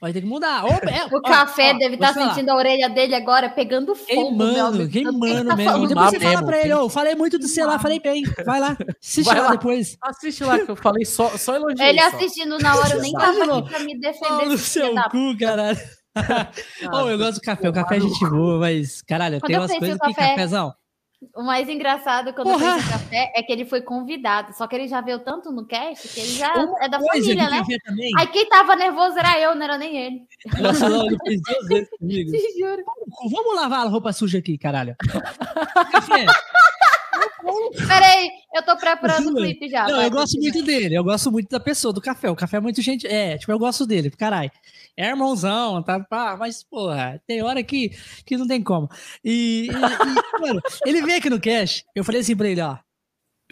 Vai 0.00 0.12
ter 0.14 0.20
que 0.22 0.26
mudar. 0.28 0.64
Opa, 0.64 0.88
é, 0.90 1.04
O 1.12 1.18
ó, 1.18 1.20
café 1.20 1.72
ó, 1.74 1.78
deve 1.78 1.94
estar 1.96 2.14
falar. 2.14 2.32
sentindo 2.34 2.50
a 2.50 2.56
orelha 2.56 2.88
dele 2.88 3.14
agora 3.14 3.50
pegando 3.50 3.94
fogo. 3.94 4.06
Queimando, 4.08 4.88
queimando 4.88 5.48
tá 5.50 5.56
mesmo. 5.56 5.86
Depois 5.88 6.10
você 6.10 6.18
mesmo, 6.18 6.32
fala 6.32 6.46
pra 6.46 6.60
ele, 6.62 6.72
ó, 6.72 6.88
falei 6.88 7.14
muito 7.16 7.38
do 7.38 7.46
sei 7.48 7.66
lá, 7.66 7.78
falei 7.78 8.00
bem. 8.00 8.22
Vai 8.46 8.60
lá, 8.60 8.76
assiste 9.02 9.24
Vai 9.26 9.36
lá, 9.40 9.42
lá. 9.46 9.50
depois. 9.50 9.98
Assiste 10.02 10.42
lá 10.44 10.58
que 10.58 10.70
eu 10.70 10.76
falei 10.76 11.04
só, 11.04 11.28
só 11.36 11.54
elogiei. 11.56 11.88
Ele 11.90 12.00
só. 12.00 12.16
assistindo 12.16 12.58
na 12.58 12.76
hora, 12.76 12.94
eu 12.94 13.00
nem 13.02 13.12
tava 13.12 13.58
aqui 13.58 13.68
pra 13.68 13.78
me 13.80 13.98
defender. 13.98 14.28
Pau 14.28 14.46
no 14.46 14.56
seu 14.58 14.94
da 14.94 15.10
cu, 15.10 15.36
caralho. 15.38 15.78
Ô, 16.92 17.08
eu 17.08 17.18
gosto 17.18 17.34
do 17.36 17.40
café, 17.42 17.68
o 17.68 17.72
café 17.72 17.96
é 17.96 18.00
gente 18.00 18.28
boa, 18.28 18.58
mas, 18.58 19.00
caralho, 19.02 19.40
Quando 19.40 19.46
tem 19.46 19.56
eu 19.56 19.62
umas 19.62 19.76
coisas 19.78 19.96
o 19.96 20.00
que, 20.00 20.14
café- 20.14 20.28
cafezão. 20.30 20.74
O 21.36 21.42
mais 21.42 21.68
engraçado 21.68 22.32
quando 22.32 22.50
Porra! 22.50 22.64
eu 22.64 22.72
fiz 22.78 22.86
o 22.86 22.92
café 22.92 23.30
é 23.36 23.42
que 23.42 23.52
ele 23.52 23.66
foi 23.66 23.82
convidado. 23.82 24.54
Só 24.54 24.66
que 24.66 24.74
ele 24.74 24.88
já 24.88 25.02
veio 25.02 25.18
tanto 25.18 25.52
no 25.52 25.66
cast 25.66 26.08
que 26.08 26.18
ele 26.18 26.30
já 26.32 26.50
Uma 26.54 26.82
é 26.82 26.88
da 26.88 26.96
Coisa 26.98 27.12
família, 27.12 27.44
que 27.44 27.50
né? 27.50 27.58
café. 27.58 27.76
Aí 28.16 28.26
quem 28.28 28.48
tava 28.48 28.74
nervoso 28.74 29.18
era 29.18 29.38
eu, 29.38 29.54
não 29.54 29.62
era 29.62 29.76
nem 29.76 29.96
ele. 29.98 30.20
Nossa, 30.58 30.88
não, 30.88 31.04
ele 31.04 31.18
fez 31.22 31.40
duas 31.42 31.66
vezes 31.68 31.88
comigo. 32.00 32.30
Te 32.32 32.58
juro. 32.58 32.82
Vamos 33.30 33.54
lavar 33.54 33.86
a 33.86 33.90
roupa 33.90 34.14
suja 34.14 34.38
aqui, 34.38 34.56
caralho. 34.56 34.96
Café. 35.92 36.24
Peraí, 37.88 38.30
eu 38.54 38.62
tô 38.64 38.76
preparando 38.76 39.30
o 39.30 39.34
clipe 39.36 39.68
já. 39.68 39.86
Não, 39.86 39.96
vai, 39.96 40.06
eu 40.06 40.10
gosto 40.10 40.38
muito 40.40 40.62
dele, 40.62 40.94
eu 40.96 41.04
gosto 41.04 41.30
muito 41.32 41.48
da 41.48 41.60
pessoa, 41.60 41.92
do 41.92 42.00
café. 42.00 42.30
O 42.30 42.36
café 42.36 42.56
é 42.58 42.60
muito 42.60 42.80
gente. 42.82 43.06
É, 43.06 43.36
tipo, 43.38 43.50
eu 43.52 43.58
gosto 43.58 43.86
dele, 43.86 44.10
caralho. 44.10 44.50
É 44.96 45.08
irmãozão, 45.08 45.82
tá? 45.82 46.04
Mas, 46.38 46.62
porra, 46.62 47.22
tem 47.26 47.42
hora 47.42 47.62
que, 47.62 47.90
que 48.26 48.36
não 48.36 48.46
tem 48.46 48.62
como. 48.62 48.88
E, 49.24 49.68
e- 49.68 49.70
e, 49.70 49.70
mano, 50.40 50.60
ele 50.84 51.02
veio 51.02 51.18
aqui 51.18 51.30
no 51.30 51.40
cash, 51.40 51.84
eu 51.94 52.04
falei 52.04 52.20
assim 52.20 52.36
pra 52.36 52.48
ele, 52.48 52.60
ó. 52.60 52.76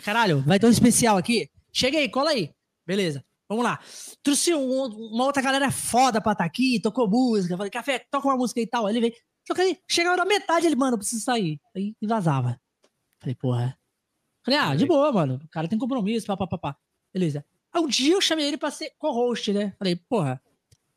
Caralho, 0.04 0.42
vai 0.42 0.58
ter 0.58 0.66
um 0.66 0.70
especial 0.70 1.16
aqui. 1.16 1.48
Chega 1.72 1.98
aí, 1.98 2.08
cola 2.08 2.30
aí. 2.30 2.50
Beleza, 2.86 3.24
vamos 3.48 3.64
lá. 3.64 3.78
Trouxe 4.22 4.54
um- 4.54 4.84
uma 5.12 5.24
outra 5.24 5.42
galera 5.42 5.70
foda 5.70 6.20
pra 6.20 6.32
estar 6.32 6.44
aqui, 6.44 6.80
tocou 6.80 7.08
música. 7.08 7.56
Falei, 7.56 7.70
café, 7.70 8.04
toca 8.10 8.28
uma 8.28 8.36
música 8.36 8.60
e 8.60 8.66
tal. 8.66 8.86
Aí 8.86 8.92
ele 8.92 9.00
veio, 9.00 9.12
toca 9.46 9.62
aí. 9.62 9.76
Chegava 9.88 10.16
na 10.16 10.24
metade, 10.24 10.66
ele, 10.66 10.76
mano, 10.76 10.94
eu 10.94 10.98
preciso 10.98 11.22
sair. 11.24 11.58
Aí 11.74 11.94
vazava. 12.02 12.60
Falei, 13.20 13.34
porra. 13.34 13.76
Falei, 14.50 14.58
ah, 14.58 14.74
de 14.74 14.86
boa, 14.86 15.12
mano. 15.12 15.40
O 15.44 15.48
cara 15.48 15.68
tem 15.68 15.78
compromisso, 15.78 16.26
papapá. 16.26 16.76
Beleza. 17.12 17.44
Aí 17.72 17.80
um 17.82 17.86
dia 17.88 18.14
eu 18.14 18.20
chamei 18.20 18.46
ele 18.46 18.56
pra 18.56 18.70
ser 18.70 18.92
co-host, 18.98 19.52
né? 19.52 19.74
Falei, 19.78 19.96
porra, 19.96 20.40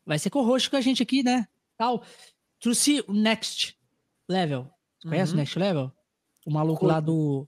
vai 0.06 0.18
ser 0.19 0.30
co-host 0.30 0.69
com 0.69 0.78
a 0.78 0.82
gente 0.82 1.03
aqui, 1.03 1.22
né? 1.23 1.48
Tal. 1.78 2.03
Trouxe 2.60 3.03
o 3.07 3.14
Next 3.14 3.78
Level. 4.30 4.69
Conhece 5.03 5.32
Uhum. 5.32 5.38
o 5.38 5.40
Next 5.40 5.57
Level? 5.60 5.91
O 6.45 6.52
maluco 6.52 6.80
Co- 6.82 6.88
lá 6.88 6.99
do. 6.99 7.48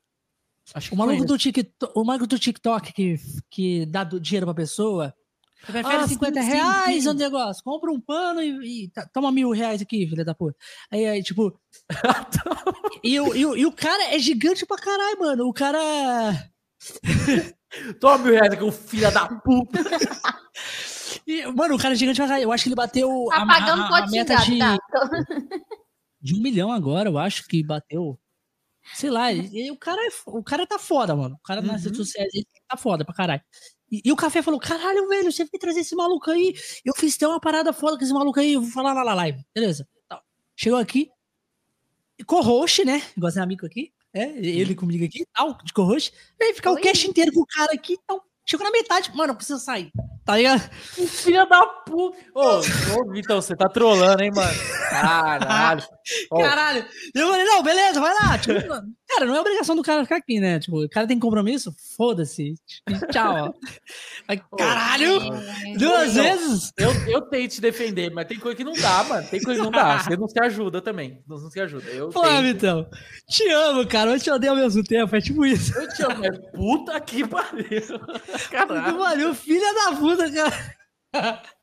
Acho 0.73 0.89
que 0.89 0.95
O 0.95 0.97
maluco 0.97 1.25
do 1.25 1.37
TikTok, 1.37 1.93
o 1.95 2.03
maluco 2.03 2.27
do 2.27 2.39
TikTok 2.39 2.93
que, 2.93 3.15
que 3.49 3.85
dá 3.85 4.03
dinheiro 4.03 4.45
pra 4.47 4.53
pessoa. 4.53 5.13
Você 5.65 5.71
prefere 5.71 5.95
Ah, 5.95 6.07
50 6.07 6.41
sim, 6.41 6.47
sim, 6.49 6.53
reais 6.55 7.03
sim. 7.03 7.09
o 7.09 7.13
negócio? 7.13 7.63
Compra 7.63 7.91
um 7.91 7.99
pano 7.99 8.41
e, 8.41 8.85
e 8.85 8.89
tá- 8.89 9.07
toma 9.13 9.31
mil 9.31 9.51
reais 9.51 9.81
aqui, 9.81 10.07
filha 10.07 10.25
da 10.25 10.35
puta. 10.35 10.57
Aí, 10.91 11.05
aí 11.05 11.23
tipo. 11.23 11.57
e, 13.03 13.19
o, 13.19 13.35
e, 13.35 13.45
o, 13.45 13.55
e 13.57 13.65
o 13.65 13.71
cara 13.71 14.13
é 14.13 14.19
gigante 14.19 14.65
pra 14.65 14.77
caralho, 14.77 15.19
mano. 15.19 15.47
O 15.47 15.53
cara. 15.53 15.79
Toma 17.99 18.17
mil 18.19 18.33
reais 18.33 18.53
aqui, 18.53 18.71
filho 18.71 19.11
da 19.11 19.27
puta. 19.27 19.79
E, 21.25 21.45
mano, 21.53 21.75
o 21.75 21.77
cara 21.77 21.93
é 21.93 21.97
gigante 21.97 22.17
pra 22.17 22.27
caralho. 22.27 22.43
Eu 22.43 22.51
acho 22.51 22.63
que 22.63 22.69
ele 22.69 22.75
bateu 22.75 23.27
Tá 23.29 23.43
a, 23.43 23.47
pagando 23.47 23.81
a, 23.83 23.85
a 23.85 23.89
potinho, 23.89 24.11
meta 24.11 24.35
de, 24.37 24.57
tá? 24.59 24.77
de 26.21 26.35
um 26.35 26.41
milhão 26.41 26.71
agora, 26.71 27.07
eu 27.09 27.17
acho 27.17 27.45
que 27.47 27.63
bateu. 27.63 28.19
Sei 28.93 29.09
lá, 29.09 29.31
e, 29.31 29.67
e 29.67 29.71
o, 29.71 29.77
cara 29.77 30.01
é, 30.05 30.09
o 30.27 30.43
cara 30.43 30.67
tá 30.67 30.77
foda, 30.77 31.15
mano. 31.15 31.35
O 31.35 31.41
cara 31.43 31.61
nas 31.61 31.77
Uhum. 31.81 31.91
redes 31.91 31.97
sociais 31.97 32.29
ele 32.33 32.45
tá 32.67 32.75
foda 32.75 33.05
pra 33.05 33.13
caralho. 33.15 33.41
E, 33.93 34.01
e 34.03 34.11
o 34.11 34.15
café 34.15 34.41
falou: 34.41 34.59
caralho, 34.59 35.07
velho, 35.07 35.31
você 35.31 35.45
veio 35.45 35.59
trazer 35.59 35.81
esse 35.81 35.95
maluco 35.95 36.31
aí. 36.31 36.55
Eu 36.83 36.95
fiz 36.95 37.15
até 37.15 37.27
uma 37.27 37.39
parada 37.39 37.71
foda 37.71 37.95
com 37.95 38.03
esse 38.03 38.13
maluco 38.13 38.39
aí, 38.39 38.53
eu 38.53 38.61
vou 38.61 38.71
falar 38.71 38.91
lá 38.93 39.05
na 39.05 39.13
live. 39.13 39.45
Beleza. 39.53 39.87
Tal. 40.09 40.23
Chegou 40.55 40.79
aqui, 40.79 41.11
e 42.17 42.23
co-host, 42.23 42.83
né? 42.85 43.01
Igual 43.15 43.29
esse 43.29 43.39
amigo 43.39 43.65
aqui. 43.65 43.93
É, 44.11 44.29
ele 44.37 44.75
comigo 44.75 45.03
aqui, 45.05 45.25
tal, 45.33 45.57
de 45.63 45.73
co-host. 45.73 46.13
Veio 46.39 46.55
ficar 46.55 46.71
o 46.71 46.75
Oi. 46.75 46.81
cast 46.81 47.07
inteiro 47.07 47.31
com 47.31 47.41
o 47.41 47.45
cara 47.45 47.73
aqui, 47.73 47.97
tal. 48.07 48.23
Chegou 48.45 48.65
na 48.65 48.71
metade, 48.71 49.15
mano, 49.15 49.31
eu 49.31 49.35
preciso 49.35 49.59
sair. 49.59 49.91
Tá 50.25 50.37
ligado? 50.37 50.61
Filha 51.07 51.45
da 51.45 51.65
puta. 51.65 52.17
Ô, 52.33 52.59
ô, 52.99 53.11
Vitão, 53.11 53.41
você 53.41 53.55
tá 53.55 53.67
trolando, 53.67 54.23
hein, 54.23 54.31
mano? 54.33 54.53
Caralho. 54.89 55.83
Ó, 56.31 56.39
Caralho. 56.41 56.85
Eu 57.13 57.27
falei, 57.29 57.45
não, 57.45 57.61
beleza, 57.63 57.99
vai 57.99 58.13
lá. 58.13 58.37
Tipo, 58.37 58.61
cara, 59.07 59.25
não 59.25 59.35
é 59.35 59.39
obrigação 59.41 59.75
do 59.75 59.83
cara 59.83 60.03
ficar 60.03 60.17
aqui, 60.17 60.39
né? 60.39 60.59
Tipo, 60.59 60.83
o 60.83 60.89
cara 60.89 61.05
tem 61.07 61.19
compromisso, 61.19 61.73
foda-se. 61.97 62.53
Tchau. 63.11 63.35
ó. 63.49 63.53
Mas, 64.27 64.39
Caralho! 64.57 65.19
Duas 65.77 66.13
Não. 66.15 66.23
vezes? 66.23 66.71
eu, 66.77 66.91
eu 67.09 67.21
tento 67.21 67.51
te 67.51 67.61
defender, 67.61 68.09
mas 68.11 68.25
tem 68.27 68.39
coisa 68.39 68.55
que 68.55 68.63
não 68.63 68.73
dá, 68.73 69.03
mano. 69.03 69.27
Tem 69.27 69.41
coisa 69.41 69.59
que 69.59 69.65
não 69.65 69.71
dá. 69.71 69.99
Você 70.03 70.15
não 70.15 70.27
se 70.27 70.39
ajuda 70.41 70.81
também. 70.81 71.21
Não, 71.27 71.37
não 71.37 71.49
se 71.51 71.59
ajuda. 71.59 71.85
Eu 71.89 72.09
Pô, 72.09 72.21
tento. 72.21 72.41
Vitão. 72.43 72.89
Te 73.29 73.49
amo, 73.49 73.85
cara. 73.87 74.11
Eu 74.11 74.19
te 74.19 74.31
odeio 74.31 74.53
ao 74.53 74.57
mesmo 74.59 74.83
tempo. 74.83 75.13
É 75.15 75.19
tipo 75.21 75.45
isso. 75.45 75.77
Eu 75.77 75.87
te 75.89 76.03
amo, 76.03 76.17
mas 76.19 76.37
puta 76.53 76.99
que 77.01 77.27
pariu. 77.27 77.63
Que 78.43 78.49
Caralho. 78.49 78.97
pariu, 78.97 79.33
filha 79.35 79.73
da 79.73 79.95
puta, 79.95 80.12
cara. 80.17 80.73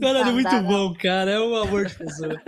Caralho, 0.00 0.32
muito 0.32 0.46
Retardada. 0.48 0.66
bom, 0.74 0.94
cara. 0.94 1.30
É 1.32 1.40
um 1.40 1.54
amor 1.54 1.84
de 1.84 1.94
pessoa. 1.94 2.40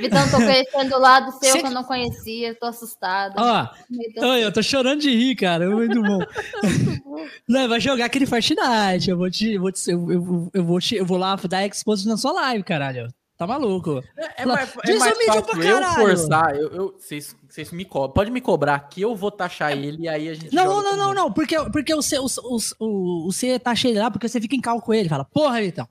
Vitão, 0.00 0.30
tô 0.30 0.36
conhecendo 0.36 0.94
o 0.94 0.98
lado 1.00 1.32
seu 1.32 1.52
Cê- 1.52 1.60
que 1.60 1.66
eu 1.66 1.70
não 1.72 1.82
conhecia, 1.82 2.54
tô 2.54 2.66
assustada. 2.66 3.34
Ó, 3.36 3.68
Deus. 3.90 4.24
Ai, 4.30 4.44
eu 4.44 4.52
tô 4.52 4.62
chorando 4.62 5.00
de 5.00 5.10
rir, 5.10 5.34
cara. 5.34 5.64
É 5.64 5.68
muito 5.68 6.00
bom. 6.00 6.18
Não, 7.48 7.68
vai 7.68 7.80
jogar 7.80 8.04
aquele 8.04 8.26
Fortnite. 8.26 9.10
Eu 9.10 9.16
vou 9.16 9.28
te. 9.30 9.54
Eu 9.54 9.60
vou, 9.60 9.72
te, 9.72 9.90
eu, 9.90 10.12
eu, 10.12 10.50
eu 10.54 10.64
vou, 10.64 10.80
te, 10.80 10.94
eu 10.94 11.04
vou 11.04 11.18
lá 11.18 11.34
dar 11.36 11.66
expose 11.66 12.06
na 12.06 12.16
sua 12.16 12.32
live, 12.32 12.62
caralho. 12.62 13.12
Tá 13.38 13.46
maluco? 13.46 14.02
É, 14.36 14.44
mais, 14.44 14.74
é 14.84 14.98
mais 14.98 15.14
o 15.14 15.18
mídia 15.18 15.26
fácil 15.26 15.42
pra 15.44 15.64
eu 15.64 15.80
caralho. 15.80 15.94
forçar. 15.94 16.56
Eu, 16.56 16.68
eu, 16.72 16.96
vocês, 16.98 17.36
vocês 17.48 17.70
me 17.70 17.84
cobram. 17.84 18.12
Pode 18.12 18.32
me 18.32 18.40
cobrar 18.40 18.80
que 18.80 19.00
eu 19.00 19.14
vou 19.14 19.30
taxar 19.30 19.70
ele 19.70 20.02
e 20.02 20.08
aí 20.08 20.28
a 20.28 20.34
gente. 20.34 20.52
Não, 20.52 20.64
não, 20.64 20.82
não, 20.82 20.96
não, 20.96 21.14
não. 21.14 21.32
Porque, 21.32 21.56
porque 21.70 21.94
o, 21.94 22.02
C, 22.02 22.18
o, 22.18 22.26
o, 22.80 23.28
o, 23.28 23.32
C 23.32 23.56
tá 23.60 23.76
cheio 23.76 23.96
lá, 23.96 24.10
porque 24.10 24.28
você 24.28 24.40
fica 24.40 24.56
em 24.56 24.60
cal 24.60 24.82
com 24.82 24.92
ele. 24.92 25.08
Fala, 25.08 25.24
porra, 25.24 25.60
Vitão. 25.60 25.88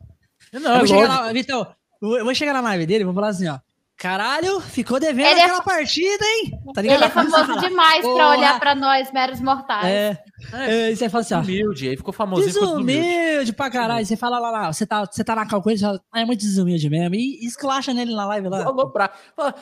Não, 0.52 0.72
eu 0.72 0.76
é 0.76 0.78
vou 0.80 0.88
chegar 0.88 1.08
lá, 1.08 1.32
Vitão, 1.32 1.68
eu 2.02 2.26
vou 2.26 2.36
chegar 2.36 2.54
na 2.54 2.60
live 2.60 2.86
dele 2.86 3.04
e 3.04 3.06
vou 3.06 3.14
falar 3.14 3.30
assim, 3.30 3.48
ó. 3.48 3.60
Caralho, 3.98 4.60
ficou 4.62 5.00
devendo 5.00 5.26
Ele 5.26 5.40
é 5.40 5.46
aquela 5.46 5.64
partida, 5.64 6.24
hein? 6.24 6.52
Tá 6.72 6.82
ligado? 6.84 6.98
Ele 6.98 7.06
é 7.06 7.10
famoso 7.10 7.60
demais 7.60 8.02
pra 8.02 8.12
Porra. 8.12 8.28
olhar 8.38 8.60
pra 8.60 8.76
nós, 8.76 9.12
meros 9.12 9.42
mortais. 9.42 9.86
É, 9.88 10.24
é, 10.54 10.92
e 10.92 10.96
você 10.96 11.10
fala 11.10 11.22
assim, 11.24 11.34
ó. 11.34 11.40
Humilde, 11.40 11.90
aí 11.90 11.98
ficou 11.98 12.14
famosinho. 12.14 12.54
ficou 12.54 12.68
desumilde. 12.68 13.02
Desumilde 13.02 13.54
pra 13.54 13.72
caralho. 13.72 14.06
Você 14.06 14.16
fala 14.16 14.38
lá, 14.38 14.52
lá, 14.52 14.72
você 14.72 14.86
tá, 14.86 15.04
você 15.04 15.24
tá 15.24 15.36
na 15.36 15.48
cal 15.48 15.64
com 15.64 15.72
ele, 15.72 15.80
você 15.80 15.86
fala, 15.86 16.00
ah, 16.14 16.22
é 16.22 16.26
muito 16.26 16.42
desumilde 16.42 16.88
mesmo. 16.92 17.16
E 17.16 17.44
esclacha 17.44 17.92
nele 17.92 18.14
na 18.14 18.26
live 18.28 18.50
lá. 18.50 18.64
Falou 18.66 18.92
pra. 18.92 19.12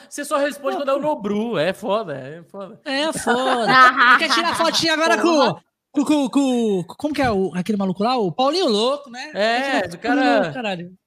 Você 0.10 0.26
só 0.26 0.38
responde 0.38 0.76
quando 0.78 0.90
é 0.90 0.94
o 0.96 1.00
Nobru. 1.00 1.58
É 1.58 1.72
foda, 1.72 2.14
é 2.14 2.44
foda. 2.44 2.78
É 2.84 3.14
foda. 3.14 3.66
Ah, 3.72 4.18
Quer 4.20 4.30
tirar 4.32 4.54
fotinha 4.56 4.94
agora 4.94 5.18
com, 5.18 5.56
com, 5.92 6.04
com, 6.04 6.30
com- 6.30 6.84
como 6.98 7.14
que 7.14 7.22
é 7.22 7.32
o, 7.32 7.54
aquele 7.56 7.78
maluco 7.78 8.04
lá? 8.04 8.18
O 8.18 8.34
Paulinho 8.34 8.68
Louco, 8.68 9.10
né? 9.10 9.32
É, 9.34 9.88
do 9.88 9.98
cara- 9.98 10.42
Louco, 10.42 10.54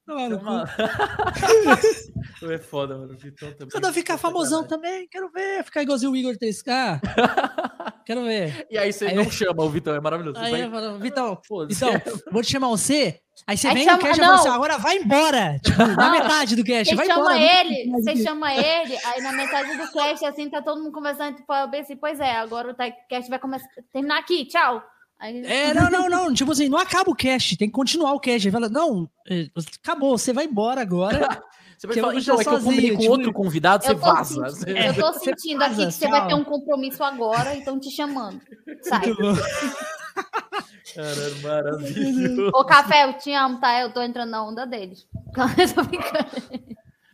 No 0.08 0.38
cu. 0.40 0.48
é 2.52 2.58
foda, 2.58 2.96
mano. 2.96 3.12
o 3.12 3.16
Vitão 3.18 3.52
também. 3.52 3.68
Quando 3.70 3.84
eu 3.86 3.92
ficar 3.92 4.16
famosão 4.18 4.66
também, 4.66 5.06
quero 5.10 5.30
ver. 5.30 5.62
Ficar 5.64 5.82
igualzinho 5.82 6.12
o 6.12 6.16
Igor 6.16 6.34
3K. 6.36 7.00
quero 8.06 8.24
ver. 8.24 8.66
E 8.70 8.78
aí 8.78 8.92
você 8.92 9.06
Aí 9.06 9.14
não 9.14 9.24
eu- 9.24 9.30
chama 9.30 9.62
o 9.62 9.68
Vitão, 9.68 9.94
é 9.94 10.00
maravilhoso. 10.00 10.38
Você 10.38 10.44
Aí 10.46 10.50
vai- 10.52 10.64
eu 10.64 10.70
falo, 10.70 10.98
Vitão, 10.98 11.38
Foda-se. 11.46 11.84
Vitão, 11.84 12.00
vou 12.32 12.42
te 12.42 12.50
chamar 12.50 12.68
você. 12.68 13.20
Aí 13.46 13.56
você 13.56 13.68
Aí 13.68 13.74
vem 13.74 13.84
chama- 13.84 13.98
no 13.98 14.02
cast 14.02 14.18
e 14.18 14.20
não. 14.20 14.28
fala 14.28 14.40
assim, 14.40 14.48
agora 14.48 14.78
vai 14.78 14.96
embora. 14.96 15.58
Tipo, 15.62 15.78
na 15.78 15.96
Não. 15.96 16.10
metade 16.10 16.56
do 16.56 16.64
cast, 16.64 16.88
Você 16.90 16.96
vai 16.96 17.06
chama 17.06 17.20
embora. 17.36 17.60
ele, 17.60 17.90
você 17.92 18.16
chama 18.16 18.52
ele, 18.52 18.96
aí 19.04 19.22
na 19.22 19.32
metade 19.32 19.76
do 19.76 19.92
cast, 19.92 20.24
assim, 20.24 20.50
tá 20.50 20.60
todo 20.60 20.82
mundo 20.82 20.92
conversando, 20.92 21.36
tipo, 21.36 21.52
eu 21.54 21.70
pensei, 21.70 21.94
pois 21.96 22.18
é, 22.18 22.36
agora 22.36 22.72
o 22.72 23.08
cast 23.08 23.30
vai 23.30 23.38
começar, 23.38 23.68
terminar 23.92 24.18
aqui, 24.18 24.44
tchau. 24.46 24.82
Aí, 25.18 25.44
É, 25.44 25.74
não, 25.74 25.90
não, 25.90 26.08
não. 26.08 26.32
Tipo 26.34 26.52
assim, 26.52 26.68
não 26.68 26.78
acaba 26.78 27.10
o 27.10 27.14
cast, 27.14 27.56
tem 27.56 27.68
que 27.68 27.74
continuar 27.74 28.12
o 28.12 28.20
cast. 28.20 28.50
Fala, 28.50 28.68
não, 28.68 29.08
é, 29.28 29.48
acabou, 29.82 30.16
você 30.16 30.32
vai 30.32 30.44
embora 30.44 30.80
agora. 30.80 31.18
Você 31.78 31.86
vai 31.86 31.96
eu 31.96 32.02
falar, 32.02 32.18
então, 32.18 32.40
é 32.40 32.42
que 32.44 32.50
eu 32.50 32.60
combinei 32.60 32.90
com 32.90 32.98
tipo, 32.98 33.12
outro 33.12 33.32
convidado, 33.32 33.84
você 33.84 33.92
eu 33.92 34.00
tô, 34.00 34.00
vaza. 34.00 34.34
sentindo, 34.34 34.50
Você- 34.50 34.88
eu 34.88 34.94
tô 34.94 35.12
Você 35.12 35.24
sentindo 35.26 35.62
aqui 35.62 35.74
que 35.76 35.84
vaza, 35.84 35.90
você 35.92 36.08
vai 36.08 36.26
ter 36.26 36.34
um 36.34 36.42
compromisso 36.42 37.04
agora, 37.04 37.54
então 37.54 37.78
te 37.78 37.88
chamando. 37.88 38.40
Sai. 38.82 39.06
Muito 39.06 39.22
bom. 39.22 39.34
Caralho, 40.92 41.40
maravilhoso. 41.40 42.50
Ô, 42.52 42.64
Café, 42.64 43.04
eu 43.04 43.12
te 43.18 43.32
amo, 43.32 43.60
tá? 43.60 43.80
Eu 43.80 43.92
tô 43.92 44.02
entrando 44.02 44.30
na 44.30 44.42
onda 44.44 44.66
deles. 44.66 45.06
Tô 45.72 45.84
brincando. 45.84 46.28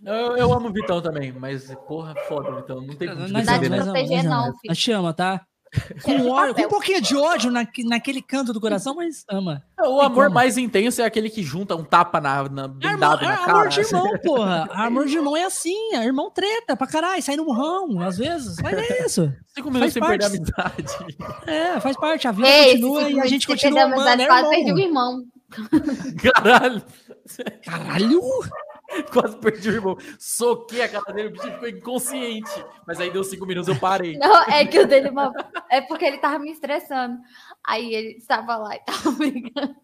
Eu, 0.03 0.37
eu 0.39 0.53
amo 0.55 0.69
o 0.69 0.73
Vitão 0.73 1.03
também, 1.03 1.31
mas 1.31 1.75
porra, 1.87 2.15
foda, 2.27 2.57
Vitão. 2.57 2.81
Não 2.81 2.95
tem 2.95 3.09
como 3.09 3.27
te 3.27 3.33
defender, 3.35 3.69
nós 3.69 3.85
proteger, 3.85 4.25
não. 4.25 4.53
Nós 4.67 4.79
te 4.79 4.93
ama, 4.93 5.13
tá? 5.13 5.47
Com, 6.03 6.29
ódio, 6.31 6.55
com 6.55 6.63
um 6.63 6.69
pouquinho 6.69 7.01
de 7.01 7.17
ódio 7.17 7.51
na, 7.51 7.67
naquele 7.85 8.23
canto 8.23 8.53
do 8.53 8.61
coração, 8.61 8.95
mas 8.95 9.25
ama. 9.31 9.63
O 9.81 10.01
amor 10.01 10.31
mais 10.31 10.57
intenso 10.57 11.03
é 11.03 11.05
aquele 11.05 11.29
que 11.29 11.43
junta 11.43 11.75
um 11.75 11.85
tapa 11.85 12.21
na, 12.21 12.49
na 12.49 12.65
Amor, 12.65 12.77
blindado 12.79 13.25
na 13.25 13.37
cara. 13.37 13.53
amor 13.53 13.69
de 13.69 13.81
irmão, 13.81 14.19
porra. 14.25 14.69
Amor 14.73 15.07
de 15.07 15.17
irmão 15.17 15.37
é 15.37 15.45
assim, 15.45 15.95
é 15.95 16.05
irmão 16.05 16.31
treta 16.31 16.77
pra 16.77 16.87
caralho, 16.87 17.23
sai 17.23 17.37
no 17.37 17.45
murrão, 17.45 18.01
às 18.01 18.19
vezes. 18.19 18.57
Mas 18.63 18.75
é 18.79 19.05
isso. 19.07 19.33
Cinco 19.55 19.71
minutos 19.71 19.93
sem 19.93 20.03
Faz 20.03 20.19
perder 20.19 20.25
a 20.55 20.63
parte. 20.63 20.81
amizade. 21.03 21.17
É, 21.47 21.81
faz 21.81 21.97
parte, 21.97 22.29
a 22.29 22.33
vida 22.33 22.49
Ei, 22.49 22.73
continua 22.81 23.11
e 23.11 23.21
a 23.21 23.27
gente 23.27 23.47
continua 23.47 23.83
amando, 23.83 24.01
amizade, 24.03 24.23
é 24.23 24.27
quase 24.27 24.49
perdi 24.51 24.73
o 24.73 24.79
irmão. 24.79 25.13
irmão. 25.13 25.25
Caralho. 26.35 26.83
Caralho! 27.65 28.21
Quase 29.13 29.37
perdi 29.37 29.71
o 29.71 29.73
irmão. 29.73 29.97
Soquei 30.19 30.83
a 30.83 30.89
cara 30.89 31.13
dele, 31.13 31.29
o 31.29 31.33
bicho 31.33 31.51
ficou 31.51 31.69
inconsciente. 31.69 32.65
Mas 32.87 33.01
aí 33.01 33.11
deu 33.11 33.25
cinco 33.25 33.47
minutos, 33.47 33.69
eu 33.69 33.79
parei. 33.79 34.17
Não, 34.19 34.43
é 34.43 34.65
que 34.65 34.79
o 34.79 34.87
dele 34.87 35.11
é 35.71 35.81
porque 35.81 36.05
ele 36.05 36.19
tava 36.19 36.39
me 36.39 36.51
estressando. 36.51 37.19
Aí 37.65 37.95
ele 37.95 38.17
estava 38.17 38.57
lá 38.57 38.77
e 38.77 38.81
tava 38.81 39.11
brigando. 39.17 39.84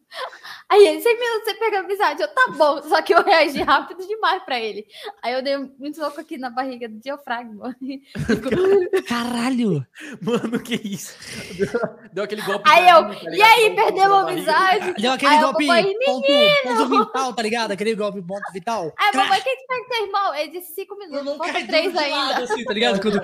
Aí 0.68 0.86
ele, 0.86 1.00
100 1.00 1.18
minutos 1.18 1.44
você 1.44 1.54
pega 1.54 1.80
amizade. 1.80 2.22
Eu, 2.22 2.28
tá 2.28 2.46
bom. 2.56 2.82
Só 2.82 3.00
que 3.02 3.12
eu 3.14 3.22
reagi 3.24 3.60
rápido 3.62 4.06
demais 4.06 4.42
pra 4.44 4.58
ele. 4.60 4.86
Aí 5.22 5.32
eu 5.34 5.42
dei 5.42 5.56
muito 5.78 5.96
soco 5.96 6.20
aqui 6.20 6.38
na 6.38 6.50
barriga 6.50 6.88
do 6.88 6.98
diafragma. 7.00 7.76
Caralho! 9.08 9.86
Mano, 10.22 10.60
que 10.60 10.74
isso? 10.74 11.14
Deu, 11.56 11.68
deu 12.12 12.24
aquele 12.24 12.42
golpe. 12.42 12.68
Aí 12.68 12.84
de 12.84 12.90
eu, 12.90 12.96
anime, 12.98 13.20
tá 13.24 13.30
e 13.32 13.42
aí, 13.42 13.74
Deu 13.74 13.84
perdeu 13.84 14.14
a 14.14 14.20
amizade? 14.22 14.94
Deu 14.94 15.12
aquele 15.12 15.34
Aí 15.34 15.40
golpe 15.40 15.66
mamãe, 15.66 15.94
ponto, 16.04 16.26
ponto 16.64 16.88
vital, 16.88 17.32
tá 17.34 17.42
ligado? 17.42 17.70
Aquele 17.72 17.94
golpe 17.94 18.22
ponto 18.22 18.52
vital. 18.52 18.92
Aí 18.98 19.08
a 19.08 19.16
mamãe, 19.16 19.40
quem 19.42 19.56
que 19.56 19.66
pega 19.66 19.84
teu 19.88 20.06
irmão? 20.06 20.34
Ele 20.34 20.50
disse 20.52 20.74
5 20.74 20.96
minutos, 20.98 21.36
falta 21.36 21.66
3 21.66 21.96
ainda. 21.96 22.44
assim, 22.44 22.64
tá 22.64 22.72
ligado? 22.72 23.00
Quando- 23.00 23.20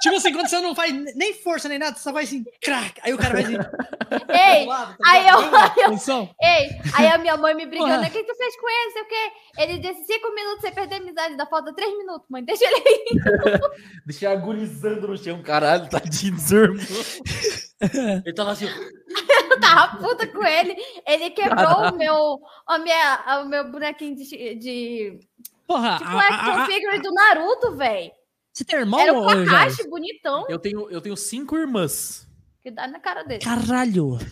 tipo 0.00 0.14
assim, 0.16 0.32
quando 0.32 0.48
você 0.48 0.60
não 0.60 0.74
faz 0.74 0.92
nem 1.14 1.34
força 1.34 1.68
nem 1.68 1.78
nada, 1.78 1.96
você 1.96 2.02
só 2.02 2.12
vai 2.12 2.24
assim, 2.24 2.44
crack. 2.62 3.00
Aí 3.02 3.12
o 3.12 3.18
cara 3.18 3.34
vai 3.34 3.42
assim. 3.44 3.56
Ei, 4.58 4.66
lado, 4.66 4.96
tá 4.96 5.10
aí 5.10 5.28
eu- 5.28 5.38
aí 5.38 5.72
eu- 5.84 5.90
tensão. 6.26 6.34
Ei, 6.42 6.68
aí 6.94 7.06
a 7.08 7.18
minha 7.18 7.36
mãe 7.36 7.54
me 7.54 7.66
brigando, 7.66 8.06
o 8.06 8.10
que 8.10 8.24
tu 8.24 8.34
fez 8.34 8.56
com 8.60 8.68
ele, 8.68 8.90
sei 8.92 9.02
o 9.02 9.06
quê? 9.06 9.32
Ele 9.58 9.78
disse 9.78 10.04
5 10.04 10.34
minutos, 10.34 10.60
você 10.60 10.70
perdeu 10.70 10.98
a 10.98 11.00
amizade, 11.00 11.30
ainda 11.32 11.46
falta 11.46 11.72
3 11.74 11.96
minutos, 11.98 12.26
mãe, 12.30 12.44
deixa 12.44 12.64
ele 12.64 12.76
aí. 12.76 13.04
Deixei 14.06 14.28
agonizando 14.28 15.08
no 15.08 15.16
chão, 15.16 15.42
caralho, 15.42 15.88
tadinho 15.88 16.34
do 16.34 16.40
seu 16.40 16.64
irmão. 16.64 16.86
Ele 18.24 18.34
tava 18.34 18.52
assim, 18.52 18.66
Eu 19.50 19.60
tava 19.60 19.96
puta 19.98 20.26
com 20.26 20.44
ele, 20.44 20.76
ele 21.06 21.30
quebrou 21.30 21.90
o 21.92 21.96
meu, 21.96 22.38
a 22.66 22.78
minha, 22.78 23.40
o 23.42 23.48
meu 23.48 23.70
bonequinho 23.70 24.14
de, 24.16 24.54
de 24.56 25.18
Porra, 25.66 25.98
tipo, 25.98 26.10
a- 26.10 26.62
a- 26.62 26.66
figure 26.66 27.00
do 27.00 27.12
Naruto, 27.12 27.76
velho. 27.76 28.10
você 28.52 28.64
tem 28.64 28.78
irmão, 28.78 29.00
Era 29.00 29.12
um? 29.12 29.26
Kakashi 29.46 29.88
bonitão, 29.88 30.46
eu 30.48 30.58
tenho, 30.58 30.90
eu 30.90 31.00
tenho 31.00 31.16
cinco 31.16 31.56
irmãs. 31.56 32.27
Que 32.68 32.74
dá 32.74 32.86
na 32.86 33.00
cara 33.00 33.22
dele. 33.24 33.42
Caralho! 33.42 34.18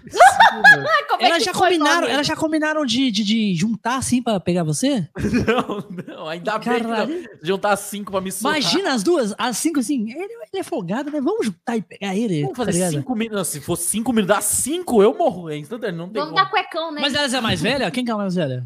É 1.19 1.27
Elas 1.27 1.39
que 1.39 1.45
já 1.45 1.53
combinaram, 1.53 2.07
elas 2.07 2.27
já 2.27 2.37
combinaram 2.37 2.85
de, 2.87 3.11
de, 3.11 3.25
de 3.25 3.55
juntar 3.55 3.97
assim 3.97 4.23
pra 4.23 4.39
pegar 4.41 4.63
você? 4.65 5.09
Não, 5.47 5.87
não, 6.17 6.29
ainda 6.29 6.59
bem 6.59 6.61
que 6.61 6.83
Caralho. 6.83 7.21
não. 7.23 7.29
Juntar 7.43 7.77
cinco 7.77 8.11
pra 8.13 8.21
me 8.21 8.31
soltar. 8.33 8.59
Imagina 8.61 8.93
as 8.95 9.03
duas, 9.03 9.35
as 9.37 9.57
cinco 9.59 9.81
assim, 9.81 10.11
ele, 10.11 10.33
ele 10.33 10.61
é 10.61 10.63
folgado, 10.63 11.11
né? 11.11 11.21
Vamos 11.21 11.47
juntar 11.47 11.77
e 11.77 11.83
pegar 11.83 12.15
ele. 12.15 12.43
Vamos 12.43 12.57
tá 12.57 12.65
fazer 12.65 12.79
ligado? 12.79 12.91
cinco 12.93 13.15
minutos. 13.17 13.49
Se 13.49 13.61
for 13.61 13.77
cinco 13.77 14.13
minutos, 14.13 14.35
dá 14.37 14.41
cinco, 14.43 15.03
eu 15.03 15.15
morro. 15.17 15.51
É 15.51 15.57
instantâneo, 15.57 15.97
não 15.99 16.09
tem 16.09 16.23
Vamos 16.23 16.31
como. 16.35 16.45
dar 16.45 16.51
cuecão, 16.51 16.93
né? 16.93 17.01
Mas 17.01 17.15
elas 17.15 17.35
é 17.35 17.41
mais 17.41 17.61
velha? 17.61 17.91
Quem 17.91 18.05
que 18.05 18.11
é 18.11 18.15
a 18.15 18.17
mais 18.17 18.35
velha? 18.35 18.65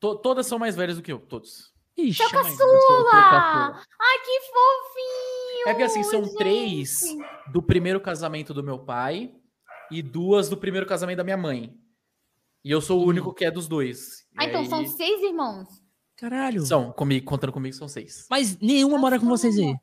To- 0.00 0.16
todas 0.16 0.46
são 0.46 0.58
mais 0.58 0.74
velhas 0.76 0.96
do 0.96 1.02
que 1.02 1.12
eu, 1.12 1.18
todos. 1.18 1.70
Ixi, 1.96 2.22
Eu 2.22 2.28
sou- 2.30 2.38
eu 2.40 2.44
sou 2.44 2.52
Caçula! 2.68 3.10
caçula. 3.12 3.82
Ai, 4.00 4.18
que 4.18 4.40
fofinho! 4.40 5.51
É 5.66 5.70
porque 5.70 5.82
assim, 5.84 6.02
são 6.02 6.24
gente. 6.24 6.36
três 6.36 7.02
do 7.52 7.62
primeiro 7.62 8.00
casamento 8.00 8.52
do 8.54 8.62
meu 8.62 8.78
pai 8.78 9.34
e 9.90 10.02
duas 10.02 10.48
do 10.48 10.56
primeiro 10.56 10.86
casamento 10.86 11.18
da 11.18 11.24
minha 11.24 11.36
mãe. 11.36 11.76
E 12.64 12.70
eu 12.70 12.80
sou 12.80 13.00
o 13.02 13.06
único 13.06 13.32
que 13.34 13.44
é 13.44 13.50
dos 13.50 13.66
dois. 13.68 14.24
Ah, 14.36 14.44
E 14.44 14.48
então 14.48 14.60
aí- 14.60 14.68
são 14.68 14.86
seis 14.86 15.20
irmãos. 15.22 15.68
caralho. 16.16 16.60
São, 16.64 16.92
comigo, 16.92 17.26
contando 17.26 17.52
comigo, 17.52 17.74
são 17.74 17.88
seis. 17.88 18.26
Mas 18.30 18.58
nenhuma 18.60 18.96
mora 18.98 19.18
com 19.18 19.26
vocês 19.26 19.58
aí. 19.58 19.74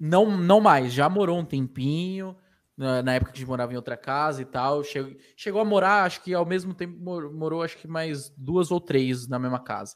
Não, 0.00 0.36
não 0.36 0.60
mais, 0.60 0.92
já 0.92 1.08
morou 1.08 1.38
um 1.38 1.44
tempinho, 1.44 2.36
na, 2.76 3.02
na 3.02 3.14
época 3.14 3.30
que 3.32 3.38
a 3.38 3.40
gente 3.40 3.48
morava 3.48 3.72
em 3.72 3.76
outra 3.76 3.96
casa 3.96 4.40
e 4.42 4.44
tal. 4.44 4.82
Chegou, 4.82 5.14
chegou 5.36 5.60
a 5.60 5.64
morar, 5.64 6.04
acho 6.04 6.22
que 6.22 6.32
ao 6.34 6.44
mesmo 6.46 6.74
tempo 6.74 6.98
mor- 6.98 7.32
morou, 7.32 7.62
acho 7.62 7.76
que 7.78 7.86
mais 7.86 8.30
duas 8.30 8.70
ou 8.70 8.80
três 8.80 9.28
na 9.28 9.38
mesma 9.38 9.60
casa. 9.62 9.94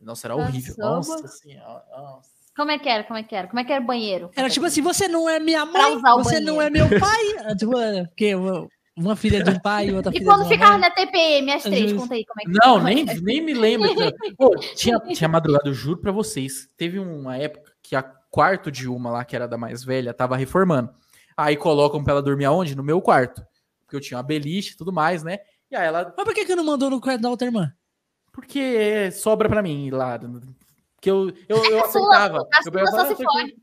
Nossa, 0.00 0.26
era 0.26 0.34
horrível. 0.36 0.74
Caçamba. 0.76 0.96
Nossa 0.96 1.28
senhora. 1.28 1.84
nossa. 1.96 2.39
Como 2.56 2.70
é 2.70 2.78
que 2.78 2.88
era? 2.88 3.04
Como 3.04 3.18
é 3.18 3.22
que 3.22 3.34
era? 3.34 3.46
Como 3.48 3.60
é 3.60 3.64
que 3.64 3.72
era 3.72 3.82
o 3.82 3.86
banheiro? 3.86 4.30
Era 4.36 4.48
tipo 4.50 4.66
assim, 4.66 4.82
você 4.82 5.08
não 5.08 5.28
é 5.28 5.38
minha 5.38 5.64
mãe, 5.64 5.98
você 6.18 6.40
não 6.40 6.60
é 6.60 6.68
meu 6.68 6.86
pai. 6.88 7.22
É, 7.46 7.54
tipo, 7.54 7.78
é, 7.78 8.04
porque 8.06 8.34
uma- 8.34 8.68
uma 8.96 9.16
filha 9.16 9.42
de 9.42 9.50
um 9.50 9.58
pai 9.60 9.88
e 9.88 9.92
outra 9.94 10.10
E 10.12 10.18
filha 10.18 10.26
quando 10.26 10.40
de 10.40 10.44
uma 10.46 10.50
ficava 10.52 10.72
mãe. 10.72 10.80
na 10.80 10.90
TPM, 10.90 11.52
as 11.52 11.62
três, 11.62 11.92
conta 11.92 12.14
aí 12.14 12.24
como 12.26 12.40
é 12.40 12.44
que 12.44 12.66
Não, 12.66 12.78
é 12.80 12.82
nem, 12.94 13.04
nem 13.22 13.40
me 13.40 13.54
lembro. 13.54 13.88
Pô, 14.36 14.56
tinha, 14.74 14.98
tinha 14.98 15.28
madrugada, 15.28 15.68
eu 15.68 15.72
juro 15.74 16.00
pra 16.00 16.12
vocês. 16.12 16.68
Teve 16.76 16.98
uma 16.98 17.36
época 17.36 17.72
que 17.82 17.96
a 17.96 18.02
quarto 18.02 18.70
de 18.70 18.88
uma 18.88 19.10
lá, 19.10 19.24
que 19.24 19.34
era 19.34 19.48
da 19.48 19.56
mais 19.56 19.82
velha, 19.82 20.12
tava 20.12 20.36
reformando. 20.36 20.90
Aí 21.36 21.56
colocam 21.56 22.02
pra 22.04 22.12
ela 22.14 22.22
dormir 22.22 22.44
aonde? 22.44 22.76
No 22.76 22.82
meu 22.82 23.00
quarto. 23.00 23.42
Porque 23.86 23.96
eu 23.96 24.00
tinha 24.00 24.18
uma 24.18 24.22
beliche 24.22 24.74
e 24.74 24.76
tudo 24.76 24.92
mais, 24.92 25.22
né? 25.22 25.38
E 25.70 25.76
aí 25.76 25.86
ela. 25.86 26.12
Mas 26.14 26.24
por 26.24 26.34
que, 26.34 26.44
que 26.44 26.54
não 26.54 26.64
mandou 26.64 26.90
no 26.90 27.00
quarto 27.00 27.22
da 27.22 27.30
outra 27.30 27.46
irmã? 27.48 27.72
Porque 28.32 29.10
sobra 29.12 29.48
pra 29.48 29.62
mim 29.62 29.86
ir 29.86 29.90
lá. 29.92 30.18
Que 31.00 31.10
eu, 31.10 31.32
eu, 31.48 31.64
eu 31.64 31.84
aceitava. 31.84 32.38
Eu 32.38 32.72
e 32.74 32.80
"Ah, 32.80 33.10
aqui." 33.10 33.56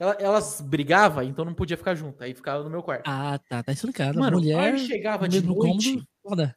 Ela- 0.00 0.16
elas 0.20 0.60
brigavam, 0.60 1.24
então 1.24 1.44
não 1.44 1.54
podia 1.54 1.76
ficar 1.76 1.94
junto. 1.94 2.22
Aí 2.22 2.32
ficava 2.32 2.62
no 2.62 2.70
meu 2.70 2.82
quarto. 2.82 3.02
Ah, 3.06 3.38
tá, 3.48 3.62
tá 3.62 3.72
explicado. 3.72 4.18
Mano, 4.18 4.38
Mulher 4.38 4.78
chegava 4.78 5.28
de 5.28 5.40
noite. 5.44 5.90
cômodo, 5.92 6.06
foda. 6.22 6.56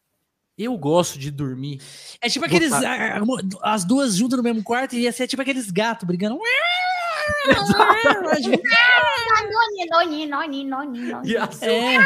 Eu 0.57 0.77
gosto 0.77 1.17
de 1.17 1.31
dormir. 1.31 1.81
É 2.21 2.29
tipo 2.29 2.45
aqueles. 2.45 2.69
Botar- 2.69 3.17
ah, 3.17 3.21
ah, 3.63 3.73
As 3.73 3.83
duas 3.83 4.15
juntas 4.15 4.37
no 4.37 4.43
mesmo 4.43 4.63
quarto 4.63 4.93
e 4.95 4.99
ia 5.01 5.11
ser 5.11 5.27
tipo 5.27 5.41
aqueles 5.41 5.71
gatos 5.71 6.05
brigando. 6.05 6.39
E, 11.25 11.37
assim, 11.37 11.65
É, 11.65 11.97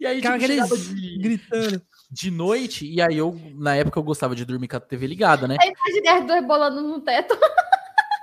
e 0.00 0.06
aí, 0.06 0.16
ficava 0.16 0.38
tipo, 0.38 0.52
aqueles 0.52 0.94
de, 0.94 1.18
gritando. 1.18 1.82
De 2.10 2.30
noite, 2.30 2.86
e 2.86 3.00
aí 3.02 3.18
eu, 3.18 3.38
na 3.54 3.76
época, 3.76 3.98
eu 3.98 4.02
gostava 4.02 4.34
de 4.34 4.44
dormir 4.44 4.68
com 4.68 4.76
a 4.76 4.80
TV 4.80 5.06
ligada, 5.06 5.46
né? 5.46 5.56
Aí 5.60 5.72
imaginei 5.72 6.12
as 6.12 6.26
duas 6.26 6.46
bolando 6.46 6.82
no 6.82 7.00
teto. 7.00 7.36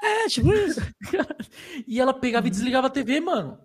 É, 0.03 0.27
tipo 0.27 0.53
isso. 0.53 0.81
E 1.87 1.99
ela 1.99 2.13
pegava 2.13 2.47
e 2.47 2.49
desligava 2.49 2.87
a 2.87 2.89
TV, 2.89 3.19
mano. 3.19 3.59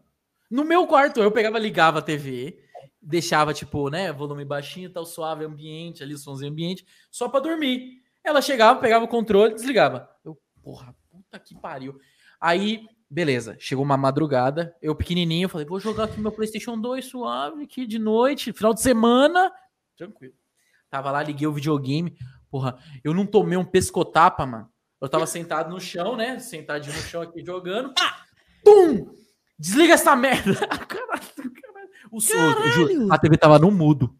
No 0.50 0.64
meu 0.64 0.86
quarto, 0.86 1.20
eu 1.20 1.30
pegava, 1.30 1.58
ligava 1.58 2.00
a 2.00 2.02
TV, 2.02 2.58
deixava, 3.00 3.54
tipo, 3.54 3.88
né, 3.88 4.12
volume 4.12 4.44
baixinho, 4.44 4.90
tal, 4.90 5.04
suave 5.04 5.44
ambiente, 5.44 6.02
ali, 6.02 6.16
somzinho 6.16 6.50
ambiente, 6.50 6.84
só 7.10 7.28
pra 7.28 7.40
dormir. 7.40 8.02
Ela 8.24 8.42
chegava, 8.42 8.80
pegava 8.80 9.04
o 9.04 9.08
controle, 9.08 9.54
desligava. 9.54 10.08
Eu, 10.24 10.36
porra, 10.62 10.94
puta 11.10 11.38
que 11.38 11.54
pariu. 11.54 11.98
Aí, 12.40 12.86
beleza, 13.08 13.56
chegou 13.58 13.84
uma 13.84 13.96
madrugada, 13.96 14.74
eu 14.82 14.94
pequenininho, 14.94 15.48
falei, 15.48 15.66
vou 15.66 15.78
jogar 15.78 16.04
aqui 16.04 16.20
meu 16.20 16.32
PlayStation 16.32 16.78
2 16.78 17.04
suave, 17.04 17.64
aqui 17.64 17.86
de 17.86 17.98
noite, 17.98 18.52
final 18.52 18.74
de 18.74 18.80
semana, 18.80 19.52
tranquilo. 20.06 20.34
Tava 20.88 21.10
lá, 21.10 21.22
liguei 21.22 21.46
o 21.46 21.52
videogame, 21.52 22.16
porra, 22.50 22.78
eu 23.04 23.12
não 23.14 23.24
tomei 23.26 23.56
um 23.56 23.64
pescotapa, 23.64 24.44
mano. 24.46 24.68
Eu 25.00 25.08
tava 25.08 25.26
sentado 25.28 25.70
no 25.70 25.80
chão, 25.80 26.16
né? 26.16 26.38
Sentadinho 26.38 26.94
no 26.96 27.02
chão 27.02 27.22
aqui 27.22 27.44
jogando. 27.44 27.92
Pá! 27.94 28.24
Pum! 28.64 29.12
Desliga 29.58 29.94
essa 29.94 30.16
merda! 30.16 30.54
Caralho, 30.88 31.26
caralho. 31.52 31.90
O 32.10 32.20
som, 32.20 32.34
a 33.12 33.18
TV 33.18 33.36
tava 33.36 33.58
no 33.58 33.70
mudo. 33.70 34.16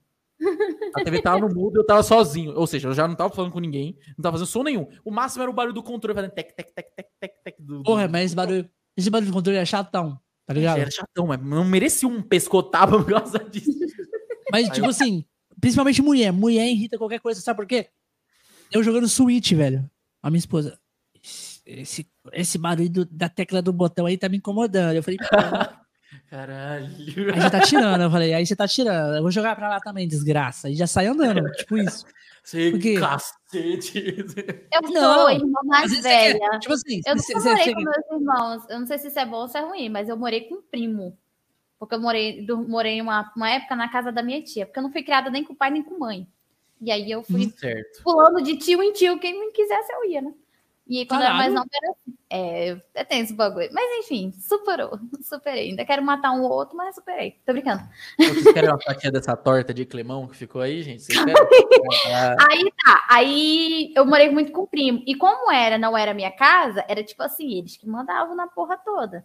A 0.94 1.02
TV 1.04 1.20
tava 1.22 1.40
no 1.40 1.48
mudo 1.54 1.76
e 1.76 1.80
eu 1.80 1.86
tava 1.86 2.02
sozinho. 2.02 2.52
Ou 2.56 2.66
seja, 2.66 2.88
eu 2.88 2.94
já 2.94 3.06
não 3.08 3.14
tava 3.16 3.34
falando 3.34 3.52
com 3.52 3.58
ninguém, 3.58 3.96
não 4.16 4.22
tava 4.22 4.34
fazendo 4.38 4.46
som 4.48 4.62
nenhum. 4.62 4.86
O 5.04 5.10
máximo 5.10 5.42
era 5.42 5.50
o 5.50 5.54
barulho 5.54 5.74
do 5.74 5.82
controle 5.82 6.14
fazendo 6.14 6.30
tec, 6.32 6.54
tec, 6.54 6.72
tec, 6.72 6.86
tec, 6.94 7.06
tec, 7.20 7.32
tec. 7.42 7.56
Do, 7.58 7.78
do- 7.78 7.82
Porra, 7.82 8.06
mas 8.06 8.26
esse 8.26 8.36
barulho, 8.36 8.68
esse 8.96 9.10
barulho 9.10 9.26
de 9.26 9.32
controle 9.32 9.58
é 9.58 9.64
chatão, 9.64 10.20
tá 10.46 10.54
ligado? 10.54 10.78
Era 10.78 10.90
chatão, 10.90 11.26
mas 11.26 11.40
não 11.42 11.64
merecia 11.64 12.08
um 12.08 12.22
pescotapa 12.22 12.98
por 13.02 13.06
causa 13.12 13.38
disso. 13.40 13.70
Mas, 14.52 14.68
tipo 14.70 14.86
assim, 14.88 15.24
principalmente 15.60 16.02
mulher. 16.02 16.32
Mulher 16.32 16.66
irrita 16.68 16.96
qualquer 16.98 17.20
coisa, 17.20 17.40
sabe 17.40 17.56
por 17.56 17.66
quê? 17.66 17.88
Eu 18.72 18.82
jogando 18.82 19.08
Switch, 19.08 19.52
velho. 19.52 19.88
A 20.22 20.30
minha 20.30 20.38
esposa. 20.38 20.78
Esse, 21.66 22.06
esse 22.32 22.58
barulho 22.58 23.04
da 23.10 23.28
tecla 23.28 23.60
do 23.62 23.72
botão 23.72 24.06
aí 24.06 24.16
tá 24.18 24.28
me 24.28 24.38
incomodando. 24.38 24.94
Eu 24.96 25.02
falei, 25.02 25.18
"Pô." 25.18 25.26
Caralho. 26.28 26.86
aí 27.34 27.40
você 27.40 27.50
tá 27.50 27.60
tirando. 27.60 28.00
Eu 28.02 28.10
falei, 28.10 28.34
aí 28.34 28.46
você 28.46 28.56
tá 28.56 28.66
tirando. 28.66 29.16
Eu 29.16 29.22
vou 29.22 29.30
jogar 29.30 29.54
pra 29.56 29.68
lá 29.68 29.80
também, 29.80 30.08
desgraça. 30.08 30.68
E 30.70 30.74
já 30.74 30.86
sai 30.86 31.06
andando, 31.06 31.42
tipo 31.52 31.76
isso. 31.78 32.04
Você 32.42 32.70
Por 32.70 32.80
quê? 32.80 32.98
cacete. 32.98 34.16
Eu 34.72 34.82
sou 34.86 34.92
Não, 34.92 35.26
a 35.26 35.34
irmã 35.34 35.60
mais 35.64 35.90
você 35.92 36.02
quer- 36.02 36.32
velha. 36.32 36.58
tipo 36.58 36.72
assim, 36.74 37.00
Eu 37.06 37.16
você- 37.16 37.34
morei 37.34 37.56
você- 37.64 37.74
com 37.74 37.80
meus 37.82 38.10
irmãos. 38.12 38.62
Eu 38.70 38.80
não 38.80 38.86
sei 38.86 38.98
se 38.98 39.08
isso 39.08 39.18
é 39.18 39.26
bom 39.26 39.36
ou 39.42 39.48
se 39.48 39.58
é 39.58 39.60
ruim, 39.60 39.88
mas 39.88 40.08
eu 40.08 40.16
morei 40.16 40.42
com 40.42 40.56
um 40.56 40.62
primo. 40.62 41.16
Porque 41.80 41.94
eu 41.94 42.00
morei, 42.00 42.46
morei 42.68 43.00
uma, 43.00 43.32
uma 43.34 43.50
época 43.50 43.74
na 43.74 43.88
casa 43.88 44.12
da 44.12 44.22
minha 44.22 44.42
tia. 44.42 44.66
Porque 44.66 44.78
eu 44.78 44.82
não 44.82 44.92
fui 44.92 45.02
criada 45.02 45.30
nem 45.30 45.42
com 45.42 45.54
pai 45.54 45.70
nem 45.70 45.82
com 45.82 45.98
mãe. 45.98 46.28
E 46.78 46.92
aí 46.92 47.10
eu 47.10 47.22
fui 47.22 47.48
Certo. 47.56 48.02
pulando 48.02 48.42
de 48.42 48.58
tio 48.58 48.82
em 48.82 48.92
tio. 48.92 49.18
Quem 49.18 49.40
me 49.40 49.50
quisesse, 49.50 49.90
eu 49.90 50.04
ia, 50.04 50.20
né? 50.20 50.34
E 50.86 50.98
aí, 50.98 51.06
quando 51.06 51.20
eu 51.20 51.26
era 51.26 51.34
mais 51.34 51.54
nova, 51.54 51.68
era 51.72 51.92
assim. 51.92 52.14
É, 52.28 52.70
eu 52.72 53.04
tenho 53.06 53.22
esse 53.22 53.32
bagulho. 53.32 53.70
Mas 53.72 54.04
enfim, 54.04 54.32
superou. 54.32 54.98
Superei. 55.22 55.70
Ainda 55.70 55.84
quero 55.84 56.02
matar 56.02 56.32
um 56.32 56.42
ou 56.42 56.50
outro, 56.50 56.76
mas 56.76 56.96
superei. 56.96 57.36
Tô 57.46 57.52
brincando. 57.52 57.82
Vocês 58.18 58.52
querem 58.52 58.68
uma 58.68 58.80
fatia 58.80 59.10
dessa 59.10 59.36
torta 59.36 59.72
de 59.72 59.86
climão 59.86 60.26
que 60.26 60.36
ficou 60.36 60.60
aí, 60.60 60.82
gente? 60.82 61.06
Aí 62.50 62.72
tá, 62.84 63.06
aí 63.08 63.92
eu 63.96 64.04
morei 64.04 64.30
muito 64.30 64.52
com 64.52 64.62
o 64.62 64.66
primo. 64.66 65.02
E 65.06 65.14
como 65.14 65.50
era, 65.50 65.78
não 65.78 65.96
era 65.96 66.12
minha 66.12 66.30
casa, 66.30 66.84
era 66.88 67.02
tipo 67.02 67.22
assim, 67.22 67.58
eles 67.58 67.76
que 67.76 67.88
mandavam 67.88 68.34
na 68.34 68.46
porra 68.46 68.76
toda. 68.76 69.24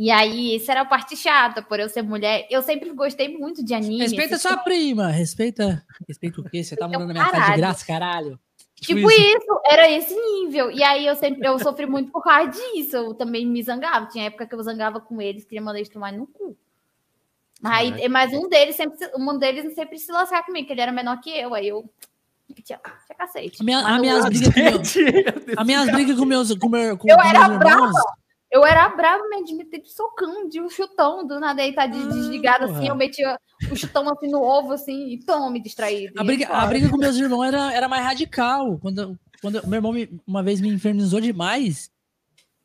E 0.00 0.12
aí, 0.12 0.54
isso 0.54 0.70
era 0.70 0.82
a 0.82 0.84
parte 0.84 1.16
chata, 1.16 1.60
por 1.60 1.80
eu 1.80 1.88
ser 1.88 2.02
mulher. 2.02 2.46
Eu 2.48 2.62
sempre 2.62 2.92
gostei 2.92 3.36
muito 3.36 3.64
de 3.64 3.74
anime. 3.74 3.98
Respeita 3.98 4.38
sua 4.38 4.56
prima. 4.58 5.08
Respeita. 5.08 5.84
Respeita 6.06 6.40
o 6.40 6.44
quê? 6.44 6.62
Você 6.62 6.76
tá 6.76 6.86
morando 6.86 7.08
na 7.08 7.14
minha 7.14 7.28
casa 7.30 7.50
de 7.50 7.56
graça, 7.56 7.84
caralho? 7.84 8.38
Tipo 8.76 9.10
isso. 9.10 9.60
era 9.68 9.90
esse 9.90 10.14
nível. 10.14 10.70
E 10.70 10.84
aí 10.84 11.04
eu 11.04 11.16
sempre 11.16 11.48
eu 11.48 11.58
sofri 11.58 11.84
muito 11.84 12.12
por 12.12 12.22
causa 12.22 12.48
disso. 12.48 12.94
Eu 12.96 13.14
também 13.14 13.44
me 13.44 13.60
zangava. 13.60 14.06
Tinha 14.06 14.26
época 14.26 14.46
que 14.46 14.54
eu 14.54 14.62
zangava 14.62 15.00
com 15.00 15.20
eles, 15.20 15.44
queria 15.44 15.60
mandar 15.60 15.78
eles 15.80 15.88
tomar 15.88 16.12
no 16.12 16.28
cu. 16.28 16.56
Aí, 17.64 17.90
Caraca. 17.90 18.08
mas 18.08 18.32
um 18.32 18.48
deles 18.48 18.76
sempre, 18.76 18.98
se- 18.98 19.10
um 19.18 19.36
deles 19.36 19.74
sempre 19.74 19.98
se 19.98 20.12
lascar 20.12 20.44
comigo, 20.46 20.64
que 20.64 20.72
ele 20.72 20.80
era 20.80 20.92
menor 20.92 21.20
que 21.20 21.28
eu. 21.30 21.54
Aí 21.54 21.66
eu. 21.66 21.84
Tinha, 22.62 22.78
tinha 22.78 23.18
cacete. 23.18 23.56
A 23.60 23.64
minha, 23.64 23.78
a 23.80 23.98
minhas 23.98 24.24
brigas 24.26 24.54
com 24.54 24.60
meu, 24.60 24.84
Gente, 24.84 25.54
a 25.56 25.64
minhas 25.64 25.90
brigas 25.90 26.16
com 26.18 26.24
meus, 26.24 26.54
com 26.54 26.68
meu, 26.68 26.96
com 26.96 27.08
Eu 27.10 27.20
era 27.20 27.48
brava. 27.48 27.90
Eu 28.50 28.64
era 28.64 28.88
brava 28.88 29.28
mesmo 29.28 29.44
de 29.46 29.54
meter 29.54 29.82
de 29.82 29.92
socão, 29.92 30.48
de 30.48 30.60
um 30.60 30.70
chutão, 30.70 31.26
do 31.26 31.38
nada 31.38 31.60
aí 31.60 31.74
tá 31.74 31.86
de- 31.86 31.98
Ah, 31.98 32.06
desligado 32.06 32.66
porra. 32.66 32.78
assim, 32.78 32.88
eu 32.88 32.94
metia 32.96 33.38
o 33.70 33.76
chutão 33.76 34.08
assim 34.10 34.28
no 34.30 34.42
ovo, 34.42 34.72
assim, 34.72 35.08
e 35.10 35.18
tome 35.24 35.60
distraído. 35.60 36.18
A 36.18 36.24
briga, 36.24 36.48
a 36.48 36.66
briga 36.66 36.88
com 36.88 36.96
meus 36.96 37.16
irmãos 37.16 37.44
era, 37.44 37.72
era 37.74 37.88
mais 37.88 38.02
radical. 38.04 38.78
Quando, 38.78 39.18
quando 39.42 39.66
meu 39.66 39.76
irmão 39.78 39.92
me- 39.92 40.08
uma 40.26 40.42
vez 40.42 40.60
me 40.62 40.68
infernizou 40.68 41.20
demais, 41.20 41.90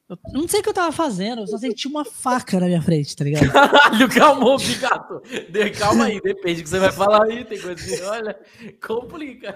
eu 0.10 0.18
não 0.34 0.48
sei 0.48 0.62
o 0.62 0.64
que 0.64 0.70
eu 0.70 0.74
tava 0.74 0.92
fazendo, 0.94 1.42
eu 1.42 1.48
só 1.48 1.58
senti 1.58 1.88
uma 1.88 2.06
faca 2.06 2.60
na 2.62 2.68
minha 2.68 2.82
frente, 2.82 3.14
tá 3.16 3.24
ligado? 3.26 3.52
Caralho, 3.52 4.10
calma, 4.10 4.58
bigato. 4.58 5.22
De- 5.50 5.70
Calma 5.72 6.06
aí, 6.06 6.22
depende 6.22 6.62
do 6.62 6.64
que 6.64 6.70
você 6.70 6.80
vai 6.80 6.92
falar 6.94 7.24
aí. 7.26 7.44
Tem 7.44 7.60
coisa 7.60 7.76
que, 7.84 8.02
olha, 8.04 8.40
complica. 8.86 9.56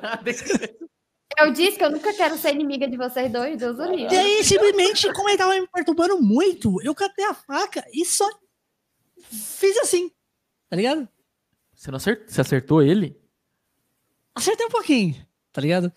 Eu 1.40 1.52
disse 1.52 1.78
que 1.78 1.84
eu 1.84 1.92
nunca 1.92 2.14
quero 2.14 2.38
ser 2.38 2.54
inimiga 2.56 2.88
de 2.88 2.98
vocês 2.98 3.32
dois, 3.32 3.58
Deus 3.58 3.78
o 3.78 3.84
E 3.94 4.08
aí, 4.08 4.44
simplesmente, 4.44 5.12
como 5.14 5.30
ele 5.30 5.38
tava 5.38 5.54
me 5.60 5.68
perturbando 5.68 6.20
muito, 6.22 6.82
eu 6.82 6.96
catei 6.96 7.26
a 7.26 7.34
faca 7.34 7.86
e 7.94 8.04
só 8.06 8.28
fiz 9.30 9.78
assim, 9.78 10.10
tá 10.70 10.76
ligado? 10.76 11.08
Você 11.76 11.92
não 11.92 11.98
acertou, 11.98 12.28
você 12.28 12.42
acertou 12.42 12.82
ele? 12.82 13.16
Acertei 14.34 14.66
um 14.66 14.70
pouquinho, 14.70 15.16
tá 15.52 15.62
ligado? 15.62 15.92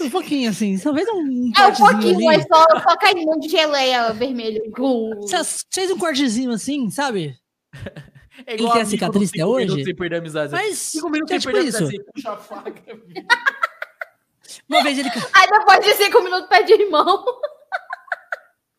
Um 0.00 0.08
pouquinho 0.10 0.50
assim, 0.50 0.78
talvez 0.78 1.08
um 1.08 1.50
É 1.56 1.66
um 1.66 1.74
pouquinho, 1.74 2.16
ali. 2.16 2.24
mas 2.24 2.42
só, 2.46 2.64
só 2.80 2.96
cai 2.96 3.14
um 3.14 3.24
monte 3.24 3.42
de 3.42 3.48
geleia 3.48 4.12
vermelha. 4.12 4.62
Glum. 4.70 5.20
Você 5.22 5.36
fez 5.72 5.90
um 5.90 5.98
cortezinho 5.98 6.50
assim, 6.52 6.90
sabe? 6.90 7.36
É 8.46 8.52
Ele 8.52 8.70
tem 8.70 8.82
a 8.82 8.84
cicatriz 8.84 9.30
até 9.30 9.46
hoje? 9.46 9.64
minutos 9.64 9.84
Sem 9.86 9.96
perder 9.96 10.16
a 10.16 10.18
amizade. 10.18 10.52
Mas, 10.52 10.76
Cinco 10.76 11.08
minutos 11.08 11.34
é 11.34 11.40
sem 11.40 11.50
tipo 11.54 11.56
isso. 11.66 11.78
amizade. 11.78 11.96
Você 12.04 12.12
puxa 12.12 12.30
a 12.32 12.36
faca. 12.36 12.82
Uma 14.68 14.82
vez 14.82 14.98
ele... 14.98 15.08
Aí 15.32 15.48
depois 15.50 15.84
de 15.84 15.94
cinco 15.94 16.22
minutos 16.22 16.48
perde 16.48 16.72
irmão. 16.72 17.24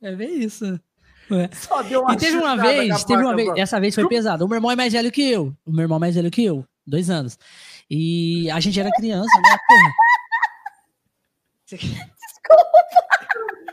É 0.01 0.15
bem 0.15 0.43
isso. 0.43 0.79
É. 1.31 1.53
Só 1.55 1.81
deu 1.81 2.01
uma 2.01 2.13
E 2.13 2.17
teve 2.17 2.37
uma 2.37 2.53
a 2.53 2.55
vez, 2.55 3.03
teve 3.03 3.21
uma 3.21 3.35
vez, 3.35 3.49
essa 3.57 3.79
vez 3.79 3.93
foi 3.95 4.07
pesado. 4.07 4.45
O 4.45 4.47
meu 4.47 4.55
irmão 4.57 4.71
é 4.71 4.75
mais 4.75 4.93
velho 4.93 5.11
que 5.11 5.29
eu. 5.29 5.53
O 5.65 5.71
meu 5.71 5.81
irmão 5.83 5.97
é 5.97 5.99
mais 5.99 6.15
velho 6.15 6.31
que 6.31 6.43
eu, 6.45 6.65
dois 6.85 7.09
anos. 7.09 7.37
E 7.89 8.49
a 8.51 8.59
gente 8.59 8.79
era 8.79 8.89
criança, 8.91 9.29
né? 9.41 9.57
Porra. 9.67 9.93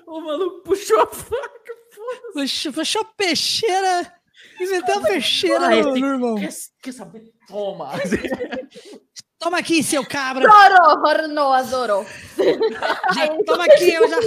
O 0.06 0.20
maluco 0.20 0.62
puxou 0.64 1.00
a 1.00 1.06
faca. 1.06 1.72
foda-se. 1.90 2.32
Puxou, 2.32 2.72
puxou 2.72 3.04
peixeira. 3.16 4.12
Inventou 4.60 5.00
peixeira, 5.02 5.66
Ah, 5.66 5.70
no, 5.70 5.76
esse- 5.90 6.00
no 6.00 6.06
irmão. 6.06 6.34
Quer, 6.36 6.50
quer 6.82 6.92
saber? 6.92 7.32
Toma. 7.48 7.90
Toma 9.44 9.58
aqui, 9.58 9.82
seu 9.82 10.02
cabra. 10.06 10.50
Adorou, 10.50 11.06
ornou, 11.06 11.52
adorou. 11.52 12.06
Já, 13.14 13.28
toma 13.44 13.66
aqui, 13.66 13.92
eu 13.92 14.08
já. 14.08 14.18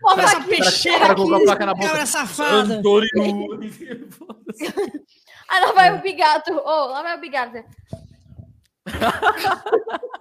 Toma 0.00 0.22
essa 0.24 0.38
aqui. 0.38 0.48
peixeira 0.48 1.06
aqui, 1.06 1.14
colocou 1.14 1.44
a 1.44 1.46
faca 1.52 1.66
na 1.66 1.74
boca. 1.74 1.86
cabra 1.86 2.06
safada. 2.06 2.82
Aí 5.48 5.60
lá 5.60 5.72
vai 5.72 5.96
o 5.96 6.02
bigato. 6.02 6.50
Ô, 6.52 6.86
lá 6.86 7.02
vai 7.04 7.16
o 7.16 7.20
bigato. 7.20 7.64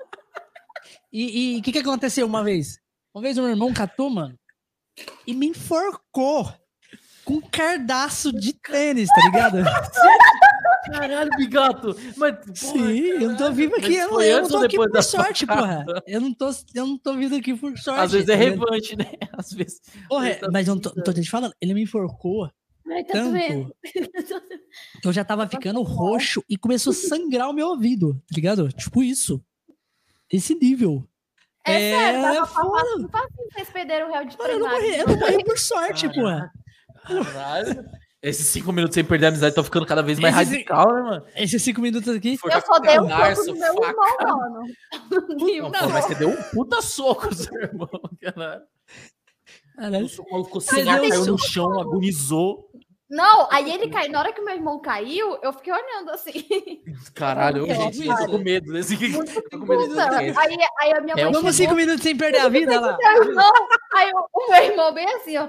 E 1.16 1.60
o 1.60 1.62
que, 1.62 1.72
que 1.72 1.78
aconteceu 1.78 2.26
uma 2.26 2.44
vez? 2.44 2.80
Uma 3.14 3.22
vez 3.22 3.38
o 3.38 3.42
meu 3.42 3.52
irmão 3.52 3.72
catou, 3.72 4.10
mano, 4.10 4.36
e 5.28 5.34
me 5.36 5.46
enforcou 5.46 6.52
com 7.24 7.36
um 7.36 7.42
cardaço 7.42 8.32
de 8.34 8.52
tênis, 8.54 9.08
tá 9.10 9.22
ligado? 9.26 9.58
Caralho, 10.86 11.30
bigato. 11.38 11.96
Mas, 12.18 12.36
porra, 12.38 12.56
Sim, 12.56 13.00
eu 13.00 13.30
não 13.30 13.38
tô 13.38 13.52
vivo 13.52 13.76
aqui, 13.76 13.96
eu 13.96 14.12
não, 14.12 14.22
eu 14.22 14.42
não 14.42 14.50
tô 14.50 14.58
aqui 14.58 14.76
por 14.76 15.04
sorte, 15.04 15.46
porra. 15.46 15.86
Eu 16.06 16.22
não, 16.22 16.34
tô, 16.34 16.50
eu 16.76 16.88
não 16.88 16.98
tô 16.98 17.14
vindo 17.16 17.36
aqui 17.36 17.56
por 17.56 17.78
sorte. 17.78 18.02
Às 18.02 18.12
vezes 18.12 18.30
é 18.30 18.36
revanche, 18.36 18.96
né? 18.96 19.12
Às 19.38 19.52
vezes. 19.52 19.82
Porra, 20.08 20.36
tá 20.36 20.50
mas 20.52 20.68
eu 20.68 20.76
não 20.76 20.82
tô, 20.82 20.94
não 20.96 21.04
tô 21.04 21.14
te 21.14 21.30
falando, 21.30 21.54
ele 21.62 21.74
me 21.74 21.84
enforcou 21.84 22.50
Ai, 22.90 23.04
tá 23.06 23.14
tanto 23.14 23.74
que 23.82 25.08
eu 25.08 25.14
já 25.14 25.24
tava 25.24 25.48
ficando 25.48 25.82
roxo 25.82 26.44
e 26.50 26.58
começou 26.58 26.92
a 26.92 26.96
sangrar 26.96 27.50
o 27.50 27.54
meu 27.54 27.70
ouvido, 27.70 28.14
tá 28.14 28.36
ligado? 28.36 28.70
Tipo 28.70 29.02
isso. 29.02 29.44
Esse 30.30 30.54
nível. 30.56 31.08
É, 31.66 31.78
sério, 31.78 32.20
É, 32.20 32.22
tava 32.22 32.48
foda. 32.48 32.70
fácil, 32.72 33.10
fácil 33.10 33.30
vocês 33.52 33.70
perderam 33.70 34.10
o 34.10 34.14
réu 34.14 34.26
de 34.26 34.38
Mano, 34.38 34.50
eu 34.52 34.60
não 34.60 34.70
morri, 34.70 34.98
eu 34.98 35.08
não 35.08 35.18
morri 35.18 35.44
por 35.46 35.58
sorte, 35.58 36.14
porra. 36.14 36.52
Caralho. 37.06 37.86
Esses 38.24 38.48
cinco 38.48 38.72
minutos 38.72 38.96
sem 38.96 39.04
perder 39.04 39.26
a 39.26 39.30
amizade 39.30 39.50
estão 39.50 39.66
ficando 39.66 39.86
cada 39.86 40.02
vez 40.02 40.18
mais 40.18 40.34
Esses- 40.38 40.48
radical, 40.54 40.94
né, 40.94 41.02
mano? 41.02 41.26
Esses 41.36 41.62
cinco 41.62 41.82
minutos 41.82 42.16
aqui. 42.16 42.38
Eu 42.42 42.62
só 42.62 42.80
dei 42.80 42.98
um 42.98 43.10
soco 43.10 43.46
no 43.52 43.60
meu 43.60 43.68
irmão, 43.68 44.18
mano. 44.22 44.64
Não, 45.38 45.70
Não, 45.70 45.80
pô, 45.82 45.90
mas 45.90 46.06
você 46.06 46.16
deu 46.16 46.30
um 46.30 46.44
puta 46.54 46.82
soco, 46.82 47.28
seu 47.36 47.54
irmão, 47.62 47.90
caralho. 48.22 48.62
Caralho. 49.76 50.06
O 50.06 50.10
soco 50.10 50.44
ficou 50.46 50.62
sem 50.62 50.90
ar, 50.90 51.02
caiu 51.02 51.26
no 51.26 51.38
chão, 51.38 51.80
agonizou. 51.82 52.70
Não, 53.10 53.48
aí 53.52 53.72
ele 53.72 53.90
caiu. 53.90 54.10
Na 54.12 54.20
hora 54.22 54.32
que 54.32 54.42
meu 54.42 54.56
irmão 54.56 54.80
caiu, 54.80 55.38
eu 55.44 55.52
fiquei 55.52 55.74
olhando 55.74 56.10
assim. 56.12 56.32
Caralho, 57.14 57.68
Nossa, 57.68 57.92
gente, 57.92 58.08
eu 58.08 58.16
tô 58.16 58.26
com 58.32 58.38
medo 58.38 58.72
desse 58.72 58.96
Muito 58.96 59.42
tô 59.50 59.60
com 59.60 59.66
medo 59.66 59.88
desse. 59.90 60.40
Aí, 60.40 60.58
aí 60.80 60.94
a 60.94 61.02
minha 61.02 61.14
É 61.18 61.24
mãe. 61.26 61.34
Vamos 61.34 61.40
chegou, 61.40 61.54
cinco 61.54 61.76
minutos 61.76 62.02
sem 62.02 62.16
perder 62.16 62.40
a 62.40 62.48
vida 62.50 62.80
lá. 62.80 62.98
Não, 63.36 63.54
aí 63.96 64.12
o 64.34 64.50
meu 64.50 64.64
irmão 64.64 64.94
bem 64.94 65.06
assim, 65.16 65.38
ó. 65.38 65.48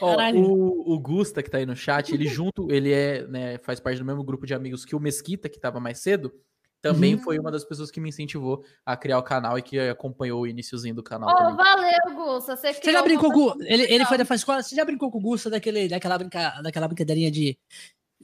Ó, 0.00 0.16
o, 0.34 0.94
o 0.94 0.98
Gusta, 1.00 1.42
que 1.42 1.50
tá 1.50 1.58
aí 1.58 1.66
no 1.66 1.76
chat, 1.76 2.12
ele 2.14 2.26
junto, 2.26 2.70
ele 2.70 2.92
é, 2.92 3.26
né, 3.26 3.58
faz 3.58 3.80
parte 3.80 3.98
do 3.98 4.04
mesmo 4.04 4.22
grupo 4.24 4.46
de 4.46 4.54
amigos 4.54 4.84
que 4.84 4.94
o 4.96 5.00
Mesquita, 5.00 5.48
que 5.48 5.58
tava 5.60 5.78
mais 5.80 5.98
cedo, 5.98 6.32
também 6.80 7.14
Uhum. 7.14 7.20
foi 7.22 7.38
uma 7.38 7.50
das 7.50 7.64
pessoas 7.64 7.90
que 7.92 8.00
me 8.00 8.08
incentivou 8.08 8.64
a 8.84 8.96
criar 8.96 9.18
o 9.18 9.22
canal 9.22 9.56
e 9.56 9.62
que 9.62 9.78
acompanhou 9.78 10.40
o 10.42 10.46
iniciozinho 10.46 10.94
do 10.96 11.02
canal 11.02 11.32
também. 11.36 11.54
valeu, 11.56 12.14
Gusta. 12.16 12.56
Você, 12.56 12.72
Você 12.74 12.90
já 12.90 12.98
uma 12.98 13.04
brincou 13.04 13.32
com. 13.32 13.62
Ele, 13.62 13.84
ele 13.84 14.04
foi 14.04 14.18
da 14.18 14.24
escola. 14.34 14.62
Você 14.62 14.74
já 14.74 14.84
brincou 14.84 15.08
com 15.10 15.18
o 15.18 15.20
Gusta 15.20 15.48
daquele, 15.48 15.88
daquela, 15.88 16.18
brinca, 16.18 16.60
daquela 16.60 16.88
brincadeirinha 16.88 17.30
de, 17.30 17.56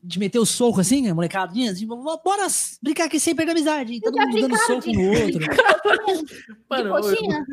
de 0.02 0.18
meter 0.18 0.40
o 0.40 0.46
soco 0.46 0.80
assim, 0.80 1.12
molecadinha? 1.12 1.70
Assim, 1.70 1.86
bora 1.86 2.46
brincar 2.82 3.04
aqui 3.04 3.20
sem 3.20 3.32
perder 3.36 3.52
a 3.52 3.54
amizade. 3.54 4.00
Todo 4.00 4.18
mundo 4.18 4.40
dando 4.40 4.56
soco 4.56 4.80
de- 4.80 4.92
no 4.96 5.08
outro. 5.08 5.38
de 5.38 6.56
Mano, 6.68 6.88
eu- 6.88 6.94
coxinha. 6.96 7.46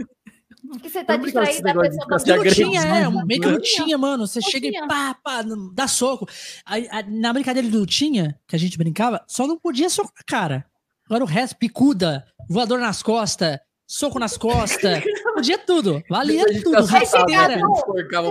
Porque 0.70 0.90
você 0.90 1.04
tá 1.04 1.18
distraído, 1.18 1.68
a 1.68 1.74
negócio 1.74 1.92
de 1.92 2.06
pessoa 2.08 2.44
tá 2.82 2.88
é, 2.88 3.26
meio 3.26 3.42
que 3.42 3.48
não 3.48 3.54
Não 3.54 3.62
tinha. 3.62 3.84
tinha, 3.84 3.98
mano. 3.98 4.28
Você 4.28 4.42
chega 4.42 4.68
e 4.68 4.88
pá, 4.88 5.16
pá, 5.24 5.44
dá 5.74 5.88
soco. 5.88 6.28
Aí, 6.66 6.88
na 7.08 7.34
brincadeira 7.34 7.68
do 7.70 7.86
tinha, 7.86 8.40
que 8.48 8.56
a 8.56 8.60
gente 8.60 8.78
brincava, 8.78 9.24
só 9.28 9.48
não 9.48 9.58
podia 9.60 9.90
soco 9.90 10.12
na 10.16 10.24
cara. 10.26 10.66
Agora 11.06 11.24
o 11.24 11.28
resto, 11.28 11.58
picuda, 11.58 12.26
voador 12.50 12.80
nas 12.80 13.04
costas, 13.04 13.60
soco 13.88 14.18
nas 14.18 14.38
costas, 14.38 15.04
podia 15.36 15.58
tudo. 15.58 16.02
Valia 16.10 16.46
tudo. 16.64 16.78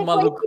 maluco 0.05 0.41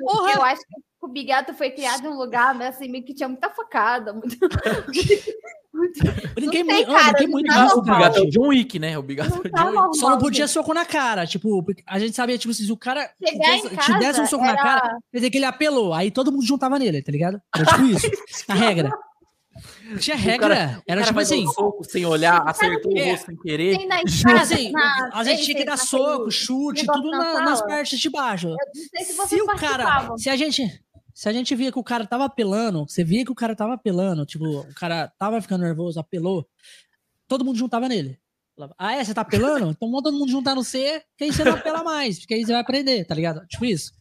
Porra. 0.00 0.32
eu 0.32 0.42
acho 0.42 0.60
que 0.62 0.89
o 1.00 1.08
Bigato 1.08 1.54
foi 1.54 1.70
criado 1.70 2.04
em 2.06 2.08
um 2.08 2.16
lugar, 2.16 2.54
mas 2.54 2.76
assim, 2.76 2.88
meio 2.88 3.04
que 3.04 3.14
tinha 3.14 3.28
muita 3.28 3.50
facada. 3.50 4.12
Muito... 4.12 4.36
muito- 5.72 6.00
Brinquei 6.34 6.64
sei, 6.64 6.84
cara, 6.86 7.12
brinquei 7.12 7.26
não 7.26 7.32
muito 7.32 7.46
tá 7.52 7.68
O. 7.68 7.82
Bigato 7.82 8.18
é 8.18 8.24
John 8.26 8.48
Wick, 8.48 8.78
né? 8.78 8.98
O 8.98 9.02
Bigato 9.02 9.40
é 9.46 9.50
tá 9.50 9.64
John 9.64 9.82
Wick. 9.82 9.98
Só 9.98 10.10
não 10.10 10.18
podia 10.18 10.46
soco 10.48 10.74
na 10.74 10.84
cara. 10.84 11.26
Tipo, 11.26 11.64
a 11.86 11.98
gente 11.98 12.14
sabia, 12.14 12.36
tipo 12.38 12.52
se 12.52 12.70
o 12.70 12.76
cara 12.76 13.10
Chegar 13.26 13.56
em 13.56 13.62
te 13.68 13.98
desse 13.98 14.20
um 14.20 14.26
soco 14.26 14.44
na 14.44 14.50
era- 14.52 14.62
cara, 14.62 14.98
quer 15.10 15.18
dizer 15.18 15.30
que 15.30 15.38
ele 15.38 15.44
apelou. 15.46 15.92
Aí 15.94 16.10
todo 16.10 16.30
mundo 16.32 16.44
juntava 16.44 16.78
nele, 16.78 17.02
tá 17.02 17.10
ligado? 17.12 17.40
Era 17.54 17.64
tipo 17.64 17.84
isso. 17.86 18.10
A 18.48 18.54
regra. 18.54 18.90
Tinha 19.98 20.16
O 20.16 20.18
regra. 20.18 20.48
cara- 20.48 20.82
Era 20.86 21.00
o 21.00 21.04
tipo 21.04 21.20
assim. 21.20 21.46
um 21.46 21.52
soco 21.52 21.84
sem 21.84 22.06
olhar, 22.06 22.42
acertou 22.48 22.96
É. 22.96 23.02
o 23.08 23.10
rosto 23.10 23.26
sem 23.26 23.36
querer. 23.36 23.76
Tem 23.78 23.86
na 23.88 23.96
Tipo 23.96 24.08
estrada, 24.08 24.40
assim, 24.40 24.70
na- 24.72 25.10
a 25.12 25.24
gente 25.24 25.44
tinha 25.44 25.56
que 25.56 25.64
dar 25.64 25.76
soco, 25.76 26.30
chute, 26.30 26.86
tudo 26.86 27.10
na 27.10 27.18
na- 27.34 27.40
nas 27.42 27.60
partes 27.62 27.98
de 27.98 28.08
baixo. 28.08 28.48
Eu 28.48 28.52
não 28.52 28.56
sei 28.74 29.04
se 29.04 29.28
Se 29.28 29.42
o 29.42 29.46
cara, 29.46 30.08
se 30.16 30.30
a 30.30 30.36
gente, 30.36 30.62
se 31.20 31.28
a 31.28 31.34
gente 31.34 31.54
via 31.54 31.70
que 31.70 31.78
o 31.78 31.84
cara 31.84 32.06
tava 32.06 32.24
apelando, 32.24 32.88
você 32.88 33.04
via 33.04 33.22
que 33.22 33.30
o 33.30 33.34
cara 33.34 33.54
tava 33.54 33.74
apelando, 33.74 34.24
tipo, 34.24 34.60
o 34.60 34.74
cara 34.74 35.06
tava 35.18 35.38
ficando 35.42 35.60
nervoso, 35.60 36.00
apelou, 36.00 36.48
todo 37.28 37.44
mundo 37.44 37.58
juntava 37.58 37.90
nele. 37.90 38.18
Falava, 38.56 38.74
Ah, 38.78 38.94
é? 38.96 39.04
Você 39.04 39.12
tá 39.12 39.20
apelando? 39.20 39.68
Então 39.76 39.90
vamos 39.90 40.02
todo 40.02 40.16
mundo 40.16 40.30
juntar 40.30 40.54
no 40.54 40.64
C, 40.64 41.02
que 41.18 41.24
aí 41.24 41.30
você 41.30 41.44
não 41.44 41.52
apela 41.52 41.84
mais, 41.84 42.20
porque 42.20 42.32
aí 42.32 42.42
você 42.42 42.52
vai 42.52 42.62
aprender, 42.62 43.04
tá 43.04 43.14
ligado? 43.14 43.46
Tipo 43.48 43.66
isso. 43.66 43.92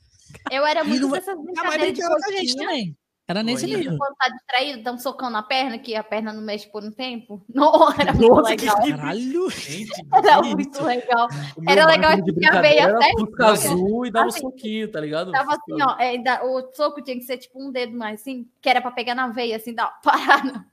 Eu 0.50 0.66
era 0.66 0.82
muito 0.86 1.12
dessas 1.12 1.36
brincadeiras 1.44 1.88
de 1.88 1.92
brincava 1.92 2.16
com 2.16 2.24
a 2.24 2.32
gente 2.32 2.54
coxinha. 2.54 2.66
também. 2.66 2.98
Era 3.30 3.44
nesse 3.44 3.66
Olha. 3.66 3.78
nível. 3.78 3.96
Quando 3.98 4.16
tá 4.16 4.28
distraído, 4.30 4.82
dá 4.82 4.92
um 4.92 4.98
socão 4.98 5.30
na 5.30 5.44
perna, 5.44 5.78
que 5.78 5.96
a 5.96 6.04
perna 6.04 6.34
não 6.34 6.42
mexe 6.42 6.68
por 6.68 6.84
um 6.84 6.92
tempo. 6.92 7.40
Não, 7.54 7.92
era 7.92 8.12
muito 8.12 8.28
Nossa, 8.28 8.50
legal. 8.50 8.76
Caralho. 8.78 9.50
Gente, 9.52 9.92
Era 10.12 10.42
muito 10.42 10.72
isso? 10.72 10.84
legal. 10.84 11.28
Era 11.68 11.86
legal 11.86 12.12
que 12.24 12.48
a 12.48 12.62
veia 12.62 12.88
certa, 12.98 13.20
Fusca 13.20 13.46
azul 13.46 14.06
e 14.08 14.12
dava 14.12 14.26
um 14.26 14.30
Assim, 14.30 14.40
soquinho, 14.42 14.92
tá 14.92 15.00
ligado? 15.00 15.32
Tava 15.32 15.52
assim, 15.52 15.82
ó, 15.82 15.96
é, 16.00 16.18
da- 16.18 16.44
o 16.44 16.72
soco 16.74 17.04
tinha 17.04 17.16
que 17.18 17.24
ser 17.24 17.38
tipo 17.38 17.62
um 17.64 17.72
dedo 17.72 17.96
mais 17.96 18.20
assim, 18.22 18.48
que 18.60 18.68
era 18.68 18.82
pra 18.82 18.90
pegar 18.90 19.14
na 19.14 19.28
veia, 19.28 19.58
assim, 19.58 19.76
dar 19.76 19.86
uma 19.86 20.02
parada. 20.02 20.66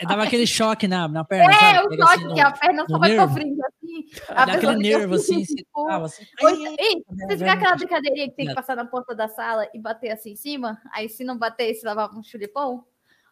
É, 0.00 0.06
Dava 0.06 0.22
aquele 0.22 0.46
choque 0.46 0.86
na, 0.86 1.08
na 1.08 1.24
perna, 1.24 1.52
É, 1.52 1.58
sabe? 1.58 1.78
o 1.78 1.82
choque, 1.96 2.02
assim 2.14 2.24
no- 2.24 2.34
que 2.34 2.40
a 2.40 2.50
perna 2.52 2.86
só 2.88 2.98
vai 2.98 3.08
nervo. 3.10 3.24
assim. 3.24 3.56
A 4.28 4.44
Dá 4.44 4.54
aquele 4.54 4.72
fica 4.72 4.76
nervo 4.76 5.14
assim, 5.14 5.44
você 5.44 5.54
tipo, 5.56 5.86
tava 5.86 6.06
assim. 6.06 6.24
Oi, 6.42 6.76
ei, 6.78 7.02
vocês 7.06 7.40
viram 7.40 7.52
aquela 7.52 7.76
brincadeirinha 7.76 8.28
que 8.28 8.36
tem 8.36 8.46
que 8.46 8.54
passar 8.54 8.76
na 8.76 8.84
porta 8.84 9.14
da 9.14 9.28
sala 9.28 9.68
e 9.74 9.80
bater 9.80 10.10
assim 10.10 10.32
em 10.32 10.36
cima? 10.36 10.80
Aí 10.92 11.08
se 11.08 11.24
não 11.24 11.38
bater, 11.38 11.74
se 11.74 11.84
lavava 11.84 12.16
um 12.16 12.22
chulipão? 12.22 12.84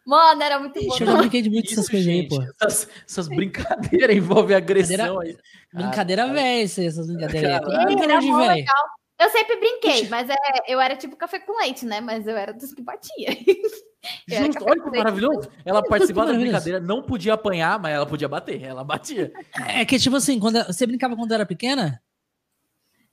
Mano, 0.05 0.41
era 0.41 0.57
muito 0.57 0.81
bom. 0.85 0.95
Eu 0.99 1.05
já 1.05 1.17
brinquei 1.17 1.41
de 1.41 1.49
muito 1.49 1.65
Isso, 1.65 1.75
dessas 1.75 1.89
coisas 1.89 2.07
aí, 2.07 2.27
pô. 2.29 2.41
Essas, 2.41 2.89
essas 3.05 3.27
brincadeiras 3.27 4.15
envolvem 4.15 4.55
agressão 4.55 5.19
aí. 5.19 5.37
Brincadeira 5.73 6.23
Ah, 6.23 6.33
velha, 6.33 6.63
isso 6.63 6.79
aí, 6.79 6.85
essas 6.87 7.07
brincadeiras 7.07 7.51
Ei, 7.51 7.85
brincadeira 7.85 8.13
era 8.13 8.21
de 8.21 8.27
mó 8.27 8.37
velho. 8.37 8.53
legal. 8.53 8.85
Eu 9.19 9.29
sempre 9.31 9.55
brinquei, 9.57 10.07
mas 10.09 10.29
é, 10.29 10.35
eu 10.67 10.79
era 10.79 10.95
tipo 10.95 11.15
café 11.15 11.39
com 11.39 11.57
leite, 11.59 11.85
né? 11.85 11.99
Mas 11.99 12.27
eu 12.27 12.37
era 12.37 12.53
dos 12.53 12.73
que 12.73 12.81
batia. 12.81 13.29
Justo, 14.27 14.63
olha 14.63 14.81
que 14.81 14.89
maravilhoso. 14.95 15.49
Ela 15.65 15.81
participava 15.87 16.31
da 16.31 16.37
brincadeira, 16.37 16.79
não 16.79 17.01
podia 17.01 17.33
apanhar, 17.33 17.79
mas 17.79 17.93
ela 17.93 18.05
podia 18.05 18.27
bater. 18.27 18.61
Ela 18.61 18.83
batia. 18.83 19.33
É 19.67 19.83
que, 19.85 19.97
tipo 19.97 20.15
assim, 20.15 20.39
quando 20.39 20.63
você 20.65 20.85
brincava 20.85 21.15
quando 21.15 21.33
era 21.33 21.45
pequena, 21.45 21.99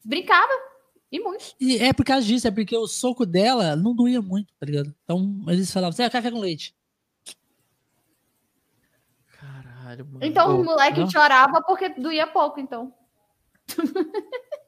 Brincava. 0.05 0.53
E 1.11 1.21
muito. 1.21 1.55
e 1.61 1.79
é 1.79 1.93
por 1.93 2.05
causa 2.05 2.27
disso, 2.27 2.49
é 2.49 2.51
porque 2.51 2.77
o 2.77 2.89
soco 2.89 3.25
dela 3.25 3.77
não 3.77 3.95
doía 3.95 4.21
muito, 4.21 4.53
tá 4.59 4.67
ligado? 4.67 4.93
Então 5.05 5.45
eles 5.47 5.73
falavam, 5.73 5.93
você 5.93 6.03
é 6.03 6.11
café 6.11 6.31
com 6.31 6.41
leite. 6.41 6.75
Caralho, 9.29 10.05
mano. 10.07 10.19
Então 10.25 10.61
o 10.61 10.65
moleque 10.65 11.01
não. 11.01 11.11
chorava 11.11 11.63
porque 11.63 11.89
doía 11.91 12.27
pouco, 12.27 12.59
então. 12.59 12.93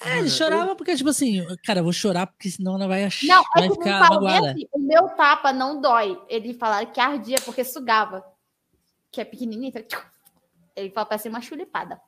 É, 0.00 0.18
ele 0.18 0.30
chorava 0.30 0.76
porque, 0.76 0.94
tipo 0.94 1.10
assim, 1.10 1.44
cara, 1.64 1.80
eu 1.80 1.84
vou 1.84 1.92
chorar 1.92 2.26
porque 2.26 2.50
senão 2.50 2.76
ela 2.76 2.86
vai, 2.86 3.04
ach... 3.04 3.24
Não, 3.24 3.42
é 3.56 3.60
vai 3.60 3.68
que 3.68 3.74
ficar 3.74 3.92
no 3.92 4.14
magoada. 4.14 4.46
Palmeiras, 4.46 4.68
o 4.72 4.78
meu 4.78 5.08
tapa 5.10 5.52
não 5.52 5.80
dói. 5.80 6.20
Ele 6.28 6.54
falaram 6.54 6.90
que 6.90 7.00
ardia 7.00 7.38
porque 7.44 7.64
sugava. 7.64 8.24
Que 9.10 9.20
é 9.20 9.24
pequenininho, 9.24 9.72
então... 9.74 10.00
Ele 10.76 10.90
fala 10.90 11.06
pra 11.06 11.18
ser 11.18 11.28
uma 11.28 11.40
chulipada. 11.40 12.00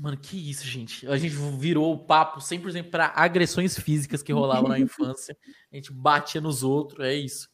Mano, 0.00 0.18
que 0.18 0.50
isso, 0.50 0.66
gente. 0.66 1.08
A 1.08 1.16
gente 1.16 1.34
virou 1.34 1.94
o 1.94 1.98
papo 1.98 2.38
100% 2.38 2.90
pra 2.90 3.12
agressões 3.16 3.78
físicas 3.78 4.22
que 4.22 4.32
rolavam 4.32 4.68
na 4.68 4.78
infância. 4.78 5.34
A 5.72 5.76
gente 5.76 5.90
batia 5.90 6.40
nos 6.40 6.62
outros, 6.62 7.06
é 7.06 7.14
isso. 7.14 7.48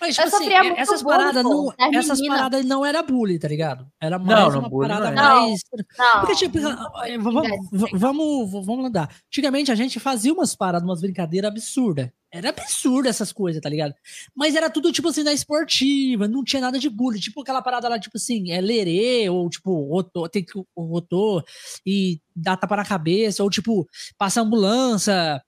Mas, 0.00 0.16
Eu 0.16 0.24
tipo 0.24 0.36
assim, 0.36 0.44
sofria 0.44 0.62
muito 0.64 0.78
essas 0.80 1.02
paradas 1.02 1.44
não, 1.44 1.72
essas 1.92 2.26
paradas 2.26 2.64
não 2.64 2.84
era 2.84 3.02
bullying, 3.02 3.38
tá 3.38 3.48
ligado? 3.48 3.86
Era 4.00 4.18
mais 4.18 4.40
Não, 4.40 4.50
não, 4.50 4.58
uma 4.60 4.68
bullying 4.68 4.88
não 4.88 4.96
parada 4.96 5.20
era. 5.20 5.34
mais... 5.34 5.60
Não, 5.98 6.20
Porque, 6.20 6.34
tipo, 6.36 6.58
eh, 6.58 7.18
vamos, 7.18 7.48
vamos, 7.92 8.66
vamos 8.66 8.86
andar. 8.86 9.10
Antigamente 9.26 9.72
a 9.72 9.74
gente 9.74 9.98
fazia 9.98 10.32
umas 10.32 10.54
paradas, 10.54 10.88
umas 10.88 11.00
brincadeiras 11.00 11.50
absurdas. 11.50 12.10
Era 12.30 12.50
absurdo 12.50 13.08
essas 13.08 13.32
coisas, 13.32 13.60
tá 13.62 13.70
ligado? 13.70 13.94
Mas 14.36 14.54
era 14.54 14.68
tudo, 14.68 14.92
tipo 14.92 15.08
assim, 15.08 15.22
na 15.22 15.32
esportiva, 15.32 16.28
não 16.28 16.44
tinha 16.44 16.60
nada 16.60 16.78
de 16.78 16.90
bullying. 16.90 17.20
Tipo 17.20 17.40
aquela 17.40 17.62
parada 17.62 17.88
lá, 17.88 17.98
tipo 17.98 18.18
assim, 18.18 18.50
é 18.50 18.60
lerê, 18.60 19.30
ou 19.30 19.48
tipo, 19.48 19.88
rotô, 19.88 20.28
tem 20.28 20.44
que 20.44 20.52
o 20.58 20.82
rotô 20.82 21.42
e 21.86 22.20
dá 22.36 22.54
tapa 22.56 22.76
na 22.76 22.84
cabeça, 22.84 23.42
ou 23.42 23.48
tipo, 23.48 23.88
passa 24.18 24.42
ambulância, 24.42 25.42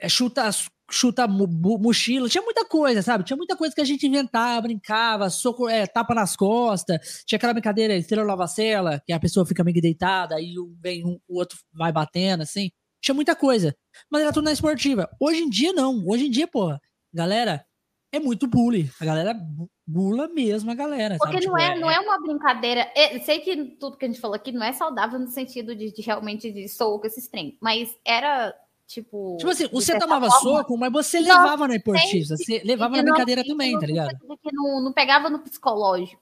é, 0.00 0.08
chuta, 0.08 0.50
chuta 0.90 1.26
mo- 1.28 1.46
mo- 1.46 1.78
mochila, 1.78 2.28
tinha 2.28 2.42
muita 2.42 2.64
coisa, 2.64 3.02
sabe? 3.02 3.24
Tinha 3.24 3.36
muita 3.36 3.56
coisa 3.56 3.74
que 3.74 3.80
a 3.80 3.84
gente 3.84 4.06
inventava, 4.06 4.62
brincava, 4.62 5.28
soco, 5.30 5.68
é, 5.68 5.86
tapa 5.86 6.14
nas 6.14 6.34
costas, 6.34 7.22
tinha 7.26 7.36
aquela 7.36 7.52
brincadeira, 7.52 7.94
estrela 7.96 8.24
lavacela, 8.26 9.00
que 9.06 9.12
a 9.12 9.20
pessoa 9.20 9.44
fica 9.46 9.62
meio 9.62 9.74
que 9.74 9.80
deitada, 9.80 10.36
aí 10.36 10.58
um- 10.58 10.74
vem 10.80 11.04
um, 11.04 11.18
o 11.28 11.38
outro 11.38 11.58
vai 11.72 11.92
batendo, 11.92 12.42
assim. 12.42 12.70
Tinha 13.00 13.14
muita 13.14 13.36
coisa. 13.36 13.74
Mas 14.10 14.22
era 14.22 14.32
tudo 14.32 14.44
na 14.44 14.52
esportiva. 14.52 15.08
Hoje 15.20 15.40
em 15.42 15.48
dia, 15.50 15.72
não. 15.72 16.02
Hoje 16.08 16.26
em 16.26 16.30
dia, 16.30 16.48
porra, 16.48 16.80
galera, 17.12 17.64
é 18.12 18.18
muito 18.18 18.46
bullying. 18.48 18.90
A 19.00 19.04
galera 19.04 19.34
bu- 19.34 19.70
bula 19.86 20.26
mesmo 20.28 20.70
a 20.70 20.74
galera. 20.74 21.16
porque 21.18 21.34
não, 21.34 21.40
Tipo, 21.40 21.58
é, 21.58 21.78
não 21.78 21.90
é 21.90 22.00
uma 22.00 22.18
brincadeira. 22.20 22.90
Eu 22.96 23.20
sei 23.20 23.38
que 23.40 23.76
tudo 23.78 23.96
que 23.98 24.04
a 24.04 24.08
gente 24.08 24.20
falou 24.20 24.34
aqui 24.34 24.50
não 24.50 24.64
é 24.64 24.72
saudável 24.72 25.18
no 25.18 25.28
sentido 25.28 25.76
de, 25.76 25.92
de 25.92 26.02
realmente 26.02 26.50
de 26.50 26.66
soco, 26.68 27.06
esses 27.06 27.28
trem. 27.28 27.56
Mas 27.62 27.94
era, 28.04 28.52
tipo. 28.88 29.36
Tipo 29.38 29.50
assim, 29.50 29.68
você 29.68 29.96
tomava 29.98 30.28
forma, 30.30 30.58
soco, 30.58 30.76
mas 30.76 30.90
você 30.92 31.20
Não, 31.20 31.28
levava 31.36 31.68
na 31.68 31.76
esportiva. 31.76 32.36
Você 32.36 32.62
levava 32.64 32.96
na 32.96 33.02
não- 33.02 33.10
brincadeira 33.12 33.42
e 33.42 33.46
também, 33.46 33.72
não- 33.72 33.80
tá 33.80 33.86
ligado? 33.86 34.16
Não, 34.52 34.80
não 34.82 34.92
pegava 34.92 35.30
no 35.30 35.38
psicológico. 35.38 36.20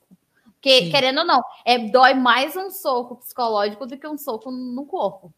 Porque, 0.52 0.84
Sim. 0.86 0.90
querendo 0.90 1.18
ou 1.20 1.24
não, 1.26 1.40
é, 1.64 1.78
dói 1.78 2.14
mais 2.14 2.56
um 2.56 2.70
soco 2.70 3.16
psicológico 3.16 3.86
do 3.86 3.96
que 3.96 4.06
um 4.08 4.18
soco 4.18 4.50
no 4.50 4.84
corpo. 4.84 5.32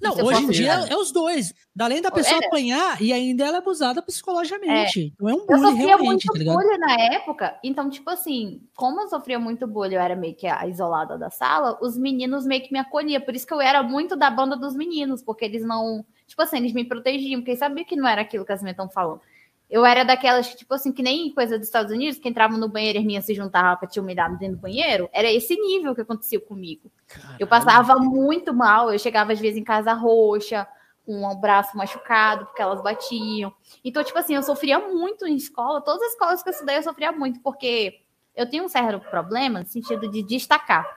Não, 0.00 0.12
Isso 0.12 0.20
eu 0.20 0.26
hoje 0.26 0.44
em 0.44 0.48
dia 0.50 0.72
é 0.88 0.96
os 0.96 1.12
dois. 1.12 1.52
Além 1.78 2.00
da 2.00 2.10
pessoa 2.10 2.40
É. 2.42 2.46
apanhar 2.46 3.02
e 3.02 3.12
ainda 3.12 3.44
ela 3.44 3.56
é 3.56 3.58
abusada 3.58 4.00
psicologicamente. 4.00 5.12
Então 5.14 5.28
é 5.28 5.34
um 5.34 5.38
Eu 5.40 5.46
bullying 5.46 5.62
sofria 5.62 5.86
realmente, 5.88 6.06
muito 6.06 6.32
tá 6.32 6.38
ligado? 6.38 6.54
bullying 6.56 6.78
na 6.78 6.94
época, 7.14 7.58
então, 7.62 7.90
tipo 7.90 8.08
assim, 8.08 8.62
como 8.74 9.00
eu 9.02 9.08
sofria 9.08 9.38
muito 9.38 9.66
bullying, 9.66 9.96
eu 9.96 10.00
era 10.00 10.16
meio 10.16 10.34
que 10.34 10.46
a 10.46 10.66
isolada 10.66 11.18
da 11.18 11.28
sala, 11.28 11.78
os 11.82 11.98
meninos 11.98 12.46
meio 12.46 12.62
que 12.62 12.72
me 12.72 12.78
acolhiam. 12.78 13.20
Por 13.20 13.34
isso 13.34 13.46
que 13.46 13.52
eu 13.52 13.60
era 13.60 13.82
muito 13.82 14.16
da 14.16 14.30
banda 14.30 14.56
dos 14.56 14.74
meninos, 14.74 15.22
porque 15.22 15.44
eles 15.44 15.62
não. 15.64 16.04
Tipo 16.30 16.42
assim, 16.42 16.58
eles 16.58 16.72
me 16.72 16.84
protegiam, 16.84 17.40
porque 17.40 17.50
eles 17.50 17.58
sabiam 17.58 17.84
que 17.84 17.96
não 17.96 18.06
era 18.06 18.22
aquilo 18.22 18.44
que 18.44 18.52
as 18.52 18.62
meninas 18.62 18.84
estão 18.84 18.88
falando. 18.88 19.20
Eu 19.68 19.84
era 19.84 20.04
daquelas 20.04 20.48
que, 20.48 20.58
tipo 20.58 20.72
assim, 20.72 20.92
que 20.92 21.02
nem 21.02 21.34
coisa 21.34 21.58
dos 21.58 21.66
Estados 21.66 21.92
Unidos, 21.92 22.20
que 22.20 22.28
entravam 22.28 22.56
no 22.56 22.68
banheiro 22.68 22.98
e 22.98 23.00
as 23.00 23.04
minhas 23.04 23.24
se 23.24 23.34
juntavam 23.34 23.76
pra 23.76 23.88
te 23.88 23.98
humilhar 23.98 24.30
dentro 24.38 24.56
do 24.56 24.60
banheiro. 24.60 25.10
Era 25.12 25.28
esse 25.28 25.56
nível 25.56 25.92
que 25.92 26.02
acontecia 26.02 26.40
comigo. 26.40 26.88
Eu 27.36 27.48
passava 27.48 27.96
muito 27.96 28.54
mal, 28.54 28.92
eu 28.92 28.98
chegava 28.98 29.32
às 29.32 29.40
vezes 29.40 29.58
em 29.58 29.64
casa 29.64 29.92
roxa, 29.92 30.68
com 31.04 31.24
o 31.24 31.34
braço 31.34 31.76
machucado, 31.76 32.46
porque 32.46 32.62
elas 32.62 32.80
batiam. 32.80 33.52
Então, 33.84 34.04
tipo 34.04 34.16
assim, 34.16 34.36
eu 34.36 34.42
sofria 34.44 34.78
muito 34.78 35.26
em 35.26 35.34
escola, 35.34 35.80
todas 35.80 36.02
as 36.02 36.12
escolas 36.12 36.44
que 36.44 36.48
eu 36.48 36.52
estudei 36.52 36.76
eu 36.76 36.82
sofria 36.84 37.10
muito, 37.10 37.40
porque 37.40 38.02
eu 38.36 38.48
tinha 38.48 38.62
um 38.62 38.68
certo 38.68 39.00
problema 39.10 39.58
no 39.58 39.66
sentido 39.66 40.08
de 40.08 40.22
destacar. 40.22 40.88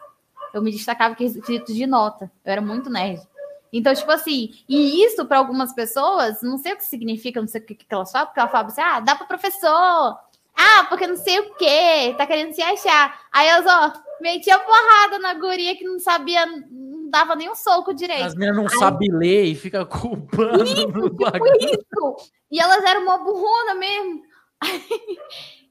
Eu 0.53 0.61
me 0.61 0.72
destacava 0.72 1.14
em 1.14 1.18
quesito 1.18 1.73
de 1.73 1.88
nota, 1.88 2.31
eu 2.45 2.51
era 2.51 2.61
muito 2.61 2.88
nerd. 2.88 3.19
Então, 3.73 3.93
tipo 3.95 4.11
assim, 4.11 4.53
e 4.69 5.03
isso 5.03 5.25
para 5.25 5.39
algumas 5.39 5.73
pessoas, 5.73 6.43
não 6.43 6.59
sei 6.59 6.73
o 6.73 6.77
que 6.77 6.85
significa, 6.85 7.41
não 7.41 7.47
sei 7.47 7.59
o 7.59 7.65
que, 7.65 7.73
que 7.73 7.85
elas 7.89 8.11
falam, 8.11 8.27
porque 8.27 8.39
elas 8.39 8.51
falam 8.51 8.67
assim, 8.67 8.81
ah, 8.81 8.99
dá 8.99 9.15
para 9.15 9.25
professor, 9.25 10.19
ah, 10.55 10.85
porque 10.87 11.07
não 11.07 11.15
sei 11.15 11.39
o 11.39 11.55
quê, 11.55 12.13
tá 12.15 12.27
querendo 12.27 12.53
se 12.53 12.61
achar. 12.61 13.19
Aí 13.31 13.49
eu 13.49 13.63
só 13.63 13.93
metia 14.21 14.59
porrada 14.59 15.17
na 15.17 15.33
guria 15.33 15.75
que 15.75 15.83
não 15.83 15.99
sabia, 15.99 16.45
não 16.45 17.09
dava 17.09 17.35
nem 17.35 17.49
um 17.49 17.55
soco 17.55 17.93
direito. 17.93 18.25
As 18.25 18.35
meninas 18.35 18.57
não 18.57 18.69
sabem 18.69 19.11
ler 19.11 19.45
e 19.45 19.55
fica 19.55 19.83
culpando 19.85 20.87
no 20.87 21.09
bagulho. 21.09 21.57
Isso! 21.59 22.31
E 22.51 22.59
elas 22.59 22.83
eram 22.83 23.01
uma 23.01 23.17
burrona 23.17 23.73
mesmo. 23.73 24.21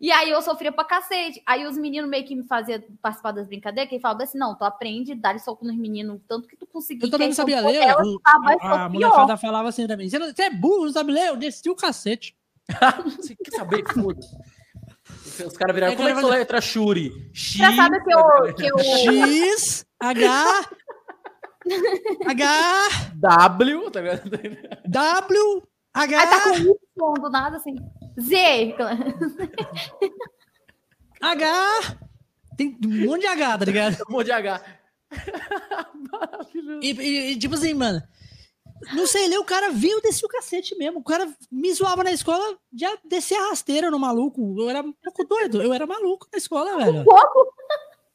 E 0.02 0.10
aí 0.10 0.30
eu 0.30 0.42
sofria 0.42 0.72
pra 0.72 0.82
cacete. 0.84 1.40
Aí 1.46 1.64
os 1.64 1.78
meninos 1.78 2.10
meio 2.10 2.24
que 2.26 2.34
me 2.34 2.42
faziam 2.44 2.82
participar 3.00 3.30
das 3.30 3.46
brincadeiras, 3.46 3.88
que 3.88 4.00
falavam 4.00 4.24
assim: 4.24 4.36
não, 4.36 4.52
tu 4.58 4.64
aprende, 4.64 5.14
dá 5.14 5.38
soco 5.38 5.64
nos 5.64 5.76
meninos, 5.76 6.20
tanto 6.26 6.48
que 6.48 6.56
tu 6.56 6.66
conseguir. 6.66 7.04
Eu 7.04 7.10
também 7.10 7.28
não 7.28 7.34
sabia 7.36 7.60
ler. 7.60 7.76
ela, 7.76 8.02
o- 8.02 8.18
tá, 8.18 8.36
vai 8.40 8.56
a 8.60 8.84
a 8.86 8.88
molecada 8.88 9.36
falava 9.36 9.68
assim 9.68 9.86
mim: 9.96 10.08
Você, 10.10 10.42
é 10.42 10.50
burro, 10.50 10.86
não 10.86 10.92
sabe 10.92 11.12
ler? 11.12 11.28
Eu 11.28 11.36
desci 11.36 11.70
o 11.70 11.76
cacete. 11.76 12.36
Você 13.16 13.36
quer 13.36 13.52
saber? 13.52 13.84
Foda-se. 13.94 14.36
Os 15.46 15.56
caras 15.56 15.72
viraram. 15.74 15.92
É, 15.92 15.96
Como 15.96 16.08
é 16.08 16.14
que 16.14 16.18
a 16.24 16.28
letra 16.28 16.60
Shuri? 16.60 17.30
X. 17.32 17.54
Engraçado 17.60 18.02
que 18.02 18.12
eu, 18.12 18.54
que 18.54 18.66
eu 18.66 18.78
X, 18.80 19.86
H, 20.00 20.68
H, 22.26 22.88
W. 23.14 23.90
Tá 23.90 24.00
ligado? 24.00 24.30
W, 24.84 25.62
H. 25.94 26.18
Aí 26.20 26.26
tá 26.26 26.42
com 26.42 26.56
Y 26.56 27.14
do 27.20 27.30
nada, 27.30 27.56
assim. 27.56 27.76
Z. 28.20 28.74
H. 31.20 31.98
Tem 32.56 32.76
um 32.84 33.06
monte 33.06 33.20
de 33.22 33.26
H, 33.28 33.58
tá 33.58 33.64
ligado? 33.64 33.96
Um 34.08 34.12
monte 34.12 34.26
de 34.26 34.32
H. 34.32 34.60
Maravilhoso. 36.10 36.80
E, 36.82 36.90
e- 36.92 37.32
e, 37.32 37.38
tipo 37.38 37.54
assim, 37.54 37.74
mano. 37.74 38.02
Não 38.94 39.06
sei 39.06 39.28
ler, 39.28 39.38
o 39.38 39.44
cara 39.44 39.70
viu 39.70 40.00
descer 40.00 40.26
o 40.26 40.28
cacete 40.28 40.74
mesmo. 40.76 40.98
O 40.98 41.04
cara 41.04 41.32
me 41.52 41.72
zoava 41.72 42.02
na 42.02 42.10
escola, 42.10 42.58
já 42.74 42.92
descia 43.04 43.40
a 43.40 43.48
rasteira 43.50 43.90
no 43.92 43.98
maluco. 43.98 44.56
Eu 44.58 44.68
era 44.68 44.80
um 44.82 44.92
pouco 44.92 45.24
doido, 45.24 45.62
eu 45.62 45.72
era 45.72 45.86
maluco 45.86 46.26
na 46.32 46.36
escola, 46.36 46.76
velho. 46.76 47.04
Pouco. 47.04 47.52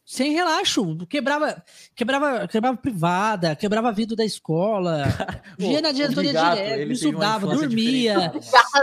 Sem 0.10 0.32
relaxo. 0.32 0.96
Quebrava, 1.08 1.62
quebrava, 1.94 2.48
quebrava 2.48 2.78
privada, 2.78 3.58
quebrava 3.58 3.92
vidro 3.92 4.16
da 4.16 4.24
escola. 4.24 5.04
Via 5.60 5.82
na 5.82 5.92
diretoria 5.92 6.32
direto, 6.32 6.88
me 6.88 6.94
estudava, 6.94 7.46
dormia, 7.48 8.32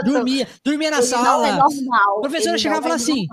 dormia, 0.05 0.47
dormia 0.63 0.91
na 0.91 0.97
Ele 0.97 1.05
é 1.05 1.09
sala. 1.09 1.51
normal. 1.57 2.17
A 2.17 2.21
professora 2.21 2.51
Ele 2.51 2.59
chegava 2.59 2.85
e 2.87 2.89
não 2.91 2.99
falava 2.99 3.01
é 3.01 3.11
assim: 3.11 3.27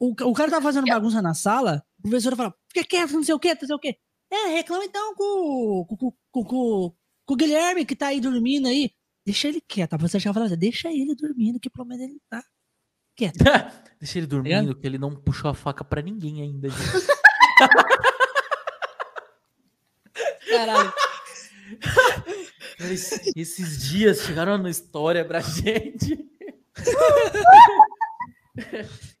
o, 0.00 0.30
o 0.30 0.32
cara 0.32 0.50
tava 0.50 0.62
fazendo 0.62 0.86
bagunça 0.88 1.22
na 1.22 1.32
sala, 1.32 1.84
a 2.00 2.02
professora 2.02 2.34
falava, 2.34 2.56
fica 2.74 2.84
quieto, 2.88 3.12
não 3.12 3.22
sei 3.22 3.34
o 3.36 3.38
quê, 3.38 3.54
não 3.54 3.66
sei 3.68 3.76
o 3.76 3.78
quê. 3.78 3.96
É, 4.28 4.48
reclama 4.56 4.84
então 4.84 5.14
com, 5.14 5.86
com, 5.88 5.96
com, 5.96 6.12
com, 6.32 6.44
com- 6.44 6.92
com 7.24 7.34
o 7.34 7.36
Guilherme 7.36 7.84
que 7.86 7.94
tá 7.94 8.08
aí 8.08 8.20
dormindo 8.20 8.66
aí. 8.66 8.90
Deixa 9.24 9.46
ele 9.46 9.60
quieto. 9.60 9.94
A 9.94 9.98
professora 9.98 10.20
chegava 10.20 10.32
e 10.32 10.38
falava 10.40 10.52
assim, 10.54 10.58
deixa 10.60 10.88
ele 10.88 11.14
dormindo, 11.14 11.60
que 11.60 11.70
pelo 11.70 11.86
menos 11.86 12.02
ele 12.02 12.20
tá 12.28 12.42
quieto. 13.16 13.38
Deixa 13.98 14.18
ele 14.18 14.26
dormindo, 14.26 14.74
que 14.74 14.86
ele 14.86 14.98
não 14.98 15.14
puxou 15.16 15.50
a 15.50 15.54
faca 15.54 15.82
pra 15.82 16.02
ninguém 16.02 16.42
ainda. 16.42 16.68
Caralho. 20.48 20.92
Cara, 22.78 22.92
esse- 22.92 23.32
esses 23.34 23.82
dias 23.88 24.20
chegaram 24.20 24.58
na 24.58 24.70
história 24.70 25.24
pra 25.24 25.40
gente. 25.40 26.24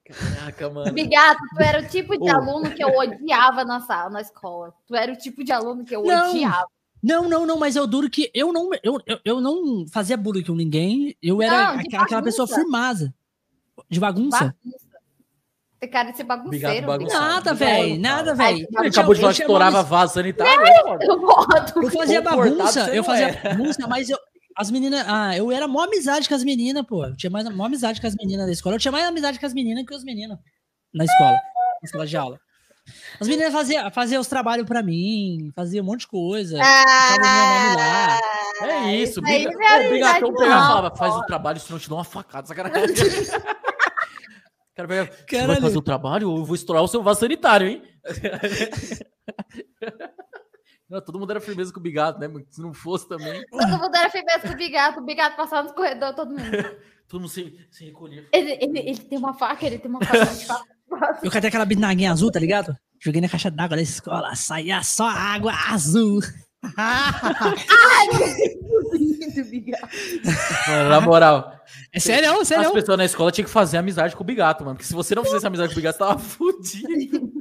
Caraca, 0.04 0.70
mano. 0.70 0.92
Bigato, 0.92 1.40
tu 1.56 1.62
era 1.62 1.80
o 1.82 1.88
tipo 1.88 2.16
de 2.18 2.30
aluno 2.30 2.70
que 2.72 2.82
eu 2.82 2.88
odiava 2.96 3.64
na 3.64 3.80
sala, 3.80 4.10
na 4.10 4.20
escola. 4.20 4.72
Tu 4.86 4.94
era 4.94 5.12
o 5.12 5.16
tipo 5.16 5.42
de 5.42 5.52
aluno 5.52 5.84
que 5.84 5.94
eu 5.96 6.02
Não. 6.04 6.30
odiava. 6.30 6.66
Não, 7.02 7.28
não, 7.28 7.46
não, 7.46 7.58
mas 7.58 7.76
eu 7.76 7.86
duro 7.86 8.08
que 8.10 8.30
eu 8.34 8.52
não, 8.52 8.70
eu, 8.82 8.98
eu, 9.06 9.20
eu 9.24 9.40
não 9.40 9.84
fazia 9.92 10.16
bullying 10.16 10.42
com 10.44 10.54
ninguém. 10.54 11.14
Eu 11.22 11.40
era 11.42 11.74
Não, 11.74 11.80
aquela, 12.00 12.22
pessoa 12.22 12.46
bagunça. 12.48 13.14
De 13.88 14.00
bagunça? 14.00 14.54
Bagunça. 14.64 14.86
Tem 15.78 15.90
cara 15.90 16.10
de 16.10 16.16
ser 16.16 16.24
bagunceiro. 16.24 16.86
Bagunçado. 16.86 17.24
Nada, 17.24 17.54
velho, 17.54 18.00
nada, 18.00 18.34
velho. 18.34 18.66
acabou 18.76 19.14
de 19.14 19.20
falar 19.20 19.34
que 19.34 19.42
estourava 19.42 19.82
vaso 19.82 20.14
sanitário. 20.14 21.02
Eu 21.02 21.20
boto. 21.20 21.82
Eu 21.82 21.90
fazia 21.90 22.22
bagunça, 22.22 22.94
eu 22.94 23.04
fazia 23.04 23.28
era. 23.28 23.54
bagunça, 23.54 23.86
mas 23.86 24.08
eu, 24.08 24.18
as 24.56 24.70
meninas, 24.70 25.04
ah, 25.06 25.36
eu 25.36 25.52
era 25.52 25.68
mó 25.68 25.82
amizade 25.82 26.28
com 26.28 26.34
as 26.34 26.42
meninas, 26.42 26.82
pô. 26.86 27.04
Eu 27.04 27.14
tinha 27.14 27.30
mais 27.30 27.46
mó 27.54 27.66
amizade 27.66 28.00
com 28.00 28.06
as 28.06 28.14
meninas 28.14 28.46
da 28.46 28.52
escola. 28.52 28.76
Eu 28.76 28.80
tinha 28.80 28.90
mais 28.92 29.06
amizade 29.06 29.38
com 29.38 29.44
as 29.44 29.52
meninas 29.52 29.84
que 29.84 29.94
os 29.94 30.02
meninos 30.02 30.38
na 30.94 31.04
escola, 31.04 31.38
na 31.82 31.88
sala 31.88 32.06
de 32.06 32.16
aula. 32.16 32.40
As 33.20 33.28
meninas 33.28 33.52
faziam 33.52 33.90
fazia 33.90 34.20
os 34.20 34.28
trabalhos 34.28 34.66
pra 34.66 34.82
mim, 34.82 35.50
faziam 35.54 35.82
um 35.82 35.86
monte 35.86 36.00
de 36.00 36.06
coisa. 36.08 36.56
lá. 36.56 38.20
É 38.62 38.94
isso, 38.96 39.20
aí 39.26 39.44
briga. 39.44 39.66
é 39.66 39.90
pegava 40.20 40.96
faz 40.96 41.14
o 41.14 41.22
trabalho, 41.26 41.60
senão 41.60 41.76
eu 41.76 41.82
te 41.82 41.88
dou 41.88 41.98
uma 41.98 42.04
facada, 42.04 42.46
sacanagem. 42.46 42.94
O 44.76 44.84
cara 44.86 44.88
pega, 44.88 45.46
vai 45.46 45.60
fazer 45.60 45.78
o 45.78 45.82
trabalho 45.82 46.30
ou 46.30 46.36
eu 46.36 46.44
vou 46.44 46.54
estourar 46.54 46.82
o 46.82 46.88
seu 46.88 47.02
vaso 47.02 47.20
sanitário, 47.20 47.66
hein? 47.66 47.82
Não, 50.88 51.00
todo 51.00 51.18
mundo 51.18 51.30
era 51.30 51.40
firmeza 51.40 51.72
com 51.72 51.80
o 51.80 51.82
Bigato, 51.82 52.20
né? 52.20 52.28
Se 52.48 52.60
não 52.60 52.72
fosse 52.72 53.08
também, 53.08 53.44
Todo 53.50 53.78
mundo 53.78 53.96
era 53.96 54.08
firmeza 54.08 54.40
com 54.40 54.52
o 54.52 54.56
Bigato. 54.56 55.00
O 55.00 55.04
Bigato 55.04 55.36
passava 55.36 55.64
nos 55.64 55.72
corredores, 55.72 56.14
todo 56.14 56.28
mundo. 56.28 56.40
todo 57.08 57.20
mundo 57.20 57.30
se, 57.30 57.58
se 57.70 57.86
recolhia. 57.86 58.24
Ele, 58.32 58.52
ele, 58.60 58.78
ele 58.78 58.98
tem 58.98 59.18
uma 59.18 59.34
faca, 59.34 59.66
ele 59.66 59.78
tem 59.78 59.90
uma 59.90 60.04
faca 60.04 60.26
de 60.26 60.46
faca. 60.46 60.76
Eu 61.24 61.30
catei 61.30 61.48
aquela 61.48 61.64
bisnaguinha 61.64 62.12
azul, 62.12 62.30
tá 62.30 62.38
ligado? 62.38 62.76
Joguei 63.00 63.20
na 63.20 63.28
caixa 63.28 63.50
d'água 63.50 63.76
da 63.76 63.82
escola, 63.82 64.36
saía 64.36 64.82
só 64.82 65.08
água 65.08 65.52
azul. 65.68 66.20
Mano, 70.68 70.88
na 70.88 71.00
moral, 71.00 71.52
é 71.92 72.00
sério, 72.00 72.28
é 72.28 72.40
as 72.40 72.48
sério. 72.48 72.72
pessoas 72.72 72.98
na 72.98 73.04
escola 73.04 73.30
tinham 73.30 73.46
que 73.46 73.52
fazer 73.52 73.76
amizade 73.78 74.16
com 74.16 74.22
o 74.22 74.26
Bigato, 74.26 74.64
mano. 74.64 74.76
Porque 74.76 74.86
se 74.86 74.94
você 74.94 75.14
não 75.14 75.24
fizesse 75.24 75.46
amizade 75.46 75.68
com 75.70 75.74
o 75.74 75.76
Bigato, 75.76 75.98
você 75.98 76.04
tava 76.04 76.18
fudido. 76.18 77.32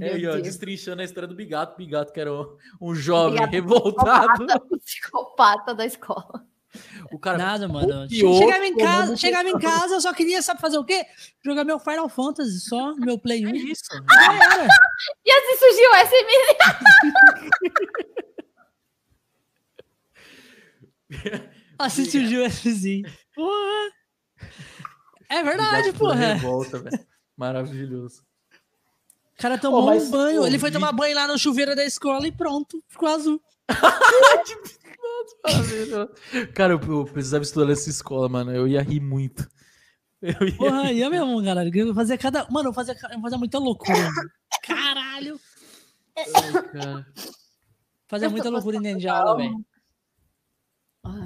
É, 0.00 0.18
e, 0.18 0.26
ó, 0.26 0.36
destrinchando 0.36 1.00
a 1.00 1.04
história 1.04 1.28
do 1.28 1.34
Bigato. 1.34 1.76
Bigato, 1.76 2.12
que 2.12 2.20
era 2.20 2.32
um, 2.32 2.56
um 2.80 2.94
jovem 2.94 3.34
Bigato 3.34 3.52
revoltado. 3.52 4.46
Psicopata, 4.46 4.78
psicopata 4.78 5.74
da 5.74 5.86
escola. 5.86 6.46
O 7.12 7.18
cara 7.18 7.38
Nada, 7.38 7.68
mano. 7.68 8.08
Chegava 8.08 8.66
em 8.66 8.76
casa, 8.76 9.16
chegava 9.16 9.48
em 9.48 9.58
casa, 9.58 9.94
eu 9.94 10.00
só 10.00 10.12
queria, 10.12 10.42
sabe 10.42 10.60
fazer 10.60 10.78
o 10.78 10.84
quê? 10.84 11.04
Jogar 11.44 11.64
meu 11.64 11.78
Final 11.78 12.08
Fantasy 12.08 12.60
só, 12.60 12.92
no 12.94 13.04
meu 13.04 13.18
Play 13.18 13.46
1. 13.46 13.48
É 13.48 13.52
isso. 13.52 13.84
E 15.24 15.30
assim 15.30 15.56
surgiu 15.58 15.90
o 15.90 15.96
SM. 16.06 16.26
Assim 21.78 22.04
surgiu 22.04 22.42
o. 22.44 22.50
Porra. 23.34 23.92
É 25.28 25.42
verdade, 25.42 25.92
porra. 25.92 26.14
Revolta, 26.14 26.78
velho. 26.78 27.06
Maravilhoso. 27.36 28.22
O 29.38 29.42
cara 29.42 29.58
tomou 29.58 29.82
mas, 29.82 30.04
um 30.04 30.10
banho, 30.10 30.46
ele 30.46 30.58
foi 30.58 30.70
tomar 30.70 30.92
banho 30.92 31.14
lá 31.14 31.26
no 31.26 31.38
chuveiro 31.38 31.76
da 31.76 31.84
escola 31.84 32.26
e 32.26 32.32
pronto, 32.32 32.82
ficou 32.88 33.08
azul. 33.08 33.40
Maravilhoso. 35.44 36.10
Cara, 36.54 36.72
eu, 36.74 36.80
eu 36.80 37.04
precisava 37.04 37.42
estudar 37.42 37.66
nessa 37.66 37.90
escola, 37.90 38.28
mano. 38.28 38.54
Eu 38.54 38.66
ia 38.66 38.82
rir 38.82 39.00
muito. 39.00 39.48
Eu 40.22 40.48
ia 40.48 40.56
Porra, 40.56 40.92
ia 40.92 41.10
mesmo, 41.10 41.42
caralho. 41.42 41.70
Eu 41.76 41.94
fazia 41.94 42.18
cada. 42.18 42.46
Mano, 42.50 42.70
eu 42.70 42.72
fazia, 42.72 42.96
eu 43.12 43.20
fazia 43.20 43.38
muita 43.38 43.58
loucura. 43.58 44.08
Caralho. 44.62 45.38
rir, 46.16 46.62
cara. 46.72 47.06
Fazia 48.08 48.30
muita 48.30 48.48
loucura 48.48 48.76
em 48.76 48.82
dentro 48.82 49.00
de 49.00 49.08
aula, 49.08 49.36
velho. 49.36 49.64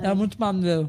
Era 0.03 0.15
muito 0.15 0.39
maneiro. 0.39 0.89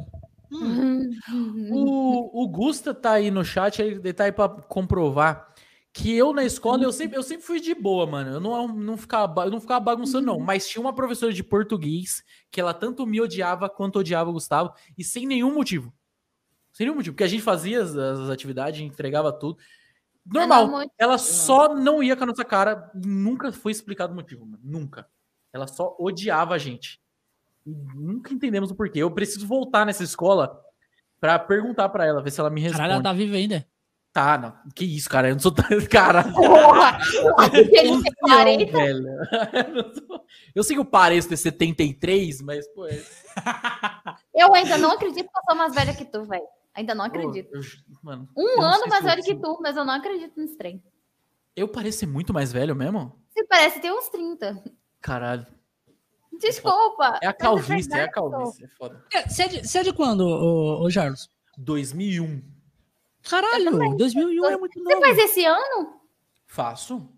O, 1.71 2.43
o 2.43 2.47
Gusta 2.47 2.93
tá 2.93 3.13
aí 3.13 3.31
no 3.31 3.43
chat, 3.43 3.81
ele 3.81 4.13
tá 4.13 4.25
aí 4.25 4.31
pra 4.31 4.49
comprovar 4.49 5.50
que 5.93 6.15
eu 6.15 6.31
na 6.33 6.43
escola, 6.45 6.83
eu 6.83 6.91
sempre, 6.91 7.17
eu 7.17 7.23
sempre 7.23 7.45
fui 7.45 7.59
de 7.59 7.75
boa, 7.75 8.05
mano. 8.05 8.31
Eu 8.31 8.39
não, 8.39 8.67
não, 8.67 8.97
ficava, 8.97 9.45
eu 9.45 9.51
não 9.51 9.59
ficava 9.59 9.79
bagunçando, 9.79 10.25
não. 10.25 10.39
Mas 10.39 10.67
tinha 10.67 10.81
uma 10.81 10.93
professora 10.93 11.33
de 11.33 11.43
português 11.43 12.23
que 12.49 12.61
ela 12.61 12.73
tanto 12.73 13.05
me 13.05 13.19
odiava 13.19 13.69
quanto 13.69 13.99
odiava 13.99 14.29
o 14.29 14.33
Gustavo, 14.33 14.73
e 14.97 15.03
sem 15.03 15.25
nenhum 15.27 15.53
motivo. 15.53 15.93
Sem 16.71 16.85
nenhum 16.85 16.95
motivo. 16.95 17.13
Porque 17.13 17.25
a 17.25 17.27
gente 17.27 17.43
fazia 17.43 17.81
as, 17.81 17.95
as 17.95 18.29
atividades, 18.29 18.79
entregava 18.79 19.33
tudo. 19.33 19.57
Normal. 20.25 20.65
Não, 20.67 20.71
muito- 20.77 20.93
Ela 20.97 21.17
só 21.17 21.75
não 21.75 22.01
ia 22.01 22.15
com 22.15 22.23
a 22.23 22.27
nossa 22.27 22.45
cara 22.45 22.89
e 22.95 23.05
nunca 23.07 23.51
foi 23.51 23.71
explicado 23.71 24.13
o 24.13 24.15
motivo, 24.15 24.45
mano. 24.45 24.59
Nunca. 24.63 25.07
Ela 25.51 25.67
só 25.67 25.95
odiava 25.99 26.53
a 26.53 26.57
gente. 26.57 27.01
E 27.65 27.71
nunca 27.71 28.33
entendemos 28.33 28.71
o 28.71 28.75
porquê. 28.75 28.99
Eu 28.99 29.11
preciso 29.11 29.45
voltar 29.45 29.85
nessa 29.85 30.03
escola 30.03 30.57
pra 31.19 31.37
perguntar 31.37 31.89
pra 31.89 32.05
ela, 32.05 32.21
ver 32.21 32.31
se 32.31 32.39
ela 32.39 32.49
me 32.49 32.61
responde. 32.61 32.77
Caralho, 32.81 32.93
ela 32.95 33.03
tá 33.03 33.13
viva 33.13 33.35
ainda. 33.35 33.67
Tá, 34.13 34.37
não. 34.37 34.53
Que 34.75 34.83
isso, 34.83 35.09
cara? 35.09 35.29
Eu 35.29 35.35
não 35.35 35.39
sou 35.39 35.51
tão. 35.53 35.65
Cara. 35.89 36.23
Porra! 36.33 36.97
Ele 37.53 38.03
tem 38.03 38.13
40. 38.19 38.71
velho. 38.71 39.05
Eu 39.53 39.73
não 39.83 39.93
sou- 39.93 40.25
Eu 40.53 40.63
sei 40.63 40.75
que 40.75 40.79
eu 40.81 40.85
pareço 40.85 41.29
ter 41.29 41.37
73, 41.37 42.41
mas, 42.41 42.67
pô. 42.73 42.85
É... 42.87 43.01
Eu 44.35 44.53
ainda 44.53 44.77
não 44.77 44.91
acredito 44.91 45.23
que 45.29 45.37
eu 45.37 45.43
sou 45.47 45.55
mais 45.55 45.73
velha 45.73 45.93
que 45.95 46.03
tu, 46.05 46.25
velho. 46.25 46.43
Ainda 46.73 46.93
não 46.93 47.09
pô, 47.09 47.17
acredito. 47.19 47.53
eu- 47.55 47.61
mano, 48.03 48.27
Um 48.35 48.57
não 48.57 48.63
ano 48.73 48.83
mais 48.89 49.03
velho 49.03 49.23
que 49.23 49.35
tu, 49.35 49.59
mas 49.61 49.77
eu 49.77 49.85
não 49.85 49.93
acredito 49.93 50.33
nesse 50.37 50.57
trem. 50.57 50.83
Eu 51.55 51.67
pareço 51.69 51.99
ser 51.99 52.05
muito 52.07 52.33
mais 52.33 52.51
velho 52.51 52.75
mesmo? 52.75 53.17
Você 53.29 53.45
parece 53.45 53.79
ter 53.79 53.91
uns 53.93 54.09
30. 54.09 54.61
Caralho. 55.01 55.45
Desculpa. 56.39 57.19
É 57.21 57.27
a 57.27 57.29
mas 57.29 57.37
calvície, 57.37 57.91
é 57.91 57.95
a 57.95 57.97
verdade, 58.05 58.11
calvície. 58.13 58.63
É 58.65 58.67
foda. 58.69 59.05
É, 59.13 59.27
Você 59.27 59.43
é 59.43 59.47
de, 59.47 59.77
é 59.77 59.83
de 59.83 59.93
quando, 59.93 60.21
ô, 60.21 60.81
ô, 60.83 60.89
Jarlos? 60.89 61.29
2001. 61.57 62.41
Caralho, 63.29 63.95
2001 63.97 64.45
é 64.45 64.57
muito 64.57 64.81
Você 64.81 64.93
novo. 64.95 65.01
faz 65.05 65.17
esse 65.17 65.45
ano? 65.45 66.01
Faço? 66.47 67.09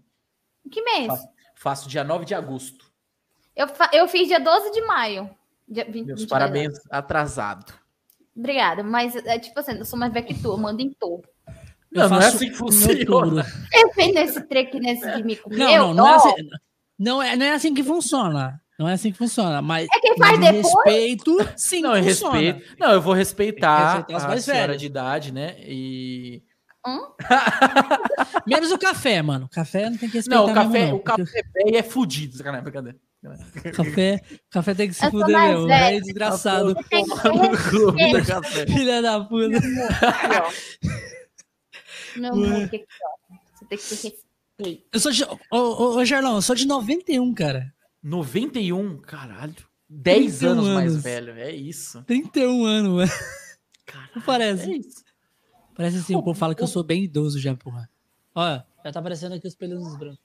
Que 0.69 0.81
mês? 0.81 1.07
Faço. 1.07 1.27
Faço 1.55 1.89
dia 1.89 2.03
9 2.03 2.25
de 2.25 2.35
agosto. 2.35 2.91
Eu, 3.55 3.67
fa- 3.67 3.89
eu 3.93 4.07
fiz 4.07 4.27
dia 4.27 4.39
12 4.39 4.71
de 4.71 4.81
maio. 4.81 5.29
Dia 5.67 5.85
20, 5.85 5.93
Meus 6.07 6.19
22 6.21 6.25
parabéns 6.29 6.73
atrasado. 6.89 7.73
Obrigada, 8.35 8.83
mas 8.83 9.15
é 9.15 9.37
tipo 9.39 9.59
assim, 9.59 9.73
eu 9.77 9.85
sou 9.85 9.97
mais 9.97 10.11
velha 10.11 10.25
que 10.25 10.33
tu, 10.33 10.51
eu 10.51 10.57
mando 10.57 10.81
em 10.81 10.91
tu. 10.91 11.21
Não, 11.91 12.09
não 12.09 12.17
é 12.17 12.21
faço 12.21 12.37
assim 12.37 12.49
que 12.49 12.55
funciona. 12.55 13.43
Você 13.43 13.93
fez 13.93 14.13
nesse 14.15 14.41
treco 14.47 14.79
nesse 14.79 15.09
de 15.15 15.23
me 15.23 15.35
comer? 15.35 15.57
Não, 15.57 15.93
não, 15.93 15.93
não 15.93 16.07
é, 16.09 16.15
assim, 16.15 16.49
não, 16.97 17.21
é, 17.21 17.35
não 17.35 17.45
é 17.45 17.51
assim 17.53 17.73
que 17.73 17.83
funciona. 17.83 18.59
Não 18.79 18.87
é 18.89 18.93
assim 18.93 19.11
que 19.11 19.17
funciona. 19.17 19.61
Mas, 19.61 19.87
É 19.95 19.99
quem 19.99 20.17
faz 20.17 20.39
depois? 20.39 20.55
respeito, 20.65 21.37
sim, 21.55 21.81
Não, 21.81 21.95
eu 21.95 22.03
funciona. 22.03 22.37
respeito. 22.39 22.75
Não, 22.79 22.91
eu 22.91 23.01
vou 23.01 23.13
respeitar, 23.13 23.77
Tem 23.77 23.85
que 23.85 24.13
respeitar 24.13 24.17
os 24.17 24.23
a 24.23 24.27
mais 24.27 24.43
senhora 24.43 24.67
velhos. 24.67 24.79
de 24.81 24.85
idade, 24.87 25.31
né? 25.31 25.55
E. 25.59 26.41
Menos 28.45 28.71
o 28.71 28.77
café, 28.77 29.21
mano. 29.21 29.47
Café 29.49 29.89
não 29.89 29.97
tem 29.97 30.09
que 30.09 30.17
respeitar 30.17 30.43
Não, 30.43 30.51
o 30.51 30.53
café, 30.53 30.67
mesmo, 30.69 30.89
não, 30.91 30.97
o 30.97 31.03
café 31.03 31.41
velho 31.53 31.77
é 31.77 31.83
fudido. 31.83 32.35
Sacanagem, 32.37 32.63
brincadeira. 32.63 32.97
porque 33.53 33.71
Café, 33.71 34.21
café 34.49 34.73
tem 34.73 34.87
que 34.89 34.93
se 34.95 35.09
fuder, 35.09 35.31
mais 35.33 35.57
meu. 35.59 35.69
É 35.71 35.99
desgraçado. 36.01 36.75
Filha 38.67 39.01
da 39.01 39.21
puta. 39.23 39.59
Meu 42.15 42.31
amor, 42.33 42.69
que 42.69 42.85
Você 43.55 43.65
tem 43.69 43.77
que 43.77 43.83
ter 43.95 43.95
respeito. 44.59 44.83
Eu 44.91 44.99
sou 44.99 45.11
de. 45.11 45.23
Ô, 45.23 45.37
ô, 45.51 45.95
ô, 45.97 46.05
Jarlão, 46.05 46.35
eu 46.35 46.41
sou 46.41 46.55
de 46.55 46.67
91, 46.67 47.33
cara. 47.33 47.73
91, 48.03 48.97
caralho. 48.97 49.55
10 49.89 50.39
31 50.39 50.49
anos 50.51 50.67
mais 50.69 50.91
anos. 50.91 51.03
velho. 51.03 51.31
É 51.33 51.51
isso. 51.51 52.03
31 52.03 52.65
anos, 52.65 52.91
mano. 52.93 53.11
Caralho, 53.85 54.11
Não 54.15 54.21
parece. 54.23 54.71
É 54.71 54.77
isso. 54.77 55.03
Parece 55.75 55.97
assim, 55.97 56.15
o 56.15 56.21
povo 56.23 56.37
fala 56.37 56.53
que 56.53 56.61
eu 56.63 56.67
sou 56.67 56.83
bem 56.83 57.03
idoso 57.03 57.39
já, 57.39 57.55
porra. 57.55 57.89
Olha, 58.35 58.65
já 58.83 58.91
tá 58.91 58.99
aparecendo 58.99 59.33
aqui 59.33 59.47
os 59.47 59.55
pelos 59.55 59.95
brancos. 59.97 60.19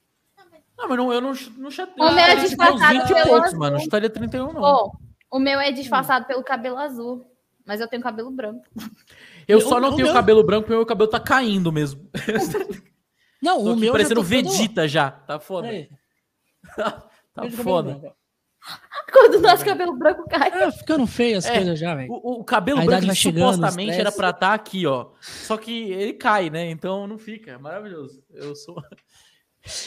Não, 0.77 0.89
mas 0.89 0.97
não, 0.99 1.13
eu 1.13 1.21
não, 1.21 1.33
não 1.57 1.71
chatei. 1.71 1.95
O 2.05 2.11
meu 2.11 2.19
é 2.19 2.35
Eu 2.35 2.41
disfarçado 2.41 2.79
tinha 2.79 3.03
uns 3.03 3.09
20 3.09 3.15
pelo 3.15 3.27
poucos, 3.29 3.47
azul. 3.49 3.59
mano. 3.59 3.73
Não 3.77 3.81
chutaria 3.83 4.11
31, 4.11 4.53
não. 4.53 4.63
Ó, 4.63 4.93
o 5.31 5.39
meu 5.39 5.59
é 5.61 5.73
disfarçado 5.73 6.27
pelo 6.27 6.43
cabelo 6.45 6.77
azul, 6.79 7.27
mas 7.67 7.81
eu 7.81 7.89
tenho 7.89 8.03
cabelo 8.03 8.31
branco. 8.31 8.63
eu 9.49 9.59
o- 9.59 9.61
só 9.63 9.81
não 9.81 9.91
o 9.91 9.97
tenho 9.97 10.07
meu- 10.07 10.15
cabelo 10.15 10.45
branco 10.45 10.63
porque 10.65 10.77
meu 10.77 10.87
cabelo 10.87 11.11
tá 11.11 11.19
caindo 11.21 11.73
mesmo. 11.73 12.09
Não, 13.43 13.59
Tô 13.65 13.73
o 13.73 13.77
meu. 13.77 13.93
parecendo 13.93 14.17
todo- 14.21 14.27
Vegeta 14.29 14.87
já. 14.87 15.11
Tá 15.11 15.41
foda. 15.41 15.67
Peraí, 15.69 15.89
Tá 17.43 17.51
cabelo 17.51 17.63
foda. 17.63 18.15
Quando 19.13 19.35
o 19.37 19.41
nosso 19.41 19.65
cabelo 19.65 19.97
branco 19.97 20.25
cai. 20.29 20.51
É, 20.51 20.71
ficando 20.71 21.07
feio 21.07 21.39
as 21.39 21.47
É, 21.47 21.55
coisas 21.57 21.79
já, 21.79 21.95
velho. 21.95 22.13
O, 22.13 22.41
o 22.41 22.45
cabelo 22.45 22.81
A 22.81 22.85
branco 22.85 23.15
chegando, 23.15 23.55
supostamente 23.55 23.99
era 23.99 24.13
pra 24.13 24.31
estar 24.31 24.53
aqui, 24.53 24.87
ó. 24.87 25.11
Só 25.21 25.57
que 25.57 25.91
ele 25.93 26.13
cai, 26.13 26.51
né? 26.51 26.69
Então 26.71 27.07
não 27.07 27.19
fica. 27.19 27.53
É 27.53 27.59
maravilhoso. 27.59 28.23
Eu 28.31 28.55
sou. 28.55 28.77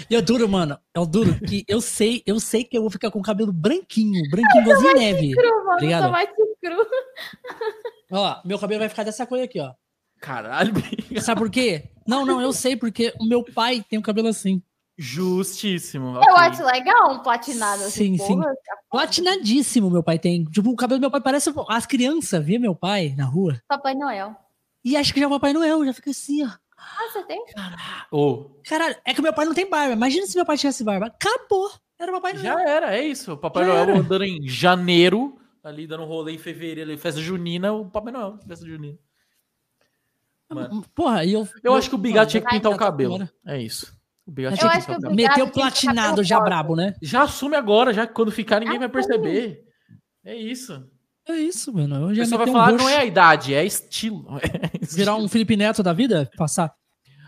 E 0.10 0.14
eu 0.14 0.22
duro, 0.22 0.48
mano. 0.48 0.78
Eu 0.94 1.08
duro 1.08 1.40
que 1.40 1.66
eu 1.68 1.82
sei, 1.82 2.22
eu 2.28 2.40
sei 2.40 2.64
que 2.64 2.78
eu 2.78 2.82
vou 2.82 2.92
ficar 2.92 3.10
com 3.10 3.18
o 3.20 3.24
cabelo 3.24 3.52
branquinho, 3.52 4.22
branquinho 4.30 4.62
igualzinho 4.62 4.94
neve. 4.94 5.32
Cru, 5.32 5.48
mano, 5.66 5.72
Obrigado. 5.74 6.12
mais 6.12 6.30
cru. 6.30 6.86
Ó, 8.12 8.42
meu 8.46 8.60
cabelo 8.60 8.80
vai 8.82 8.90
ficar 8.90 9.04
dessa 9.04 9.26
cor 9.26 9.40
aqui, 9.40 9.60
ó. 9.60 9.74
Caralho. 10.20 10.74
Sabe 11.22 11.42
por 11.42 11.50
quê? 11.50 11.90
Não, 12.08 12.26
não, 12.26 12.42
eu 12.42 12.54
sei 12.54 12.76
porque 12.76 13.14
o 13.20 13.26
meu 13.26 13.44
pai 13.44 13.84
tem 13.90 13.98
o 13.98 14.04
cabelo 14.04 14.28
assim. 14.28 14.62
Justíssimo. 15.02 16.16
Eu 16.18 16.36
acho 16.36 16.64
legal 16.64 17.14
um 17.14 17.20
platinado 17.24 17.84
assim. 17.86 18.16
Sim, 18.16 18.24
sim. 18.24 18.36
porra. 18.36 18.54
Platinadíssimo 18.92 19.90
meu 19.90 20.04
pai 20.04 20.20
tem. 20.20 20.46
Tipo, 20.46 20.70
o 20.70 20.76
cabelo 20.76 21.00
do 21.00 21.02
meu 21.02 21.10
pai 21.10 21.20
parece 21.20 21.52
as 21.70 21.88
crianças, 21.88 22.46
vê 22.46 22.60
meu 22.60 22.76
pai 22.76 23.16
na 23.18 23.26
rua. 23.26 23.60
Papai 23.68 23.96
Noel. 23.96 24.36
E 24.86 24.96
acho 24.96 25.12
que 25.12 25.20
já 25.20 25.26
é 25.26 25.28
o 25.28 25.32
Papai 25.32 25.54
Noel, 25.54 25.84
já 25.86 25.94
fica 25.94 26.12
assim, 26.12 26.44
ó. 26.46 26.50
Ah, 26.78 27.10
você 27.12 27.24
tem? 27.24 27.44
Ô, 28.12 28.52
Caralho, 28.68 28.96
é 29.04 29.14
que 29.14 29.22
meu 29.24 29.34
pai 29.34 29.46
não 29.46 29.56
tem 29.56 29.68
barba. 29.68 29.94
Imagina 29.94 30.28
se 30.28 30.36
meu 30.36 30.46
pai 30.46 30.56
tivesse 30.58 30.84
barba. 30.84 31.08
Acabou. 31.08 31.72
Era 31.98 32.12
o 32.12 32.16
Papai 32.16 32.34
Noel. 32.34 32.44
já 32.44 32.62
era, 32.70 32.96
é 32.96 33.02
isso. 33.04 33.34
O 33.34 33.38
Papai 33.38 33.66
Já 33.66 33.70
Noel 33.74 33.84
era. 33.84 33.98
andando 33.98 34.24
em 34.24 34.48
janeiro, 34.48 35.36
ali 35.64 35.88
dando 35.88 36.04
um 36.04 36.08
rolê 36.08 36.34
em 36.34 36.38
fevereiro, 36.38 36.92
ali, 36.92 36.98
festa 37.00 37.20
junina, 37.20 37.74
o 37.74 37.90
Papai 37.90 38.14
Noel, 38.14 38.38
festa 38.48 38.68
junina. 38.68 38.98
Mano. 40.48 40.84
Porra, 40.94 41.26
e 41.26 41.34
eu. 41.34 41.48
Eu 41.64 41.74
acho 41.74 41.90
que 41.90 41.96
o 41.96 41.98
Bigato 41.98 42.32
tinha 42.32 42.42
que 42.42 42.50
pintar 42.50 42.72
o 42.72 42.76
tá 42.76 42.86
cabelo. 42.86 43.14
fora. 43.14 43.32
É 43.48 43.60
isso. 43.60 44.00
O 44.26 44.32
Bigato 44.32 44.56
Eu 44.56 44.60
tinha 44.60 44.72
que 44.72 44.78
acho 44.78 44.86
pintar 44.88 44.98
o 44.98 45.02
que 45.02 45.08
o 45.08 45.10
cabelo. 45.10 45.16
Bigato 45.16 45.40
Meteu 45.40 45.54
platinado 45.54 46.24
já 46.24 46.40
brabo, 46.40 46.76
né? 46.76 46.94
Já 47.02 47.24
assume 47.24 47.56
agora, 47.56 47.94
já 47.94 48.06
que 48.08 48.14
quando 48.14 48.32
ficar 48.32 48.60
ninguém 48.60 48.80
vai 48.80 48.90
perceber. 48.90 49.64
É 50.24 50.36
isso. 50.36 50.88
É 51.28 51.34
isso, 51.36 51.74
mano. 51.74 52.10
Eu 52.10 52.16
já 52.16 52.24
pessoa 52.24 52.38
vai 52.40 52.50
um 52.50 52.52
falar, 52.54 52.70
roxo. 52.72 52.84
não 52.84 52.90
é 52.90 52.98
a 52.98 53.06
idade, 53.06 53.54
é 53.54 53.66
estilo. 53.66 54.26
É 54.42 54.96
Virar 54.96 55.16
um 55.16 55.28
Felipe 55.28 55.56
Neto 55.56 55.82
da 55.84 55.94
vida? 55.94 56.30
Passar. 56.38 56.74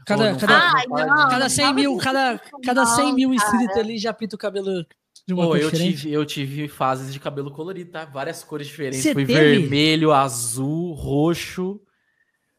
Cada, 0.06 0.32
não 0.32 0.38
cada, 0.40 0.72
Ai, 0.76 0.86
não. 0.88 1.30
cada 1.30 1.50
100 1.50 1.64
fala 1.66 1.76
mil, 1.76 1.98
cada, 1.98 2.32
não, 2.34 2.62
cada 2.62 2.86
100 2.86 3.14
mil 3.14 3.34
inscritos 3.34 3.78
ali 3.78 3.98
já 3.98 4.12
pinta 4.14 4.36
o 4.36 4.40
cabelo 4.40 4.86
de 5.26 5.34
uma 5.34 5.44
Pô, 5.44 5.50
cor 5.52 5.58
eu 5.60 5.72
diferente. 5.72 5.98
tive, 6.02 6.12
eu 6.14 6.26
tive 6.26 6.68
fases 6.68 7.14
de 7.14 7.20
cabelo 7.20 7.50
colorido, 7.52 7.92
tá? 7.92 8.04
Várias 8.04 8.44
cores 8.44 8.68
diferentes. 8.68 9.02
Cê 9.02 9.14
Foi 9.14 9.26
teve? 9.26 9.60
vermelho, 9.60 10.12
azul, 10.12 10.92
roxo. 10.94 11.80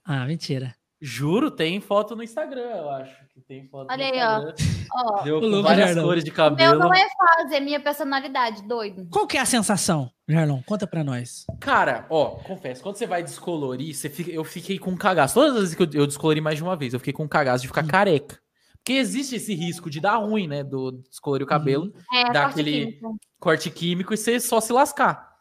Ah, 0.04 0.24
mentira. 0.24 0.74
Juro, 1.00 1.50
tem 1.50 1.80
foto 1.82 2.16
no 2.16 2.22
Instagram, 2.22 2.62
eu 2.62 2.90
acho. 2.90 3.14
Tem 3.46 3.68
foto 3.68 3.88
Olha 3.90 4.04
aí, 4.06 4.20
ó. 4.22 5.22
Deu 5.22 5.38
com 5.40 5.46
louco, 5.46 5.68
várias 5.68 5.94
cores 6.00 6.24
de 6.24 6.30
o 6.30 6.32
meu 6.32 6.36
cabelo. 6.36 6.78
não 6.78 6.94
é 6.94 7.06
fase, 7.10 7.54
é 7.54 7.60
minha 7.60 7.78
personalidade, 7.80 8.66
doido. 8.66 9.06
Qual 9.10 9.26
que 9.26 9.36
é 9.36 9.40
a 9.40 9.44
sensação, 9.44 10.10
Jarlão? 10.26 10.62
Conta 10.66 10.86
pra 10.86 11.04
nós. 11.04 11.44
Cara, 11.60 12.06
ó, 12.08 12.36
confesso, 12.36 12.82
quando 12.82 12.96
você 12.96 13.06
vai 13.06 13.22
descolorir, 13.22 13.94
você 13.94 14.08
fica, 14.08 14.30
eu 14.30 14.44
fiquei 14.44 14.78
com 14.78 14.96
cagaço. 14.96 15.34
Todas 15.34 15.52
as 15.56 15.60
vezes 15.60 15.74
que 15.74 15.82
eu, 15.82 15.88
eu 16.02 16.06
descolori 16.06 16.40
mais 16.40 16.56
de 16.56 16.62
uma 16.62 16.74
vez, 16.74 16.94
eu 16.94 16.98
fiquei 17.00 17.12
com 17.12 17.28
cagaço 17.28 17.60
de 17.62 17.68
Hum. 17.68 17.74
ficar 17.74 17.86
careca. 17.86 18.38
Porque 18.78 18.94
existe 18.94 19.36
esse 19.36 19.54
risco 19.54 19.90
de 19.90 20.00
dar 20.00 20.16
ruim, 20.16 20.46
né? 20.46 20.62
Do 20.64 20.92
descolorir 21.10 21.44
o 21.44 21.48
cabelo. 21.48 21.92
É, 22.14 22.24
Dá 22.32 22.42
corte 22.44 22.60
aquele- 22.60 22.86
químico. 22.86 23.16
corte 23.40 23.70
químico 23.70 24.14
e 24.14 24.16
você 24.16 24.40
só 24.40 24.60
se 24.60 24.72
lascar. 24.72 25.34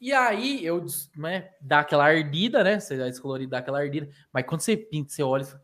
E 0.00 0.12
aí 0.12 0.64
eu, 0.64 0.84
né, 1.16 1.50
dá 1.60 1.80
aquela 1.80 2.04
ardida, 2.04 2.64
né? 2.64 2.80
Você 2.80 2.96
vai 2.96 3.10
descolorir, 3.10 3.48
dá 3.48 3.58
aquela 3.58 3.78
ardida. 3.80 4.08
Mas 4.32 4.44
quando 4.44 4.60
você 4.60 4.76
pinta, 4.76 5.12
você 5.12 5.22
olha 5.22 5.42
e 5.42 5.46
fala, 5.46 5.60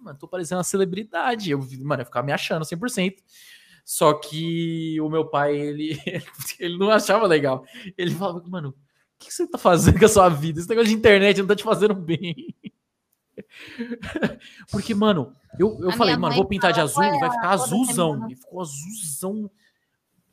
mano, 0.00 0.18
tô 0.18 0.26
parecendo 0.28 0.58
uma 0.58 0.64
celebridade. 0.64 1.50
Eu, 1.50 1.58
mano, 1.80 2.02
eu 2.02 2.06
ficava 2.06 2.26
me 2.26 2.32
achando 2.32 2.64
100%. 2.64 3.16
Só 3.84 4.12
que 4.14 5.00
o 5.00 5.08
meu 5.08 5.26
pai, 5.26 5.56
ele, 5.56 5.98
ele 6.60 6.76
não 6.76 6.90
achava 6.90 7.26
legal. 7.26 7.64
Ele 7.96 8.14
falava, 8.14 8.42
mano, 8.46 8.68
o 8.70 8.74
que 9.18 9.32
você 9.32 9.46
tá 9.46 9.56
fazendo 9.58 9.98
com 9.98 10.04
a 10.04 10.08
sua 10.08 10.28
vida? 10.28 10.60
Esse 10.60 10.68
negócio 10.68 10.90
de 10.90 10.94
internet 10.96 11.38
não 11.40 11.46
tá 11.46 11.56
te 11.56 11.64
fazendo 11.64 11.94
bem. 11.94 12.54
Porque, 14.70 14.94
mano, 14.94 15.34
eu, 15.58 15.78
eu 15.80 15.90
A 15.90 15.92
falei, 15.92 16.16
mano, 16.16 16.34
vou 16.34 16.44
pintar 16.44 16.72
de 16.72 16.80
azul 16.80 17.02
e 17.02 17.10
vai 17.18 17.28
"Ué, 17.28 17.34
ficar 17.34 17.50
azulzão. 17.50 18.12
semana." 18.12 18.32
E 18.32 18.36
ficou 18.36 18.60
azulzão. 18.60 19.50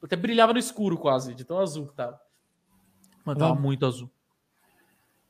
Até 0.04 0.16
brilhava 0.16 0.54
no 0.54 0.60
escuro 0.60 0.98
quase, 0.98 1.34
de 1.34 1.44
tão 1.44 1.60
azul 1.60 1.88
que 1.88 1.96
tava. 1.96 2.20
Mano, 3.26 3.40
tava 3.40 3.56
muito 3.56 3.86
azul. 3.86 4.12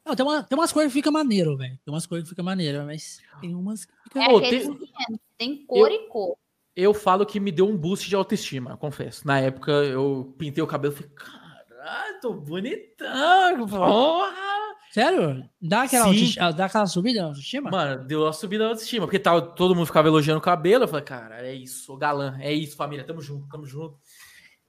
Não, 0.06 0.16
tem, 0.16 0.26
uma, 0.26 0.44
tem 0.44 0.58
umas 0.58 0.72
cores 0.72 0.90
que 0.90 0.94
fica 1.00 1.10
maneiro, 1.12 1.58
velho. 1.58 1.80
Tem 1.84 1.94
umas 1.94 2.06
cores 2.06 2.24
que 2.24 2.30
fica 2.30 2.44
maneiro, 2.44 2.86
mas 2.86 3.20
tem 3.42 3.56
umas 3.56 3.86
que 3.86 3.92
fica... 4.04 4.20
É 4.20 4.36
aquele 4.36 4.60
tem- 4.78 5.20
tem 5.38 5.66
cor 5.66 5.92
e 5.92 6.08
cor. 6.08 6.38
Eu 6.76 6.94
falo 6.94 7.26
que 7.26 7.40
me 7.40 7.52
deu 7.52 7.68
um 7.68 7.76
boost 7.78 8.08
de 8.08 8.16
autoestima, 8.16 8.72
eu 8.72 8.78
confesso. 8.78 9.26
Na 9.26 9.40
época 9.40 9.72
eu 9.72 10.36
pintei 10.38 10.64
o 10.64 10.68
cabelo 10.68 10.94
e 10.94 10.98
falei, 10.98 11.12
caralho, 11.16 12.20
tô 12.22 12.34
bonitão. 12.34 13.68
Porra! 13.68 14.56
Sério? 14.92 15.50
Dá 15.62 15.84
aquela, 15.84 16.06
dá 16.54 16.66
aquela 16.66 16.86
subida 16.86 17.22
na 17.22 17.28
autoestima? 17.28 17.70
Mano, 17.72 18.06
deu 18.06 18.22
uma 18.24 18.32
subida 18.34 18.64
na 18.64 18.70
autoestima, 18.72 19.06
porque 19.06 19.20
tava, 19.20 19.42
todo 19.42 19.76
mundo 19.76 19.86
ficava 19.88 20.08
elogiando 20.08 20.40
o 20.40 20.44
cabelo. 20.44 20.84
Eu 20.84 20.88
falei, 20.88 21.04
cara, 21.06 21.46
é 21.46 21.54
isso, 21.54 21.98
galã, 21.98 22.38
é 22.40 22.54
isso, 22.54 22.76
família, 22.78 23.04
tamo 23.06 23.22
junto, 23.22 23.48
tamo 23.50 23.66
junto. 23.66 23.98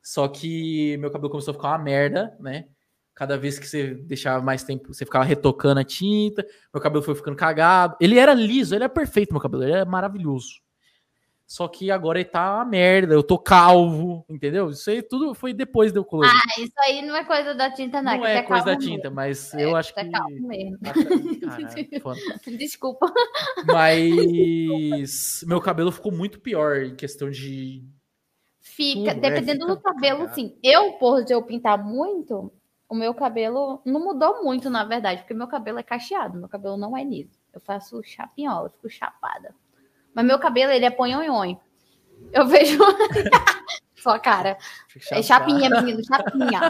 Só 0.02 0.26
que 0.28 0.97
meu 0.98 1.10
cabelo 1.10 1.31
começou 1.31 1.52
a 1.52 1.55
ficar 1.55 1.68
uma 1.68 1.78
merda, 1.78 2.36
né? 2.40 2.66
Cada 3.16 3.38
vez 3.38 3.58
que 3.58 3.66
você 3.66 3.94
deixava 3.94 4.44
mais 4.44 4.62
tempo, 4.62 4.92
você 4.92 5.06
ficava 5.06 5.24
retocando 5.24 5.80
a 5.80 5.84
tinta, 5.84 6.46
meu 6.72 6.82
cabelo 6.82 7.02
foi 7.02 7.14
ficando 7.14 7.34
cagado. 7.34 7.96
Ele 7.98 8.18
era 8.18 8.34
liso, 8.34 8.74
ele 8.74 8.84
é 8.84 8.88
perfeito, 8.88 9.32
meu 9.32 9.40
cabelo, 9.40 9.64
ele 9.64 9.72
é 9.72 9.84
maravilhoso. 9.86 10.60
Só 11.46 11.66
que 11.66 11.90
agora 11.90 12.18
ele 12.18 12.28
tá 12.28 12.56
uma 12.56 12.64
merda, 12.66 13.14
eu 13.14 13.22
tô 13.22 13.38
calvo, 13.38 14.22
entendeu? 14.28 14.68
Isso 14.68 14.90
aí 14.90 15.00
tudo 15.00 15.32
foi 15.32 15.54
depois 15.54 15.92
de 15.92 15.98
eu 15.98 16.04
colorir. 16.04 16.30
Ah, 16.30 16.60
isso 16.60 16.72
aí 16.84 17.00
não 17.06 17.16
é 17.16 17.24
coisa 17.24 17.54
da 17.54 17.70
tinta, 17.70 18.02
não. 18.02 18.12
não 18.12 18.20
que 18.20 18.26
é 18.26 18.42
você 18.42 18.42
coisa 18.42 18.64
da 18.66 18.76
tinta, 18.76 19.08
mesmo. 19.08 19.14
mas 19.14 19.54
É, 19.54 19.64
eu 19.64 19.76
acho 19.76 19.94
que. 19.94 20.00
é 20.00 20.10
calmo 20.10 20.48
mesmo. 20.48 20.78
Caralho. 21.40 22.58
Desculpa. 22.58 23.06
Mas 23.64 25.42
meu 25.46 25.60
cabelo 25.60 25.90
ficou 25.90 26.12
muito 26.12 26.38
pior 26.40 26.82
em 26.82 26.94
questão 26.96 27.30
de. 27.30 27.82
Fica, 28.60 29.14
Tudo, 29.14 29.24
é, 29.24 29.30
dependendo 29.30 29.60
fica 29.60 29.74
do 29.76 29.80
cabelo, 29.80 30.18
cagado. 30.18 30.34
sim. 30.34 30.58
Eu, 30.62 30.92
por 30.94 31.24
de 31.24 31.32
eu 31.32 31.40
pintar 31.42 31.82
muito, 31.82 32.52
o 32.89 32.94
meu 32.94 33.12
cabelo 33.15 33.81
não 33.84 34.00
mudou 34.00 34.42
muito, 34.44 34.70
na 34.70 34.84
verdade, 34.84 35.23
porque 35.23 35.34
meu 35.34 35.48
cabelo 35.48 35.78
é 35.78 35.82
cacheado, 35.82 36.39
meu 36.39 36.48
cabelo 36.48 36.76
não 36.76 36.97
é 36.97 37.02
liso. 37.02 37.39
Eu 37.52 37.60
faço 37.60 38.02
chapinhola, 38.05 38.66
eu 38.66 38.70
fico 38.70 38.90
chapada. 38.90 39.55
Mas 40.15 40.24
meu 40.24 40.39
cabelo, 40.39 40.73
ele 40.73 40.84
é 40.84 40.90
ponhonhon. 40.90 41.56
Eu 42.32 42.47
vejo 42.47 42.78
sua 43.97 44.18
cara. 44.18 44.56
É 45.10 45.23
chapinha, 45.23 45.68
menino, 45.68 46.02
chapinha. 46.05 46.60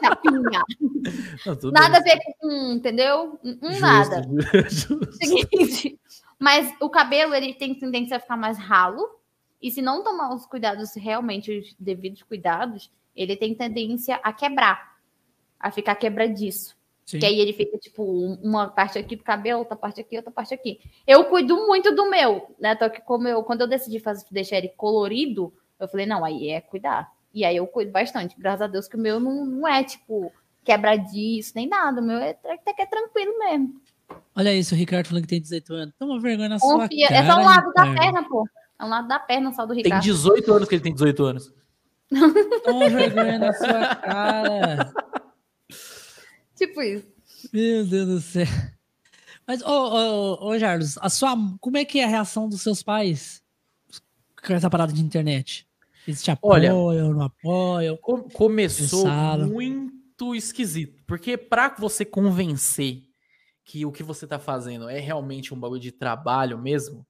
Chapinha. 0.00 0.62
Não, 1.62 1.70
Nada 1.72 1.98
a 1.98 2.00
bem. 2.00 2.14
ver 2.14 2.20
com, 2.38 2.72
entendeu? 2.72 3.38
Justo, 3.42 3.80
Nada. 3.80 4.22
justo. 4.70 5.12
Seguinte. 5.14 5.98
Mas 6.38 6.72
o 6.80 6.88
cabelo, 6.88 7.34
ele 7.34 7.52
tem 7.54 7.74
tendência 7.74 8.16
a 8.16 8.20
ficar 8.20 8.36
mais 8.36 8.56
ralo. 8.58 9.18
E 9.60 9.70
se 9.72 9.82
não 9.82 10.04
tomar 10.04 10.32
os 10.32 10.46
cuidados, 10.46 10.94
realmente 10.94 11.58
os 11.58 11.74
devidos 11.80 12.22
cuidados, 12.22 12.92
ele 13.14 13.36
tem 13.36 13.54
tendência 13.54 14.20
a 14.22 14.32
quebrar. 14.32 14.97
A 15.60 15.70
ficar 15.70 15.94
quebradiço. 15.96 16.76
Sim. 17.04 17.18
Que 17.20 17.26
aí 17.26 17.40
ele 17.40 17.52
fica, 17.54 17.78
tipo, 17.78 18.02
um- 18.02 18.38
uma 18.42 18.68
parte 18.68 18.98
aqui 18.98 19.16
do 19.16 19.22
cabelo, 19.24 19.60
outra 19.60 19.74
parte 19.76 20.00
aqui, 20.00 20.16
outra 20.16 20.30
parte 20.30 20.52
aqui. 20.52 20.78
Eu 21.06 21.24
cuido 21.24 21.56
muito 21.66 21.94
do 21.94 22.08
meu, 22.10 22.54
né? 22.60 22.76
Só 22.78 22.88
que 22.88 23.00
como 23.00 23.26
eu, 23.26 23.42
quando 23.42 23.62
eu 23.62 23.66
decidi 23.66 23.98
fazer, 23.98 24.26
deixar 24.30 24.58
ele 24.58 24.68
colorido, 24.76 25.52
eu 25.80 25.88
falei, 25.88 26.04
não, 26.06 26.22
aí 26.24 26.50
é 26.50 26.60
cuidar. 26.60 27.10
E 27.32 27.44
aí 27.44 27.56
eu 27.56 27.66
cuido 27.66 27.90
bastante. 27.92 28.34
Graças 28.38 28.60
a 28.62 28.66
Deus 28.66 28.86
que 28.86 28.96
o 28.96 29.00
meu 29.00 29.18
não, 29.18 29.44
não 29.46 29.66
é, 29.68 29.82
tipo, 29.84 30.30
quebradiço, 30.64 31.52
nem 31.56 31.66
nada. 31.66 32.00
O 32.00 32.04
meu 32.04 32.18
é 32.18 32.36
até 32.44 32.74
que 32.74 32.82
é 32.82 32.86
tranquilo 32.86 33.38
mesmo. 33.38 33.80
Olha 34.36 34.54
isso, 34.54 34.74
o 34.74 34.78
Ricardo 34.78 35.06
falando 35.08 35.22
que 35.22 35.28
tem 35.30 35.40
18 35.40 35.72
anos. 35.74 35.94
Toma 35.98 36.20
vergonha 36.20 36.48
na 36.50 36.58
sua 36.58 36.82
Confia. 36.82 37.08
cara. 37.08 37.20
É 37.20 37.26
só 37.30 37.38
um 37.40 37.44
lado 37.44 37.72
da 37.72 37.82
Ricardo. 37.84 37.98
perna, 38.12 38.28
pô. 38.28 38.48
É 38.78 38.84
um 38.84 38.88
lado 38.88 39.08
da 39.08 39.18
perna 39.18 39.52
só 39.52 39.64
do 39.66 39.74
Tem 39.74 39.82
Ricardo. 39.84 40.02
18 40.02 40.52
anos 40.52 40.68
que 40.68 40.74
ele 40.74 40.82
tem 40.82 40.92
18 40.92 41.24
anos. 41.24 41.52
Toma 42.64 42.88
vergonha 42.88 43.38
na 43.38 43.52
sua 43.52 43.94
cara. 43.96 44.92
Tipo 46.58 46.82
isso. 46.82 47.06
Meu 47.52 47.86
Deus 47.86 48.06
do 48.08 48.20
céu. 48.20 48.46
Mas, 49.46 49.62
ô, 49.62 49.66
ô, 49.70 50.48
ô, 50.48 50.58
Jarlos, 50.58 50.98
a 50.98 51.08
sua, 51.08 51.34
como 51.60 51.76
é 51.78 51.84
que 51.84 52.00
é 52.00 52.04
a 52.04 52.08
reação 52.08 52.48
dos 52.48 52.60
seus 52.60 52.82
pais 52.82 53.42
com 54.46 54.52
essa 54.52 54.68
parada 54.68 54.92
de 54.92 55.00
internet? 55.00 55.66
Eles 56.06 56.22
te 56.22 56.30
Olha- 56.42 56.70
apoiam, 56.72 57.12
não 57.14 57.22
apoiam? 57.22 57.96
Com- 57.98 58.22
começou 58.28 59.04
Pensaram. 59.04 59.46
muito 59.48 60.34
esquisito. 60.34 61.02
Porque 61.06 61.36
pra 61.36 61.74
você 61.78 62.04
convencer 62.04 63.04
que 63.64 63.84
o 63.86 63.92
que 63.92 64.02
você 64.02 64.26
tá 64.26 64.38
fazendo 64.38 64.88
é 64.88 64.98
realmente 64.98 65.52
um 65.54 65.60
bagulho 65.60 65.80
de 65.80 65.92
trabalho 65.92 66.58
mesmo, 66.58 67.06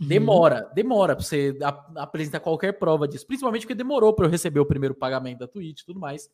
Uhum. 0.00 0.06
demora. 0.06 0.70
Demora 0.74 1.16
pra 1.16 1.24
você 1.24 1.56
ap- 1.62 1.96
apresentar 1.96 2.40
qualquer 2.40 2.72
prova 2.78 3.08
disso. 3.08 3.26
Principalmente 3.26 3.62
porque 3.62 3.74
demorou 3.74 4.12
pra 4.14 4.26
eu 4.26 4.30
receber 4.30 4.60
o 4.60 4.66
primeiro 4.66 4.94
pagamento 4.94 5.38
da 5.40 5.48
Twitch 5.48 5.80
e 5.80 5.86
tudo 5.86 5.98
mais. 6.00 6.28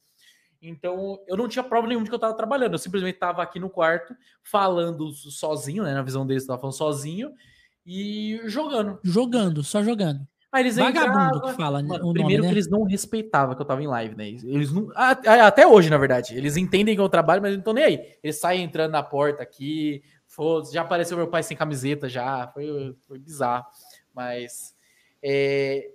Então, 0.61 1.19
eu 1.27 1.37
não 1.37 1.49
tinha 1.49 1.63
prova 1.63 1.87
nenhuma 1.87 2.05
de 2.05 2.11
que 2.11 2.15
eu 2.15 2.19
tava 2.19 2.35
trabalhando. 2.35 2.73
Eu 2.73 2.79
simplesmente 2.79 3.19
tava 3.19 3.43
aqui 3.43 3.61
no 3.61 3.71
quarto, 3.71 4.15
falando 4.43 5.13
sozinho, 5.13 5.85
né? 5.85 5.95
Na 5.95 6.03
visão 6.03 6.27
deles, 6.27 6.43
eu 6.43 6.49
tava 6.49 6.61
falando 6.61 6.75
sozinho 6.77 7.31
e 7.87 8.41
jogando. 8.47 8.99
Jogando, 9.05 9.63
só 9.63 9.83
jogando. 9.83 10.27
Aí 10.51 10.63
eles 10.63 10.77
Vagabundo 10.77 11.37
entravam- 11.37 11.41
que 11.51 11.57
fala 11.57 11.83
Mano, 11.83 11.95
o 11.95 12.07
nome, 12.07 12.15
primeiro 12.15 12.43
né? 12.43 12.49
que 12.49 12.55
eles 12.55 12.69
não 12.71 12.83
respeitavam 12.85 13.55
que 13.55 13.61
eu 13.61 13.67
tava 13.67 13.83
em 13.83 13.87
live, 13.87 14.17
né? 14.17 14.29
Eles 14.31 14.73
não. 14.73 14.89
Até 14.95 15.67
hoje, 15.67 15.91
na 15.91 15.99
verdade. 15.99 16.35
Eles 16.37 16.57
entendem 16.57 16.95
que 16.95 17.01
eu 17.01 17.09
trabalho, 17.09 17.43
mas 17.43 17.53
não 17.53 17.59
estão 17.59 17.75
nem 17.75 17.85
aí. 17.85 18.17
Eles 18.23 18.41
saem 18.41 18.65
entrando 18.65 18.93
na 18.93 19.03
porta 19.03 19.43
aqui. 19.43 20.03
foda-se, 20.27 20.73
já 20.73 20.81
apareceu 20.83 21.17
meu 21.17 21.29
pai 21.29 21.43
sem 21.43 21.57
camiseta 21.57 22.09
já. 22.09 22.49
Foi, 22.49 22.97
foi 23.07 23.19
bizarro. 23.19 23.67
Mas. 24.15 24.75
é, 25.23 25.91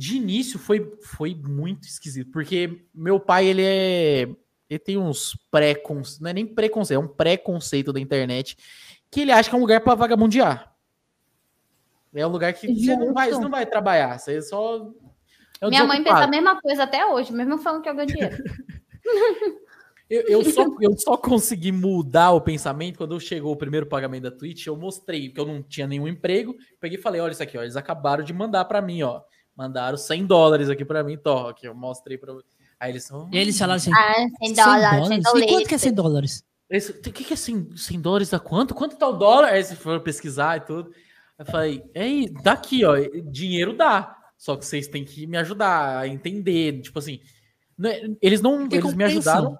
de 0.00 0.16
início 0.16 0.58
foi, 0.58 0.96
foi 1.02 1.34
muito 1.34 1.86
esquisito. 1.86 2.30
Porque 2.30 2.86
meu 2.94 3.20
pai, 3.20 3.46
ele 3.46 3.62
é. 3.62 4.28
Ele 4.68 4.78
tem 4.78 4.96
uns 4.96 5.36
pré-conceitos. 5.50 6.20
Não 6.20 6.30
é 6.30 6.32
nem 6.32 6.46
preconceito, 6.46 6.98
é 6.98 7.04
um 7.04 7.08
preconceito 7.08 7.92
da 7.92 8.00
internet. 8.00 8.56
Que 9.10 9.20
ele 9.20 9.32
acha 9.32 9.50
que 9.50 9.54
é 9.54 9.58
um 9.58 9.60
lugar 9.60 9.82
pra 9.82 9.94
vagabundear. 9.94 10.74
É 12.14 12.26
um 12.26 12.30
lugar 12.30 12.54
que 12.54 12.66
você 12.66 12.96
não 12.96 13.12
vai, 13.12 13.30
você 13.30 13.40
não 13.40 13.50
vai 13.50 13.66
trabalhar. 13.66 14.18
Você 14.18 14.40
só. 14.40 14.90
é 15.60 15.66
um 15.66 15.68
Minha 15.68 15.84
mãe 15.84 16.02
pensa 16.02 16.20
a 16.20 16.26
mesma 16.26 16.58
coisa 16.58 16.84
até 16.84 17.04
hoje, 17.04 17.30
mesmo 17.30 17.58
falando 17.58 17.82
que 17.82 17.88
eu 17.90 17.94
ganho 17.94 18.06
dinheiro. 18.08 18.42
Eu, 20.08 20.22
eu 20.22 20.44
só, 20.44 20.64
eu 20.80 20.96
só 20.96 21.16
consegui 21.16 21.72
mudar 21.72 22.30
o 22.30 22.40
pensamento 22.40 22.96
quando 22.96 23.20
chegou 23.20 23.52
o 23.52 23.56
primeiro 23.56 23.86
pagamento 23.86 24.22
da 24.22 24.30
Twitch. 24.30 24.66
Eu 24.66 24.76
mostrei 24.76 25.28
que 25.28 25.38
eu 25.38 25.46
não 25.46 25.62
tinha 25.62 25.86
nenhum 25.86 26.08
emprego. 26.08 26.56
Peguei 26.80 26.98
e 26.98 27.02
falei: 27.02 27.20
olha 27.20 27.32
isso 27.32 27.42
aqui, 27.42 27.58
ó. 27.58 27.62
Eles 27.62 27.76
acabaram 27.76 28.24
de 28.24 28.32
mandar 28.32 28.64
pra 28.64 28.80
mim, 28.80 29.02
ó. 29.02 29.20
Mandaram 29.60 29.98
100 29.98 30.24
dólares 30.24 30.70
aqui 30.70 30.86
pra 30.86 31.04
mim, 31.04 31.18
tó. 31.18 31.48
Aqui, 31.50 31.66
eu 31.66 31.74
mostrei 31.74 32.16
pra. 32.16 32.32
Aí 32.80 32.92
eles 32.92 33.04
são. 33.04 33.28
E 33.30 33.36
eles 33.36 33.58
falaram 33.58 33.76
assim: 33.76 33.90
Ah, 33.94 34.14
100 34.38 34.54
dólares, 34.54 35.08
100 35.08 35.18
E 35.18 35.22
quanto 35.48 35.68
que 35.68 35.74
é 35.74 35.78
dólares. 35.78 35.82
100 35.82 35.92
dólares? 35.92 36.44
O 36.88 37.12
que, 37.12 37.24
que 37.24 37.32
é 37.34 37.36
100, 37.36 37.76
100 37.76 38.00
dólares? 38.00 38.30
Dá 38.30 38.38
quanto? 38.40 38.74
Quanto 38.74 38.96
tá 38.96 39.06
o 39.06 39.12
dólar? 39.12 39.48
Aí 39.48 39.56
eles 39.56 39.72
foram 39.74 40.00
pesquisar 40.00 40.56
e 40.56 40.60
tudo. 40.60 40.90
Eu 41.38 41.44
falei: 41.44 41.84
ei, 41.94 42.30
daqui, 42.42 42.86
ó. 42.86 42.94
Dinheiro 43.30 43.76
dá. 43.76 44.16
Só 44.38 44.56
que 44.56 44.64
vocês 44.64 44.88
têm 44.88 45.04
que 45.04 45.26
me 45.26 45.36
ajudar 45.36 45.98
a 45.98 46.08
entender. 46.08 46.80
Tipo 46.80 46.98
assim. 46.98 47.20
é- 47.84 48.08
Eles 48.22 48.40
não. 48.40 48.66
Tem 48.66 48.78
Eles 48.78 48.94
me 48.94 49.04
ajudaram. 49.04 49.58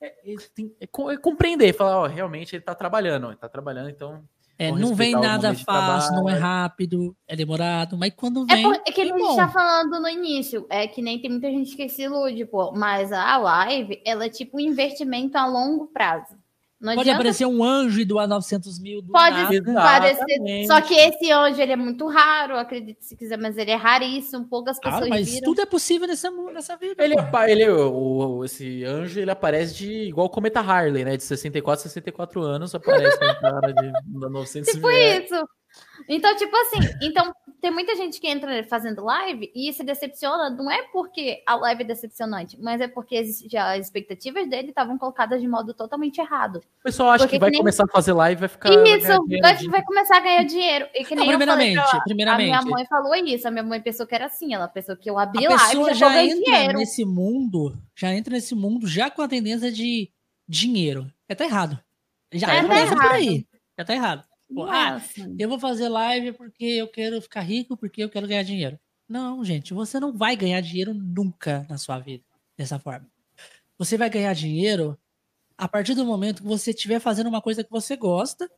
É, 0.00 0.14
eles 0.24 0.48
têm- 0.48 0.74
é 0.80 0.86
co- 0.88 1.10
é 1.12 1.16
compreender, 1.16 1.72
falar, 1.74 1.98
ó, 1.98 2.06
realmente 2.06 2.54
ele 2.56 2.62
tá 2.62 2.74
trabalhando, 2.74 3.26
ele 3.28 3.36
tá 3.36 3.48
trabalhando, 3.48 3.88
então. 3.90 4.22
É, 4.58 4.72
não 4.72 4.92
vem 4.92 5.12
nada 5.12 5.54
fácil, 5.54 6.16
não 6.16 6.28
é 6.28 6.36
rápido, 6.36 7.16
é 7.28 7.36
demorado, 7.36 7.96
mas 7.96 8.12
quando 8.16 8.44
É, 8.50 8.56
vem. 8.56 8.64
por, 8.64 8.74
é 8.74 8.90
que 8.90 9.04
nem 9.04 9.14
a 9.14 9.18
gente 9.18 9.36
tá 9.36 9.48
falando 9.48 10.00
no 10.00 10.08
início. 10.08 10.66
É 10.68 10.88
que 10.88 11.00
nem 11.00 11.20
tem 11.20 11.30
muita 11.30 11.48
gente 11.48 11.76
que 11.76 11.88
se 11.88 12.02
ilude, 12.02 12.44
pô. 12.44 12.72
Mas 12.72 13.12
a 13.12 13.36
live, 13.36 14.02
ela 14.04 14.24
é 14.24 14.28
tipo 14.28 14.56
um 14.56 14.60
investimento 14.60 15.38
a 15.38 15.46
longo 15.46 15.86
prazo. 15.86 16.36
Não 16.80 16.90
Pode 16.94 17.00
adianta 17.00 17.16
aparecer 17.18 17.44
um 17.46 17.64
anjo 17.64 17.98
e 18.00 18.04
doar 18.04 18.28
900 18.28 18.78
mil 18.78 19.02
do 19.02 19.10
Pode 19.10 19.60
nada. 19.62 19.82
parecer. 19.82 20.22
Exatamente. 20.28 20.66
Só 20.68 20.80
que 20.80 20.94
esse 20.94 21.32
anjo 21.32 21.60
ele 21.60 21.72
é 21.72 21.76
muito 21.76 22.06
raro, 22.06 22.56
acredite 22.56 23.04
se 23.04 23.16
quiser, 23.16 23.36
mas 23.36 23.56
ele 23.58 23.72
é 23.72 23.74
raríssimo. 23.74 24.46
Poucas 24.48 24.78
Ah, 24.78 24.80
pessoas 24.92 25.08
mas 25.08 25.28
viram. 25.28 25.44
tudo 25.44 25.60
é 25.60 25.66
possível 25.66 26.06
nessa, 26.06 26.30
nessa 26.30 26.76
vida. 26.76 27.02
Ele, 27.04 27.16
ele 27.48 27.68
o, 27.68 28.36
o- 28.38 28.44
esse 28.44 28.84
anjo, 28.84 29.18
ele 29.18 29.30
aparece 29.30 29.74
de 29.74 29.92
igual 30.04 30.28
o 30.28 30.30
Cometa 30.30 30.60
Harley, 30.60 31.04
né? 31.04 31.16
De 31.16 31.24
64, 31.24 31.82
64 31.82 32.42
anos, 32.42 32.72
aparece 32.74 33.16
um 33.24 33.40
cara 33.40 33.72
de 33.72 33.92
900 34.06 34.70
Tipo 34.72 34.86
mil. 34.86 34.96
é. 34.96 35.18
isso. 35.24 35.34
Então, 36.08 36.36
tipo 36.36 36.54
assim, 36.56 36.78
então 37.02 37.32
tem 37.60 37.70
muita 37.70 37.96
gente 37.96 38.20
que 38.20 38.28
entra 38.28 38.62
fazendo 38.64 39.02
live 39.04 39.50
e 39.54 39.72
se 39.72 39.82
decepciona, 39.82 40.48
não 40.50 40.70
é 40.70 40.82
porque 40.92 41.42
a 41.46 41.56
live 41.56 41.82
é 41.82 41.86
decepcionante, 41.86 42.56
mas 42.60 42.80
é 42.80 42.86
porque 42.86 43.16
as, 43.16 43.40
já 43.40 43.72
as 43.74 43.86
expectativas 43.86 44.48
dele 44.48 44.68
estavam 44.68 44.96
colocadas 44.96 45.40
de 45.40 45.48
modo 45.48 45.74
totalmente 45.74 46.18
errado. 46.20 46.56
O 46.80 46.82
pessoal 46.84 47.10
acha 47.10 47.24
Porque 47.24 47.36
que 47.36 47.40
vai 47.40 47.48
que 47.50 47.54
nem- 47.54 47.60
começar 47.60 47.84
a 47.84 47.88
fazer 47.88 48.12
live 48.12 48.38
e 48.38 48.40
vai 48.40 48.48
ficar. 48.48 48.68
Isso, 48.70 48.78
ganhar 48.82 48.98
dinheiro 48.98 49.42
vai, 49.42 49.56
vai 49.68 49.82
começar 49.84 50.16
a 50.16 50.20
ganhar 50.20 50.44
dinheiro. 50.44 50.86
E 50.94 51.04
que 51.04 51.14
Não, 51.14 51.22
nem 51.24 51.32
eu 51.32 51.38
falei 51.40 51.56
primeiramente, 51.74 52.04
primeiramente. 52.04 52.52
A 52.54 52.62
minha 52.62 52.70
mãe 52.76 52.86
falou 52.86 53.14
isso, 53.16 53.48
a 53.48 53.50
minha 53.50 53.64
mãe 53.64 53.80
pensou 53.80 54.06
que 54.06 54.14
era 54.14 54.26
assim, 54.26 54.54
ela 54.54 54.68
pensou 54.68 54.96
que 54.96 55.10
eu 55.10 55.18
abri 55.18 55.44
a 55.46 55.50
live 55.50 55.64
pessoa 55.66 55.94
já 55.94 56.22
entra 56.22 56.44
dinheiro. 56.44 56.78
nesse 56.78 57.04
mundo, 57.04 57.76
já 57.96 58.14
entra 58.14 58.32
nesse 58.34 58.54
mundo 58.54 58.86
já 58.86 59.10
com 59.10 59.22
a 59.22 59.28
tendência 59.28 59.72
de 59.72 60.10
dinheiro. 60.48 61.10
Já 61.28 61.34
tá 61.36 61.44
errado. 61.44 61.78
Já 62.32 62.52
É, 62.52 62.56
tá 62.56 62.62
começa 62.62 62.94
por 62.94 63.02
errado. 63.04 63.12
aí. 63.14 63.46
Já 63.78 63.84
tá 63.84 63.94
errado. 63.94 64.24
Pô, 64.52 64.64
ah, 64.64 64.92
Nossa. 64.92 65.34
eu 65.38 65.48
vou 65.48 65.58
fazer 65.58 65.88
live 65.88 66.32
porque 66.32 66.64
eu 66.64 66.88
quero 66.88 67.20
ficar 67.20 67.42
rico, 67.42 67.76
porque 67.76 68.02
eu 68.02 68.08
quero 68.08 68.26
ganhar 68.26 68.42
dinheiro. 68.42 68.78
Não, 69.08 69.44
gente, 69.44 69.72
você 69.72 69.98
não 70.00 70.12
vai 70.12 70.36
ganhar 70.36 70.60
dinheiro 70.60 70.92
nunca 70.94 71.66
na 71.68 71.78
sua 71.78 71.98
vida 71.98 72.24
dessa 72.56 72.78
forma. 72.78 73.06
Você 73.78 73.96
vai 73.96 74.10
ganhar 74.10 74.34
dinheiro 74.34 74.98
a 75.56 75.68
partir 75.68 75.94
do 75.94 76.04
momento 76.04 76.42
que 76.42 76.48
você 76.48 76.70
estiver 76.70 77.00
fazendo 77.00 77.28
uma 77.28 77.40
coisa 77.40 77.64
que 77.64 77.70
você 77.70 77.96
gosta, 77.96 78.50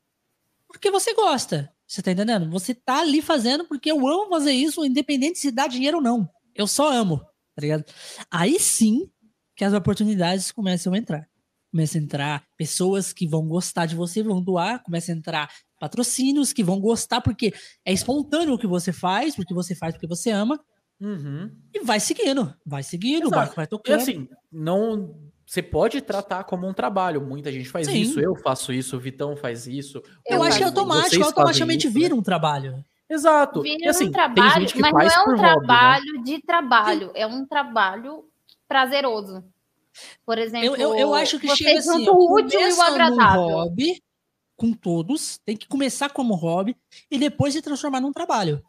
porque 0.67 0.91
você 0.91 1.15
gosta. 1.15 1.73
Você 1.87 2.03
tá 2.03 2.13
entendendo? 2.13 2.49
Você 2.51 2.75
tá 2.75 3.01
ali 3.01 3.21
fazendo 3.21 3.65
porque 3.65 3.91
eu 3.91 4.07
amo 4.07 4.29
fazer 4.29 4.53
isso, 4.53 4.85
independente 4.85 5.39
se 5.39 5.51
dá 5.51 5.67
dinheiro 5.67 5.97
ou 5.97 6.03
não. 6.03 6.29
Eu 6.55 6.67
só 6.67 6.93
amo, 6.93 7.19
tá 7.19 7.63
ligado? 7.63 7.85
Aí 8.31 8.59
sim 8.61 9.11
que 9.57 9.65
as 9.65 9.73
oportunidades 9.73 10.53
começam 10.53 10.95
a 10.95 10.99
entrar. 10.99 11.29
Começam 11.71 12.01
a 12.01 12.05
entrar 12.05 12.47
pessoas 12.57 13.13
que 13.13 13.27
vão 13.27 13.47
gostar 13.47 13.87
de 13.87 13.95
você, 13.95 14.23
vão 14.23 14.43
doar, 14.43 14.83
começa 14.83 15.13
a 15.13 15.15
entrar 15.15 15.51
patrocínios 15.81 16.53
que 16.53 16.63
vão 16.63 16.79
gostar 16.79 17.21
porque 17.21 17.53
é 17.85 17.93
espontâneo 17.93 18.55
o 18.55 18.59
que 18.59 18.67
você 18.67 18.93
faz, 18.93 19.35
porque 19.35 19.55
você 19.55 19.75
faz 19.75 19.95
porque 19.95 20.07
você 20.07 20.31
ama, 20.31 20.61
Uhum. 21.01 21.51
e 21.75 21.81
vai 21.81 21.99
seguindo, 21.99 22.55
vai 22.65 22.83
seguindo, 22.83 23.29
Exato. 23.29 23.47
vai, 23.47 23.55
vai 23.57 23.65
E 23.65 23.69
tocando. 23.69 23.97
assim, 24.01 24.29
não. 24.53 25.17
Você 25.47 25.63
pode 25.63 26.01
tratar 26.01 26.45
como 26.45 26.69
um 26.69 26.73
trabalho. 26.73 27.21
Muita 27.21 27.51
gente 27.51 27.69
faz 27.69 27.89
Sim. 27.89 27.99
isso, 28.03 28.21
eu 28.21 28.37
faço 28.37 28.73
isso, 28.73 28.97
o 28.97 29.01
Vitão 29.01 29.35
faz 29.35 29.67
isso. 29.67 30.01
eu 30.25 30.43
acho 30.45 30.59
que 30.59 30.63
é 30.63 30.67
automático, 30.67 31.25
automaticamente 31.25 31.87
isso, 31.89 31.95
vira 31.99 32.15
um 32.15 32.23
trabalho. 32.23 32.73
né? 32.73 32.85
Exato. 33.09 33.61
Vira 33.63 33.79
e 33.85 33.89
assim, 33.89 34.05
um 34.05 34.13
tem 34.13 34.13
trabalho, 34.13 34.61
gente 34.61 34.75
que 34.75 34.81
mas 34.81 34.93
não 34.93 35.01
é 35.01 35.21
um 35.23 35.25
por 35.25 35.37
hobby, 35.39 35.43
né? 35.43 35.49
trabalho 35.67 36.23
de 36.23 36.43
trabalho, 36.43 37.11
é 37.17 37.27
um 37.27 37.45
trabalho 37.47 38.25
prazeroso. 38.69 39.43
Por 40.25 40.39
exemplo, 40.39 40.67
Eu, 40.67 40.77
eu, 40.77 40.95
eu 40.97 41.15
acho 41.15 41.41
que 41.41 41.49
chega 41.57 41.81
assim, 41.81 42.09
o 42.09 42.35
útil 42.37 42.61
e 42.61 42.73
o 42.73 42.81
agradável. 42.83 43.41
hobby 43.43 44.01
com 44.61 44.75
todos, 44.75 45.39
tem 45.39 45.57
que 45.57 45.67
começar 45.67 46.11
como 46.11 46.35
hobby 46.35 46.77
e 47.11 47.19
depois 47.19 47.55
se 47.55 47.63
transformar 47.63 47.99
num 48.03 48.13
trabalho. 48.13 48.63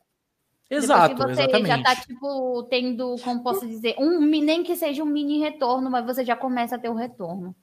Exato, 0.70 1.16
Depois 1.16 1.32
que 1.32 1.36
você 1.36 1.42
exatamente. 1.42 1.68
já 1.68 1.84
tá, 1.84 1.96
tipo, 2.02 2.64
tendo, 2.70 3.18
como 3.22 3.44
posso 3.44 3.68
dizer, 3.68 3.96
um, 4.00 4.22
nem 4.22 4.64
que 4.64 4.74
seja 4.78 5.04
um 5.04 5.06
mini 5.06 5.38
retorno, 5.38 5.92
mas 5.92 6.06
você 6.06 6.24
já 6.24 6.34
começa 6.34 6.78
a 6.78 6.80
ter 6.80 6.88
o 6.88 6.94
retorno. 6.96 7.54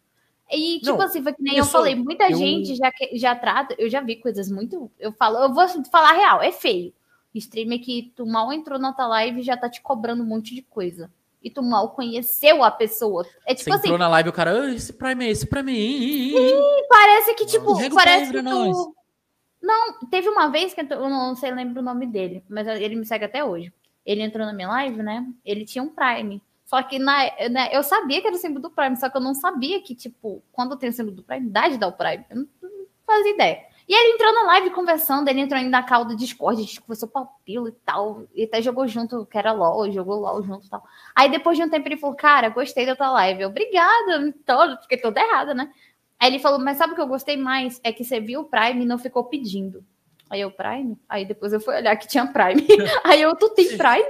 E, 0.51 0.79
tipo 0.81 0.99
Não, 0.99 1.03
assim, 1.07 1.23
foi 1.23 1.33
que 1.33 1.43
nem 1.43 1.57
eu 1.57 1.65
sou- 1.65 1.81
falei, 1.81 1.95
muita 1.95 2.31
eu- 2.31 2.37
gente 2.37 2.75
já, 2.75 2.93
que- 2.93 3.17
já 3.17 3.35
trata, 3.35 3.75
eu 3.79 3.89
já 3.89 4.03
vi 4.03 4.17
coisas 4.17 4.51
muito, 4.51 4.91
eu 4.99 5.11
falo, 5.13 5.39
eu 5.39 5.55
vou 5.55 5.67
falar 5.91 6.13
real, 6.13 6.43
é 6.43 6.53
feio. 6.53 6.93
Streamer 7.35 7.81
que 7.81 8.13
tu 8.15 8.27
mal 8.27 8.53
entrou 8.53 8.79
na 8.79 8.93
tua 8.93 9.07
live 9.07 9.41
e 9.41 9.43
já 9.43 9.57
tá 9.57 9.71
te 9.71 9.81
cobrando 9.81 10.23
um 10.23 10.27
monte 10.27 10.55
de 10.55 10.61
coisa. 10.63 11.11
E 11.43 11.51
tu 11.51 11.63
mal 11.63 11.91
conheceu 11.91 12.65
a 12.65 12.71
pessoa. 12.71 13.25
É 13.47 13.55
Você 13.55 13.65
tipo 13.65 13.75
assim, 13.75 13.87
entrou 13.87 13.99
na 13.99 14.09
live 14.09 14.29
e 14.29 14.31
o 14.31 14.33
cara, 14.33 14.63
"Ah, 14.63 14.75
esse 14.75 14.93
Prime 14.93 15.25
é 15.25 15.31
esse 15.31 15.47
Prime. 15.47 16.35
Parece 16.89 17.35
que, 17.35 17.47
tipo, 17.47 17.75
Rega 17.75 17.95
o 17.95 17.97
parece 17.97 18.27
que 18.27 18.33
pra 18.33 18.43
tu... 18.43 18.45
nós. 18.45 18.77
Não, 19.63 19.99
teve 20.11 20.29
uma 20.29 20.49
vez 20.49 20.75
que 20.75 20.81
eu 20.81 20.87
eu 20.89 21.11
não 21.11 21.35
sei 21.37 21.53
lembro 21.53 21.81
o 21.81 21.85
nome 21.85 22.07
dele, 22.07 22.45
mas 22.49 22.67
ele 22.67 22.97
me 22.97 23.07
segue 23.07 23.25
até 23.25 23.45
hoje. 23.45 23.73
Ele 24.05 24.23
entrou 24.23 24.47
na 24.47 24.53
minha 24.53 24.69
live, 24.69 25.03
né? 25.03 25.27
Ele 25.45 25.65
tinha 25.65 25.83
um 25.83 25.89
Prime. 25.89 26.43
Só 26.65 26.83
que 26.83 26.99
na, 26.99 27.25
né, 27.51 27.71
eu 27.73 27.83
sabia 27.83 28.21
que 28.21 28.27
era 28.27 28.37
o 28.37 28.39
símbolo 28.39 28.61
do 28.61 28.71
Prime, 28.71 28.97
só 28.97 29.09
que 29.09 29.17
eu 29.17 29.21
não 29.23 29.35
sabia 29.35 29.81
que, 29.81 29.95
tipo, 29.95 30.43
quando 30.53 30.77
tem 30.77 30.91
o 30.91 30.93
símbolo 30.93 31.17
do 31.17 31.23
Prime, 31.23 31.49
dá 31.49 31.69
de 31.69 31.79
dar 31.79 31.89
o 31.89 31.93
Prime. 31.93 32.25
Eu 32.29 32.37
não, 32.37 32.49
não 32.63 32.87
fazia 33.07 33.33
ideia. 33.33 33.68
E 33.89 33.95
ele 33.95 34.15
entrou 34.17 34.35
na 34.35 34.43
live 34.43 34.71
conversando, 34.71 35.29
ele 35.29 35.41
entrou 35.41 35.59
ainda 35.59 35.71
na 35.71 35.83
call 35.83 36.05
do 36.05 36.15
Discord, 36.15 36.81
conversou 36.83 37.09
papilo 37.09 37.69
e 37.69 37.73
tal. 37.73 38.25
E 38.35 38.45
até 38.45 38.61
jogou 38.61 38.87
junto, 38.87 39.25
que 39.25 39.39
era 39.39 39.51
LOL, 39.51 39.91
jogou 39.91 40.21
LOL 40.21 40.43
junto 40.43 40.67
e 40.67 40.69
tal. 40.69 40.85
Aí 41.17 41.31
depois 41.31 41.57
de 41.57 41.65
um 41.65 41.71
tempo 41.71 41.89
ele 41.89 41.97
falou, 41.97 42.15
cara, 42.15 42.51
gostei 42.51 42.85
da 42.85 42.95
tua 42.95 43.11
live. 43.13 43.47
Obrigada, 43.47 44.35
fiquei 44.83 44.99
toda 44.99 45.21
errada, 45.21 45.55
né? 45.55 45.73
Aí 46.21 46.29
ele 46.29 46.39
falou, 46.39 46.59
mas 46.59 46.77
sabe 46.77 46.93
o 46.93 46.97
que 46.97 47.01
eu 47.01 47.07
gostei 47.07 47.39
mais? 47.39 47.81
É 47.83 47.91
que 47.91 48.05
você 48.05 48.21
viu 48.21 48.41
o 48.41 48.45
Prime 48.45 48.83
e 48.83 48.87
não 48.87 48.99
ficou 48.99 49.25
pedindo. 49.25 49.83
Aí 50.31 50.41
eu, 50.41 50.51
Prime? 50.51 50.97
Aí 51.09 51.25
depois 51.25 51.53
eu 51.53 51.61
fui 51.61 51.75
olhar 51.75 51.97
que 51.97 52.07
tinha 52.07 52.27
Prime. 52.27 52.67
Aí 53.05 53.21
eu, 53.23 53.35
tu 53.35 53.49
tem 53.51 53.67
Prime? 53.67 54.05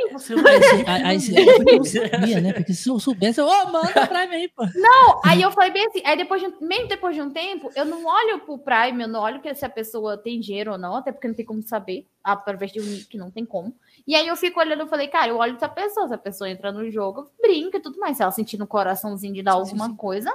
Aí, 0.86 1.02
aí, 1.02 1.18
eu 1.36 1.76
não 1.78 1.84
sabia, 1.84 2.40
né? 2.40 2.52
Porque 2.52 2.74
se 2.74 2.88
eu 2.88 2.98
soubesse, 2.98 3.40
eu, 3.40 3.46
ô, 3.46 3.70
manda 3.70 4.06
Prime 4.06 4.34
aí, 4.34 4.48
pô. 4.48 4.64
Não, 4.74 5.20
aí 5.24 5.40
eu 5.42 5.50
falei 5.52 5.70
bem 5.70 5.86
assim, 5.86 6.02
aí 6.04 6.16
depois 6.16 6.40
de, 6.40 6.48
um- 6.48 6.66
mesmo 6.66 6.88
depois 6.88 7.14
de 7.14 7.22
um 7.22 7.30
tempo, 7.30 7.70
eu 7.74 7.84
não 7.84 8.04
olho 8.04 8.40
pro 8.40 8.58
Prime, 8.58 9.02
eu 9.02 9.08
não 9.08 9.20
olho 9.20 9.40
se 9.54 9.64
a 9.64 9.68
pessoa 9.68 10.16
tem 10.18 10.40
dinheiro 10.40 10.72
ou 10.72 10.78
não, 10.78 10.96
até 10.96 11.12
porque 11.12 11.28
não 11.28 11.34
tem 11.34 11.44
como 11.46 11.62
saber, 11.62 12.06
através 12.22 12.72
de 12.72 12.80
um 12.80 12.84
nick, 12.84 13.16
não 13.16 13.30
tem 13.30 13.44
como. 13.44 13.74
E 14.06 14.14
aí 14.14 14.26
eu 14.26 14.36
fico 14.36 14.60
olhando, 14.60 14.80
eu 14.80 14.88
falei, 14.88 15.08
cara, 15.08 15.28
eu 15.28 15.36
olho 15.36 15.56
essa 15.56 15.68
pessoa, 15.68 16.08
se 16.08 16.14
a 16.14 16.18
pessoa 16.18 16.50
entra 16.50 16.72
no 16.72 16.90
jogo, 16.90 17.30
brinca 17.40 17.78
e 17.78 17.80
tudo 17.80 17.98
mais, 17.98 18.16
se 18.16 18.22
ela 18.22 18.32
sentir 18.32 18.58
no 18.58 18.66
coraçãozinho 18.66 19.34
de 19.34 19.42
dar 19.42 19.52
Sim, 19.52 19.58
alguma 19.58 19.86
sim. 19.86 19.96
coisa, 19.96 20.34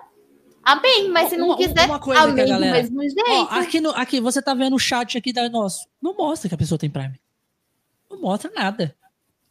amém, 0.63 1.09
mas 1.09 1.29
se 1.29 1.37
não 1.37 1.47
Uma- 1.47 1.57
quiser, 1.57 1.85
uma 1.85 1.99
coisa 1.99 2.21
amém 2.23 2.45
do 2.45 2.59
mesmo 2.59 3.01
jeito. 3.01 3.23
Ó, 3.29 3.43
aqui, 3.59 3.79
no, 3.81 3.89
aqui, 3.91 4.19
você 4.19 4.41
tá 4.41 4.53
vendo 4.53 4.75
o 4.75 4.79
chat 4.79 5.17
aqui 5.17 5.31
da 5.33 5.47
nosso. 5.49 5.87
Não 6.01 6.15
mostra 6.15 6.47
que 6.49 6.55
a 6.55 6.57
pessoa 6.57 6.77
tem 6.79 6.89
Prime. 6.89 7.19
Não 8.09 8.19
mostra 8.21 8.51
nada. 8.55 8.95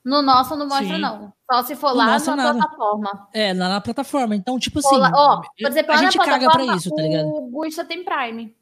No 0.04 0.20
nosso 0.20 0.56
não 0.56 0.66
mostra, 0.66 0.86
Sim. 0.96 0.98
não. 1.00 1.32
Só 1.50 1.62
se 1.62 1.76
for 1.76 1.90
Não 1.90 1.96
lá 1.98 2.18
na 2.18 2.36
nada. 2.36 2.54
plataforma. 2.58 3.28
É, 3.32 3.52
lá 3.54 3.68
na 3.68 3.80
plataforma. 3.80 4.34
Então, 4.34 4.58
tipo 4.58 4.80
assim. 4.80 4.96
lá- 4.96 5.12
ó, 5.14 5.40
por 5.40 5.68
exemplo, 5.68 5.92
a 5.92 5.96
gente 5.98 6.18
caga 6.18 6.50
pra 6.50 6.64
isso, 6.76 6.90
tá 6.94 7.02
ligado? 7.02 7.26
o 7.28 7.48
Gusta 7.50 7.84
tem 7.84 8.02
Prime. 8.04 8.56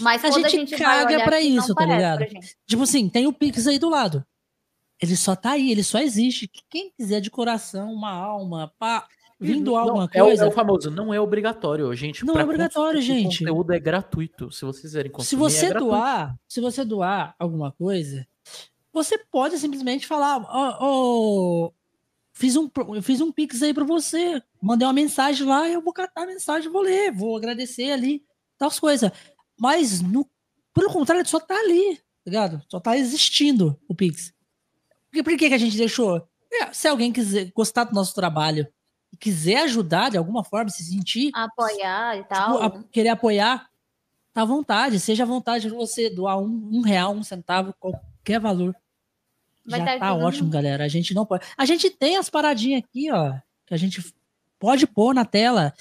Mas 0.00 0.24
A 0.24 0.30
gente 0.30 0.46
a 0.46 0.48
gente 0.48 0.76
caga 0.76 1.22
pra 1.24 1.36
aqui, 1.36 1.56
isso, 1.56 1.74
tá 1.74 1.86
ligado? 1.86 2.24
Tipo 2.66 2.82
assim, 2.82 3.08
tem 3.08 3.26
o 3.26 3.32
Pix 3.32 3.66
aí 3.68 3.78
do 3.78 3.88
lado. 3.88 4.24
Ele 5.00 5.16
só 5.16 5.34
tá 5.36 5.52
aí, 5.52 5.70
ele 5.70 5.82
só 5.84 5.98
existe. 5.98 6.50
Quem 6.68 6.90
quiser 6.90 7.20
de 7.20 7.30
coração, 7.30 7.90
uma 7.92 8.10
alma, 8.12 8.70
pá, 8.78 9.06
vindo 9.40 9.70
Não, 9.72 9.78
alguma 9.78 10.08
é 10.12 10.22
o- 10.22 10.26
coisa. 10.26 10.44
É 10.44 10.48
o, 10.48 10.52
famoso, 10.52 10.90
não 10.90 11.12
é 11.14 11.20
obrigatório, 11.20 11.92
gente. 11.94 12.24
Não 12.24 12.38
é 12.38 12.44
obrigatório, 12.44 13.00
consumir 13.00 13.22
gente. 13.22 13.36
O 13.36 13.38
conteúdo 13.46 13.72
é 13.72 13.80
gratuito. 13.80 14.52
Se 14.52 14.64
vocês 14.64 14.82
quiserem 14.82 15.10
se 15.10 15.14
consumir, 15.16 15.40
você 15.40 15.66
é 15.66 15.74
doar, 15.74 16.36
se 16.46 16.60
você 16.60 16.84
doar 16.84 17.34
alguma 17.38 17.72
coisa, 17.72 18.26
você 18.92 19.16
pode 19.16 19.56
simplesmente 19.58 20.06
falar, 20.06 20.44
ó, 20.48 20.76
ó, 20.80 21.70
fiz 22.32 22.56
um 22.56 22.68
eu 22.94 23.02
fiz 23.02 23.20
um 23.20 23.32
pix 23.32 23.62
aí 23.62 23.72
pra 23.72 23.84
você, 23.84 24.42
mandei 24.62 24.86
uma 24.86 24.92
mensagem 24.92 25.46
lá, 25.46 25.68
eu 25.68 25.80
vou 25.80 25.92
catar 25.92 26.22
a 26.24 26.26
mensagem, 26.26 26.70
vou 26.70 26.82
ler, 26.82 27.10
vou 27.12 27.36
agradecer 27.36 27.90
ali, 27.92 28.22
tal 28.58 28.68
coisas. 28.78 29.10
Mas 29.58 30.00
no, 30.02 30.28
pelo 30.74 30.90
contrário, 30.92 31.26
só 31.28 31.38
tá 31.40 31.54
ali, 31.56 31.96
tá 31.96 32.02
ligado? 32.26 32.62
Só 32.68 32.78
tá 32.80 32.96
existindo 32.96 33.78
o 33.88 33.94
pix. 33.94 34.32
Porque 35.10 35.22
por 35.22 35.36
que 35.36 35.48
que 35.48 35.54
a 35.54 35.58
gente 35.58 35.76
deixou? 35.76 36.26
É, 36.52 36.72
se 36.72 36.88
alguém 36.88 37.12
quiser 37.12 37.50
gostar 37.54 37.84
do 37.84 37.94
nosso 37.94 38.14
trabalho 38.14 38.66
quiser 39.20 39.58
ajudar 39.64 40.10
de 40.10 40.16
alguma 40.16 40.42
forma, 40.42 40.70
se 40.70 40.82
sentir 40.82 41.30
Apoiar 41.34 42.16
e 42.16 42.22
Tipo, 42.22 42.28
tal. 42.34 42.62
a- 42.62 42.82
querer 42.90 43.10
apoiar, 43.10 43.68
tá 44.32 44.42
à 44.42 44.44
vontade. 44.44 44.98
Seja 44.98 45.22
à 45.22 45.26
vontade 45.26 45.68
de 45.68 45.74
você 45.74 46.08
doar 46.10 46.38
um, 46.38 46.70
um 46.72 46.80
real, 46.80 47.12
um 47.12 47.22
centavo, 47.22 47.72
qualquer 47.78 48.40
valor. 48.40 48.74
Vai 49.66 49.80
Já 49.80 49.98
tá 49.98 50.12
tudo 50.14 50.24
ótimo, 50.24 50.50
galera. 50.50 50.84
A 50.84 50.88
gente 50.88 51.12
não 51.14 51.26
pode. 51.26 51.46
A 51.56 51.64
gente 51.66 51.90
tem 51.90 52.16
as 52.16 52.30
paradinhas 52.30 52.82
aqui, 52.82 53.12
ó, 53.12 53.34
que 53.66 53.74
a 53.74 53.76
gente 53.76 54.02
pode 54.58 54.86
pôr 54.86 55.14
na 55.14 55.24
tela. 55.24 55.72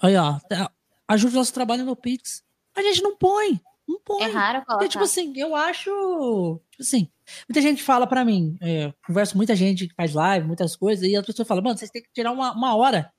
Aí, 0.00 0.14
ó, 0.16 0.38
tá- 0.40 0.70
ajuda 1.08 1.32
o 1.34 1.38
nosso 1.38 1.54
trabalho 1.54 1.84
no 1.84 1.96
Pix. 1.96 2.44
A 2.76 2.82
gente 2.82 3.02
não 3.02 3.16
põe. 3.16 3.58
Não 3.88 4.00
põe. 4.04 4.22
É 4.24 4.26
raro 4.26 4.58
Porque, 4.58 4.66
colocar. 4.72 4.88
tipo 4.88 5.04
assim, 5.04 5.32
eu 5.36 5.54
acho. 5.54 6.60
Tipo 6.70 6.82
assim, 6.82 7.08
muita 7.48 7.60
gente 7.62 7.82
fala 7.82 8.06
pra 8.06 8.24
mim, 8.24 8.56
é, 8.60 8.92
converso 9.06 9.32
com 9.32 9.38
muita 9.38 9.54
gente 9.54 9.86
que 9.88 9.94
faz 9.94 10.12
live, 10.12 10.46
muitas 10.46 10.74
coisas, 10.76 11.06
e 11.08 11.14
as 11.16 11.24
pessoas 11.24 11.46
falam, 11.46 11.62
mano, 11.62 11.78
vocês 11.78 11.90
têm 11.90 12.02
que 12.02 12.10
tirar 12.12 12.32
uma, 12.32 12.52
uma 12.52 12.74
hora 12.74 13.12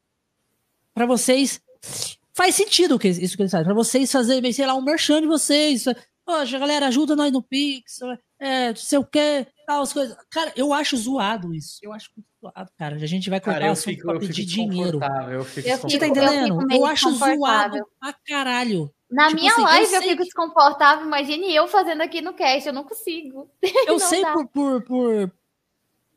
pra 0.93 1.05
vocês. 1.05 1.61
Faz 2.33 2.53
sentido 2.55 2.99
que, 2.99 3.07
isso 3.07 3.35
que 3.35 3.41
eles 3.41 3.51
fazem, 3.51 3.65
pra 3.65 3.73
vocês 3.73 4.11
fazerem, 4.11 4.51
sei 4.53 4.65
lá, 4.65 4.75
um 4.75 4.81
merchan 4.83 5.21
de 5.21 5.27
vocês. 5.27 5.85
Poxa, 6.25 6.59
galera, 6.59 6.87
ajuda 6.87 7.15
nós 7.15 7.31
no 7.31 7.41
Pix, 7.41 7.99
é, 8.39 8.67
não 8.69 8.75
sei 8.75 8.99
o 8.99 9.05
que, 9.05 9.47
tal, 9.65 9.81
as 9.81 9.93
coisas. 9.93 10.15
Cara, 10.29 10.51
eu 10.57 10.73
acho 10.73 10.97
zoado 10.97 11.53
isso. 11.53 11.79
Eu 11.81 11.93
acho 11.93 12.11
muito 12.15 12.27
zoado, 12.41 12.69
cara. 12.77 12.97
A 12.97 13.05
gente 13.07 13.29
vai 13.29 13.39
cortar 13.39 13.53
Cara, 13.59 13.67
eu 13.67 13.71
assunto 13.71 13.85
fico, 13.95 14.03
pra 14.05 14.15
eu 14.15 14.19
pedir 14.19 14.43
dinheiro. 14.45 14.99
Eu 15.31 15.45
fico 15.45 15.67
Eu 15.67 15.77
Você 15.77 15.87
tá 15.87 15.87
fico- 15.87 15.87
desconfortável. 15.87 16.07
entendendo? 16.09 16.43
fico 16.47 16.61
Eu, 16.63 16.67
meio 16.67 16.85
acho 16.85 17.09
zoado 17.11 17.79
pra 17.99 18.13
caralho. 18.27 18.93
Na 19.09 19.27
tipo 19.29 19.39
minha 19.39 19.51
assim, 19.53 19.61
eu 19.61 19.65
live 19.67 19.83
eu, 19.93 19.99
sei 20.01 20.09
fico 20.09 20.17
que- 20.17 20.23
desconfortável, 20.25 21.05
imagine 21.05 21.53
eu 21.55 21.67
fazendo 21.67 22.01
aqui 22.01 22.21
no 22.21 22.33
cast, 22.33 22.67
eu 22.67 22.73
não 22.73 22.83
consigo. 22.83 23.49
Eu 23.87 23.93
Não 23.93 23.99
sei 23.99 24.21
dá. 24.21 24.33
por, 24.33 24.47
por, 24.49 24.81
por, 24.83 25.31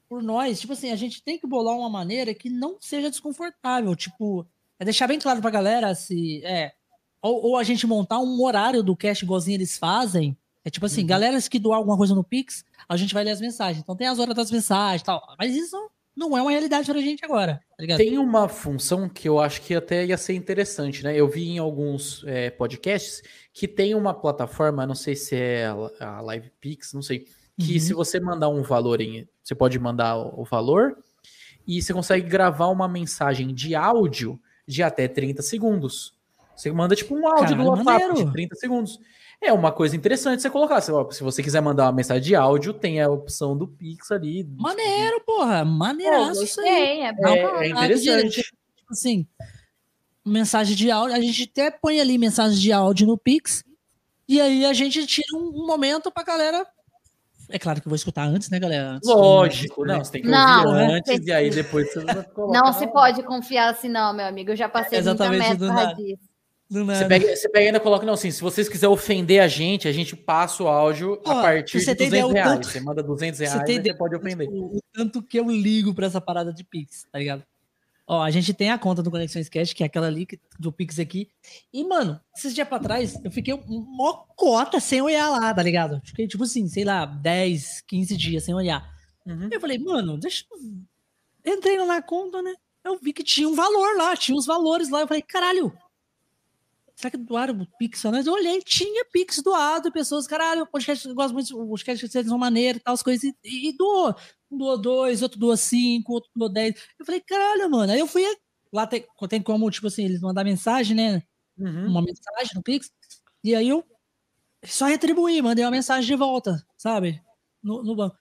por 0.08 0.22
nós, 0.22 0.58
tipo 0.60 0.72
assim, 0.72 0.90
a 0.90 0.96
gente 0.96 1.22
tem 1.22 1.38
que 1.38 1.46
bolar 1.46 1.76
uma 1.76 1.88
maneira 1.88 2.34
que 2.34 2.50
não 2.50 2.76
seja 2.80 3.08
desconfortável. 3.10 3.94
Tipo, 3.94 4.44
é 4.78 4.84
deixar 4.84 5.06
bem 5.06 5.18
claro 5.20 5.40
pra 5.40 5.50
galera 5.50 5.94
se. 5.94 6.44
É, 6.44 6.72
ou, 7.22 7.40
ou 7.50 7.56
a 7.56 7.62
gente 7.62 7.86
montar 7.86 8.18
um 8.18 8.42
horário 8.42 8.82
do 8.82 8.96
cast 8.96 9.24
igualzinho 9.24 9.56
eles 9.56 9.78
fazem. 9.78 10.36
É 10.64 10.68
tipo 10.70 10.84
assim, 10.84 11.02
Uhum. 11.02 11.06
galera 11.06 11.40
que 11.48 11.58
doar 11.58 11.78
alguma 11.78 11.96
coisa 11.96 12.14
no 12.14 12.24
Pix, 12.24 12.64
a 12.88 12.96
gente 12.96 13.14
vai 13.14 13.22
ler 13.24 13.30
as 13.30 13.40
mensagens. 13.40 13.78
Então 13.82 13.94
tem 13.96 14.06
as 14.08 14.18
horas 14.18 14.34
das 14.34 14.50
mensagens 14.50 15.02
e 15.02 15.04
tal. 15.04 15.22
Mas 15.38 15.54
isso 15.54 15.76
não 16.20 16.36
é 16.36 16.42
uma 16.42 16.50
realidade 16.50 16.90
pra 16.92 17.00
gente 17.00 17.24
agora, 17.24 17.54
tá 17.76 17.80
ligado? 17.80 17.98
Tem 17.98 18.18
uma 18.18 18.46
função 18.48 19.08
que 19.08 19.26
eu 19.28 19.40
acho 19.40 19.62
que 19.62 19.74
até 19.74 20.04
ia 20.04 20.18
ser 20.18 20.34
interessante, 20.34 21.02
né? 21.02 21.16
Eu 21.16 21.26
vi 21.28 21.48
em 21.48 21.58
alguns 21.58 22.22
é, 22.26 22.50
podcasts 22.50 23.22
que 23.52 23.66
tem 23.66 23.94
uma 23.94 24.12
plataforma, 24.12 24.86
não 24.86 24.94
sei 24.94 25.16
se 25.16 25.34
é 25.34 25.66
a 25.98 26.18
a 26.18 26.22
LivePix, 26.34 26.92
não 26.92 27.02
sei, 27.02 27.24
que 27.58 27.74
Uhum. 27.74 27.80
se 27.80 27.92
você 27.94 28.20
mandar 28.20 28.48
um 28.50 28.62
valor 28.62 29.00
em. 29.00 29.26
Você 29.42 29.54
pode 29.54 29.78
mandar 29.78 30.16
o 30.16 30.44
valor 30.44 30.96
e 31.66 31.82
você 31.82 31.92
consegue 31.92 32.28
gravar 32.28 32.66
uma 32.68 32.86
mensagem 32.86 33.52
de 33.54 33.74
áudio 33.74 34.38
de 34.66 34.82
até 34.82 35.08
30 35.08 35.42
segundos. 35.42 36.14
Você 36.54 36.70
manda 36.70 36.94
tipo 36.94 37.14
um 37.14 37.26
áudio 37.26 37.56
do 37.56 37.64
Caralho, 37.64 37.68
WhatsApp 37.70 38.04
maneiro. 38.08 38.26
de 38.26 38.32
30 38.32 38.54
segundos. 38.56 38.98
É 39.42 39.52
uma 39.52 39.72
coisa 39.72 39.96
interessante 39.96 40.42
você 40.42 40.50
colocar. 40.50 40.80
Se, 40.82 40.92
ó, 40.92 41.10
se 41.10 41.22
você 41.22 41.42
quiser 41.42 41.62
mandar 41.62 41.84
uma 41.84 41.92
mensagem 41.92 42.22
de 42.22 42.34
áudio, 42.34 42.74
tem 42.74 43.00
a 43.00 43.08
opção 43.08 43.56
do 43.56 43.66
Pix 43.66 44.10
ali. 44.10 44.44
Maneiro, 44.58 45.20
porra. 45.24 45.64
Pô, 45.64 45.70
Maneiraço 45.70 46.44
isso 46.44 46.60
aí. 46.60 46.68
é. 46.68 47.08
É, 47.08 47.66
é 47.66 47.68
interessante. 47.68 48.42
Tipo 48.42 48.92
assim, 48.92 49.26
mensagem 50.24 50.76
de 50.76 50.90
áudio, 50.90 51.16
a 51.16 51.20
gente 51.20 51.44
até 51.50 51.70
põe 51.70 52.00
ali 52.00 52.18
mensagem 52.18 52.58
de 52.58 52.72
áudio 52.72 53.06
no 53.06 53.16
Pix, 53.16 53.64
e 54.28 54.40
aí 54.40 54.64
a 54.64 54.72
gente 54.72 55.06
tira 55.06 55.26
um, 55.36 55.62
um 55.62 55.66
momento 55.66 56.10
pra 56.10 56.22
galera. 56.22 56.66
É 57.48 57.58
claro 57.58 57.80
que 57.80 57.88
eu 57.88 57.90
vou 57.90 57.96
escutar 57.96 58.24
antes, 58.24 58.48
né, 58.48 58.60
galera? 58.60 58.90
Antes, 58.92 59.08
Lógico, 59.08 59.84
né? 59.84 59.94
não, 59.94 60.04
você 60.04 60.12
tem 60.12 60.22
que 60.22 60.28
Não, 60.28 60.66
ouvir 60.66 60.86
né? 60.86 60.94
antes 60.94 61.26
e 61.26 61.32
aí 61.32 61.50
depois 61.50 61.92
você 61.92 62.04
vai 62.04 62.22
colocar. 62.22 62.60
Não 62.62 62.72
se 62.72 62.86
pode 62.86 63.22
confiar 63.24 63.70
assim, 63.70 63.88
não, 63.88 64.12
meu 64.12 64.26
amigo. 64.26 64.50
Eu 64.50 64.56
já 64.56 64.68
passei 64.68 64.98
Exatamente, 64.98 65.48
muita 65.48 65.66
do 65.66 65.74
merda 65.74 65.94
disso. 65.94 66.29
Você 66.70 67.04
pega, 67.08 67.36
você 67.36 67.48
pega 67.48 67.66
ainda 67.66 67.80
coloca, 67.80 68.06
não, 68.06 68.14
assim, 68.14 68.30
se 68.30 68.40
vocês 68.40 68.68
quiserem 68.68 68.92
ofender 68.94 69.42
a 69.42 69.48
gente, 69.48 69.88
a 69.88 69.92
gente 69.92 70.14
passa 70.14 70.62
o 70.62 70.68
áudio 70.68 71.20
Ó, 71.24 71.30
a 71.32 71.42
partir 71.42 71.80
você 71.80 71.90
de 71.92 71.98
tem 71.98 72.08
200 72.08 72.08
ideia 72.08 72.26
o 72.26 72.32
reais. 72.32 72.50
tanto- 72.52 72.68
Você 72.68 72.80
manda 72.80 73.02
200 73.02 73.38
você 73.38 73.44
reais 73.46 73.64
tem 73.64 73.74
e 73.74 73.78
ideia 73.80 73.92
você 73.92 73.98
pode 73.98 74.14
ofender. 74.16 74.48
O, 74.48 74.76
o 74.76 74.80
tanto 74.92 75.20
que 75.22 75.38
eu 75.38 75.50
ligo 75.50 75.92
pra 75.92 76.06
essa 76.06 76.20
parada 76.20 76.52
de 76.52 76.62
Pix, 76.62 77.06
tá 77.10 77.18
ligado? 77.18 77.42
Ó, 78.06 78.22
a 78.22 78.30
gente 78.30 78.52
tem 78.54 78.70
a 78.70 78.78
conta 78.78 79.02
do 79.02 79.10
Conexões 79.10 79.48
Cash, 79.48 79.72
que 79.72 79.82
é 79.82 79.86
aquela 79.86 80.06
ali 80.08 80.26
do 80.58 80.72
Pix 80.72 80.98
aqui. 80.98 81.28
E, 81.72 81.84
mano, 81.84 82.20
esses 82.36 82.52
dias 82.54 82.66
pra 82.68 82.78
trás, 82.80 83.16
eu 83.24 83.30
fiquei 83.30 83.54
mó 83.66 84.24
cota 84.36 84.80
sem 84.80 85.00
olhar 85.00 85.28
lá, 85.30 85.52
tá 85.54 85.62
ligado? 85.62 86.00
Fiquei, 86.04 86.26
tipo 86.26 86.42
assim, 86.44 86.66
sei 86.68 86.84
lá, 86.84 87.04
10, 87.06 87.80
15 87.86 88.16
dias 88.16 88.44
sem 88.44 88.54
olhar. 88.54 88.84
Uhum. 89.26 89.48
Eu 89.52 89.60
falei, 89.60 89.78
mano, 89.78 90.18
deixa 90.18 90.44
eu. 90.50 91.52
Entrei 91.54 91.78
lá 91.78 91.86
na 91.86 92.02
conta, 92.02 92.42
né? 92.42 92.54
Eu 92.84 92.98
vi 92.98 93.12
que 93.12 93.22
tinha 93.22 93.48
um 93.48 93.54
valor 93.54 93.96
lá, 93.96 94.16
tinha 94.16 94.36
os 94.36 94.46
valores 94.46 94.88
lá. 94.88 95.00
Eu 95.02 95.06
falei, 95.08 95.22
caralho, 95.22 95.72
será 97.00 97.10
que 97.10 97.16
doaram 97.16 97.58
o 97.58 97.66
Pix? 97.78 98.04
Eu 98.04 98.32
olhei, 98.32 98.60
tinha 98.60 99.04
Pix 99.10 99.42
doado, 99.42 99.90
pessoas, 99.90 100.26
caralho, 100.26 100.62
o 100.62 100.66
podcast, 100.66 101.08
eu 101.08 101.14
gosto 101.14 101.32
muito, 101.32 101.58
o 101.58 101.66
podcast 101.66 102.06
de 102.06 102.28
são 102.28 102.38
maneiro 102.38 102.78
e 102.78 102.80
tal, 102.80 102.92
as 102.92 103.02
coisas, 103.02 103.24
e, 103.24 103.68
e 103.70 103.76
doou. 103.76 104.14
Um 104.50 104.58
doou 104.58 104.78
dois, 104.78 105.22
outro 105.22 105.38
doou 105.38 105.56
cinco, 105.56 106.12
outro 106.12 106.30
doou 106.36 106.52
dez. 106.52 106.74
Eu 106.98 107.06
falei, 107.06 107.20
caralho, 107.20 107.70
mano. 107.70 107.92
Aí 107.92 107.98
eu 107.98 108.06
fui, 108.06 108.22
lá 108.72 108.86
tem, 108.86 109.06
tem 109.28 109.42
como, 109.42 109.70
tipo 109.70 109.86
assim, 109.86 110.04
eles 110.04 110.20
mandar 110.20 110.44
mensagem, 110.44 110.94
né? 110.94 111.22
Uhum. 111.58 111.88
uma 111.88 112.02
mensagem 112.02 112.52
no 112.54 112.62
Pix, 112.62 112.90
e 113.44 113.54
aí 113.54 113.68
eu 113.68 113.84
só 114.64 114.86
retribuí, 114.86 115.42
mandei 115.42 115.64
uma 115.64 115.70
mensagem 115.70 116.06
de 116.06 116.16
volta, 116.16 116.64
sabe? 116.76 117.20
No, 117.62 117.82
no 117.82 117.96
banco. 117.96 118.16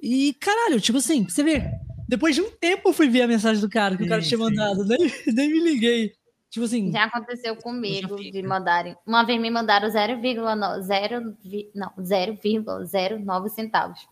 E, 0.00 0.34
caralho, 0.34 0.80
tipo 0.80 0.98
assim, 0.98 1.24
você 1.24 1.42
ver, 1.42 1.72
depois 2.08 2.34
de 2.34 2.40
um 2.40 2.50
tempo 2.50 2.88
eu 2.88 2.92
fui 2.92 3.08
ver 3.08 3.22
a 3.22 3.28
mensagem 3.28 3.60
do 3.60 3.68
cara 3.68 3.96
que 3.96 4.04
o 4.04 4.08
cara 4.08 4.22
Sim, 4.22 4.28
tinha 4.28 4.38
sim. 4.38 4.44
mandado, 4.44 4.84
nem, 4.86 4.98
nem 5.26 5.48
me 5.48 5.60
liguei. 5.60 6.17
Tipo 6.50 6.64
assim, 6.64 6.90
Já 6.90 7.04
aconteceu 7.04 7.54
comigo 7.56 8.16
de 8.16 8.42
mandarem. 8.42 8.96
Uma 9.06 9.22
vez 9.22 9.40
me 9.40 9.50
mandaram 9.50 9.88
0,9 9.88 10.80
zero 10.82 11.36
vi- 11.44 11.70
não, 11.74 11.92
0,09 11.98 13.48
centavos. 13.50 14.06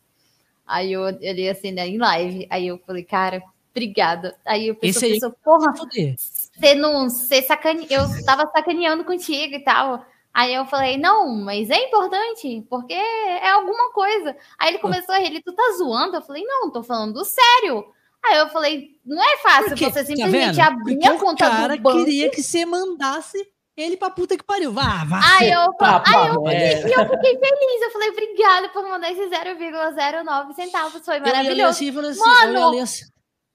Aí 0.67 0.93
eu 0.93 1.03
olhei 1.03 1.49
assim, 1.49 1.73
né, 1.73 1.87
em 1.87 1.97
live. 1.99 2.47
Aí 2.51 2.67
eu 2.67 2.79
falei, 2.87 3.05
cara, 3.05 3.43
Obrigada. 3.77 4.35
Aí 4.43 4.71
aí- 4.71 4.75
pensou, 4.75 5.33
porra, 5.45 5.71
você 5.75 6.75
não. 6.75 7.11
Você 7.11 7.43
sacane... 7.43 7.87
Eu 7.91 8.05
tava 8.25 8.51
sacaneando 8.51 9.05
contigo 9.05 9.55
e 9.55 9.61
tal. 9.63 10.03
Aí 10.33 10.55
eu 10.55 10.65
falei, 10.65 10.97
não, 10.97 11.29
mas 11.37 11.69
é 11.69 11.77
importante, 11.85 12.65
porque 12.71 12.95
é 12.95 13.51
alguma 13.51 13.93
coisa. 13.93 14.35
Aí 14.59 14.71
ele 14.71 14.79
começou 14.79 15.15
a 15.15 15.19
rir, 15.19 15.27
ele, 15.27 15.43
tu 15.43 15.53
tá 15.53 15.75
zoando? 15.77 16.17
Eu 16.17 16.23
falei, 16.23 16.43
não, 16.45 16.71
tô 16.71 16.83
falando 16.83 17.23
sério. 17.23 17.87
Aí 18.29 18.39
eu 18.39 18.49
falei, 18.49 18.89
não 19.05 19.23
é 19.23 19.37
fácil 19.39 19.77
você 19.77 19.91
Tá 19.91 20.05
simplesmente 20.05 20.57
vendo? 20.57 20.61
abrir 20.61 20.95
Porque 20.95 21.09
a 21.09 21.19
conta 21.19 21.47
o 21.47 21.51
cara 21.51 21.77
do 21.77 21.83
banco. 21.83 21.99
queria 22.05 22.31
que 22.31 22.43
você 22.43 22.65
mandasse 22.67 23.39
ele 23.77 23.97
pra 23.97 24.11
puta 24.11 24.37
que 24.37 24.43
pariu. 24.45 24.73
Vá, 24.73 25.05
vá. 25.05 25.21
Aí 25.39 25.51
eu, 25.51 25.73
Tá, 25.75 26.03
aí 26.07 26.29
eu 26.29 26.43
pá, 26.43 26.53
é. 26.53 26.81
E 26.89 26.93
eu 26.93 27.09
fiquei 27.09 27.39
feliz. 27.39 27.83
Eu 27.83 27.91
falei, 27.93 28.09
obrigada 28.11 28.69
por 28.71 28.83
mandar 28.89 29.13
esse 29.13 29.21
0,09 29.29 30.55
centavos. 30.55 31.05
Foi 31.05 31.17
Eu 31.19 31.21
maravilhoso. 31.21 31.69
assim 31.69 31.93
falei 31.93 32.11
assim, 32.11 32.21
Mano, 32.21 32.59
eu 32.59 32.67
olhei 32.69 32.81
assim, 32.81 33.05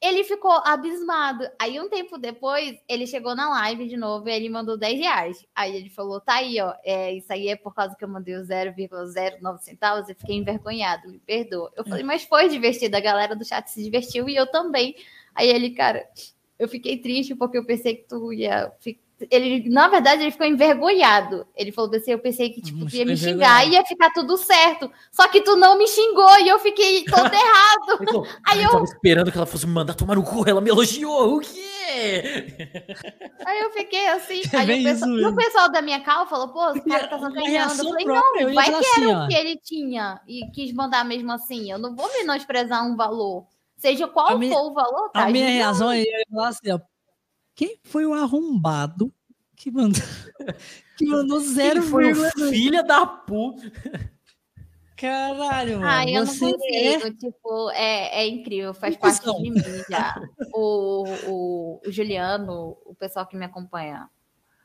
Ele 0.01 0.23
ficou 0.23 0.51
abismado. 0.51 1.47
Aí, 1.59 1.79
um 1.79 1.87
tempo 1.87 2.17
depois, 2.17 2.75
ele 2.89 3.05
chegou 3.05 3.35
na 3.35 3.47
live 3.49 3.87
de 3.87 3.95
novo 3.95 4.27
e 4.27 4.31
ele 4.31 4.49
mandou 4.49 4.75
10 4.77 4.99
reais. 4.99 5.45
Aí 5.55 5.75
ele 5.75 5.89
falou: 5.91 6.19
tá 6.19 6.35
aí, 6.35 6.59
ó. 6.59 6.73
É, 6.83 7.13
isso 7.13 7.31
aí 7.31 7.47
é 7.49 7.55
por 7.55 7.73
causa 7.73 7.95
que 7.95 8.03
eu 8.03 8.09
mandei 8.09 8.35
o 8.35 8.43
0,09 8.43 9.59
centavos 9.59 10.09
e 10.09 10.15
fiquei 10.15 10.35
envergonhado, 10.37 11.07
me 11.09 11.19
perdoa. 11.19 11.71
Eu 11.75 11.83
falei, 11.85 12.03
mas 12.03 12.23
foi 12.23 12.49
divertido, 12.49 12.97
a 12.97 12.99
galera 12.99 13.35
do 13.35 13.45
chat 13.45 13.69
se 13.69 13.83
divertiu 13.83 14.27
e 14.27 14.35
eu 14.35 14.47
também. 14.47 14.95
Aí 15.35 15.47
ele, 15.49 15.69
cara, 15.71 16.09
eu 16.57 16.67
fiquei 16.67 16.97
triste 16.97 17.35
porque 17.35 17.57
eu 17.57 17.65
pensei 17.65 17.95
que 17.97 18.07
tu 18.07 18.33
ia. 18.33 18.71
fi- 18.79 18.99
Ele, 19.29 19.69
na 19.69 19.87
verdade, 19.87 20.21
ele 20.23 20.31
ficou 20.31 20.47
envergonhado. 20.47 21.45
Ele 21.55 21.71
falou 21.71 21.93
assim: 21.95 22.11
eu 22.11 22.19
pensei 22.19 22.49
que 22.49 22.61
tipo, 22.61 22.85
tu 22.85 22.95
ia 22.95 23.05
me 23.05 23.15
xingar 23.17 23.65
e 23.67 23.71
ia 23.71 23.85
ficar 23.85 24.11
tudo 24.11 24.37
certo. 24.37 24.91
Só 25.11 25.27
que 25.27 25.41
tu 25.41 25.55
não 25.55 25.77
me 25.77 25.87
xingou 25.87 26.39
e 26.39 26.47
eu 26.47 26.57
fiquei 26.59 27.03
todo 27.05 27.29
errado. 27.33 28.05
Falou, 28.05 28.27
Aí 28.45 28.59
eu 28.59 28.63
eu 28.65 28.71
tava 28.71 28.83
esperando 28.85 29.31
que 29.31 29.37
ela 29.37 29.45
fosse 29.45 29.67
me 29.67 29.73
mandar 29.73 29.93
tomar 29.93 30.15
no 30.15 30.23
cu, 30.23 30.47
ela 30.47 30.61
me 30.61 30.69
elogiou, 30.69 31.37
o 31.37 31.39
quê? 31.39 31.61
Aí 33.45 33.59
eu 33.59 33.71
fiquei 33.71 34.07
assim. 34.07 34.41
É 34.53 34.57
Aí 34.57 34.81
o 34.81 34.83
pessoal, 34.83 35.17
isso 35.17 35.27
o 35.29 35.35
pessoal 35.35 35.71
da 35.71 35.81
minha 35.81 35.99
cal 36.01 36.27
falou, 36.27 36.49
pô, 36.49 36.69
esse 36.71 36.81
cara 36.87 37.07
tá 37.07 37.19
sacaneando. 37.19 37.73
Eu 37.73 37.89
falei, 37.89 38.05
própria, 38.05 38.47
não, 38.47 38.53
vai 38.53 38.65
que 38.65 38.71
era 38.71 38.79
assim, 38.79 39.05
o 39.05 39.17
ó. 39.17 39.27
que 39.27 39.33
ele 39.35 39.57
tinha 39.57 40.21
e 40.27 40.45
quis 40.51 40.73
mandar 40.73 41.03
mesmo 41.05 41.31
assim. 41.31 41.71
Eu 41.71 41.77
não 41.79 41.95
vou 41.95 42.11
menosprezar 42.13 42.85
um 42.85 42.95
valor. 42.95 43.45
Seja 43.77 44.07
qual 44.07 44.27
A 44.29 44.37
minha- 44.37 44.53
for 44.53 44.69
o 44.69 44.73
valor, 44.73 45.09
tá? 45.09 45.23
A 45.23 45.29
minha 45.29 45.49
reação 45.49 45.89
aí 45.89 46.03
é 46.03 46.23
falar 46.31 46.49
assim, 46.49 46.71
ó. 46.71 46.79
Quem 47.55 47.77
foi 47.83 48.05
o 48.05 48.13
arrombado 48.13 49.13
que 49.55 49.69
mandou, 49.71 50.01
que 50.97 51.05
mandou 51.05 51.39
zero 51.39 51.81
foi 51.83 52.11
o 52.11 52.31
filho 52.49 52.83
da 52.85 53.05
puta. 53.05 53.71
Caralho, 54.95 55.79
mano. 55.79 55.87
Ai, 55.87 56.15
eu 56.15 56.25
não 56.25 56.31
você 56.31 56.45
é 56.45 56.93
consigo. 56.99 57.17
Tipo, 57.17 57.71
é, 57.71 58.21
é 58.21 58.27
incrível, 58.27 58.71
faz 58.73 58.95
parte 58.95 59.25
de 59.25 59.49
mim 59.49 59.61
já. 59.89 60.15
O, 60.53 61.03
o, 61.27 61.81
o 61.87 61.91
Juliano, 61.91 62.77
o 62.85 62.93
pessoal 62.93 63.25
que 63.25 63.35
me 63.37 63.45
acompanha, 63.45 64.09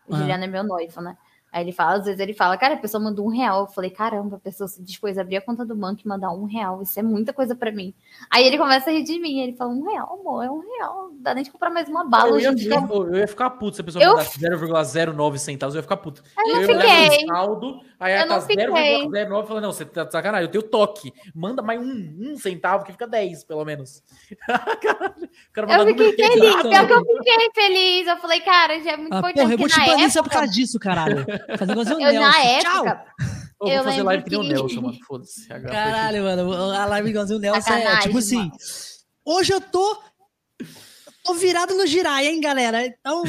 o 0.06 0.15
Ah. 0.15 0.18
Juliano 0.18 0.44
é 0.44 0.47
meu 0.47 0.65
noivo, 0.65 1.00
né? 1.00 1.16
Aí 1.56 1.62
ele 1.62 1.72
fala, 1.72 1.94
às 1.94 2.04
vezes 2.04 2.20
ele 2.20 2.34
fala, 2.34 2.54
cara, 2.58 2.74
a 2.74 2.76
pessoa 2.76 3.02
mandou 3.02 3.24
um 3.24 3.30
real. 3.30 3.60
Eu 3.60 3.66
falei, 3.68 3.88
caramba, 3.88 4.36
a 4.36 4.38
pessoa 4.38 4.68
se 4.68 4.82
dispôs 4.82 5.16
a 5.16 5.22
abrir 5.22 5.38
a 5.38 5.40
conta 5.40 5.64
do 5.64 5.74
banco 5.74 6.02
e 6.04 6.06
mandar 6.06 6.30
um 6.30 6.44
real. 6.44 6.82
Isso 6.82 7.00
é 7.00 7.02
muita 7.02 7.32
coisa 7.32 7.54
pra 7.56 7.72
mim. 7.72 7.94
Aí 8.30 8.44
ele 8.46 8.58
começa 8.58 8.90
a 8.90 8.92
rir 8.92 9.02
de 9.04 9.18
mim. 9.18 9.40
Ele 9.40 9.54
fala, 9.56 9.70
um 9.72 9.82
real, 9.88 10.18
amor, 10.20 10.44
é 10.44 10.50
um 10.50 10.60
real. 10.60 11.08
Não 11.14 11.22
dá 11.22 11.32
nem 11.32 11.42
de 11.42 11.50
comprar 11.50 11.70
mais 11.70 11.88
uma 11.88 12.04
bala 12.04 12.28
Eu 12.28 12.34
hoje 12.34 12.44
ia, 12.44 12.52
ficar, 12.58 12.90
eu 12.94 13.16
ia 13.16 13.26
ficar 13.26 13.48
puto 13.48 13.74
se 13.76 13.80
a 13.80 13.84
pessoa 13.84 14.04
Eu- 14.04 14.10
mandasse 14.10 14.38
0,09 14.38 15.38
centavos, 15.38 15.74
eu 15.74 15.78
ia 15.78 15.82
ficar 15.82 15.96
puto. 15.96 16.22
Eu 16.38 16.46
não 16.46 16.60
olhar 16.60 17.10
fiquei. 17.10 17.24
no 17.26 17.34
saldo, 17.34 17.80
aí 17.98 18.20
Eu 18.20 18.28
tá 18.28 18.40
fiquei. 18.42 18.66
0,09 18.66 19.44
e 19.44 19.48
falar, 19.48 19.60
não, 19.62 19.72
você 19.72 19.86
tá 19.86 20.04
de 20.04 20.12
sacanagem, 20.12 20.44
eu 20.44 20.50
tenho 20.52 20.62
toque. 20.62 21.10
Manda 21.34 21.62
mais 21.62 21.80
um, 21.80 22.16
um 22.32 22.36
centavo 22.36 22.84
que 22.84 22.92
fica 22.92 23.06
10, 23.06 23.44
pelo 23.44 23.64
menos. 23.64 24.02
Caralho, 24.42 25.14
o 25.50 25.52
cara 25.54 25.82
Eu 25.82 25.86
fiquei 25.86 26.26
é 26.26 26.30
feliz. 26.32 26.54
Pior 26.62 26.86
que 26.86 26.92
eu 26.92 27.04
fiquei 27.24 27.50
feliz. 27.54 28.06
Eu 28.08 28.16
falei, 28.18 28.40
cara, 28.40 28.78
já 28.80 28.92
é 28.92 28.96
muito 28.98 29.14
Ah, 29.14 29.18
importante. 29.20 29.40
porra, 29.40 29.54
eu 29.54 29.58
vou 29.58 29.68
te 29.68 29.78
banir 29.86 30.10
só 30.12 30.20
por 30.22 30.26
época, 30.28 30.38
causa 30.40 30.52
disso, 30.52 30.78
caralho. 30.78 31.24
Fazer 31.58 31.73
igualzinho 31.73 31.97
o 31.99 32.00
na 32.00 32.12
Nelson. 32.12 32.60
Tchau. 32.60 32.86
época, 32.86 33.07
Eu 33.60 33.68
Eu 33.68 33.75
vou 33.76 33.84
fazer 33.84 34.02
live 34.02 34.25
que 34.25 34.31
nem 34.31 34.39
o 34.41 34.42
Nelson, 34.42 34.81
mano. 34.81 34.99
Foda-se. 35.07 35.49
Caralho, 35.49 36.23
mano. 36.25 36.73
A 36.73 36.84
live 36.86 37.10
igualzinho 37.10 37.39
o 37.39 37.42
Nelson 37.42 37.73
é 37.73 37.99
tipo 38.00 38.18
assim. 38.18 38.36
mano. 38.36 38.52
Hoje 39.25 39.52
eu 39.52 39.60
tô. 39.60 39.99
Tô 41.25 41.34
virado 41.34 41.75
no 41.75 41.84
girai, 41.89 42.28
hein, 42.28 42.41
galera? 42.41 42.86
Então, 42.86 43.25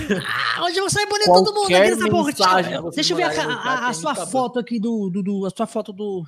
ah, 0.56 0.64
hoje 0.66 0.78
eu 0.78 0.84
vou 0.84 0.90
sair 0.90 1.08
bonito 1.08 1.34
todo 1.34 1.52
mundo 1.52 1.66
aqui 1.66 1.90
nessa 1.96 2.08
porra. 2.12 2.32
Deixa 2.92 3.14
eu 3.14 3.18
ver 3.18 3.24
a, 3.24 3.30
a- 3.44 3.88
a 3.88 3.94
sua 3.94 4.14
tá 4.14 4.28
foto 4.28 4.60
aqui 4.60 4.80
do, 4.80 5.10
do, 5.10 5.24
do- 5.24 5.46
A 5.48 5.50
sua 5.50 5.66
foto 5.66 5.92
do, 5.92 6.24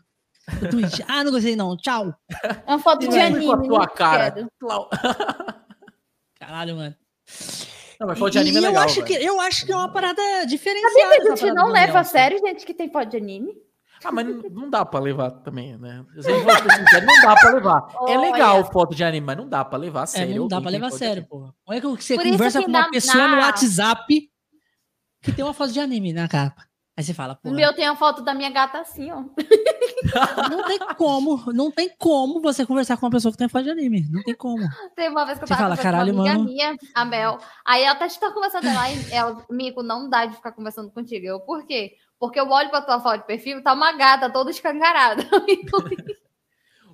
do 0.59 0.69
Twitch. 0.69 1.00
Ah, 1.08 1.24
não 1.24 1.32
gostei, 1.32 1.56
não. 1.56 1.77
Tchau. 1.77 2.11
é 2.43 2.72
uma 2.72 2.80
foto 2.80 3.08
de 3.08 3.19
anime. 3.19 3.45
com 3.45 3.51
a 3.51 3.58
tua 3.61 3.88
cara. 3.88 4.50
Caralho, 6.40 6.76
mano. 6.76 6.95
Não, 7.99 8.07
mas 8.07 8.17
foto 8.17 8.31
de 8.31 8.39
anime 8.39 8.55
e 8.55 8.57
é 8.57 8.67
legal, 8.67 8.81
eu 8.83 8.85
acho, 8.87 9.03
que, 9.03 9.13
eu 9.13 9.41
acho 9.41 9.65
que 9.65 9.71
é 9.71 9.75
uma 9.75 9.91
parada 9.91 10.21
diferenciada. 10.47 10.93
Sabia 10.99 11.21
que 11.21 11.27
a 11.31 11.35
gente 11.35 11.53
não 11.53 11.67
leva 11.69 11.99
a 11.99 12.03
sério 12.03 12.39
gente 12.39 12.65
que 12.65 12.73
tem 12.73 12.89
foto 12.89 13.09
de 13.09 13.17
anime? 13.17 13.51
Ah, 14.01 14.11
mas 14.13 14.25
não, 14.53 14.69
dá 14.69 14.85
pra 14.85 15.01
levar 15.01 15.29
também, 15.31 15.77
né? 15.77 16.05
Sincero, 16.15 17.05
não 17.05 17.21
dá 17.21 17.35
pra 17.35 17.51
levar. 17.51 17.87
É 18.07 18.17
Olha. 18.17 18.31
legal 18.31 18.71
foto 18.71 18.95
de 18.95 19.03
anime, 19.03 19.25
mas 19.25 19.35
não 19.35 19.49
dá 19.49 19.65
pra 19.65 19.77
levar 19.77 19.99
a 19.99 20.03
É, 20.03 20.07
sério. 20.07 20.35
não 20.37 20.47
dá 20.47 20.61
pra 20.61 20.69
levar 20.71 20.87
a 20.87 20.91
sério, 20.91 21.27
porra. 21.27 21.53
Como 21.65 21.77
é 21.77 21.81
que 21.81 21.87
você 21.87 22.15
Por 22.15 22.23
conversa 22.23 22.59
que 22.59 22.65
com 22.65 22.71
uma 22.71 22.81
na- 22.83 22.89
pessoa 22.89 23.27
no 23.27 23.35
na- 23.35 23.41
WhatsApp 23.47 24.29
que 25.21 25.31
tem 25.33 25.43
uma 25.43 25.53
foto 25.53 25.73
de 25.73 25.81
anime 25.81 26.13
na 26.13 26.29
capa? 26.29 26.68
Aí 26.99 27.03
você 27.03 27.13
fala, 27.13 27.31
O 27.31 27.37
porra, 27.37 27.55
meu 27.55 27.73
tem 27.73 27.87
a 27.87 27.95
foto 27.95 28.21
da 28.21 28.33
minha 28.33 28.49
gata 28.49 28.77
assim, 28.81 29.09
ó. 29.09 29.23
não 30.51 30.65
tem 30.65 30.79
como, 30.97 31.53
não 31.53 31.71
tem 31.71 31.89
como 31.97 32.41
você 32.41 32.65
conversar 32.65 32.97
com 32.97 33.05
uma 33.05 33.11
pessoa 33.13 33.31
que 33.31 33.37
tem 33.37 33.47
foto 33.47 33.63
de 33.63 33.69
anime. 33.69 34.05
Não 34.09 34.21
tem 34.21 34.35
como. 34.35 34.67
Teve 34.97 35.07
uma 35.07 35.25
vez 35.25 35.37
que 35.37 35.45
eu 35.45 35.47
Você 35.47 35.53
tava 35.53 35.61
fala, 35.61 35.77
conversando 35.77 35.93
"Caralho, 35.93 36.13
com 36.13 36.19
uma 36.19 36.29
amiga 36.29 36.43
mano." 36.43 36.51
minha, 36.51 36.77
a 36.93 37.05
Mel. 37.05 37.37
Aí 37.65 37.83
ela 37.83 37.95
tá, 37.95 38.05
tá 38.05 38.33
conversando 38.33 38.65
lá 38.65 38.91
e 38.91 39.11
ela, 39.13 39.45
Mico, 39.49 39.81
não 39.81 40.09
dá 40.09 40.25
de 40.25 40.35
ficar 40.35 40.51
conversando 40.51 40.91
contigo. 40.91 41.25
Eu, 41.25 41.39
por 41.39 41.65
quê? 41.65 41.93
Porque 42.19 42.37
eu 42.37 42.49
olho 42.49 42.69
pra 42.69 42.81
tua 42.81 42.99
foto 42.99 43.21
de 43.21 43.27
perfil, 43.27 43.63
tá 43.63 43.71
uma 43.71 43.93
gata 43.93 44.29
toda 44.29 44.51
escancarada. 44.51 45.23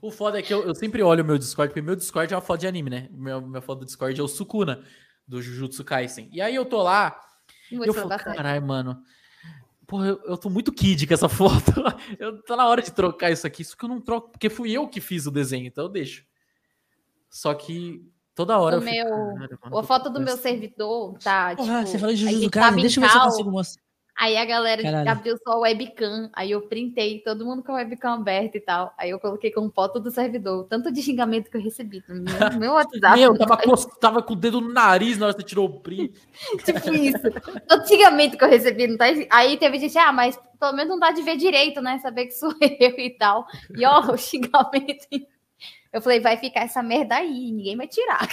O 0.02 0.12
foda 0.12 0.38
é 0.38 0.44
que 0.44 0.54
eu, 0.54 0.62
eu 0.68 0.76
sempre 0.76 1.02
olho 1.02 1.24
o 1.24 1.26
meu 1.26 1.36
Discord, 1.36 1.72
porque 1.72 1.82
meu 1.82 1.96
Discord 1.96 2.32
é 2.32 2.38
uma 2.38 2.42
foto 2.44 2.60
de 2.60 2.68
anime, 2.68 2.92
né? 2.92 3.10
Meu, 3.12 3.42
minha 3.42 3.62
foto 3.62 3.80
do 3.80 3.86
Discord 3.86 4.20
é 4.20 4.24
o 4.24 4.28
Sukuna, 4.28 4.84
do 5.28 5.42
Jujutsu 5.42 5.84
Kaisen. 5.84 6.30
E 6.32 6.40
aí 6.40 6.54
eu 6.54 6.64
tô 6.64 6.84
lá, 6.84 7.20
Muito 7.72 7.88
eu 7.88 7.94
falo, 7.96 8.10
caralho, 8.10 8.62
mano. 8.62 9.02
Porra, 9.88 10.08
eu, 10.08 10.22
eu 10.26 10.38
tô 10.38 10.50
muito 10.50 10.72
kid 10.74 11.06
com 11.08 11.14
essa 11.14 11.30
foto. 11.30 11.72
Eu, 12.20 12.42
tá 12.44 12.56
na 12.56 12.68
hora 12.68 12.82
de 12.82 12.92
trocar 12.92 13.32
isso 13.32 13.46
aqui. 13.46 13.62
Isso 13.62 13.78
que 13.78 13.86
eu 13.86 13.90
não 13.90 14.02
troco, 14.02 14.30
porque 14.32 14.50
fui 14.50 14.72
eu 14.72 14.88
que 14.88 15.00
fiz 15.02 15.26
o 15.26 15.32
desenho, 15.32 15.68
então 15.68 15.86
eu 15.86 15.90
deixo. 15.90 16.26
Só 17.30 17.54
que 17.54 18.02
toda 18.34 18.58
hora 18.60 18.78
O 18.78 18.80
eu 18.80 18.82
fico, 18.82 18.94
meu- 18.96 19.06
"Caralho, 19.36 19.60
mano, 19.64 19.78
A 19.78 19.84
foto 19.84 20.10
do 20.10 20.20
meu 20.22 20.38
servidor 20.38 21.18
tá, 21.20 21.56
Porra, 21.56 21.80
tipo, 21.80 21.92
você 21.92 22.00
falou 22.00 22.16
de 22.16 22.22
Jujutsu 22.22 22.50
Kaisen, 22.50 22.82
deixa 22.82 23.00
eu 23.00 23.04
ver 23.04 23.10
se 23.10 23.18
eu 23.18 23.22
consigo 23.22 23.52
mostrar. 23.52 23.84
Aí 24.18 24.38
a 24.38 24.46
galera 24.46 24.82
Caralho. 24.82 25.10
abriu 25.12 25.38
só 25.44 25.52
a 25.52 25.60
webcam, 25.60 26.30
aí 26.34 26.52
eu 26.52 26.62
printei 26.62 27.20
todo 27.20 27.46
mundo 27.46 27.62
com 27.62 27.74
a 27.74 27.76
webcam 27.76 28.14
aberta 28.14 28.58
e 28.58 28.62
tal. 28.62 28.94
Aí 28.98 29.10
eu 29.10 29.20
coloquei 29.20 29.52
com 29.52 29.70
foto 29.70 30.00
do 30.00 30.10
servidor. 30.10 30.66
Tanto 30.70 30.90
de 30.90 31.02
xingamento 31.02 31.52
que 31.52 31.58
eu 31.58 31.62
recebi 31.62 32.02
no 32.08 32.16
meu, 32.24 32.60
meu 32.60 32.72
WhatsApp. 32.74 33.20
Meu, 33.20 33.38
tava, 33.38 33.58
cos- 33.58 33.86
tava 34.00 34.24
com 34.24 34.32
o 34.32 34.36
dedo 34.38 34.62
no 34.62 34.72
nariz 34.72 35.18
na 35.18 35.26
hora 35.26 35.36
que 35.36 35.42
você 35.42 35.48
tirou 35.48 35.66
o 35.66 35.80
print. 35.82 36.14
Tipo 36.64 36.94
isso. 36.94 37.30
Todo 37.68 37.86
xingamento 37.88 38.38
que 38.38 38.44
eu 38.46 38.50
recebi, 38.50 38.88
não 38.88 38.98
tá? 38.98 39.06
Aí 39.30 39.58
teve 39.58 39.78
gente, 39.80 39.98
ah, 39.98 40.14
mas 40.14 40.40
pelo 40.60 40.74
menos 40.74 40.90
não 40.92 41.00
dá 41.00 41.12
de 41.12 41.22
ver 41.22 41.36
direito, 41.36 41.82
né? 41.82 42.00
Saber 42.00 42.28
que 42.28 42.32
sou 42.32 42.54
eu 42.80 42.98
e 42.98 43.10
tal. 43.18 43.46
E 43.78 43.86
ó, 43.86 44.00
o 44.14 44.18
xingamento. 44.18 45.08
Eu 45.92 46.02
falei, 46.02 46.20
vai 46.22 46.38
ficar 46.38 46.62
essa 46.62 46.82
merda 46.82 47.16
aí, 47.16 47.52
ninguém 47.52 47.76
vai 47.76 47.88
tirar. 47.88 48.28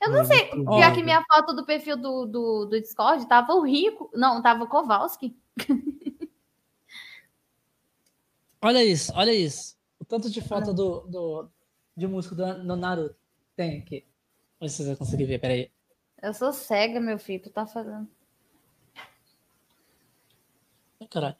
Eu 0.00 0.10
não 0.10 0.24
sei. 0.24 0.48
Pior 0.48 0.94
que 0.94 1.02
minha 1.02 1.22
foto 1.24 1.54
do 1.54 1.64
perfil 1.64 1.96
do, 1.96 2.24
do, 2.26 2.64
do 2.66 2.80
Discord 2.80 3.26
tava 3.28 3.52
o 3.52 3.62
Rico. 3.62 4.10
Não, 4.14 4.40
tava 4.40 4.64
o 4.64 4.68
Kowalski. 4.68 5.36
Olha 8.62 8.84
isso, 8.84 9.12
olha 9.14 9.32
isso. 9.32 9.78
O 9.98 10.04
tanto 10.04 10.30
de 10.30 10.42
foto 10.42 10.74
do, 10.74 11.00
do, 11.00 11.48
de 11.96 12.06
músico 12.06 12.34
do, 12.34 12.62
do 12.62 12.76
Naruto 12.76 13.16
tem 13.56 13.78
aqui. 13.80 14.06
Vamos 14.58 14.76
ver 14.76 14.84
se 14.84 14.90
você 14.90 14.96
conseguir 14.96 15.24
ver, 15.24 15.38
peraí. 15.38 15.70
Eu 16.22 16.34
sou 16.34 16.52
cega, 16.52 17.00
meu 17.00 17.18
filho. 17.18 17.42
Tu 17.42 17.50
tá 17.50 17.66
fazendo. 17.66 18.06
Ai, 21.00 21.08
caralho. 21.08 21.36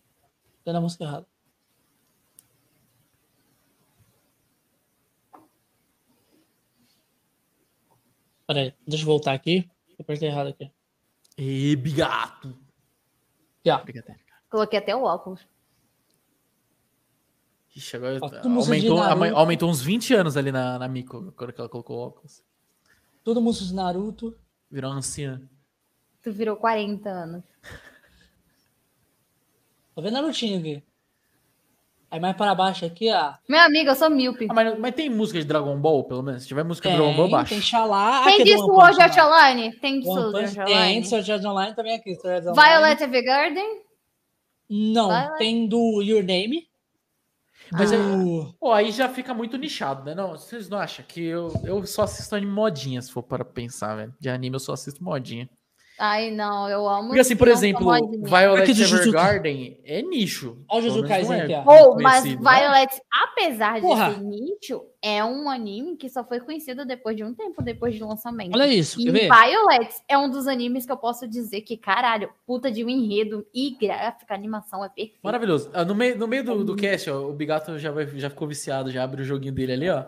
Deu 0.65 0.73
na 0.73 0.81
música 0.81 1.05
errada. 1.05 1.27
Peraí, 8.51 8.75
deixa 8.85 9.05
eu 9.05 9.07
voltar 9.07 9.33
aqui. 9.33 9.71
Eu 9.91 10.03
apertei 10.03 10.29
errado 10.29 10.49
aqui. 10.49 10.69
E 11.39 11.77
bigato. 11.77 12.59
Já. 13.65 13.81
Coloquei 14.51 14.81
até 14.81 14.97
o 14.97 15.05
óculos. 15.05 15.47
Ixi, 17.77 17.95
agora 17.95 18.19
Ó, 18.21 18.29
de 18.29 18.49
aumentou, 18.49 19.01
aumentou 19.37 19.71
uns 19.71 19.81
20 19.81 20.15
anos 20.15 20.37
ali 20.37 20.51
na, 20.51 20.81
na 20.81 20.89
Miko, 20.89 21.31
quando 21.31 21.55
ela 21.57 21.69
colocou 21.69 21.99
o 21.99 22.01
óculos. 22.09 22.43
Tudo 23.23 23.41
músico 23.41 23.67
de 23.67 23.75
Naruto. 23.75 24.37
Virou 24.69 24.91
anciã. 24.91 25.41
Tu 26.21 26.33
virou 26.33 26.57
40 26.57 27.09
anos. 27.09 27.45
Tô 29.95 30.03
vendo 30.03 30.15
Narutinho 30.15 30.59
aqui. 30.59 30.83
Aí 32.11 32.19
mais 32.19 32.37
para 32.37 32.55
baixo 32.57 32.85
aqui, 32.85 33.09
ó. 33.13 33.35
Meu 33.49 33.61
amigo, 33.61 33.91
eu 33.91 33.95
sou 33.95 34.11
míope. 34.11 34.47
Ah, 34.51 34.55
mas, 34.55 34.79
mas 34.79 34.95
tem 34.95 35.09
música 35.09 35.39
de 35.39 35.45
Dragon 35.45 35.79
Ball, 35.79 36.03
pelo 36.05 36.23
menos? 36.23 36.43
Se 36.43 36.49
tiver 36.49 36.65
música 36.65 36.91
de 36.91 36.97
Dragon 36.97 37.15
Ball, 37.15 37.27
Tem, 37.27 37.31
baixa. 37.31 37.55
tem 37.55 37.63
Xalá. 37.63 38.25
Tem 38.25 38.47
Sword 38.47 38.97
Punch 38.97 39.01
Art. 39.01 39.17
Online? 39.19 39.73
Tem 39.77 39.97
Art 39.99 40.05
Tem, 40.55 40.65
Online. 40.65 41.05
Sword 41.05 41.33
Art 41.33 41.45
Online 41.45 41.75
também 41.77 41.95
aqui. 41.95 42.17
Sword 42.17 42.49
Online. 42.49 42.69
Violet 42.69 43.03
Evergarden? 43.05 43.83
Não, 44.69 45.09
Violet. 45.09 45.39
tem 45.39 45.69
do 45.69 46.03
Your 46.03 46.25
Name. 46.25 46.69
Mas 47.73 47.93
do... 47.93 47.97
é- 47.97 48.53
Pô, 48.59 48.73
aí 48.73 48.91
já 48.91 49.09
fica 49.09 49.33
muito 49.33 49.57
nichado, 49.57 50.05
né? 50.05 50.13
Não, 50.13 50.31
vocês 50.33 50.69
não 50.69 50.79
acham 50.79 51.05
que 51.07 51.23
eu, 51.25 51.53
eu 51.65 51.87
só 51.87 52.03
assisto 52.03 52.35
anime 52.35 52.51
modinha, 52.51 53.01
se 53.01 53.13
for 53.13 53.23
para 53.23 53.45
pensar, 53.45 53.95
velho. 53.95 54.15
De 54.19 54.29
anime 54.29 54.57
eu 54.57 54.61
só 54.61 54.73
assisto 54.73 55.05
modinha. 55.05 55.49
Ai, 56.03 56.31
não, 56.31 56.67
eu 56.67 56.89
amo. 56.89 57.09
Porque 57.09 57.21
assim, 57.21 57.37
por 57.37 57.47
exemplo. 57.47 57.93
Violet. 58.23 58.71
Evergarden 58.71 59.79
é 59.85 60.01
nicho. 60.01 60.57
Olha 60.67 60.87
o 60.87 60.89
Jujutsu 60.89 61.07
Kaisen 61.07 61.37
é 61.37 61.43
aqui, 61.43 61.53
ó. 61.53 61.65
Ou, 61.67 62.01
mas 62.01 62.25
né? 62.25 62.37
Violet, 62.37 63.03
apesar 63.13 63.75
de 63.75 63.81
Porra. 63.83 64.15
ser 64.15 64.23
nicho, 64.23 64.83
é 65.03 65.23
um 65.23 65.51
anime 65.51 65.99
que 65.99 66.09
só 66.09 66.25
foi 66.25 66.41
conhecido 66.41 66.87
depois 66.87 67.15
de 67.15 67.23
um 67.23 67.35
tempo, 67.35 67.63
depois 67.63 67.99
do 67.99 68.09
lançamento. 68.09 68.55
Olha 68.55 68.67
isso, 68.67 68.99
E 68.99 69.05
quer 69.05 69.13
ver? 69.13 69.29
Violet 69.29 69.95
é 70.09 70.17
um 70.17 70.31
dos 70.31 70.49
animes 70.49 70.87
que 70.87 70.93
eu 70.93 70.97
posso 70.97 71.29
dizer 71.29 71.61
que, 71.61 71.77
caralho, 71.77 72.31
puta 72.47 72.71
de 72.71 72.83
um 72.83 72.89
enredo 72.89 73.47
e 73.55 73.77
gráfica, 73.79 74.33
animação 74.33 74.83
é 74.83 74.89
perfeita. 74.89 75.19
Maravilhoso. 75.23 75.71
Ah, 75.75 75.85
no 75.85 75.95
meio, 75.95 76.17
no 76.17 76.27
meio 76.27 76.43
do, 76.43 76.65
do 76.65 76.77
cast, 76.77 77.11
ó, 77.11 77.29
o 77.29 77.35
Bigato 77.35 77.79
já, 77.79 77.91
vai, 77.91 78.07
já 78.07 78.31
ficou 78.31 78.49
viciado, 78.49 78.91
já 78.91 79.05
abre 79.05 79.21
o 79.21 79.25
joguinho 79.25 79.53
dele 79.53 79.75
ali, 79.75 79.91
ó. 79.91 80.07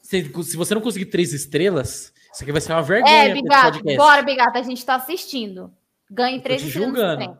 Se, 0.00 0.20
se 0.42 0.56
você 0.56 0.74
não 0.74 0.82
conseguir 0.82 1.06
três 1.06 1.32
estrelas, 1.32 2.12
isso 2.32 2.42
aqui 2.42 2.52
vai 2.52 2.60
ser 2.60 2.72
uma 2.72 2.82
vergonha 2.82 3.12
É, 3.14 3.34
podcast. 3.34 3.96
bora, 3.96 4.22
Bigato, 4.22 4.58
a 4.58 4.62
gente 4.62 4.84
tá 4.84 4.94
assistindo. 4.96 5.72
Ganhe 6.10 6.38
Tô 6.38 6.44
três 6.44 6.60
te 6.62 6.68
estrelas 6.68 6.88
julgando. 6.94 7.20
também. 7.20 7.38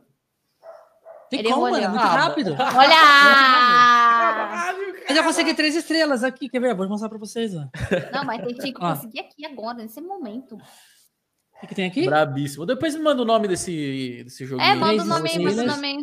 Tem 1.31 1.41
Ele 1.41 1.49
como, 1.51 1.67
errou 1.69 1.81
mano? 1.81 1.85
É 1.85 1.89
muito 1.89 2.03
rápido. 2.03 2.57
Olha! 2.77 4.73
Eu 5.09 5.15
já 5.17 5.23
consegui 5.25 5.55
três 5.55 5.75
estrelas 5.75 6.23
aqui, 6.23 6.49
quer 6.49 6.61
ver? 6.61 6.75
Vou 6.75 6.89
mostrar 6.89 7.09
pra 7.09 7.19
vocês, 7.19 7.55
ó. 7.55 7.65
Não, 8.12 8.25
mas 8.25 8.45
tem 8.45 8.55
que 8.55 8.73
conseguir 8.73 9.21
aqui 9.21 9.45
agora, 9.47 9.79
nesse 9.79 10.01
momento. 10.01 10.57
O 10.57 11.61
que, 11.61 11.67
que 11.69 11.75
tem 11.75 11.87
aqui? 11.87 12.05
Brabíssimo. 12.07 12.67
Depois 12.67 12.95
me 12.95 13.03
manda 13.03 13.23
o 13.23 13.25
nome 13.25 13.49
desse, 13.49 14.23
desse 14.25 14.45
joguinho. 14.45 14.69
É, 14.71 14.75
manda 14.75 15.03
o 15.03 15.07
nome 15.07 15.31
aí, 15.31 15.39
manda 15.39 15.62
o 15.62 15.67
nome 15.67 15.87
aí. 15.87 15.99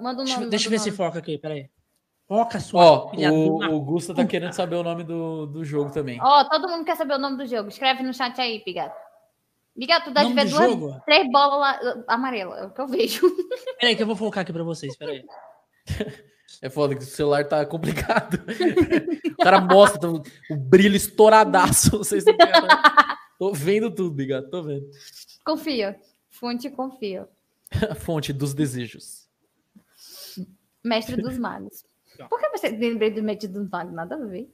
Manda 0.00 0.20
o 0.22 0.24
Deixa, 0.24 0.38
nome. 0.38 0.50
deixa 0.50 0.66
eu 0.68 0.70
manda 0.70 0.82
ver 0.84 0.90
se 0.90 0.96
foca 0.96 1.18
aqui, 1.18 1.38
peraí. 1.38 1.68
Foca 2.26 2.60
sua 2.60 2.80
Ó, 2.82 3.10
filha 3.10 3.30
de 3.30 3.36
o, 3.36 3.56
o 3.74 3.80
Gusta 3.80 4.14
tá 4.14 4.24
querendo 4.24 4.52
saber 4.52 4.76
o 4.76 4.82
nome 4.82 5.04
do, 5.04 5.46
do 5.46 5.64
jogo 5.64 5.90
também. 5.92 6.18
Ó, 6.22 6.44
todo 6.44 6.68
mundo 6.68 6.84
quer 6.84 6.96
saber 6.96 7.14
o 7.14 7.18
nome 7.18 7.36
do 7.36 7.46
jogo. 7.46 7.68
Escreve 7.68 8.02
no 8.02 8.14
chat 8.14 8.40
aí, 8.40 8.62
Bigato. 8.64 8.96
Bigato, 9.76 10.06
tu 10.10 10.14
deve 10.14 10.28
Nome 10.28 10.44
ver 10.44 10.50
duas, 10.50 10.70
jogo? 10.70 11.00
três 11.06 11.30
bolas 11.30 11.58
lá, 11.58 12.04
amarelas, 12.08 12.58
é 12.60 12.66
o 12.66 12.70
que 12.70 12.80
eu 12.80 12.86
vejo. 12.86 13.22
Peraí 13.80 13.96
que 13.96 14.02
eu 14.02 14.06
vou 14.06 14.16
focar 14.16 14.42
aqui 14.42 14.52
pra 14.52 14.62
vocês, 14.62 14.96
peraí. 14.96 15.24
É 16.60 16.68
foda 16.68 16.94
que 16.94 17.02
o 17.02 17.06
celular 17.06 17.48
tá 17.48 17.64
complicado. 17.64 18.38
o 19.32 19.42
cara 19.42 19.58
mostra 19.58 19.98
tá, 19.98 20.08
o 20.08 20.56
brilho 20.56 20.94
estouradaço. 20.94 21.96
Vocês 21.98 22.24
não 22.26 22.36
querem- 22.36 22.52
Tô 23.38 23.52
vendo 23.54 23.90
tudo, 23.90 24.10
Bigato, 24.14 24.50
tô 24.50 24.62
vendo. 24.62 24.86
Confia. 25.44 25.98
Fonte 26.28 26.68
confia. 26.70 27.26
A 27.90 27.94
fonte 27.94 28.34
dos 28.34 28.52
desejos. 28.52 29.26
Mestre 30.84 31.16
dos 31.16 31.38
magos. 31.38 31.84
Por 32.28 32.40
que 32.40 32.48
você 32.50 32.68
lembrei 32.68 33.10
do 33.10 33.22
dos 33.48 33.70
magos? 33.70 33.92
Nada 33.94 34.14
a 34.14 34.18
ver. 34.18 34.50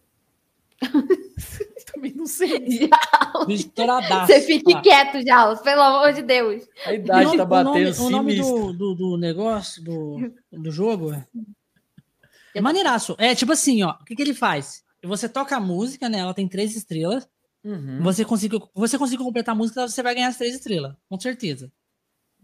Também 1.92 2.12
não 2.14 2.26
sei. 2.26 2.88
Estouradaço. 3.48 4.32
Você 4.32 4.40
fique 4.42 4.80
quieto, 4.82 5.24
Jaus, 5.26 5.60
pelo 5.60 5.80
amor 5.82 6.12
de 6.12 6.22
Deus. 6.22 6.68
A 6.86 6.92
idade 6.92 7.24
nome- 7.24 7.36
tá 7.38 7.44
batendo 7.44 8.00
o 8.02 8.10
nome, 8.10 8.40
o 8.40 8.44
nome 8.44 8.72
do, 8.72 8.72
do, 8.72 8.94
do 8.94 9.16
negócio, 9.16 9.82
do, 9.82 10.32
do 10.52 10.70
jogo, 10.70 11.12
é- 11.12 11.26
é 12.54 12.60
maneiraço. 12.60 13.16
É 13.18 13.34
tipo 13.34 13.52
assim, 13.52 13.82
ó. 13.82 13.92
O 14.00 14.04
que, 14.04 14.14
que 14.14 14.22
ele 14.22 14.34
faz? 14.34 14.84
Você 15.02 15.28
toca 15.28 15.56
a 15.56 15.60
música, 15.60 16.08
né? 16.08 16.18
Ela 16.18 16.34
tem 16.34 16.48
três 16.48 16.76
estrelas. 16.76 17.28
Uhum, 17.64 18.00
Você 18.02 18.24
conseguiu, 18.24 18.68
você 18.74 18.96
conseguiu 18.96 19.24
completar 19.24 19.54
a 19.54 19.58
música, 19.58 19.86
você 19.88 20.02
vai 20.02 20.14
ganhar 20.14 20.28
as 20.28 20.36
três 20.36 20.54
estrelas. 20.54 20.94
Com 21.08 21.18
certeza. 21.18 21.70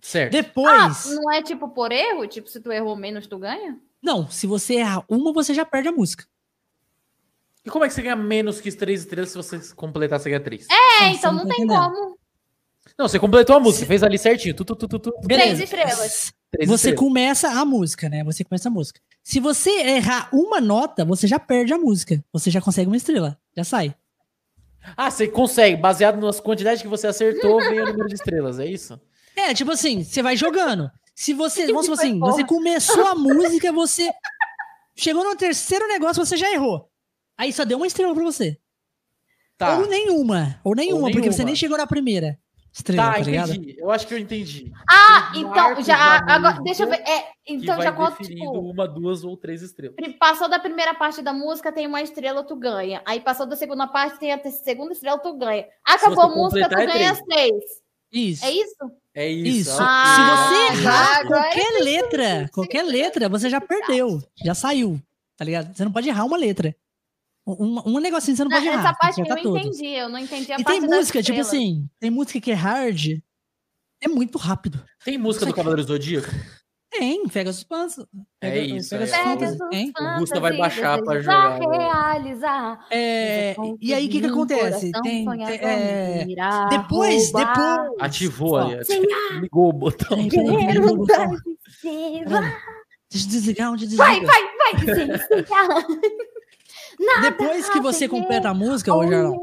Certo. 0.03 0.35
Ah, 0.35 0.43
Depois. 0.43 1.07
não 1.15 1.33
é 1.33 1.43
tipo 1.43 1.69
por 1.69 1.91
erro? 1.93 2.27
Tipo, 2.27 2.49
se 2.49 2.61
tu 2.61 2.71
errou 2.73 2.95
menos, 2.97 3.27
tu 3.27 3.39
ganha? 3.39 3.79
Não, 4.05 4.31
se 4.31 4.47
você 4.47 4.75
errar 4.75 5.03
uma, 5.09 5.33
você 5.33 5.55
já 5.55 5.65
perde 5.65 5.89
a 5.89 5.93
música. 5.93 6.27
E 7.65 7.71
como 7.71 7.85
é 7.85 7.89
que 7.89 7.95
você 7.95 8.03
ganha 8.03 8.15
menos 8.15 8.61
que 8.61 8.71
três 8.71 9.01
estrelas 9.01 9.31
se 9.31 9.37
você 9.39 9.59
completar, 9.75 10.21
você 10.21 10.29
ganha 10.29 10.41
três? 10.41 10.67
É, 10.71 10.75
Ah, 11.05 11.09
então 11.09 11.33
não 11.33 11.47
tem 11.47 11.65
entendendo. 11.65 11.79
como. 11.79 12.19
Não, 12.99 13.09
você 13.09 13.19
completou 13.19 13.57
a 13.57 13.61
música, 13.61 13.87
fez 13.87 14.03
ali 14.03 14.19
certinho. 14.19 14.55
Tu, 14.55 14.63
tu, 14.65 14.77
tu, 14.77 14.87
tu, 14.87 14.99
tu. 14.99 15.13
Três 15.27 15.59
estrelas. 15.59 16.33
Três 16.51 16.69
Você 16.69 16.91
estrelas. 16.91 16.99
começa 17.01 17.49
a 17.49 17.65
música, 17.65 18.09
né? 18.11 18.23
Você 18.23 18.45
começa 18.45 18.69
a 18.69 18.71
música. 18.71 19.01
Se 19.23 19.41
você 19.41 19.71
errar 19.71 20.29
uma 20.33 20.61
nota, 20.61 21.03
você 21.05 21.27
já 21.27 21.39
perde 21.41 21.73
a 21.73 21.79
música. 21.79 22.23
Você 22.33 22.51
já 22.51 22.61
consegue 22.61 22.87
uma 22.87 22.97
estrela. 22.97 23.37
Já 23.57 23.65
sai. 23.65 23.95
Ah, 24.97 25.11
você 25.11 25.27
consegue. 25.27 25.81
Baseado 25.81 26.21
nas 26.21 26.39
quantidades 26.39 26.83
que 26.83 26.87
você 26.89 27.07
acertou, 27.07 27.59
vem 27.59 27.81
o 27.81 27.87
número 27.87 28.07
de 28.07 28.15
estrelas, 28.15 28.59
é 28.61 28.67
isso? 28.67 29.01
É, 29.35 29.53
tipo 29.55 29.73
assim, 29.73 30.05
você 30.05 30.23
vai 30.23 30.37
jogando. 30.37 30.91
Se 31.15 31.33
você, 31.33 31.67
Que 31.67 31.73
vamos 31.73 31.87
supor 31.87 31.99
assim, 32.01 32.19
porra? 32.19 32.33
você 32.33 32.45
começou 32.45 33.07
a 33.07 33.15
música, 33.15 33.73
você 33.73 34.11
chegou 34.97 35.23
no 35.25 35.37
terceiro 35.37 35.87
negócio, 35.87 36.25
você 36.25 36.37
já 36.37 36.51
errou. 36.51 36.91
Aí 37.39 37.53
só 37.53 37.65
deu 37.65 37.77
uma 37.79 37.87
estrela 37.87 38.15
pra 38.15 38.25
você. 38.25 38.59
Tá. 39.57 39.79
Ou 39.79 39.87
nenhuma. 39.87 40.61
Ou 40.65 40.75
nenhuma, 40.75 41.11
porque 41.11 41.31
você 41.31 41.45
nem 41.45 41.55
chegou 41.55 41.79
na 41.79 41.87
primeira 41.87 42.37
estrela, 42.73 43.05
Tá, 43.05 43.13
tá, 43.13 43.21
ligado? 43.21 43.51
entendi. 43.55 43.77
Eu 43.79 43.91
acho 43.93 44.07
que 44.07 44.15
eu 44.15 44.19
entendi. 44.19 44.73
Ah, 44.91 45.33
então, 45.37 45.81
já. 45.83 46.19
Agora, 46.29 46.61
deixa 46.63 46.83
eu 46.83 46.91
ver. 46.91 46.97
É, 47.09 47.29
então 47.47 47.81
já 47.81 47.93
conta, 47.93 48.17
tipo. 48.25 48.51
uma, 48.51 48.89
duas 48.89 49.23
ou 49.23 49.37
três 49.37 49.63
estrelas. 49.63 49.95
Passou 50.19 50.49
da 50.49 50.59
primeira 50.59 50.93
parte 50.95 51.23
da 51.23 51.33
música, 51.33 51.71
tem 51.71 51.87
uma 51.87 52.03
estrela, 52.03 52.43
tu 52.43 52.57
ganha. 52.57 53.01
Aí 53.07 53.21
passou 53.21 53.47
da 53.47 53.55
segunda 53.55 53.87
parte, 53.87 54.19
tem 54.19 54.33
a 54.33 54.43
segunda 54.51 54.93
estrela, 54.93 55.19
tu 55.19 55.33
ganha. 55.39 55.67
Acabou 55.85 56.25
a 56.25 56.29
música, 56.29 56.69
tu 56.69 56.77
é 56.77 56.87
ganha 56.87 57.13
as 57.13 57.21
três. 57.23 57.55
Isso. 58.13 58.45
É 58.45 58.51
isso? 58.51 58.75
É 59.15 59.29
isso. 59.31 59.71
Isso. 59.71 59.79
ah, 59.81 60.15
Se 60.17 60.21
Ah, 60.21 60.37
você 60.37 60.79
errar 60.83 61.17
agora 61.21 61.43
qualquer 61.43 61.83
letra, 61.85 62.51
qualquer 62.53 62.83
letra, 62.83 63.29
você 63.29 63.49
já 63.49 63.61
perdeu. 63.61 64.23
Já 64.45 64.55
saiu. 64.55 65.01
Tá 65.37 65.45
ligado? 65.45 65.75
Você 65.75 65.85
não 65.85 65.93
pode 65.93 66.09
errar 66.09 66.25
uma 66.25 66.37
letra. 66.37 66.75
Um, 67.47 67.97
um 67.97 67.99
negocinho 68.01 68.37
você 68.37 68.43
não 68.45 68.51
Não, 68.51 68.57
pode 68.59 68.69
errar. 68.69 68.81
essa 68.81 68.89
tem 68.89 68.95
que 68.95 68.99
parte 69.01 69.21
eu 69.21 69.37
não 69.37 69.43
todos. 69.43 69.67
entendi. 69.79 69.95
Eu 69.95 70.09
não 70.09 70.19
entendi 70.19 70.53
a 70.53 70.57
E 70.57 70.65
parte 70.65 70.81
tem 70.81 70.89
das 70.89 70.99
música, 70.99 71.23
tipo 71.23 71.41
assim, 71.41 71.89
tem 72.01 72.11
música 72.11 72.41
que 72.41 72.51
é 72.51 72.55
hard, 72.55 73.19
é 74.01 74.09
muito 74.09 74.39
rápido. 74.39 74.83
Tem 75.05 75.17
música 75.19 75.45
do 75.47 75.55
Cavaleiro 75.55 75.83
Zodíaco? 75.83 76.29
Tem, 76.97 77.27
pega 77.29 77.51
os 77.51 77.65
fãs. 77.65 77.97
É 78.41 78.57
isso, 78.61 78.91
Pega 78.91 79.03
é. 79.05 79.09
fantasy. 79.09 79.59
O 79.99 80.19
Gusta 80.21 80.39
vai 80.39 80.57
baixar 80.57 81.03
pra 81.03 81.21
jogar, 81.21 81.59
Pra 81.59 81.69
né? 81.69 81.79
realizar. 81.79 82.87
É, 82.91 83.57
e 83.81 83.93
aí, 83.93 84.07
o 84.07 84.11
que 84.11 84.21
que 84.21 84.27
acontece? 84.27 84.93
Tem, 85.03 85.25
tem- 85.25 85.45
é, 85.45 86.25
depois, 86.71 87.33
roubar. 87.33 87.83
depois... 87.83 88.01
Ativou 88.01 88.57
ali. 88.59 88.79
Ligou 89.41 89.71
o 89.71 89.73
botão. 89.73 90.17
Deixa 90.17 90.41
eu 93.27 93.31
desligar 93.31 93.73
onde 93.73 93.87
desliga. 93.87 94.05
Vai, 94.05 94.21
vai, 94.25 94.43
vai, 94.57 94.79
sim, 94.95 95.09
sim. 95.19 95.45
Depois 97.23 97.69
que 97.71 97.81
você 97.81 98.07
completa 98.09 98.51
a 98.51 98.55
música, 98.55 98.95
ô 98.95 99.03
Jarlão, 99.05 99.37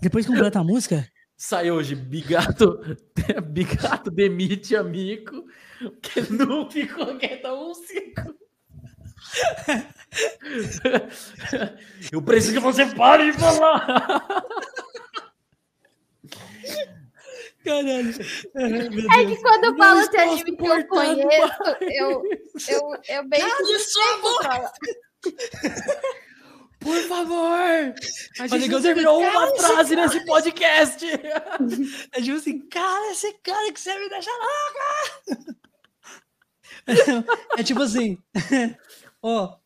depois 0.00 0.26
que 0.26 0.32
completa 0.32 0.58
a 0.58 0.64
música, 0.64 1.06
Sai 1.40 1.70
hoje, 1.70 1.94
Bigato, 1.94 2.80
Bigato 3.46 4.10
demite 4.10 4.74
amigo, 4.74 5.46
que 6.02 6.20
não 6.32 6.68
ficou 6.68 7.16
quieta 7.16 7.54
um 7.54 7.72
cinco. 7.74 8.34
Eu 12.10 12.20
preciso 12.22 12.54
que 12.54 12.58
você 12.58 12.86
pare 12.86 13.30
de 13.30 13.38
falar. 13.38 13.86
caralho. 17.64 18.10
É 19.14 19.24
que 19.24 19.36
quando 19.40 19.64
eu 19.64 19.76
falo 19.76 20.00
estou 20.00 20.20
anime 20.20 20.56
que 20.56 20.66
eu 20.66 20.88
conheço, 20.88 21.62
eu, 21.82 22.20
eu, 22.68 22.94
eu 23.08 23.28
bem 23.28 23.40
que 23.40 23.78
sua 23.78 24.18
boca! 24.18 24.72
Por 26.80 26.96
favor! 27.08 27.94
A 28.40 28.46
gente 28.46 28.68
você 28.68 28.82
terminou 28.82 29.20
uma 29.20 29.32
cara, 29.32 29.56
frase 29.56 29.96
nesse 29.96 30.24
podcast. 30.24 31.04
É 32.12 32.22
tipo 32.22 32.36
assim, 32.36 32.60
cara, 32.68 33.10
esse 33.12 33.32
cara 33.42 33.72
que 33.72 33.80
você 33.80 33.98
me 33.98 34.08
deixa 34.08 34.30
louca! 34.30 35.56
É 37.58 37.62
tipo 37.62 37.82
assim, 37.82 38.16
ó, 39.22 39.56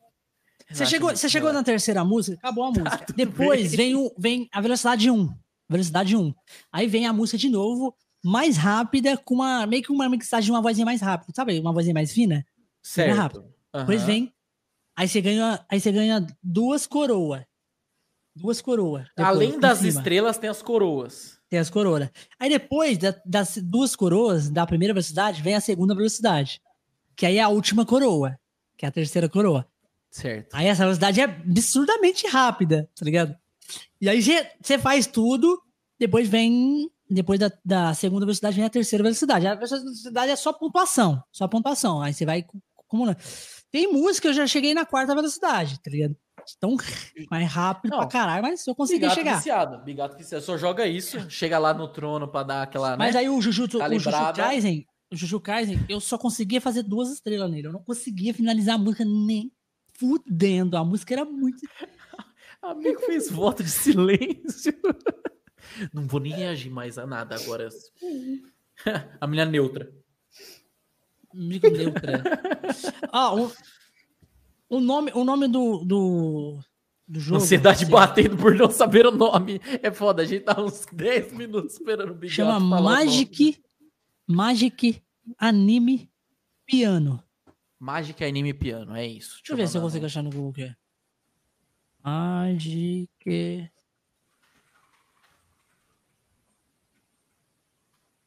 você 0.72 0.84
Relaxa, 0.84 0.86
chegou, 0.86 1.10
você 1.10 1.28
chegou 1.28 1.52
na 1.52 1.62
terceira 1.62 2.04
música, 2.04 2.38
acabou 2.38 2.64
a 2.64 2.70
música. 2.70 3.06
Depois 3.14 3.74
vem, 3.74 3.94
o, 3.94 4.12
vem 4.18 4.48
a 4.50 4.60
velocidade 4.60 5.10
1. 5.10 5.28
Velocidade 5.68 6.16
1. 6.16 6.34
Aí 6.72 6.86
vem 6.86 7.06
a 7.06 7.12
música 7.12 7.36
de 7.36 7.48
novo, 7.48 7.94
mais 8.24 8.56
rápida, 8.56 9.16
com 9.18 9.34
uma 9.34 9.66
meio 9.66 9.82
que 9.82 9.92
uma 9.92 10.08
mixagem 10.08 10.46
de 10.46 10.50
uma 10.50 10.62
vozinha 10.62 10.86
mais 10.86 11.00
rápida. 11.02 11.32
Sabe? 11.34 11.60
Uma 11.60 11.72
vozinha 11.72 11.94
mais 11.94 12.12
fina. 12.12 12.44
Certo. 12.82 13.16
rápido. 13.16 13.54
Depois 13.74 13.98
Aham. 14.00 14.06
vem. 14.06 14.32
Aí 14.96 15.08
você 15.08 15.20
ganha, 15.20 15.64
aí 15.70 15.80
você 15.80 15.90
ganha 15.92 16.26
duas 16.42 16.86
coroas. 16.86 17.42
Duas 18.34 18.60
coroas. 18.60 19.06
Além 19.16 19.58
das 19.60 19.78
estrelas, 19.98 20.38
tem 20.38 20.48
as 20.48 20.62
coroas. 20.62 21.38
Tem 21.50 21.58
as 21.58 21.68
coroas. 21.68 22.08
Aí 22.38 22.48
depois 22.48 22.96
da- 22.98 23.14
das 23.26 23.58
duas 23.58 23.94
coroas 23.94 24.48
da 24.48 24.66
primeira 24.66 24.94
velocidade, 24.94 25.42
vem 25.42 25.54
a 25.54 25.60
segunda 25.60 25.94
velocidade. 25.94 26.60
que 27.14 27.26
aí 27.26 27.36
é 27.36 27.42
a 27.42 27.48
última 27.48 27.84
coroa, 27.84 28.38
que 28.76 28.86
é 28.86 28.88
a 28.88 28.90
terceira 28.92 29.28
coroa. 29.28 29.66
Certo. 30.10 30.54
Aí 30.54 30.66
essa 30.66 30.82
velocidade 30.82 31.20
é 31.20 31.24
absurdamente 31.24 32.26
rápida, 32.26 32.88
tá 32.96 33.04
ligado? 33.04 33.36
E 34.00 34.08
aí 34.08 34.20
você 34.22 34.78
faz 34.78 35.06
tudo, 35.06 35.60
depois 35.98 36.26
vem. 36.28 36.90
Depois 37.08 37.38
da, 37.38 37.52
da 37.62 37.92
segunda 37.92 38.24
velocidade 38.24 38.56
vem 38.56 38.64
a 38.64 38.70
terceira 38.70 39.02
velocidade. 39.02 39.46
A 39.46 39.54
terceira 39.56 39.84
velocidade 39.84 40.32
é 40.32 40.36
só 40.36 40.54
pontuação. 40.54 41.22
Só 41.30 41.46
pontuação. 41.46 42.00
Aí 42.00 42.14
você 42.14 42.24
vai 42.24 42.46
acumulando. 42.80 43.18
Tem 43.72 43.90
música, 43.90 44.28
eu 44.28 44.34
já 44.34 44.46
cheguei 44.46 44.74
na 44.74 44.84
quarta 44.84 45.14
velocidade, 45.14 45.80
tá 45.80 45.90
ligado? 45.90 46.14
Tão 46.60 46.76
mais 47.30 47.50
rápido 47.50 47.92
Não, 47.92 47.98
pra 47.98 48.06
caralho, 48.08 48.42
mas 48.42 48.66
eu 48.66 48.74
consegui 48.74 49.00
Bigato 49.00 49.14
chegar. 49.14 49.36
viciado. 49.36 49.84
Bigato 49.84 50.16
viciado. 50.16 50.44
Só 50.44 50.58
joga 50.58 50.86
isso, 50.86 51.30
chega 51.30 51.58
lá 51.58 51.72
no 51.72 51.88
trono 51.88 52.28
pra 52.28 52.42
dar 52.42 52.62
aquela. 52.62 52.96
Mas 52.96 53.14
né? 53.14 53.20
aí 53.20 53.28
o 53.28 53.40
Jujutsu, 53.40 53.78
o 53.78 53.80
Jujutsu 53.80 54.10
Calibrada. 54.10 54.42
Kaisen, 54.42 54.86
o 55.10 55.16
Jujutsu 55.16 55.40
Kaisen, 55.40 55.86
eu 55.88 56.00
só 56.00 56.18
conseguia 56.18 56.60
fazer 56.60 56.82
duas 56.82 57.10
estrelas 57.10 57.50
nele. 57.50 57.68
Eu 57.68 57.72
não 57.72 57.82
conseguia 57.82 58.34
finalizar 58.34 58.74
a 58.74 58.78
música 58.78 59.04
nem 59.04 59.52
fudendo. 59.94 60.76
A 60.76 60.84
música 60.84 61.14
era 61.14 61.24
muito. 61.24 61.60
Amigo 62.60 63.00
fez 63.00 63.30
voto 63.30 63.62
de 63.62 63.70
silêncio. 63.70 64.72
Não 65.92 66.06
vou 66.06 66.20
nem 66.20 66.32
reagir 66.32 66.70
mais 66.70 66.98
a 66.98 67.06
nada 67.06 67.34
agora. 67.34 67.68
A 69.20 69.26
minha 69.26 69.44
neutra. 69.44 69.92
Amigo 71.34 71.68
neutra. 71.70 72.22
ah, 73.10 73.34
o, 73.34 73.50
o 74.68 74.80
nome, 74.80 75.10
o 75.14 75.24
nome 75.24 75.48
do, 75.48 75.84
do, 75.84 76.58
do 77.08 77.20
jogo. 77.20 77.42
Ansiedade 77.42 77.84
assim, 77.84 77.92
batendo 77.92 78.36
por 78.36 78.54
não 78.54 78.70
saber 78.70 79.06
o 79.06 79.10
nome. 79.10 79.60
É 79.82 79.90
foda, 79.90 80.22
a 80.22 80.24
gente 80.24 80.44
tá 80.44 80.60
uns 80.60 80.86
10 80.92 81.32
minutos 81.32 81.74
esperando 81.74 82.10
o 82.10 82.14
Bigato 82.14 82.36
Chama. 82.36 82.80
Magic, 82.80 83.62
Magic 84.26 85.02
Anime 85.38 86.10
Piano. 86.66 87.22
Magic 87.78 88.22
Anime 88.24 88.54
Piano, 88.54 88.94
é 88.94 89.06
isso. 89.06 89.38
Deixa 89.38 89.52
eu 89.52 89.56
ver 89.56 89.68
se 89.68 89.76
eu 89.76 89.82
consigo 89.82 90.06
achar 90.06 90.22
no 90.22 90.30
Google 90.30 90.50
aqui. 90.50 90.74
Magic 92.04 93.70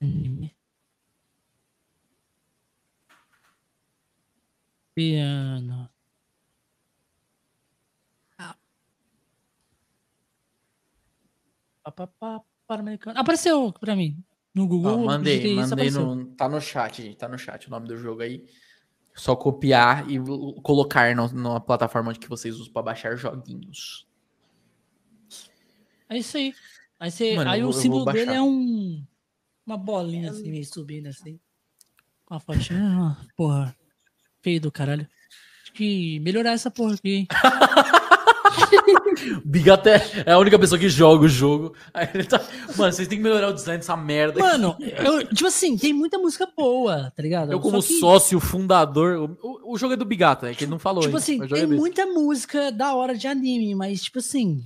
Anime 0.02 0.55
Piano. 4.96 5.90
Ah. 8.38 8.56
Pá, 11.84 11.92
pá, 11.92 12.08
pá, 12.08 12.42
Pan-Americano. 12.66 13.20
Apareceu 13.20 13.74
pra 13.74 13.96
mim 13.96 14.24
no 14.54 14.66
Google. 14.68 14.92
Eu 14.92 15.06
mandei, 15.06 15.54
mandei 15.54 15.92
no. 15.92 16.26
Tá 16.36 16.48
no 16.48 16.62
chat, 16.62 17.04
gente. 17.04 17.18
Tá 17.18 17.28
no 17.28 17.38
chat 17.38 17.68
o 17.68 17.70
nome 17.70 17.88
do 17.88 17.98
jogo 17.98 18.22
aí. 18.22 18.44
Só 19.14 19.36
copiar 19.36 20.10
e 20.10 20.18
colocar 20.64 21.14
no, 21.16 21.28
numa 21.30 21.60
plataforma 21.60 22.14
que 22.14 22.28
vocês 22.28 22.56
usam 22.56 22.72
pra 22.74 22.82
baixar 22.82 23.16
joguinhos. 23.16 24.08
É 26.10 26.18
isso 26.18 26.38
aí. 26.38 26.54
Aí, 27.00 27.12
você, 27.12 27.36
Mano, 27.36 27.50
aí 27.50 27.62
o 27.62 27.66
vou- 27.66 27.74
eu 27.76 27.82
símbolo 27.82 28.06
dele 28.06 28.26
baixar. 28.26 28.38
é 28.38 28.42
um. 28.42 29.06
Uma 29.66 29.78
bolinha 29.78 30.32
assim, 30.32 30.50
meio 30.52 30.66
subindo 30.66 31.08
assim. 31.08 31.40
Com 32.26 32.36
a 32.36 32.40
fotinha. 32.40 32.80
Ah, 32.82 33.26
porra. 33.36 33.76
Feio 34.46 34.62
do 34.62 34.72
caralho. 34.72 35.08
Acho 35.64 35.74
que 35.74 36.20
melhorar 36.20 36.52
essa 36.52 36.70
porra 36.70 36.94
aqui, 36.94 37.16
hein? 37.16 37.28
Bigato 39.44 39.90
é, 39.90 40.00
é 40.24 40.34
a 40.34 40.38
única 40.38 40.60
pessoa 40.60 40.78
que 40.78 40.88
joga 40.88 41.26
o 41.26 41.28
jogo. 41.28 41.74
Aí 41.92 42.08
ele 42.14 42.26
tá. 42.26 42.40
Mano, 42.78 42.94
vocês 42.94 43.08
têm 43.08 43.18
que 43.18 43.24
melhorar 43.24 43.50
o 43.50 43.54
design 43.54 43.80
dessa 43.80 43.98
merda. 43.98 44.40
Mano, 44.40 44.78
eu, 44.80 45.26
tipo 45.30 45.48
assim, 45.48 45.76
tem 45.76 45.94
muita 45.94 46.20
música 46.20 46.48
boa, 46.56 47.12
tá 47.16 47.24
ligado? 47.24 47.54
eu, 47.54 47.60
como 47.60 47.82
que, 47.82 48.00
sócio, 48.00 48.40
fundador. 48.40 49.36
O, 49.42 49.74
o 49.74 49.78
jogo 49.80 49.96
é 49.96 49.98
do 49.98 50.06
Bigato, 50.06 50.46
é 50.46 50.54
que 50.54 50.66
ele 50.66 50.72
não 50.72 50.78
falou. 50.78 51.02
Tipo 51.02 51.16
hein? 51.16 51.18
assim, 51.18 51.38
jogo 51.40 51.56
tem 51.56 51.64
é 51.64 51.66
muita 51.66 52.06
música 52.06 52.72
da 52.72 52.94
hora 52.94 53.18
de 53.18 53.28
anime, 53.28 53.74
mas, 53.74 54.04
tipo 54.04 54.20
assim. 54.20 54.64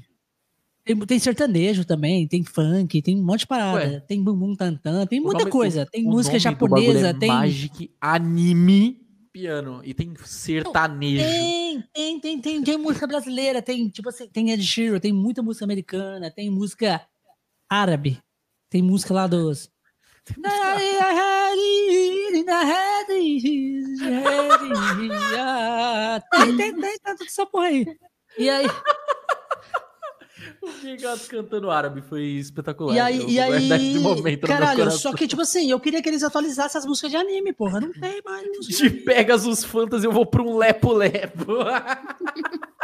Tem, 0.84 1.00
tem 1.00 1.20
sertanejo 1.20 1.86
também, 1.86 2.28
tem 2.28 2.44
funk, 2.44 3.02
tem 3.02 3.18
um 3.18 3.24
monte 3.24 3.42
de 3.42 3.48
parada. 3.48 3.78
Ué. 3.78 4.02
tem 4.02 4.22
bumbum 4.22 4.58
tantan, 4.58 5.06
tem 5.06 5.22
muita 5.22 5.50
coisa. 5.50 5.86
Tem 5.86 6.04
música 6.04 6.38
japonesa, 6.38 7.08
é 7.08 7.14
tem. 7.14 7.30
Magic 7.30 7.90
Anime 8.02 9.08
Piano. 9.32 9.82
E 9.84 9.94
tem 9.94 10.14
sertanejo. 10.24 11.24
Tem, 11.24 11.84
tem, 11.94 12.20
tem, 12.20 12.42
tem, 12.42 12.64
tem 12.64 12.78
música 12.78 13.06
brasileira, 13.08 13.62
tem, 13.62 13.88
tipo 13.90 14.10
assim, 14.10 14.28
tem 14.28 14.52
Ed 14.52 14.64
Sheeran, 14.64 15.00
tem 15.00 15.14
muita 15.14 15.42
música 15.42 15.66
americana, 15.66 16.32
tem 16.32 16.50
música 16.50 17.06
árabe, 17.70 18.20
tem 18.70 18.82
música 18.82 19.14
lá 19.14 19.28
dos. 19.28 19.72
Tem, 26.32 26.58
tem, 26.58 26.76
tem, 26.80 27.00
tá 27.00 27.16
tudo 27.16 27.28
essa 27.28 27.46
porra 27.46 27.68
aí. 27.68 27.86
E 28.38 28.50
aí, 28.50 28.66
O 30.62 30.82
Bigato 30.82 31.28
cantando 31.28 31.70
árabe 31.70 32.02
foi 32.02 32.24
espetacular. 32.24 32.94
e 32.94 32.98
Eu 32.98 33.04
aí, 33.06 33.20
vou 33.20 33.30
e 33.30 33.36
guardar 33.36 33.80
aí, 33.80 34.38
caralho, 34.38 34.92
só 34.92 35.14
que, 35.14 35.28
tipo 35.28 35.42
assim, 35.42 35.70
eu 35.72 35.80
queria 35.80 36.02
que 36.02 36.10
eles 36.10 36.24
atualizassem 36.24 36.80
as 36.80 36.86
músicas 36.86 37.12
de 37.12 37.18
anime, 37.18 37.52
porra, 37.54 37.80
não 37.82 37.92
tem 37.92 38.22
mais. 38.24 38.48
música 38.48 38.90
De 38.90 38.96
Pegasus 39.02 39.64
Fantasy 39.64 40.06
eu 40.06 40.12
vou 40.12 40.26
pra 40.26 40.42
um 40.42 40.58
lepo-lepo. 40.58 41.46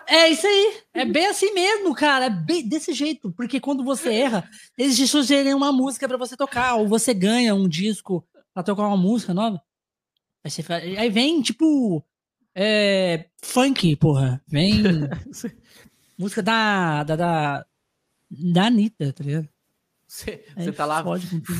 É 0.07 0.29
isso 0.29 0.45
aí. 0.45 0.77
É 0.93 1.05
bem 1.05 1.25
assim 1.27 1.51
mesmo, 1.53 1.93
cara. 1.95 2.25
É 2.25 2.29
bem 2.29 2.67
desse 2.67 2.93
jeito. 2.93 3.31
Porque 3.31 3.59
quando 3.59 3.83
você 3.83 4.13
erra, 4.13 4.47
eles 4.77 4.95
te 4.95 5.07
sugerem 5.07 5.53
uma 5.53 5.71
música 5.71 6.07
pra 6.07 6.17
você 6.17 6.37
tocar. 6.37 6.75
Ou 6.75 6.87
você 6.87 7.13
ganha 7.13 7.55
um 7.55 7.67
disco 7.67 8.23
pra 8.53 8.61
tocar 8.63 8.83
uma 8.87 8.97
música 8.97 9.33
nova. 9.33 9.59
Aí, 10.43 10.51
você 10.51 10.61
fa- 10.61 10.75
aí 10.75 11.09
vem, 11.09 11.41
tipo. 11.41 12.05
É, 12.53 13.25
funk, 13.41 13.95
porra. 13.95 14.41
Vem 14.47 14.83
música 16.17 16.41
da. 16.41 17.03
Da, 17.03 17.15
da, 17.15 17.65
da 18.29 18.65
Anitta, 18.65 19.13
tá 19.13 19.23
ligado? 19.23 19.49
Você 20.07 20.45
Aí 20.55 20.71
tá 20.71 20.85
lá 20.85 21.03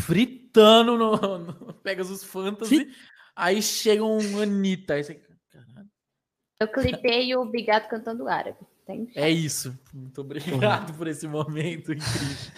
fritando 0.06 0.98
no, 0.98 1.38
no 1.40 1.74
Pegasus 1.74 2.24
Fantasy, 2.24 2.90
aí 3.35 3.61
chega 3.61 4.03
um 4.03 4.40
Anitta. 4.40 4.93
Aí 4.93 5.03
você... 5.03 5.16
Caralho, 5.50 5.90
Eu 6.59 6.67
clipei 6.67 7.35
o 7.35 7.45
Bigato 7.45 7.90
cantando 7.90 8.27
árabe. 8.27 8.59
Tem 8.85 9.09
É 9.16 9.30
isso. 9.30 9.77
Muito 9.92 10.22
obrigado 10.22 10.95
por 10.95 11.08
esse 11.08 11.27
momento 11.27 11.92
incrível. 11.92 12.51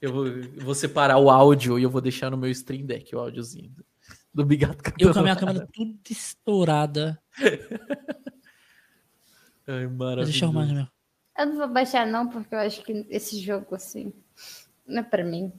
Eu 0.00 0.12
vou, 0.12 0.26
eu 0.26 0.64
vou 0.64 0.74
separar 0.74 1.18
o 1.18 1.30
áudio 1.30 1.78
e 1.78 1.82
eu 1.82 1.90
vou 1.90 2.00
deixar 2.00 2.30
no 2.30 2.36
meu 2.36 2.50
Stream 2.50 2.86
Deck 2.86 3.14
o 3.14 3.20
áudiozinho 3.20 3.72
do, 4.34 4.44
Bigato 4.44 4.82
cantando. 4.82 4.96
Eu 4.98 5.12
com 5.12 5.20
a 5.20 5.22
minha 5.22 5.36
câmera 5.36 5.68
tudo 5.72 6.00
estourada. 6.10 7.22
Ai, 9.64 9.86
Deixa 10.24 10.44
eu 10.44 10.48
arrumar 10.48 10.66
maravilhoso. 10.66 10.74
meu. 10.74 11.01
Eu 11.36 11.46
não 11.46 11.56
vou 11.56 11.68
baixar, 11.68 12.06
não, 12.06 12.28
porque 12.28 12.54
eu 12.54 12.58
acho 12.58 12.82
que 12.82 13.06
esse 13.08 13.40
jogo, 13.40 13.74
assim, 13.74 14.12
não 14.86 15.00
é 15.00 15.02
pra 15.02 15.24
mim. 15.24 15.52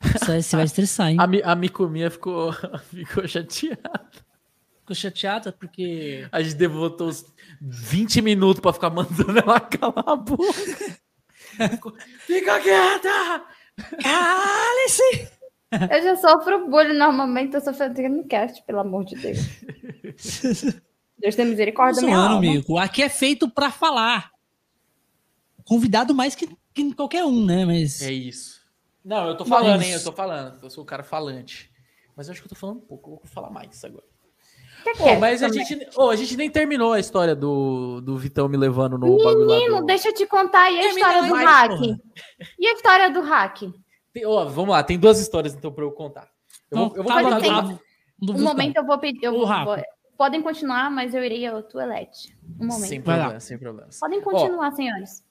Você 0.00 0.56
vai 0.56 0.64
estressar, 0.64 1.10
hein? 1.10 1.18
A, 1.18 1.52
a 1.52 1.54
Micomia 1.54 2.10
ficou, 2.10 2.52
ficou 2.90 3.26
chateada. 3.26 4.10
Ficou 4.80 4.94
chateada 4.94 5.52
porque. 5.52 6.28
A 6.30 6.42
gente 6.42 6.56
devotou 6.56 7.08
uns 7.08 7.24
20 7.60 8.20
minutos 8.20 8.60
pra 8.60 8.72
ficar 8.72 8.90
mandando 8.90 9.38
ela 9.38 9.60
calar 9.60 10.04
a 10.06 10.16
boca. 10.16 10.98
Ficou, 11.70 11.94
Fica 12.20 12.60
quieta! 12.60 13.44
Cale-se! 14.02 15.28
Eu 15.90 16.02
já 16.02 16.16
sofro 16.16 16.68
bullying 16.68 16.96
normalmente, 16.96 17.54
eu 17.54 17.60
sou 17.60 17.74
fazendo 17.74 18.24
cast, 18.28 18.62
pelo 18.64 18.80
amor 18.80 19.04
de 19.04 19.16
Deus. 19.16 19.38
Deus 21.24 21.34
tem 21.34 21.46
misericórdia 21.46 22.02
da 22.02 22.06
minha 22.06 22.18
Zoando, 22.18 22.34
alma. 22.34 22.46
amigo. 22.46 22.76
Aqui 22.76 23.02
é 23.02 23.08
feito 23.08 23.48
pra 23.48 23.70
falar. 23.70 24.30
Convidado 25.64 26.14
mais 26.14 26.34
que, 26.34 26.46
que 26.74 26.94
qualquer 26.94 27.24
um, 27.24 27.46
né? 27.46 27.64
Mas. 27.64 28.02
É 28.02 28.12
isso. 28.12 28.60
Não, 29.02 29.28
eu 29.28 29.34
tô 29.34 29.46
falando, 29.46 29.78
Mas- 29.78 29.86
hein? 29.86 29.92
Eu 29.94 30.04
tô 30.04 30.12
falando. 30.12 30.58
Eu 30.62 30.68
sou 30.68 30.84
o 30.84 30.86
cara 30.86 31.02
falante. 31.02 31.70
Mas 32.14 32.28
eu 32.28 32.32
acho 32.32 32.42
que 32.42 32.46
eu 32.46 32.50
tô 32.50 32.54
falando 32.54 32.76
um 32.76 32.86
pouco. 32.86 33.10
Eu 33.12 33.16
vou 33.16 33.22
falar 33.24 33.48
mais 33.48 33.82
agora. 33.84 34.04
Que 34.82 34.90
Pô, 34.98 35.04
que 35.04 35.08
é 35.08 35.18
mas 35.18 35.42
a 35.42 35.48
também? 35.48 35.64
gente, 35.64 35.88
ô, 35.98 36.10
a 36.10 36.16
gente 36.16 36.36
nem 36.36 36.50
terminou 36.50 36.92
a 36.92 37.00
história 37.00 37.34
do, 37.34 38.02
do 38.02 38.18
Vitão 38.18 38.46
me 38.46 38.58
levando 38.58 38.98
no. 38.98 39.06
Menino, 39.16 39.80
Do... 39.80 39.86
deixa 39.86 40.08
eu 40.10 40.14
te 40.14 40.26
contar. 40.26 40.70
E 40.70 40.78
a 40.78 40.82
Termina 40.82 41.08
história 41.08 41.22
do 41.28 41.34
mais, 41.34 41.48
hack? 41.48 41.70
porra. 41.70 42.00
E 42.58 42.66
a 42.66 42.72
história 42.74 43.10
do 43.10 43.20
hack? 43.22 43.60
Tem- 44.12 44.26
ó, 44.26 44.44
vamos 44.44 44.72
lá, 44.72 44.82
tem 44.82 44.98
duas 44.98 45.18
histórias 45.18 45.54
então 45.54 45.72
pra 45.72 45.84
eu 45.84 45.90
contar. 45.90 46.28
Eu 46.70 46.76
vou, 46.76 46.96
eu 46.98 47.02
vou 47.02 47.40
tem-. 47.40 47.50
Não 47.50 48.34
Um 48.34 48.42
momento 48.42 48.76
eu 48.76 48.84
vou 48.84 48.98
pedir. 48.98 49.24
Eu 49.24 49.34
O 49.34 49.46
vou, 49.46 49.64
vou- 49.64 49.82
podem 50.16 50.42
continuar, 50.42 50.90
mas 50.90 51.14
eu 51.14 51.22
irei 51.24 51.46
ao 51.46 51.62
toalete. 51.62 52.36
Um 52.60 52.66
momento. 52.66 52.88
sem 52.88 53.00
problemas, 53.00 53.44
sem 53.44 53.58
problemas. 53.58 53.98
Podem 54.00 54.20
continuar, 54.20 54.70
senhores. 54.72 55.24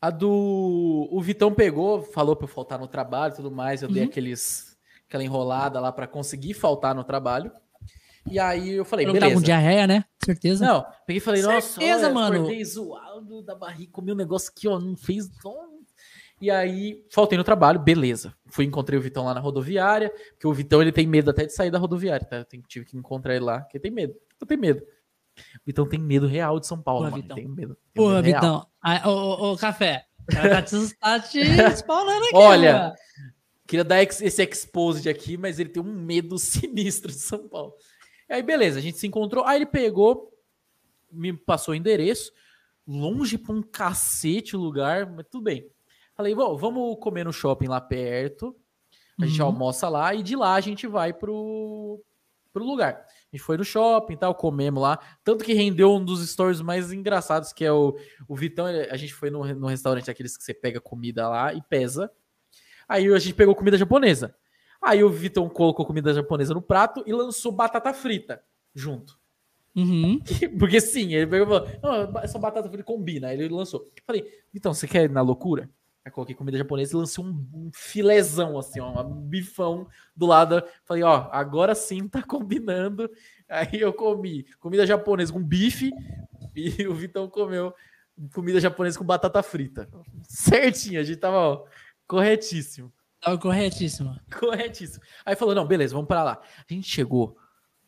A 0.00 0.10
do. 0.10 1.08
O 1.10 1.20
Vitão 1.20 1.52
pegou, 1.52 2.02
falou 2.02 2.36
pra 2.36 2.44
eu 2.44 2.48
faltar 2.48 2.78
no 2.78 2.86
trabalho 2.86 3.32
e 3.32 3.36
tudo 3.36 3.50
mais. 3.50 3.82
Eu 3.82 3.88
dei 3.88 4.02
Uhum. 4.04 4.08
aqueles, 4.08 4.76
aquela 5.08 5.24
enrolada 5.24 5.80
lá 5.80 5.90
pra 5.90 6.06
conseguir 6.06 6.54
faltar 6.54 6.94
no 6.94 7.02
trabalho. 7.02 7.50
E 8.30 8.38
aí 8.38 8.70
eu 8.74 8.84
falei, 8.84 9.06
Eu 9.06 9.12
tava 9.12 9.20
com 9.20 9.28
beleza. 9.28 9.44
diarreia, 9.44 9.86
né? 9.86 10.04
Certeza. 10.22 10.64
Não, 10.64 10.84
peguei 11.06 11.16
e 11.18 11.20
falei, 11.20 11.40
nossa, 11.42 11.80
Certeza, 11.80 12.06
olha, 12.06 12.14
mano. 12.14 12.36
acordei 12.36 12.62
zoado 12.64 13.42
da 13.42 13.54
barriga, 13.54 13.90
comi 13.90 14.12
um 14.12 14.16
negócio 14.16 14.52
que, 14.54 14.68
ó, 14.68 14.78
não 14.78 14.94
fez. 14.96 15.28
E 16.40 16.50
aí, 16.50 17.04
faltei 17.10 17.36
no 17.36 17.42
trabalho, 17.44 17.80
beleza. 17.80 18.32
Fui 18.46 18.64
encontrei 18.64 18.98
o 18.98 19.02
Vitão 19.02 19.24
lá 19.24 19.34
na 19.34 19.40
rodoviária, 19.40 20.10
porque 20.30 20.46
o 20.46 20.52
Vitão 20.52 20.80
ele 20.80 20.92
tem 20.92 21.06
medo 21.06 21.30
até 21.30 21.44
de 21.44 21.52
sair 21.52 21.70
da 21.70 21.78
rodoviária, 21.78 22.24
tá? 22.24 22.36
Eu 22.36 22.44
tenho- 22.44 22.62
tive 22.68 22.84
que 22.86 22.96
encontrar 22.96 23.34
ele 23.34 23.44
lá, 23.44 23.60
porque 23.60 23.78
tem 23.80 23.90
medo. 23.90 24.14
Eu 24.40 24.46
tenho 24.46 24.60
medo. 24.60 24.80
O 24.82 25.66
Vitão 25.66 25.86
tem 25.88 25.98
medo 26.00 26.26
real 26.26 26.60
de 26.60 26.66
São 26.66 26.80
Paulo, 26.80 27.00
Porra, 27.06 27.10
mano. 27.10 27.22
Vitão. 27.22 27.36
Tem 27.36 27.48
medo. 27.48 27.74
tem 27.74 28.02
Porra, 28.04 28.22
medo. 28.22 28.34
Vitão. 28.34 28.66
Ah, 28.80 29.08
Ô, 29.08 29.12
ô, 29.12 29.52
ô, 29.52 29.56
café. 29.56 30.04
O 30.22 30.32
cara 30.32 30.48
tá 30.50 30.62
te, 30.62 30.94
tá 30.98 31.20
te 31.20 31.38
spawnando 31.76 32.24
aqui. 32.26 32.34
Olha. 32.36 32.94
Queria 33.66 33.84
dar 33.84 34.02
esse 34.02 34.42
exposed 34.42 35.08
aqui, 35.08 35.36
mas 35.36 35.58
ele 35.58 35.68
tem 35.70 35.82
um 35.82 35.92
medo 35.92 36.38
sinistro 36.38 37.10
de 37.10 37.18
São 37.18 37.48
Paulo. 37.48 37.74
Aí, 38.30 38.42
beleza, 38.42 38.78
a 38.78 38.82
gente 38.82 38.98
se 38.98 39.06
encontrou. 39.06 39.44
Aí 39.44 39.56
ele 39.58 39.66
pegou, 39.66 40.32
me 41.10 41.32
passou 41.32 41.72
o 41.72 41.76
endereço, 41.76 42.30
longe 42.86 43.36
pra 43.38 43.54
um 43.54 43.62
cacete 43.62 44.56
o 44.56 44.60
lugar, 44.60 45.06
mas 45.10 45.26
tudo 45.30 45.44
bem. 45.44 45.66
Falei, 46.18 46.34
bom, 46.34 46.56
vamos 46.56 46.98
comer 46.98 47.24
no 47.24 47.32
shopping 47.32 47.68
lá 47.68 47.80
perto. 47.80 48.54
A 49.20 49.24
gente 49.24 49.40
Uhum. 49.40 49.46
almoça 49.46 49.88
lá 49.88 50.12
e 50.12 50.20
de 50.22 50.34
lá 50.34 50.54
a 50.54 50.60
gente 50.60 50.84
vai 50.86 51.12
pro, 51.12 52.02
pro 52.52 52.64
lugar. 52.64 53.04
A 53.06 53.36
gente 53.36 53.44
foi 53.44 53.56
no 53.56 53.64
shopping 53.64 54.14
e 54.14 54.16
tal, 54.16 54.34
comemos 54.34 54.82
lá. 54.82 54.98
Tanto 55.22 55.44
que 55.44 55.52
rendeu 55.52 55.92
um 55.94 56.04
dos 56.04 56.28
stories 56.28 56.60
mais 56.60 56.90
engraçados, 56.92 57.52
que 57.52 57.64
é 57.64 57.70
o, 57.72 57.96
o 58.26 58.34
Vitão. 58.34 58.66
A 58.66 58.96
gente 58.96 59.14
foi 59.14 59.30
no, 59.30 59.44
no 59.54 59.68
restaurante 59.68 60.10
aqueles 60.10 60.36
que 60.36 60.42
você 60.42 60.52
pega 60.52 60.80
comida 60.80 61.28
lá 61.28 61.54
e 61.54 61.62
pesa. 61.62 62.10
Aí 62.88 63.06
a 63.12 63.18
gente 63.20 63.34
pegou 63.34 63.54
comida 63.54 63.78
japonesa. 63.78 64.34
Aí 64.82 65.04
o 65.04 65.10
Vitão 65.10 65.48
colocou 65.48 65.86
comida 65.86 66.12
japonesa 66.12 66.52
no 66.52 66.62
prato 66.62 67.02
e 67.06 67.12
lançou 67.12 67.52
batata 67.52 67.92
frita 67.94 68.42
junto. 68.74 69.16
Uhum. 69.76 70.20
Porque 70.58 70.80
sim, 70.80 71.14
ele 71.14 71.28
pegou 71.28 71.46
e 71.46 71.60
falou: 71.60 72.06
"Não, 72.12 72.20
essa 72.22 72.38
batata 72.40 72.68
frita 72.68 72.82
combina. 72.84 73.28
Aí 73.28 73.40
ele 73.40 73.54
lançou. 73.54 73.88
Falei, 74.04 74.24
Vitão, 74.52 74.74
você 74.74 74.88
quer 74.88 75.04
ir 75.04 75.10
na 75.10 75.20
loucura? 75.20 75.70
Aí 76.08 76.10
coloquei 76.10 76.34
comida 76.34 76.56
japonesa 76.56 76.94
e 76.94 76.96
lancei 76.96 77.22
um, 77.22 77.46
um 77.52 77.70
filezão, 77.70 78.58
assim, 78.58 78.80
ó, 78.80 79.06
um 79.06 79.20
bifão 79.20 79.86
do 80.16 80.24
lado. 80.24 80.62
Falei, 80.84 81.02
ó, 81.02 81.28
agora 81.30 81.74
sim 81.74 82.08
tá 82.08 82.22
combinando. 82.22 83.10
Aí 83.46 83.80
eu 83.80 83.92
comi 83.92 84.46
comida 84.58 84.86
japonesa 84.86 85.34
com 85.34 85.42
bife 85.42 85.92
e 86.56 86.86
o 86.88 86.94
Vitão 86.94 87.28
comeu 87.28 87.74
comida 88.32 88.58
japonesa 88.58 88.98
com 88.98 89.04
batata 89.04 89.42
frita. 89.42 89.86
Certinho, 90.22 90.98
a 90.98 91.04
gente 91.04 91.18
tava, 91.18 91.36
ó, 91.36 91.64
corretíssimo. 92.06 92.90
Tava 93.20 93.36
corretíssimo. 93.36 94.18
Corretíssimo. 94.38 95.04
Aí 95.26 95.36
falou: 95.36 95.54
não, 95.54 95.66
beleza, 95.66 95.92
vamos 95.92 96.08
pra 96.08 96.24
lá. 96.24 96.40
A 96.58 96.72
gente 96.72 96.88
chegou, 96.88 97.36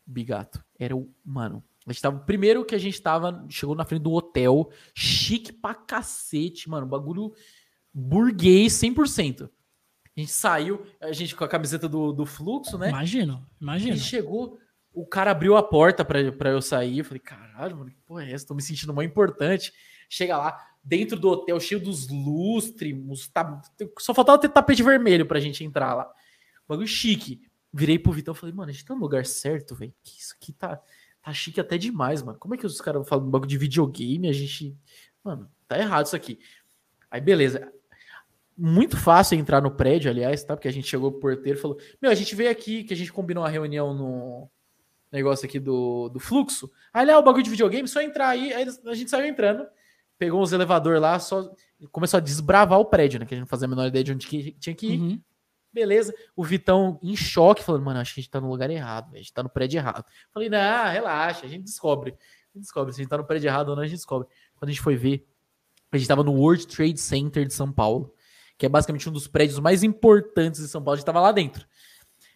Bigato, 0.05 0.63
era 0.79 0.95
o. 0.95 1.11
Mano, 1.25 1.65
a 1.87 1.93
gente 1.93 2.03
tava. 2.03 2.19
Primeiro 2.19 2.67
que 2.67 2.75
a 2.75 2.79
gente 2.79 3.01
tava. 3.01 3.47
Chegou 3.49 3.75
na 3.75 3.87
frente 3.87 4.03
do 4.03 4.13
hotel, 4.13 4.71
chique 4.95 5.53
pra 5.53 5.75
cacete, 5.75 6.69
mano. 6.69 6.87
Bagulho 6.87 7.33
burguês 7.93 8.73
100%. 8.75 9.49
A 10.17 10.21
gente 10.21 10.33
saiu, 10.33 10.85
a 11.01 11.13
gente 11.13 11.35
com 11.35 11.45
a 11.45 11.49
camiseta 11.49 11.89
do, 11.89 12.13
do 12.13 12.27
fluxo, 12.27 12.77
né? 12.77 12.89
Imagino, 12.89 13.47
imagino. 13.61 13.97
chegou, 13.97 14.59
o 14.93 15.07
cara 15.07 15.31
abriu 15.31 15.57
a 15.57 15.63
porta 15.63 16.05
pra, 16.05 16.31
pra 16.33 16.51
eu 16.51 16.61
sair. 16.61 16.99
Eu 16.99 17.05
falei, 17.05 17.21
caralho, 17.21 17.77
mano, 17.77 17.91
que 17.91 17.97
porra 18.05 18.25
é 18.25 18.33
essa? 18.33 18.47
Tô 18.47 18.55
me 18.55 18.63
sentindo 18.63 18.93
mais 18.93 19.09
importante. 19.09 19.73
Chega 20.09 20.37
lá, 20.37 20.59
dentro 20.83 21.19
do 21.19 21.29
hotel, 21.29 21.59
cheio 21.61 21.81
dos 21.81 22.09
lustres, 22.09 22.95
ta- 23.33 23.63
só 23.99 24.13
faltava 24.13 24.39
ter 24.39 24.49
tapete 24.49 24.83
vermelho 24.83 25.25
pra 25.25 25.39
gente 25.41 25.65
entrar 25.65 25.95
lá. 25.95 26.13
Bagulho 26.69 26.89
chique. 26.89 27.41
Virei 27.73 27.99
pro 28.01 28.13
Vitão 28.13 28.35
e 28.35 28.37
falei, 28.37 28.55
mano, 28.55 28.69
a 28.71 28.73
gente 28.73 28.85
tá 28.85 28.95
no 28.95 29.01
lugar 29.01 29.25
certo, 29.25 29.77
velho. 29.77 29.95
Que 30.03 30.19
isso 30.21 30.35
aqui 30.37 30.53
tá, 30.53 30.81
tá 31.23 31.33
chique 31.33 31.61
até 31.61 31.79
demais, 31.79 32.21
mano. 32.21 32.37
Como 32.39 32.53
é 32.55 32.59
que 32.59 32.67
os 32.67 32.81
caras 32.81 33.09
falam 33.09 33.27
um 33.27 33.31
bagulho 33.31 33.49
de 33.49 33.57
videogame? 33.57 34.29
A 34.29 34.33
gente. 34.33 34.77
Mano, 35.23 35.49
tá 35.69 35.79
errado 35.79 36.07
isso 36.07 36.17
aqui. 36.17 36.41
Aí, 37.09 37.21
beleza. 37.21 37.73
Muito 38.63 38.97
fácil 38.97 39.39
entrar 39.39 39.63
no 39.63 39.71
prédio, 39.71 40.11
aliás, 40.11 40.45
tá? 40.45 40.55
Porque 40.55 40.69
a 40.69 40.73
gente 40.73 40.87
chegou 40.87 41.11
pro 41.11 41.21
porteiro 41.21 41.59
e 41.59 41.63
falou: 41.63 41.79
Meu, 42.01 42.11
a 42.11 42.15
gente 42.15 42.35
veio 42.35 42.51
aqui, 42.51 42.85
que 42.85 42.93
a 42.93 42.97
gente 42.97 43.11
combinou 43.11 43.43
uma 43.43 43.49
reunião 43.49 43.95
no 43.95 44.51
negócio 45.11 45.47
aqui 45.47 45.59
do, 45.59 46.11
do 46.11 46.21
fluxo. 46.21 46.71
Aí 46.93 47.07
lá 47.07 47.19
o 47.19 47.23
bagulho 47.23 47.43
de 47.43 47.49
videogame, 47.49 47.89
só 47.89 48.03
entrar 48.03 48.29
aí. 48.29 48.53
Aí 48.53 48.67
a 48.87 48.95
gente 48.95 49.11
saiu 49.11 49.27
entrando, 49.27 49.67
pegou 50.19 50.43
os 50.43 50.53
elevadores 50.53 51.01
lá, 51.01 51.19
só 51.19 51.51
começou 51.91 52.19
a 52.19 52.21
desbravar 52.21 52.79
o 52.79 52.85
prédio, 52.85 53.19
né? 53.19 53.25
Que 53.25 53.35
a 53.35 53.37
gente 53.37 53.45
não 53.45 53.49
fazia 53.49 53.67
a 53.67 53.71
menor 53.71 53.87
ideia 53.87 54.05
de 54.05 54.13
onde 54.13 54.27
que 54.27 54.53
tinha 54.53 54.75
que 54.75 54.87
ir. 54.89 55.01
Uhum. 55.01 55.21
Beleza. 55.73 56.15
O 56.37 56.45
Vitão 56.45 56.99
em 57.03 57.17
choque, 57.17 57.63
falando, 57.63 57.85
mano, 57.85 58.01
acho 58.01 58.13
que 58.13 58.21
a 58.21 58.23
gente 58.23 58.31
tá 58.31 58.41
no 58.41 58.51
lugar 58.51 58.69
errado, 58.71 59.15
a 59.15 59.17
gente 59.17 59.33
tá 59.33 59.43
no 59.43 59.49
prédio 59.49 59.79
errado. 59.79 60.05
Falei, 60.33 60.51
não, 60.51 60.91
relaxa, 60.91 61.47
a 61.47 61.49
gente 61.49 61.65
descobre. 61.65 62.11
A 62.11 62.59
gente 62.59 62.65
descobre. 62.65 62.93
Se 62.93 63.01
a 63.01 63.03
gente 63.03 63.11
tá 63.11 63.17
no 63.17 63.25
prédio 63.25 63.49
errado 63.49 63.71
ou 63.71 63.77
não, 63.77 63.83
a 63.83 63.87
gente 63.87 63.97
descobre. 63.97 64.29
Quando 64.57 64.69
a 64.69 64.73
gente 64.73 64.83
foi 64.83 64.97
ver, 64.97 65.27
a 65.93 65.97
gente 65.97 66.09
tava 66.09 66.23
no 66.23 66.33
World 66.33 66.67
Trade 66.67 66.99
Center 66.99 67.47
de 67.47 67.55
São 67.55 67.73
Paulo, 67.73 68.13
que 68.61 68.67
é 68.67 68.69
basicamente 68.69 69.09
um 69.09 69.13
dos 69.13 69.27
prédios 69.27 69.59
mais 69.59 69.83
importantes 69.83 70.61
de 70.61 70.69
São 70.69 70.83
Paulo. 70.83 70.93
A 70.93 70.97
gente 70.99 71.07
tava 71.07 71.19
lá 71.19 71.33
dentro. 71.33 71.67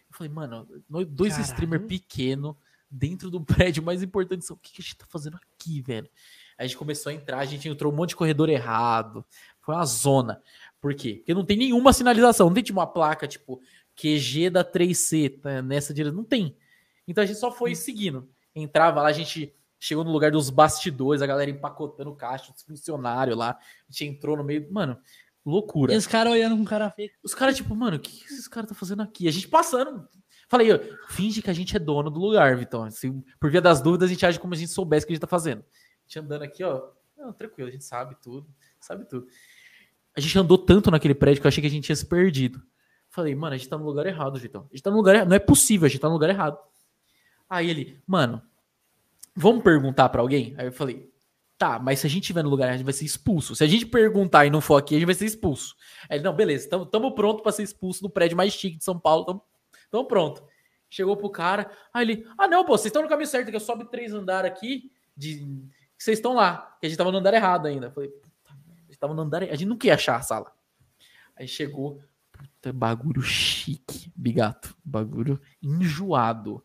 Eu 0.09 0.17
falei, 0.17 0.33
mano, 0.33 0.67
dois 1.07 1.33
Caralho. 1.33 1.51
streamers 1.51 1.85
pequenos 1.85 2.55
dentro 2.89 3.29
do 3.29 3.39
prédio 3.45 3.83
mais 3.83 4.01
importante 4.01 4.39
de 4.39 4.45
São 4.47 4.55
Paulo. 4.55 4.65
O 4.65 4.67
que, 4.67 4.73
que 4.73 4.81
a 4.81 4.83
gente 4.83 4.97
tá 4.97 5.05
fazendo 5.07 5.37
aqui, 5.37 5.83
velho? 5.83 6.09
Aí 6.57 6.65
a 6.65 6.67
gente 6.67 6.77
começou 6.77 7.11
a 7.11 7.13
entrar, 7.13 7.37
a 7.37 7.45
gente 7.45 7.69
entrou 7.69 7.93
um 7.93 7.95
monte 7.95 8.09
de 8.09 8.15
corredor 8.15 8.49
errado. 8.49 9.23
Foi 9.61 9.75
uma 9.75 9.85
zona. 9.85 10.41
Por 10.81 10.95
quê? 10.95 11.17
Porque 11.17 11.35
não 11.35 11.45
tem 11.45 11.57
nenhuma 11.57 11.93
sinalização. 11.93 12.47
Não 12.47 12.55
tem 12.55 12.63
tipo 12.63 12.79
uma 12.79 12.87
placa 12.87 13.27
tipo 13.27 13.61
QG 13.95 14.49
da 14.49 14.65
3C 14.65 15.39
tá, 15.39 15.61
nessa 15.61 15.93
direção. 15.93 16.17
Não 16.17 16.25
tem. 16.25 16.57
Então 17.07 17.23
a 17.23 17.27
gente 17.27 17.37
só 17.37 17.51
foi 17.51 17.75
seguindo. 17.75 18.27
Entrava 18.55 18.99
lá, 18.99 19.09
a 19.09 19.13
gente 19.13 19.53
chegou 19.79 20.03
no 20.03 20.11
lugar 20.11 20.31
dos 20.31 20.49
bastidores, 20.49 21.21
a 21.21 21.27
galera 21.27 21.51
empacotando 21.51 22.15
caixa, 22.15 22.51
os 22.51 22.63
funcionários 22.63 23.37
lá. 23.37 23.51
A 23.51 23.91
gente 23.91 24.05
entrou 24.05 24.35
no 24.35 24.43
meio. 24.43 24.67
Mano, 24.71 24.97
loucura. 25.45 25.93
E 25.93 25.97
os 25.97 26.07
caras 26.07 26.33
olhando 26.33 26.57
com 26.57 26.65
cara 26.65 26.89
feio. 26.89 27.11
Os 27.23 27.35
caras, 27.35 27.55
tipo, 27.55 27.75
mano, 27.75 27.97
o 27.97 27.99
que, 27.99 28.23
esses 28.25 28.47
caras 28.47 28.69
estão 28.69 28.77
fazendo 28.77 29.01
aqui? 29.01 29.27
A 29.27 29.31
gente 29.31 29.47
passando. 29.47 30.07
Falei, 30.47 30.73
ó, 30.73 30.79
finge 31.09 31.41
que 31.41 31.49
a 31.49 31.53
gente 31.53 31.75
é 31.75 31.79
dono 31.79 32.09
do 32.09 32.19
lugar, 32.19 32.55
Vitão. 32.57 32.83
Assim, 32.83 33.23
por 33.39 33.51
via 33.51 33.61
das 33.61 33.81
dúvidas, 33.81 34.09
a 34.09 34.13
gente 34.13 34.25
age 34.25 34.39
como 34.39 34.53
a 34.53 34.57
gente 34.57 34.71
soubesse 34.71 35.03
o 35.03 35.07
que 35.07 35.13
a 35.13 35.15
gente 35.15 35.21
tá 35.21 35.27
fazendo. 35.27 35.59
A 35.59 36.07
gente 36.07 36.19
andando 36.19 36.41
aqui, 36.43 36.63
ó. 36.63 36.89
Não, 37.17 37.31
tranquilo, 37.33 37.69
a 37.69 37.71
gente 37.71 37.83
sabe 37.83 38.15
tudo. 38.21 38.47
Sabe 38.79 39.05
tudo. 39.05 39.27
A 40.15 40.19
gente 40.19 40.37
andou 40.37 40.57
tanto 40.57 40.91
naquele 40.91 41.15
prédio 41.15 41.41
que 41.41 41.47
eu 41.47 41.49
achei 41.49 41.61
que 41.61 41.67
a 41.67 41.71
gente 41.71 41.85
tinha 41.85 41.95
se 41.95 42.05
perdido. 42.05 42.61
Falei, 43.09 43.33
mano, 43.33 43.55
a 43.55 43.57
gente 43.57 43.69
tá 43.69 43.77
no 43.77 43.85
lugar 43.85 44.05
errado, 44.05 44.39
Vitão. 44.39 44.67
A 44.71 44.75
gente 44.75 44.83
tá 44.83 44.91
no 44.91 44.97
lugar 44.97 45.15
errado. 45.15 45.29
Não 45.29 45.35
é 45.35 45.39
possível, 45.39 45.85
a 45.85 45.89
gente 45.89 45.99
tá 45.99 46.07
no 46.07 46.13
lugar 46.13 46.29
errado. 46.29 46.57
Aí 47.49 47.69
ele, 47.69 48.01
mano, 48.05 48.41
vamos 49.35 49.63
perguntar 49.63 50.09
pra 50.09 50.21
alguém? 50.21 50.53
Aí 50.57 50.67
eu 50.67 50.71
falei, 50.71 51.11
tá, 51.57 51.79
mas 51.79 51.99
se 51.99 52.07
a 52.07 52.09
gente 52.09 52.25
tiver 52.25 52.43
no 52.43 52.49
lugar 52.49 52.69
a 52.69 52.73
gente 52.73 52.83
vai 52.83 52.93
ser 52.93 53.05
expulso. 53.05 53.55
Se 53.55 53.63
a 53.63 53.67
gente 53.67 53.85
perguntar 53.85 54.45
e 54.45 54.49
não 54.49 54.61
for 54.61 54.77
aqui, 54.77 54.95
a 54.95 54.99
gente 54.99 55.05
vai 55.05 55.15
ser 55.15 55.25
expulso. 55.25 55.75
Aí 56.09 56.17
ele, 56.17 56.23
não, 56.23 56.33
beleza, 56.33 56.69
tamo, 56.69 56.85
tamo 56.85 57.15
pronto 57.15 57.41
pra 57.41 57.51
ser 57.51 57.63
expulso 57.63 58.01
do 58.01 58.09
prédio 58.09 58.37
mais 58.37 58.53
chique 58.53 58.77
de 58.77 58.83
São 58.83 58.99
Paulo. 58.99 59.25
Tamo, 59.25 59.43
tamo 59.89 60.05
pronto. 60.05 60.43
Chegou 60.89 61.17
pro 61.17 61.29
cara, 61.29 61.69
aí 61.93 62.05
ele, 62.05 62.27
ah, 62.37 62.47
não, 62.47 62.63
pô, 62.63 62.77
vocês 62.77 62.87
estão 62.87 63.01
no 63.01 63.09
caminho 63.09 63.27
certo, 63.27 63.49
que 63.49 63.55
eu 63.55 63.59
sobe 63.59 63.89
três 63.89 64.13
andares 64.13 64.49
aqui, 64.49 64.91
de 65.17 65.43
vocês 65.97 66.19
estão 66.19 66.33
lá, 66.33 66.77
que 66.79 66.85
a 66.85 66.89
gente 66.89 66.97
tava 66.97 67.11
no 67.11 67.17
andar 67.17 67.33
errado 67.33 67.67
ainda. 67.67 67.87
Eu 67.87 67.91
falei, 67.91 68.11
a 68.47 68.85
gente 68.85 68.99
tava 68.99 69.13
no 69.13 69.21
andar 69.21 69.43
a 69.43 69.55
gente 69.55 69.65
não 69.65 69.77
queria 69.77 69.95
achar 69.95 70.17
a 70.17 70.21
sala. 70.21 70.51
Aí 71.35 71.47
chegou, 71.47 72.01
puta, 72.31 72.71
bagulho 72.71 73.21
chique, 73.21 74.11
bigato, 74.15 74.75
bagulho 74.83 75.41
enjoado. 75.61 76.63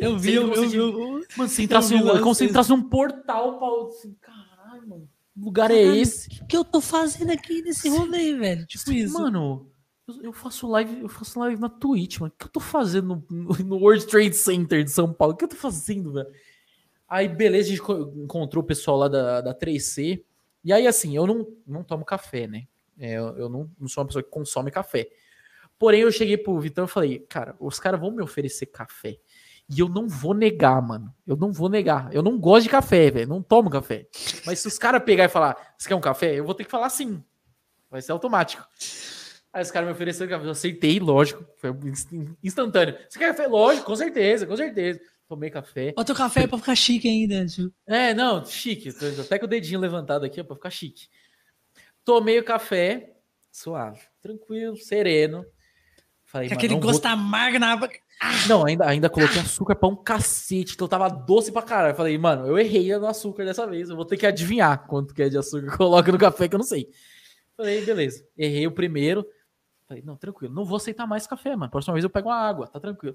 Eu 0.00 0.18
vi, 0.18 0.34
eu, 0.34 0.52
eu, 0.54 0.72
eu, 0.72 0.92
Mano, 1.36 1.48
você 1.48 1.62
entrasse, 1.62 1.94
Eu 1.94 2.02
vi 2.02 2.08
é 2.10 2.20
como 2.20 2.34
se 2.34 2.44
entrasse 2.44 2.70
num 2.70 2.82
portal 2.82 3.58
pra 3.58 3.68
outro. 3.68 3.96
Assim, 3.98 4.14
caralho, 4.20 4.88
mano. 4.88 5.08
Que 5.34 5.40
lugar 5.40 5.70
é 5.70 5.82
Caralho, 5.82 6.00
esse? 6.00 6.28
O 6.42 6.46
que 6.46 6.56
eu 6.56 6.64
tô 6.64 6.80
fazendo 6.80 7.30
aqui 7.30 7.62
nesse 7.62 7.88
rolê, 7.88 8.34
velho? 8.36 8.66
Tipo 8.66 8.92
isso. 8.92 9.14
Mano, 9.14 9.70
eu, 10.06 10.22
eu 10.24 10.32
faço 10.32 10.68
live, 10.68 11.00
eu 11.00 11.08
faço 11.08 11.38
live 11.40 11.60
na 11.60 11.68
Twitch, 11.68 12.18
mano. 12.20 12.32
O 12.34 12.38
que 12.38 12.44
eu 12.46 12.50
tô 12.50 12.60
fazendo 12.60 13.24
no, 13.30 13.56
no- 13.64 13.76
World 13.78 14.06
Trade 14.06 14.34
Center 14.36 14.84
de 14.84 14.90
São 14.90 15.12
Paulo? 15.12 15.34
O 15.34 15.36
que 15.36 15.44
eu 15.44 15.48
tô 15.48 15.56
fazendo, 15.56 16.12
velho? 16.12 16.28
Aí, 17.08 17.28
beleza, 17.28 17.68
a 17.68 17.70
gente 17.70 17.82
co- 17.82 18.12
encontrou 18.16 18.62
o 18.62 18.66
pessoal 18.66 18.96
lá 18.98 19.08
da, 19.08 19.40
da 19.40 19.54
3C. 19.54 20.22
E 20.64 20.72
aí, 20.72 20.86
assim, 20.86 21.16
eu 21.16 21.26
não, 21.26 21.46
não 21.66 21.82
tomo 21.82 22.04
café, 22.04 22.46
né? 22.46 22.66
É, 22.98 23.14
eu 23.18 23.36
eu 23.36 23.48
não, 23.48 23.70
não 23.80 23.88
sou 23.88 24.02
uma 24.02 24.06
pessoa 24.06 24.22
que 24.22 24.30
consome 24.30 24.70
café. 24.70 25.08
Porém, 25.78 26.02
eu 26.02 26.12
cheguei 26.12 26.36
pro 26.36 26.60
Vitão 26.60 26.84
e 26.84 26.88
falei, 26.88 27.18
cara, 27.20 27.56
os 27.58 27.80
caras 27.80 27.98
vão 27.98 28.10
me 28.12 28.22
oferecer 28.22 28.66
café. 28.66 29.18
E 29.74 29.80
eu 29.80 29.88
não 29.88 30.06
vou 30.08 30.34
negar, 30.34 30.80
mano. 30.82 31.14
Eu 31.26 31.36
não 31.36 31.52
vou 31.52 31.68
negar. 31.68 32.12
Eu 32.12 32.22
não 32.22 32.38
gosto 32.38 32.64
de 32.64 32.68
café, 32.68 33.10
velho. 33.10 33.28
Não 33.28 33.42
tomo 33.42 33.70
café. 33.70 34.06
Mas 34.44 34.58
se 34.58 34.68
os 34.68 34.78
caras 34.78 35.02
pegar 35.02 35.24
e 35.24 35.28
falar, 35.28 35.74
você 35.78 35.88
quer 35.88 35.94
um 35.94 36.00
café? 36.00 36.34
Eu 36.38 36.44
vou 36.44 36.54
ter 36.54 36.64
que 36.64 36.70
falar 36.70 36.90
sim. 36.90 37.22
Vai 37.90 38.02
ser 38.02 38.12
automático. 38.12 38.66
Aí 39.52 39.62
os 39.62 39.70
caras 39.70 39.86
me 39.88 39.92
ofereceram 39.94 40.30
café. 40.30 40.46
Eu 40.46 40.50
aceitei, 40.50 40.98
lógico. 41.00 41.44
Foi 41.56 41.70
inst- 41.84 42.08
instantâneo. 42.42 42.96
Você 43.08 43.18
quer 43.18 43.28
café? 43.28 43.46
Lógico, 43.46 43.86
com 43.86 43.96
certeza, 43.96 44.46
com 44.46 44.56
certeza. 44.56 45.00
Tomei 45.28 45.48
café. 45.50 45.92
Bota 45.92 46.12
o 46.12 46.16
café 46.16 46.46
pra 46.46 46.58
ficar 46.58 46.74
chique 46.74 47.08
ainda. 47.08 47.46
Tipo. 47.46 47.72
É, 47.86 48.12
não, 48.12 48.44
chique. 48.44 48.90
Até 49.20 49.38
com 49.38 49.46
o 49.46 49.48
dedinho 49.48 49.80
levantado 49.80 50.24
aqui, 50.26 50.40
ó, 50.40 50.44
pra 50.44 50.56
ficar 50.56 50.70
chique. 50.70 51.06
Tomei 52.04 52.38
o 52.38 52.44
café, 52.44 53.14
suave, 53.50 54.00
tranquilo, 54.20 54.76
sereno. 54.76 55.44
Falei, 56.32 56.48
Com 56.48 56.54
mano, 56.54 56.58
aquele 56.60 56.74
não 56.74 56.80
vou- 56.80 56.90
gosto 56.92 57.04
amargo 57.06 57.58
na 57.58 57.76
boca. 57.76 57.94
Não, 58.48 58.64
ainda, 58.64 58.86
ainda 58.86 59.10
coloquei 59.10 59.40
açúcar 59.40 59.74
pra 59.74 59.88
um 59.88 59.96
cacete, 59.96 60.74
então 60.74 60.88
tava 60.88 61.08
doce 61.08 61.52
pra 61.52 61.60
caralho. 61.60 61.94
Falei, 61.94 62.16
mano, 62.16 62.46
eu 62.46 62.58
errei 62.58 62.96
no 62.96 63.06
açúcar 63.06 63.44
dessa 63.44 63.66
vez, 63.66 63.90
eu 63.90 63.96
vou 63.96 64.04
ter 64.06 64.16
que 64.16 64.24
adivinhar 64.26 64.86
quanto 64.86 65.12
que 65.12 65.22
é 65.22 65.28
de 65.28 65.36
açúcar 65.36 65.70
que 65.70 65.76
coloca 65.76 66.10
no 66.10 66.18
café 66.18 66.48
que 66.48 66.54
eu 66.54 66.58
não 66.58 66.64
sei. 66.64 66.88
Falei, 67.56 67.84
beleza. 67.84 68.24
Errei 68.38 68.66
o 68.66 68.72
primeiro. 68.72 69.26
Falei, 69.86 70.02
não, 70.02 70.16
tranquilo. 70.16 70.54
Não 70.54 70.64
vou 70.64 70.76
aceitar 70.76 71.06
mais 71.06 71.26
café, 71.26 71.54
mano. 71.54 71.70
Próxima 71.70 71.92
vez 71.92 72.02
eu 72.04 72.08
pego 72.10 72.28
uma 72.30 72.36
água, 72.36 72.66
tá 72.66 72.80
tranquilo. 72.80 73.14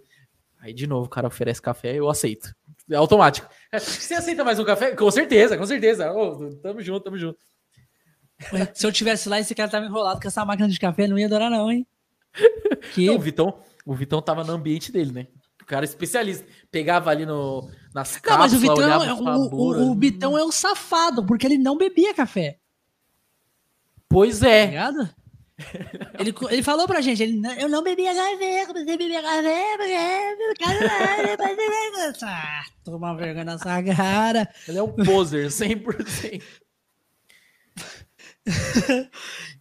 Aí, 0.60 0.74
de 0.74 0.86
novo, 0.86 1.06
o 1.08 1.10
cara 1.10 1.28
oferece 1.28 1.62
café, 1.62 1.96
eu 1.96 2.10
aceito. 2.10 2.54
É 2.90 2.96
automático. 2.96 3.48
Você 3.74 4.14
aceita 4.14 4.44
mais 4.44 4.60
um 4.60 4.66
café? 4.66 4.96
Com 4.96 5.10
certeza, 5.10 5.58
com 5.58 5.66
certeza. 5.66 6.12
Ô, 6.12 6.50
tamo 6.56 6.82
junto, 6.82 7.04
tamo 7.04 7.18
junto. 7.18 7.40
Se 8.76 8.86
eu 8.86 8.92
tivesse 8.92 9.28
lá, 9.30 9.40
esse 9.40 9.56
cara 9.56 9.70
tava 9.72 9.86
enrolado 9.86 10.20
com 10.22 10.28
essa 10.28 10.46
máquina 10.46 10.68
de 10.68 10.80
café, 10.80 11.08
não 11.08 11.18
ia 11.18 11.26
adorar, 11.26 11.50
não, 11.50 11.72
hein? 11.72 11.88
Que... 12.94 13.08
Não, 13.08 13.16
o 13.16 13.20
Vitão, 13.20 13.60
o 13.86 13.96
Vitão 13.96 14.22
tava 14.22 14.44
no 14.44 14.54
ambiente 14.54 14.92
dele, 14.92 15.12
né? 15.12 15.28
O 15.62 15.66
cara 15.66 15.86
é 15.86 15.90
especialista. 15.90 16.46
Pegava 16.72 17.10
ali 17.10 17.26
no, 17.26 17.70
nas 17.94 18.20
Não, 18.24 18.38
mas 18.38 18.52
cápsulas, 18.52 18.54
o 18.54 18.60
Vitão, 18.60 19.04
é, 19.04 19.14
o, 19.14 19.24
o, 19.24 19.92
o 19.92 19.96
Vitão 19.96 20.38
é 20.38 20.44
um 20.44 20.52
safado, 20.52 21.26
porque 21.26 21.46
ele 21.46 21.58
não 21.58 21.78
bebia 21.78 22.14
café, 22.14 22.60
Pois 24.10 24.40
tá 24.40 24.50
é. 24.50 24.66
ligado? 24.68 25.10
Ele, 26.20 26.32
ele 26.52 26.62
falou 26.62 26.86
pra 26.86 27.02
gente, 27.02 27.24
ele, 27.24 27.40
"Não, 27.40 27.52
eu 27.54 27.68
não 27.68 27.82
bebia 27.82 28.14
café, 28.14 28.66
comecei 28.68 28.94
a 28.94 28.98
beber 28.98 29.24
café, 29.24 29.76
porque 29.76 31.46
vergonha. 31.56 32.14
Ah, 32.22 32.64
toma 32.84 33.16
vergonha 33.16 33.44
nessa 33.44 33.84
cara. 33.84 34.48
Ele 34.68 34.78
é 34.78 34.84
um 34.84 34.94
poser, 34.94 35.48
100%. 35.50 36.44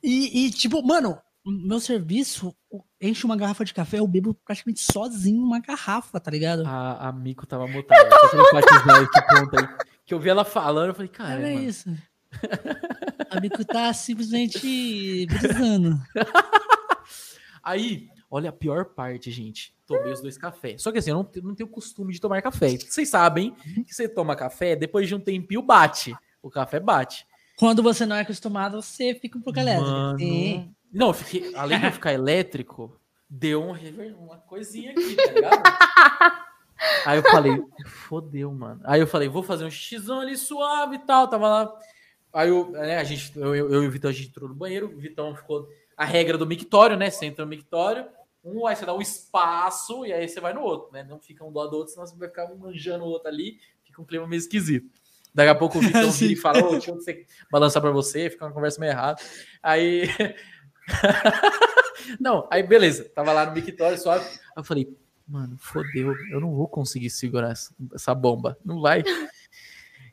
E, 0.02 0.46
e, 0.46 0.50
tipo, 0.50 0.82
mano, 0.82 1.18
meu 1.50 1.80
serviço 1.80 2.54
enche 3.00 3.24
uma 3.24 3.36
garrafa 3.36 3.64
de 3.64 3.72
café, 3.72 3.98
eu 3.98 4.06
bebo 4.06 4.34
praticamente 4.34 4.80
sozinho 4.80 5.42
uma 5.42 5.60
garrafa, 5.60 6.18
tá 6.18 6.30
ligado? 6.30 6.64
A, 6.66 7.08
a 7.08 7.12
Mico 7.12 7.46
tava 7.46 7.66
mutada. 7.66 8.02
Eu 8.02 8.08
aí. 9.58 9.68
Que 10.04 10.14
eu 10.14 10.20
vi 10.20 10.28
ela 10.28 10.44
falando, 10.44 10.88
eu 10.88 10.94
falei, 10.94 11.08
cara, 11.08 11.40
Olha 11.40 11.54
mano, 11.54 11.68
isso. 11.68 11.90
A 13.30 13.40
bico 13.40 13.64
tá 13.64 13.92
simplesmente 13.92 15.26
brisando. 15.26 16.00
Aí, 17.62 18.08
olha 18.30 18.50
a 18.50 18.52
pior 18.52 18.84
parte, 18.84 19.30
gente. 19.32 19.74
Tomei 19.86 20.12
os 20.12 20.20
dois 20.20 20.38
cafés. 20.38 20.82
Só 20.82 20.92
que 20.92 20.98
assim, 20.98 21.10
eu 21.10 21.16
não, 21.16 21.28
não 21.42 21.54
tenho 21.54 21.68
costume 21.68 22.12
de 22.12 22.20
tomar 22.20 22.40
café. 22.40 22.76
Vocês 22.76 23.08
sabem 23.08 23.52
que 23.84 23.92
você 23.92 24.08
toma 24.08 24.36
café, 24.36 24.76
depois 24.76 25.08
de 25.08 25.14
um 25.16 25.20
tempinho 25.20 25.62
bate. 25.62 26.14
O 26.40 26.48
café 26.48 26.78
bate. 26.78 27.26
Quando 27.56 27.82
você 27.82 28.06
não 28.06 28.14
é 28.14 28.20
acostumado, 28.20 28.80
você 28.80 29.14
fica 29.14 29.36
um 29.36 29.40
pouco 29.40 29.58
elétrico. 29.58 29.90
Mano. 29.90 30.75
Não, 30.92 31.12
fiquei, 31.12 31.54
além 31.54 31.78
de 31.80 31.86
eu 31.86 31.92
ficar 31.92 32.12
elétrico, 32.12 32.98
deu 33.28 33.62
um 33.62 33.72
rever- 33.72 34.16
uma 34.18 34.38
coisinha 34.38 34.92
aqui, 34.92 35.16
tá 35.16 35.32
ligado? 35.32 35.62
Aí 37.06 37.18
eu 37.18 37.22
falei, 37.22 37.62
fodeu, 37.86 38.52
mano. 38.52 38.80
Aí 38.84 39.00
eu 39.00 39.06
falei, 39.06 39.28
vou 39.28 39.42
fazer 39.42 39.64
um 39.64 39.70
xizão 39.70 40.20
ali 40.20 40.36
suave 40.36 40.96
e 40.96 40.98
tal. 40.98 41.26
Tava 41.26 41.48
lá. 41.48 41.74
Aí 42.32 42.48
eu, 42.50 42.70
né, 42.70 42.98
a 42.98 43.04
gente, 43.04 43.32
eu, 43.36 43.54
eu, 43.54 43.72
eu 43.72 43.82
e 43.82 43.88
o 43.88 43.90
Vitão, 43.90 44.10
a 44.10 44.12
gente 44.12 44.28
entrou 44.28 44.48
no 44.48 44.54
banheiro. 44.54 44.86
O 44.94 44.98
Vitão 44.98 45.34
ficou. 45.34 45.66
A 45.96 46.04
regra 46.04 46.36
do 46.36 46.46
mictório, 46.46 46.96
né? 46.96 47.08
Você 47.08 47.24
entra 47.24 47.44
no 47.44 47.48
mictório, 47.48 48.06
um 48.44 48.66
aí 48.66 48.76
você 48.76 48.84
dá 48.84 48.94
um 48.94 49.00
espaço 49.00 50.04
e 50.04 50.12
aí 50.12 50.28
você 50.28 50.38
vai 50.38 50.52
no 50.52 50.60
outro, 50.60 50.92
né? 50.92 51.02
Não 51.02 51.18
fica 51.18 51.42
um 51.42 51.50
do 51.50 51.58
lado 51.58 51.70
do 51.70 51.76
outro, 51.78 51.94
senão 51.94 52.06
você 52.06 52.14
vai 52.16 52.28
ficar 52.28 52.44
um 52.52 52.58
manjando 52.58 53.04
o 53.04 53.08
outro 53.08 53.28
ali. 53.28 53.58
Fica 53.82 54.02
um 54.02 54.04
clima 54.04 54.26
meio 54.26 54.38
esquisito. 54.38 54.86
Daqui 55.34 55.48
a 55.48 55.54
pouco 55.54 55.78
o 55.78 55.80
Vitão 55.80 56.10
vira 56.12 56.32
e 56.34 56.36
fala, 56.36 56.62
ô, 56.62 56.72
deixa 56.72 56.90
eu 56.90 56.98
balançar 57.50 57.80
pra 57.80 57.90
você, 57.90 58.28
fica 58.28 58.44
uma 58.44 58.52
conversa 58.52 58.78
meio 58.78 58.90
errada. 58.92 59.20
Aí. 59.62 60.08
não, 62.20 62.46
aí 62.50 62.62
beleza. 62.62 63.10
Tava 63.14 63.32
lá 63.32 63.46
no 63.46 63.52
mictório 63.52 63.98
suave. 63.98 64.24
Aí 64.24 64.38
eu 64.56 64.64
falei, 64.64 64.96
mano, 65.26 65.56
fodeu, 65.58 66.14
eu 66.30 66.40
não 66.40 66.54
vou 66.54 66.68
conseguir 66.68 67.10
segurar 67.10 67.50
essa, 67.50 67.74
essa 67.94 68.14
bomba. 68.14 68.56
Não 68.64 68.80
vai. 68.80 69.02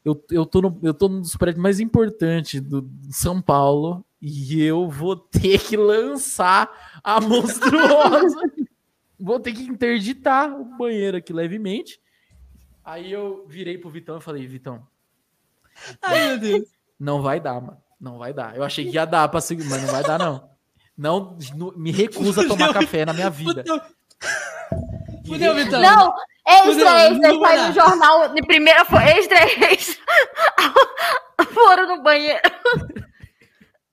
Eu, 0.03 0.21
eu, 0.31 0.45
tô 0.45 0.61
no, 0.61 0.79
eu 0.83 0.93
tô 0.93 1.07
num 1.07 1.21
dos 1.21 1.35
prédios 1.35 1.61
mais 1.61 1.79
importantes 1.79 2.59
do 2.59 2.81
de 2.81 3.13
São 3.13 3.41
Paulo 3.41 4.05
e 4.21 4.61
eu 4.61 4.89
vou 4.89 5.15
ter 5.15 5.59
que 5.59 5.77
lançar 5.77 6.69
a 7.03 7.21
monstruosa. 7.21 8.37
vou 9.17 9.39
ter 9.39 9.53
que 9.53 9.63
interditar 9.63 10.51
o 10.51 10.65
banheiro 10.77 11.17
aqui 11.17 11.31
levemente. 11.31 12.01
Aí 12.83 13.11
eu 13.11 13.45
virei 13.47 13.77
pro 13.77 13.89
Vitão 13.89 14.17
e 14.17 14.21
falei, 14.21 14.45
Vitão, 14.45 14.85
Ai, 16.01 16.27
meu 16.27 16.39
Deus. 16.39 16.69
não 16.99 17.21
vai 17.21 17.39
dar, 17.39 17.61
mano. 17.61 17.81
Não 17.99 18.17
vai 18.17 18.33
dar. 18.33 18.57
Eu 18.57 18.63
achei 18.63 18.83
que 18.83 18.95
ia 18.95 19.05
dar 19.05 19.29
pra 19.29 19.39
seguir, 19.39 19.63
mas 19.63 19.81
não 19.81 19.89
vai 19.89 20.03
dar, 20.03 20.19
não. 20.19 20.52
Não, 20.97 21.37
não- 21.55 21.73
me 21.75 21.91
recusa 21.91 22.41
a 22.43 22.47
tomar 22.47 22.73
café 22.73 23.05
na 23.05 23.13
minha 23.13 23.29
vida. 23.29 23.63
Fudeu. 25.25 25.55
Vitão. 25.55 25.81
Não, 25.81 26.13
extra, 26.45 27.07
extra, 27.07 27.39
saiu 27.39 27.67
no 27.67 27.73
jornal, 27.73 28.33
de 28.33 28.41
primeira 28.45 28.85
foi 28.85 29.03
extra, 29.03 29.37
extra. 29.71 30.03
Foram 31.53 31.95
no 31.97 32.03
banheiro. 32.03 32.39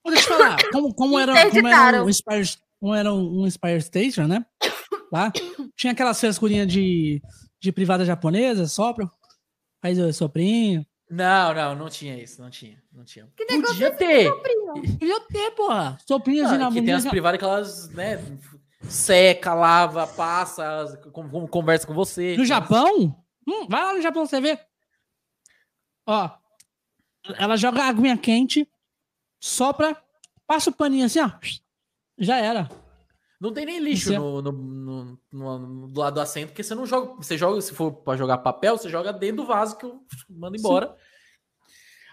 Deixa 0.05 0.29
eu 0.33 0.37
te 0.37 0.39
falar, 0.39 0.57
como, 0.71 0.93
como 0.93 1.19
era, 1.19 1.33
como 1.49 1.67
era 1.67 2.03
um 2.03 2.09
Inspire, 2.09 2.49
como 2.79 2.95
era 2.95 3.13
um 3.13 3.45
Inspire 3.47 3.81
Station, 3.81 4.27
né? 4.27 4.45
Lá, 5.11 5.31
tinha 5.75 5.93
aquelas 5.93 6.19
frescurinhas 6.19 6.67
de, 6.67 7.21
de 7.59 7.71
privada 7.71 8.03
japonesa, 8.05 8.67
sopra, 8.67 9.09
faz 9.81 9.97
o 9.99 10.11
soprinho. 10.11 10.85
Não, 11.11 11.53
não, 11.53 11.75
não 11.75 11.89
tinha 11.89 12.17
isso, 12.17 12.41
não 12.41 12.49
tinha, 12.49 12.81
não 12.93 13.03
tinha. 13.03 13.27
Que 13.35 13.43
negócio 13.43 13.73
Podia 13.73 13.91
ter. 13.91 14.31
Podia 14.97 15.19
ter, 15.27 15.51
porra. 15.51 15.97
Soprinho 16.07 16.45
assim 16.45 16.55
Ah, 16.55 16.57
na 16.59 16.71
que 16.71 16.81
tem 16.81 16.93
as 16.93 17.05
privadas 17.05 17.37
que 17.37 17.43
elas, 17.43 17.89
né, 17.89 18.17
seca, 18.83 19.53
lava, 19.53 20.07
passa, 20.07 20.97
conversa 21.49 21.85
com 21.85 21.93
você. 21.93 22.37
No 22.37 22.45
Japão? 22.45 23.13
Hum, 23.45 23.67
vai 23.67 23.83
lá 23.83 23.93
no 23.93 24.01
Japão 24.01 24.25
você 24.25 24.39
vê. 24.39 24.57
Ó, 26.07 26.29
ela 27.37 27.57
joga 27.57 27.83
a 27.83 27.89
aguinha 27.89 28.17
quente, 28.17 28.65
sopra, 29.37 30.01
passa 30.47 30.69
o 30.69 30.73
paninho 30.73 31.05
assim, 31.05 31.19
ó. 31.19 31.29
Já 32.17 32.37
era. 32.37 32.69
Não 33.41 33.51
tem 33.51 33.65
nem 33.65 33.79
lixo 33.79 34.13
é- 34.13 34.19
no, 34.19 34.39
no- 34.39 34.51
no- 34.51 35.19
no- 35.31 35.59
no- 35.59 35.87
do 35.87 35.99
lado 35.99 36.13
do 36.13 36.21
assento, 36.21 36.49
porque 36.49 36.61
você 36.61 36.75
não 36.75 36.85
joga. 36.85 37.15
Você 37.15 37.35
joga, 37.35 37.59
se 37.59 37.73
for 37.73 37.91
pra 37.91 38.15
jogar 38.15 38.37
papel, 38.37 38.77
você 38.77 38.87
joga 38.87 39.11
dentro 39.11 39.37
do 39.37 39.45
vaso 39.45 39.75
que 39.77 39.85
eu 39.85 39.99
mando 40.29 40.55
embora. 40.57 40.95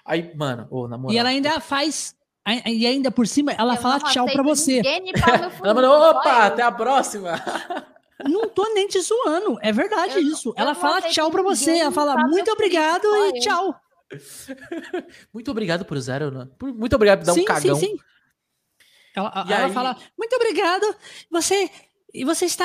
Aí, 0.06 0.34
mano, 0.34 0.66
ô, 0.70 0.88
na 0.88 0.96
moral. 0.96 1.14
E 1.14 1.18
ela 1.18 1.28
ainda 1.28 1.60
faz. 1.60 2.16
E 2.64 2.86
ainda 2.86 3.10
por 3.10 3.26
cima, 3.26 3.52
ela 3.52 3.74
Eu 3.74 3.80
fala 3.82 4.00
tchau 4.00 4.24
pra 4.24 4.42
você. 4.42 4.80
Ela 5.62 5.74
mandou, 5.74 5.92
opa, 6.10 6.46
até 6.46 6.62
a 6.62 6.72
próxima. 6.72 7.32
Não 8.26 8.48
tô 8.48 8.64
nem 8.72 8.88
te 8.88 8.98
zoando. 9.02 9.58
É 9.60 9.70
verdade 9.70 10.14
Eu 10.14 10.22
isso. 10.22 10.48
eu 10.48 10.54
Ela 10.56 10.74
fala 10.74 11.02
tchau 11.02 11.30
pra 11.30 11.42
você. 11.42 11.76
Ela 11.78 11.92
fala 11.92 12.16
muito 12.26 12.50
obrigado 12.50 13.06
e 13.26 13.40
tchau. 13.40 13.78
Muito 15.32 15.50
obrigado 15.50 15.84
por 15.84 15.96
usar, 15.98 16.22
Ana. 16.22 16.50
Por- 16.58 16.72
Muito 16.72 16.96
obrigado 16.96 17.18
por 17.20 17.26
dar 17.26 17.34
sim, 17.34 17.42
um 17.42 17.44
cagão. 17.44 17.76
sim, 17.76 17.86
sim. 17.88 17.98
Ela, 19.18 19.44
E 19.48 19.52
ela 19.52 19.66
aí- 19.66 19.72
fala, 19.72 19.96
muito 20.18 20.34
obrigado. 20.36 20.94
Você. 21.30 21.70
E 22.14 22.24
você 22.24 22.46
está 22.46 22.64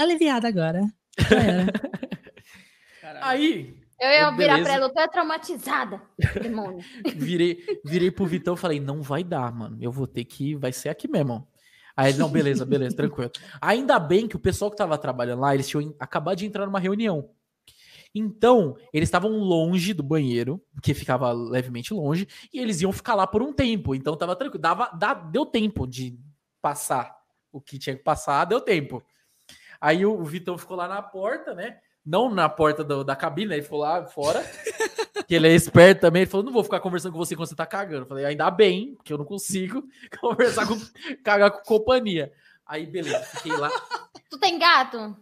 aliviada 0.00 0.46
agora. 0.46 0.82
Aí, 3.20 3.74
Eu 4.00 4.08
ia 4.10 4.28
Ô, 4.28 4.36
virar 4.36 4.54
beleza. 4.54 4.62
pra 4.64 4.72
ela, 4.74 4.86
eu 4.86 4.92
tô 4.92 5.08
traumatizada, 5.08 6.02
demônio. 6.42 6.78
virei, 7.14 7.64
virei 7.84 8.10
pro 8.10 8.26
Vitão 8.26 8.54
e 8.54 8.58
falei, 8.58 8.80
não 8.80 9.00
vai 9.02 9.22
dar, 9.22 9.52
mano. 9.52 9.78
Eu 9.80 9.90
vou 9.92 10.06
ter 10.06 10.24
que. 10.24 10.54
Vai 10.56 10.72
ser 10.72 10.88
aqui 10.88 11.08
mesmo. 11.08 11.46
Aí, 11.96 12.10
ele, 12.10 12.18
não, 12.18 12.28
beleza, 12.28 12.64
beleza, 12.66 12.96
tranquilo. 12.96 13.30
Ainda 13.60 13.98
bem 14.00 14.26
que 14.26 14.34
o 14.34 14.38
pessoal 14.40 14.70
que 14.70 14.76
tava 14.76 14.98
trabalhando 14.98 15.40
lá, 15.40 15.54
eles 15.54 15.68
tinham 15.68 15.94
acabado 16.00 16.36
de 16.38 16.44
entrar 16.46 16.66
numa 16.66 16.80
reunião. 16.80 17.30
Então, 18.14 18.76
eles 18.92 19.08
estavam 19.08 19.32
longe 19.32 19.92
do 19.92 20.02
banheiro, 20.02 20.62
que 20.80 20.94
ficava 20.94 21.32
levemente 21.32 21.92
longe, 21.92 22.28
e 22.52 22.60
eles 22.60 22.80
iam 22.80 22.92
ficar 22.92 23.14
lá 23.14 23.26
por 23.26 23.42
um 23.42 23.52
tempo. 23.52 23.94
Então 23.94 24.16
tava 24.16 24.36
tranquilo. 24.36 24.62
Dava, 24.62 24.90
dá- 24.96 25.14
deu 25.14 25.44
tempo 25.44 25.86
de 25.86 26.16
passar 26.62 27.14
o 27.52 27.60
que 27.60 27.78
tinha 27.78 27.96
que 27.96 28.02
passar, 28.02 28.44
deu 28.44 28.60
tempo. 28.60 29.02
Aí 29.80 30.06
o, 30.06 30.12
o 30.18 30.24
Vitão 30.24 30.56
ficou 30.56 30.76
lá 30.76 30.86
na 30.86 31.02
porta, 31.02 31.54
né? 31.54 31.78
Não 32.06 32.32
na 32.32 32.48
porta 32.48 32.84
do- 32.84 33.02
da 33.02 33.16
cabine, 33.16 33.48
né? 33.48 33.54
ele 33.56 33.62
ficou 33.62 33.80
lá 33.80 34.06
fora. 34.06 34.42
que 35.26 35.34
ele 35.34 35.48
é 35.48 35.54
esperto 35.54 36.02
também. 36.02 36.22
Ele 36.22 36.30
falou: 36.30 36.44
não 36.44 36.52
vou 36.52 36.62
ficar 36.64 36.80
conversando 36.80 37.12
com 37.12 37.18
você 37.18 37.34
quando 37.34 37.48
você 37.48 37.54
tá 37.56 37.66
cagando. 37.66 38.02
Eu 38.02 38.06
falei, 38.08 38.24
ainda 38.26 38.50
bem, 38.50 38.96
que 39.02 39.12
eu 39.12 39.18
não 39.18 39.24
consigo 39.24 39.82
conversar 40.20 40.66
com 40.68 40.76
cagar 41.24 41.50
com 41.50 41.62
companhia. 41.62 42.32
Aí, 42.66 42.86
beleza, 42.86 43.20
fiquei 43.24 43.52
lá. 43.56 43.70
Tu 44.30 44.38
tem 44.38 44.58
gato? 44.58 45.16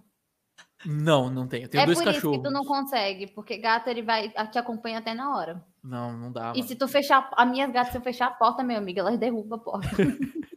Não, 0.84 1.30
não 1.30 1.46
tenho. 1.46 1.68
Tenho 1.68 1.82
é 1.82 1.86
dois 1.86 1.98
por 1.98 2.04
cachorros. 2.04 2.36
isso 2.36 2.42
que 2.42 2.48
tu 2.48 2.52
não 2.52 2.64
consegue, 2.64 3.26
porque 3.28 3.58
gato 3.58 3.88
ele 3.88 4.02
vai 4.02 4.28
te 4.28 4.58
acompanha 4.58 4.98
até 4.98 5.14
na 5.14 5.36
hora. 5.36 5.64
Não, 5.82 6.12
não 6.12 6.32
dá. 6.32 6.52
e 6.54 6.58
mano. 6.58 6.68
se 6.68 6.74
tu 6.74 6.88
fechar, 6.88 7.30
as 7.36 7.48
minhas 7.48 7.70
gatas, 7.72 7.92
se 7.92 7.98
eu 7.98 8.02
fechar 8.02 8.26
a 8.26 8.30
porta, 8.30 8.62
meu 8.62 8.78
amigo, 8.78 9.00
elas 9.00 9.18
derrubam 9.18 9.58
a 9.58 9.62
porta. 9.62 9.88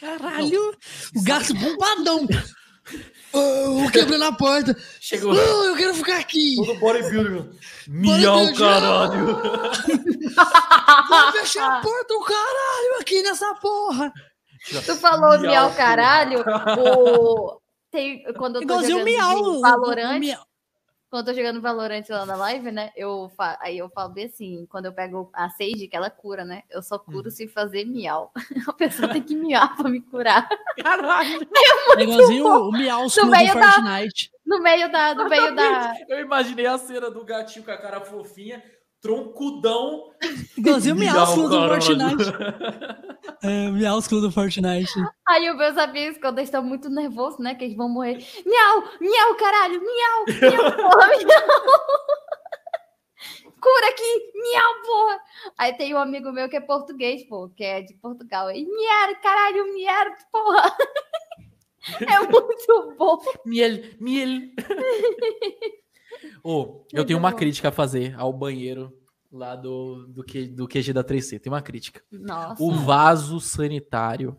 Caralho! 0.00 0.76
O 1.16 1.22
gato 1.22 1.54
bombadão. 1.54 2.26
Oh, 3.32 3.90
quebrando 3.90 4.24
a 4.24 4.32
porta. 4.32 4.76
Chegou 5.00 5.32
Oh, 5.32 5.64
eu 5.64 5.74
quero 5.74 5.94
ficar 5.94 6.18
aqui. 6.18 6.54
todo 6.54 6.78
bodybuilder. 6.78 7.50
Miau, 7.88 8.54
caralho. 8.54 9.26
Vou 11.08 11.32
fechar 11.32 11.78
a 11.78 11.80
porta, 11.80 12.14
o 12.14 12.20
caralho, 12.20 13.00
aqui 13.00 13.22
nessa 13.22 13.54
porra. 13.54 14.12
Tu 14.68 14.94
falou 14.96 15.40
miau, 15.40 15.72
caralho, 15.74 16.44
o... 16.78 17.60
Tem, 17.94 18.24
quando 18.34 18.56
eu 18.56 18.60
tô 18.62 18.64
Igualzinho 18.66 18.96
o 18.96 19.08
jogando 19.08 19.52
miau. 19.52 19.60
Valorant, 19.60 20.18
miau. 20.18 20.44
quando 21.08 21.28
eu 21.28 21.32
tô 21.32 21.38
jogando 21.40 21.60
Valorant 21.60 22.02
lá 22.08 22.26
na 22.26 22.34
live, 22.34 22.72
né? 22.72 22.90
Eu 22.96 23.30
fa... 23.36 23.56
Aí 23.60 23.78
eu 23.78 23.88
falo 23.88 24.08
bem 24.12 24.24
assim, 24.26 24.66
quando 24.68 24.86
eu 24.86 24.92
pego 24.92 25.30
a 25.32 25.48
Sage, 25.50 25.86
que 25.86 25.96
ela 25.96 26.10
cura, 26.10 26.44
né? 26.44 26.64
Eu 26.68 26.82
só 26.82 26.98
curo 26.98 27.30
se 27.30 27.46
fazer 27.46 27.84
miau. 27.84 28.32
A 28.66 28.72
pessoa 28.72 29.08
tem 29.08 29.22
que 29.22 29.36
miar 29.36 29.76
pra 29.76 29.88
me 29.88 30.00
curar. 30.00 30.48
Caralho! 30.82 31.46
É 31.96 32.02
igualzinho 32.02 32.44
o, 32.46 32.68
o 32.70 32.72
Miausculo 32.72 33.26
do 33.26 33.30
meio 33.30 33.54
da- 33.54 33.72
Fortnite. 33.72 34.32
No 34.44 34.60
meio 34.60 34.90
da. 34.90 35.14
No 35.14 35.28
meio 35.28 35.54
da. 35.54 35.94
Eu 36.08 36.18
imaginei 36.20 36.66
a 36.66 36.76
cena 36.76 37.08
do 37.08 37.24
gatinho 37.24 37.64
com 37.64 37.70
a 37.70 37.76
cara 37.76 38.00
fofinha, 38.00 38.60
troncudão. 39.04 40.10
Igualzinho 40.56 40.94
o 40.94 40.98
Miausculo 40.98 41.48
do. 41.50 41.68
Fortnite. 41.68 42.24
É, 43.42 43.70
Miausculo 43.70 44.20
do 44.22 44.32
Fortnite. 44.32 44.92
Aí 45.28 45.50
os 45.50 45.56
meus 45.56 45.76
amigos, 45.76 46.16
quando 46.18 46.38
eles 46.38 46.48
estão 46.48 46.62
muito 46.62 46.88
nervosos, 46.88 47.38
né? 47.38 47.54
Que 47.54 47.64
eles 47.64 47.76
vão 47.76 47.90
morrer. 47.90 48.16
Miau! 48.46 48.84
Miau, 48.98 49.34
caralho! 49.34 49.82
Miau! 49.82 50.24
Miau, 50.40 50.72
porra! 50.76 51.06
Miau! 51.08 51.46
Cura 53.60 53.88
aqui! 53.90 54.32
Miau, 54.34 54.74
porra! 54.86 55.20
Aí 55.58 55.74
tem 55.74 55.94
um 55.94 55.98
amigo 55.98 56.32
meu 56.32 56.48
que 56.48 56.56
é 56.56 56.60
português, 56.60 57.22
pô, 57.28 57.50
que 57.50 57.64
é 57.64 57.82
de 57.82 57.94
Portugal. 57.94 58.50
E 58.50 58.64
miar, 58.64 59.20
caralho, 59.20 59.74
miar, 59.74 60.06
porra! 60.32 60.76
É 62.00 62.18
muito 62.20 62.94
bom. 62.96 63.18
Miel, 63.44 63.78
miel. 64.00 64.40
Ô, 66.42 66.84
eu 66.92 67.04
tenho 67.04 67.18
uma 67.18 67.30
bom. 67.30 67.36
crítica 67.36 67.68
a 67.68 67.72
fazer 67.72 68.14
ao 68.18 68.32
banheiro 68.32 68.92
lá 69.32 69.56
do, 69.56 70.06
do, 70.06 70.22
Q, 70.24 70.46
do 70.48 70.66
QG 70.68 70.92
da 70.92 71.02
3C. 71.02 71.40
Tem 71.40 71.52
uma 71.52 71.62
crítica. 71.62 72.02
Nossa. 72.12 72.62
O 72.62 72.72
vaso 72.72 73.40
sanitário 73.40 74.36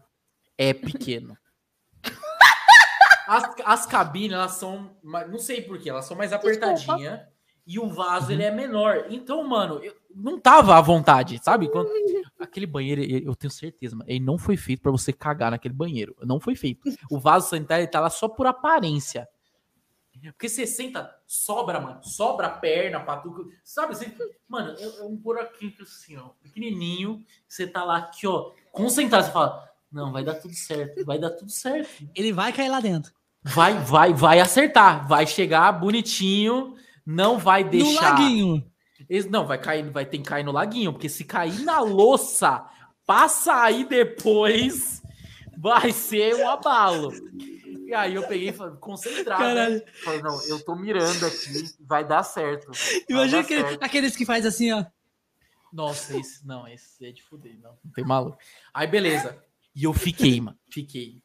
é 0.57 0.73
pequeno. 0.73 1.37
As, 3.27 3.55
as 3.65 3.85
cabines, 3.85 4.33
elas 4.33 4.51
são. 4.51 4.95
Não 5.03 5.39
sei 5.39 5.61
porquê, 5.61 5.89
elas 5.89 6.05
são 6.05 6.15
mais 6.15 6.31
apertadinhas. 6.31 7.21
E 7.67 7.79
o 7.79 7.87
vaso, 7.87 8.31
ele 8.31 8.43
é 8.43 8.51
menor. 8.51 9.07
Então, 9.09 9.43
mano, 9.43 9.79
eu 9.83 9.95
não 10.15 10.39
tava 10.39 10.77
à 10.77 10.81
vontade, 10.81 11.39
sabe? 11.43 11.67
Quando- 11.67 11.89
aquele 12.39 12.67
banheiro, 12.67 13.01
eu 13.01 13.35
tenho 13.35 13.49
certeza, 13.49 13.95
mano, 13.95 14.07
ele 14.07 14.23
não 14.23 14.37
foi 14.37 14.55
feito 14.55 14.83
pra 14.83 14.91
você 14.91 15.11
cagar 15.11 15.49
naquele 15.49 15.73
banheiro. 15.73 16.15
Não 16.21 16.39
foi 16.39 16.55
feito. 16.55 16.87
O 17.09 17.19
vaso 17.19 17.49
sanitário, 17.49 17.81
ele 17.81 17.91
tá 17.91 17.99
lá 17.99 18.11
só 18.11 18.29
por 18.29 18.45
aparência. 18.45 19.27
Porque 20.31 20.49
você 20.49 20.65
senta, 20.65 21.13
sobra, 21.27 21.79
mano. 21.79 22.03
Sobra 22.03 22.47
a 22.47 22.51
perna, 22.51 22.99
patuca. 22.99 23.43
Sabe? 23.63 23.95
Você, 23.95 24.11
mano, 24.47 24.75
é, 24.79 25.03
um 25.03 25.15
buraquinho 25.15 25.73
assim, 25.81 26.17
ó. 26.17 26.29
Pequenininho. 26.41 27.23
Você 27.47 27.67
tá 27.67 27.83
lá 27.83 27.97
aqui, 27.97 28.25
ó. 28.27 28.51
Concentrado. 28.71 29.25
Você 29.25 29.31
fala, 29.31 29.69
não, 29.91 30.11
vai 30.11 30.23
dar 30.23 30.35
tudo 30.35 30.53
certo. 30.53 31.05
Vai 31.05 31.19
dar 31.19 31.29
tudo 31.31 31.51
certo. 31.51 32.09
Ele 32.15 32.31
vai 32.33 32.51
cair 32.53 32.69
lá 32.69 32.79
dentro. 32.79 33.11
Vai, 33.43 33.77
vai, 33.83 34.13
vai 34.13 34.39
acertar. 34.39 35.07
Vai 35.07 35.27
chegar 35.27 35.71
bonitinho. 35.73 36.75
Não 37.05 37.37
vai 37.37 37.63
No 37.63 37.69
deixar. 37.69 38.11
laguinho. 38.19 38.65
Esse- 39.07 39.29
não, 39.29 39.45
vai 39.45 39.59
cair, 39.59 39.87
vai 39.91 40.05
ter 40.05 40.17
que 40.17 40.23
cair 40.23 40.43
no 40.43 40.51
laguinho. 40.51 40.91
Porque 40.91 41.07
se 41.09 41.23
cair 41.23 41.59
na 41.61 41.79
louça, 41.81 42.65
pra 43.05 43.27
sair 43.27 43.85
depois, 43.87 45.03
vai 45.57 45.91
ser 45.91 46.35
um 46.35 46.49
abalo. 46.49 47.11
E 47.85 47.93
aí 47.93 48.15
eu 48.15 48.23
peguei, 48.27 48.49
e 48.49 48.53
falei, 48.53 48.75
concentrado. 48.79 49.43
né? 49.43 49.53
Caralho. 49.53 49.83
Falei, 50.03 50.21
não, 50.21 50.41
eu 50.47 50.59
tô 50.63 50.75
mirando 50.75 51.25
aqui, 51.25 51.69
vai 51.79 52.03
dar 52.03 52.23
certo. 52.23 52.71
Imagina 53.07 53.41
aquele- 53.41 53.61
certo. 53.61 53.83
aqueles 53.83 54.15
que 54.15 54.25
faz 54.25 54.45
assim, 54.45 54.71
ó. 54.71 54.83
Nossa, 55.71 56.17
esse 56.17 56.45
não, 56.47 56.67
esse 56.67 57.05
é 57.05 57.11
de 57.11 57.21
fuder, 57.21 57.57
não. 57.61 57.77
Não 57.83 57.91
tem 57.93 58.03
maluco. 58.05 58.37
Aí, 58.73 58.87
beleza. 58.87 59.37
E 59.75 59.83
eu 59.83 59.93
fiquei, 59.93 60.39
mano. 60.41 60.57
Fiquei. 60.71 61.21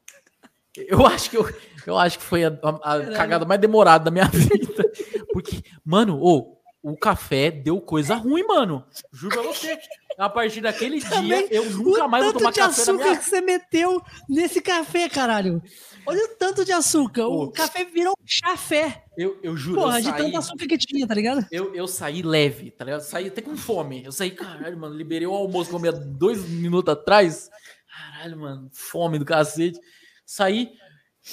Eu 0.75 1.05
acho 1.07 1.29
que 1.29 1.37
eu, 1.37 1.45
eu 1.87 1.97
acho 1.97 2.17
que 2.19 2.23
foi 2.23 2.43
a, 2.45 2.49
a- 2.49 2.95
a 2.95 3.11
cagada 3.13 3.45
mais 3.45 3.59
demorada 3.59 4.05
da 4.05 4.11
minha 4.11 4.25
vida. 4.31 4.91
Porque, 5.33 5.63
mano, 5.83 6.19
ô, 6.21 6.61
o 6.83 6.95
café 6.97 7.49
deu 7.49 7.79
coisa 7.81 8.15
ruim, 8.15 8.43
mano. 8.45 8.85
Juro 9.11 9.35
pra 9.41 9.43
você. 9.51 9.79
A 10.21 10.29
partir 10.29 10.61
daquele 10.61 11.01
Também, 11.01 11.47
dia, 11.47 11.57
eu 11.57 11.67
nunca 11.71 12.05
o 12.05 12.07
mais 12.07 12.23
vou 12.23 12.33
tanto 12.33 12.41
tomar 12.41 12.51
de 12.51 12.59
café 12.59 12.75
na 12.75 12.81
açúcar 12.83 13.03
minha 13.03 13.17
que 13.17 13.25
você 13.25 13.41
meteu 13.41 14.01
nesse 14.29 14.61
café, 14.61 15.09
caralho. 15.09 15.63
Olha 16.05 16.25
o 16.25 16.27
tanto 16.35 16.63
de 16.63 16.71
açúcar. 16.71 17.25
O 17.25 17.45
Ô. 17.45 17.51
café 17.51 17.85
virou 17.85 18.13
chafé. 18.23 19.03
Eu, 19.17 19.39
eu 19.41 19.57
juro, 19.57 19.81
Porra, 19.81 19.97
eu 19.97 20.01
de 20.03 20.09
saí, 20.09 20.21
tanto 20.21 20.37
açúcar 20.37 20.67
que 20.67 20.77
tinha, 20.77 21.07
tá 21.07 21.15
ligado? 21.15 21.43
eu, 21.51 21.73
eu 21.73 21.87
saí 21.87 22.21
leve, 22.21 22.69
tá 22.69 22.85
ligado? 22.85 23.01
Saí 23.01 23.29
até 23.29 23.41
com 23.41 23.57
fome. 23.57 24.05
Eu 24.05 24.11
saí, 24.11 24.29
caralho, 24.29 24.77
mano, 24.77 24.95
liberei 24.95 25.25
o 25.25 25.33
almoço 25.33 25.71
que 25.71 25.75
eu 25.75 25.79
comia 25.79 25.91
dois 25.91 26.47
minutos 26.47 26.93
atrás. 26.93 27.49
Caralho, 27.89 28.37
mano, 28.37 28.69
fome 28.71 29.17
do 29.17 29.25
cacete. 29.25 29.79
Saí 30.23 30.69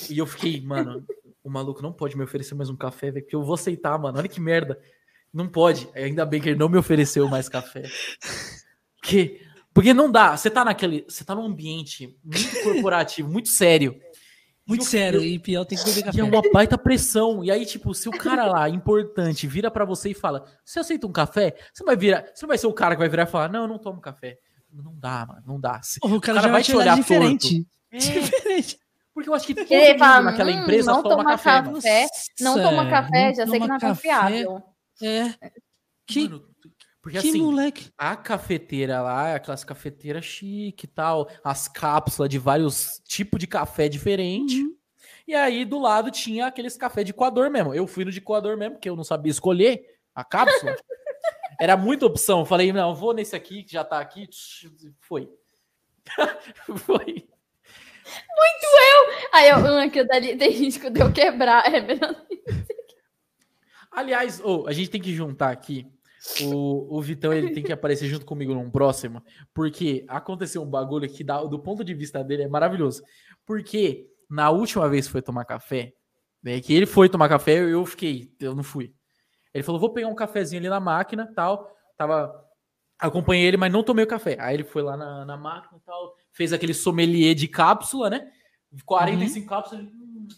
e 0.09 0.17
eu 0.17 0.25
fiquei, 0.25 0.63
mano, 0.63 1.05
o 1.45 1.51
maluco 1.51 1.83
não 1.83 1.93
pode 1.93 2.17
me 2.17 2.25
oferecer 2.25 2.55
mais 2.55 2.71
um 2.71 2.77
café, 2.77 3.11
velho, 3.11 3.23
porque 3.23 3.37
eu 3.37 3.43
vou 3.43 3.55
aceitar, 3.55 3.99
mano. 3.99 4.17
Olha 4.17 4.29
que 4.29 4.41
merda. 4.41 4.81
Não 5.31 5.47
pode. 5.47 5.91
Ainda 5.95 6.25
bem 6.25 6.41
que 6.41 6.49
ele 6.49 6.59
não 6.59 6.71
me 6.71 6.79
ofereceu 6.79 7.29
mais 7.29 7.51
café. 7.51 7.83
Porque, 9.09 9.41
porque 9.73 9.95
não 9.95 10.11
dá. 10.13 10.37
Você 10.37 10.51
tá 10.51 10.65
naquele. 10.65 11.05
Você 11.09 11.25
tá 11.25 11.35
num 11.35 11.45
ambiente 11.47 12.15
muito 12.23 12.63
corporativo, 12.63 13.29
muito 13.31 13.49
sério. 13.49 13.99
Muito 14.67 14.83
E 14.83 14.87
sério. 14.87 15.21
eu- 15.21 15.25
E 15.25 15.39
pior 15.39 15.65
tem 15.65 15.79
que 15.79 15.85
beber 15.85 16.01
e 16.01 16.03
café. 16.05 16.21
é 16.21 16.25
uma 16.25 16.43
baita 16.53 16.77
pressão. 16.77 17.43
E 17.43 17.51
aí, 17.51 17.65
tipo, 17.65 17.95
se 17.95 18.07
o 18.07 18.13
cara 18.13 18.45
lá, 18.45 18.69
importante, 18.69 19.47
vira 19.47 19.71
pra 19.71 19.87
você 19.87 20.11
e 20.11 20.15
fala: 20.15 20.45
Você 20.63 20.79
aceita 20.79 21.07
um 21.07 21.13
café? 21.13 21.57
Você 21.73 21.83
não 21.83 21.87
vai 21.87 21.97
virar. 21.97 22.23
Você 22.35 22.45
não 22.45 22.49
vai 22.49 22.59
ser 22.59 22.67
o 22.67 22.73
cara 22.75 22.95
que 22.95 22.99
vai 23.01 23.09
virar 23.09 23.23
e 23.23 23.27
falar: 23.27 23.49
Não, 23.51 23.63
eu 23.63 23.69
não 23.69 23.79
tomo 23.79 23.99
café. 24.01 24.37
Não 24.71 24.95
dá, 24.95 25.25
mano. 25.27 25.43
Não 25.47 25.59
dá. 25.59 25.81
Se- 25.83 25.99
Porra, 26.01 26.17
o 26.17 26.21
cara, 26.21 26.35
cara 26.37 26.49
já 26.49 26.53
vai 26.53 26.63
te 26.63 26.77
olhar 26.77 26.95
diferente. 26.97 27.67
É, 27.91 27.97
Diferente. 27.97 28.79
porque 29.15 29.31
eu 29.31 29.35
acho 29.35 29.47
que 29.47 29.55
todo 29.55 29.73
Ele 29.73 29.93
mundo 29.93 29.99
fala, 29.99 30.21
naquela 30.21 30.51
"Hum, 30.51 30.61
empresa 30.61 30.93
não 30.93 31.03
toma 31.03 31.17
toma 31.17 31.31
café, 31.31 31.63
café. 31.63 32.07
Não 32.41 32.55
toma 32.63 32.91
café, 32.91 33.33
já 33.35 33.47
sei 33.47 33.59
que 33.59 33.67
não 33.67 33.77
é 33.77 33.81
café. 33.81 33.89
confiável. 33.89 34.63
É. 35.03 35.35
Que, 36.07 36.29
Mano, 36.29 36.48
porque 37.09 37.21
que 37.21 37.29
assim, 37.29 37.43
moleque. 37.43 37.91
a 37.97 38.17
cafeteira 38.17 39.01
lá, 39.01 39.35
aquelas 39.35 39.65
cafeteiras 39.65 40.25
chique 40.25 40.85
e 40.85 40.89
tal, 40.89 41.29
as 41.43 41.69
cápsulas 41.69 42.29
de 42.29 42.39
vários 42.39 43.01
tipos 43.07 43.39
de 43.39 43.47
café 43.47 43.89
diferente. 43.89 44.63
Uhum. 44.63 44.77
E 45.27 45.35
aí 45.35 45.65
do 45.65 45.79
lado 45.79 46.11
tinha 46.11 46.47
aqueles 46.47 46.77
café 46.77 47.05
de 47.05 47.13
coador 47.13 47.51
mesmo. 47.51 47.75
Eu 47.75 47.87
fui 47.87 48.05
no 48.05 48.11
de 48.11 48.21
coador 48.21 48.57
mesmo, 48.57 48.77
porque 48.77 48.89
eu 48.89 48.97
não 48.97 49.05
sabia 49.05 49.31
escolher 49.31 49.99
a 50.15 50.25
cápsula. 50.25 50.75
Era 51.61 51.77
muita 51.77 52.07
opção. 52.07 52.45
Falei, 52.45 52.73
não, 52.73 52.95
vou 52.95 53.13
nesse 53.13 53.35
aqui 53.35 53.63
que 53.63 53.73
já 53.73 53.85
tá 53.85 53.99
aqui. 53.99 54.29
Foi. 55.01 55.29
Foi. 56.87 57.29
Aí 59.33 59.51
eu, 59.51 59.59
um 59.59 59.79
aqui 59.79 60.03
dali 60.05 60.37
tem 60.37 60.51
risco 60.51 60.91
de 60.91 61.01
eu 61.01 61.13
quebrar. 61.13 61.73
É 61.73 61.81
melhor. 61.81 62.15
Aliás, 63.91 64.41
ô, 64.41 64.67
a 64.67 64.73
gente 64.73 64.91
tem 64.91 65.01
que 65.01 65.15
juntar 65.15 65.51
aqui. 65.51 65.87
O, 66.43 66.99
o 66.99 67.01
Vitão 67.01 67.33
ele 67.33 67.53
tem 67.53 67.63
que 67.63 67.73
aparecer 67.73 68.09
junto 68.09 68.27
comigo 68.27 68.55
num 68.55 68.71
próximo, 68.71 69.23
porque 69.55 70.05
aconteceu 70.09 70.63
um 70.63 70.71
bagulho 70.71 71.09
que, 71.09 71.23
dá, 71.23 71.43
do 71.45 71.59
ponto 71.59 71.85
de 71.85 71.95
vista 71.95 72.23
dele, 72.25 72.43
é 72.43 72.49
maravilhoso. 72.49 73.03
Porque 73.47 74.09
na 74.29 74.51
última 74.51 74.89
vez 74.89 75.07
que 75.07 75.13
foi 75.13 75.23
tomar 75.23 75.45
café, 75.45 75.95
né, 76.43 76.61
que 76.61 76.75
ele 76.75 76.87
foi 76.87 77.09
tomar 77.09 77.29
café, 77.29 77.59
eu, 77.61 77.69
eu 77.69 77.87
fiquei, 77.87 78.33
eu 78.41 78.55
não 78.55 78.63
fui. 78.63 78.93
Ele 79.53 79.63
falou: 79.65 79.81
vou 79.81 79.93
pegar 79.93 80.09
um 80.09 80.15
cafezinho 80.15 80.61
ali 80.61 80.69
na 80.69 80.81
máquina 80.81 81.31
tal. 81.35 81.71
Tava. 81.97 82.45
Acompanhei 82.99 83.47
ele, 83.47 83.57
mas 83.57 83.73
não 83.73 83.83
tomei 83.83 84.05
o 84.05 84.09
café. 84.09 84.37
Aí 84.41 84.55
ele 84.55 84.65
foi 84.65 84.83
lá 84.83 84.97
na, 84.97 85.25
na 85.25 85.37
máquina 85.37 85.79
e 85.79 85.85
tal, 85.85 86.17
fez 86.33 86.53
aquele 86.53 86.75
sommelier 86.75 87.35
de 87.35 87.47
cápsula, 87.47 88.11
né? 88.11 88.29
45 88.85 89.49
cápsulas. 89.49 89.85
ele, 89.85 89.93
Hum, 89.93 90.29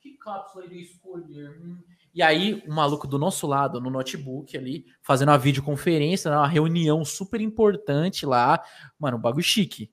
que 0.00 0.16
cápsula 0.18 0.64
ele 0.64 0.82
escolher? 0.82 1.58
Hum. 1.62 1.78
E 2.12 2.22
aí, 2.22 2.62
o 2.66 2.72
maluco 2.72 3.06
do 3.06 3.18
nosso 3.18 3.46
lado, 3.46 3.80
no 3.80 3.90
notebook 3.90 4.56
ali, 4.56 4.84
fazendo 5.00 5.28
uma 5.28 5.38
videoconferência, 5.38 6.30
né, 6.30 6.36
uma 6.36 6.48
reunião 6.48 7.04
super 7.04 7.40
importante 7.40 8.26
lá. 8.26 8.62
Mano, 8.98 9.16
um 9.16 9.20
bagulho 9.20 9.44
chique. 9.44 9.92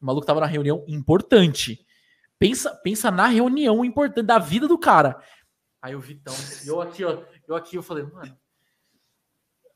O 0.00 0.06
maluco 0.06 0.26
tava 0.26 0.40
na 0.40 0.46
reunião 0.46 0.84
importante. 0.88 1.84
Pensa, 2.38 2.74
pensa 2.82 3.10
na 3.10 3.26
reunião 3.26 3.84
importante 3.84 4.26
da 4.26 4.38
vida 4.38 4.66
do 4.66 4.78
cara. 4.78 5.20
Aí 5.82 5.94
o 5.94 6.00
Vitão, 6.00 6.34
eu 6.64 6.80
aqui, 6.80 7.04
ó, 7.04 7.22
eu 7.46 7.54
aqui, 7.54 7.76
eu 7.76 7.82
falei, 7.82 8.04
mano, 8.04 8.36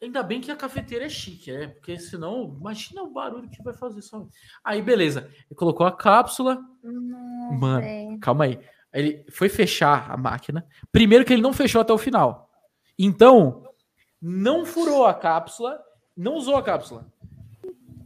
ainda 0.01 0.23
bem 0.23 0.41
que 0.41 0.51
a 0.51 0.57
cafeteira 0.57 1.05
é 1.05 1.09
chique, 1.09 1.51
é, 1.51 1.69
porque 1.69 1.99
senão, 1.99 2.57
imagina 2.59 3.03
o 3.03 3.13
barulho 3.13 3.49
que 3.49 3.63
vai 3.63 3.75
fazer 3.75 4.03
só. 4.03 4.27
Aí, 4.65 4.83
beleza, 4.83 5.31
ele 5.49 5.55
colocou 5.57 5.87
a 5.87 5.93
cápsula, 5.93 6.61
Mano. 6.83 7.87
Nossa. 8.11 8.19
Calma 8.21 8.45
aí. 8.45 8.59
Ele 8.93 9.25
foi 9.31 9.49
fechar 9.49 10.11
a 10.11 10.17
máquina. 10.17 10.67
Primeiro 10.91 11.25
que 11.25 11.33
ele 11.33 11.43
não 11.43 11.53
fechou 11.53 11.81
até 11.81 11.93
o 11.93 11.99
final. 11.99 12.51
Então, 12.99 13.65
não 14.21 14.65
furou 14.65 15.07
a 15.07 15.15
cápsula, 15.15 15.81
não 16.17 16.35
usou 16.35 16.57
a 16.57 16.63
cápsula. 16.63 17.07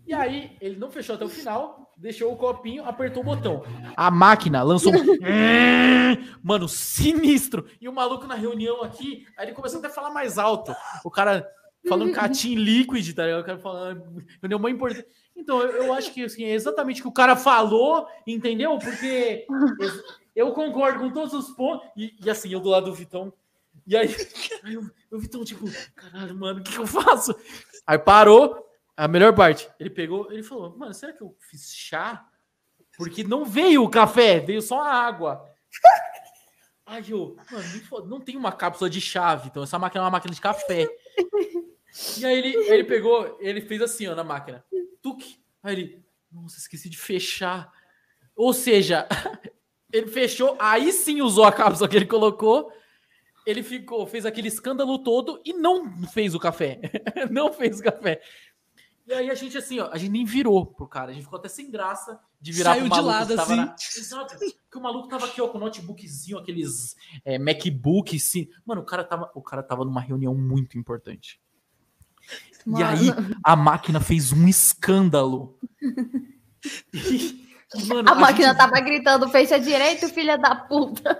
E 0.06 0.14
aí, 0.14 0.56
ele 0.60 0.76
não 0.76 0.90
fechou 0.90 1.16
até 1.16 1.24
o 1.24 1.28
final, 1.28 1.92
deixou 1.96 2.32
o 2.32 2.36
copinho, 2.36 2.84
apertou 2.84 3.22
o 3.22 3.26
botão. 3.26 3.64
A 3.96 4.10
máquina 4.10 4.62
lançou. 4.62 4.92
Mano, 6.42 6.68
sinistro. 6.68 7.66
E 7.80 7.88
o 7.88 7.92
maluco 7.92 8.26
na 8.26 8.36
reunião 8.36 8.82
aqui, 8.82 9.26
aí 9.36 9.46
ele 9.46 9.54
começou 9.54 9.80
até 9.80 9.88
a 9.88 9.92
falar 9.92 10.10
mais 10.10 10.38
alto. 10.38 10.72
O 11.04 11.10
cara 11.10 11.48
falando 11.88 12.12
catim 12.12 12.54
liquid, 12.54 13.12
tá 13.14 13.24
ligado? 13.24 13.40
O 13.40 13.44
cara 13.44 13.58
falando... 13.58 14.24
Reunião 14.40 14.60
muito 14.60 14.76
importante. 14.76 15.06
Então, 15.36 15.60
eu, 15.60 15.84
eu 15.84 15.92
acho 15.92 16.12
que 16.12 16.24
assim, 16.24 16.44
é 16.44 16.52
exatamente 16.52 17.00
o 17.00 17.04
que 17.04 17.08
o 17.08 17.12
cara 17.12 17.36
falou, 17.36 18.06
entendeu? 18.26 18.78
Porque 18.78 19.46
eu, 20.36 20.52
concordo 20.52 21.00
com 21.00 21.10
todos 21.10 21.32
os 21.32 21.50
pontos. 21.50 21.88
E, 21.96 22.14
e, 22.22 22.30
assim, 22.30 22.50
eu 22.50 22.60
do 22.60 22.68
lado 22.68 22.86
do 22.86 22.94
Vitão, 22.94 23.32
E 23.86 23.96
aí, 23.96 24.06
aí 24.62 24.74
eu, 24.74 24.88
eu 25.10 25.18
vi 25.18 25.28
tão 25.28 25.44
tipo, 25.44 25.64
caralho, 25.94 26.36
mano, 26.36 26.60
o 26.60 26.62
que, 26.62 26.72
que 26.72 26.78
eu 26.78 26.86
faço? 26.86 27.34
Aí 27.86 27.98
parou, 27.98 28.64
a 28.96 29.08
melhor 29.08 29.34
parte. 29.34 29.68
Ele 29.80 29.90
pegou, 29.90 30.30
ele 30.30 30.42
falou, 30.42 30.76
mano, 30.76 30.94
será 30.94 31.12
que 31.12 31.22
eu 31.22 31.36
fiz 31.40 31.74
chá? 31.74 32.28
Porque 32.96 33.24
não 33.24 33.44
veio 33.44 33.82
o 33.82 33.90
café, 33.90 34.38
veio 34.38 34.62
só 34.62 34.80
a 34.80 34.92
água. 34.92 35.44
Aí 36.86 37.10
eu, 37.10 37.36
mano, 37.50 38.06
não 38.06 38.20
tem 38.20 38.36
uma 38.36 38.52
cápsula 38.52 38.88
de 38.88 39.00
chave, 39.00 39.48
então 39.48 39.64
essa 39.64 39.76
máquina 39.76 40.02
é 40.02 40.04
uma 40.04 40.10
máquina 40.12 40.32
de 40.32 40.40
café. 40.40 40.88
E 42.16 42.24
aí 42.24 42.38
ele, 42.38 42.54
ele 42.70 42.84
pegou, 42.84 43.36
ele 43.40 43.60
fez 43.60 43.82
assim, 43.82 44.06
ó, 44.06 44.14
na 44.14 44.22
máquina. 44.22 44.64
Tuque. 45.02 45.40
Aí 45.64 45.74
ele, 45.74 46.04
nossa, 46.30 46.58
esqueci 46.58 46.88
de 46.88 46.96
fechar. 46.96 47.72
Ou 48.36 48.52
seja, 48.52 49.08
ele 49.92 50.06
fechou, 50.08 50.56
aí 50.58 50.92
sim 50.92 51.20
usou 51.22 51.44
a 51.44 51.52
cápsula 51.52 51.88
que 51.88 51.96
ele 51.96 52.06
colocou. 52.06 52.70
Ele 53.46 53.62
ficou, 53.62 54.06
fez 54.06 54.26
aquele 54.26 54.48
escândalo 54.48 54.98
todo 54.98 55.40
e 55.44 55.52
não 55.52 56.02
fez 56.08 56.34
o 56.34 56.38
café. 56.40 56.80
não 57.30 57.52
fez 57.52 57.78
o 57.78 57.82
café. 57.84 58.20
E 59.06 59.12
aí 59.12 59.30
a 59.30 59.34
gente, 59.34 59.56
assim, 59.56 59.78
ó, 59.78 59.88
a 59.92 59.98
gente 59.98 60.10
nem 60.10 60.24
virou 60.24 60.66
pro 60.66 60.88
cara. 60.88 61.12
A 61.12 61.14
gente 61.14 61.22
ficou 61.22 61.38
até 61.38 61.48
sem 61.48 61.70
graça 61.70 62.18
de 62.40 62.50
virar 62.50 62.72
Saiu 62.72 62.86
pro 62.86 62.96
de 62.96 63.02
maluco 63.02 63.12
lado, 63.12 63.28
que 63.28 63.36
tava 63.36 63.52
assim. 63.52 63.60
na... 63.60 63.76
Exato. 63.96 64.36
Porque 64.36 64.78
o 64.78 64.80
maluco 64.80 65.08
tava 65.08 65.26
aqui, 65.26 65.40
ó, 65.40 65.46
com 65.46 65.58
o 65.58 65.60
notebookzinho, 65.60 66.38
aqueles 66.38 66.96
é, 67.24 67.38
MacBook, 67.38 68.18
sim. 68.18 68.48
Mano, 68.64 68.80
o 68.80 68.84
cara, 68.84 69.04
tava, 69.04 69.30
o 69.32 69.40
cara 69.40 69.62
tava 69.62 69.84
numa 69.84 70.00
reunião 70.00 70.34
muito 70.34 70.76
importante. 70.76 71.40
E 72.66 72.70
Mano. 72.70 72.84
aí 72.84 73.08
a 73.44 73.54
máquina 73.54 74.00
fez 74.00 74.32
um 74.32 74.48
escândalo. 74.48 75.56
E, 76.92 76.98
e, 76.98 77.45
mano, 77.84 78.08
A 78.10 78.14
máquina 78.14 78.48
gente- 78.48 78.56
tava 78.58 78.80
gritando, 78.80 79.28
fecha 79.28 79.58
direito, 79.58 80.08
filha 80.08 80.36
da 80.38 80.54
puta. 80.54 81.18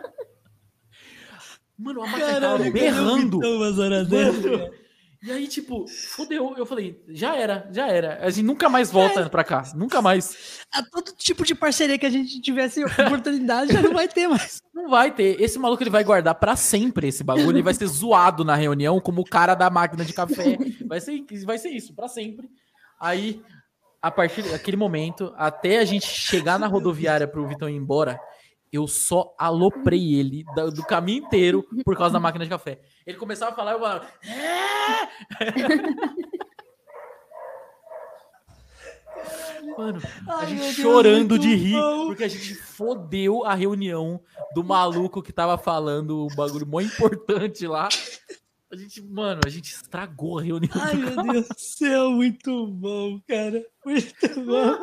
Mano, 1.78 2.02
a 2.02 2.06
máquina 2.06 2.26
tava 2.26 2.40
Caralho, 2.40 2.70
o 2.70 2.72
berrando. 2.72 3.38
Dessas? 3.38 4.44
Mano, 4.44 4.70
E 5.22 5.32
aí, 5.32 5.48
tipo, 5.48 5.86
fodeu. 5.88 6.54
Eu 6.56 6.64
falei, 6.64 7.02
já 7.08 7.34
era, 7.34 7.68
já 7.72 7.88
era. 7.88 8.18
A 8.24 8.30
gente 8.30 8.44
nunca 8.44 8.68
mais 8.68 8.92
volta 8.92 9.28
pra 9.28 9.42
cá. 9.42 9.64
Nunca 9.74 10.00
mais. 10.00 10.60
A 10.72 10.84
todo 10.84 11.10
tipo 11.16 11.44
de 11.44 11.52
parceria 11.52 11.98
que 11.98 12.06
a 12.06 12.10
gente 12.10 12.40
tivesse 12.40 12.84
oportunidade 12.84 13.72
já 13.72 13.82
não 13.82 13.92
vai 13.92 14.06
ter 14.06 14.28
mais. 14.28 14.60
Não 14.72 14.90
vai 14.90 15.10
ter. 15.10 15.40
Esse 15.40 15.58
maluco 15.58 15.82
ele 15.82 15.90
vai 15.90 16.04
guardar 16.04 16.34
pra 16.36 16.54
sempre 16.54 17.08
esse 17.08 17.24
bagulho. 17.24 17.50
Ele 17.50 17.62
vai 17.62 17.74
ser 17.74 17.86
zoado 17.86 18.44
na 18.44 18.54
reunião 18.54 19.00
como 19.00 19.22
o 19.22 19.24
cara 19.24 19.54
da 19.54 19.68
máquina 19.70 20.04
de 20.04 20.12
café. 20.12 20.56
Vai 20.86 21.00
ser, 21.00 21.24
vai 21.44 21.58
ser 21.58 21.70
isso, 21.70 21.92
pra 21.94 22.06
sempre. 22.06 22.48
Aí, 23.00 23.42
a 24.02 24.10
partir 24.10 24.42
daquele 24.42 24.76
momento, 24.76 25.32
até 25.36 25.78
a 25.78 25.84
gente 25.84 26.06
chegar 26.06 26.58
na 26.58 26.66
rodoviária 26.66 27.26
pro 27.26 27.46
Vitão 27.46 27.68
ir 27.68 27.74
embora, 27.76 28.18
eu 28.72 28.86
só 28.86 29.34
aloprei 29.38 30.14
ele 30.14 30.44
da- 30.54 30.66
do, 30.66 30.82
caminho 30.84 31.24
inteiro 31.24 31.64
por 31.84 31.96
causa 31.96 32.14
da 32.14 32.20
máquina 32.20 32.44
de 32.44 32.50
café. 32.50 32.80
Ele 33.06 33.16
começava 33.16 33.52
a 33.52 33.54
falar, 33.54 33.72
eu 33.72 33.80
falava. 33.80 34.06
"É!" 34.24 35.96
Mano, 39.76 40.00
a 40.28 40.38
Ai, 40.38 40.46
gente 40.46 40.60
Deus, 40.60 40.74
chorando 40.74 41.30
muito 41.30 41.38
de 41.38 41.54
rir, 41.54 41.72
bom. 41.74 42.06
porque 42.06 42.24
a 42.24 42.28
gente 42.28 42.54
fodeu 42.54 43.44
a 43.44 43.54
reunião 43.54 44.20
do 44.54 44.62
maluco 44.62 45.22
que 45.22 45.32
tava 45.32 45.58
falando 45.58 46.26
o 46.26 46.34
bagulho 46.36 46.66
mó 46.66 46.80
importante 46.80 47.66
lá. 47.66 47.88
A 48.72 48.76
gente, 48.76 49.00
mano, 49.02 49.40
a 49.46 49.48
gente 49.48 49.72
estragou 49.72 50.38
a 50.38 50.42
reunião. 50.42 50.72
Ai, 50.74 50.96
meu. 50.96 51.32
Deus 51.32 51.48
do 51.48 51.54
céu, 51.58 52.10
muito 52.10 52.66
bom, 52.66 53.20
cara. 53.28 53.64
Muito 53.84 54.40
bom. 54.44 54.76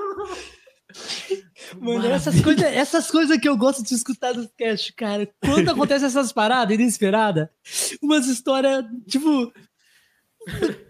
Mano, 1.79 2.05
essas 2.05 2.35
Maravilha. 2.35 2.43
coisas, 2.43 2.63
essas 2.63 3.11
coisas 3.11 3.37
que 3.39 3.49
eu 3.49 3.57
gosto 3.57 3.83
de 3.83 3.93
escutar 3.93 4.33
nos 4.33 4.47
cast, 4.57 4.93
cara. 4.93 5.27
Quando 5.43 5.69
acontecem 5.69 6.07
essas 6.07 6.31
paradas 6.31 6.75
inesperadas, 6.75 7.49
umas 8.01 8.27
histórias, 8.27 8.85
tipo. 9.07 9.51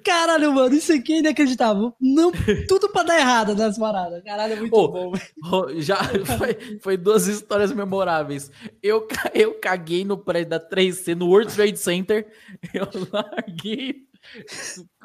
Caralho, 0.03 0.53
mano, 0.53 0.75
isso 0.75 0.91
aqui 0.91 1.13
é 1.13 1.19
inacreditável. 1.19 1.93
Não, 1.99 2.31
tudo 2.67 2.89
pra 2.89 3.03
dar 3.03 3.19
errado 3.19 3.55
nas 3.55 3.77
paradas. 3.77 4.23
Caralho, 4.23 4.53
é 4.53 4.55
muito 4.55 4.75
Ô, 4.75 4.87
bom. 4.87 5.13
Oh, 5.51 5.79
Já 5.79 5.97
foi, 6.37 6.79
foi 6.81 6.97
duas 6.97 7.27
histórias 7.27 7.71
memoráveis. 7.71 8.51
Eu, 8.81 9.07
eu 9.33 9.59
caguei 9.59 10.03
no 10.03 10.17
prédio 10.17 10.49
da 10.49 10.59
3C, 10.59 11.15
no 11.15 11.27
World 11.27 11.53
Trade 11.53 11.77
Center. 11.77 12.27
Eu 12.73 12.87
larguei. 13.11 14.07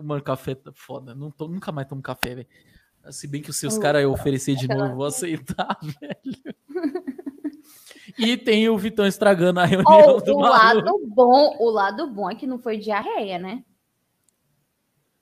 Mano, 0.02 0.22
café 0.22 0.54
tá 0.54 0.70
foda. 0.74 1.14
Não 1.14 1.30
tô, 1.30 1.48
nunca 1.48 1.72
mais 1.72 1.86
tomo 1.88 2.00
café, 2.02 2.34
velho. 2.34 2.46
Se 3.10 3.26
bem 3.26 3.40
que 3.40 3.52
se 3.52 3.66
os 3.66 3.78
caras 3.78 4.04
oferecer 4.04 4.54
de 4.54 4.68
novo, 4.68 4.84
eu 4.92 4.96
vou 4.96 5.06
aceitar, 5.06 5.78
velho. 5.80 6.54
E 8.18 8.36
tem 8.36 8.68
o 8.68 8.76
Vitão 8.76 9.06
estragando 9.06 9.60
a 9.60 9.64
reunião 9.64 10.08
Ou 10.08 10.22
do 10.22 10.34
o 10.36 10.40
maluco. 10.40 10.84
lado 10.84 11.06
bom, 11.06 11.56
o 11.58 11.70
lado 11.70 12.06
bom 12.10 12.30
é 12.30 12.34
que 12.34 12.46
não 12.46 12.58
foi 12.58 12.76
diarreia, 12.76 13.38
né? 13.38 13.62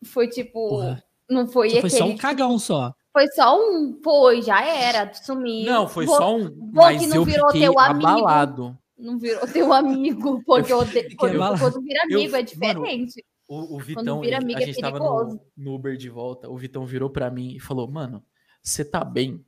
Foi 0.05 0.28
tipo, 0.28 0.68
Porra. 0.68 1.02
não 1.28 1.47
foi 1.49 1.70
Foi 1.70 1.78
aquele, 1.78 1.91
só 1.91 2.05
um 2.05 2.16
cagão 2.16 2.58
só. 2.58 2.94
foi 3.12 3.26
só 3.28 3.58
um, 3.58 3.99
foi, 4.05 4.42
já 4.42 4.65
era, 4.65 5.12
sumiu. 5.15 5.65
Não, 5.66 5.89
foi 5.89 6.07
Vou- 6.07 6.16
só 6.16 6.36
um. 6.36 6.50
que 6.50 6.57
Mas 6.73 7.08
não 7.08 7.16
eu 7.16 7.25
virou 7.25 7.47
fiquei 7.49 7.62
teu 7.62 7.78
amigo. 7.78 8.07
abalado. 8.07 8.78
Não 8.99 9.18
virou 9.18 9.47
teu 9.47 9.73
amigo, 9.73 10.42
porque 10.47 10.73
eu, 10.73 10.84
fiquei 10.86 11.15
quando, 11.16 11.36
abalado. 11.36 11.60
quando 11.60 11.83
vira 11.83 12.00
Eu- 12.08 12.18
amigo 12.18 12.36
é 12.36 12.39
mano, 12.39 12.44
diferente. 12.44 13.25
O, 13.49 13.76
o 13.76 13.78
Vitão, 13.78 14.20
vira 14.20 14.39
amigo 14.39 14.58
a 14.58 14.62
é 14.62 14.66
gente 14.66 14.81
tava 14.81 14.99
perigoso. 14.99 15.41
no, 15.57 15.65
no 15.70 15.75
Uber 15.76 15.97
de 15.97 16.08
volta, 16.08 16.49
o 16.50 16.57
Vitão 16.57 16.84
virou 16.84 17.08
pra 17.08 17.31
mim 17.31 17.55
e 17.55 17.60
falou, 17.60 17.86
mano, 17.89 18.23
você 18.62 18.84
tá 18.84 19.05
bem? 19.05 19.44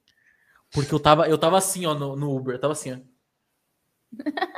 Porque 0.72 0.94
eu 0.94 1.00
tava, 1.00 1.28
eu 1.28 1.36
tava 1.36 1.58
assim, 1.58 1.84
ó, 1.86 1.94
no, 1.94 2.14
no 2.14 2.34
Uber, 2.36 2.54
eu 2.54 2.60
tava 2.60 2.72
assim, 2.74 2.92
ó. 2.92 2.98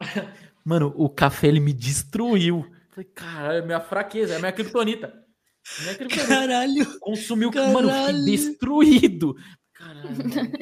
Mano, 0.64 0.92
o 0.96 1.08
café, 1.08 1.48
ele 1.48 1.60
me 1.60 1.72
destruiu. 1.72 2.64
Falei, 2.92 3.10
caralho, 3.14 3.58
é 3.58 3.66
minha 3.66 3.80
fraqueza, 3.80 4.34
é 4.34 4.38
minha 4.38 4.52
criptonita. 4.52 5.12
Minha 5.80 5.94
criptonita. 5.94 6.28
Caralho. 6.28 7.00
Consumiu, 7.00 7.50
mano, 7.50 7.66
eu 7.66 7.72
fiquei 7.72 7.90
Caralho. 7.90 8.24
destruído. 8.24 9.36
Caralho, 9.72 10.10
mano. 10.10 10.52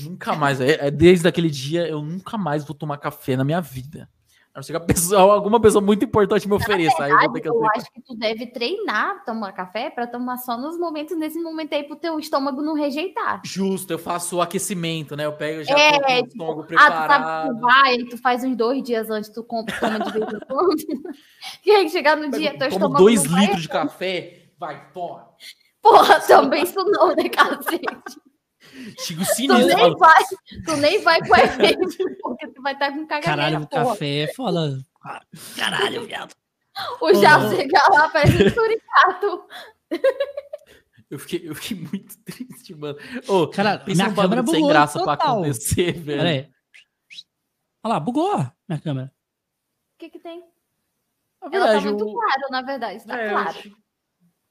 Nunca 0.00 0.34
mais, 0.34 0.60
é, 0.60 0.86
é 0.86 0.90
desde 0.90 1.26
aquele 1.28 1.50
dia, 1.50 1.86
eu 1.88 2.00
nunca 2.02 2.38
mais 2.38 2.64
vou 2.64 2.74
tomar 2.74 2.98
café 2.98 3.36
na 3.36 3.44
minha 3.44 3.60
vida. 3.60 4.08
A 4.58 4.60
não 4.60 4.62
ser 4.64 4.80
que 4.80 4.86
pessoa, 4.86 5.20
alguma 5.34 5.60
pessoa 5.60 5.80
muito 5.80 6.04
importante 6.04 6.48
me 6.48 6.54
ofereça. 6.54 7.04
Aí 7.04 7.12
eu 7.12 7.18
vou 7.20 7.32
ter 7.32 7.40
que 7.42 7.48
eu 7.48 7.64
acho 7.76 7.92
que 7.92 8.02
tu 8.02 8.14
deve 8.16 8.46
treinar 8.48 9.24
tomar 9.24 9.52
café 9.52 9.88
pra 9.88 10.04
tomar 10.06 10.36
só 10.38 10.58
nos 10.58 10.76
momentos, 10.76 11.16
nesse 11.16 11.40
momento 11.40 11.72
aí, 11.74 11.84
pro 11.84 11.94
teu 11.94 12.18
estômago 12.18 12.60
não 12.60 12.74
rejeitar. 12.74 13.40
Justo, 13.44 13.92
eu 13.92 13.98
faço 13.98 14.36
o 14.38 14.42
aquecimento, 14.42 15.14
né? 15.14 15.26
Eu 15.26 15.32
pego 15.32 15.62
já 15.62 15.78
É, 15.78 15.90
o 15.90 16.22
tipo, 16.24 16.26
estômago 16.28 16.60
Ah, 16.62 16.66
tu 16.66 16.74
sabe 16.76 16.90
que 16.90 16.96
preparado. 16.98 17.54
tu 17.54 17.60
vai, 17.60 17.98
tu 17.98 18.18
faz 18.18 18.42
uns 18.44 18.56
dois 18.56 18.82
dias 18.82 19.08
antes, 19.10 19.30
tu 19.30 19.44
compra, 19.44 19.78
toma 19.78 20.00
de 20.00 20.10
vez 20.12 20.24
em 20.24 20.38
quando. 20.40 20.76
e 21.64 21.70
aí 21.70 21.88
chegar 21.88 22.16
no 22.16 22.28
dia, 22.30 22.50
teu 22.50 22.58
Pego, 22.58 22.70
tomo 22.80 22.84
estômago 22.86 23.04
dois 23.04 23.24
não 23.24 23.30
vai- 23.30 23.40
litros 23.42 23.62
de 23.62 23.68
café, 23.68 24.42
vai, 24.58 24.90
toma. 24.92 25.28
Porra, 25.80 26.18
também 26.26 26.64
isso 26.64 26.82
não, 26.84 27.14
né, 27.14 27.28
cacete? 27.28 27.84
Tu 28.96 29.02
sinistro, 29.02 29.58
nem 29.58 29.70
falo, 29.76 29.98
vai, 29.98 30.24
tu 30.64 30.76
nem 30.76 31.02
vai 31.02 31.20
com 31.26 31.36
evento, 31.36 31.96
porque 32.22 32.46
tu 32.48 32.62
vai 32.62 32.72
estar 32.74 32.92
com 32.92 33.06
caganeira, 33.06 33.22
Caralho, 33.24 33.64
o 33.64 33.66
porra. 33.68 33.84
café 33.86 34.16
é 34.20 34.34
foda. 34.34 34.78
Caralho, 35.56 36.06
viado. 36.06 36.34
O 37.00 37.06
Oh. 37.06 37.14
chega 37.14 37.80
lá, 37.90 38.08
parece 38.08 38.44
um 38.44 38.50
suricato. 38.50 39.48
eu, 41.10 41.18
fiquei, 41.18 41.48
eu 41.48 41.54
fiquei 41.54 41.76
muito 41.90 42.16
triste, 42.24 42.74
mano. 42.74 42.98
Ô, 43.26 43.48
Cara, 43.48 43.82
minha 43.86 44.04
bagulho 44.10 44.22
câmera 44.22 44.42
sem 44.46 44.54
bugou 44.54 44.68
graça 44.68 45.02
pra 45.02 45.16
total. 45.16 45.34
acontecer, 45.38 45.92
velho. 45.92 46.18
Pera 46.18 46.28
aí. 46.30 46.50
Olha 47.82 47.94
lá, 47.94 48.00
bugou 48.00 48.36
minha 48.68 48.80
câmera. 48.80 49.12
O 49.94 49.98
que 49.98 50.10
que 50.10 50.18
tem? 50.20 50.44
Ela 51.50 51.72
tá 51.74 51.80
muito 51.80 52.04
o- 52.06 52.12
claro, 52.14 52.42
na 52.50 52.62
verdade, 52.62 53.04
tá 53.06 53.20
é, 53.20 53.26
eu 53.26 53.30
claro. 53.30 53.48
acho- 53.48 53.76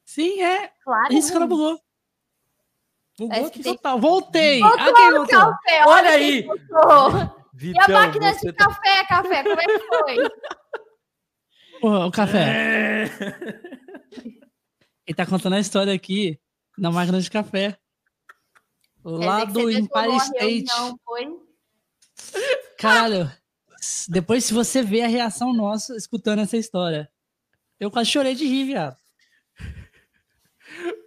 Sim, 0.06 0.42
é. 0.42 0.72
Claro. 0.84 1.14
Isso 1.14 1.32
que 1.32 1.38
ela 1.38 1.48
bugou. 1.48 1.80
Que 3.18 3.50
que 3.52 3.64
tem- 3.64 3.76
total. 3.76 4.00
Voltei. 4.00 4.60
Voltou 4.62 4.80
Ah, 4.80 5.12
voltou? 5.12 5.28
café, 5.28 5.86
Olha 5.88 6.12
quem 6.12 6.26
aí! 6.28 6.42
voltou. 6.44 7.38
E 7.60 7.70
a 7.70 7.82
Vitão, 7.82 7.90
máquina 7.96 8.34
você 8.36 8.52
de 8.52 8.54
tá- 8.54 8.66
café, 8.68 9.04
café, 9.06 9.42
como 9.44 9.60
é 9.60 9.66
que 9.66 9.80
foi? 9.80 10.16
Porra, 11.82 12.06
o 12.06 12.12
café. 12.12 12.44
É. 12.46 13.06
Ele 15.08 15.16
tá 15.16 15.26
contando 15.26 15.54
a 15.56 15.60
história 15.60 15.92
aqui 15.92 16.40
na 16.78 16.92
máquina 16.92 17.20
de 17.20 17.32
café. 17.32 17.76
Lá 19.04 19.44
do 19.46 19.72
Empire 19.72 20.18
State. 20.18 20.66
reunião, 20.68 21.00
foi? 21.04 21.28
Caralho. 22.78 23.32
Depois, 24.08 24.44
se 24.46 24.54
você 24.54 24.84
ver 24.84 25.02
a 25.04 25.08
reação 25.08 25.52
nossa 25.52 25.96
escutando 25.96 26.40
essa 26.42 26.58
história. 26.58 27.10
Eu 27.80 27.90
quase 27.90 28.12
chorei 28.12 28.36
de 28.36 28.46
rir, 28.46 28.66
viado. 28.66 28.98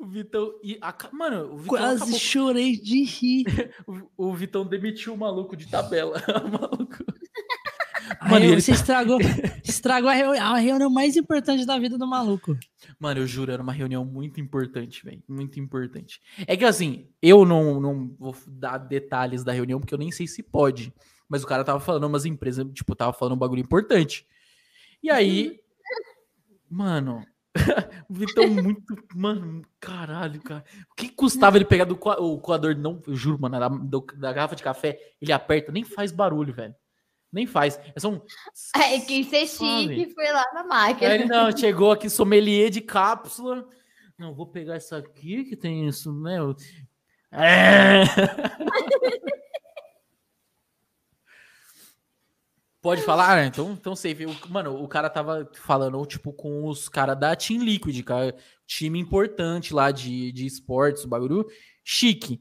O 0.00 0.06
Vitão. 0.06 0.52
E 0.62 0.78
a, 0.80 0.94
mano, 1.12 1.52
o 1.54 1.56
Vitão 1.58 1.68
Quase 1.78 2.02
acabou- 2.02 2.18
chorei 2.18 2.76
de 2.76 3.04
rir. 3.04 3.44
o, 4.16 4.28
o 4.28 4.34
Vitão 4.34 4.66
demitiu 4.66 5.14
o 5.14 5.18
maluco 5.18 5.56
de 5.56 5.66
tabela. 5.68 6.20
O 6.44 6.48
maluco. 6.50 6.96
Aí 8.20 8.30
Mano, 8.30 8.44
e 8.44 8.48
ele 8.48 8.60
você 8.60 8.72
estragou, 8.72 9.18
estragou 9.64 10.10
a, 10.10 10.12
reu- 10.12 10.32
a 10.32 10.56
reunião 10.58 10.90
mais 10.90 11.16
importante 11.16 11.64
da 11.64 11.78
vida 11.78 11.96
do 11.96 12.06
maluco. 12.06 12.58
Mano, 12.98 13.20
eu 13.20 13.26
juro, 13.26 13.52
era 13.52 13.62
uma 13.62 13.72
reunião 13.72 14.04
muito 14.04 14.40
importante, 14.40 15.04
velho. 15.04 15.22
Muito 15.28 15.60
importante. 15.60 16.20
É 16.46 16.56
que 16.56 16.64
assim, 16.64 17.08
eu 17.22 17.44
não, 17.46 17.80
não 17.80 18.08
vou 18.18 18.34
dar 18.48 18.78
detalhes 18.78 19.44
da 19.44 19.52
reunião, 19.52 19.78
porque 19.78 19.94
eu 19.94 19.98
nem 19.98 20.10
sei 20.10 20.26
se 20.26 20.42
pode. 20.42 20.92
Mas 21.28 21.44
o 21.44 21.46
cara 21.46 21.62
tava 21.64 21.78
falando 21.78 22.04
umas 22.04 22.24
empresas, 22.26 22.66
tipo, 22.74 22.94
tava 22.96 23.12
falando 23.12 23.34
um 23.34 23.38
bagulho 23.38 23.60
importante. 23.62 24.26
E 25.02 25.08
aí, 25.08 25.60
mano, 26.68 27.18
o 27.20 27.24
Vitão 28.08 28.48
muito. 28.48 28.96
Mano, 29.14 29.62
caralho, 29.80 30.40
cara. 30.40 30.64
O 30.90 30.94
que 30.94 31.08
custava 31.08 31.56
ele 31.56 31.64
pegar 31.64 31.84
do 31.84 31.94
o 31.94 32.38
coador? 32.38 32.76
Não, 32.76 33.02
eu 33.06 33.14
juro, 33.14 33.40
mano, 33.40 33.58
da, 33.58 33.98
da 34.16 34.32
garrafa 34.32 34.56
de 34.56 34.62
café, 34.62 34.98
ele 35.20 35.32
aperta, 35.32 35.72
nem 35.72 35.84
faz 35.84 36.12
barulho, 36.12 36.52
velho. 36.52 36.74
Nem 37.32 37.46
faz. 37.46 37.78
É 37.94 38.00
só 38.00 38.10
um. 38.10 38.20
É, 38.76 38.98
quis 39.00 39.28
ser 39.28 39.46
chique 39.46 40.12
foi 40.14 40.32
lá 40.32 40.44
na 40.52 40.64
máquina. 40.64 41.10
Aí 41.10 41.20
ele 41.20 41.26
não, 41.26 41.56
chegou 41.56 41.92
aqui, 41.92 42.10
sommelier 42.10 42.70
de 42.70 42.80
cápsula. 42.80 43.66
Não, 44.18 44.34
vou 44.34 44.46
pegar 44.46 44.74
essa 44.74 44.98
aqui 44.98 45.44
que 45.44 45.56
tem 45.56 45.86
isso, 45.86 46.12
né? 46.12 46.38
É. 47.32 48.02
Pode 52.82 53.02
falar? 53.02 53.36
Ah, 53.38 53.44
Então, 53.46 53.72
então 53.72 53.94
safe. 53.94 54.24
O- 54.26 54.36
Mano, 54.48 54.82
o 54.82 54.88
cara 54.88 55.10
tava 55.10 55.48
falando, 55.54 56.04
tipo, 56.06 56.32
com 56.32 56.66
os 56.66 56.88
caras 56.88 57.18
da 57.18 57.36
Team 57.36 57.62
Liquid, 57.62 58.02
cara. 58.02 58.34
Time 58.66 58.98
importante 58.98 59.74
lá 59.74 59.90
de, 59.90 60.32
de 60.32 60.46
esportes, 60.46 61.04
o 61.04 61.08
bagulho 61.08 61.46
chique. 61.84 62.40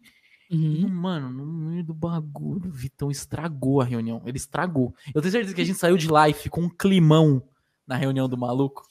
Uhum. 0.52 0.88
Mano, 0.90 1.30
no 1.30 1.46
meio 1.46 1.84
do 1.84 1.94
bagulho, 1.94 2.70
o 2.70 2.74
Vitão 2.74 3.12
estragou 3.12 3.82
a 3.82 3.86
reunião. 3.86 4.22
Ele 4.26 4.38
estragou. 4.38 4.96
Eu 5.14 5.22
tenho 5.22 5.32
certeza 5.32 5.54
que 5.54 5.62
a 5.62 5.66
gente 5.66 5.78
saiu 5.78 5.98
de 5.98 6.08
lá 6.08 6.30
e 6.30 6.34
ficou 6.34 6.64
um 6.64 6.70
climão 6.70 7.44
na 7.86 7.96
reunião 7.98 8.28
do 8.30 8.38
maluco. 8.38 8.88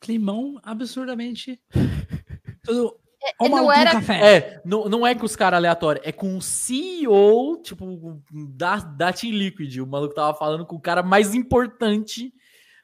Climão 0.00 0.58
absurdamente. 0.62 1.60
Tudo. 2.64 2.98
É, 3.40 3.48
não 3.48 3.70
era- 3.72 3.92
café. 3.92 4.36
É, 4.36 4.60
não, 4.64 4.88
não 4.88 5.06
é 5.06 5.14
com 5.14 5.24
os 5.24 5.36
caras 5.36 5.58
aleatórios, 5.58 6.04
é 6.06 6.10
com 6.12 6.36
o 6.36 6.42
CEO, 6.42 7.60
tipo, 7.62 8.20
da, 8.32 8.76
da 8.76 9.12
Team 9.12 9.32
Liquid. 9.32 9.78
O 9.78 9.86
maluco 9.86 10.14
tava 10.14 10.36
falando 10.36 10.66
com 10.66 10.76
o 10.76 10.80
cara 10.80 11.02
mais 11.02 11.34
importante 11.34 12.32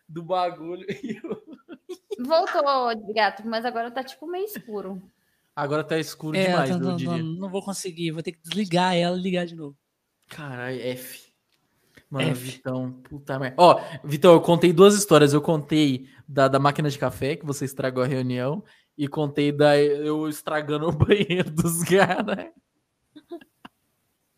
do 0.09 0.23
bagulho. 0.23 0.87
Voltou, 2.21 2.63
gato, 3.15 3.43
mas 3.47 3.65
agora 3.65 3.91
tá 3.91 4.03
tipo 4.03 4.27
meio 4.27 4.45
escuro. 4.45 5.01
Agora 5.55 5.83
tá 5.85 5.99
escuro 5.99 6.37
É, 6.37 6.47
demais, 6.47 6.71
tá- 6.71 6.77
eu 6.77 6.97
diria. 6.97 7.13
tá- 7.17 7.23
não 7.23 7.49
vou 7.51 7.63
conseguir, 7.63 8.11
vou 8.13 8.23
ter 8.23 8.33
que 8.33 8.41
desligar 8.43 8.95
ela 8.97 9.17
e 9.17 9.21
ligar 9.23 9.47
de 9.47 9.55
novo. 9.57 9.77
Caralho, 10.29 10.81
F. 10.81 11.29
Mano, 12.11 12.31
F. 12.31 12.41
Vitão, 12.53 12.93
puta 13.03 13.39
merda. 13.39 13.57
Ó, 13.59 13.81
Vitão, 14.05 14.33
eu 14.33 14.41
contei 14.41 14.73
duas 14.73 14.95
histórias. 14.95 15.33
Eu 15.33 15.43
contei 15.43 16.07
da, 16.27 16.49
da 16.49 16.59
máquina 16.59 16.89
de 16.91 16.99
café, 16.99 17.37
que 17.37 17.45
você 17.47 17.65
estragou 17.65 18.03
a 18.03 18.07
reunião, 18.07 18.63
e 18.99 19.07
contei 19.07 19.53
da 19.53 19.79
eu 19.79 20.29
estragando 20.29 20.89
o 20.89 20.93
banheiro 20.93 21.49
dos 21.53 21.85
caras. 21.85 22.51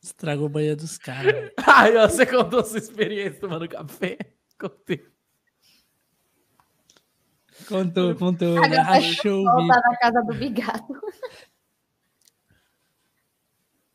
Estragou 0.02 0.47
o 0.47 0.50
banheiro 0.50 0.76
dos 0.76 0.98
caras. 0.98 1.50
Ai, 1.66 1.97
ó, 1.97 2.06
você 2.06 2.26
contou 2.26 2.62
sua 2.62 2.78
experiência 2.78 3.40
tomando 3.40 3.66
café? 3.66 4.18
Contei. 4.58 5.06
Contou, 7.66 8.14
contou. 8.14 8.55
Né? 8.55 8.66
Agora 8.66 8.82
Rachou 8.82 9.47
o 9.47 9.56
bico. 9.56 9.66
Na 9.66 9.97
casa 9.97 10.22
do 10.22 10.34
bigato. 10.34 11.00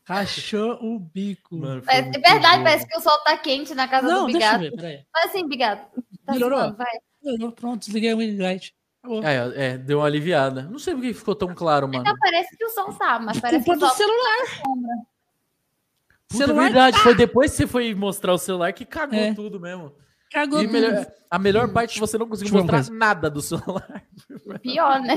Rachou 0.03 0.83
o 0.83 0.99
bico. 0.99 1.57
Mano, 1.57 1.83
é 1.87 2.01
verdade, 2.01 2.57
bom. 2.57 2.63
parece 2.63 2.87
que 2.87 2.97
o 2.97 3.01
sol 3.01 3.17
tá 3.23 3.37
quente 3.37 3.73
na 3.73 3.87
casa 3.87 4.07
não, 4.07 4.27
do 4.27 4.31
deixa 4.31 4.53
eu 4.53 4.59
bigato. 4.59 4.75
ver, 4.75 4.75
peraí. 4.75 5.05
Faz 5.11 5.25
assim, 5.25 5.47
bigato. 5.47 6.03
Tá 6.25 6.33
Melhorou? 6.33 6.73
vai. 6.75 6.97
Melhorou, 7.23 7.51
Pronto, 7.51 7.79
desliguei 7.85 8.13
o 8.13 8.41
light. 8.41 8.74
É, 9.23 9.65
é, 9.73 9.77
deu 9.77 9.99
uma 9.99 10.05
aliviada. 10.07 10.63
Não 10.63 10.79
sei 10.79 10.93
por 10.93 11.01
que 11.01 11.13
ficou 11.13 11.35
tão 11.35 11.53
claro, 11.55 11.87
mano. 11.87 12.03
Não, 12.03 12.17
parece 12.17 12.55
que 12.57 12.65
o 12.65 12.69
sol 12.69 12.93
tá, 12.93 13.19
mas 13.19 13.39
parece 13.39 13.63
que 13.65 13.71
o 13.71 13.75
do 13.79 13.89
celular. 13.89 14.37
Puta, 16.27 16.45
celular 16.45 16.63
verdade, 16.63 16.97
foi 16.99 17.15
depois 17.15 17.51
que 17.51 17.57
você 17.57 17.67
foi 17.67 17.93
mostrar 17.93 18.33
o 18.33 18.37
celular 18.37 18.73
que 18.73 18.85
cagou 18.85 19.17
É. 19.19 19.33
tudo 19.33 19.59
mesmo. 19.59 19.93
Cagou 20.31 20.59
E 20.61 20.63
tudo. 20.67 20.73
melhor- 20.73 21.07
a 21.29 21.39
melhor 21.39 21.71
parte 21.71 21.91
é 21.91 21.93
que 21.93 21.99
você 21.99 22.17
não 22.17 22.27
conseguiu 22.27 22.53
mostrar 22.55 22.89
nada 22.91 23.29
do 23.29 23.41
celular. 23.41 24.03
pior, 24.61 24.99
né? 25.01 25.15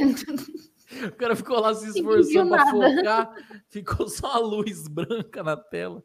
O 1.07 1.13
cara 1.17 1.35
ficou 1.37 1.59
lá 1.61 1.75
se 1.75 1.89
esforçando 1.89 2.51
pra 2.51 2.67
focar, 2.71 3.35
ficou 3.69 4.09
só 4.09 4.33
a 4.35 4.39
luz 4.39 4.87
branca 4.89 5.43
na 5.43 5.57
tela. 5.57 6.03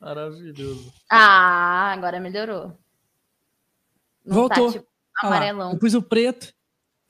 Maravilhoso. 0.00 0.92
Ah, 1.10 1.92
agora 1.92 2.18
melhorou. 2.20 2.78
Não 4.24 4.36
Voltou. 4.36 4.66
Tá, 4.72 4.78
tipo, 4.78 4.88
amarelão. 5.22 5.72
Eu 5.72 5.78
pus 5.78 5.94
o 5.94 6.02
preto. 6.02 6.52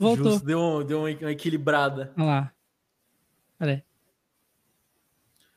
Voltou. 0.02 0.32
Justo, 0.32 0.44
deu, 0.46 0.58
um- 0.60 0.84
deu 0.84 1.00
uma 1.00 1.10
equilibrada. 1.32 2.12
Olha 2.16 2.26
lá. 2.26 2.52
Peraí. 3.58 3.84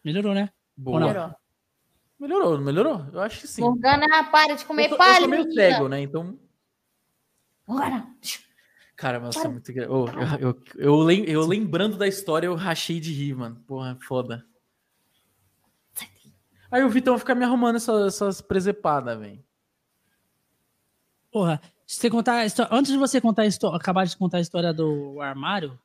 Melhorou, 0.03 0.33
né? 0.33 0.51
Boa. 0.77 0.99
Melhorou. 0.99 1.35
Melhorou, 2.19 2.57
não 2.57 2.63
melhorou? 2.63 3.05
Eu 3.11 3.21
acho 3.21 3.41
que 3.41 3.47
sim. 3.47 3.61
Morgana, 3.61 4.05
para 4.31 4.55
de 4.55 4.63
comer 4.65 4.85
eu, 4.85 4.89
tô, 4.89 4.95
eu 4.95 4.97
palha. 4.97 5.19
sou 5.19 5.27
meio 5.27 5.51
cego, 5.53 5.87
né? 5.89 6.01
Então. 6.01 6.39
Morgana. 7.67 8.15
Cara, 8.95 9.19
mas 9.19 9.35
é 9.35 9.47
muito 9.47 9.69
Ô, 9.91 10.07
eu, 10.07 10.39
eu, 10.39 10.63
eu, 10.75 10.95
lem- 10.97 11.25
eu 11.25 11.45
lembrando 11.45 11.97
da 11.97 12.07
história, 12.07 12.47
eu 12.47 12.55
rachei 12.55 12.99
de 12.99 13.11
rir, 13.11 13.35
mano. 13.35 13.55
Porra, 13.67 13.97
foda. 14.01 14.45
Aí 16.71 16.83
o 16.83 16.89
Vitão 16.89 17.17
fica 17.17 17.35
me 17.35 17.43
arrumando 17.43 17.75
essa- 17.75 18.05
essas 18.07 18.41
presepadas, 18.41 19.17
velho. 19.19 19.43
Porra, 21.31 21.61
você 21.85 22.09
contar 22.09 22.35
a 22.37 22.45
história. 22.45 22.73
Antes 22.75 22.91
de 22.91 22.97
você 22.97 23.21
contar 23.21 23.43
a 23.43 23.45
histó- 23.45 23.73
acabar 23.73 24.05
de 24.05 24.17
contar 24.17 24.37
a 24.37 24.41
história 24.41 24.73
do 24.73 25.21
armário. 25.21 25.79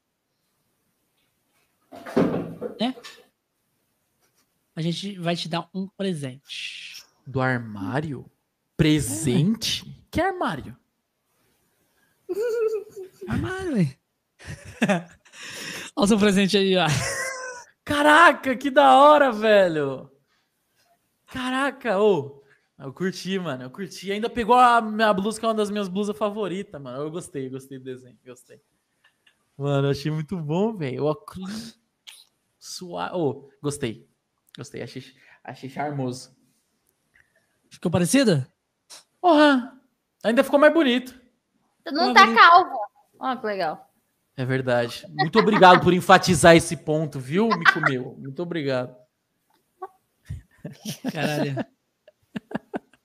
Né? 2.81 2.95
A 4.75 4.81
gente 4.83 5.19
vai 5.19 5.37
te 5.37 5.49
dar 5.49 5.69
um 5.75 5.87
presente. 5.89 7.05
Do 7.27 7.41
armário? 7.41 8.25
Presente? 8.77 9.85
Que 10.11 10.20
armário? 10.20 10.77
Armário, 13.29 13.73
velho. 13.75 13.97
Olha 15.97 16.05
o 16.05 16.07
seu 16.07 16.19
presente 16.19 16.57
aí, 16.57 16.77
ó. 16.77 16.87
Caraca, 17.85 18.57
que 18.57 18.70
da 18.70 18.97
hora, 18.97 19.33
velho! 19.33 20.11
Caraca, 21.27 21.99
ô! 22.01 22.40
Eu 22.81 22.92
curti, 22.92 23.39
mano. 23.39 23.65
Eu 23.65 23.70
curti. 23.70 24.10
Ainda 24.10 24.31
pegou 24.31 24.55
a 24.57 24.81
minha 24.81 25.12
blusa, 25.12 25.39
que 25.39 25.44
é 25.44 25.49
uma 25.49 25.55
das 25.55 25.70
minhas 25.70 25.89
blusas 25.89 26.17
favoritas, 26.17 26.81
mano. 26.81 27.02
Eu 27.02 27.10
gostei, 27.10 27.49
gostei 27.49 27.78
do 27.78 27.84
desenho. 27.84 28.17
Gostei. 28.25 28.60
Mano, 29.57 29.89
eu 29.89 29.91
achei 29.91 30.10
muito 30.10 30.36
bom, 30.39 30.75
velho. 30.76 31.05
Óculos. 31.05 31.78
Suave. 32.59 33.15
Ô, 33.17 33.50
gostei. 33.62 34.09
Gostei. 34.57 34.83
Achei, 34.83 35.05
achei 35.44 35.68
charmoso. 35.68 36.34
Ficou 37.68 37.91
parecido? 37.91 38.44
Porra! 39.20 39.78
Ainda 40.25 40.42
ficou 40.42 40.59
mais 40.59 40.73
bonito. 40.73 41.18
Tu 41.84 41.92
não 41.92 42.10
Ah, 42.10 42.15
tá 42.15 42.25
bonito. 42.25 42.41
calvo. 42.41 42.81
Ó, 43.18 43.36
que 43.36 43.47
legal. 43.47 43.92
É 44.36 44.44
verdade. 44.44 45.07
Muito 45.10 45.39
obrigado 45.39 45.83
por 45.83 45.92
enfatizar 45.92 46.57
esse 46.57 46.76
ponto, 46.76 47.20
viu, 47.20 47.49
Mico 47.49 47.81
meu? 47.83 48.15
Muito 48.18 48.42
obrigado. 48.42 48.97
Caralho. 51.12 51.65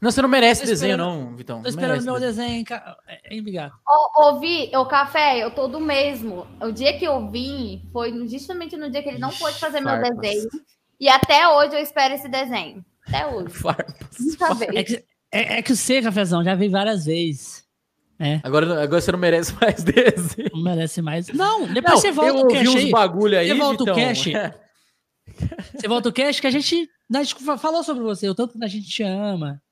Não, 0.00 0.12
você 0.12 0.22
não 0.22 0.28
merece 0.28 0.64
desenho, 0.64 0.96
não, 0.96 1.34
Vitão. 1.34 1.60
Tô 1.60 1.68
esperando 1.68 1.90
merece 1.90 2.06
meu 2.06 2.20
desenho. 2.20 2.48
desenho, 2.48 2.64
ca- 2.64 2.96
é, 3.08 3.34
hein, 3.34 3.42
Bigato? 3.42 3.74
Ô, 4.16 4.26
ouvi, 4.28 4.70
ô 4.76 4.86
Café, 4.86 5.38
eu 5.42 5.50
tô 5.50 5.66
do 5.66 5.80
mesmo. 5.80 6.46
O 6.62 6.70
dia 6.70 6.96
que 6.96 7.04
eu 7.04 7.28
vim 7.28 7.82
foi 7.92 8.12
justamente 8.28 8.76
no 8.76 8.88
dia 8.90 9.02
que 9.02 9.08
ele 9.08 9.18
não 9.18 9.30
Ixi, 9.30 9.38
pôde 9.40 9.58
fazer 9.58 9.80
meu 9.80 9.90
farpas. 9.96 10.16
desenho. 10.20 10.48
E 11.00 11.08
até 11.08 11.48
hoje 11.48 11.74
eu 11.74 11.80
espero 11.80 12.14
esse 12.14 12.28
desenho. 12.28 12.84
Até 13.08 13.26
hoje. 13.26 13.50
Farpas. 13.54 14.18
Nunca 14.20 14.64
É 14.72 14.84
que, 14.84 15.04
é, 15.32 15.58
é 15.58 15.62
que 15.62 15.74
você, 15.74 16.00
cafezão, 16.00 16.44
já 16.44 16.54
vi 16.54 16.68
várias 16.68 17.04
vezes. 17.06 17.66
Agora, 18.44 18.80
agora 18.82 19.00
você 19.00 19.10
não 19.12 19.18
merece 19.18 19.52
mais 19.60 19.82
desenho. 19.82 20.50
Não 20.52 20.62
merece 20.62 21.02
mais. 21.02 21.26
Não, 21.28 21.66
depois 21.66 21.94
Não, 21.94 22.00
você 22.00 22.12
volta 22.12 22.30
eu 22.30 22.36
o 22.36 22.38
ouvi 22.44 22.54
cash 22.54 22.68
uns 22.68 22.76
aí. 22.84 22.90
bagulho 22.90 23.36
aí, 23.38 23.48
Você 23.48 23.54
volta 23.54 23.82
o 23.82 23.86
cash? 23.86 24.26
Você 25.74 25.88
volta 25.88 26.08
o 26.08 26.12
cash 26.12 26.40
que 26.40 26.46
a 26.46 26.50
gente, 26.50 26.90
a 27.14 27.22
gente 27.22 27.34
fa- 27.44 27.58
falou 27.58 27.82
sobre 27.82 28.02
você, 28.02 28.28
o 28.28 28.34
tanto 28.34 28.58
que 28.58 28.64
a 28.64 28.68
gente 28.68 28.88
te 28.88 29.02
ama. 29.02 29.62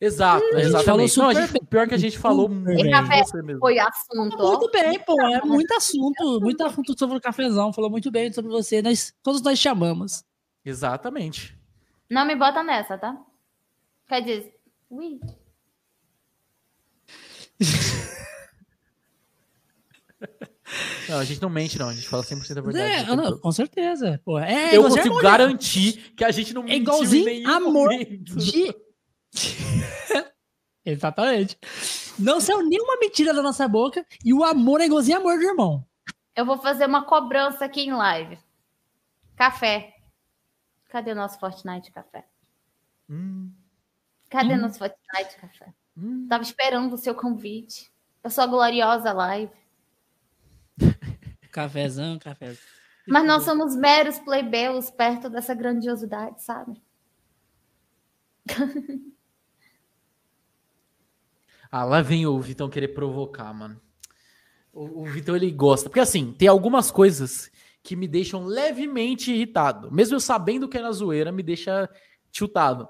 Exato, 0.00 0.44
gente 0.46 0.56
exatamente. 0.66 1.14
falou 1.14 1.32
Não, 1.32 1.40
a 1.40 1.46
super 1.46 1.58
gente- 1.60 1.66
pior 1.68 1.88
que 1.88 1.94
a 1.94 1.98
gente 1.98 2.18
falou 2.18 2.48
muito. 2.48 3.58
Foi 3.60 3.78
assunto, 3.78 4.36
ó. 4.40 4.58
Muito 4.58 4.70
bem, 4.72 4.98
pô. 4.98 5.20
É 5.22 5.40
muito 5.42 5.72
assunto, 5.74 6.40
muito 6.40 6.60
assunto 6.64 6.98
sobre 6.98 7.18
o 7.18 7.20
cafezão. 7.20 7.72
Falou 7.72 7.88
muito 7.88 8.10
bem 8.10 8.32
sobre 8.32 8.50
você. 8.50 8.82
Nós, 8.82 9.14
todos 9.22 9.40
nós 9.42 9.60
te 9.60 9.68
amamos. 9.68 10.24
Exatamente. 10.64 11.56
Não 12.10 12.26
me 12.26 12.34
bota 12.34 12.64
nessa, 12.64 12.98
tá? 12.98 13.16
Quer 14.08 14.20
dizer, 14.22 14.56
ui. 14.90 15.20
Não, 21.08 21.18
a 21.18 21.24
gente 21.24 21.42
não 21.42 21.50
mente, 21.50 21.78
não. 21.78 21.88
A 21.88 21.92
gente 21.94 22.08
fala 22.08 22.22
100% 22.22 22.58
a 22.58 22.60
verdade. 22.60 22.78
É, 22.78 23.10
eu 23.10 23.16
não, 23.16 23.24
todo. 23.24 23.40
com 23.40 23.52
certeza. 23.52 24.20
Pô, 24.24 24.38
é 24.38 24.76
eu 24.76 24.82
consigo 24.82 25.08
amor, 25.08 25.22
garantir 25.22 26.12
que 26.16 26.24
a 26.24 26.30
gente 26.30 26.54
não 26.54 26.62
É 26.62 26.66
mentiu 26.66 26.82
igualzinho 26.82 27.28
em 27.28 27.42
nenhum 27.42 27.50
amor 27.50 27.90
momento. 27.90 28.36
de. 28.36 28.74
Exatamente. 30.84 31.58
Não 32.18 32.40
saiu 32.40 32.62
nenhuma 32.68 32.96
mentira 32.98 33.32
da 33.32 33.42
nossa 33.42 33.66
boca 33.68 34.04
e 34.24 34.34
o 34.34 34.42
amor 34.44 34.80
é 34.80 34.86
igualzinho 34.86 35.18
amor 35.18 35.38
de 35.38 35.44
irmão. 35.46 35.86
Eu 36.34 36.44
vou 36.46 36.58
fazer 36.58 36.86
uma 36.86 37.04
cobrança 37.04 37.64
aqui 37.64 37.82
em 37.82 37.92
live. 37.92 38.38
Café. 39.36 39.94
Cadê 40.88 41.12
o 41.12 41.14
nosso 41.16 41.38
Fortnite 41.38 41.90
Café? 41.90 42.24
Hum, 43.08 43.50
Cadê 44.28 44.54
Hum. 44.54 44.58
nosso 44.62 44.78
Fortnite 44.78 45.36
Café? 45.40 45.72
hum. 45.96 46.26
Tava 46.28 46.42
esperando 46.42 46.94
o 46.94 46.98
seu 46.98 47.14
convite. 47.14 47.90
A 48.24 48.30
sua 48.30 48.46
gloriosa 48.46 49.12
live. 49.12 49.52
Cafezão, 51.52 52.18
cafezão. 52.18 52.62
Mas 53.06 53.26
nós 53.26 53.42
somos 53.44 53.76
meros 53.76 54.18
plebeus 54.18 54.90
perto 54.90 55.28
dessa 55.28 55.54
grandiosidade, 55.54 56.42
sabe? 56.42 56.82
Ah, 61.74 61.84
lá 61.86 62.02
vem 62.02 62.26
o 62.26 62.38
Vitão 62.38 62.68
querer 62.68 62.88
provocar, 62.88 63.50
mano. 63.54 63.80
O, 64.70 65.04
o 65.04 65.04
Vitão, 65.06 65.34
ele 65.34 65.50
gosta. 65.50 65.88
Porque, 65.88 66.00
assim, 66.00 66.30
tem 66.30 66.46
algumas 66.46 66.90
coisas 66.90 67.50
que 67.82 67.96
me 67.96 68.06
deixam 68.06 68.44
levemente 68.44 69.32
irritado. 69.32 69.90
Mesmo 69.90 70.16
eu 70.16 70.20
sabendo 70.20 70.68
que 70.68 70.76
é 70.76 70.82
na 70.82 70.92
zoeira, 70.92 71.32
me 71.32 71.42
deixa 71.42 71.88
tiltado. 72.30 72.86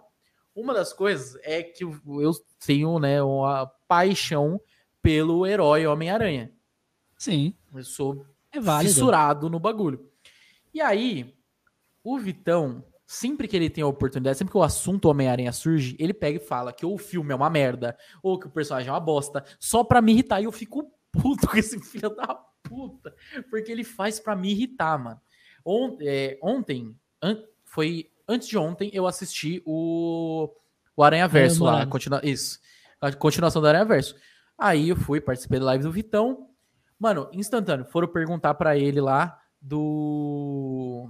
Uma 0.53 0.75
das 0.75 0.93
coisas 0.93 1.39
é 1.45 1.63
que 1.63 1.85
eu, 1.85 1.97
eu 2.21 2.33
tenho, 2.67 2.99
né, 2.99 3.23
uma 3.23 3.67
paixão 3.87 4.61
pelo 5.01 5.47
herói 5.47 5.87
Homem-Aranha. 5.87 6.53
Sim, 7.17 7.55
Eu 7.73 7.85
sou 7.85 8.27
é 8.53 8.61
válido. 8.61 8.93
fissurado 8.93 9.49
no 9.51 9.59
bagulho. 9.59 10.09
E 10.75 10.81
aí, 10.81 11.35
o 12.05 12.19
Vitão, 12.19 12.85
sempre 13.07 13.47
que 13.49 13.57
ele 13.57 13.69
tem 13.71 13.83
a 13.85 13.87
oportunidade, 13.87 14.39
sempre 14.39 14.53
que 14.53 14.57
o 14.59 14.63
assunto 14.63 15.07
Homem-Aranha 15.09 15.53
surge, 15.53 15.97
ele 15.99 16.15
pega 16.15 16.39
e 16.39 16.47
fala 16.47 16.73
que 16.73 16.85
ou 16.87 16.95
o 16.95 16.99
filme 16.99 17.33
é 17.33 17.35
uma 17.37 17.51
merda, 17.51 17.97
ou 18.23 18.39
que 18.39 18.47
o 18.47 18.51
personagem 18.51 18.89
é 18.89 18.93
uma 18.93 19.01
bosta, 19.01 19.45
só 19.59 19.83
pra 19.85 20.01
me 20.03 20.13
irritar. 20.13 20.41
E 20.41 20.45
eu 20.45 20.53
fico 20.53 20.91
puto 21.11 21.47
com 21.49 21.57
esse 21.57 21.79
filho 21.81 22.15
da 22.15 22.35
puta, 22.63 23.15
porque 23.51 23.71
ele 23.71 23.85
faz 23.85 24.19
pra 24.21 24.35
me 24.37 24.51
irritar, 24.51 24.99
mano. 24.99 25.21
On- 25.65 25.97
é, 26.01 26.39
ontem, 26.43 26.95
an- 27.23 27.43
foi 27.65 28.11
antes 28.27 28.49
de 28.49 28.57
ontem, 28.57 28.91
eu 28.95 29.07
assisti 29.07 29.63
o, 29.67 30.49
o 30.97 31.03
Aranha 31.03 31.29
Verso 31.29 31.63
lá, 31.65 31.73
Morales. 31.73 31.91
continua, 31.93 32.21
isso, 32.25 32.59
a 33.01 33.13
continuação 33.13 33.61
do 33.61 33.69
Aranha 33.69 33.85
Verso. 33.85 34.17
Aí 34.57 34.89
eu 34.91 34.97
fui, 34.97 35.21
participei 35.21 35.59
da 35.59 35.67
live 35.67 35.85
do 35.85 35.93
Vitão, 35.93 36.49
Mano, 37.03 37.29
instantâneo. 37.33 37.85
Foram 37.85 38.07
perguntar 38.07 38.55
pra 38.55 38.79
ele 38.79 39.01
lá 39.01 39.37
do 39.61 41.09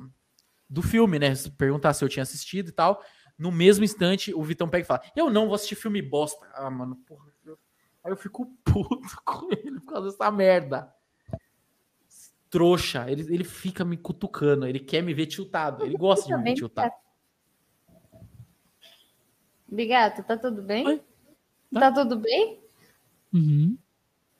do 0.67 0.81
filme, 0.81 1.19
né? 1.19 1.35
Perguntar 1.59 1.93
se 1.93 2.03
eu 2.03 2.09
tinha 2.09 2.23
assistido 2.23 2.71
e 2.71 2.73
tal. 2.73 3.05
No 3.37 3.53
mesmo 3.53 3.85
instante, 3.85 4.33
o 4.33 4.43
Vitão 4.43 4.71
pega 4.71 4.85
e 4.85 4.87
fala: 4.87 5.03
Eu 5.15 5.29
não 5.29 5.45
vou 5.45 5.55
assistir 5.55 5.75
filme 5.75 6.01
bosta. 6.01 6.51
Ah, 6.55 6.71
mano, 6.71 6.97
porra. 7.07 7.27
eu- 7.45 7.59
Aí 8.03 8.11
eu 8.11 8.17
fico 8.17 8.47
puto 8.65 9.23
com 9.23 9.49
ele 9.53 9.81
por 9.81 9.93
causa 9.93 10.09
dessa 10.11 10.31
merda. 10.31 10.91
Trouxa. 12.49 13.11
Ele, 13.11 13.23
ele 13.35 13.45
fica 13.45 13.85
me 13.85 13.99
cutucando. 13.99 14.67
Ele 14.67 14.81
quer 14.81 15.03
me 15.03 15.13
ver 15.13 15.27
tiltado. 15.27 15.85
Ele 15.85 15.99
gosta 15.99 16.27
de 16.27 16.35
me 16.35 16.43
ver 16.43 16.55
tiltado. 16.55 16.91
Bigato, 19.69 20.23
tá 20.23 20.39
tudo 20.39 20.63
bem? 20.63 20.87
Oi. 20.87 21.03
Tá 21.75 21.93
tudo 21.93 22.17
bem? 22.17 22.63
Uhum. 23.31 23.77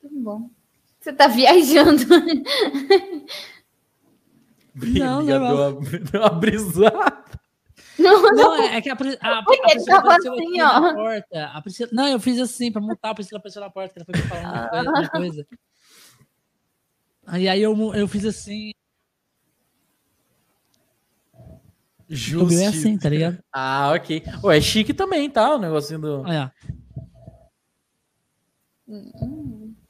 Tudo 0.01 0.19
bom. 0.19 0.49
Você 1.03 1.11
tá 1.11 1.27
viajando. 1.27 2.01
Não, 4.75 5.21
não, 5.21 5.25
deu 5.25 5.37
uma, 5.39 5.71
deu 5.99 6.21
uma 6.21 6.29
brisada. 6.31 7.23
Não, 7.99 8.23
Não, 8.31 8.55
é, 8.55 8.77
é 8.77 8.81
que 8.81 8.89
a, 8.89 8.93
a, 9.21 9.39
a, 9.39 9.43
Priscila 9.43 9.99
apareceu 9.99 10.33
assim, 10.33 10.61
ó. 10.61 10.79
na 10.79 10.93
porta. 10.95 11.45
A 11.45 11.61
Priscila, 11.61 11.89
não, 11.93 12.07
eu 12.07 12.19
fiz 12.19 12.39
assim, 12.39 12.71
pra 12.71 12.81
mutar, 12.81 13.11
a 13.11 13.13
Priscila 13.13 13.37
apareceu 13.37 13.61
na 13.61 13.69
porta, 13.69 13.93
que 13.93 13.99
ela 13.99 14.05
foi 14.05 14.15
me 14.15 14.27
falando 14.27 14.89
uma 14.89 15.09
coisa. 15.09 15.11
Coisa. 15.11 15.47
Aí, 17.27 17.47
aí 17.47 17.61
eu, 17.61 17.93
eu 17.93 18.07
fiz 18.07 18.25
assim, 18.25 18.71
Justo. 22.09 22.57
é 22.57 22.65
assim, 22.65 22.97
tá 22.97 23.09
ligado? 23.09 23.37
Ah, 23.53 23.93
ok. 23.95 24.23
Ué, 24.43 24.57
é 24.57 24.61
chique 24.61 24.91
também, 24.91 25.29
tá? 25.29 25.53
O 25.53 25.59
negocinho 25.59 25.99
do. 25.99 26.21
Olha, 26.21 26.51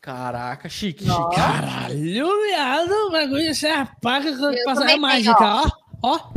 Caraca, 0.04 0.68
chique, 0.68 1.06
Nossa. 1.06 1.30
chique. 1.30 1.36
caralho, 1.38 2.42
viado, 2.44 2.92
o 2.92 3.10
bagulho 3.10 3.56
você 3.56 3.70
apaga 3.70 4.38
quando 4.38 4.54
Eu 4.58 4.66
passa 4.66 4.82
também 4.82 4.98
é 4.98 5.00
mágica, 5.00 5.38
ó. 5.40 5.70
Ó, 6.04 6.34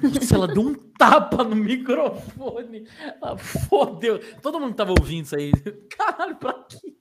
Putz, 0.00 0.32
ela 0.32 0.48
deu 0.48 0.62
um 0.62 0.74
tapa 0.98 1.44
no 1.44 1.54
microfone. 1.54 2.88
Ela 2.98 3.38
fodeu. 3.38 4.18
Todo 4.40 4.58
mundo 4.58 4.74
tava 4.74 4.90
ouvindo 4.90 5.26
isso 5.26 5.36
aí. 5.36 5.52
Caralho, 5.96 6.34
pra 6.34 6.54
quê? 6.68 6.92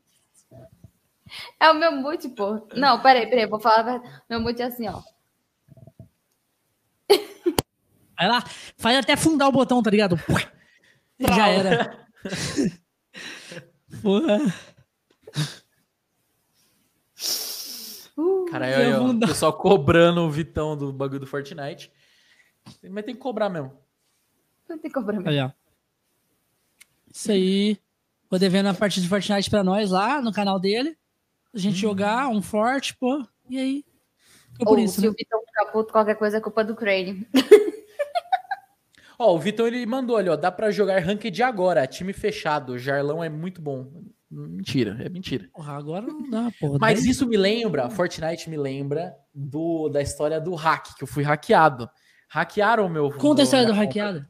É 1.60 1.72
o 1.72 1.74
meu 1.74 1.93
mute, 1.93 2.30
pô. 2.30 2.68
Não, 2.76 3.01
peraí, 3.01 3.27
peraí, 3.27 3.48
vou 3.48 3.60
falar. 3.60 3.80
a 3.80 3.84
verdade. 3.84 4.22
Meu 4.30 4.40
mute 4.40 4.61
é 4.61 4.66
assim, 4.66 4.88
ó. 4.88 5.01
Aí 8.16 8.27
lá, 8.27 8.43
faz 8.77 8.98
até 9.00 9.16
fundar 9.16 9.48
o 9.48 9.51
botão, 9.51 9.82
tá 9.82 9.90
ligado? 9.90 10.16
Já 11.19 11.48
era. 11.48 12.08
Porra. 14.03 14.38
Caralho, 18.52 18.76
aí, 18.76 18.94
ó, 18.94 19.08
o 19.08 19.20
pessoal 19.20 19.54
cobrando 19.54 20.22
o 20.22 20.30
Vitão 20.30 20.76
do 20.76 20.92
bagulho 20.92 21.22
do 21.22 21.28
Fortnite. 21.28 21.92
Mas 22.90 23.06
tem 23.06 23.16
que 23.16 23.22
cobrar 23.22 23.50
mesmo. 23.50 23.72
tem 24.68 24.92
compromisso. 24.92 25.30
Aí, 25.30 25.40
ó. 25.40 25.52
Isso 27.14 27.32
aí. 27.32 27.78
Vou 28.30 28.40
devendo 28.40 28.68
a 28.68 28.74
partida 28.74 29.04
de 29.04 29.10
Fortnite 29.10 29.50
pra 29.50 29.64
nós 29.64 29.92
lá 29.92 30.22
no 30.22 30.32
canal 30.32 30.60
dele. 30.60 30.98
A 31.54 31.58
gente 31.58 31.78
jogar 31.78 32.30
um 32.30 32.42
forte, 32.42 32.96
pô. 32.96 33.26
E 33.50 33.58
aí? 33.58 33.86
Ficou 34.54 34.68
por 34.68 34.78
Ou 34.78 34.84
isso, 34.84 34.96
se 34.96 35.02
né? 35.02 35.10
o 35.10 35.14
Vitão 35.14 35.42
ficar 35.46 35.66
puto, 35.66 35.92
qualquer 35.92 36.16
coisa 36.16 36.38
é 36.38 36.42
culpa 36.42 36.64
do 36.64 36.76
Crane. 36.76 37.28
Ó, 39.18 39.36
o 39.36 39.40
Vitão 39.40 39.68
ele 39.68 39.86
mandou 39.86 40.18
ali, 40.18 40.30
ó. 40.30 40.36
Dá 40.36 40.52
pra 40.52 40.72
jogar 40.72 41.00
ranked 41.00 41.44
agora, 41.44 41.86
time 41.86 42.12
fechado. 42.12 42.74
O 42.74 42.78
Jarlão 42.80 43.24
é 43.24 43.30
muito 43.30 43.62
bom. 43.62 43.92
Mentira, 44.32 44.98
é 45.03 45.10
mentira. 45.10 45.50
Porra, 45.53 45.74
agora 45.74 46.08
não 46.08 46.30
dá, 46.30 46.50
porra. 46.58 46.77
Mas 46.80 47.06
isso 47.06 47.27
me 47.27 47.35
lembra, 47.35 47.90
Fortnite 47.90 48.50
me 48.50 48.56
lembra 48.56 49.14
do, 49.35 49.90
da 49.90 50.01
história 50.01 50.40
do 50.40 50.56
hack, 50.56 50.95
que 50.95 51.03
eu 51.03 51.08
fui 51.08 51.22
hackeado. 51.22 51.90
Hackearam 52.30 52.85
o 52.85 52.90
meu. 52.90 53.11
Conta 53.11 53.42
a 53.42 53.43
história 53.43 53.66
do 53.66 53.74
hackeado. 53.74 54.26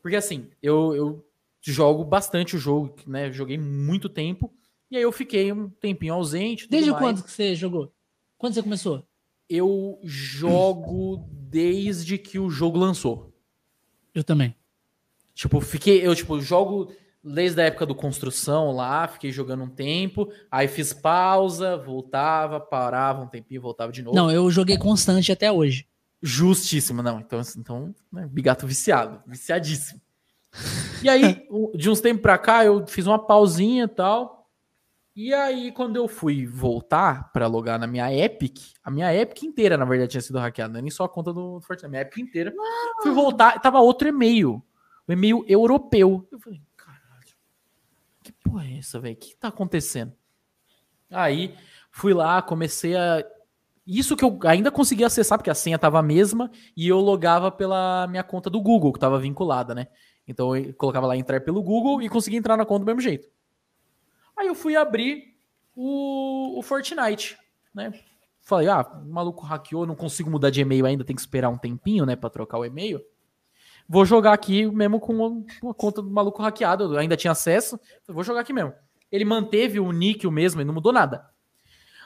Porque 0.00 0.16
assim, 0.16 0.48
eu, 0.62 0.94
eu 0.96 1.26
jogo 1.60 2.04
bastante 2.04 2.56
o 2.56 2.58
jogo, 2.58 2.96
né? 3.06 3.30
Joguei 3.30 3.58
muito 3.58 4.08
tempo. 4.08 4.50
E 4.90 4.96
aí 4.96 5.02
eu 5.02 5.12
fiquei 5.12 5.52
um 5.52 5.68
tempinho 5.68 6.14
ausente. 6.14 6.66
Desde 6.68 6.90
mais. 6.90 7.02
quando 7.02 7.22
que 7.22 7.30
você 7.30 7.54
jogou? 7.54 7.92
Quando 8.38 8.54
você 8.54 8.62
começou? 8.62 9.06
Eu 9.46 10.00
jogo 10.02 11.28
desde 11.30 12.16
que 12.16 12.38
o 12.38 12.48
jogo 12.48 12.78
lançou. 12.78 13.32
Eu 14.14 14.24
também. 14.24 14.56
Tipo, 15.34 15.60
fiquei. 15.60 16.06
Eu, 16.06 16.14
tipo, 16.14 16.40
jogo 16.40 16.90
desde 17.22 17.60
a 17.60 17.64
época 17.64 17.86
do 17.86 17.94
construção 17.94 18.72
lá, 18.72 19.06
fiquei 19.06 19.30
jogando 19.30 19.64
um 19.64 19.68
tempo. 19.68 20.30
Aí 20.50 20.66
fiz 20.66 20.92
pausa, 20.92 21.76
voltava, 21.76 22.58
parava 22.58 23.22
um 23.22 23.28
tempinho, 23.28 23.60
voltava 23.60 23.92
de 23.92 24.02
novo. 24.02 24.16
Não, 24.16 24.30
eu 24.30 24.50
joguei 24.50 24.76
constante 24.76 25.30
até 25.30 25.50
hoje. 25.50 25.86
Justíssimo, 26.20 27.02
não. 27.02 27.20
Então, 27.20 27.40
então 27.56 27.94
né, 28.12 28.28
bigato 28.30 28.66
viciado, 28.66 29.22
viciadíssimo. 29.26 30.00
E 31.02 31.08
aí, 31.08 31.46
de 31.74 31.90
uns 31.90 32.00
tempos 32.00 32.22
pra 32.22 32.38
cá, 32.38 32.64
eu 32.64 32.86
fiz 32.86 33.06
uma 33.06 33.18
pausinha 33.18 33.84
e 33.84 33.88
tal. 33.88 34.42
E 35.14 35.34
aí, 35.34 35.70
quando 35.72 35.96
eu 35.96 36.08
fui 36.08 36.46
voltar 36.46 37.30
pra 37.32 37.46
logar 37.46 37.78
na 37.78 37.86
minha 37.86 38.10
Epic, 38.14 38.58
a 38.82 38.90
minha 38.90 39.14
Epic 39.14 39.42
inteira, 39.42 39.76
na 39.76 39.84
verdade, 39.84 40.12
tinha 40.12 40.22
sido 40.22 40.38
hackeada, 40.38 40.78
é 40.78 40.82
nem 40.82 40.90
só 40.90 41.04
a 41.04 41.08
conta 41.08 41.34
do 41.34 41.60
Fortnite, 41.60 41.84
a 41.84 41.88
minha 41.88 42.02
Epic 42.02 42.18
inteira. 42.18 42.52
Fui 43.02 43.10
voltar, 43.10 43.60
tava 43.60 43.78
outro 43.80 44.08
e-mail, 44.08 44.62
o 45.06 45.12
e-mail 45.12 45.44
europeu. 45.46 46.26
Eu 46.32 46.40
falei, 46.40 46.62
porra 48.52 48.66
é 48.66 48.78
essa, 48.78 49.00
velho? 49.00 49.14
O 49.14 49.18
que 49.18 49.34
tá 49.34 49.48
acontecendo? 49.48 50.12
Aí, 51.10 51.54
fui 51.90 52.12
lá, 52.12 52.42
comecei 52.42 52.94
a 52.94 53.24
isso 53.86 54.16
que 54.16 54.24
eu 54.24 54.38
ainda 54.44 54.70
consegui 54.70 55.04
acessar, 55.04 55.38
porque 55.38 55.50
a 55.50 55.54
senha 55.54 55.78
tava 55.78 55.98
a 55.98 56.02
mesma, 56.02 56.50
e 56.76 56.86
eu 56.86 57.00
logava 57.00 57.50
pela 57.50 58.06
minha 58.06 58.22
conta 58.22 58.48
do 58.48 58.60
Google, 58.60 58.92
que 58.92 59.00
tava 59.00 59.18
vinculada, 59.18 59.74
né? 59.74 59.88
Então 60.26 60.54
eu 60.54 60.72
colocava 60.74 61.06
lá 61.06 61.16
entrar 61.16 61.40
pelo 61.40 61.62
Google 61.62 62.00
e 62.00 62.08
conseguia 62.08 62.38
entrar 62.38 62.56
na 62.56 62.64
conta 62.64 62.80
do 62.80 62.86
mesmo 62.86 63.00
jeito. 63.00 63.28
Aí 64.36 64.46
eu 64.46 64.54
fui 64.54 64.76
abrir 64.76 65.34
o, 65.74 66.58
o 66.58 66.62
Fortnite, 66.62 67.36
né? 67.74 67.92
Falei, 68.40 68.68
ah, 68.68 68.82
o 68.82 69.12
maluco 69.12 69.44
hackeou, 69.44 69.86
não 69.86 69.96
consigo 69.96 70.30
mudar 70.30 70.50
de 70.50 70.60
e-mail 70.60 70.86
ainda, 70.86 71.04
tem 71.04 71.16
que 71.16 71.22
esperar 71.22 71.48
um 71.48 71.58
tempinho, 71.58 72.04
né, 72.04 72.16
pra 72.16 72.30
trocar 72.30 72.58
o 72.58 72.64
e-mail. 72.64 73.00
Vou 73.92 74.06
jogar 74.06 74.32
aqui 74.32 74.64
mesmo 74.64 74.98
com 74.98 75.12
uma, 75.12 75.74
conta 75.74 76.00
do 76.00 76.10
maluco 76.10 76.42
hackeado, 76.42 76.94
eu 76.94 76.98
ainda 76.98 77.14
tinha 77.14 77.32
acesso, 77.32 77.78
vou 78.08 78.24
jogar 78.24 78.40
aqui 78.40 78.50
mesmo. 78.50 78.72
Ele 79.10 79.22
manteve 79.22 79.78
o 79.78 79.92
nick 79.92 80.26
o 80.26 80.30
mesmo, 80.30 80.62
ele 80.62 80.66
não 80.66 80.72
mudou 80.72 80.94
nada. 80.94 81.28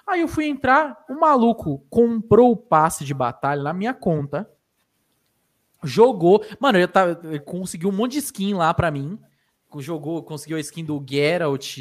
Aí 0.05 0.20
eu 0.20 0.26
fui 0.26 0.47
entrar, 0.47 1.05
o 1.08 1.15
maluco 1.15 1.86
comprou 1.89 2.50
o 2.50 2.56
passe 2.56 3.05
de 3.05 3.15
batalha 3.15 3.62
na 3.62 3.73
minha 3.73 3.94
conta, 3.94 4.50
jogou. 5.84 6.44
Mano, 6.58 6.76
eu 6.76 6.89
tava, 6.89 7.20
ele 7.23 7.39
conseguiu 7.39 7.90
um 7.90 7.92
monte 7.92 8.15
de 8.15 8.18
skin 8.18 8.55
lá 8.55 8.74
pra 8.74 8.90
mim. 8.90 9.16
Jogou, 9.78 10.24
conseguiu 10.24 10.56
a 10.56 10.60
skin 10.60 10.84
do 10.84 11.05
Geralt, 11.08 11.78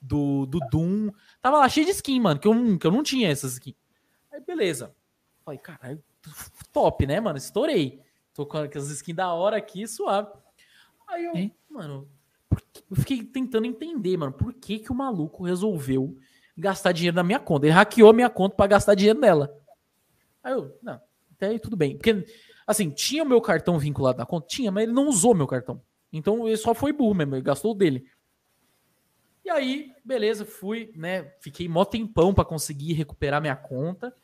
do, 0.00 0.46
do 0.46 0.60
Doom. 0.70 1.10
Tava 1.42 1.58
lá 1.58 1.68
cheio 1.68 1.86
de 1.86 1.92
skin, 1.92 2.20
mano, 2.20 2.38
que 2.38 2.46
eu, 2.46 2.78
que 2.78 2.86
eu 2.86 2.92
não 2.92 3.02
tinha 3.02 3.28
essas 3.28 3.54
skin. 3.54 3.74
Aí 4.30 4.40
beleza. 4.40 4.94
Falei, 5.44 5.58
caralho, 5.58 6.00
top, 6.72 7.04
né, 7.04 7.18
mano? 7.18 7.36
Estourei. 7.36 8.00
Tô 8.34 8.46
com 8.46 8.58
as 8.58 8.88
skins 8.88 9.16
da 9.16 9.32
hora 9.32 9.56
aqui, 9.56 9.86
suave. 9.86 10.30
Aí 11.08 11.24
eu, 11.24 11.34
Hein? 11.34 11.54
mano, 11.68 12.08
eu 12.90 12.96
fiquei 12.96 13.22
tentando 13.24 13.66
entender, 13.66 14.16
mano, 14.16 14.32
por 14.32 14.52
que 14.52 14.78
que 14.78 14.92
o 14.92 14.94
maluco 14.94 15.44
resolveu 15.44 16.16
gastar 16.56 16.92
dinheiro 16.92 17.16
na 17.16 17.22
minha 17.24 17.40
conta? 17.40 17.66
Ele 17.66 17.72
hackeou 17.74 18.12
minha 18.12 18.30
conta 18.30 18.56
pra 18.56 18.66
gastar 18.66 18.94
dinheiro 18.94 19.18
nela. 19.18 19.56
Aí 20.42 20.52
eu, 20.52 20.78
não, 20.82 21.00
até 21.32 21.48
aí 21.48 21.58
tudo 21.58 21.76
bem. 21.76 21.96
Porque, 21.96 22.24
assim, 22.66 22.90
tinha 22.90 23.22
o 23.22 23.26
meu 23.26 23.40
cartão 23.40 23.78
vinculado 23.78 24.18
na 24.18 24.26
conta? 24.26 24.46
Tinha, 24.46 24.70
mas 24.70 24.84
ele 24.84 24.92
não 24.92 25.08
usou 25.08 25.34
meu 25.34 25.46
cartão. 25.46 25.82
Então 26.12 26.46
ele 26.46 26.56
só 26.56 26.74
foi 26.74 26.92
burro 26.92 27.14
mesmo, 27.14 27.34
ele 27.34 27.42
gastou 27.42 27.72
o 27.72 27.74
dele. 27.74 28.06
E 29.44 29.50
aí, 29.50 29.92
beleza, 30.04 30.44
fui, 30.44 30.92
né? 30.94 31.32
Fiquei 31.40 31.68
mó 31.68 31.84
tempão 31.84 32.32
pra 32.32 32.44
conseguir 32.44 32.92
recuperar 32.92 33.40
minha 33.40 33.56
conta. 33.56 34.14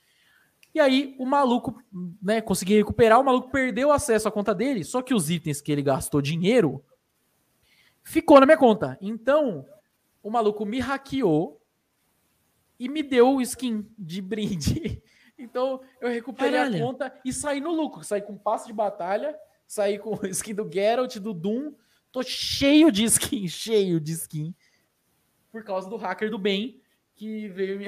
E 0.77 0.81
aí, 0.81 1.17
o 1.19 1.25
maluco, 1.25 1.83
né, 2.21 2.43
consegui 2.43 2.77
recuperar, 2.77 3.19
o 3.19 3.25
maluco 3.25 3.51
perdeu 3.51 3.91
acesso 3.91 4.29
à 4.29 4.31
conta 4.31 4.55
dele, 4.55 4.85
só 4.85 5.01
que 5.01 5.15
os 5.15 5.31
itens 5.31 5.63
que 5.63 5.73
ele 5.73 5.81
gastou 5.81 6.21
dinheiro 6.21 6.85
ficou 8.03 8.39
na 8.39 8.45
minha 8.45 8.59
conta. 8.59 8.99
Então, 9.01 9.67
o 10.23 10.29
maluco 10.29 10.67
me 10.67 10.79
hackeou 10.79 11.59
e 12.79 12.91
me 12.91 13.03
deu 13.03 13.37
o 13.37 13.41
skin 13.41 13.91
de 13.99 14.21
brinde. 14.21 15.03
Então, 15.39 15.83
eu 16.01 16.09
recuperei 16.09 16.53
Caralho. 16.53 16.77
a 16.77 16.81
conta 16.81 17.21
e 17.23 17.31
saí 17.31 17.61
no 17.61 17.71
lucro. 17.71 18.03
Saí 18.03 18.23
com 18.23 18.39
passe 18.39 18.67
de 18.67 18.73
batalha, 18.73 19.39
saí 19.67 19.99
com 19.99 20.15
o 20.15 20.25
skin 20.29 20.55
do 20.55 20.71
Geralt, 20.71 21.15
do 21.19 21.35
Doom. 21.35 21.75
Tô 22.11 22.23
cheio 22.23 22.91
de 22.91 23.05
skin, 23.05 23.47
cheio 23.49 24.01
de 24.01 24.13
skin. 24.13 24.55
Por 25.53 25.63
causa 25.63 25.91
do 25.91 25.97
hacker 25.97 26.31
do 26.31 26.39
bem, 26.39 26.81
que 27.15 27.49
veio 27.49 27.79
me, 27.79 27.87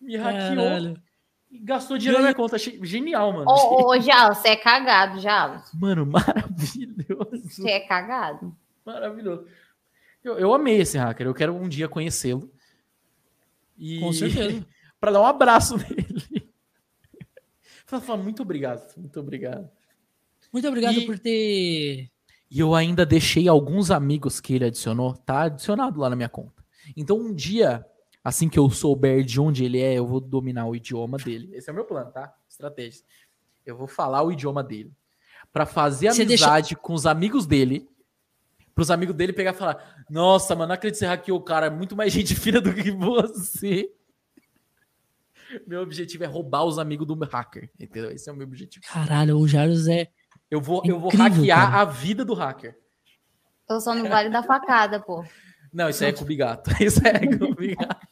me 0.00 0.16
hackeou 0.16 0.64
Caralho. 0.64 1.02
e 1.50 1.58
gastou 1.58 1.98
dinheiro 1.98 2.18
na 2.18 2.28
minha 2.28 2.34
conta. 2.34 2.56
Achei 2.56 2.78
genial, 2.84 3.32
mano. 3.32 3.44
Ô, 3.48 3.90
ô, 3.90 4.00
Jalo, 4.00 4.34
você 4.34 4.48
é 4.48 4.56
cagado, 4.56 5.20
Jalo. 5.20 5.62
Mano, 5.74 6.04
maravilhoso. 6.10 7.48
Você 7.48 7.70
é 7.70 7.80
cagado. 7.80 8.56
Maravilhoso. 8.84 9.46
Eu, 10.22 10.38
eu 10.38 10.54
amei 10.54 10.80
esse 10.80 10.96
hacker. 10.98 11.26
Eu 11.26 11.34
quero 11.34 11.54
um 11.54 11.68
dia 11.68 11.88
conhecê-lo. 11.88 12.50
E... 13.76 14.00
Com 14.00 14.12
certeza. 14.12 14.64
pra 15.00 15.10
dar 15.10 15.20
um 15.20 15.26
abraço 15.26 15.76
nele. 15.88 16.50
Fala, 17.86 18.02
fala, 18.02 18.22
muito 18.22 18.42
obrigado. 18.42 18.96
Muito 18.96 19.18
obrigado. 19.20 19.68
Muito 20.52 20.68
obrigado 20.68 20.98
E- 20.98 21.06
por 21.06 21.18
ter. 21.18 22.08
E 22.50 22.60
eu 22.60 22.74
ainda 22.74 23.06
deixei 23.06 23.48
alguns 23.48 23.90
amigos 23.90 24.38
que 24.38 24.54
ele 24.54 24.66
adicionou, 24.66 25.14
tá 25.14 25.44
adicionado 25.44 25.98
lá 25.98 26.10
na 26.10 26.16
minha 26.16 26.28
conta. 26.28 26.62
Então 26.94 27.16
um 27.18 27.32
dia, 27.34 27.84
assim 28.24 28.48
que 28.48 28.58
eu 28.58 28.68
souber 28.70 29.24
de 29.24 29.40
onde 29.40 29.64
ele 29.64 29.80
é, 29.80 29.94
eu 29.94 30.06
vou 30.06 30.20
dominar 30.20 30.66
o 30.66 30.76
idioma 30.76 31.18
dele. 31.18 31.50
Esse 31.54 31.68
é 31.68 31.72
o 31.72 31.74
meu 31.76 31.84
plano, 31.84 32.10
tá? 32.10 32.32
Estratégia. 32.48 33.02
Eu 33.64 33.76
vou 33.76 33.86
falar 33.86 34.22
o 34.22 34.32
idioma 34.32 34.62
dele. 34.62 34.92
Pra 35.52 35.66
fazer 35.66 36.12
Você 36.12 36.24
deixa- 36.24 36.44
amizade 36.46 36.76
com 36.76 36.94
os 36.94 37.06
amigos 37.06 37.46
dele. 37.46 37.88
Pros 38.74 38.90
amigos 38.90 39.14
dele 39.14 39.32
pegar 39.34 39.50
e 39.50 39.54
falar: 39.54 40.04
Nossa, 40.08 40.54
mano, 40.54 40.68
não 40.68 40.74
acredito 40.74 40.94
que 40.94 40.98
você 41.00 41.06
hackeou 41.06 41.38
o 41.38 41.42
cara, 41.42 41.66
é 41.66 41.70
muito 41.70 41.94
mais 41.94 42.10
gente 42.14 42.34
fina 42.34 42.60
do 42.60 42.72
que 42.72 42.90
você. 42.90 43.90
Meu 45.66 45.82
objetivo 45.82 46.24
é 46.24 46.26
roubar 46.26 46.64
os 46.64 46.78
amigos 46.78 47.06
do 47.06 47.14
hacker, 47.14 47.70
entendeu? 47.78 48.10
Esse 48.10 48.30
é 48.30 48.32
o 48.32 48.36
meu 48.36 48.46
objetivo. 48.46 48.84
Caralho, 48.86 49.38
o 49.38 49.46
Jarus 49.46 49.86
é. 49.86 50.08
Eu 50.50 50.60
vou, 50.60 50.82
eu 50.86 50.98
vou 50.98 51.08
Incrível, 51.08 51.28
hackear 51.34 51.70
cara. 51.70 51.82
a 51.82 51.84
vida 51.84 52.24
do 52.24 52.32
hacker. 52.32 52.78
Eu 53.68 53.80
só 53.80 53.94
no 53.94 54.08
vale 54.08 54.30
da 54.30 54.42
facada, 54.42 54.98
pô. 55.00 55.22
Não, 55.72 55.88
isso 55.90 56.02
aí 56.04 56.10
é 56.10 56.12
com 56.14 56.22
o 56.22 56.26
bigato. 56.26 56.70
Isso 56.82 57.00
aí 57.06 57.12
é 57.14 57.36
com 57.38 57.44
o 57.46 57.54
bigato. 57.54 58.06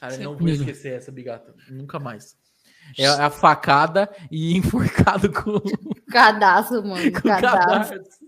Cara, 0.00 0.14
eu 0.14 0.20
não 0.24 0.36
vou 0.36 0.48
esquecer 0.48 0.92
essa 0.94 1.10
bigata. 1.12 1.54
Nunca 1.68 1.98
mais. 1.98 2.36
É 2.96 3.06
a 3.06 3.28
facada 3.30 4.08
e 4.30 4.56
enforcado 4.56 5.30
com, 5.32 5.60
com 5.60 6.10
Cadastro, 6.10 6.82
mano. 6.86 7.06
o 7.06 7.12
Cadastro. 7.12 7.60
cadarço. 7.60 8.18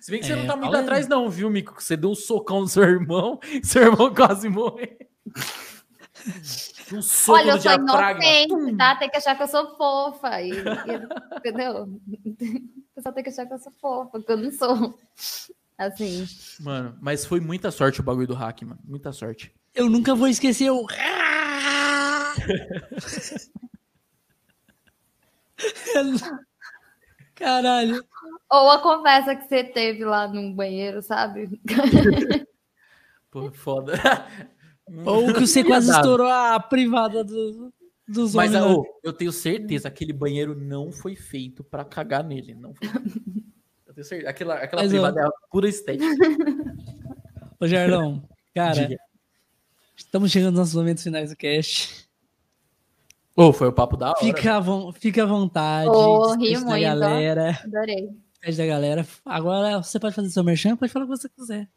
Se 0.00 0.10
bem 0.10 0.20
que 0.20 0.26
você 0.26 0.32
É, 0.32 0.36
não 0.36 0.46
tá 0.46 0.56
muito 0.56 0.66
fala 0.66 0.78
aí. 0.78 0.82
atrás, 0.84 1.08
não, 1.08 1.28
viu, 1.30 1.48
Mico? 1.48 1.80
Você 1.80 1.96
deu 1.96 2.10
um 2.10 2.14
socão 2.14 2.60
no 2.60 2.68
seu 2.68 2.82
irmão, 2.82 3.38
seu 3.62 3.82
irmão 3.82 4.12
quase 4.14 4.48
morreu. 4.48 4.96
Um 6.92 7.02
soco 7.02 7.38
Olha, 7.38 7.52
eu 7.52 7.60
sou 7.60 7.72
inocente, 7.72 8.76
tá? 8.76 8.96
Tem 8.96 9.08
que 9.10 9.16
achar 9.16 9.36
que 9.36 9.42
eu 9.42 9.48
sou 9.48 9.76
fofa. 9.76 10.40
E, 10.42 10.50
e- 10.50 11.36
entendeu? 11.38 12.00
O 12.96 12.96
pessoal 12.96 13.14
tem 13.14 13.22
que 13.24 13.28
achar 13.28 13.44
que 13.46 13.52
eu 13.52 13.58
sou 13.58 13.72
fofa, 13.72 14.10
porque 14.12 14.32
eu 14.32 14.38
não 14.38 14.50
sou. 14.50 14.98
Assim. 15.76 16.26
Mano, 16.60 16.96
mas 16.98 17.26
foi 17.26 17.40
muita 17.40 17.70
sorte 17.70 18.00
o 18.00 18.02
bagulho 18.02 18.26
do 18.28 18.32
hack, 18.34 18.62
mano. 18.62 18.80
Muita 18.82 19.12
sorte. 19.12 19.54
Eu 19.76 19.88
nunca 19.90 20.14
vou 20.14 20.26
esquecer 20.26 20.70
o. 20.70 20.86
Caralho. 27.34 28.02
Ou 28.50 28.70
a 28.70 28.80
conversa 28.80 29.34
que 29.36 29.46
você 29.46 29.64
teve 29.64 30.04
lá 30.04 30.26
no 30.28 30.54
banheiro, 30.54 31.02
sabe? 31.02 31.60
Pô, 33.30 33.50
foda. 33.52 33.92
Ou 35.04 35.32
que 35.34 35.40
você 35.40 35.64
quase 35.64 35.90
estourou 35.90 36.28
a 36.28 36.60
privada 36.60 37.24
do- 37.24 37.72
dos 38.06 38.32
Mas 38.34 38.54
homens. 38.54 38.68
né? 38.70 38.74
ô, 38.76 38.84
eu 39.02 39.12
tenho 39.12 39.32
certeza, 39.32 39.88
aquele 39.88 40.12
banheiro 40.12 40.54
não 40.54 40.92
foi 40.92 41.16
feito 41.16 41.64
pra 41.64 41.84
cagar 41.84 42.22
nele. 42.22 42.54
Não 42.54 42.72
foi. 42.72 42.86
Eu 43.84 43.92
tenho 43.94 44.04
certeza. 44.06 44.30
Aquela, 44.30 44.54
aquela 44.54 44.82
Mas, 44.82 44.92
ó. 44.92 44.94
privada 44.94 45.20
é 45.20 45.24
a 45.24 45.30
pura 45.50 45.68
estética. 45.68 46.04
Ô, 47.58 47.66
Jardão, 47.66 48.22
cara, 48.54 48.74
Diga. 48.74 48.96
Estamos 49.96 50.30
chegando 50.30 50.50
nos 50.52 50.60
nossos 50.60 50.74
momentos 50.74 51.02
finais 51.02 51.30
do 51.30 51.36
cast. 51.36 52.06
Ô, 53.34 53.52
foi 53.52 53.68
o 53.68 53.72
papo 53.72 53.96
da 53.96 54.10
hora. 54.10 54.18
Fica 54.18 54.56
à, 54.56 54.60
von- 54.60 54.92
fica 54.92 55.22
à 55.22 55.26
vontade. 55.26 55.88
Ô, 55.90 56.36
despede 56.36 56.46
ri 56.48 56.54
da 56.54 56.60
muito, 56.60 56.76
ó. 56.76 56.80
galera. 56.80 57.60
Adorei. 57.64 58.08
Despede 58.32 58.56
da 58.56 58.66
galera. 58.66 59.06
Agora 59.24 59.82
você 59.82 59.98
pode 60.00 60.14
fazer 60.14 60.30
seu 60.30 60.42
merchan, 60.44 60.76
pode 60.76 60.92
falar 60.92 61.04
o 61.04 61.08
que 61.08 61.16
você 61.16 61.28
quiser. 61.28 61.68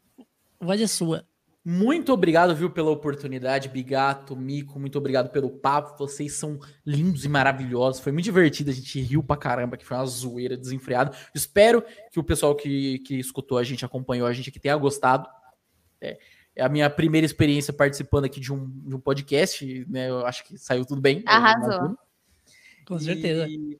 A 0.58 0.64
voz 0.64 0.80
é 0.80 0.86
sua. 0.86 1.26
Muito 1.62 2.10
obrigado, 2.14 2.54
viu, 2.56 2.70
pela 2.70 2.90
oportunidade, 2.90 3.68
Bigato, 3.68 4.34
Mico, 4.34 4.80
muito 4.80 4.96
obrigado 4.96 5.28
pelo 5.28 5.50
papo. 5.50 5.98
Vocês 5.98 6.32
são 6.32 6.58
lindos 6.86 7.26
e 7.26 7.28
maravilhosos. 7.28 8.00
Foi 8.00 8.10
muito 8.12 8.24
divertido, 8.24 8.70
a 8.70 8.72
gente 8.72 8.98
riu 9.02 9.22
pra 9.22 9.36
caramba, 9.36 9.76
que 9.76 9.84
foi 9.84 9.98
uma 9.98 10.06
zoeira 10.06 10.56
desenfreada. 10.56 11.14
Espero 11.34 11.84
que 12.10 12.18
o 12.18 12.24
pessoal 12.24 12.54
que, 12.54 13.00
que 13.00 13.16
escutou 13.20 13.58
a 13.58 13.62
gente, 13.62 13.84
acompanhou 13.84 14.26
a 14.26 14.32
gente 14.32 14.48
aqui, 14.48 14.58
tenha 14.58 14.74
gostado. 14.76 15.28
É, 16.00 16.18
é 16.54 16.62
a 16.62 16.68
minha 16.68 16.88
primeira 16.90 17.24
experiência 17.24 17.72
participando 17.72 18.24
aqui 18.24 18.40
de 18.40 18.52
um, 18.52 18.68
de 18.68 18.94
um 18.94 19.00
podcast, 19.00 19.86
né? 19.88 20.08
Eu 20.08 20.26
acho 20.26 20.44
que 20.44 20.58
saiu 20.58 20.84
tudo 20.84 21.00
bem. 21.00 21.18
eu 21.18 21.24
Arrasou. 21.26 21.96
Com 22.86 22.98
certeza. 22.98 23.46
E 23.48 23.78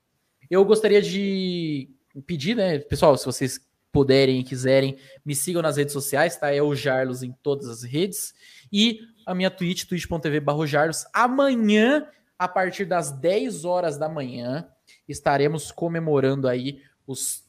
eu 0.50 0.64
gostaria 0.64 1.02
de 1.02 1.88
pedir, 2.26 2.56
né, 2.56 2.78
pessoal, 2.78 3.16
se 3.16 3.26
vocês 3.26 3.60
puderem 3.92 4.40
e 4.40 4.44
quiserem, 4.44 4.96
me 5.24 5.34
sigam 5.34 5.62
nas 5.62 5.76
redes 5.76 5.92
sociais, 5.92 6.36
tá? 6.36 6.52
É 6.52 6.62
o 6.62 6.74
Jarlos 6.74 7.22
em 7.22 7.32
todas 7.42 7.68
as 7.68 7.82
redes. 7.82 8.32
E 8.72 9.00
a 9.26 9.34
minha 9.34 9.50
Twitch, 9.50 9.84
twitch.tv 9.84 10.42
Jarlos. 10.66 11.04
Amanhã, 11.12 12.06
a 12.38 12.48
partir 12.48 12.84
das 12.84 13.10
10 13.10 13.64
horas 13.64 13.98
da 13.98 14.08
manhã, 14.08 14.68
estaremos 15.08 15.72
comemorando 15.72 16.48
aí 16.48 16.82
os 17.06 17.44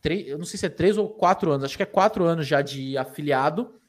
três, 0.00 0.28
eu 0.28 0.38
não 0.38 0.44
sei 0.44 0.58
se 0.58 0.66
é 0.66 0.70
três 0.70 0.96
ou 0.96 1.08
quatro 1.08 1.50
anos, 1.50 1.64
acho 1.64 1.76
que 1.76 1.82
é 1.82 1.86
quatro 1.86 2.24
anos 2.24 2.46
já 2.46 2.62
de 2.62 2.96
afiliado. 2.96 3.79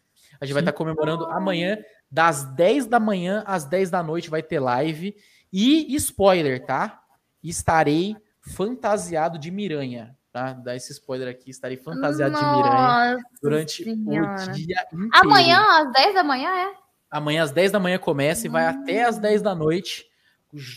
A 0.41 0.45
gente 0.45 0.53
vai 0.53 0.63
estar 0.63 0.73
comemorando 0.73 1.25
amanhã, 1.25 1.77
das 2.09 2.43
10 2.55 2.87
da 2.87 2.99
manhã 2.99 3.43
às 3.45 3.63
10 3.63 3.91
da 3.91 4.01
noite, 4.01 4.29
vai 4.29 4.41
ter 4.41 4.59
live. 4.59 5.15
E 5.53 5.95
spoiler, 5.95 6.65
tá? 6.65 6.99
Estarei 7.43 8.15
fantasiado 8.41 9.37
de 9.37 9.51
Miranha, 9.51 10.17
tá? 10.31 10.53
Dá 10.53 10.75
esse 10.75 10.91
spoiler 10.93 11.27
aqui, 11.27 11.51
estarei 11.51 11.77
fantasiado 11.77 12.33
de 12.33 12.43
Miranha 12.43 13.13
Nossa 13.13 13.23
durante 13.41 13.83
Senhora. 13.83 14.43
o 14.43 14.51
dia 14.51 14.87
inteiro. 14.91 15.09
Amanhã, 15.13 15.63
às 15.79 15.91
10 15.93 16.13
da 16.15 16.23
manhã, 16.23 16.49
é? 16.49 16.73
Amanhã 17.11 17.43
às 17.43 17.51
10 17.51 17.71
da 17.71 17.79
manhã 17.79 17.99
começa 17.99 18.47
e 18.47 18.49
vai 18.49 18.65
até 18.65 19.03
às 19.03 19.19
10 19.19 19.41
da 19.41 19.53
noite. 19.53 20.05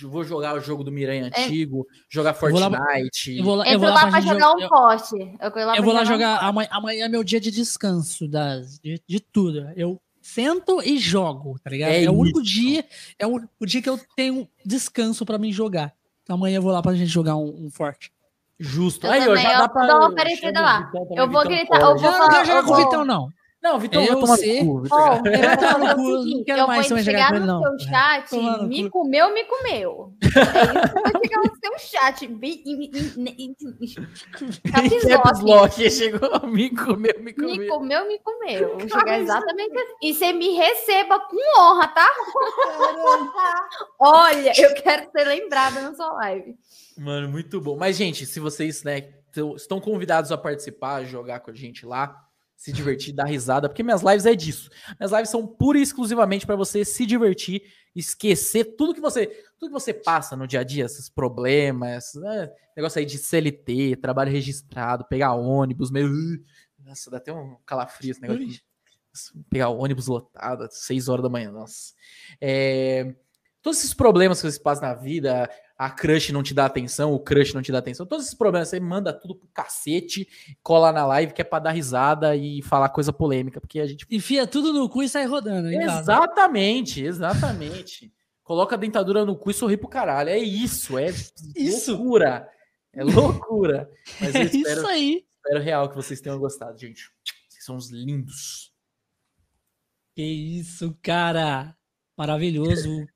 Vou 0.03 0.23
jogar 0.25 0.55
o 0.55 0.61
jogo 0.61 0.85
do 0.85 0.93
Miranha 0.93 1.27
antigo, 1.27 1.87
jogar 2.09 2.31
É. 2.31 2.33
vou 2.35 2.59
lá- 2.59 2.71
Fortnite. 2.71 3.37
Eu 3.39 3.45
vou 3.45 3.55
lá, 3.57 3.69
eu 3.73 3.79
vou 3.79 3.89
lá, 3.89 4.07
pra 4.09 4.21
jogar 4.21 4.55
um 4.55 4.61
eu- 4.61 4.69
poste. 4.69 5.17
Eu, 5.41 5.51
vou 5.51 5.65
lá 5.65 5.77
Eu 5.77 5.83
vou 5.83 5.93
lá 5.93 6.05
jogar. 6.05 6.43
um 6.45 6.47
Amanhã, 6.49 6.69
amanhã 6.71 7.05
é 7.07 7.09
meu 7.09 7.25
dia 7.25 7.41
de 7.41 7.51
descanso 7.51 8.29
das, 8.29 8.79
de, 8.79 9.01
de 9.07 9.21
tudo. 9.21 9.69
Eu 9.77 10.01
sento 10.23 10.81
e 10.83 10.99
jogo, 10.99 11.59
tá 11.63 11.71
ligado? 11.71 11.91
É 11.91 12.05
É, 12.05 12.11
o 12.11 12.15
único 12.15 12.43
dia, 12.43 12.85
é 13.19 13.27
o, 13.27 13.41
o 13.61 13.67
dia 13.67 13.83
que 13.83 13.89
eu 13.91 13.99
tenho 14.17 14.49
descanso 14.65 15.27
pra 15.27 15.39
mim 15.39 15.53
jogar. 15.53 15.93
Então 16.23 16.37
amanhã 16.37 16.57
eu 16.57 16.63
vou 16.63 16.73
lá 16.73 16.81
pra 16.81 16.95
gente 16.95 17.09
jogar 17.11 17.37
um, 17.37 17.67
um 17.67 17.71
forte. 17.71 18.11
Justo. 18.59 19.05
Eu 19.07 19.13
Aí, 19.13 19.25
também, 19.25 19.43
já 19.43 19.53
eu 19.55 19.59
dá 19.59 19.69
pra. 19.69 19.97
uma 19.99 20.15
parecida 20.15 20.61
lá. 20.61 20.91
Eu 21.17 21.29
vou 21.29 21.43
gritar, 21.43 21.81
eu 21.81 21.87
vou 21.87 21.97
Eu 21.97 22.03
não 22.03 22.13
falar- 22.13 22.31
quero 22.31 22.47
jogar 22.47 22.59
eu 22.61 22.65
com 22.65 22.73
o 22.73 22.77
Vitão, 22.77 23.05
não. 23.05 23.29
Não, 23.65 23.79
Vitão, 23.79 24.03
Eu 24.03 24.09
vai 24.13 24.21
tomar 24.21 24.37
sei. 24.37 24.59
cu. 24.63 24.83
Vitor. 24.83 25.01
Ó, 25.01 25.15
Eu 25.25 25.33
eu 25.33 25.41
vou 25.41 25.49
vou 25.49 25.57
tomar 25.73 25.97
no 25.97 26.03
não 26.13 26.23
seguinte, 26.23 26.45
quero 26.45 26.61
eu 26.61 26.67
mais 26.67 26.87
vou 26.91 26.99
chegar 26.99 27.33
no 27.33 27.47
não. 27.47 27.63
seu 27.63 27.79
chat, 27.89 28.29
Tomar 28.29 28.63
me 28.67 28.91
comeu, 28.91 29.33
me 29.33 29.45
comeu. 29.45 30.13
É 30.23 30.27
isso 30.29 31.07
que 31.07 31.13
eu 31.13 31.13
vou 31.15 31.23
chegar 31.23 31.43
no 31.43 31.57
seu 31.63 31.79
chat. 31.79 32.29
Chegou, 35.91 36.47
me 36.47 36.69
comeu, 36.71 37.15
me 37.19 37.25
Me 37.25 37.33
comeu. 37.33 37.69
comeu, 37.69 38.07
me 38.07 38.19
comeu. 38.19 38.79
Vou 38.79 38.89
chegar 38.89 39.19
exatamente 39.21 39.77
assim. 39.79 39.95
E 40.03 40.13
você 40.15 40.33
me 40.35 40.51
receba 40.51 41.19
com 41.21 41.37
honra, 41.61 41.89
tá? 41.89 42.07
Olha, 43.99 44.53
eu 44.61 44.75
quero 44.75 45.11
ser 45.11 45.25
lembrada 45.25 45.81
na 45.81 45.95
sua 45.95 46.13
live. 46.15 46.55
Mano, 46.99 47.29
muito 47.29 47.61
bom. 47.61 47.77
Mas, 47.77 47.97
gente, 47.97 48.25
se 48.27 48.39
vocês, 48.41 48.83
né, 48.85 49.01
tão- 49.33 49.57
estão 49.57 49.81
convidados 49.81 50.31
a 50.31 50.39
participar, 50.39 51.05
jogar 51.05 51.41
com 51.41 51.51
a 51.51 51.55
gente 51.55 51.85
lá, 51.87 52.15
se 52.65 52.73
divertir, 52.73 53.13
dar 53.13 53.27
risada, 53.27 53.69
porque 53.69 53.83
minhas 53.83 54.01
lives 54.01 54.25
é 54.25 54.35
disso. 54.35 54.71
Minhas 54.99 55.13
lives 55.13 55.29
são 55.29 55.47
pura 55.47 55.79
e 55.79 55.83
exclusivamente 55.83 56.47
para 56.47 56.57
você 56.57 56.83
se 56.83 57.05
divertir, 57.05 57.63
esquecer 57.95 58.75
tudo 58.75 58.95
que 58.95 59.03
você, 59.03 59.27
tudo 59.59 59.69
que 59.69 59.79
você 59.79 59.93
passa 59.93 60.35
no 60.35 60.47
dia 60.47 60.61
a 60.61 60.65
dia, 60.65 60.87
esses 60.87 61.11
problemas, 61.11 62.15
né, 62.15 62.51
negócio 62.75 62.99
aí 62.99 63.05
de 63.05 63.19
CLT, 63.19 63.97
trabalho 63.97 64.33
registrado, 64.33 65.05
pegar 65.05 65.35
ônibus, 65.35 65.91
meio, 65.91 66.09
nossa, 66.79 67.11
dá 67.11 67.19
até 67.19 67.31
um 67.35 67.55
calafrio 67.67 68.13
esse 68.13 68.23
negócio 68.23 68.47
de 68.47 68.65
pegar 69.51 69.69
ônibus 69.69 70.07
lotado, 70.07 70.65
às 70.65 70.79
6 70.87 71.09
horas 71.11 71.23
da 71.23 71.29
manhã, 71.29 71.53
nossa. 71.53 71.93
É, 72.41 73.15
todos 73.65 73.79
esses 73.79 73.95
problemas 73.95 74.41
que 74.43 74.51
você 74.51 74.61
passa 74.61 74.83
na 74.83 74.95
vida, 74.95 75.49
a 75.77 75.91
crush 75.91 76.31
não 76.33 76.43
te 76.43 76.53
dá 76.53 76.67
atenção, 76.67 77.15
o 77.15 77.19
crush 77.19 77.55
não 77.55 77.63
te 77.63 77.73
dá 77.73 77.79
atenção, 77.79 78.05
todos 78.05 78.27
esses 78.27 78.37
problemas, 78.37 78.69
você 78.69 78.79
manda 78.79 79.11
tudo 79.13 79.35
pro 79.35 79.49
cacete, 79.49 80.29
cola 80.63 80.93
na 80.93 81.07
live 81.07 81.33
que 81.33 81.41
é 81.41 81.45
pra 81.45 81.59
dar 81.59 81.71
risada 81.73 82.37
e 82.37 82.61
falar 82.63 82.91
coisa 82.91 83.11
polêmica, 83.13 83.61
porque 83.61 83.81
a 83.81 83.87
gente. 83.87 84.07
Enfia 84.11 84.47
tudo 84.47 84.73
no 84.73 84.89
cu 84.89 85.03
e 85.03 85.09
sai 85.09 85.25
rodando. 85.25 85.69
hein? 85.71 85.81
Exatamente, 85.83 87.03
exatamente. 87.03 88.13
Coloca 88.43 88.75
a 88.77 88.79
dentadura 88.79 89.25
no 89.25 89.35
cu 89.35 89.51
e 89.51 89.55
sorri 89.55 89.79
pro 89.79 89.89
caralho. 89.89 90.29
É 90.29 90.39
isso, 90.39 90.99
é 90.99 91.07
Isso. 91.57 91.93
loucura. 91.97 92.47
É 92.93 93.03
loucura. 93.03 93.91
Mas 94.21 94.35
eu 94.35 94.43
É 94.43 94.45
espero, 94.45 94.81
isso 94.81 94.87
aí. 94.87 95.27
espero 95.43 95.65
real 95.65 95.89
que 95.89 95.97
vocês 95.97 96.21
tenham 96.21 96.39
gostado, 96.39 96.79
gente. 96.79 97.11
Vocês 97.49 97.65
são 97.65 97.77
uns 97.77 97.91
lindos. 97.91 98.71
Que 100.15 100.23
isso, 100.23 100.95
cara. 101.03 101.75
Maravilhoso. 102.17 103.07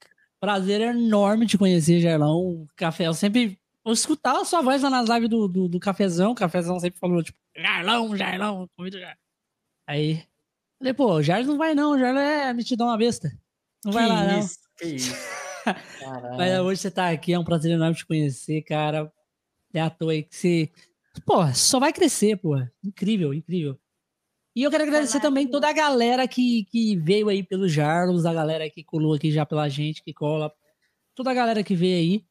Prazer 0.41 0.81
enorme 0.81 1.47
te 1.47 1.59
conhecer, 1.59 2.01
Gerlão. 2.01 2.67
Café, 2.77 3.07
eu 3.07 3.15
sempre. 3.15 3.59
Eu 3.85 3.93
escutava 3.93 4.43
a 4.43 4.45
sua 4.45 4.61
voz 4.61 4.83
lá 4.83 4.91
nas 4.91 5.09
lives 5.09 5.29
do, 5.29 5.49
do, 5.49 5.69
do 5.69 5.81
cafezão. 5.81 6.33
O 6.33 6.35
cafezão 6.35 6.79
sempre 6.79 6.99
falou, 7.01 7.23
tipo, 7.23 7.39
Jarlão, 7.57 8.17
Jarlão, 8.17 8.69
convido 8.77 8.99
Jarlão. 8.99 9.17
Aí. 9.87 10.23
Falei, 10.79 10.95
pô, 10.95 11.15
o 11.15 11.23
Jarlão 11.23 11.49
não 11.49 11.59
vai 11.59 11.75
não, 11.75 11.93
o 11.93 11.99
Jarlão 11.99 12.23
é 12.23 12.53
mitidão 12.53 12.87
uma 12.87 12.97
besta. 12.99 13.33
Não 13.85 13.93
vai 13.93 14.05
que 14.05 14.13
lá, 14.13 14.25
não. 14.25 14.39
isso, 14.41 14.59
que 14.79 14.87
isso. 14.95 15.15
Mas 16.37 16.59
hoje 16.61 16.81
você 16.81 16.91
tá 16.91 17.11
aqui, 17.11 17.33
é 17.33 17.39
um 17.39 17.45
prazer 17.45 17.73
enorme 17.73 17.97
te 17.97 18.07
conhecer, 18.07 18.63
cara. 18.63 19.13
É 19.75 19.81
à 19.81 19.91
toa 19.91 20.13
aí 20.13 20.23
que 20.23 20.37
você. 20.37 20.71
Pô, 21.27 21.47
só 21.53 21.81
vai 21.81 21.93
crescer, 21.93 22.37
pô. 22.37 22.57
Incrível, 22.83 23.35
incrível. 23.35 23.79
E 24.59 24.63
eu 24.65 24.71
quero 24.73 24.83
agradecer 24.83 25.21
também 25.21 25.47
toda 25.47 25.69
a 25.69 25.73
galera 25.73 26.27
que, 26.27 26.65
que 26.65 26.97
veio 26.97 27.29
aí 27.29 27.45
pelo 27.45 27.69
Jarlos, 27.69 28.27
a 28.27 28.35
galera 28.35 28.69
que 28.69 28.83
colou 28.83 29.15
aqui 29.15 29.31
já 29.31 29.47
pela 29.47 29.69
gente, 29.69 30.03
que 30.03 30.13
cola. 30.13 30.51
Toda 31.15 31.31
a 31.31 31.35
galera 31.35 31.63
que 31.63 31.77
veio 31.77 31.97
aí. 31.97 32.25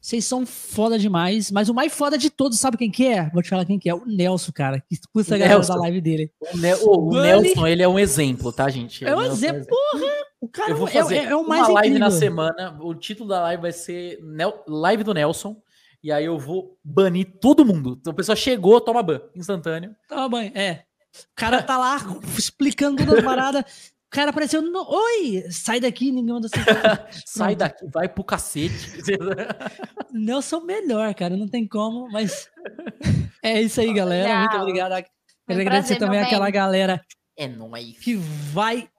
Vocês 0.00 0.24
são 0.24 0.44
foda 0.44 0.98
demais, 0.98 1.50
mas 1.52 1.68
o 1.68 1.74
mais 1.74 1.92
foda 1.92 2.18
de 2.18 2.30
todos, 2.30 2.58
sabe 2.58 2.76
quem 2.76 2.90
que 2.90 3.06
é? 3.06 3.30
Vou 3.30 3.42
te 3.42 3.48
falar 3.48 3.64
quem 3.64 3.78
que 3.78 3.88
é. 3.88 3.94
O 3.94 4.04
Nelson, 4.06 4.50
cara, 4.52 4.80
que 4.80 4.94
escuta 4.94 5.36
a 5.36 5.38
galera 5.38 5.54
Nelson. 5.58 5.74
da 5.74 5.80
live 5.80 6.00
dele. 6.00 6.32
O, 6.40 6.56
Ne- 6.56 6.74
o- 6.76 7.08
o 7.10 7.20
Nelson, 7.22 7.66
ele 7.66 7.82
é 7.82 7.88
um 7.88 7.98
exemplo, 7.98 8.52
tá, 8.52 8.68
gente? 8.68 9.04
É 9.04 9.14
um 9.14 9.18
O 9.18 9.20
Nelson 9.22 9.36
exemplo, 9.36 9.66
porra! 9.68 10.12
O 10.40 10.48
cara 10.48 10.70
Eu 10.72 10.76
vou 10.78 10.88
é- 10.88 10.90
fazer 10.92 11.16
é, 11.16 11.24
é 11.26 11.36
o 11.36 11.46
mais 11.46 11.62
uma 11.68 11.74
live 11.74 11.88
incrível. 11.96 12.10
na 12.10 12.16
semana. 12.16 12.78
O 12.80 12.92
título 12.94 13.28
da 13.28 13.40
live 13.42 13.62
vai 13.62 13.72
ser 13.72 14.18
Nel- 14.22 14.64
Live 14.66 15.02
do 15.04 15.14
Nelson. 15.14 15.56
E 16.02 16.10
aí 16.12 16.24
eu 16.24 16.38
vou 16.38 16.76
banir 16.84 17.38
todo 17.40 17.64
mundo. 17.64 17.96
Então 18.00 18.12
a 18.12 18.16
pessoa 18.16 18.34
chegou, 18.36 18.80
toma 18.80 19.02
ban, 19.02 19.20
instantâneo. 19.34 19.94
Toma 20.08 20.28
banho, 20.28 20.52
é. 20.56 20.84
O 21.24 21.36
cara 21.36 21.62
tá 21.62 21.78
lá 21.78 21.98
explicando 22.36 22.96
todas 22.98 23.18
as 23.18 23.24
paradas. 23.24 23.92
O 24.06 24.10
cara 24.10 24.30
apareceu, 24.30 24.62
no... 24.62 24.86
oi, 24.88 25.44
sai 25.50 25.80
daqui, 25.80 26.10
ninguém 26.10 26.32
manda 26.32 26.48
você. 26.48 26.56
Sai 27.26 27.54
daqui, 27.54 27.86
vai 27.92 28.08
pro 28.08 28.24
cacete. 28.24 28.74
Nelson 30.10 30.60
melhor, 30.60 31.14
cara, 31.14 31.36
não 31.36 31.46
tem 31.46 31.68
como, 31.68 32.10
mas 32.10 32.48
é 33.42 33.60
isso 33.60 33.78
aí, 33.82 33.92
galera. 33.92 34.38
Muito 34.38 34.52
Legal. 34.52 34.66
obrigado. 34.66 34.92
Foi 34.92 35.04
Quero 35.46 35.60
agradecer 35.60 35.96
também 35.96 36.24
bem. 36.24 36.52
galera 36.52 37.04
é 37.36 37.46
nóis. 37.46 37.98
que 37.98 38.16
vai 38.52 38.90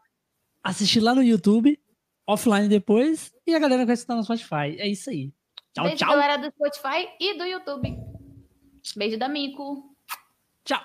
assistir 0.64 1.00
lá 1.00 1.16
no 1.16 1.24
YouTube, 1.24 1.80
offline 2.28 2.68
depois, 2.68 3.34
e 3.48 3.56
a 3.56 3.60
galera 3.60 3.82
que 3.82 3.88
vai 3.88 3.96
escutar 3.96 4.16
no 4.16 4.24
Spotify. 4.24 4.78
É 4.78 4.88
isso 4.88 5.10
aí. 5.10 5.34
Tchau, 5.74 5.86
Beijo, 5.86 5.98
tchau. 5.98 6.10
galera 6.10 6.38
do 6.38 6.52
Spotify 6.52 7.10
e 7.20 7.38
do 7.38 7.46
YouTube. 7.46 7.98
Beijo 8.96 9.18
da 9.18 9.28
Mico. 9.28 9.96
Tchau. 10.64 10.82